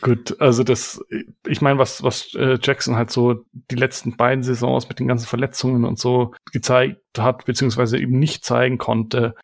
Gut, 0.01 0.39
also 0.39 0.63
das, 0.63 1.03
ich 1.45 1.61
meine, 1.61 1.79
was, 1.79 2.03
was 2.03 2.34
äh, 2.35 2.57
Jackson 2.61 2.95
halt 2.95 3.11
so 3.11 3.45
die 3.71 3.75
letzten 3.75 4.15
beiden 4.15 4.43
Saisons 4.43 4.88
mit 4.88 4.99
den 4.99 5.07
ganzen 5.07 5.25
Verletzungen 5.25 5.85
und 5.85 5.97
so 5.97 6.34
gezeigt 6.51 7.01
hat, 7.17 7.45
beziehungsweise 7.45 7.97
eben 7.98 8.19
nicht 8.19 8.44
zeigen 8.45 8.78
konnte, 8.78 9.36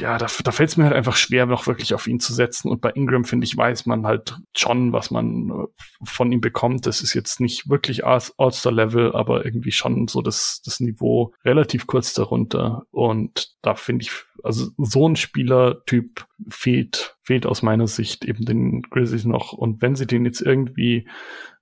ja, 0.00 0.18
da, 0.18 0.26
da 0.42 0.50
fällt 0.50 0.70
es 0.70 0.76
mir 0.76 0.84
halt 0.84 0.94
einfach 0.94 1.16
schwer, 1.16 1.46
noch 1.46 1.66
wirklich 1.66 1.94
auf 1.94 2.06
ihn 2.06 2.20
zu 2.20 2.32
setzen. 2.32 2.68
Und 2.68 2.80
bei 2.80 2.90
Ingram, 2.90 3.24
finde 3.24 3.44
ich, 3.46 3.56
weiß 3.56 3.86
man 3.86 4.06
halt 4.06 4.36
schon, 4.56 4.92
was 4.92 5.10
man 5.10 5.50
äh, 5.50 5.84
von 6.04 6.32
ihm 6.32 6.40
bekommt. 6.40 6.86
Das 6.86 7.00
ist 7.00 7.14
jetzt 7.14 7.40
nicht 7.40 7.68
wirklich 7.68 8.04
All-Star-Level, 8.04 9.14
aber 9.14 9.44
irgendwie 9.44 9.72
schon 9.72 10.08
so 10.08 10.22
das, 10.22 10.62
das 10.64 10.80
Niveau 10.80 11.32
relativ 11.44 11.86
kurz 11.86 12.14
darunter. 12.14 12.84
Und 12.90 13.54
da 13.62 13.74
finde 13.74 14.04
ich, 14.04 14.12
also 14.42 14.70
so 14.78 15.08
ein 15.08 15.16
Spielertyp 15.16 16.26
fehlt, 16.48 17.16
fehlt 17.22 17.46
aus 17.46 17.62
meiner 17.62 17.86
Sicht 17.86 18.24
eben 18.24 18.44
den 18.44 18.82
Grizzlies 18.82 19.24
noch. 19.24 19.52
Und 19.52 19.82
wenn 19.82 19.94
sie 19.96 20.06
den 20.06 20.24
jetzt 20.24 20.40
irgendwie 20.40 21.08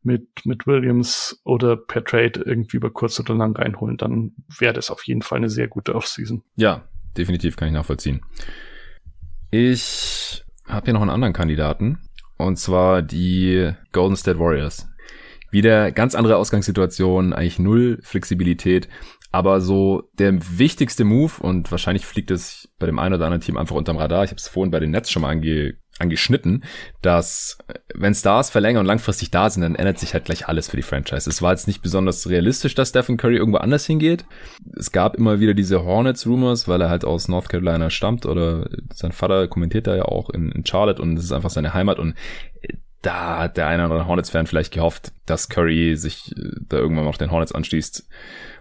mit, 0.03 0.29
mit 0.45 0.67
Williams 0.67 1.41
oder 1.45 1.77
per 1.77 2.05
Trade 2.05 2.43
irgendwie 2.45 2.77
über 2.77 2.91
kurz 2.91 3.19
oder 3.21 3.35
lang 3.35 3.55
reinholen, 3.57 3.97
dann 3.97 4.33
wäre 4.59 4.73
das 4.73 4.91
auf 4.91 5.05
jeden 5.05 5.23
Fall 5.23 5.39
eine 5.39 5.51
sehr 5.51 5.69
gute 5.69 5.95
Offseason. 5.95 6.43
Ja, 6.57 6.83
definitiv 7.17 7.57
kann 7.57 7.69
ich 7.69 7.75
nachvollziehen. 7.75 8.23
Ich 9.51 10.43
habe 10.67 10.87
hier 10.87 10.95
noch 10.95 11.03
einen 11.03 11.11
anderen 11.11 11.35
Kandidaten 11.35 11.99
und 12.39 12.59
zwar 12.59 13.03
die 13.03 13.73
Golden 13.93 14.17
State 14.17 14.39
Warriors. 14.39 14.89
Wieder 15.51 15.93
ganz 15.93 16.15
andere 16.15 16.39
Ausgangssituation, 16.39 17.35
eigentlich 17.35 17.59
null 17.59 17.99
Flexibilität, 18.03 18.89
aber 19.33 19.61
so 19.61 20.11
der 20.13 20.39
wichtigste 20.59 21.05
Move 21.05 21.33
und 21.41 21.71
wahrscheinlich 21.71 22.07
fliegt 22.07 22.31
es 22.31 22.69
bei 22.79 22.87
dem 22.87 22.99
einen 22.99 23.15
oder 23.15 23.25
anderen 23.25 23.41
Team 23.43 23.57
einfach 23.57 23.75
unterm 23.75 23.97
Radar. 23.97 24.25
Ich 24.25 24.31
habe 24.31 24.39
es 24.39 24.49
vorhin 24.49 24.71
bei 24.71 24.79
den 24.79 24.91
Nets 24.91 25.11
schon 25.11 25.23
mal 25.23 25.31
ange 25.31 25.75
angeschnitten, 25.99 26.65
dass 27.03 27.59
wenn 27.95 28.15
Stars 28.15 28.51
verlängern 28.51 28.81
und 28.81 28.87
langfristig 28.87 29.31
da 29.31 29.49
sind, 29.51 29.63
dann 29.63 29.75
ändert 29.75 29.99
sich 29.99 30.15
halt 30.15 30.25
gleich 30.25 30.49
alles 30.49 30.69
für 30.69 30.77
die 30.77 30.83
Franchise. 30.83 31.29
Es 31.29 31.43
war 31.43 31.53
jetzt 31.53 31.67
nicht 31.67 31.83
besonders 31.83 32.29
realistisch, 32.29 32.75
dass 32.75 32.89
Stephen 32.89 33.19
Curry 33.19 33.37
irgendwo 33.37 33.59
anders 33.59 33.87
hingeht. 33.87 34.25
Es 34.77 34.91
gab 34.91 35.17
immer 35.17 35.39
wieder 35.39 35.55
diese 35.55 35.85
Hornets-Rumors, 35.85 36.67
weil 36.67 36.81
er 36.81 36.89
halt 36.89 37.05
aus 37.05 37.29
North 37.29 37.51
Carolina 37.51 37.91
stammt 37.91 38.27
oder 38.27 38.69
sein 38.93 39.13
Vater 39.13 39.49
kommentiert 39.49 39.87
da 39.87 39.95
ja 39.95 40.07
auch 40.07 40.31
in, 40.31 40.51
in 40.51 40.67
Charlotte 40.67 41.01
und 41.01 41.17
es 41.19 41.25
ist 41.25 41.33
einfach 41.33 41.51
seine 41.51 41.75
Heimat 41.75 41.99
und 41.99 42.15
da 43.03 43.39
hat 43.39 43.57
der 43.57 43.67
eine 43.67 43.85
oder 43.85 43.93
andere 43.93 44.07
Hornets-Fan 44.07 44.47
vielleicht 44.47 44.73
gehofft, 44.73 45.13
dass 45.27 45.49
Curry 45.49 45.97
sich 45.97 46.35
da 46.69 46.79
irgendwann 46.79 47.05
noch 47.05 47.19
den 47.19 47.31
Hornets 47.31 47.53
anschließt 47.53 48.09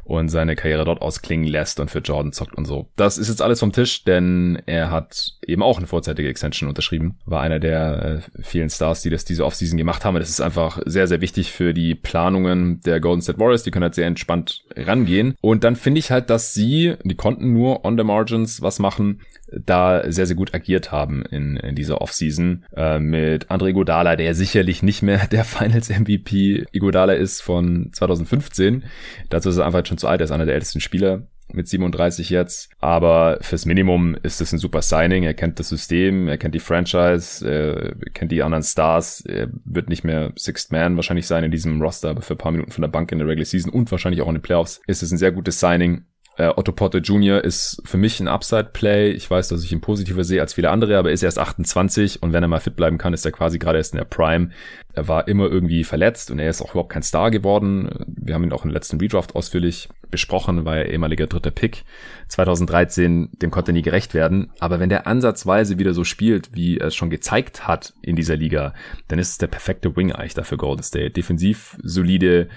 und 0.03 0.29
seine 0.29 0.55
Karriere 0.55 0.85
dort 0.85 1.01
ausklingen 1.01 1.47
lässt 1.47 1.79
und 1.79 1.91
für 1.91 1.99
Jordan 1.99 2.33
zockt 2.33 2.55
und 2.55 2.65
so. 2.65 2.89
Das 2.95 3.17
ist 3.17 3.29
jetzt 3.29 3.41
alles 3.41 3.59
vom 3.59 3.71
Tisch, 3.71 4.03
denn 4.03 4.61
er 4.65 4.91
hat 4.91 5.33
eben 5.45 5.63
auch 5.63 5.77
eine 5.77 5.87
vorzeitige 5.87 6.29
Extension 6.29 6.69
unterschrieben. 6.69 7.17
War 7.25 7.41
einer 7.41 7.59
der 7.59 8.21
äh, 8.37 8.41
vielen 8.41 8.69
Stars, 8.69 9.01
die 9.01 9.09
das 9.09 9.25
diese 9.25 9.45
Offseason 9.45 9.77
gemacht 9.77 10.05
haben. 10.05 10.15
Das 10.15 10.29
ist 10.29 10.41
einfach 10.41 10.81
sehr, 10.85 11.07
sehr 11.07 11.21
wichtig 11.21 11.51
für 11.51 11.73
die 11.73 11.95
Planungen 11.95 12.81
der 12.81 12.99
Golden 12.99 13.21
State 13.21 13.39
Warriors. 13.39 13.63
Die 13.63 13.71
können 13.71 13.83
halt 13.83 13.95
sehr 13.95 14.07
entspannt 14.07 14.63
rangehen. 14.75 15.35
Und 15.41 15.63
dann 15.63 15.75
finde 15.75 15.99
ich 15.99 16.11
halt, 16.11 16.29
dass 16.29 16.53
sie, 16.53 16.95
die 17.03 17.15
konnten 17.15 17.53
nur 17.53 17.85
on 17.85 17.97
the 17.97 18.03
margins 18.03 18.61
was 18.61 18.79
machen, 18.79 19.21
da 19.51 20.03
sehr, 20.11 20.25
sehr 20.25 20.35
gut 20.35 20.53
agiert 20.53 20.91
haben 20.91 21.23
in, 21.25 21.57
in 21.57 21.75
dieser 21.75 22.01
Offseason. 22.01 22.65
Äh, 22.75 22.99
mit 22.99 23.47
André 23.47 23.73
Godala, 23.73 24.15
der 24.15 24.35
sicherlich 24.35 24.83
nicht 24.83 25.01
mehr 25.01 25.27
der 25.31 25.45
Finals 25.45 25.89
MVP 25.89 26.65
Igodala 26.71 27.13
ist 27.13 27.41
von 27.41 27.89
2015. 27.93 28.83
Dazu 29.29 29.49
ist 29.49 29.57
er 29.57 29.65
einfach 29.65 29.85
schon 29.85 29.97
zu 29.97 30.07
alt, 30.07 30.21
er 30.21 30.25
ist 30.25 30.31
einer 30.31 30.45
der 30.45 30.55
ältesten 30.55 30.79
Spieler 30.79 31.27
mit 31.53 31.67
37 31.67 32.29
jetzt. 32.29 32.69
Aber 32.79 33.37
fürs 33.41 33.65
Minimum 33.65 34.15
ist 34.23 34.41
es 34.41 34.51
ein 34.51 34.57
super 34.57 34.81
Signing. 34.81 35.23
Er 35.23 35.33
kennt 35.33 35.59
das 35.59 35.69
System, 35.69 36.27
er 36.27 36.37
kennt 36.37 36.55
die 36.55 36.59
Franchise, 36.59 37.47
er 37.49 37.95
kennt 38.13 38.31
die 38.31 38.43
anderen 38.43 38.63
Stars. 38.63 39.21
Er 39.21 39.49
wird 39.65 39.89
nicht 39.89 40.03
mehr 40.03 40.31
Sixth 40.37 40.71
Man 40.71 40.95
wahrscheinlich 40.95 41.27
sein 41.27 41.43
in 41.43 41.51
diesem 41.51 41.81
Roster, 41.81 42.09
aber 42.09 42.21
für 42.21 42.35
ein 42.35 42.37
paar 42.37 42.51
Minuten 42.51 42.71
von 42.71 42.81
der 42.81 42.89
Bank 42.89 43.11
in 43.11 43.19
der 43.19 43.27
Regular 43.27 43.45
Season 43.45 43.71
und 43.71 43.91
wahrscheinlich 43.91 44.21
auch 44.21 44.27
in 44.27 44.35
den 44.35 44.41
Playoffs 44.41 44.81
ist 44.87 45.03
es 45.03 45.11
ein 45.11 45.17
sehr 45.17 45.31
gutes 45.31 45.59
Signing. 45.59 46.05
Äh, 46.37 46.47
Otto 46.55 46.71
Porter 46.71 46.99
Jr. 46.99 47.43
ist 47.43 47.81
für 47.85 47.97
mich 47.97 48.19
ein 48.19 48.27
Upside-Play. 48.27 49.11
Ich 49.11 49.29
weiß, 49.29 49.49
dass 49.49 49.63
ich 49.63 49.71
ihn 49.71 49.81
positiver 49.81 50.23
sehe 50.23 50.41
als 50.41 50.53
viele 50.53 50.69
andere, 50.69 50.97
aber 50.97 51.09
er 51.09 51.13
ist 51.13 51.23
erst 51.23 51.39
28 51.39 52.23
und 52.23 52.31
wenn 52.31 52.43
er 52.43 52.47
mal 52.47 52.61
fit 52.61 52.75
bleiben 52.75 52.97
kann, 52.97 53.13
ist 53.13 53.25
er 53.25 53.31
quasi 53.31 53.59
gerade 53.59 53.77
erst 53.77 53.93
in 53.93 53.97
der 53.97 54.05
Prime. 54.05 54.49
Er 54.93 55.07
war 55.07 55.27
immer 55.27 55.49
irgendwie 55.49 55.83
verletzt 55.83 56.31
und 56.31 56.39
er 56.39 56.49
ist 56.49 56.61
auch 56.61 56.71
überhaupt 56.71 56.91
kein 56.93 57.03
Star 57.03 57.31
geworden. 57.31 57.89
Wir 58.07 58.33
haben 58.33 58.43
ihn 58.43 58.53
auch 58.53 58.63
im 58.63 58.71
letzten 58.71 58.97
Redraft 58.99 59.35
ausführlich 59.35 59.89
besprochen, 60.09 60.65
war 60.65 60.77
er 60.77 60.89
ehemaliger 60.89 61.27
dritter 61.27 61.51
Pick 61.51 61.83
2013, 62.27 63.29
dem 63.41 63.51
konnte 63.51 63.71
er 63.71 63.73
nie 63.73 63.81
gerecht 63.81 64.13
werden. 64.13 64.51
Aber 64.59 64.79
wenn 64.79 64.89
der 64.89 65.07
ansatzweise 65.07 65.79
wieder 65.79 65.93
so 65.93 66.03
spielt, 66.03 66.55
wie 66.55 66.77
er 66.77 66.87
es 66.87 66.95
schon 66.95 67.09
gezeigt 67.09 67.67
hat 67.67 67.93
in 68.01 68.15
dieser 68.15 68.35
Liga, 68.35 68.73
dann 69.07 69.19
ist 69.19 69.31
es 69.31 69.37
der 69.37 69.47
perfekte 69.47 69.95
Wing 69.95 70.11
eigentlich 70.11 70.33
dafür 70.33 70.57
Golden 70.57 70.83
State. 70.83 71.11
Defensiv 71.11 71.77
solide, 71.81 72.49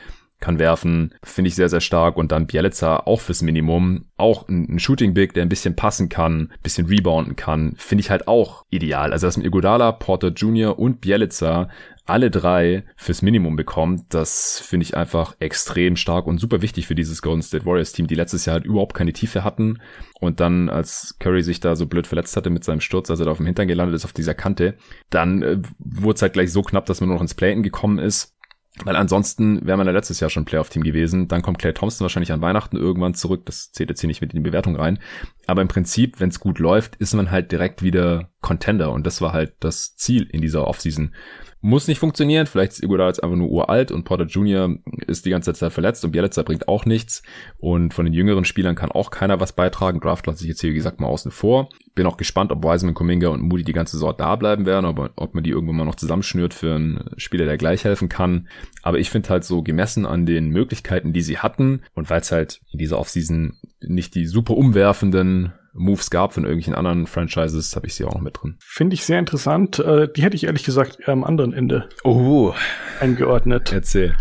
kann 0.45 0.59
werfen, 0.59 1.15
finde 1.23 1.49
ich 1.49 1.55
sehr, 1.55 1.71
sehr 1.71 1.81
stark. 1.81 2.19
Und 2.19 2.31
dann 2.31 2.47
Bielica 2.47 2.99
auch 3.07 3.21
fürs 3.21 3.41
Minimum. 3.41 4.05
Auch 4.17 4.47
ein, 4.47 4.75
ein 4.75 4.79
Shooting 4.79 5.15
Big, 5.15 5.33
der 5.33 5.43
ein 5.43 5.49
bisschen 5.49 5.75
passen 5.75 6.11
kann, 6.11 6.53
bisschen 6.63 6.87
rebounden 6.87 7.35
kann, 7.35 7.75
finde 7.79 8.03
ich 8.03 8.11
halt 8.11 8.29
auch 8.29 8.65
ideal. 8.71 9.13
Also, 9.13 9.27
dass 9.27 9.39
mit 9.39 9.47
Iguodala, 9.47 9.93
Porter 9.93 10.29
Jr. 10.29 10.79
und 10.79 11.01
Bielica 11.01 11.69
alle 12.07 12.31
drei 12.31 12.85
fürs 12.97 13.23
Minimum 13.23 13.57
bekommt, 13.57 14.03
das 14.11 14.61
finde 14.61 14.85
ich 14.85 14.95
einfach 14.95 15.37
extrem 15.39 15.97
stark 15.97 16.27
und 16.27 16.39
super 16.39 16.61
wichtig 16.61 16.87
für 16.87 16.95
dieses 16.95 17.23
Golden 17.23 17.41
State 17.41 17.65
Warriors 17.65 17.93
Team, 17.93 18.07
die 18.07 18.15
letztes 18.15 18.45
Jahr 18.45 18.55
halt 18.55 18.67
überhaupt 18.67 18.95
keine 18.95 19.15
Tiefe 19.15 19.43
hatten. 19.43 19.79
Und 20.21 20.41
dann, 20.41 20.69
als 20.69 21.17
Curry 21.19 21.43
sich 21.43 21.61
da 21.61 21.77
so 21.77 21.87
blöd 21.87 22.07
verletzt 22.07 22.37
hatte 22.37 22.51
mit 22.51 22.63
seinem 22.63 22.81
Sturz, 22.81 23.11
als 23.11 23.21
er 23.21 23.27
da 23.27 23.33
auf 23.33 23.39
dem 23.39 23.47
Hintern 23.47 23.69
gelandet 23.69 23.97
ist 23.97 24.05
auf 24.05 24.13
dieser 24.13 24.35
Kante, 24.35 24.75
dann 25.09 25.43
äh, 25.43 25.63
wurde 25.79 26.17
es 26.17 26.23
halt 26.23 26.35
gleich 26.35 26.53
so 26.53 26.63
knapp, 26.63 26.85
dass 26.87 27.01
man 27.01 27.09
nur 27.09 27.17
noch 27.17 27.23
ins 27.23 27.35
Play-In 27.35 27.63
gekommen 27.63 27.99
ist. 27.99 28.34
Weil 28.83 28.97
ansonsten 28.97 29.65
wäre 29.65 29.77
man 29.77 29.87
ja 29.87 29.93
letztes 29.93 30.19
Jahr 30.19 30.31
schon 30.31 30.45
Playoff-Team 30.45 30.83
gewesen. 30.83 31.29
Dann 31.29 31.43
kommt 31.43 31.61
Clay 31.61 31.73
Thompson 31.73 32.05
wahrscheinlich 32.05 32.33
an 32.33 32.41
Weihnachten 32.41 32.77
irgendwann 32.77 33.15
zurück. 33.15 33.47
Das 33.47 33.71
zählt 33.71 33.89
jetzt 33.89 34.01
hier 34.01 34.09
nicht 34.09 34.21
mit 34.21 34.33
in 34.33 34.43
die 34.43 34.51
Bewertung 34.51 34.75
rein. 34.75 34.99
Aber 35.47 35.63
im 35.63 35.69
Prinzip, 35.69 36.19
wenn 36.19 36.31
es 36.31 36.41
gut 36.41 36.59
läuft, 36.59 36.97
ist 36.97 37.15
man 37.15 37.31
halt 37.31 37.53
direkt 37.53 37.83
wieder 37.83 38.31
Contender. 38.41 38.91
Und 38.91 39.07
das 39.07 39.21
war 39.21 39.33
halt 39.33 39.55
das 39.61 39.95
Ziel 39.95 40.25
in 40.25 40.41
dieser 40.41 40.67
Offseason. 40.67 41.15
Muss 41.67 41.89
nicht 41.89 41.99
funktionieren. 41.99 42.47
Vielleicht 42.47 42.73
ist 42.73 42.83
Iguodala 42.83 43.09
jetzt 43.09 43.23
einfach 43.23 43.39
nur 43.39 43.49
uralt 43.49 43.91
und 43.91 44.05
Porter 44.05 44.27
Jr. 44.27 44.77
ist 45.07 45.25
die 45.25 45.31
ganze 45.31 45.55
Zeit 45.55 45.73
verletzt 45.73 46.05
und 46.05 46.11
Bielitzer 46.11 46.45
bringt 46.45 46.69
auch 46.69 46.85
nichts. 46.85 47.23
Und 47.57 47.95
von 47.95 48.05
den 48.05 48.13
jüngeren 48.13 48.45
Spielern 48.45 48.75
kann 48.75 48.93
auch 48.93 49.11
keiner 49.11 49.41
was 49.41 49.55
beitragen. 49.55 49.99
Draft 49.99 50.27
lasse 50.27 50.45
ich 50.45 50.51
jetzt 50.51 50.61
hier, 50.61 50.73
wie 50.73 50.77
gesagt, 50.77 51.01
mal 51.01 51.07
außen 51.07 51.31
vor. 51.31 51.71
Bin 51.95 52.05
auch 52.05 52.19
gespannt, 52.19 52.53
ob 52.53 52.63
Wiseman, 52.63 52.93
Kuminga 52.93 53.29
und 53.29 53.41
Moody 53.41 53.65
die 53.65 53.73
ganze 53.73 53.97
Saison 53.97 54.13
da 54.15 54.37
bleiben 54.37 54.67
werden, 54.67 54.85
ob, 54.85 55.13
ob 55.17 55.35
man 55.35 55.43
die 55.43 55.53
irgendwann 55.53 55.77
mal 55.77 55.85
noch 55.87 55.95
zusammenschnürt 55.95 56.53
für 56.53 56.75
einen 56.75 57.09
Spieler, 57.17 57.47
der 57.47 57.57
gleich 57.57 57.83
helfen 57.85 58.11
kann. 58.11 58.47
Aber 58.83 58.99
ich 58.99 59.09
finde 59.09 59.31
halt 59.31 59.45
so 59.45 59.63
gemessen 59.63 60.05
an 60.05 60.27
den 60.27 60.51
Möglichkeiten, 60.51 61.15
die 61.15 61.23
sie 61.23 61.39
hatten 61.39 61.81
und 61.95 62.11
weil 62.11 62.21
es 62.21 62.31
halt 62.31 62.61
in 62.73 62.79
dieser 62.79 62.99
Offseason 62.99 63.57
nicht 63.81 64.15
die 64.17 64.27
super 64.27 64.55
umwerfenden 64.55 65.55
Moves 65.75 66.11
gab 66.11 66.33
von 66.33 66.45
irgendwelchen 66.45 66.75
anderen 66.75 67.07
Franchises, 67.07 67.75
habe 67.77 67.87
ich 67.87 67.95
sie 67.95 68.05
auch 68.05 68.15
noch 68.15 68.21
mit 68.21 68.39
drin. 68.41 68.57
Finde 68.61 68.95
ich 68.95 69.05
sehr 69.05 69.19
interessant. 69.19 69.79
Äh, 69.81 70.09
die 70.13 70.23
hätte 70.23 70.37
ich 70.37 70.45
ehrlich 70.45 70.65
gesagt 70.65 71.09
am 71.09 71.25
anderen 71.25 71.53
Ende 71.53 71.89
oh. 72.05 72.55
eingeordnet. 73.01 73.73
Erzähl. 73.73 74.15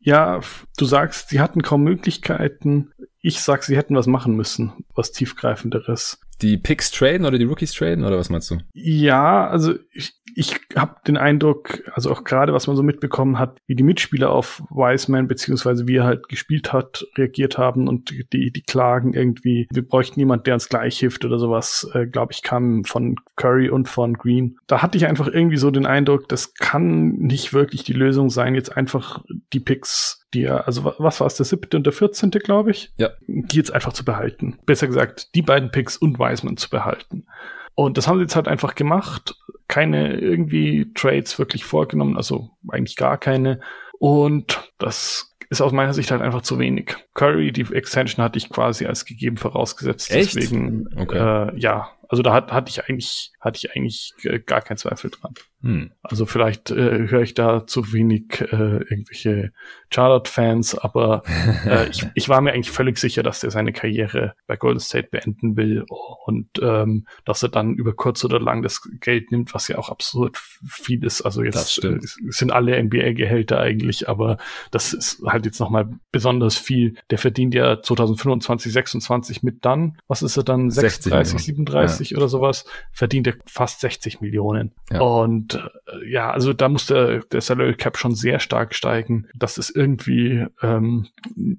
Ja, 0.00 0.40
du 0.76 0.84
sagst, 0.84 1.30
sie 1.30 1.40
hatten 1.40 1.62
kaum 1.62 1.82
Möglichkeiten. 1.82 2.90
Ich 3.20 3.40
sag, 3.40 3.62
sie 3.62 3.76
hätten 3.76 3.96
was 3.96 4.06
machen 4.06 4.36
müssen, 4.36 4.72
was 4.94 5.12
tiefgreifenderes. 5.12 6.20
Die 6.42 6.58
Picks 6.58 6.90
traden 6.90 7.24
oder 7.26 7.38
die 7.38 7.44
Rookies 7.44 7.72
traden 7.72 8.04
oder 8.04 8.18
was 8.18 8.28
meinst 8.28 8.50
du? 8.50 8.58
Ja, 8.74 9.46
also 9.46 9.74
ich, 9.92 10.12
ich 10.34 10.60
habe 10.76 10.96
den 11.06 11.16
Eindruck, 11.16 11.82
also 11.92 12.10
auch 12.10 12.24
gerade 12.24 12.52
was 12.52 12.66
man 12.66 12.76
so 12.76 12.82
mitbekommen 12.82 13.38
hat, 13.38 13.58
wie 13.66 13.74
die 13.74 13.82
Mitspieler 13.82 14.30
auf 14.30 14.62
Wiseman 14.70 15.28
beziehungsweise 15.28 15.86
wie 15.86 15.96
er 15.96 16.04
halt 16.04 16.28
gespielt 16.28 16.72
hat, 16.72 17.06
reagiert 17.16 17.58
haben 17.58 17.88
und 17.88 18.10
die 18.32 18.52
die 18.52 18.62
Klagen 18.62 19.14
irgendwie, 19.14 19.66
wir 19.72 19.86
bräuchten 19.86 20.20
jemand, 20.20 20.46
der 20.46 20.54
uns 20.54 20.68
gleich 20.68 20.98
hilft 20.98 21.24
oder 21.24 21.38
sowas, 21.38 21.88
äh, 21.94 22.06
glaube 22.06 22.32
ich, 22.32 22.42
kam 22.42 22.84
von 22.84 23.16
Curry 23.36 23.68
und 23.70 23.88
von 23.88 24.14
Green. 24.14 24.56
Da 24.66 24.82
hatte 24.82 24.98
ich 24.98 25.06
einfach 25.06 25.28
irgendwie 25.28 25.56
so 25.56 25.70
den 25.70 25.86
Eindruck, 25.86 26.28
das 26.28 26.54
kann 26.54 27.12
nicht 27.12 27.52
wirklich 27.52 27.84
die 27.84 27.92
Lösung 27.92 28.30
sein, 28.30 28.54
jetzt 28.54 28.76
einfach 28.76 29.22
die 29.52 29.60
Picks 29.60 30.20
die 30.34 30.44
er, 30.44 30.66
also 30.66 30.92
was 30.98 31.20
war 31.20 31.28
es, 31.28 31.36
der 31.36 31.46
siebte 31.46 31.76
und 31.76 31.84
der 31.84 31.92
vierzehnte, 31.92 32.40
glaube 32.40 32.72
ich? 32.72 32.92
Ja. 32.98 33.10
Die 33.28 33.56
jetzt 33.56 33.72
einfach 33.72 33.92
zu 33.92 34.04
behalten. 34.04 34.58
Besser 34.66 34.88
gesagt, 34.88 35.34
die 35.34 35.42
beiden 35.42 35.70
Picks 35.70 35.96
und 35.96 36.18
Wiseman 36.18 36.56
zu 36.56 36.68
behalten. 36.68 37.26
Und 37.74 37.98
das 37.98 38.06
haben 38.06 38.18
sie 38.18 38.22
jetzt 38.22 38.36
halt 38.36 38.48
einfach 38.48 38.74
gemacht. 38.74 39.34
Keine 39.68 40.14
irgendwie 40.14 40.92
Trades 40.94 41.38
wirklich 41.38 41.64
vorgenommen, 41.64 42.16
also 42.16 42.50
eigentlich 42.68 42.96
gar 42.96 43.18
keine. 43.18 43.60
Und 43.98 44.70
das 44.78 45.34
ist 45.50 45.60
aus 45.60 45.72
meiner 45.72 45.94
Sicht 45.94 46.10
halt 46.10 46.22
einfach 46.22 46.42
zu 46.42 46.58
wenig. 46.58 46.96
Curry, 47.14 47.52
die 47.52 47.66
Extension 47.72 48.24
hatte 48.24 48.38
ich 48.38 48.50
quasi 48.50 48.86
als 48.86 49.04
gegeben 49.04 49.36
vorausgesetzt. 49.36 50.10
Echt? 50.10 50.34
Deswegen, 50.36 50.88
okay. 50.96 51.18
äh, 51.18 51.58
ja, 51.58 51.90
also 52.08 52.22
da 52.22 52.32
hat, 52.32 52.52
hatte 52.52 52.70
ich 52.70 52.88
eigentlich, 52.88 53.32
hatte 53.44 53.58
ich 53.58 53.76
eigentlich 53.76 54.14
gar 54.46 54.62
keinen 54.62 54.78
Zweifel 54.78 55.10
dran. 55.10 55.34
Hm. 55.60 55.92
Also 56.02 56.26
vielleicht 56.26 56.70
äh, 56.70 57.08
höre 57.08 57.22
ich 57.22 57.34
da 57.34 57.66
zu 57.66 57.92
wenig 57.92 58.40
äh, 58.40 58.82
irgendwelche 58.84 59.52
Charlotte-Fans, 59.90 60.76
aber 60.76 61.22
äh, 61.66 61.88
ich, 61.88 62.06
ich 62.14 62.28
war 62.28 62.40
mir 62.40 62.52
eigentlich 62.52 62.70
völlig 62.70 62.98
sicher, 62.98 63.22
dass 63.22 63.44
er 63.44 63.50
seine 63.50 63.72
Karriere 63.72 64.34
bei 64.46 64.56
Golden 64.56 64.80
State 64.80 65.08
beenden 65.10 65.56
will 65.56 65.84
und 66.24 66.48
ähm, 66.60 67.06
dass 67.24 67.42
er 67.42 67.48
dann 67.50 67.74
über 67.74 67.94
kurz 67.94 68.24
oder 68.24 68.40
lang 68.40 68.62
das 68.62 68.82
Geld 69.00 69.30
nimmt, 69.30 69.54
was 69.54 69.68
ja 69.68 69.78
auch 69.78 69.90
absurd 69.90 70.36
viel 70.66 71.04
ist. 71.04 71.22
Also 71.22 71.42
jetzt 71.42 71.82
äh, 71.84 71.98
sind 72.28 72.50
alle 72.50 72.82
NBA-Gehälter 72.82 73.60
eigentlich, 73.60 74.08
aber 74.08 74.38
das 74.70 74.92
ist 74.92 75.22
halt 75.24 75.46
jetzt 75.46 75.60
nochmal 75.60 75.88
besonders 76.12 76.56
viel. 76.56 76.96
Der 77.10 77.18
verdient 77.18 77.54
ja 77.54 77.80
2025, 77.80 78.72
26 78.72 79.42
mit 79.42 79.64
dann, 79.64 79.98
was 80.08 80.22
ist 80.22 80.36
er 80.36 80.44
dann, 80.44 80.70
36, 80.70 81.42
37 81.42 82.10
ja. 82.10 82.16
oder 82.18 82.28
sowas, 82.28 82.64
verdient 82.92 83.26
er 83.26 83.33
fast 83.46 83.80
60 83.80 84.20
Millionen. 84.20 84.72
Ja. 84.90 85.00
Und 85.00 85.54
äh, 85.54 86.10
ja, 86.10 86.30
also 86.30 86.52
da 86.52 86.68
muss 86.68 86.86
der, 86.86 87.20
der 87.20 87.40
Salary 87.40 87.74
Cap 87.74 87.96
schon 87.96 88.14
sehr 88.14 88.40
stark 88.40 88.74
steigen, 88.74 89.28
dass 89.34 89.58
es 89.58 89.70
irgendwie 89.70 90.46
ähm, 90.62 91.08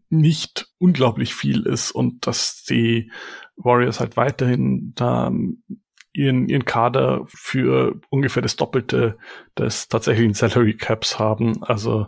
nicht 0.10 0.68
unglaublich 0.78 1.34
viel 1.34 1.66
ist 1.66 1.92
und 1.92 2.28
dass 2.28 2.64
die 2.64 3.12
Warriors 3.58 4.00
halt 4.00 4.18
weiterhin 4.18 4.94
da 4.96 5.32
ihren, 6.16 6.48
ihren 6.48 6.66
Kader 6.66 7.26
für 7.28 8.00
ungefähr 8.10 8.42
das 8.42 8.56
Doppelte 8.56 9.18
des 9.58 9.88
tatsächlichen 9.88 10.34
Salary 10.34 10.76
Caps 10.76 11.20
haben. 11.20 11.64
Also 11.64 12.08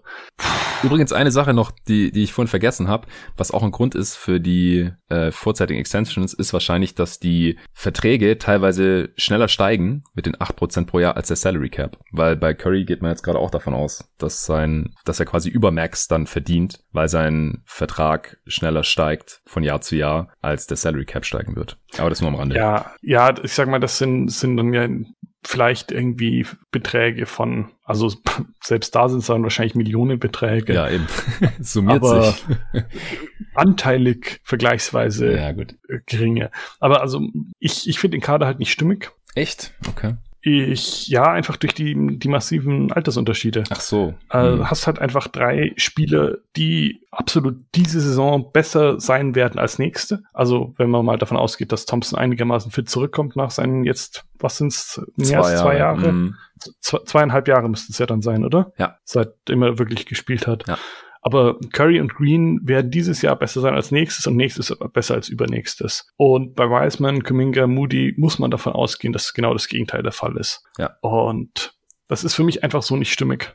übrigens 0.83 1.13
eine 1.13 1.31
Sache 1.31 1.53
noch, 1.53 1.71
die 1.71 2.11
die 2.11 2.23
ich 2.23 2.33
vorhin 2.33 2.49
vergessen 2.49 2.87
habe, 2.87 3.07
was 3.35 3.51
auch 3.51 3.63
ein 3.63 3.71
Grund 3.71 3.95
ist 3.95 4.15
für 4.15 4.39
die 4.39 4.91
äh, 5.09 5.31
vorzeitigen 5.31 5.79
Extensions, 5.79 6.33
ist 6.33 6.53
wahrscheinlich, 6.53 6.95
dass 6.95 7.19
die 7.19 7.57
Verträge 7.73 8.37
teilweise 8.37 9.09
schneller 9.15 9.47
steigen 9.47 10.03
mit 10.13 10.25
den 10.25 10.35
8% 10.35 10.85
pro 10.85 10.99
Jahr 10.99 11.15
als 11.15 11.27
der 11.27 11.37
Salary 11.37 11.69
Cap, 11.69 11.97
weil 12.11 12.35
bei 12.35 12.53
Curry 12.53 12.85
geht 12.85 13.01
man 13.01 13.11
jetzt 13.11 13.23
gerade 13.23 13.39
auch 13.39 13.51
davon 13.51 13.73
aus, 13.73 14.09
dass 14.17 14.45
sein 14.45 14.93
dass 15.05 15.19
er 15.19 15.25
quasi 15.25 15.49
über 15.49 15.71
Max 15.71 16.07
dann 16.07 16.27
verdient, 16.27 16.83
weil 16.91 17.07
sein 17.07 17.61
Vertrag 17.65 18.37
schneller 18.45 18.83
steigt 18.83 19.41
von 19.45 19.63
Jahr 19.63 19.81
zu 19.81 19.95
Jahr 19.95 20.29
als 20.41 20.67
der 20.67 20.77
Salary 20.77 21.05
Cap 21.05 21.25
steigen 21.25 21.55
wird. 21.55 21.77
Aber 21.97 22.09
das 22.09 22.21
nur 22.21 22.29
am 22.29 22.35
Rande. 22.35 22.55
Ja, 22.55 22.91
ja, 23.01 23.33
ich 23.41 23.53
sag 23.53 23.67
mal, 23.69 23.79
das 23.79 23.96
sind 23.97 24.29
sind 24.29 24.57
dann 24.57 24.73
ja 24.73 24.87
vielleicht 25.45 25.91
irgendwie 25.91 26.45
Beträge 26.71 27.25
von, 27.25 27.71
also 27.83 28.11
selbst 28.61 28.93
da 28.95 29.07
sind 29.07 29.19
es 29.19 29.27
dann 29.27 29.43
wahrscheinlich 29.43 29.75
Millionenbeträge. 29.75 30.73
Ja, 30.73 30.89
eben. 30.89 31.07
Summiert 31.61 32.03
aber 32.03 32.23
sich. 32.23 32.45
anteilig 33.55 34.41
vergleichsweise 34.43 35.33
ja, 35.33 35.51
gut. 35.53 35.75
geringe. 36.05 36.51
Aber 36.79 37.01
also 37.01 37.21
ich, 37.59 37.87
ich 37.87 37.97
finde 37.97 38.17
den 38.17 38.21
Kader 38.21 38.45
halt 38.45 38.59
nicht 38.59 38.71
stimmig. 38.71 39.11
Echt? 39.35 39.73
Okay. 39.87 40.15
Ich, 40.41 41.07
ja, 41.07 41.23
einfach 41.23 41.57
durch 41.57 41.73
die, 41.73 41.95
die 42.19 42.27
massiven 42.29 42.91
Altersunterschiede. 42.91 43.63
Ach 43.69 43.79
so. 43.79 44.13
Hm. 44.29 44.69
Hast 44.69 44.87
halt 44.87 44.99
einfach 44.99 45.27
drei 45.27 45.73
Spieler, 45.77 46.37
die 46.55 47.01
absolut 47.11 47.57
diese 47.75 47.99
Saison 47.99 48.51
besser 48.51 48.99
sein 48.99 49.35
werden 49.35 49.59
als 49.59 49.79
nächste. 49.79 50.23
Also, 50.33 50.73
wenn 50.77 50.89
man 50.89 51.05
mal 51.05 51.17
davon 51.17 51.37
ausgeht, 51.37 51.71
dass 51.71 51.85
Thompson 51.85 52.19
einigermaßen 52.19 52.71
fit 52.71 52.89
zurückkommt 52.89 53.35
nach 53.35 53.51
seinen 53.51 53.83
jetzt, 53.83 54.25
was 54.39 54.57
sind's, 54.57 55.01
mehr 55.15 55.27
zwei 55.27 55.37
als 55.37 55.61
zwei 55.61 55.77
Jahre? 55.77 55.97
Jahre? 55.97 56.07
Hm. 56.09 56.35
Zwei, 56.79 56.99
zweieinhalb 56.99 57.47
Jahre 57.47 57.69
müssten 57.69 57.91
es 57.91 57.99
ja 57.99 58.05
dann 58.05 58.21
sein, 58.21 58.45
oder? 58.45 58.71
Ja. 58.77 58.97
Seitdem 59.03 59.63
er 59.63 59.79
wirklich 59.79 60.05
gespielt 60.05 60.47
hat. 60.47 60.67
Ja. 60.67 60.77
Aber 61.21 61.59
Curry 61.73 61.99
und 61.99 62.13
Green 62.15 62.59
werden 62.63 62.91
dieses 62.91 63.21
Jahr 63.21 63.35
besser 63.35 63.61
sein 63.61 63.75
als 63.75 63.91
nächstes 63.91 64.27
und 64.27 64.35
nächstes 64.35 64.75
besser 64.93 65.15
als 65.15 65.29
übernächstes. 65.29 66.07
Und 66.15 66.55
bei 66.55 66.65
Wiseman, 66.69 67.23
Kuminga, 67.23 67.67
Moody 67.67 68.13
muss 68.17 68.39
man 68.39 68.51
davon 68.51 68.73
ausgehen, 68.73 69.13
dass 69.13 69.33
genau 69.33 69.53
das 69.53 69.67
Gegenteil 69.67 70.03
der 70.03 70.11
Fall 70.11 70.37
ist. 70.37 70.63
Ja. 70.77 70.97
Und 71.01 71.76
Das 72.07 72.23
ist 72.23 72.35
für 72.35 72.43
mich 72.43 72.63
einfach 72.63 72.83
so 72.83 72.95
nicht 72.95 73.11
stimmig. 73.11 73.53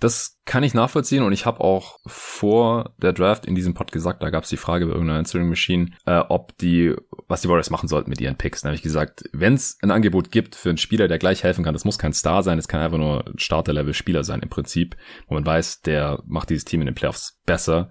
Das 0.00 0.38
kann 0.44 0.64
ich 0.64 0.74
nachvollziehen 0.74 1.22
und 1.22 1.32
ich 1.32 1.46
habe 1.46 1.60
auch 1.60 1.98
vor 2.04 2.94
der 2.98 3.12
Draft 3.12 3.46
in 3.46 3.54
diesem 3.54 3.74
Pod 3.74 3.92
gesagt, 3.92 4.22
da 4.22 4.30
gab 4.30 4.42
es 4.42 4.50
die 4.50 4.56
Frage 4.56 4.86
bei 4.86 4.92
irgendeiner 4.92 5.20
Answering 5.20 5.48
Machine, 5.48 5.90
äh, 6.04 6.18
ob 6.28 6.56
die, 6.58 6.94
was 7.28 7.42
die 7.42 7.48
Warriors 7.48 7.70
machen 7.70 7.88
sollten 7.88 8.10
mit 8.10 8.20
ihren 8.20 8.36
Picks. 8.36 8.62
Da 8.62 8.68
habe 8.68 8.76
ich 8.76 8.82
gesagt, 8.82 9.22
wenn 9.32 9.54
es 9.54 9.78
ein 9.82 9.92
Angebot 9.92 10.32
gibt 10.32 10.56
für 10.56 10.70
einen 10.70 10.78
Spieler, 10.78 11.06
der 11.06 11.18
gleich 11.18 11.44
helfen 11.44 11.64
kann, 11.64 11.74
das 11.74 11.84
muss 11.84 11.98
kein 11.98 12.12
Star 12.12 12.42
sein, 12.42 12.58
das 12.58 12.66
kann 12.66 12.80
einfach 12.80 12.98
nur 12.98 13.24
Starter-Level-Spieler 13.36 14.24
sein 14.24 14.40
im 14.40 14.50
Prinzip, 14.50 14.96
wo 15.28 15.34
man 15.34 15.46
weiß, 15.46 15.82
der 15.82 16.22
macht 16.26 16.50
dieses 16.50 16.64
Team 16.64 16.80
in 16.80 16.86
den 16.86 16.96
Playoffs 16.96 17.40
besser 17.46 17.90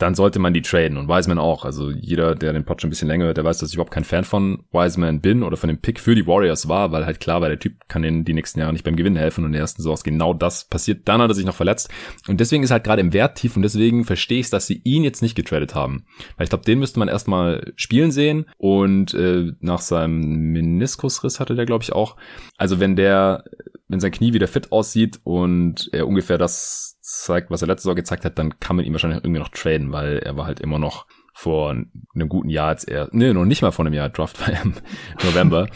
dann 0.00 0.14
sollte 0.14 0.38
man 0.38 0.54
die 0.54 0.62
traden 0.62 0.96
und 0.96 1.08
Wiseman 1.08 1.38
auch. 1.38 1.64
Also 1.64 1.90
jeder, 1.90 2.34
der 2.34 2.52
den 2.52 2.64
Pod 2.64 2.80
schon 2.80 2.88
ein 2.88 2.90
bisschen 2.90 3.08
länger 3.08 3.26
hört, 3.26 3.36
der 3.36 3.44
weiß, 3.44 3.58
dass 3.58 3.68
ich 3.68 3.74
überhaupt 3.74 3.92
kein 3.92 4.04
Fan 4.04 4.24
von 4.24 4.64
Wiseman 4.72 5.20
bin 5.20 5.42
oder 5.42 5.56
von 5.56 5.68
dem 5.68 5.78
Pick 5.78 6.00
für 6.00 6.14
die 6.14 6.26
Warriors 6.26 6.68
war, 6.68 6.90
weil 6.92 7.04
halt 7.04 7.20
klar 7.20 7.40
war, 7.40 7.48
der 7.48 7.58
Typ 7.58 7.74
kann 7.88 8.04
ihnen 8.04 8.24
die 8.24 8.32
nächsten 8.32 8.60
Jahre 8.60 8.72
nicht 8.72 8.84
beim 8.84 8.96
Gewinnen 8.96 9.16
helfen 9.16 9.44
und 9.44 9.50
in 9.50 9.52
der 9.52 9.62
ersten 9.62 9.82
Saison 9.82 9.94
ist 9.94 10.04
genau 10.04 10.32
das 10.32 10.64
passiert. 10.64 11.06
Dann 11.06 11.20
hat 11.20 11.30
er 11.30 11.34
sich 11.34 11.44
noch 11.44 11.54
verletzt 11.54 11.90
und 12.28 12.40
deswegen 12.40 12.62
ist 12.62 12.70
halt 12.70 12.84
gerade 12.84 13.00
im 13.00 13.12
Wert 13.12 13.36
tief 13.36 13.56
und 13.56 13.62
deswegen 13.62 14.04
verstehe 14.04 14.40
ich 14.40 14.50
dass 14.50 14.66
sie 14.66 14.80
ihn 14.84 15.04
jetzt 15.04 15.22
nicht 15.22 15.36
getradet 15.36 15.74
haben. 15.74 16.06
Weil 16.36 16.44
ich 16.44 16.50
glaube, 16.50 16.64
den 16.64 16.78
müsste 16.78 16.98
man 16.98 17.08
erstmal 17.08 17.72
spielen 17.76 18.10
sehen 18.10 18.46
und 18.56 19.14
äh, 19.14 19.52
nach 19.60 19.80
seinem 19.80 20.20
Meniskusriss 20.52 21.40
hatte 21.40 21.54
der 21.54 21.66
glaube 21.66 21.84
ich 21.84 21.92
auch. 21.92 22.16
Also 22.56 22.80
wenn 22.80 22.96
der, 22.96 23.44
wenn 23.90 24.00
sein 24.00 24.12
Knie 24.12 24.32
wieder 24.32 24.46
fit 24.46 24.70
aussieht 24.70 25.20
und 25.24 25.90
er 25.92 26.06
ungefähr 26.06 26.38
das 26.38 26.98
zeigt, 27.00 27.50
was 27.50 27.60
er 27.60 27.68
letzte 27.68 27.82
Saison 27.82 27.96
gezeigt 27.96 28.24
hat, 28.24 28.38
dann 28.38 28.58
kann 28.60 28.76
man 28.76 28.84
ihn 28.84 28.92
wahrscheinlich 28.92 29.24
irgendwie 29.24 29.40
noch 29.40 29.48
traden, 29.48 29.90
weil 29.90 30.18
er 30.18 30.36
war 30.36 30.46
halt 30.46 30.60
immer 30.60 30.78
noch 30.78 31.06
vor 31.32 31.70
einem 31.70 32.28
guten 32.28 32.50
Jahr 32.50 32.68
als 32.68 32.84
er, 32.84 33.08
nee, 33.12 33.32
noch 33.32 33.44
nicht 33.44 33.62
mal 33.62 33.70
vor 33.72 33.84
einem 33.84 33.94
Jahr, 33.94 34.10
Draft 34.10 34.40
war 34.40 34.62
im 34.62 34.74
November. 35.24 35.68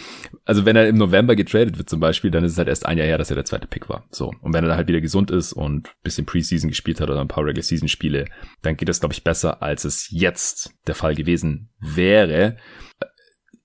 Also 0.45 0.65
wenn 0.65 0.77
er 0.77 0.89
im 0.89 0.97
November 0.97 1.35
getradet 1.35 1.79
wird 1.79 1.89
zum 1.89 2.01
Beispiel, 2.01 2.31
dann 2.31 2.45
ist 2.45 2.53
es 2.53 2.59
halt 2.59 2.69
erst 2.69 2.87
ein 2.87 2.99
Jahr 2.99 3.07
her, 3.07 3.19
dass 3.19 3.31
er 3.31 3.37
der 3.37 3.47
zweite 3.47 3.67
Pick 3.67 3.89
war. 3.89 4.05
So. 4.11 4.31
Und 4.43 4.53
wenn 4.53 4.63
er 4.63 4.69
dann 4.69 4.77
halt 4.77 4.89
wieder 4.89 5.01
gesund 5.01 5.31
ist 5.31 5.53
und 5.53 5.95
bisschen 6.03 6.27
Preseason 6.27 6.69
gespielt 6.69 7.01
hat 7.01 7.09
oder 7.09 7.21
ein 7.21 7.29
paar 7.29 7.45
Regular 7.45 7.63
Season 7.63 7.89
Spiele, 7.89 8.27
dann 8.63 8.77
geht 8.77 8.89
es, 8.89 9.01
glaube 9.01 9.15
ich, 9.15 9.25
besser, 9.25 9.63
als 9.63 9.85
es 9.85 10.09
jetzt 10.11 10.75
der 10.87 10.95
Fall 10.95 11.15
gewesen 11.15 11.71
wäre 11.81 12.57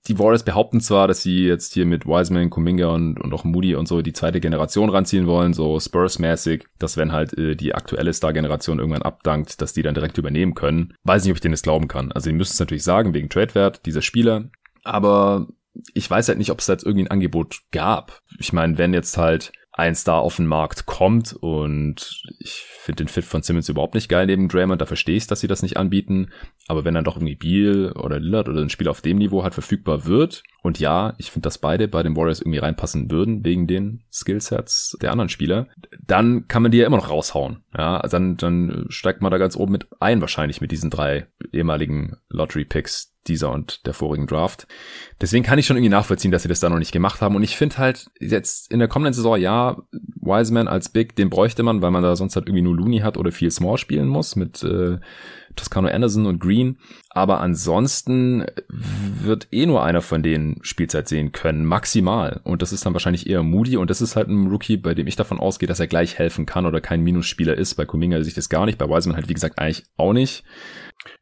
die 0.08 0.18
Warriors 0.18 0.44
behaupten 0.44 0.80
zwar, 0.80 1.08
dass 1.08 1.22
sie 1.22 1.44
jetzt 1.44 1.74
hier 1.74 1.84
mit 1.84 2.06
Wiseman, 2.06 2.50
Kuminga 2.50 2.88
und, 2.88 3.20
und 3.20 3.32
auch 3.34 3.44
Moody 3.44 3.74
und 3.74 3.86
so 3.86 4.00
die 4.00 4.12
zweite 4.12 4.40
Generation 4.40 4.88
ranziehen 4.88 5.26
wollen, 5.26 5.52
so 5.52 5.78
Spurs-mäßig, 5.78 6.64
dass 6.78 6.96
wenn 6.96 7.12
halt 7.12 7.36
äh, 7.36 7.54
die 7.54 7.74
aktuelle 7.74 8.12
Star-Generation 8.12 8.78
irgendwann 8.78 9.02
abdankt, 9.02 9.60
dass 9.60 9.72
die 9.72 9.82
dann 9.82 9.94
direkt 9.94 10.16
übernehmen 10.16 10.54
können. 10.54 10.94
Weiß 11.04 11.22
nicht, 11.22 11.32
ob 11.32 11.36
ich 11.36 11.42
denen 11.42 11.52
das 11.52 11.62
glauben 11.62 11.86
kann. 11.86 12.12
Also, 12.12 12.30
die 12.30 12.36
müssen 12.36 12.52
es 12.52 12.60
natürlich 12.60 12.84
sagen, 12.84 13.12
wegen 13.12 13.28
Tradewert 13.28 13.84
dieser 13.84 14.02
Spieler. 14.02 14.48
Aber 14.84 15.48
ich 15.94 16.10
weiß 16.10 16.28
halt 16.28 16.38
nicht, 16.38 16.50
ob 16.50 16.60
es 16.60 16.66
da 16.66 16.72
jetzt 16.72 16.84
irgendwie 16.84 17.04
ein 17.04 17.10
Angebot 17.10 17.60
gab. 17.70 18.20
Ich 18.38 18.52
meine, 18.52 18.78
wenn 18.78 18.94
jetzt 18.94 19.18
halt 19.18 19.52
ein 19.72 19.94
Star 19.94 20.20
auf 20.20 20.36
den 20.36 20.46
Markt 20.46 20.86
kommt 20.86 21.32
und 21.32 22.22
ich 22.38 22.66
finde 22.80 23.04
den 23.04 23.08
Fit 23.08 23.24
von 23.24 23.42
Simmons 23.42 23.68
überhaupt 23.68 23.94
nicht 23.94 24.08
geil 24.08 24.26
neben 24.26 24.48
Draymond, 24.48 24.80
da 24.80 24.86
verstehe 24.86 25.16
ich 25.16 25.26
dass 25.26 25.40
sie 25.40 25.46
das 25.46 25.62
nicht 25.62 25.76
anbieten, 25.76 26.30
aber 26.66 26.84
wenn 26.84 26.94
dann 26.94 27.04
doch 27.04 27.16
irgendwie 27.16 27.36
Beal 27.36 27.92
oder 27.92 28.18
Lillard 28.18 28.48
oder 28.48 28.60
ein 28.60 28.70
Spieler 28.70 28.90
auf 28.90 29.02
dem 29.02 29.18
Niveau 29.18 29.42
halt 29.42 29.54
verfügbar 29.54 30.06
wird 30.06 30.42
und 30.62 30.80
ja, 30.80 31.14
ich 31.18 31.30
finde, 31.30 31.46
dass 31.46 31.58
beide 31.58 31.88
bei 31.88 32.02
den 32.02 32.16
Warriors 32.16 32.40
irgendwie 32.40 32.58
reinpassen 32.58 33.10
würden 33.10 33.44
wegen 33.44 33.66
den 33.66 34.02
Skillsets 34.12 34.96
der 35.00 35.12
anderen 35.12 35.28
Spieler, 35.28 35.68
dann 36.06 36.48
kann 36.48 36.62
man 36.62 36.72
die 36.72 36.78
ja 36.78 36.86
immer 36.86 36.96
noch 36.96 37.10
raushauen, 37.10 37.62
ja, 37.76 38.00
dann, 38.00 38.36
dann 38.36 38.86
steigt 38.88 39.20
man 39.20 39.30
da 39.30 39.38
ganz 39.38 39.56
oben 39.56 39.72
mit 39.72 39.86
ein 40.00 40.20
wahrscheinlich 40.20 40.60
mit 40.60 40.72
diesen 40.72 40.90
drei 40.90 41.26
ehemaligen 41.52 42.16
Lottery 42.28 42.64
Picks, 42.64 43.14
dieser 43.26 43.50
und 43.50 43.86
der 43.86 43.94
vorigen 43.94 44.26
Draft. 44.26 44.66
Deswegen 45.20 45.44
kann 45.44 45.58
ich 45.58 45.66
schon 45.66 45.76
irgendwie 45.76 45.90
nachvollziehen, 45.90 46.30
dass 46.30 46.42
sie 46.42 46.48
das 46.48 46.60
da 46.60 46.68
noch 46.68 46.78
nicht 46.78 46.92
gemacht 46.92 47.20
haben. 47.20 47.36
Und 47.36 47.42
ich 47.42 47.56
finde 47.56 47.78
halt 47.78 48.10
jetzt 48.18 48.72
in 48.72 48.78
der 48.78 48.88
kommenden 48.88 49.12
Saison, 49.12 49.38
ja, 49.38 49.76
Wiseman 50.20 50.68
als 50.68 50.88
Big, 50.88 51.16
den 51.16 51.30
bräuchte 51.30 51.62
man, 51.62 51.82
weil 51.82 51.90
man 51.90 52.02
da 52.02 52.16
sonst 52.16 52.36
halt 52.36 52.46
irgendwie 52.46 52.62
nur 52.62 52.76
Looney 52.76 53.00
hat 53.00 53.16
oder 53.16 53.32
viel 53.32 53.50
Small 53.50 53.78
spielen 53.78 54.08
muss 54.08 54.36
mit 54.36 54.62
äh, 54.62 54.98
Toscano 55.56 55.88
Anderson 55.88 56.26
und 56.26 56.40
Green. 56.40 56.78
Aber 57.10 57.40
ansonsten 57.40 58.46
wird 58.68 59.48
eh 59.50 59.66
nur 59.66 59.82
einer 59.82 60.00
von 60.00 60.22
denen 60.22 60.58
Spielzeit 60.62 61.08
sehen 61.08 61.32
können, 61.32 61.64
maximal. 61.64 62.40
Und 62.44 62.62
das 62.62 62.72
ist 62.72 62.86
dann 62.86 62.94
wahrscheinlich 62.94 63.28
eher 63.28 63.42
Moody. 63.42 63.76
Und 63.76 63.90
das 63.90 64.00
ist 64.00 64.16
halt 64.16 64.28
ein 64.28 64.46
Rookie, 64.46 64.76
bei 64.76 64.94
dem 64.94 65.06
ich 65.06 65.16
davon 65.16 65.40
ausgehe, 65.40 65.66
dass 65.66 65.80
er 65.80 65.88
gleich 65.88 66.18
helfen 66.18 66.46
kann 66.46 66.66
oder 66.66 66.80
kein 66.80 67.02
Minusspieler 67.02 67.56
ist. 67.56 67.74
Bei 67.74 67.84
Kuminga 67.84 68.18
sehe 68.20 68.28
ich 68.28 68.34
das 68.34 68.48
gar 68.48 68.64
nicht. 68.64 68.78
Bei 68.78 68.88
Wiseman 68.88 69.16
halt, 69.16 69.28
wie 69.28 69.34
gesagt, 69.34 69.58
eigentlich 69.58 69.84
auch 69.96 70.12
nicht. 70.12 70.44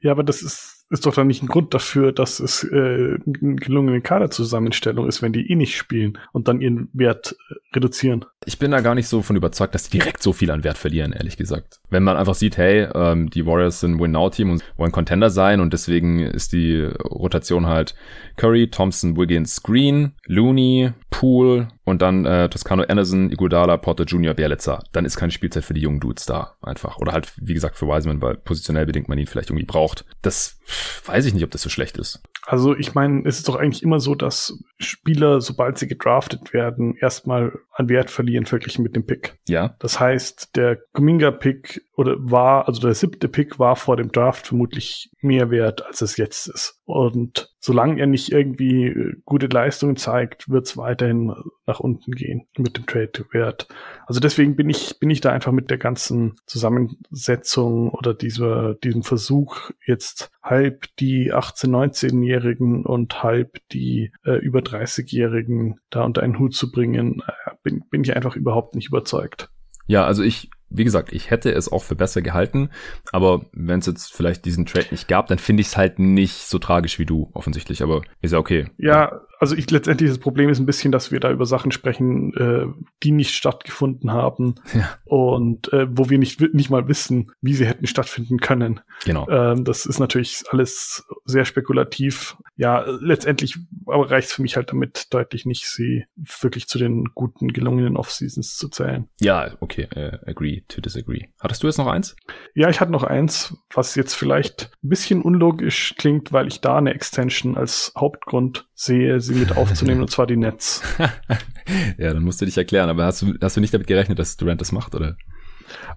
Ja, 0.00 0.12
aber 0.12 0.24
das 0.24 0.42
ist 0.42 0.77
ist 0.90 1.06
doch 1.06 1.14
dann 1.14 1.26
nicht 1.26 1.42
ein 1.42 1.48
Grund 1.48 1.74
dafür, 1.74 2.12
dass 2.12 2.40
es 2.40 2.64
äh, 2.64 3.18
eine 3.26 3.56
gelungene 3.56 4.00
Kaderzusammenstellung 4.00 5.06
ist, 5.06 5.20
wenn 5.20 5.32
die 5.32 5.50
eh 5.50 5.54
nicht 5.54 5.76
spielen 5.76 6.18
und 6.32 6.48
dann 6.48 6.60
ihren 6.60 6.88
Wert 6.92 7.36
äh, 7.50 7.54
reduzieren. 7.74 8.24
Ich 8.48 8.58
bin 8.58 8.70
da 8.70 8.80
gar 8.80 8.94
nicht 8.94 9.08
so 9.08 9.20
von 9.20 9.36
überzeugt, 9.36 9.74
dass 9.74 9.90
die 9.90 9.98
direkt 9.98 10.22
so 10.22 10.32
viel 10.32 10.50
an 10.50 10.64
Wert 10.64 10.78
verlieren, 10.78 11.12
ehrlich 11.12 11.36
gesagt. 11.36 11.80
Wenn 11.90 12.02
man 12.02 12.16
einfach 12.16 12.34
sieht, 12.34 12.56
hey, 12.56 12.88
ähm, 12.94 13.28
die 13.28 13.44
Warriors 13.44 13.80
sind 13.80 14.00
Win-Now-Team 14.00 14.50
und 14.50 14.64
wollen 14.78 14.90
Contender 14.90 15.28
sein 15.28 15.60
und 15.60 15.74
deswegen 15.74 16.20
ist 16.20 16.54
die 16.54 16.80
Rotation 16.82 17.66
halt 17.66 17.94
Curry, 18.36 18.70
Thompson, 18.70 19.18
Wiggins, 19.18 19.62
Green, 19.62 20.12
Looney, 20.24 20.94
Poole 21.10 21.68
und 21.84 22.00
dann 22.00 22.24
äh, 22.24 22.48
Toscano 22.48 22.84
Anderson, 22.84 23.30
Iguodala, 23.30 23.76
Porter 23.76 24.04
Jr., 24.04 24.32
Bielitzer. 24.32 24.82
Dann 24.92 25.04
ist 25.04 25.18
keine 25.18 25.30
Spielzeit 25.30 25.64
für 25.64 25.74
die 25.74 25.82
jungen 25.82 26.00
Dudes 26.00 26.24
da, 26.24 26.56
einfach. 26.62 26.96
Oder 27.00 27.12
halt, 27.12 27.30
wie 27.36 27.52
gesagt, 27.52 27.76
für 27.76 27.86
Wiseman, 27.86 28.22
weil 28.22 28.36
positionell 28.36 28.86
bedingt 28.86 29.10
man 29.10 29.18
ihn 29.18 29.26
vielleicht 29.26 29.50
irgendwie 29.50 29.66
braucht. 29.66 30.06
Das 30.22 30.58
weiß 31.04 31.26
ich 31.26 31.34
nicht, 31.34 31.44
ob 31.44 31.50
das 31.50 31.60
so 31.60 31.68
schlecht 31.68 31.98
ist. 31.98 32.22
Also 32.48 32.74
ich 32.74 32.94
meine, 32.94 33.28
es 33.28 33.36
ist 33.36 33.46
doch 33.46 33.56
eigentlich 33.56 33.82
immer 33.82 34.00
so, 34.00 34.14
dass 34.14 34.58
Spieler, 34.78 35.42
sobald 35.42 35.76
sie 35.76 35.86
gedraftet 35.86 36.54
werden, 36.54 36.96
erstmal 36.96 37.52
an 37.74 37.90
Wert 37.90 38.10
verlieren, 38.10 38.46
verglichen 38.46 38.82
mit 38.82 38.96
dem 38.96 39.04
Pick. 39.04 39.38
Ja. 39.46 39.76
Das 39.80 40.00
heißt, 40.00 40.56
der 40.56 40.78
Kuminga-Pick 40.94 41.82
oder 41.94 42.16
war, 42.18 42.66
also 42.66 42.80
der 42.80 42.94
siebte 42.94 43.28
Pick 43.28 43.58
war 43.58 43.76
vor 43.76 43.98
dem 43.98 44.12
Draft 44.12 44.46
vermutlich 44.46 45.10
mehr 45.20 45.50
wert, 45.50 45.84
als 45.84 46.00
es 46.00 46.16
jetzt 46.16 46.48
ist. 46.48 46.77
Und 46.88 47.54
solange 47.60 48.00
er 48.00 48.06
nicht 48.06 48.32
irgendwie 48.32 48.86
äh, 48.86 49.12
gute 49.26 49.46
Leistungen 49.46 49.96
zeigt, 49.96 50.48
wird 50.48 50.64
es 50.64 50.78
weiterhin 50.78 51.34
nach 51.66 51.80
unten 51.80 52.12
gehen 52.12 52.46
mit 52.56 52.78
dem 52.78 52.86
Trade-Wert. 52.86 53.68
Also 54.06 54.20
deswegen 54.20 54.56
bin 54.56 54.70
ich, 54.70 54.98
bin 54.98 55.10
ich 55.10 55.20
da 55.20 55.30
einfach 55.30 55.52
mit 55.52 55.68
der 55.68 55.76
ganzen 55.76 56.36
Zusammensetzung 56.46 57.90
oder 57.90 58.14
dieser, 58.14 58.74
diesem 58.76 59.02
Versuch, 59.02 59.70
jetzt 59.84 60.30
halb 60.42 60.86
die 60.98 61.34
18-, 61.34 61.68
19-Jährigen 61.68 62.86
und 62.86 63.22
halb 63.22 63.58
die 63.70 64.10
äh, 64.24 64.38
über 64.38 64.60
30-Jährigen 64.60 65.80
da 65.90 66.04
unter 66.04 66.22
einen 66.22 66.38
Hut 66.38 66.54
zu 66.54 66.72
bringen, 66.72 67.22
äh, 67.26 67.50
bin, 67.62 67.84
bin 67.90 68.02
ich 68.02 68.16
einfach 68.16 68.34
überhaupt 68.34 68.74
nicht 68.74 68.88
überzeugt. 68.88 69.50
Ja, 69.86 70.06
also 70.06 70.22
ich 70.22 70.48
wie 70.70 70.84
gesagt, 70.84 71.12
ich 71.12 71.30
hätte 71.30 71.50
es 71.52 71.70
auch 71.70 71.82
für 71.82 71.96
besser 71.96 72.22
gehalten, 72.22 72.70
aber 73.12 73.46
wenn 73.52 73.80
es 73.80 73.86
jetzt 73.86 74.14
vielleicht 74.14 74.44
diesen 74.44 74.66
Trade 74.66 74.88
nicht 74.90 75.08
gab, 75.08 75.26
dann 75.28 75.38
finde 75.38 75.60
ich 75.62 75.68
es 75.68 75.76
halt 75.76 75.98
nicht 75.98 76.46
so 76.46 76.58
tragisch 76.58 76.98
wie 76.98 77.06
du 77.06 77.30
offensichtlich, 77.34 77.82
aber 77.82 78.02
ist 78.20 78.32
ja 78.32 78.38
okay. 78.38 78.66
Ja, 78.76 79.20
also 79.38 79.56
ich 79.56 79.70
letztendlich 79.70 80.10
das 80.10 80.18
Problem 80.18 80.48
ist 80.50 80.58
ein 80.58 80.66
bisschen, 80.66 80.92
dass 80.92 81.12
wir 81.12 81.20
da 81.20 81.30
über 81.30 81.46
Sachen 81.46 81.72
sprechen, 81.72 82.34
äh, 82.34 82.66
die 83.02 83.12
nicht 83.12 83.34
stattgefunden 83.34 84.12
haben 84.12 84.56
ja. 84.74 84.88
und 85.04 85.72
äh, 85.72 85.86
wo 85.90 86.10
wir 86.10 86.18
nicht 86.18 86.40
nicht 86.54 86.70
mal 86.70 86.88
wissen, 86.88 87.32
wie 87.40 87.54
sie 87.54 87.66
hätten 87.66 87.86
stattfinden 87.86 88.38
können. 88.38 88.80
Genau. 89.04 89.28
Ähm, 89.28 89.64
das 89.64 89.86
ist 89.86 89.98
natürlich 89.98 90.42
alles 90.50 91.06
sehr 91.24 91.44
spekulativ. 91.44 92.36
Ja, 92.56 92.84
letztendlich 93.00 93.56
aber 93.86 94.10
reicht 94.10 94.28
es 94.28 94.34
für 94.34 94.42
mich 94.42 94.56
halt 94.56 94.70
damit 94.70 95.06
deutlich 95.14 95.46
nicht, 95.46 95.66
sie 95.66 96.04
wirklich 96.40 96.66
zu 96.68 96.78
den 96.78 97.04
guten 97.14 97.48
gelungenen 97.48 97.96
Off-Seasons 97.96 98.56
zu 98.56 98.68
zählen. 98.68 99.08
Ja, 99.20 99.56
okay, 99.60 99.88
äh, 99.94 100.18
agree 100.26 100.62
to 100.68 100.80
disagree. 100.80 101.26
Hattest 101.40 101.62
du 101.62 101.66
jetzt 101.66 101.78
noch 101.78 101.86
eins? 101.86 102.16
Ja, 102.54 102.68
ich 102.68 102.80
hatte 102.80 102.92
noch 102.92 103.04
eins, 103.04 103.56
was 103.72 103.94
jetzt 103.94 104.14
vielleicht 104.14 104.70
ein 104.82 104.88
bisschen 104.88 105.22
unlogisch 105.22 105.94
klingt, 105.98 106.32
weil 106.32 106.48
ich 106.48 106.60
da 106.60 106.76
eine 106.76 106.94
Extension 106.94 107.56
als 107.56 107.92
Hauptgrund 107.96 108.68
sehe, 108.74 109.20
sie 109.28 109.34
mit 109.34 109.56
aufzunehmen, 109.56 110.00
und 110.00 110.10
zwar 110.10 110.26
die 110.26 110.36
Netz. 110.36 110.82
ja, 111.98 112.12
dann 112.12 112.22
musst 112.22 112.40
du 112.40 112.44
dich 112.44 112.58
erklären, 112.58 112.88
aber 112.88 113.04
hast 113.04 113.22
du, 113.22 113.34
hast 113.40 113.56
du 113.56 113.60
nicht 113.60 113.72
damit 113.72 113.86
gerechnet, 113.86 114.18
dass 114.18 114.36
Durant 114.36 114.60
das 114.60 114.72
macht, 114.72 114.94
oder? 114.94 115.16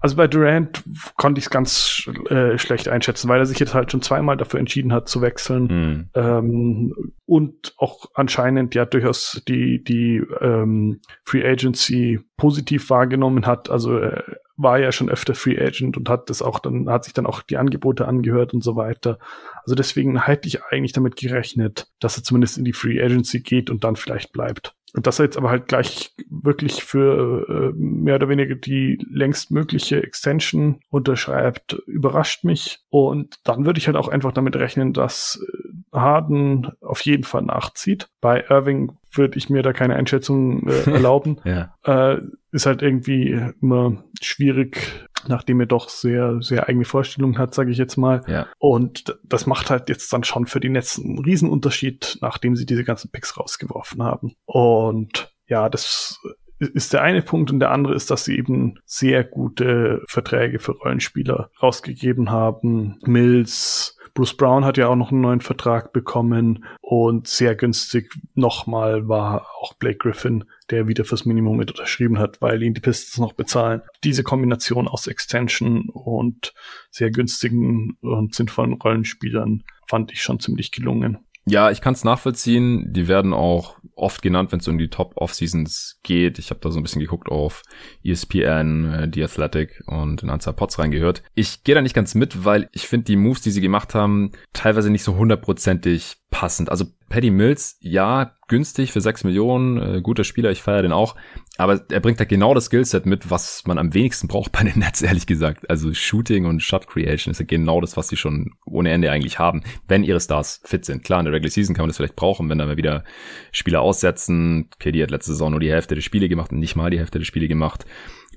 Also 0.00 0.16
bei 0.16 0.26
Durant 0.26 0.82
konnte 1.16 1.38
ich 1.38 1.46
es 1.46 1.50
ganz 1.50 2.08
äh, 2.28 2.58
schlecht 2.58 2.88
einschätzen, 2.88 3.28
weil 3.28 3.40
er 3.40 3.46
sich 3.46 3.58
jetzt 3.58 3.74
halt 3.74 3.90
schon 3.90 4.02
zweimal 4.02 4.36
dafür 4.36 4.60
entschieden 4.60 4.92
hat 4.92 5.08
zu 5.08 5.22
wechseln 5.22 5.64
mhm. 5.64 6.08
ähm, 6.14 7.12
und 7.24 7.74
auch 7.78 8.06
anscheinend 8.14 8.74
ja 8.74 8.84
durchaus 8.84 9.42
die 9.48 9.82
die 9.82 10.22
ähm, 10.40 11.00
Free 11.24 11.46
Agency 11.46 12.20
positiv 12.36 12.90
wahrgenommen 12.90 13.46
hat. 13.46 13.70
Also 13.70 13.98
äh, 13.98 14.22
war 14.56 14.78
ja 14.78 14.92
schon 14.92 15.08
öfter 15.08 15.34
Free 15.34 15.58
Agent 15.58 15.96
und 15.96 16.08
hat 16.08 16.30
das 16.30 16.42
auch 16.42 16.58
dann, 16.58 16.88
hat 16.88 17.04
sich 17.04 17.14
dann 17.14 17.26
auch 17.26 17.42
die 17.42 17.56
Angebote 17.56 18.06
angehört 18.06 18.54
und 18.54 18.62
so 18.62 18.76
weiter. 18.76 19.18
Also 19.64 19.74
deswegen 19.74 20.24
hätte 20.26 20.48
ich 20.48 20.64
eigentlich 20.64 20.92
damit 20.92 21.16
gerechnet, 21.16 21.88
dass 22.00 22.16
er 22.16 22.22
zumindest 22.22 22.58
in 22.58 22.64
die 22.64 22.72
Free 22.72 23.02
Agency 23.02 23.40
geht 23.40 23.70
und 23.70 23.84
dann 23.84 23.96
vielleicht 23.96 24.32
bleibt. 24.32 24.74
Und 24.94 25.06
dass 25.06 25.18
er 25.18 25.24
jetzt 25.24 25.38
aber 25.38 25.48
halt 25.48 25.68
gleich 25.68 26.14
wirklich 26.28 26.84
für 26.84 27.46
äh, 27.48 27.72
mehr 27.74 28.16
oder 28.16 28.28
weniger 28.28 28.54
die 28.54 28.98
längst 29.10 29.50
mögliche 29.50 30.02
Extension 30.02 30.80
unterschreibt, 30.90 31.72
überrascht 31.86 32.44
mich. 32.44 32.80
Und 32.90 33.36
dann 33.44 33.64
würde 33.64 33.78
ich 33.78 33.86
halt 33.86 33.96
auch 33.96 34.08
einfach 34.08 34.32
damit 34.32 34.54
rechnen, 34.56 34.92
dass 34.92 35.42
äh, 35.42 35.96
Harden 35.96 36.72
auf 36.82 37.00
jeden 37.00 37.24
Fall 37.24 37.42
nachzieht. 37.42 38.08
Bei 38.20 38.44
Irving 38.50 38.92
würde 39.12 39.38
ich 39.38 39.50
mir 39.50 39.62
da 39.62 39.72
keine 39.72 39.96
Einschätzung 39.96 40.68
äh, 40.68 40.90
erlauben. 40.90 41.40
ja. 41.44 41.74
äh, 41.84 42.20
ist 42.50 42.66
halt 42.66 42.82
irgendwie 42.82 43.40
immer 43.62 44.04
schwierig, 44.20 45.08
nachdem 45.26 45.60
er 45.60 45.66
doch 45.66 45.88
sehr, 45.88 46.42
sehr 46.42 46.68
eigene 46.68 46.84
Vorstellungen 46.84 47.38
hat, 47.38 47.54
sage 47.54 47.70
ich 47.70 47.78
jetzt 47.78 47.96
mal. 47.96 48.22
Ja. 48.26 48.46
Und 48.58 49.18
das 49.24 49.46
macht 49.46 49.70
halt 49.70 49.88
jetzt 49.88 50.12
dann 50.12 50.24
schon 50.24 50.46
für 50.46 50.60
die 50.60 50.68
Netz 50.68 50.98
einen 50.98 51.18
Riesenunterschied, 51.18 52.18
nachdem 52.20 52.54
sie 52.54 52.66
diese 52.66 52.84
ganzen 52.84 53.10
Picks 53.10 53.38
rausgeworfen 53.38 54.02
haben. 54.02 54.34
Und 54.44 55.32
ja, 55.46 55.68
das 55.68 56.20
ist 56.58 56.92
der 56.92 57.02
eine 57.02 57.22
Punkt 57.22 57.50
und 57.50 57.60
der 57.60 57.70
andere 57.70 57.94
ist, 57.94 58.10
dass 58.10 58.24
sie 58.24 58.36
eben 58.36 58.78
sehr 58.84 59.24
gute 59.24 60.02
Verträge 60.08 60.58
für 60.58 60.72
Rollenspieler 60.72 61.50
rausgegeben 61.60 62.30
haben. 62.30 62.98
Mills, 63.04 63.98
Bruce 64.14 64.36
Brown 64.36 64.64
hat 64.64 64.76
ja 64.76 64.88
auch 64.88 64.96
noch 64.96 65.10
einen 65.10 65.22
neuen 65.22 65.40
Vertrag 65.40 65.92
bekommen 65.92 66.64
und 66.80 67.28
sehr 67.28 67.54
günstig 67.54 68.12
nochmal 68.34 69.08
war 69.08 69.46
auch 69.60 69.72
Blake 69.74 69.98
Griffin, 69.98 70.44
der 70.70 70.86
wieder 70.86 71.04
fürs 71.04 71.24
Minimum 71.24 71.56
mit 71.56 71.70
unterschrieben 71.70 72.18
hat, 72.18 72.42
weil 72.42 72.62
ihn 72.62 72.74
die 72.74 72.80
Pistons 72.80 73.18
noch 73.18 73.32
bezahlen. 73.32 73.80
Diese 74.04 74.22
Kombination 74.22 74.86
aus 74.86 75.06
Extension 75.06 75.88
und 75.88 76.52
sehr 76.90 77.10
günstigen 77.10 77.96
und 78.02 78.34
sinnvollen 78.34 78.74
Rollenspielern 78.74 79.64
fand 79.88 80.12
ich 80.12 80.22
schon 80.22 80.40
ziemlich 80.40 80.72
gelungen. 80.72 81.18
Ja, 81.44 81.70
ich 81.70 81.80
kann 81.80 81.94
es 81.94 82.04
nachvollziehen. 82.04 82.92
Die 82.92 83.08
werden 83.08 83.32
auch 83.32 83.76
oft 83.96 84.22
genannt, 84.22 84.52
wenn 84.52 84.60
es 84.60 84.68
um 84.68 84.78
die 84.78 84.88
Top-Off-Seasons 84.88 85.98
geht. 86.02 86.38
Ich 86.38 86.50
habe 86.50 86.60
da 86.60 86.70
so 86.70 86.78
ein 86.78 86.82
bisschen 86.82 87.00
geguckt 87.00 87.28
auf 87.28 87.62
ESPN, 88.04 88.84
äh, 88.84 89.10
The 89.12 89.24
Athletic 89.24 89.82
und 89.86 90.22
in 90.22 90.30
Anzahl 90.30 90.54
Pots 90.54 90.78
reingehört. 90.78 91.22
Ich 91.34 91.64
gehe 91.64 91.74
da 91.74 91.82
nicht 91.82 91.94
ganz 91.94 92.14
mit, 92.14 92.44
weil 92.44 92.68
ich 92.72 92.86
finde 92.86 93.04
die 93.04 93.16
Moves, 93.16 93.42
die 93.42 93.50
sie 93.50 93.60
gemacht 93.60 93.94
haben, 93.94 94.32
teilweise 94.52 94.90
nicht 94.90 95.02
so 95.02 95.16
hundertprozentig 95.16 96.21
passend. 96.32 96.70
Also 96.70 96.86
Paddy 97.08 97.30
Mills, 97.30 97.76
ja, 97.80 98.34
günstig 98.48 98.90
für 98.90 99.00
6 99.00 99.22
Millionen, 99.22 99.76
äh, 99.76 100.00
guter 100.00 100.24
Spieler, 100.24 100.50
ich 100.50 100.62
feiere 100.62 100.82
den 100.82 100.92
auch. 100.92 101.14
Aber 101.58 101.84
er 101.90 102.00
bringt 102.00 102.18
da 102.18 102.24
genau 102.24 102.54
das 102.54 102.64
Skillset 102.64 103.06
mit, 103.06 103.30
was 103.30 103.64
man 103.66 103.78
am 103.78 103.94
wenigsten 103.94 104.26
braucht 104.26 104.50
bei 104.50 104.64
den 104.64 104.78
Nets, 104.80 105.02
ehrlich 105.02 105.26
gesagt. 105.26 105.70
Also 105.70 105.92
Shooting 105.94 106.46
und 106.46 106.60
Shot 106.60 106.88
Creation 106.88 107.30
ist 107.30 107.38
ja 107.38 107.46
genau 107.46 107.80
das, 107.80 107.96
was 107.96 108.08
sie 108.08 108.16
schon 108.16 108.52
ohne 108.64 108.90
Ende 108.90 109.12
eigentlich 109.12 109.38
haben, 109.38 109.62
wenn 109.86 110.02
ihre 110.02 110.20
Stars 110.20 110.62
fit 110.64 110.84
sind. 110.84 111.04
Klar, 111.04 111.20
in 111.20 111.26
der 111.26 111.34
Regular 111.34 111.50
Season 111.52 111.76
kann 111.76 111.84
man 111.84 111.90
das 111.90 111.98
vielleicht 111.98 112.16
brauchen, 112.16 112.48
wenn 112.48 112.58
da 112.58 112.66
mal 112.66 112.78
wieder 112.78 113.04
Spieler 113.52 113.82
aussetzen. 113.82 114.70
KD 114.80 115.02
hat 115.02 115.10
letzte 115.10 115.32
Saison 115.32 115.50
nur 115.50 115.60
die 115.60 115.70
Hälfte 115.70 115.94
der 115.94 116.02
Spiele 116.02 116.28
gemacht 116.28 116.50
und 116.50 116.58
nicht 116.58 116.74
mal 116.74 116.90
die 116.90 116.98
Hälfte 116.98 117.18
der 117.18 117.26
Spiele 117.26 117.46
gemacht. 117.46 117.84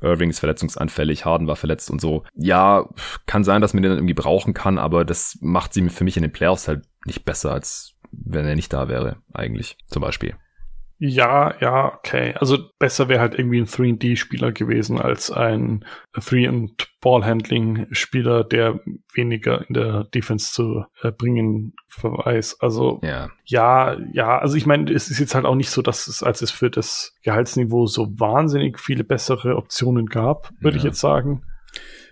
Irving 0.02 0.30
ist 0.30 0.40
verletzungsanfällig, 0.40 1.26
Harden 1.26 1.48
war 1.48 1.56
verletzt 1.56 1.90
und 1.90 2.02
so. 2.02 2.24
Ja, 2.36 2.88
kann 3.26 3.44
sein, 3.44 3.62
dass 3.62 3.74
man 3.74 3.84
den 3.84 3.92
dann 3.92 4.00
irgendwie 4.00 4.14
brauchen 4.14 4.54
kann, 4.54 4.78
aber 4.78 5.06
das 5.06 5.38
macht 5.42 5.74
sie 5.74 5.90
für 5.90 6.04
mich 6.04 6.18
in 6.18 6.24
den 6.24 6.32
Playoffs 6.32 6.68
halt 6.68 6.86
nicht 7.06 7.26
besser, 7.26 7.52
als 7.52 7.96
wenn 8.12 8.46
er 8.46 8.56
nicht 8.56 8.72
da 8.72 8.88
wäre, 8.88 9.18
eigentlich, 9.34 9.78
zum 9.88 10.02
Beispiel. 10.02 10.36
Ja, 10.98 11.54
ja, 11.60 11.94
okay. 11.94 12.34
Also 12.40 12.58
besser 12.80 13.10
wäre 13.10 13.20
halt 13.20 13.38
irgendwie 13.38 13.60
ein 13.60 13.66
3D-Spieler 13.68 14.52
gewesen 14.54 15.00
als 15.00 15.30
ein 15.30 15.84
3- 16.16 16.48
and 16.48 16.88
Ball-Handling-Spieler, 17.02 18.44
der 18.44 18.80
weniger 19.14 19.68
in 19.68 19.74
der 19.74 20.06
Defense 20.06 20.54
zu 20.54 20.86
äh, 21.02 21.12
bringen 21.12 21.74
verweist. 21.90 22.62
Also 22.64 23.00
ja, 23.04 23.30
ja, 23.46 23.98
ja. 24.14 24.38
Also 24.40 24.56
ich 24.56 24.66
meine, 24.66 24.92
es 24.92 25.10
ist 25.10 25.20
jetzt 25.20 25.36
halt 25.36 25.46
auch 25.46 25.56
nicht 25.56 25.70
so, 25.70 25.82
dass 25.82 26.08
es, 26.08 26.24
als 26.24 26.42
es 26.42 26.52
für 26.52 26.70
das 26.70 27.14
Gehaltsniveau 27.24 27.86
so 27.88 28.08
wahnsinnig 28.20 28.80
viele 28.80 29.04
bessere 29.04 29.58
Optionen 29.58 30.06
gab, 30.08 30.50
würde 30.60 30.78
Ja. 30.78 30.80
ich 30.80 30.84
jetzt 30.84 31.00
sagen. 31.00 31.44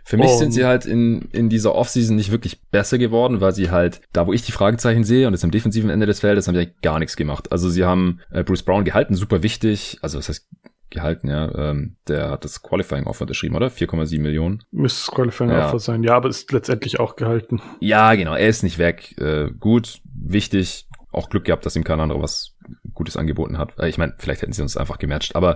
Für 0.06 0.18
mich 0.18 0.32
Und- 0.32 0.38
sind 0.38 0.52
sie 0.52 0.66
halt 0.66 0.86
in, 0.86 1.22
in 1.32 1.50
dieser 1.50 1.76
Offseason 1.76 2.16
nicht 2.16 2.32
wirklich 2.32 2.62
besser 2.62 2.98
geworden, 2.98 3.40
weil 3.42 3.54
sie 3.54 3.72
halt, 3.72 4.02
da 4.12 4.28
wo 4.28 4.34
ich 4.34 4.42
die 4.44 4.52
Fragezeichen 4.52 5.04
sehe, 5.04 5.28
und 5.28 5.34
das 5.34 5.44
am 5.44 5.52
defensiven 5.52 5.90
Ende 5.90 6.06
des 6.06 6.20
Feldes, 6.20 6.48
haben 6.48 6.56
sie 6.56 6.60
halt 6.66 6.82
gar 6.82 7.00
nichts 7.00 7.16
gemacht. 7.16 7.52
Also 7.52 7.70
sie 7.70 7.86
haben 7.86 8.20
äh, 8.32 8.44
Bruce 8.44 8.64
Brown 8.64 8.84
gehalten, 8.84 9.16
super 9.16 9.44
wichtig. 9.44 9.98
Also 10.02 10.18
was 10.18 10.28
heißt 10.30 10.48
gehalten, 10.90 11.30
ja. 11.30 11.54
Ähm, 11.56 11.96
der 12.08 12.30
hat 12.30 12.44
das 12.44 12.62
Qualifying 12.62 13.06
Offer 13.08 13.22
unterschrieben, 13.22 13.56
oder? 13.56 13.68
4,7 13.68 14.20
Millionen. 14.20 14.64
Müsste 14.72 15.12
Qualifying 15.12 15.50
Ja. 15.50 15.68
Offer 15.68 15.80
sein. 15.80 16.04
Ja, 16.04 16.16
aber 16.16 16.30
ist 16.30 16.52
letztendlich 16.52 17.00
auch 17.00 17.16
gehalten. 17.16 17.62
Ja, 17.80 18.14
genau, 18.16 18.36
er 18.36 18.48
ist 18.48 18.62
nicht 18.64 18.78
weg. 18.78 19.16
Äh, 19.20 19.50
gut, 19.60 20.02
wichtig. 20.14 20.86
Auch 21.12 21.30
Glück 21.30 21.46
gehabt, 21.46 21.66
dass 21.66 21.76
ihm 21.76 21.84
kein 21.84 22.00
anderer 22.00 22.22
was 22.22 22.56
Gutes 22.94 23.18
angeboten 23.18 23.58
hat. 23.58 23.80
Äh, 23.80 23.88
ich 23.90 23.98
meine, 23.98 24.14
vielleicht 24.18 24.42
hätten 24.42 24.54
sie 24.54 24.62
uns 24.62 24.76
einfach 24.78 24.98
gematcht, 25.00 25.36
aber 25.36 25.56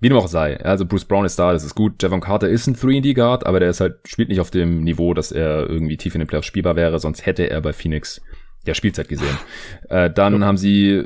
wie 0.00 0.08
dem 0.08 0.18
auch 0.18 0.28
sei. 0.28 0.60
Also 0.60 0.86
Bruce 0.86 1.04
Brown 1.04 1.24
ist 1.24 1.38
da, 1.38 1.52
das 1.52 1.64
ist 1.64 1.74
gut. 1.74 2.02
Javon 2.02 2.20
Carter 2.20 2.48
ist 2.48 2.66
ein 2.66 2.76
3D-Guard, 2.76 3.46
aber 3.46 3.60
der 3.60 3.70
ist 3.70 3.80
halt, 3.80 3.96
spielt 4.06 4.28
nicht 4.28 4.40
auf 4.40 4.50
dem 4.50 4.84
Niveau, 4.84 5.14
dass 5.14 5.32
er 5.32 5.68
irgendwie 5.68 5.96
tief 5.96 6.14
in 6.14 6.20
den 6.20 6.28
Playoffs 6.28 6.46
spielbar 6.46 6.76
wäre, 6.76 6.98
sonst 6.98 7.26
hätte 7.26 7.50
er 7.50 7.60
bei 7.60 7.72
Phoenix 7.72 8.20
ja 8.66 8.74
Spielzeit 8.74 9.08
gesehen. 9.08 9.36
äh, 9.88 10.10
dann 10.10 10.44
haben 10.44 10.56
sie 10.56 11.04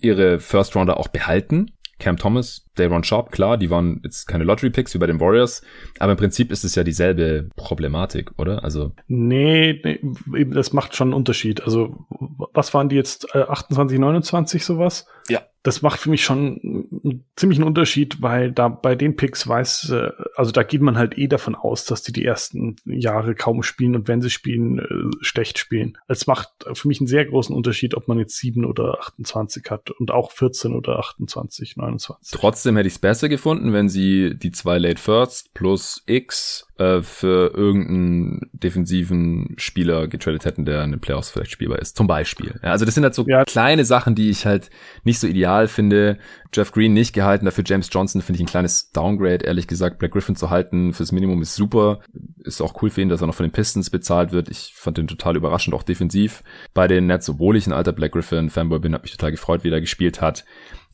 ihre 0.00 0.38
First 0.38 0.76
Rounder 0.76 0.98
auch 0.98 1.08
behalten. 1.08 1.72
Cam 1.98 2.18
Thomas, 2.18 2.65
Dayron 2.78 3.04
Sharp, 3.04 3.32
klar, 3.32 3.56
die 3.56 3.70
waren 3.70 4.00
jetzt 4.04 4.26
keine 4.26 4.44
Lottery 4.44 4.70
Picks 4.70 4.94
wie 4.94 4.98
bei 4.98 5.06
den 5.06 5.20
Warriors, 5.20 5.62
aber 5.98 6.12
im 6.12 6.18
Prinzip 6.18 6.52
ist 6.52 6.64
es 6.64 6.74
ja 6.74 6.84
dieselbe 6.84 7.48
Problematik, 7.56 8.30
oder? 8.38 8.62
Also 8.64 8.92
Nee, 9.08 9.80
nee, 9.84 10.44
das 10.46 10.72
macht 10.72 10.94
schon 10.94 11.08
einen 11.08 11.14
Unterschied. 11.14 11.62
Also, 11.62 12.06
was 12.52 12.74
waren 12.74 12.88
die 12.88 12.96
jetzt? 12.96 13.34
Äh, 13.34 13.38
28, 13.38 13.98
29 13.98 14.64
sowas? 14.64 15.06
Ja. 15.28 15.42
Das 15.62 15.82
macht 15.82 15.98
für 15.98 16.10
mich 16.10 16.22
schon 16.22 16.60
einen 16.62 17.24
ziemlichen 17.34 17.64
Unterschied, 17.64 18.22
weil 18.22 18.52
da 18.52 18.68
bei 18.68 18.94
den 18.94 19.16
Picks 19.16 19.48
weiß, 19.48 19.90
äh, 19.90 20.10
also 20.36 20.52
da 20.52 20.62
geht 20.62 20.80
man 20.80 20.96
halt 20.96 21.18
eh 21.18 21.26
davon 21.26 21.56
aus, 21.56 21.84
dass 21.84 22.02
die 22.02 22.12
die 22.12 22.24
ersten 22.24 22.76
Jahre 22.84 23.34
kaum 23.34 23.64
spielen 23.64 23.96
und 23.96 24.06
wenn 24.06 24.22
sie 24.22 24.30
spielen, 24.30 24.78
äh, 24.78 25.24
schlecht 25.24 25.58
spielen. 25.58 25.98
Es 26.06 26.26
macht 26.28 26.50
für 26.72 26.86
mich 26.86 27.00
einen 27.00 27.08
sehr 27.08 27.24
großen 27.24 27.54
Unterschied, 27.54 27.94
ob 27.94 28.06
man 28.06 28.18
jetzt 28.18 28.36
7 28.38 28.64
oder 28.64 29.00
28 29.00 29.64
hat 29.68 29.90
und 29.90 30.12
auch 30.12 30.30
14 30.30 30.72
oder 30.72 30.98
28, 31.00 31.76
29. 31.76 32.38
Trotzdem 32.38 32.65
hätte 32.74 32.88
ich 32.88 32.94
es 32.94 32.98
besser 32.98 33.28
gefunden, 33.28 33.72
wenn 33.72 33.88
sie 33.88 34.34
die 34.36 34.50
zwei 34.50 34.78
Late 34.78 35.00
First 35.00 35.54
plus 35.54 36.02
X 36.06 36.66
äh, 36.78 37.02
für 37.02 37.52
irgendeinen 37.54 38.50
defensiven 38.52 39.54
Spieler 39.58 40.08
getradet 40.08 40.44
hätten, 40.44 40.64
der 40.64 40.82
in 40.82 40.90
den 40.90 41.00
Playoffs 41.00 41.30
vielleicht 41.30 41.50
spielbar 41.52 41.78
ist. 41.78 41.96
Zum 41.96 42.06
Beispiel. 42.06 42.58
Ja, 42.62 42.70
also 42.72 42.84
das 42.84 42.94
sind 42.94 43.04
halt 43.04 43.14
so 43.14 43.24
Ja. 43.28 43.44
kleine 43.44 43.84
Sachen, 43.84 44.14
die 44.14 44.30
ich 44.30 44.46
halt 44.46 44.70
nicht 45.04 45.18
so 45.20 45.26
ideal 45.26 45.68
finde. 45.68 46.18
Jeff 46.52 46.72
Green 46.72 46.94
nicht 46.94 47.12
gehalten, 47.12 47.44
dafür 47.44 47.64
James 47.66 47.88
Johnson 47.92 48.22
finde 48.22 48.36
ich 48.38 48.42
ein 48.44 48.50
kleines 48.50 48.90
Downgrade, 48.92 49.44
ehrlich 49.44 49.66
gesagt. 49.66 49.98
Black 49.98 50.12
Griffin 50.12 50.36
zu 50.36 50.48
halten 50.50 50.94
fürs 50.94 51.12
Minimum 51.12 51.42
ist 51.42 51.54
super. 51.54 52.00
Ist 52.44 52.62
auch 52.62 52.80
cool 52.82 52.88
für 52.90 53.02
ihn, 53.02 53.08
dass 53.10 53.20
er 53.20 53.26
noch 53.26 53.34
von 53.34 53.44
den 53.46 53.52
Pistons 53.52 53.90
bezahlt 53.90 54.32
wird. 54.32 54.48
Ich 54.48 54.72
fand 54.74 54.96
den 54.96 55.06
total 55.06 55.36
überraschend, 55.36 55.74
auch 55.74 55.82
defensiv. 55.82 56.42
Bei 56.72 56.88
den 56.88 57.06
Nets, 57.06 57.28
obwohl 57.28 57.56
ich 57.56 57.66
ein 57.66 57.72
alter 57.72 57.92
Black 57.92 58.12
Griffin 58.12 58.48
Fanboy 58.48 58.78
bin, 58.78 58.94
habe 58.94 59.02
mich 59.02 59.12
total 59.12 59.32
gefreut, 59.32 59.64
wie 59.64 59.70
er 59.70 59.80
gespielt 59.80 60.20
hat. 60.20 60.44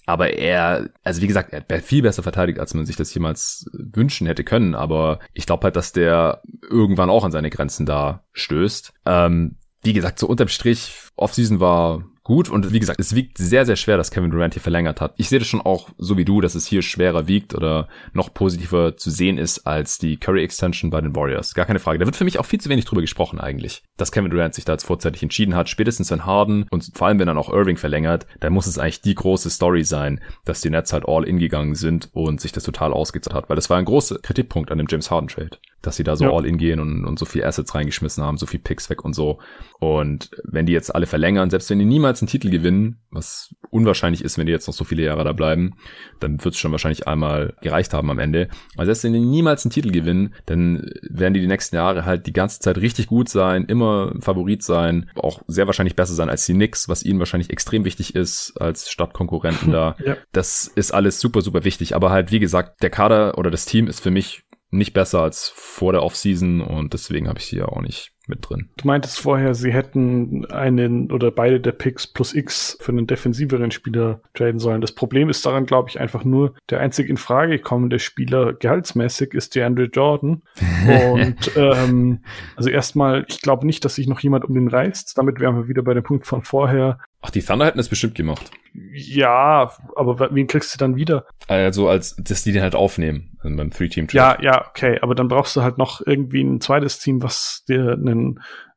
Aber 0.07 0.35
er, 0.35 0.91
also 1.05 1.23
wie 1.23 1.27
gesagt, 1.27 1.53
er 1.53 1.61
hat 1.61 1.85
viel 1.85 2.03
besser 2.03 2.23
verteidigt, 2.23 2.59
als 2.59 2.75
man 2.75 2.87
sich 2.87 2.97
das 2.97 3.15
jemals 3.15 3.67
wünschen 3.73 4.27
hätte 4.27 4.45
können. 4.45 4.75
Aber 4.75 5.21
ich 5.33 5.47
glaube 5.47 5.65
halt, 5.65 5.77
dass 5.77 5.93
der 5.93 6.43
irgendwann 6.69 7.11
auch 7.11 7.25
an 7.25 7.33
seine 7.33 7.51
Grenzen 7.51 7.87
da 7.87 8.25
stößt. 8.33 8.93
Ähm, 9.07 9.57
wie 9.83 9.93
gesagt, 9.93 10.19
so 10.19 10.27
unterm 10.27 10.49
Strich, 10.49 10.93
Offseason 11.17 11.61
war 11.61 12.05
gut 12.25 12.49
und 12.49 12.73
wie 12.73 12.81
gesagt, 12.81 13.01
es 13.01 13.15
wiegt 13.15 13.39
sehr, 13.39 13.67
sehr 13.67 13.77
schwer, 13.77 13.97
dass 13.97 14.11
Kevin 14.11 14.31
Durant 14.31 14.55
hier 14.55 14.63
verlängert 14.63 15.01
hat. 15.01 15.15
Ich 15.17 15.29
sehe 15.29 15.39
das 15.39 15.49
schon 15.49 15.61
auch 15.61 15.91
so 15.99 16.17
wie 16.17 16.25
du, 16.25 16.41
dass 16.41 16.55
es 16.55 16.67
hier 16.67 16.83
schwerer 16.83 17.27
wiegt 17.27 17.55
oder 17.55 17.89
noch 18.13 18.33
positiver 18.33 18.97
zu 18.97 19.11
sehen 19.11 19.39
ist 19.39 19.67
als 19.67 19.99
die 19.99 20.17
Curry 20.17 20.43
Extension 20.45 20.91
bei 20.91 21.01
den 21.01 21.17
Warriors. 21.17 21.55
Gar 21.55 21.67
keine 21.67 21.79
Frage. 21.81 21.99
Da 21.99 22.07
wird 22.07 22.17
für 22.17 22.25
mich 22.25 22.39
auch 22.39 22.47
viel 22.47 22.61
zu 22.61 22.69
wenig 22.69 22.85
drüber 22.85 23.01
gesprochen 23.01 23.41
eigentlich, 23.41 23.83
dass 23.97 24.13
Kevin 24.13 24.31
Durant 24.31 24.55
sich 24.55 24.65
da 24.65 24.73
jetzt 24.73 24.85
vorzeitig 24.85 25.23
entschieden 25.23 25.55
hat. 25.55 25.69
Spätestens 25.69 26.11
wenn 26.11 26.25
Harden 26.27 26.67
und 26.71 26.91
vor 26.95 27.09
allem 27.09 27.19
wenn 27.19 27.27
dann 27.27 27.39
auch 27.39 27.53
Irving 27.53 27.77
verlängert, 27.77 28.27
dann 28.41 28.53
muss 28.53 28.67
es 28.67 28.79
eigentlich 28.79 29.01
die 29.01 29.15
große 29.15 29.51
Story 29.51 29.83
sein, 29.85 30.21
dass 30.45 30.61
die 30.61 30.71
Nets 30.71 30.93
halt 30.93 31.05
all 31.07 31.25
in 31.25 31.39
gegangen 31.39 31.75
sind 31.75 32.09
und 32.13 32.41
sich 32.41 32.53
das 32.53 32.65
total 32.65 32.93
ausgezahlt 32.93 33.35
hat, 33.35 33.49
weil 33.49 33.57
das 33.57 33.71
war 33.71 33.79
ein 33.79 33.85
großer 33.85 34.19
Kritikpunkt 34.21 34.71
an 34.71 34.79
dem 34.79 34.87
James 34.89 35.11
Harden 35.11 35.29
Trade, 35.29 35.59
dass 35.81 35.97
sie 35.97 36.05
da 36.05 36.15
so 36.17 36.25
Ja. 36.27 36.31
all 36.33 36.47
in 36.47 36.59
gehen 36.59 36.79
und, 36.79 37.05
und 37.05 37.19
so 37.19 37.25
viel 37.25 37.45
Assets 37.45 37.75
reingeschmissen 37.75 38.23
haben, 38.23 38.37
so 38.37 38.47
viel 38.47 38.61
Picks 38.61 38.89
weg 38.91 39.05
und 39.05 39.15
so. 39.15 39.39
Und 39.81 40.31
wenn 40.45 40.67
die 40.67 40.73
jetzt 40.73 40.95
alle 40.95 41.07
verlängern, 41.07 41.51
selbst 41.51 41.71
wenn 41.71 41.79
die 41.79 41.85
niemals 41.85 42.12
einen 42.21 42.29
Titel 42.29 42.51
gewinnen, 42.51 42.99
was 43.11 43.55
unwahrscheinlich 43.71 44.23
ist, 44.23 44.37
wenn 44.37 44.47
die 44.47 44.53
jetzt 44.53 44.67
noch 44.67 44.75
so 44.75 44.85
viele 44.85 45.03
Jahre 45.03 45.25
da 45.25 45.33
bleiben, 45.33 45.75
dann 46.21 46.45
wird 46.45 46.55
es 46.55 46.61
schon 46.61 46.73
wahrscheinlich 46.73 47.09
einmal 47.09 47.55
gereicht 47.63 47.95
haben 47.95 48.11
am 48.11 48.19
Ende. 48.19 48.49
Aber 48.75 48.85
selbst 48.85 49.05
wenn 49.05 49.15
die 49.15 49.21
niemals 49.21 49.65
einen 49.65 49.73
Titel 49.73 49.91
gewinnen, 49.91 50.35
dann 50.47 50.91
werden 51.09 51.35
die 51.35 51.41
die 51.41 51.47
nächsten 51.47 51.77
Jahre 51.77 52.05
halt 52.05 52.27
die 52.27 52.33
ganze 52.33 52.61
Zeit 52.61 52.77
richtig 52.79 53.07
gut 53.07 53.29
sein, 53.29 53.65
immer 53.65 54.13
Favorit 54.21 54.63
sein, 54.63 55.11
auch 55.17 55.43
sehr 55.47 55.67
wahrscheinlich 55.67 55.97
besser 55.97 56.15
sein 56.15 56.29
als 56.29 56.45
die 56.45 56.55
Knicks, 56.55 56.89
was 56.89 57.05
ihnen 57.05 57.19
wahrscheinlich 57.19 57.51
extrem 57.51 57.85
wichtig 57.85 58.15
ist 58.15 58.55
als 58.61 58.91
Stadtkonkurrenten 58.91 59.73
da. 59.73 59.97
Ja. 60.05 60.17
Das 60.33 60.67
ist 60.67 60.93
alles 60.93 61.21
super, 61.21 61.43
super 61.43 61.65
wichtig. 61.65 61.95
Aber 61.95 62.11
halt, 62.11 62.33
wie 62.33 62.41
gesagt, 62.41 62.83
der 62.83 62.91
Kader 62.91 63.39
oder 63.39 63.51
das 63.51 63.67
Team 63.67 63.87
ist 63.87 64.01
für 64.01 64.11
mich 64.11 64.43
nicht 64.71 64.95
besser 64.95 65.21
als 65.21 65.53
vor 65.55 65.93
der 65.93 66.03
Offseason 66.03 66.61
und 66.61 66.95
deswegen 66.95 67.29
habe 67.29 67.39
ich 67.39 67.47
sie 67.47 67.59
ja 67.59 67.67
auch 67.67 67.83
nicht 67.83 68.13
mit 68.33 68.49
drin. 68.49 68.69
Du 68.77 68.87
meintest 68.87 69.21
vorher, 69.21 69.55
sie 69.55 69.73
hätten 69.73 70.47
einen 70.47 71.11
oder 71.13 71.31
beide 71.31 71.61
der 71.61 71.73
Picks 71.73 72.07
plus 72.07 72.35
X 72.35 72.79
für 72.81 72.93
einen 72.93 73.07
defensiveren 73.07 73.71
Spieler 73.71 74.21
traden 74.35 74.59
sollen. 74.59 74.81
Das 74.81 74.93
Problem 74.93 75.29
ist 75.29 75.45
daran, 75.45 75.67
glaube 75.67 75.91
ich, 75.91 76.01
einfach 76.01 76.25
nur, 76.25 76.55
der 76.71 76.81
einzig 76.81 77.09
in 77.09 77.17
Frage 77.17 77.59
kommende 77.59 77.99
Spieler 77.99 78.55
gehaltsmäßig 78.55 79.35
ist 79.35 79.55
DeAndre 79.55 79.85
Jordan. 79.85 80.43
Und 80.87 81.51
ähm, 81.57 82.21
also 82.57 82.71
erstmal, 82.71 83.25
ich 83.29 83.41
glaube 83.41 83.67
nicht, 83.67 83.85
dass 83.85 83.97
sich 83.97 84.09
noch 84.09 84.21
jemand 84.21 84.45
um 84.45 84.55
den 84.55 84.69
reißt. 84.69 85.17
Damit 85.17 85.39
wären 85.39 85.57
wir 85.57 85.69
wieder 85.69 85.83
bei 85.83 85.95
dem 85.95 86.03
Punkt 86.03 86.27
von 86.27 86.43
vorher. 86.43 86.99
Ach, 87.21 87.31
die 87.31 87.43
Thunder 87.43 87.67
hätten 87.67 87.79
es 87.79 87.89
bestimmt 87.89 88.15
gemacht. 88.15 88.51
Ja, 88.93 89.71
aber 89.97 90.35
wen 90.35 90.47
kriegst 90.47 90.75
du 90.75 90.79
dann 90.79 90.97
wieder? 90.97 91.27
Also 91.47 91.89
als, 91.89 92.17
dass 92.17 92.43
die 92.43 92.53
den 92.53 92.63
halt 92.63 92.75
aufnehmen 92.75 93.33
also 93.43 93.57
beim 93.57 93.71
Three-Team-Trade. 93.71 94.43
Ja, 94.43 94.43
ja, 94.43 94.69
okay, 94.69 94.99
aber 95.03 95.15
dann 95.15 95.29
brauchst 95.29 95.57
du 95.57 95.63
halt 95.63 95.79
noch 95.79 96.01
irgendwie 96.05 96.43
ein 96.43 96.61
zweites 96.61 96.99
Team, 96.99 97.23
was 97.23 97.65
dir 97.69 97.93
einen 97.93 98.22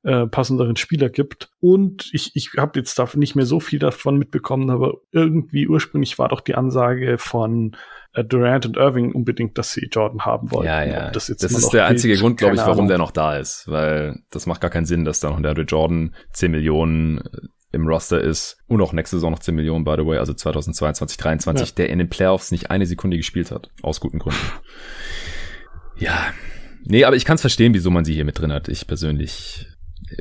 äh, 0.03 0.27
passenderen 0.27 0.75
Spieler 0.75 1.09
gibt. 1.09 1.49
Und 1.59 2.09
ich, 2.13 2.31
ich 2.35 2.51
habe 2.57 2.79
jetzt 2.79 2.97
da 2.99 3.07
nicht 3.15 3.35
mehr 3.35 3.45
so 3.45 3.59
viel 3.59 3.79
davon 3.79 4.17
mitbekommen, 4.17 4.69
aber 4.69 4.95
irgendwie 5.11 5.67
ursprünglich 5.67 6.19
war 6.19 6.29
doch 6.29 6.41
die 6.41 6.55
Ansage 6.55 7.17
von 7.17 7.75
äh, 8.13 8.23
Durant 8.23 8.65
und 8.65 8.77
Irving 8.77 9.11
unbedingt, 9.11 9.57
dass 9.57 9.73
sie 9.73 9.87
Jordan 9.91 10.21
haben 10.21 10.51
wollen. 10.51 10.67
Ja, 10.67 10.83
ja. 10.83 11.11
Das, 11.11 11.27
das 11.27 11.51
ist 11.51 11.73
der 11.73 11.87
einzige 11.87 12.13
geht, 12.13 12.21
Grund, 12.21 12.37
glaube 12.37 12.55
ich, 12.55 12.61
warum 12.61 12.73
Ahnung. 12.73 12.87
der 12.87 12.97
noch 12.97 13.11
da 13.11 13.37
ist, 13.37 13.67
weil 13.67 14.19
das 14.31 14.45
macht 14.45 14.61
gar 14.61 14.69
keinen 14.69 14.85
Sinn, 14.85 15.05
dass 15.05 15.19
da 15.19 15.29
noch 15.29 15.41
der 15.41 15.65
Jordan 15.65 16.15
10 16.33 16.51
Millionen 16.51 17.21
im 17.71 17.87
Roster 17.87 18.21
ist 18.21 18.57
und 18.67 18.81
auch 18.81 18.93
nächste 18.93 19.17
Saison 19.17 19.31
noch 19.31 19.39
10 19.39 19.53
Millionen, 19.53 19.83
by 19.83 19.95
the 19.97 20.05
way, 20.05 20.17
also 20.17 20.33
2022, 20.33 21.17
2023, 21.17 21.69
ja. 21.69 21.75
der 21.75 21.89
in 21.89 21.99
den 21.99 22.09
Playoffs 22.09 22.51
nicht 22.51 22.71
eine 22.71 22.85
Sekunde 22.85 23.17
gespielt 23.17 23.51
hat. 23.51 23.69
Aus 23.81 23.99
guten 23.99 24.19
Gründen. 24.19 24.39
ja. 25.97 26.27
Nee, 26.85 27.03
aber 27.03 27.15
ich 27.15 27.25
kann 27.25 27.35
es 27.35 27.41
verstehen, 27.41 27.73
wieso 27.73 27.89
man 27.89 28.05
sie 28.05 28.13
hier 28.13 28.25
mit 28.25 28.39
drin 28.39 28.53
hat. 28.53 28.67
Ich 28.67 28.87
persönlich 28.87 29.67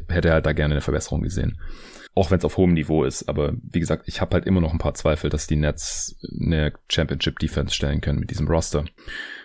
hätte 0.09 0.33
halt 0.33 0.47
da 0.47 0.53
gerne 0.53 0.75
eine 0.75 0.81
Verbesserung 0.81 1.23
gesehen. 1.23 1.59
Auch 2.17 2.31
wenn 2.31 2.39
es 2.39 2.45
auf 2.45 2.57
hohem 2.57 2.75
Niveau 2.75 3.05
ist. 3.05 3.29
Aber 3.29 3.55
wie 3.61 3.81
gesagt, 3.81 4.07
ich 4.07 4.21
habe 4.21 4.35
halt 4.35 4.47
immer 4.47 4.61
noch 4.61 4.73
ein 4.73 4.79
paar 4.79 4.95
Zweifel, 4.95 5.31
dass 5.31 5.49
die 5.49 5.57
Nets 5.57 6.17
eine 6.41 6.73
Championship 6.89 7.39
Defense 7.41 7.75
stellen 7.75 8.01
können 8.01 8.21
mit 8.21 8.31
diesem 8.31 8.47
Roster. 8.47 8.85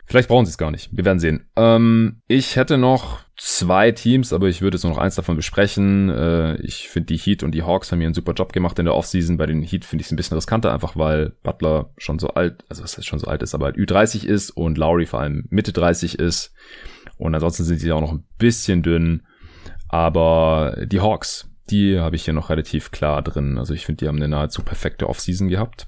Vielleicht 0.06 0.30
brauchen 0.30 0.46
sie 0.46 0.52
es 0.52 0.58
gar 0.58 0.72
nicht. 0.72 0.90
Wir 0.96 1.06
werden 1.06 1.20
sehen. 1.20 1.46
Ähm, 1.56 2.22
ich 2.28 2.56
hätte 2.56 2.78
noch 2.78 3.22
zwei 3.38 3.92
Teams, 3.92 4.34
aber 4.34 4.48
ich 4.48 4.62
würde 4.62 4.76
jetzt 4.76 4.84
nur 4.84 4.94
noch 4.94 5.00
eins 5.00 5.16
davon 5.16 5.36
besprechen. 5.36 6.10
Äh, 6.10 6.62
ich 6.62 6.90
finde, 6.90 7.08
die 7.08 7.18
Heat 7.18 7.42
und 7.42 7.52
die 7.52 7.64
Hawks 7.64 7.92
haben 7.92 8.00
hier 8.00 8.08
einen 8.08 8.14
super 8.14 8.34
Job 8.34 8.54
gemacht 8.54 8.78
in 8.78 8.86
der 8.86 8.96
Offseason. 8.96 9.38
Bei 9.38 9.46
den 9.46 9.64
Heat 9.64 9.86
finde 9.86 10.02
ich 10.02 10.08
es 10.08 10.12
ein 10.12 10.16
bisschen 10.16 10.36
riskanter, 10.36 10.74
einfach 10.74 10.96
weil 10.96 11.34
Butler 11.42 11.92
schon 11.98 12.20
so 12.20 12.30
alt, 12.30 12.64
also 12.70 12.84
was 12.84 12.98
heißt 12.98 13.08
schon 13.08 13.20
so 13.20 13.28
alt 13.28 13.42
ist, 13.42 13.56
aber 13.56 13.68
halt 13.68 13.78
Ü30 13.78 14.26
ist 14.26 14.52
und 14.52 14.78
Lowry 14.78 15.06
vor 15.06 15.22
allem 15.22 15.46
Mitte 15.50 15.74
30 15.74 16.20
ist. 16.20 16.54
Und 17.20 17.36
ansonsten 17.36 17.66
sind 17.66 17.80
sie 17.80 17.92
auch 17.92 18.02
noch 18.02 18.14
ein 18.14 18.26
bisschen 18.40 18.82
dünn. 18.82 19.24
Aber 19.90 20.78
die 20.86 21.02
Hawks, 21.02 21.50
die 21.70 22.00
habe 22.00 22.16
ich 22.16 22.24
hier 22.24 22.34
noch 22.34 22.50
relativ 22.50 22.92
klar 22.92 23.22
drin. 23.22 23.58
Also 23.58 23.74
ich 23.74 23.86
finde, 23.86 23.98
die 23.98 24.08
haben 24.08 24.16
eine 24.16 24.30
nahezu 24.30 24.64
perfekte 24.64 25.08
Offseason 25.08 25.50
gehabt. 25.50 25.86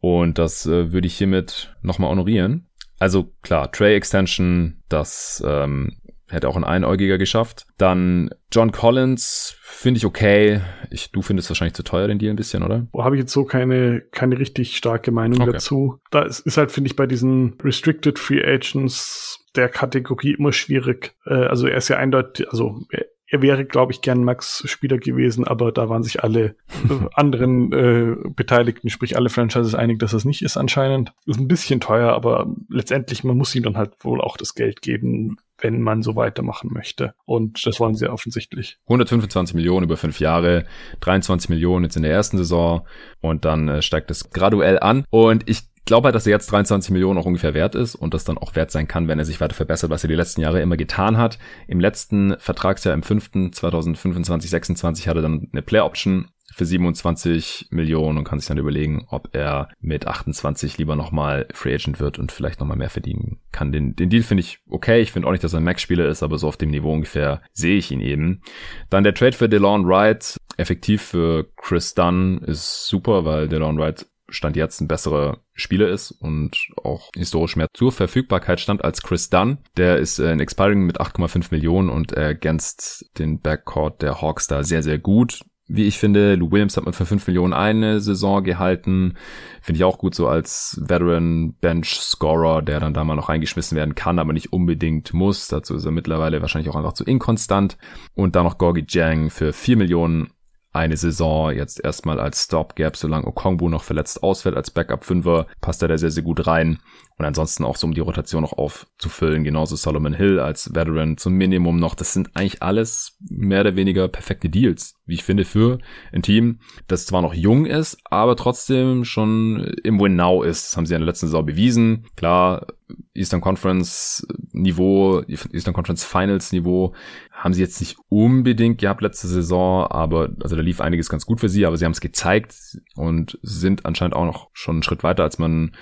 Und 0.00 0.38
das 0.38 0.66
äh, 0.66 0.92
würde 0.92 1.06
ich 1.06 1.16
hiermit 1.16 1.74
nochmal 1.82 2.10
honorieren. 2.10 2.68
Also 2.98 3.32
klar, 3.42 3.72
Trey 3.72 3.96
Extension, 3.96 4.82
das 4.88 5.42
ähm, 5.46 5.96
hätte 6.28 6.48
auch 6.48 6.56
ein 6.56 6.64
Einäugiger 6.64 7.16
geschafft. 7.16 7.66
Dann 7.78 8.30
John 8.52 8.70
Collins 8.70 9.56
finde 9.62 9.98
ich 9.98 10.04
okay. 10.04 10.60
Ich, 10.90 11.10
du 11.10 11.22
findest 11.22 11.48
wahrscheinlich 11.48 11.74
zu 11.74 11.82
teuer 11.82 12.08
den 12.08 12.18
Deal 12.18 12.32
ein 12.32 12.36
bisschen, 12.36 12.62
oder? 12.62 12.86
Habe 12.96 13.16
ich 13.16 13.20
jetzt 13.20 13.32
so 13.32 13.44
keine, 13.44 14.02
keine 14.12 14.38
richtig 14.38 14.76
starke 14.76 15.10
Meinung 15.10 15.40
okay. 15.40 15.52
dazu. 15.52 15.98
Da 16.10 16.22
ist, 16.22 16.40
ist 16.40 16.58
halt, 16.58 16.70
finde 16.70 16.88
ich, 16.88 16.96
bei 16.96 17.06
diesen 17.06 17.54
Restricted 17.62 18.18
Free 18.18 18.44
Agents 18.44 19.39
der 19.56 19.68
Kategorie 19.68 20.32
immer 20.32 20.52
schwierig. 20.52 21.14
Äh, 21.26 21.34
also 21.34 21.66
er 21.66 21.76
ist 21.76 21.88
ja 21.88 21.96
eindeutig, 21.96 22.48
also 22.50 22.80
er, 22.90 23.06
er 23.30 23.42
wäre, 23.42 23.64
glaube 23.64 23.92
ich, 23.92 24.00
gern 24.00 24.24
Max-Spieler 24.24 24.98
gewesen, 24.98 25.46
aber 25.46 25.70
da 25.70 25.88
waren 25.88 26.02
sich 26.02 26.22
alle 26.22 26.44
äh, 26.44 26.54
anderen 27.14 27.72
äh, 27.72 28.16
Beteiligten, 28.30 28.90
sprich 28.90 29.16
alle 29.16 29.28
Franchises 29.28 29.74
einig, 29.74 30.00
dass 30.00 30.12
es 30.12 30.24
nicht 30.24 30.42
ist 30.42 30.56
anscheinend. 30.56 31.12
Ist 31.26 31.38
ein 31.38 31.48
bisschen 31.48 31.80
teuer, 31.80 32.12
aber 32.12 32.52
letztendlich, 32.68 33.22
man 33.22 33.36
muss 33.36 33.54
ihm 33.54 33.62
dann 33.62 33.76
halt 33.76 33.92
wohl 34.00 34.20
auch 34.20 34.36
das 34.36 34.54
Geld 34.54 34.82
geben, 34.82 35.36
wenn 35.58 35.80
man 35.80 36.02
so 36.02 36.16
weitermachen 36.16 36.70
möchte. 36.72 37.14
Und 37.24 37.64
das 37.66 37.78
wollen 37.78 37.94
sie 37.94 38.08
offensichtlich. 38.08 38.78
125 38.84 39.54
Millionen 39.54 39.84
über 39.84 39.96
fünf 39.96 40.18
Jahre, 40.18 40.64
23 41.00 41.50
Millionen 41.50 41.84
jetzt 41.84 41.96
in 41.96 42.02
der 42.02 42.12
ersten 42.12 42.36
Saison 42.36 42.86
und 43.20 43.44
dann 43.44 43.68
äh, 43.68 43.82
steigt 43.82 44.10
es 44.10 44.30
graduell 44.30 44.80
an. 44.80 45.04
Und 45.10 45.48
ich 45.48 45.70
glaube 45.84 46.06
halt, 46.06 46.14
dass 46.14 46.26
er 46.26 46.32
jetzt 46.32 46.50
23 46.52 46.90
Millionen 46.90 47.18
auch 47.18 47.26
ungefähr 47.26 47.54
wert 47.54 47.74
ist 47.74 47.94
und 47.94 48.14
das 48.14 48.24
dann 48.24 48.38
auch 48.38 48.54
wert 48.54 48.70
sein 48.70 48.88
kann, 48.88 49.08
wenn 49.08 49.18
er 49.18 49.24
sich 49.24 49.40
weiter 49.40 49.54
verbessert, 49.54 49.90
was 49.90 50.04
er 50.04 50.08
die 50.08 50.14
letzten 50.14 50.40
Jahre 50.40 50.60
immer 50.60 50.76
getan 50.76 51.16
hat. 51.16 51.38
Im 51.66 51.80
letzten 51.80 52.36
Vertragsjahr, 52.38 52.94
im 52.94 53.02
fünften, 53.02 53.52
2025, 53.52 54.50
26, 54.50 55.08
hat 55.08 55.16
er 55.16 55.22
dann 55.22 55.48
eine 55.52 55.62
Player 55.62 55.84
Option 55.84 56.28
für 56.52 56.66
27 56.66 57.68
Millionen 57.70 58.18
und 58.18 58.24
kann 58.24 58.38
sich 58.38 58.48
dann 58.48 58.58
überlegen, 58.58 59.06
ob 59.08 59.30
er 59.32 59.68
mit 59.80 60.06
28 60.06 60.78
lieber 60.78 60.96
nochmal 60.96 61.46
Free 61.52 61.74
Agent 61.74 62.00
wird 62.00 62.18
und 62.18 62.32
vielleicht 62.32 62.60
nochmal 62.60 62.76
mehr 62.76 62.90
verdienen 62.90 63.38
kann. 63.52 63.72
Den, 63.72 63.94
den 63.94 64.10
Deal 64.10 64.22
finde 64.22 64.42
ich 64.42 64.58
okay. 64.68 65.00
Ich 65.00 65.12
finde 65.12 65.28
auch 65.28 65.32
nicht, 65.32 65.44
dass 65.44 65.52
er 65.52 65.60
ein 65.60 65.64
Max-Spieler 65.64 66.06
ist, 66.06 66.22
aber 66.22 66.38
so 66.38 66.48
auf 66.48 66.56
dem 66.56 66.70
Niveau 66.70 66.92
ungefähr 66.92 67.40
sehe 67.52 67.76
ich 67.76 67.90
ihn 67.90 68.00
eben. 68.00 68.42
Dann 68.90 69.04
der 69.04 69.14
Trade 69.14 69.32
für 69.32 69.48
DeLon 69.48 69.86
Wright, 69.86 70.36
effektiv 70.56 71.02
für 71.02 71.46
Chris 71.56 71.94
Dunn, 71.94 72.38
ist 72.38 72.86
super, 72.86 73.24
weil 73.24 73.48
DeLon 73.48 73.78
Wright 73.78 74.06
Stand 74.30 74.56
jetzt 74.56 74.80
ein 74.80 74.88
besserer 74.88 75.38
Spieler 75.54 75.88
ist 75.88 76.10
und 76.10 76.56
auch 76.82 77.10
historisch 77.14 77.56
mehr 77.56 77.68
zur 77.74 77.92
Verfügbarkeit 77.92 78.60
stand 78.60 78.84
als 78.84 79.02
Chris 79.02 79.28
Dunn. 79.28 79.58
Der 79.76 79.98
ist 79.98 80.18
äh, 80.18 80.32
in 80.32 80.40
Expiring 80.40 80.82
mit 80.82 81.00
8,5 81.00 81.48
Millionen 81.50 81.90
und 81.90 82.12
ergänzt 82.12 83.10
den 83.18 83.40
Backcourt 83.40 84.02
der 84.02 84.22
Hawks 84.22 84.46
da 84.46 84.62
sehr, 84.62 84.82
sehr 84.82 84.98
gut. 84.98 85.40
Wie 85.72 85.86
ich 85.86 86.00
finde, 86.00 86.34
Lou 86.34 86.50
Williams 86.50 86.76
hat 86.76 86.84
man 86.84 86.94
für 86.94 87.06
5 87.06 87.28
Millionen 87.28 87.52
eine 87.52 88.00
Saison 88.00 88.42
gehalten. 88.42 89.14
Finde 89.62 89.76
ich 89.76 89.84
auch 89.84 89.98
gut 89.98 90.16
so 90.16 90.26
als 90.26 90.80
Veteran 90.82 91.54
Bench 91.60 92.00
Scorer, 92.00 92.60
der 92.60 92.80
dann 92.80 92.92
da 92.92 93.04
mal 93.04 93.14
noch 93.14 93.28
reingeschmissen 93.28 93.76
werden 93.76 93.94
kann, 93.94 94.18
aber 94.18 94.32
nicht 94.32 94.52
unbedingt 94.52 95.14
muss. 95.14 95.46
Dazu 95.46 95.76
ist 95.76 95.84
er 95.84 95.92
mittlerweile 95.92 96.40
wahrscheinlich 96.40 96.68
auch 96.70 96.76
einfach 96.76 96.94
zu 96.94 97.04
inkonstant. 97.04 97.78
Und 98.14 98.34
dann 98.34 98.46
noch 98.46 98.58
Gorgi 98.58 98.84
Jang 98.88 99.30
für 99.30 99.52
4 99.52 99.76
Millionen 99.76 100.32
eine 100.72 100.96
Saison 100.96 101.52
jetzt 101.52 101.82
erstmal 101.82 102.20
als 102.20 102.44
Stopgap, 102.44 102.96
solange 102.96 103.26
Okongbu 103.26 103.68
noch 103.68 103.82
verletzt 103.82 104.22
ausfällt 104.22 104.56
als 104.56 104.70
Backup-Fünfer, 104.70 105.46
passt 105.60 105.82
er 105.82 105.88
da 105.88 105.98
sehr, 105.98 106.10
sehr 106.10 106.22
gut 106.22 106.46
rein. 106.46 106.78
Und 107.16 107.24
ansonsten 107.26 107.64
auch 107.64 107.76
so, 107.76 107.86
um 107.86 107.92
die 107.92 108.00
Rotation 108.00 108.42
noch 108.42 108.54
aufzufüllen. 108.54 109.44
Genauso 109.44 109.76
Solomon 109.76 110.14
Hill 110.14 110.40
als 110.40 110.74
Veteran 110.74 111.18
zum 111.18 111.34
Minimum 111.34 111.76
noch. 111.76 111.94
Das 111.94 112.14
sind 112.14 112.30
eigentlich 112.34 112.62
alles 112.62 113.18
mehr 113.28 113.60
oder 113.60 113.76
weniger 113.76 114.08
perfekte 114.08 114.48
Deals, 114.48 114.94
wie 115.10 115.14
ich 115.14 115.24
finde, 115.24 115.44
für 115.44 115.78
ein 116.12 116.22
Team, 116.22 116.60
das 116.88 117.04
zwar 117.04 117.20
noch 117.20 117.34
jung 117.34 117.66
ist, 117.66 117.98
aber 118.04 118.36
trotzdem 118.36 119.04
schon 119.04 119.74
im 119.84 120.00
Win-Now 120.00 120.42
ist. 120.42 120.68
Das 120.68 120.76
haben 120.76 120.86
sie 120.86 120.94
in 120.94 121.00
der 121.00 121.06
letzten 121.06 121.26
Saison 121.26 121.44
bewiesen. 121.44 122.06
Klar, 122.16 122.66
Eastern 123.14 123.40
Conference 123.40 124.26
Niveau, 124.52 125.22
Eastern 125.52 125.74
Conference 125.74 126.04
Finals 126.04 126.52
Niveau 126.52 126.94
haben 127.32 127.54
sie 127.54 127.62
jetzt 127.62 127.80
nicht 127.80 127.96
unbedingt 128.08 128.78
gehabt 128.78 129.02
letzte 129.02 129.28
Saison, 129.28 129.86
aber 129.86 130.30
also 130.40 130.56
da 130.56 130.62
lief 130.62 130.80
einiges 130.80 131.08
ganz 131.08 131.26
gut 131.26 131.40
für 131.40 131.48
sie, 131.48 131.66
aber 131.66 131.76
sie 131.76 131.84
haben 131.84 131.92
es 131.92 132.00
gezeigt 132.00 132.54
und 132.96 133.38
sind 133.42 133.86
anscheinend 133.86 134.14
auch 134.14 134.26
noch 134.26 134.50
schon 134.52 134.76
einen 134.76 134.82
Schritt 134.82 135.02
weiter, 135.02 135.22
als 135.22 135.38
man 135.38 135.72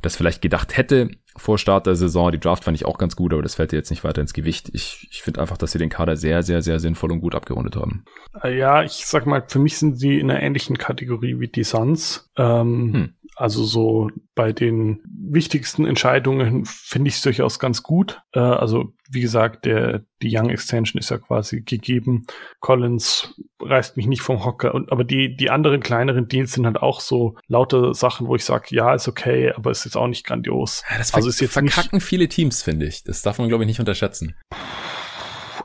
das 0.00 0.16
vielleicht 0.16 0.42
gedacht 0.42 0.76
hätte 0.76 1.10
vor 1.36 1.58
Start 1.58 1.86
der 1.86 1.94
Saison. 1.94 2.30
Die 2.30 2.38
Draft 2.38 2.64
fand 2.64 2.76
ich 2.76 2.84
auch 2.84 2.98
ganz 2.98 3.16
gut, 3.16 3.32
aber 3.32 3.42
das 3.42 3.54
fällt 3.54 3.72
jetzt 3.72 3.90
nicht 3.90 4.04
weiter 4.04 4.20
ins 4.20 4.34
Gewicht. 4.34 4.70
Ich, 4.72 5.08
ich 5.10 5.22
finde 5.22 5.40
einfach, 5.40 5.56
dass 5.56 5.72
sie 5.72 5.78
den 5.78 5.88
Kader 5.88 6.16
sehr, 6.16 6.42
sehr, 6.42 6.62
sehr 6.62 6.80
sinnvoll 6.80 7.12
und 7.12 7.20
gut 7.20 7.34
abgerundet 7.34 7.76
haben. 7.76 8.04
Äh, 8.42 8.58
ja, 8.58 8.82
ich 8.82 9.06
sag 9.06 9.26
mal, 9.26 9.42
für 9.46 9.58
mich 9.58 9.78
sind 9.78 9.98
sie 9.98 10.18
in 10.18 10.30
einer 10.30 10.42
ähnlichen 10.42 10.78
Kategorie 10.78 11.40
wie 11.40 11.48
die 11.48 11.64
Suns. 11.64 12.30
Ähm, 12.36 12.92
hm. 12.92 13.14
Also 13.42 13.64
so 13.64 14.08
bei 14.36 14.52
den 14.52 15.00
wichtigsten 15.04 15.84
Entscheidungen 15.84 16.64
finde 16.64 17.08
ich 17.08 17.16
es 17.16 17.22
durchaus 17.22 17.58
ganz 17.58 17.82
gut. 17.82 18.22
Äh, 18.32 18.38
also 18.38 18.92
wie 19.10 19.20
gesagt, 19.20 19.64
der 19.64 20.04
die 20.22 20.30
Young 20.32 20.48
Extension 20.48 21.00
ist 21.00 21.10
ja 21.10 21.18
quasi 21.18 21.62
gegeben. 21.62 22.24
Collins 22.60 23.34
reißt 23.60 23.96
mich 23.96 24.06
nicht 24.06 24.22
vom 24.22 24.44
Hocker. 24.44 24.72
Und, 24.72 24.92
aber 24.92 25.02
die 25.02 25.36
die 25.36 25.50
anderen 25.50 25.80
kleineren 25.80 26.28
Deals 26.28 26.52
sind 26.52 26.66
halt 26.66 26.76
auch 26.76 27.00
so 27.00 27.34
lauter 27.48 27.94
Sachen, 27.94 28.28
wo 28.28 28.36
ich 28.36 28.44
sage, 28.44 28.66
ja, 28.70 28.94
ist 28.94 29.08
okay, 29.08 29.50
aber 29.50 29.72
ist 29.72 29.86
jetzt 29.86 29.96
auch 29.96 30.06
nicht 30.06 30.24
grandios. 30.24 30.84
Ja, 30.88 30.98
das 30.98 31.12
also 31.12 31.28
ist 31.28 31.40
jetzt 31.40 31.52
verkacken 31.52 32.00
viele 32.00 32.28
Teams, 32.28 32.62
finde 32.62 32.86
ich. 32.86 33.02
Das 33.02 33.22
darf 33.22 33.38
man 33.38 33.48
glaube 33.48 33.64
ich 33.64 33.68
nicht 33.68 33.80
unterschätzen. 33.80 34.36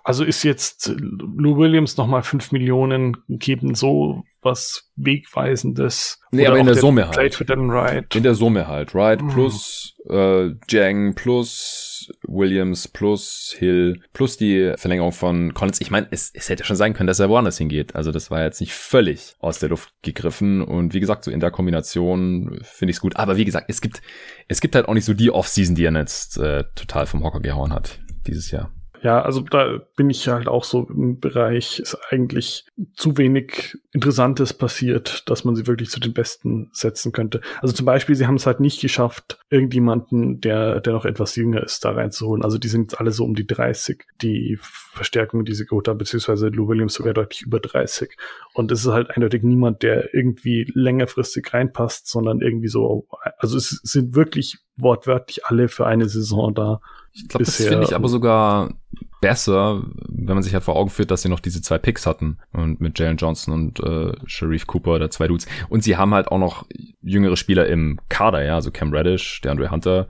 Also 0.07 0.23
ist 0.23 0.43
jetzt 0.43 0.95
Lou 0.97 1.57
Williams 1.57 1.97
nochmal 1.97 2.23
fünf 2.23 2.53
Millionen 2.53 3.17
geben 3.27 3.75
so 3.75 4.23
was 4.41 4.89
Wegweisendes. 4.95 6.21
Nee, 6.31 6.43
Oder 6.43 6.51
aber 6.51 6.59
in 6.59 6.65
der, 6.65 6.75
der 6.75 6.81
Summe 6.81 7.09
halt. 7.09 7.41
Wright. 7.41 8.15
In 8.15 8.23
der 8.23 8.33
Summe 8.33 8.69
halt. 8.69 8.95
Wright 8.95 9.21
mhm. 9.21 9.27
plus 9.27 9.97
äh, 10.09 10.51
Jang 10.69 11.13
plus 11.13 12.09
Williams 12.25 12.87
plus 12.87 13.53
Hill 13.59 13.99
plus 14.13 14.37
die 14.37 14.75
Verlängerung 14.77 15.11
von 15.11 15.53
Collins. 15.53 15.81
Ich 15.81 15.91
meine, 15.91 16.07
es, 16.11 16.31
es 16.33 16.47
hätte 16.47 16.63
schon 16.63 16.77
sein 16.77 16.93
können, 16.93 17.07
dass 17.07 17.19
er 17.19 17.27
woanders 17.27 17.57
hingeht. 17.57 17.93
Also 17.93 18.13
das 18.13 18.31
war 18.31 18.41
jetzt 18.41 18.61
nicht 18.61 18.71
völlig 18.71 19.35
aus 19.39 19.59
der 19.59 19.67
Luft 19.67 19.93
gegriffen. 20.03 20.61
Und 20.61 20.93
wie 20.93 21.01
gesagt, 21.01 21.25
so 21.25 21.31
in 21.31 21.41
der 21.41 21.51
Kombination 21.51 22.61
finde 22.63 22.91
ich 22.91 22.95
es 22.95 23.01
gut. 23.01 23.17
Aber 23.17 23.35
wie 23.35 23.43
gesagt, 23.43 23.65
es 23.67 23.81
gibt, 23.81 24.01
es 24.47 24.61
gibt 24.61 24.73
halt 24.73 24.87
auch 24.87 24.93
nicht 24.93 25.03
so 25.03 25.13
die 25.13 25.31
Offseason, 25.31 25.75
die 25.75 25.83
er 25.83 25.91
jetzt 25.91 26.37
äh, 26.37 26.63
total 26.75 27.07
vom 27.07 27.25
Hocker 27.25 27.41
gehauen 27.41 27.73
hat 27.73 27.99
dieses 28.25 28.51
Jahr. 28.51 28.71
Ja, 29.07 29.21
also 29.21 29.39
da 29.39 29.79
bin 29.95 30.09
ich 30.09 30.27
halt 30.27 30.49
auch 30.49 30.65
so 30.65 30.85
im 30.89 31.21
Bereich, 31.21 31.79
ist 31.79 31.97
eigentlich 32.09 32.65
zu 32.93 33.17
wenig 33.17 33.77
Interessantes 33.93 34.53
passiert, 34.53 35.29
dass 35.29 35.45
man 35.45 35.55
sie 35.55 35.65
wirklich 35.65 35.89
zu 35.89 36.01
den 36.01 36.11
Besten 36.11 36.69
setzen 36.73 37.13
könnte. 37.13 37.39
Also 37.61 37.73
zum 37.73 37.85
Beispiel, 37.85 38.15
sie 38.15 38.27
haben 38.27 38.35
es 38.35 38.45
halt 38.45 38.59
nicht 38.59 38.81
geschafft, 38.81 39.39
irgendjemanden, 39.49 40.41
der, 40.41 40.81
der 40.81 40.91
noch 40.91 41.05
etwas 41.05 41.37
jünger 41.37 41.63
ist, 41.63 41.85
da 41.85 41.91
reinzuholen. 41.91 42.43
Also 42.43 42.57
die 42.57 42.67
sind 42.67 42.99
alle 42.99 43.11
so 43.11 43.23
um 43.23 43.33
die 43.33 43.47
30, 43.47 44.03
die 44.21 44.59
Verstärkung, 44.61 45.45
die 45.45 45.53
sie 45.53 45.65
geholt 45.65 45.87
haben, 45.87 45.99
beziehungsweise 45.99 46.49
Lou 46.49 46.67
Williams 46.67 46.95
sogar 46.95 47.13
deutlich 47.13 47.43
über 47.43 47.61
30. 47.61 48.09
Und 48.55 48.73
es 48.73 48.81
ist 48.81 48.91
halt 48.91 49.11
eindeutig 49.11 49.41
niemand, 49.41 49.83
der 49.83 50.13
irgendwie 50.13 50.69
längerfristig 50.75 51.53
reinpasst, 51.53 52.09
sondern 52.09 52.41
irgendwie 52.41 52.67
so, 52.67 53.07
also 53.37 53.55
es 53.55 53.69
sind 53.69 54.15
wirklich 54.15 54.66
wortwörtlich 54.77 55.45
alle 55.45 55.67
für 55.67 55.85
eine 55.85 56.07
Saison 56.07 56.53
da. 56.53 56.79
Ich 57.13 57.27
glaube, 57.27 57.45
das 57.45 57.55
finde 57.55 57.83
ich 57.83 57.95
aber 57.95 58.09
sogar 58.09 58.73
besser, 59.21 59.83
wenn 60.07 60.35
man 60.35 60.43
sich 60.43 60.53
halt 60.53 60.63
vor 60.63 60.75
Augen 60.75 60.89
führt, 60.89 61.09
dass 61.09 61.23
sie 61.23 61.29
noch 61.29 61.39
diese 61.39 61.61
zwei 61.61 61.77
Picks 61.77 62.05
hatten 62.05 62.37
und 62.53 62.79
mit 62.79 62.99
Jalen 62.99 63.17
Johnson 63.17 63.53
und 63.53 63.79
äh, 63.79 64.11
Sharif 64.25 64.67
Cooper, 64.67 64.99
der 64.99 65.09
zwei 65.09 65.27
Dudes. 65.27 65.47
Und 65.69 65.83
sie 65.83 65.97
haben 65.97 66.13
halt 66.13 66.27
auch 66.27 66.37
noch 66.37 66.65
jüngere 67.01 67.35
Spieler 67.35 67.67
im 67.67 67.99
Kader, 68.09 68.43
ja, 68.43 68.55
also 68.55 68.71
Cam 68.71 68.93
Reddish, 68.93 69.41
der 69.41 69.51
Andre 69.51 69.71
Hunter, 69.71 70.07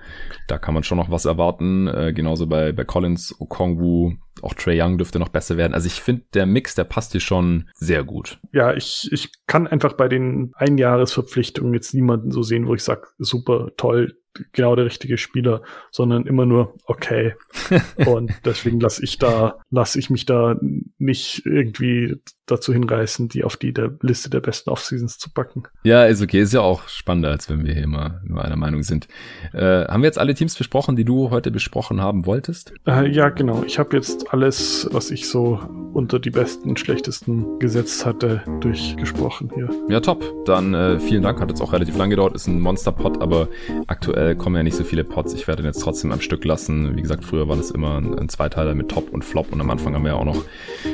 da 0.47 0.57
kann 0.57 0.73
man 0.73 0.83
schon 0.83 0.97
noch 0.97 1.09
was 1.09 1.25
erwarten. 1.25 1.87
Äh, 1.87 2.13
genauso 2.13 2.47
bei, 2.47 2.73
bei 2.73 2.83
Collins, 2.83 3.35
Okongwu, 3.39 4.15
auch 4.43 4.53
Trey 4.53 4.81
Young 4.81 4.97
dürfte 4.97 5.19
noch 5.19 5.29
besser 5.29 5.57
werden. 5.57 5.73
Also 5.73 5.87
ich 5.87 6.01
finde, 6.01 6.23
der 6.33 6.45
Mix, 6.45 6.75
der 6.75 6.83
passt 6.83 7.11
hier 7.11 7.21
schon 7.21 7.69
sehr 7.73 8.03
gut. 8.03 8.39
Ja, 8.51 8.73
ich, 8.73 9.09
ich 9.11 9.31
kann 9.47 9.67
einfach 9.67 9.93
bei 9.93 10.07
den 10.07 10.51
Einjahresverpflichtungen 10.55 11.73
jetzt 11.73 11.93
niemanden 11.93 12.31
so 12.31 12.43
sehen, 12.43 12.67
wo 12.67 12.73
ich 12.73 12.83
sage, 12.83 13.07
super, 13.17 13.71
toll, 13.77 14.17
genau 14.51 14.75
der 14.75 14.85
richtige 14.85 15.17
Spieler, 15.17 15.61
sondern 15.91 16.25
immer 16.25 16.45
nur 16.45 16.75
okay. 16.85 17.35
und 18.05 18.31
deswegen 18.45 18.79
lasse 18.79 19.03
ich 19.03 19.17
da, 19.17 19.59
lasse 19.69 19.99
ich 19.99 20.09
mich 20.09 20.25
da 20.25 20.55
nicht 20.97 21.43
irgendwie 21.45 22.15
dazu 22.47 22.73
hinreißen, 22.73 23.27
die 23.27 23.43
auf 23.43 23.57
die 23.57 23.73
der 23.73 23.91
Liste 24.01 24.29
der 24.29 24.39
besten 24.39 24.69
Offseasons 24.69 25.19
zu 25.19 25.29
packen. 25.29 25.63
Ja, 25.83 26.05
ist 26.05 26.21
okay, 26.21 26.41
ist 26.41 26.53
ja 26.53 26.61
auch 26.61 26.87
spannender, 26.87 27.29
als 27.29 27.49
wenn 27.49 27.65
wir 27.65 27.73
hier 27.73 27.83
immer 27.83 28.21
nur 28.23 28.43
einer 28.43 28.55
Meinung 28.55 28.83
sind. 28.83 29.07
Äh, 29.53 29.85
haben 29.85 30.01
wir 30.01 30.07
jetzt 30.07 30.17
alle 30.17 30.33
Teams 30.33 30.55
besprochen, 30.55 30.95
die 30.95 31.05
du 31.05 31.29
heute 31.29 31.51
besprochen 31.51 32.01
haben 32.01 32.25
wolltest? 32.25 32.73
Äh, 32.87 33.09
ja, 33.09 33.29
genau. 33.29 33.63
Ich 33.65 33.77
habe 33.77 33.95
jetzt 33.95 34.33
alles, 34.33 34.87
was 34.91 35.11
ich 35.11 35.29
so 35.29 35.59
unter 35.93 36.19
die 36.19 36.29
besten, 36.29 36.77
schlechtesten 36.77 37.59
gesetzt 37.59 38.05
hatte, 38.05 38.41
durchgesprochen 38.61 39.51
hier. 39.53 39.69
Ja, 39.89 39.99
top. 39.99 40.23
Dann 40.45 40.73
äh, 40.73 40.99
vielen 40.99 41.23
Dank. 41.23 41.41
Hat 41.41 41.49
jetzt 41.49 41.61
auch 41.61 41.73
relativ 41.73 41.97
lang 41.97 42.09
gedauert. 42.09 42.33
Ist 42.33 42.47
ein 42.47 42.59
Monster-Pod, 42.61 43.21
aber 43.21 43.49
aktuell 43.87 44.35
kommen 44.35 44.55
ja 44.55 44.63
nicht 44.63 44.75
so 44.75 44.83
viele 44.83 45.03
Pods. 45.03 45.33
Ich 45.33 45.47
werde 45.47 45.63
ihn 45.63 45.65
jetzt 45.65 45.81
trotzdem 45.81 46.11
am 46.11 46.21
Stück 46.21 46.45
lassen. 46.45 46.95
Wie 46.95 47.01
gesagt, 47.01 47.25
früher 47.25 47.47
war 47.47 47.57
das 47.57 47.71
immer 47.71 47.97
ein, 47.97 48.17
ein 48.17 48.29
Zweiteiler 48.29 48.73
mit 48.73 48.89
Top 48.89 49.09
und 49.11 49.25
Flop 49.25 49.51
und 49.51 49.59
am 49.59 49.69
Anfang 49.69 49.93
haben 49.93 50.03
wir 50.03 50.11
ja 50.11 50.17
auch 50.17 50.25
noch 50.25 50.43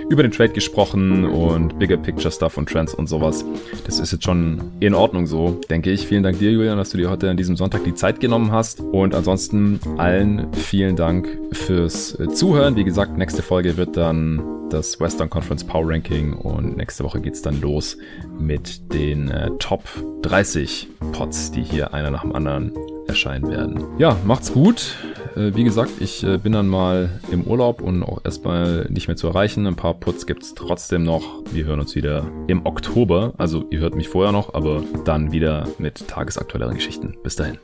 über 0.09 0.23
den 0.23 0.31
Trade 0.31 0.53
gesprochen 0.53 1.25
und 1.25 1.42
Bigger 1.79 1.97
Picture 1.97 2.31
Stuff 2.31 2.57
und 2.57 2.69
Trends 2.69 2.93
und 2.93 3.07
sowas. 3.07 3.45
Das 3.85 3.99
ist 3.99 4.11
jetzt 4.11 4.23
schon 4.23 4.61
in 4.79 4.93
Ordnung 4.93 5.27
so, 5.27 5.59
denke 5.69 5.91
ich. 5.91 6.07
Vielen 6.07 6.23
Dank 6.23 6.39
dir, 6.39 6.51
Julian, 6.51 6.77
dass 6.77 6.91
du 6.91 6.97
dir 6.97 7.09
heute 7.09 7.29
an 7.29 7.37
diesem 7.37 7.55
Sonntag 7.55 7.83
die 7.83 7.93
Zeit 7.93 8.19
genommen 8.19 8.51
hast. 8.51 8.79
Und 8.79 9.15
ansonsten 9.15 9.79
allen 9.97 10.51
vielen 10.53 10.95
Dank 10.95 11.27
fürs 11.51 12.19
äh, 12.19 12.29
Zuhören. 12.29 12.75
Wie 12.75 12.83
gesagt, 12.83 13.17
nächste 13.17 13.41
Folge 13.41 13.77
wird 13.77 13.97
dann 13.97 14.41
das 14.69 14.99
Western 14.99 15.29
Conference 15.29 15.63
Power 15.63 15.87
Ranking 15.87 16.33
und 16.33 16.77
nächste 16.77 17.03
Woche 17.03 17.21
geht 17.21 17.35
es 17.35 17.43
dann 17.43 17.61
los 17.61 17.97
mit 18.39 18.93
den 18.93 19.29
äh, 19.29 19.51
Top 19.59 19.83
30 20.23 20.87
Pots, 21.11 21.51
die 21.51 21.61
hier 21.61 21.93
einer 21.93 22.09
nach 22.09 22.23
dem 22.23 22.33
anderen 22.33 22.73
erscheinen 23.07 23.49
werden. 23.49 23.83
Ja, 23.97 24.17
macht's 24.25 24.53
gut. 24.53 24.95
Äh, 25.35 25.55
wie 25.55 25.63
gesagt, 25.63 25.91
ich 25.99 26.23
äh, 26.23 26.37
bin 26.37 26.53
dann 26.53 26.67
mal 26.67 27.09
im 27.31 27.43
Urlaub 27.43 27.81
und 27.81 28.03
auch 28.03 28.23
erstmal 28.23 28.87
nicht 28.89 29.07
mehr 29.07 29.17
zu 29.17 29.27
erreichen. 29.27 29.65
Ein 29.67 29.75
paar 29.75 29.93
Puts 29.93 30.25
gibt's 30.25 30.53
trotzdem 30.53 31.03
noch. 31.03 31.43
Wir 31.51 31.65
hören 31.65 31.79
uns 31.79 31.95
wieder 31.95 32.25
im 32.47 32.65
Oktober. 32.65 33.33
Also 33.37 33.65
ihr 33.69 33.79
hört 33.79 33.95
mich 33.95 34.09
vorher 34.09 34.31
noch, 34.31 34.53
aber 34.53 34.83
dann 35.05 35.31
wieder 35.31 35.67
mit 35.77 36.07
tagesaktuelleren 36.07 36.75
Geschichten. 36.75 37.15
Bis 37.23 37.35
dahin. 37.35 37.57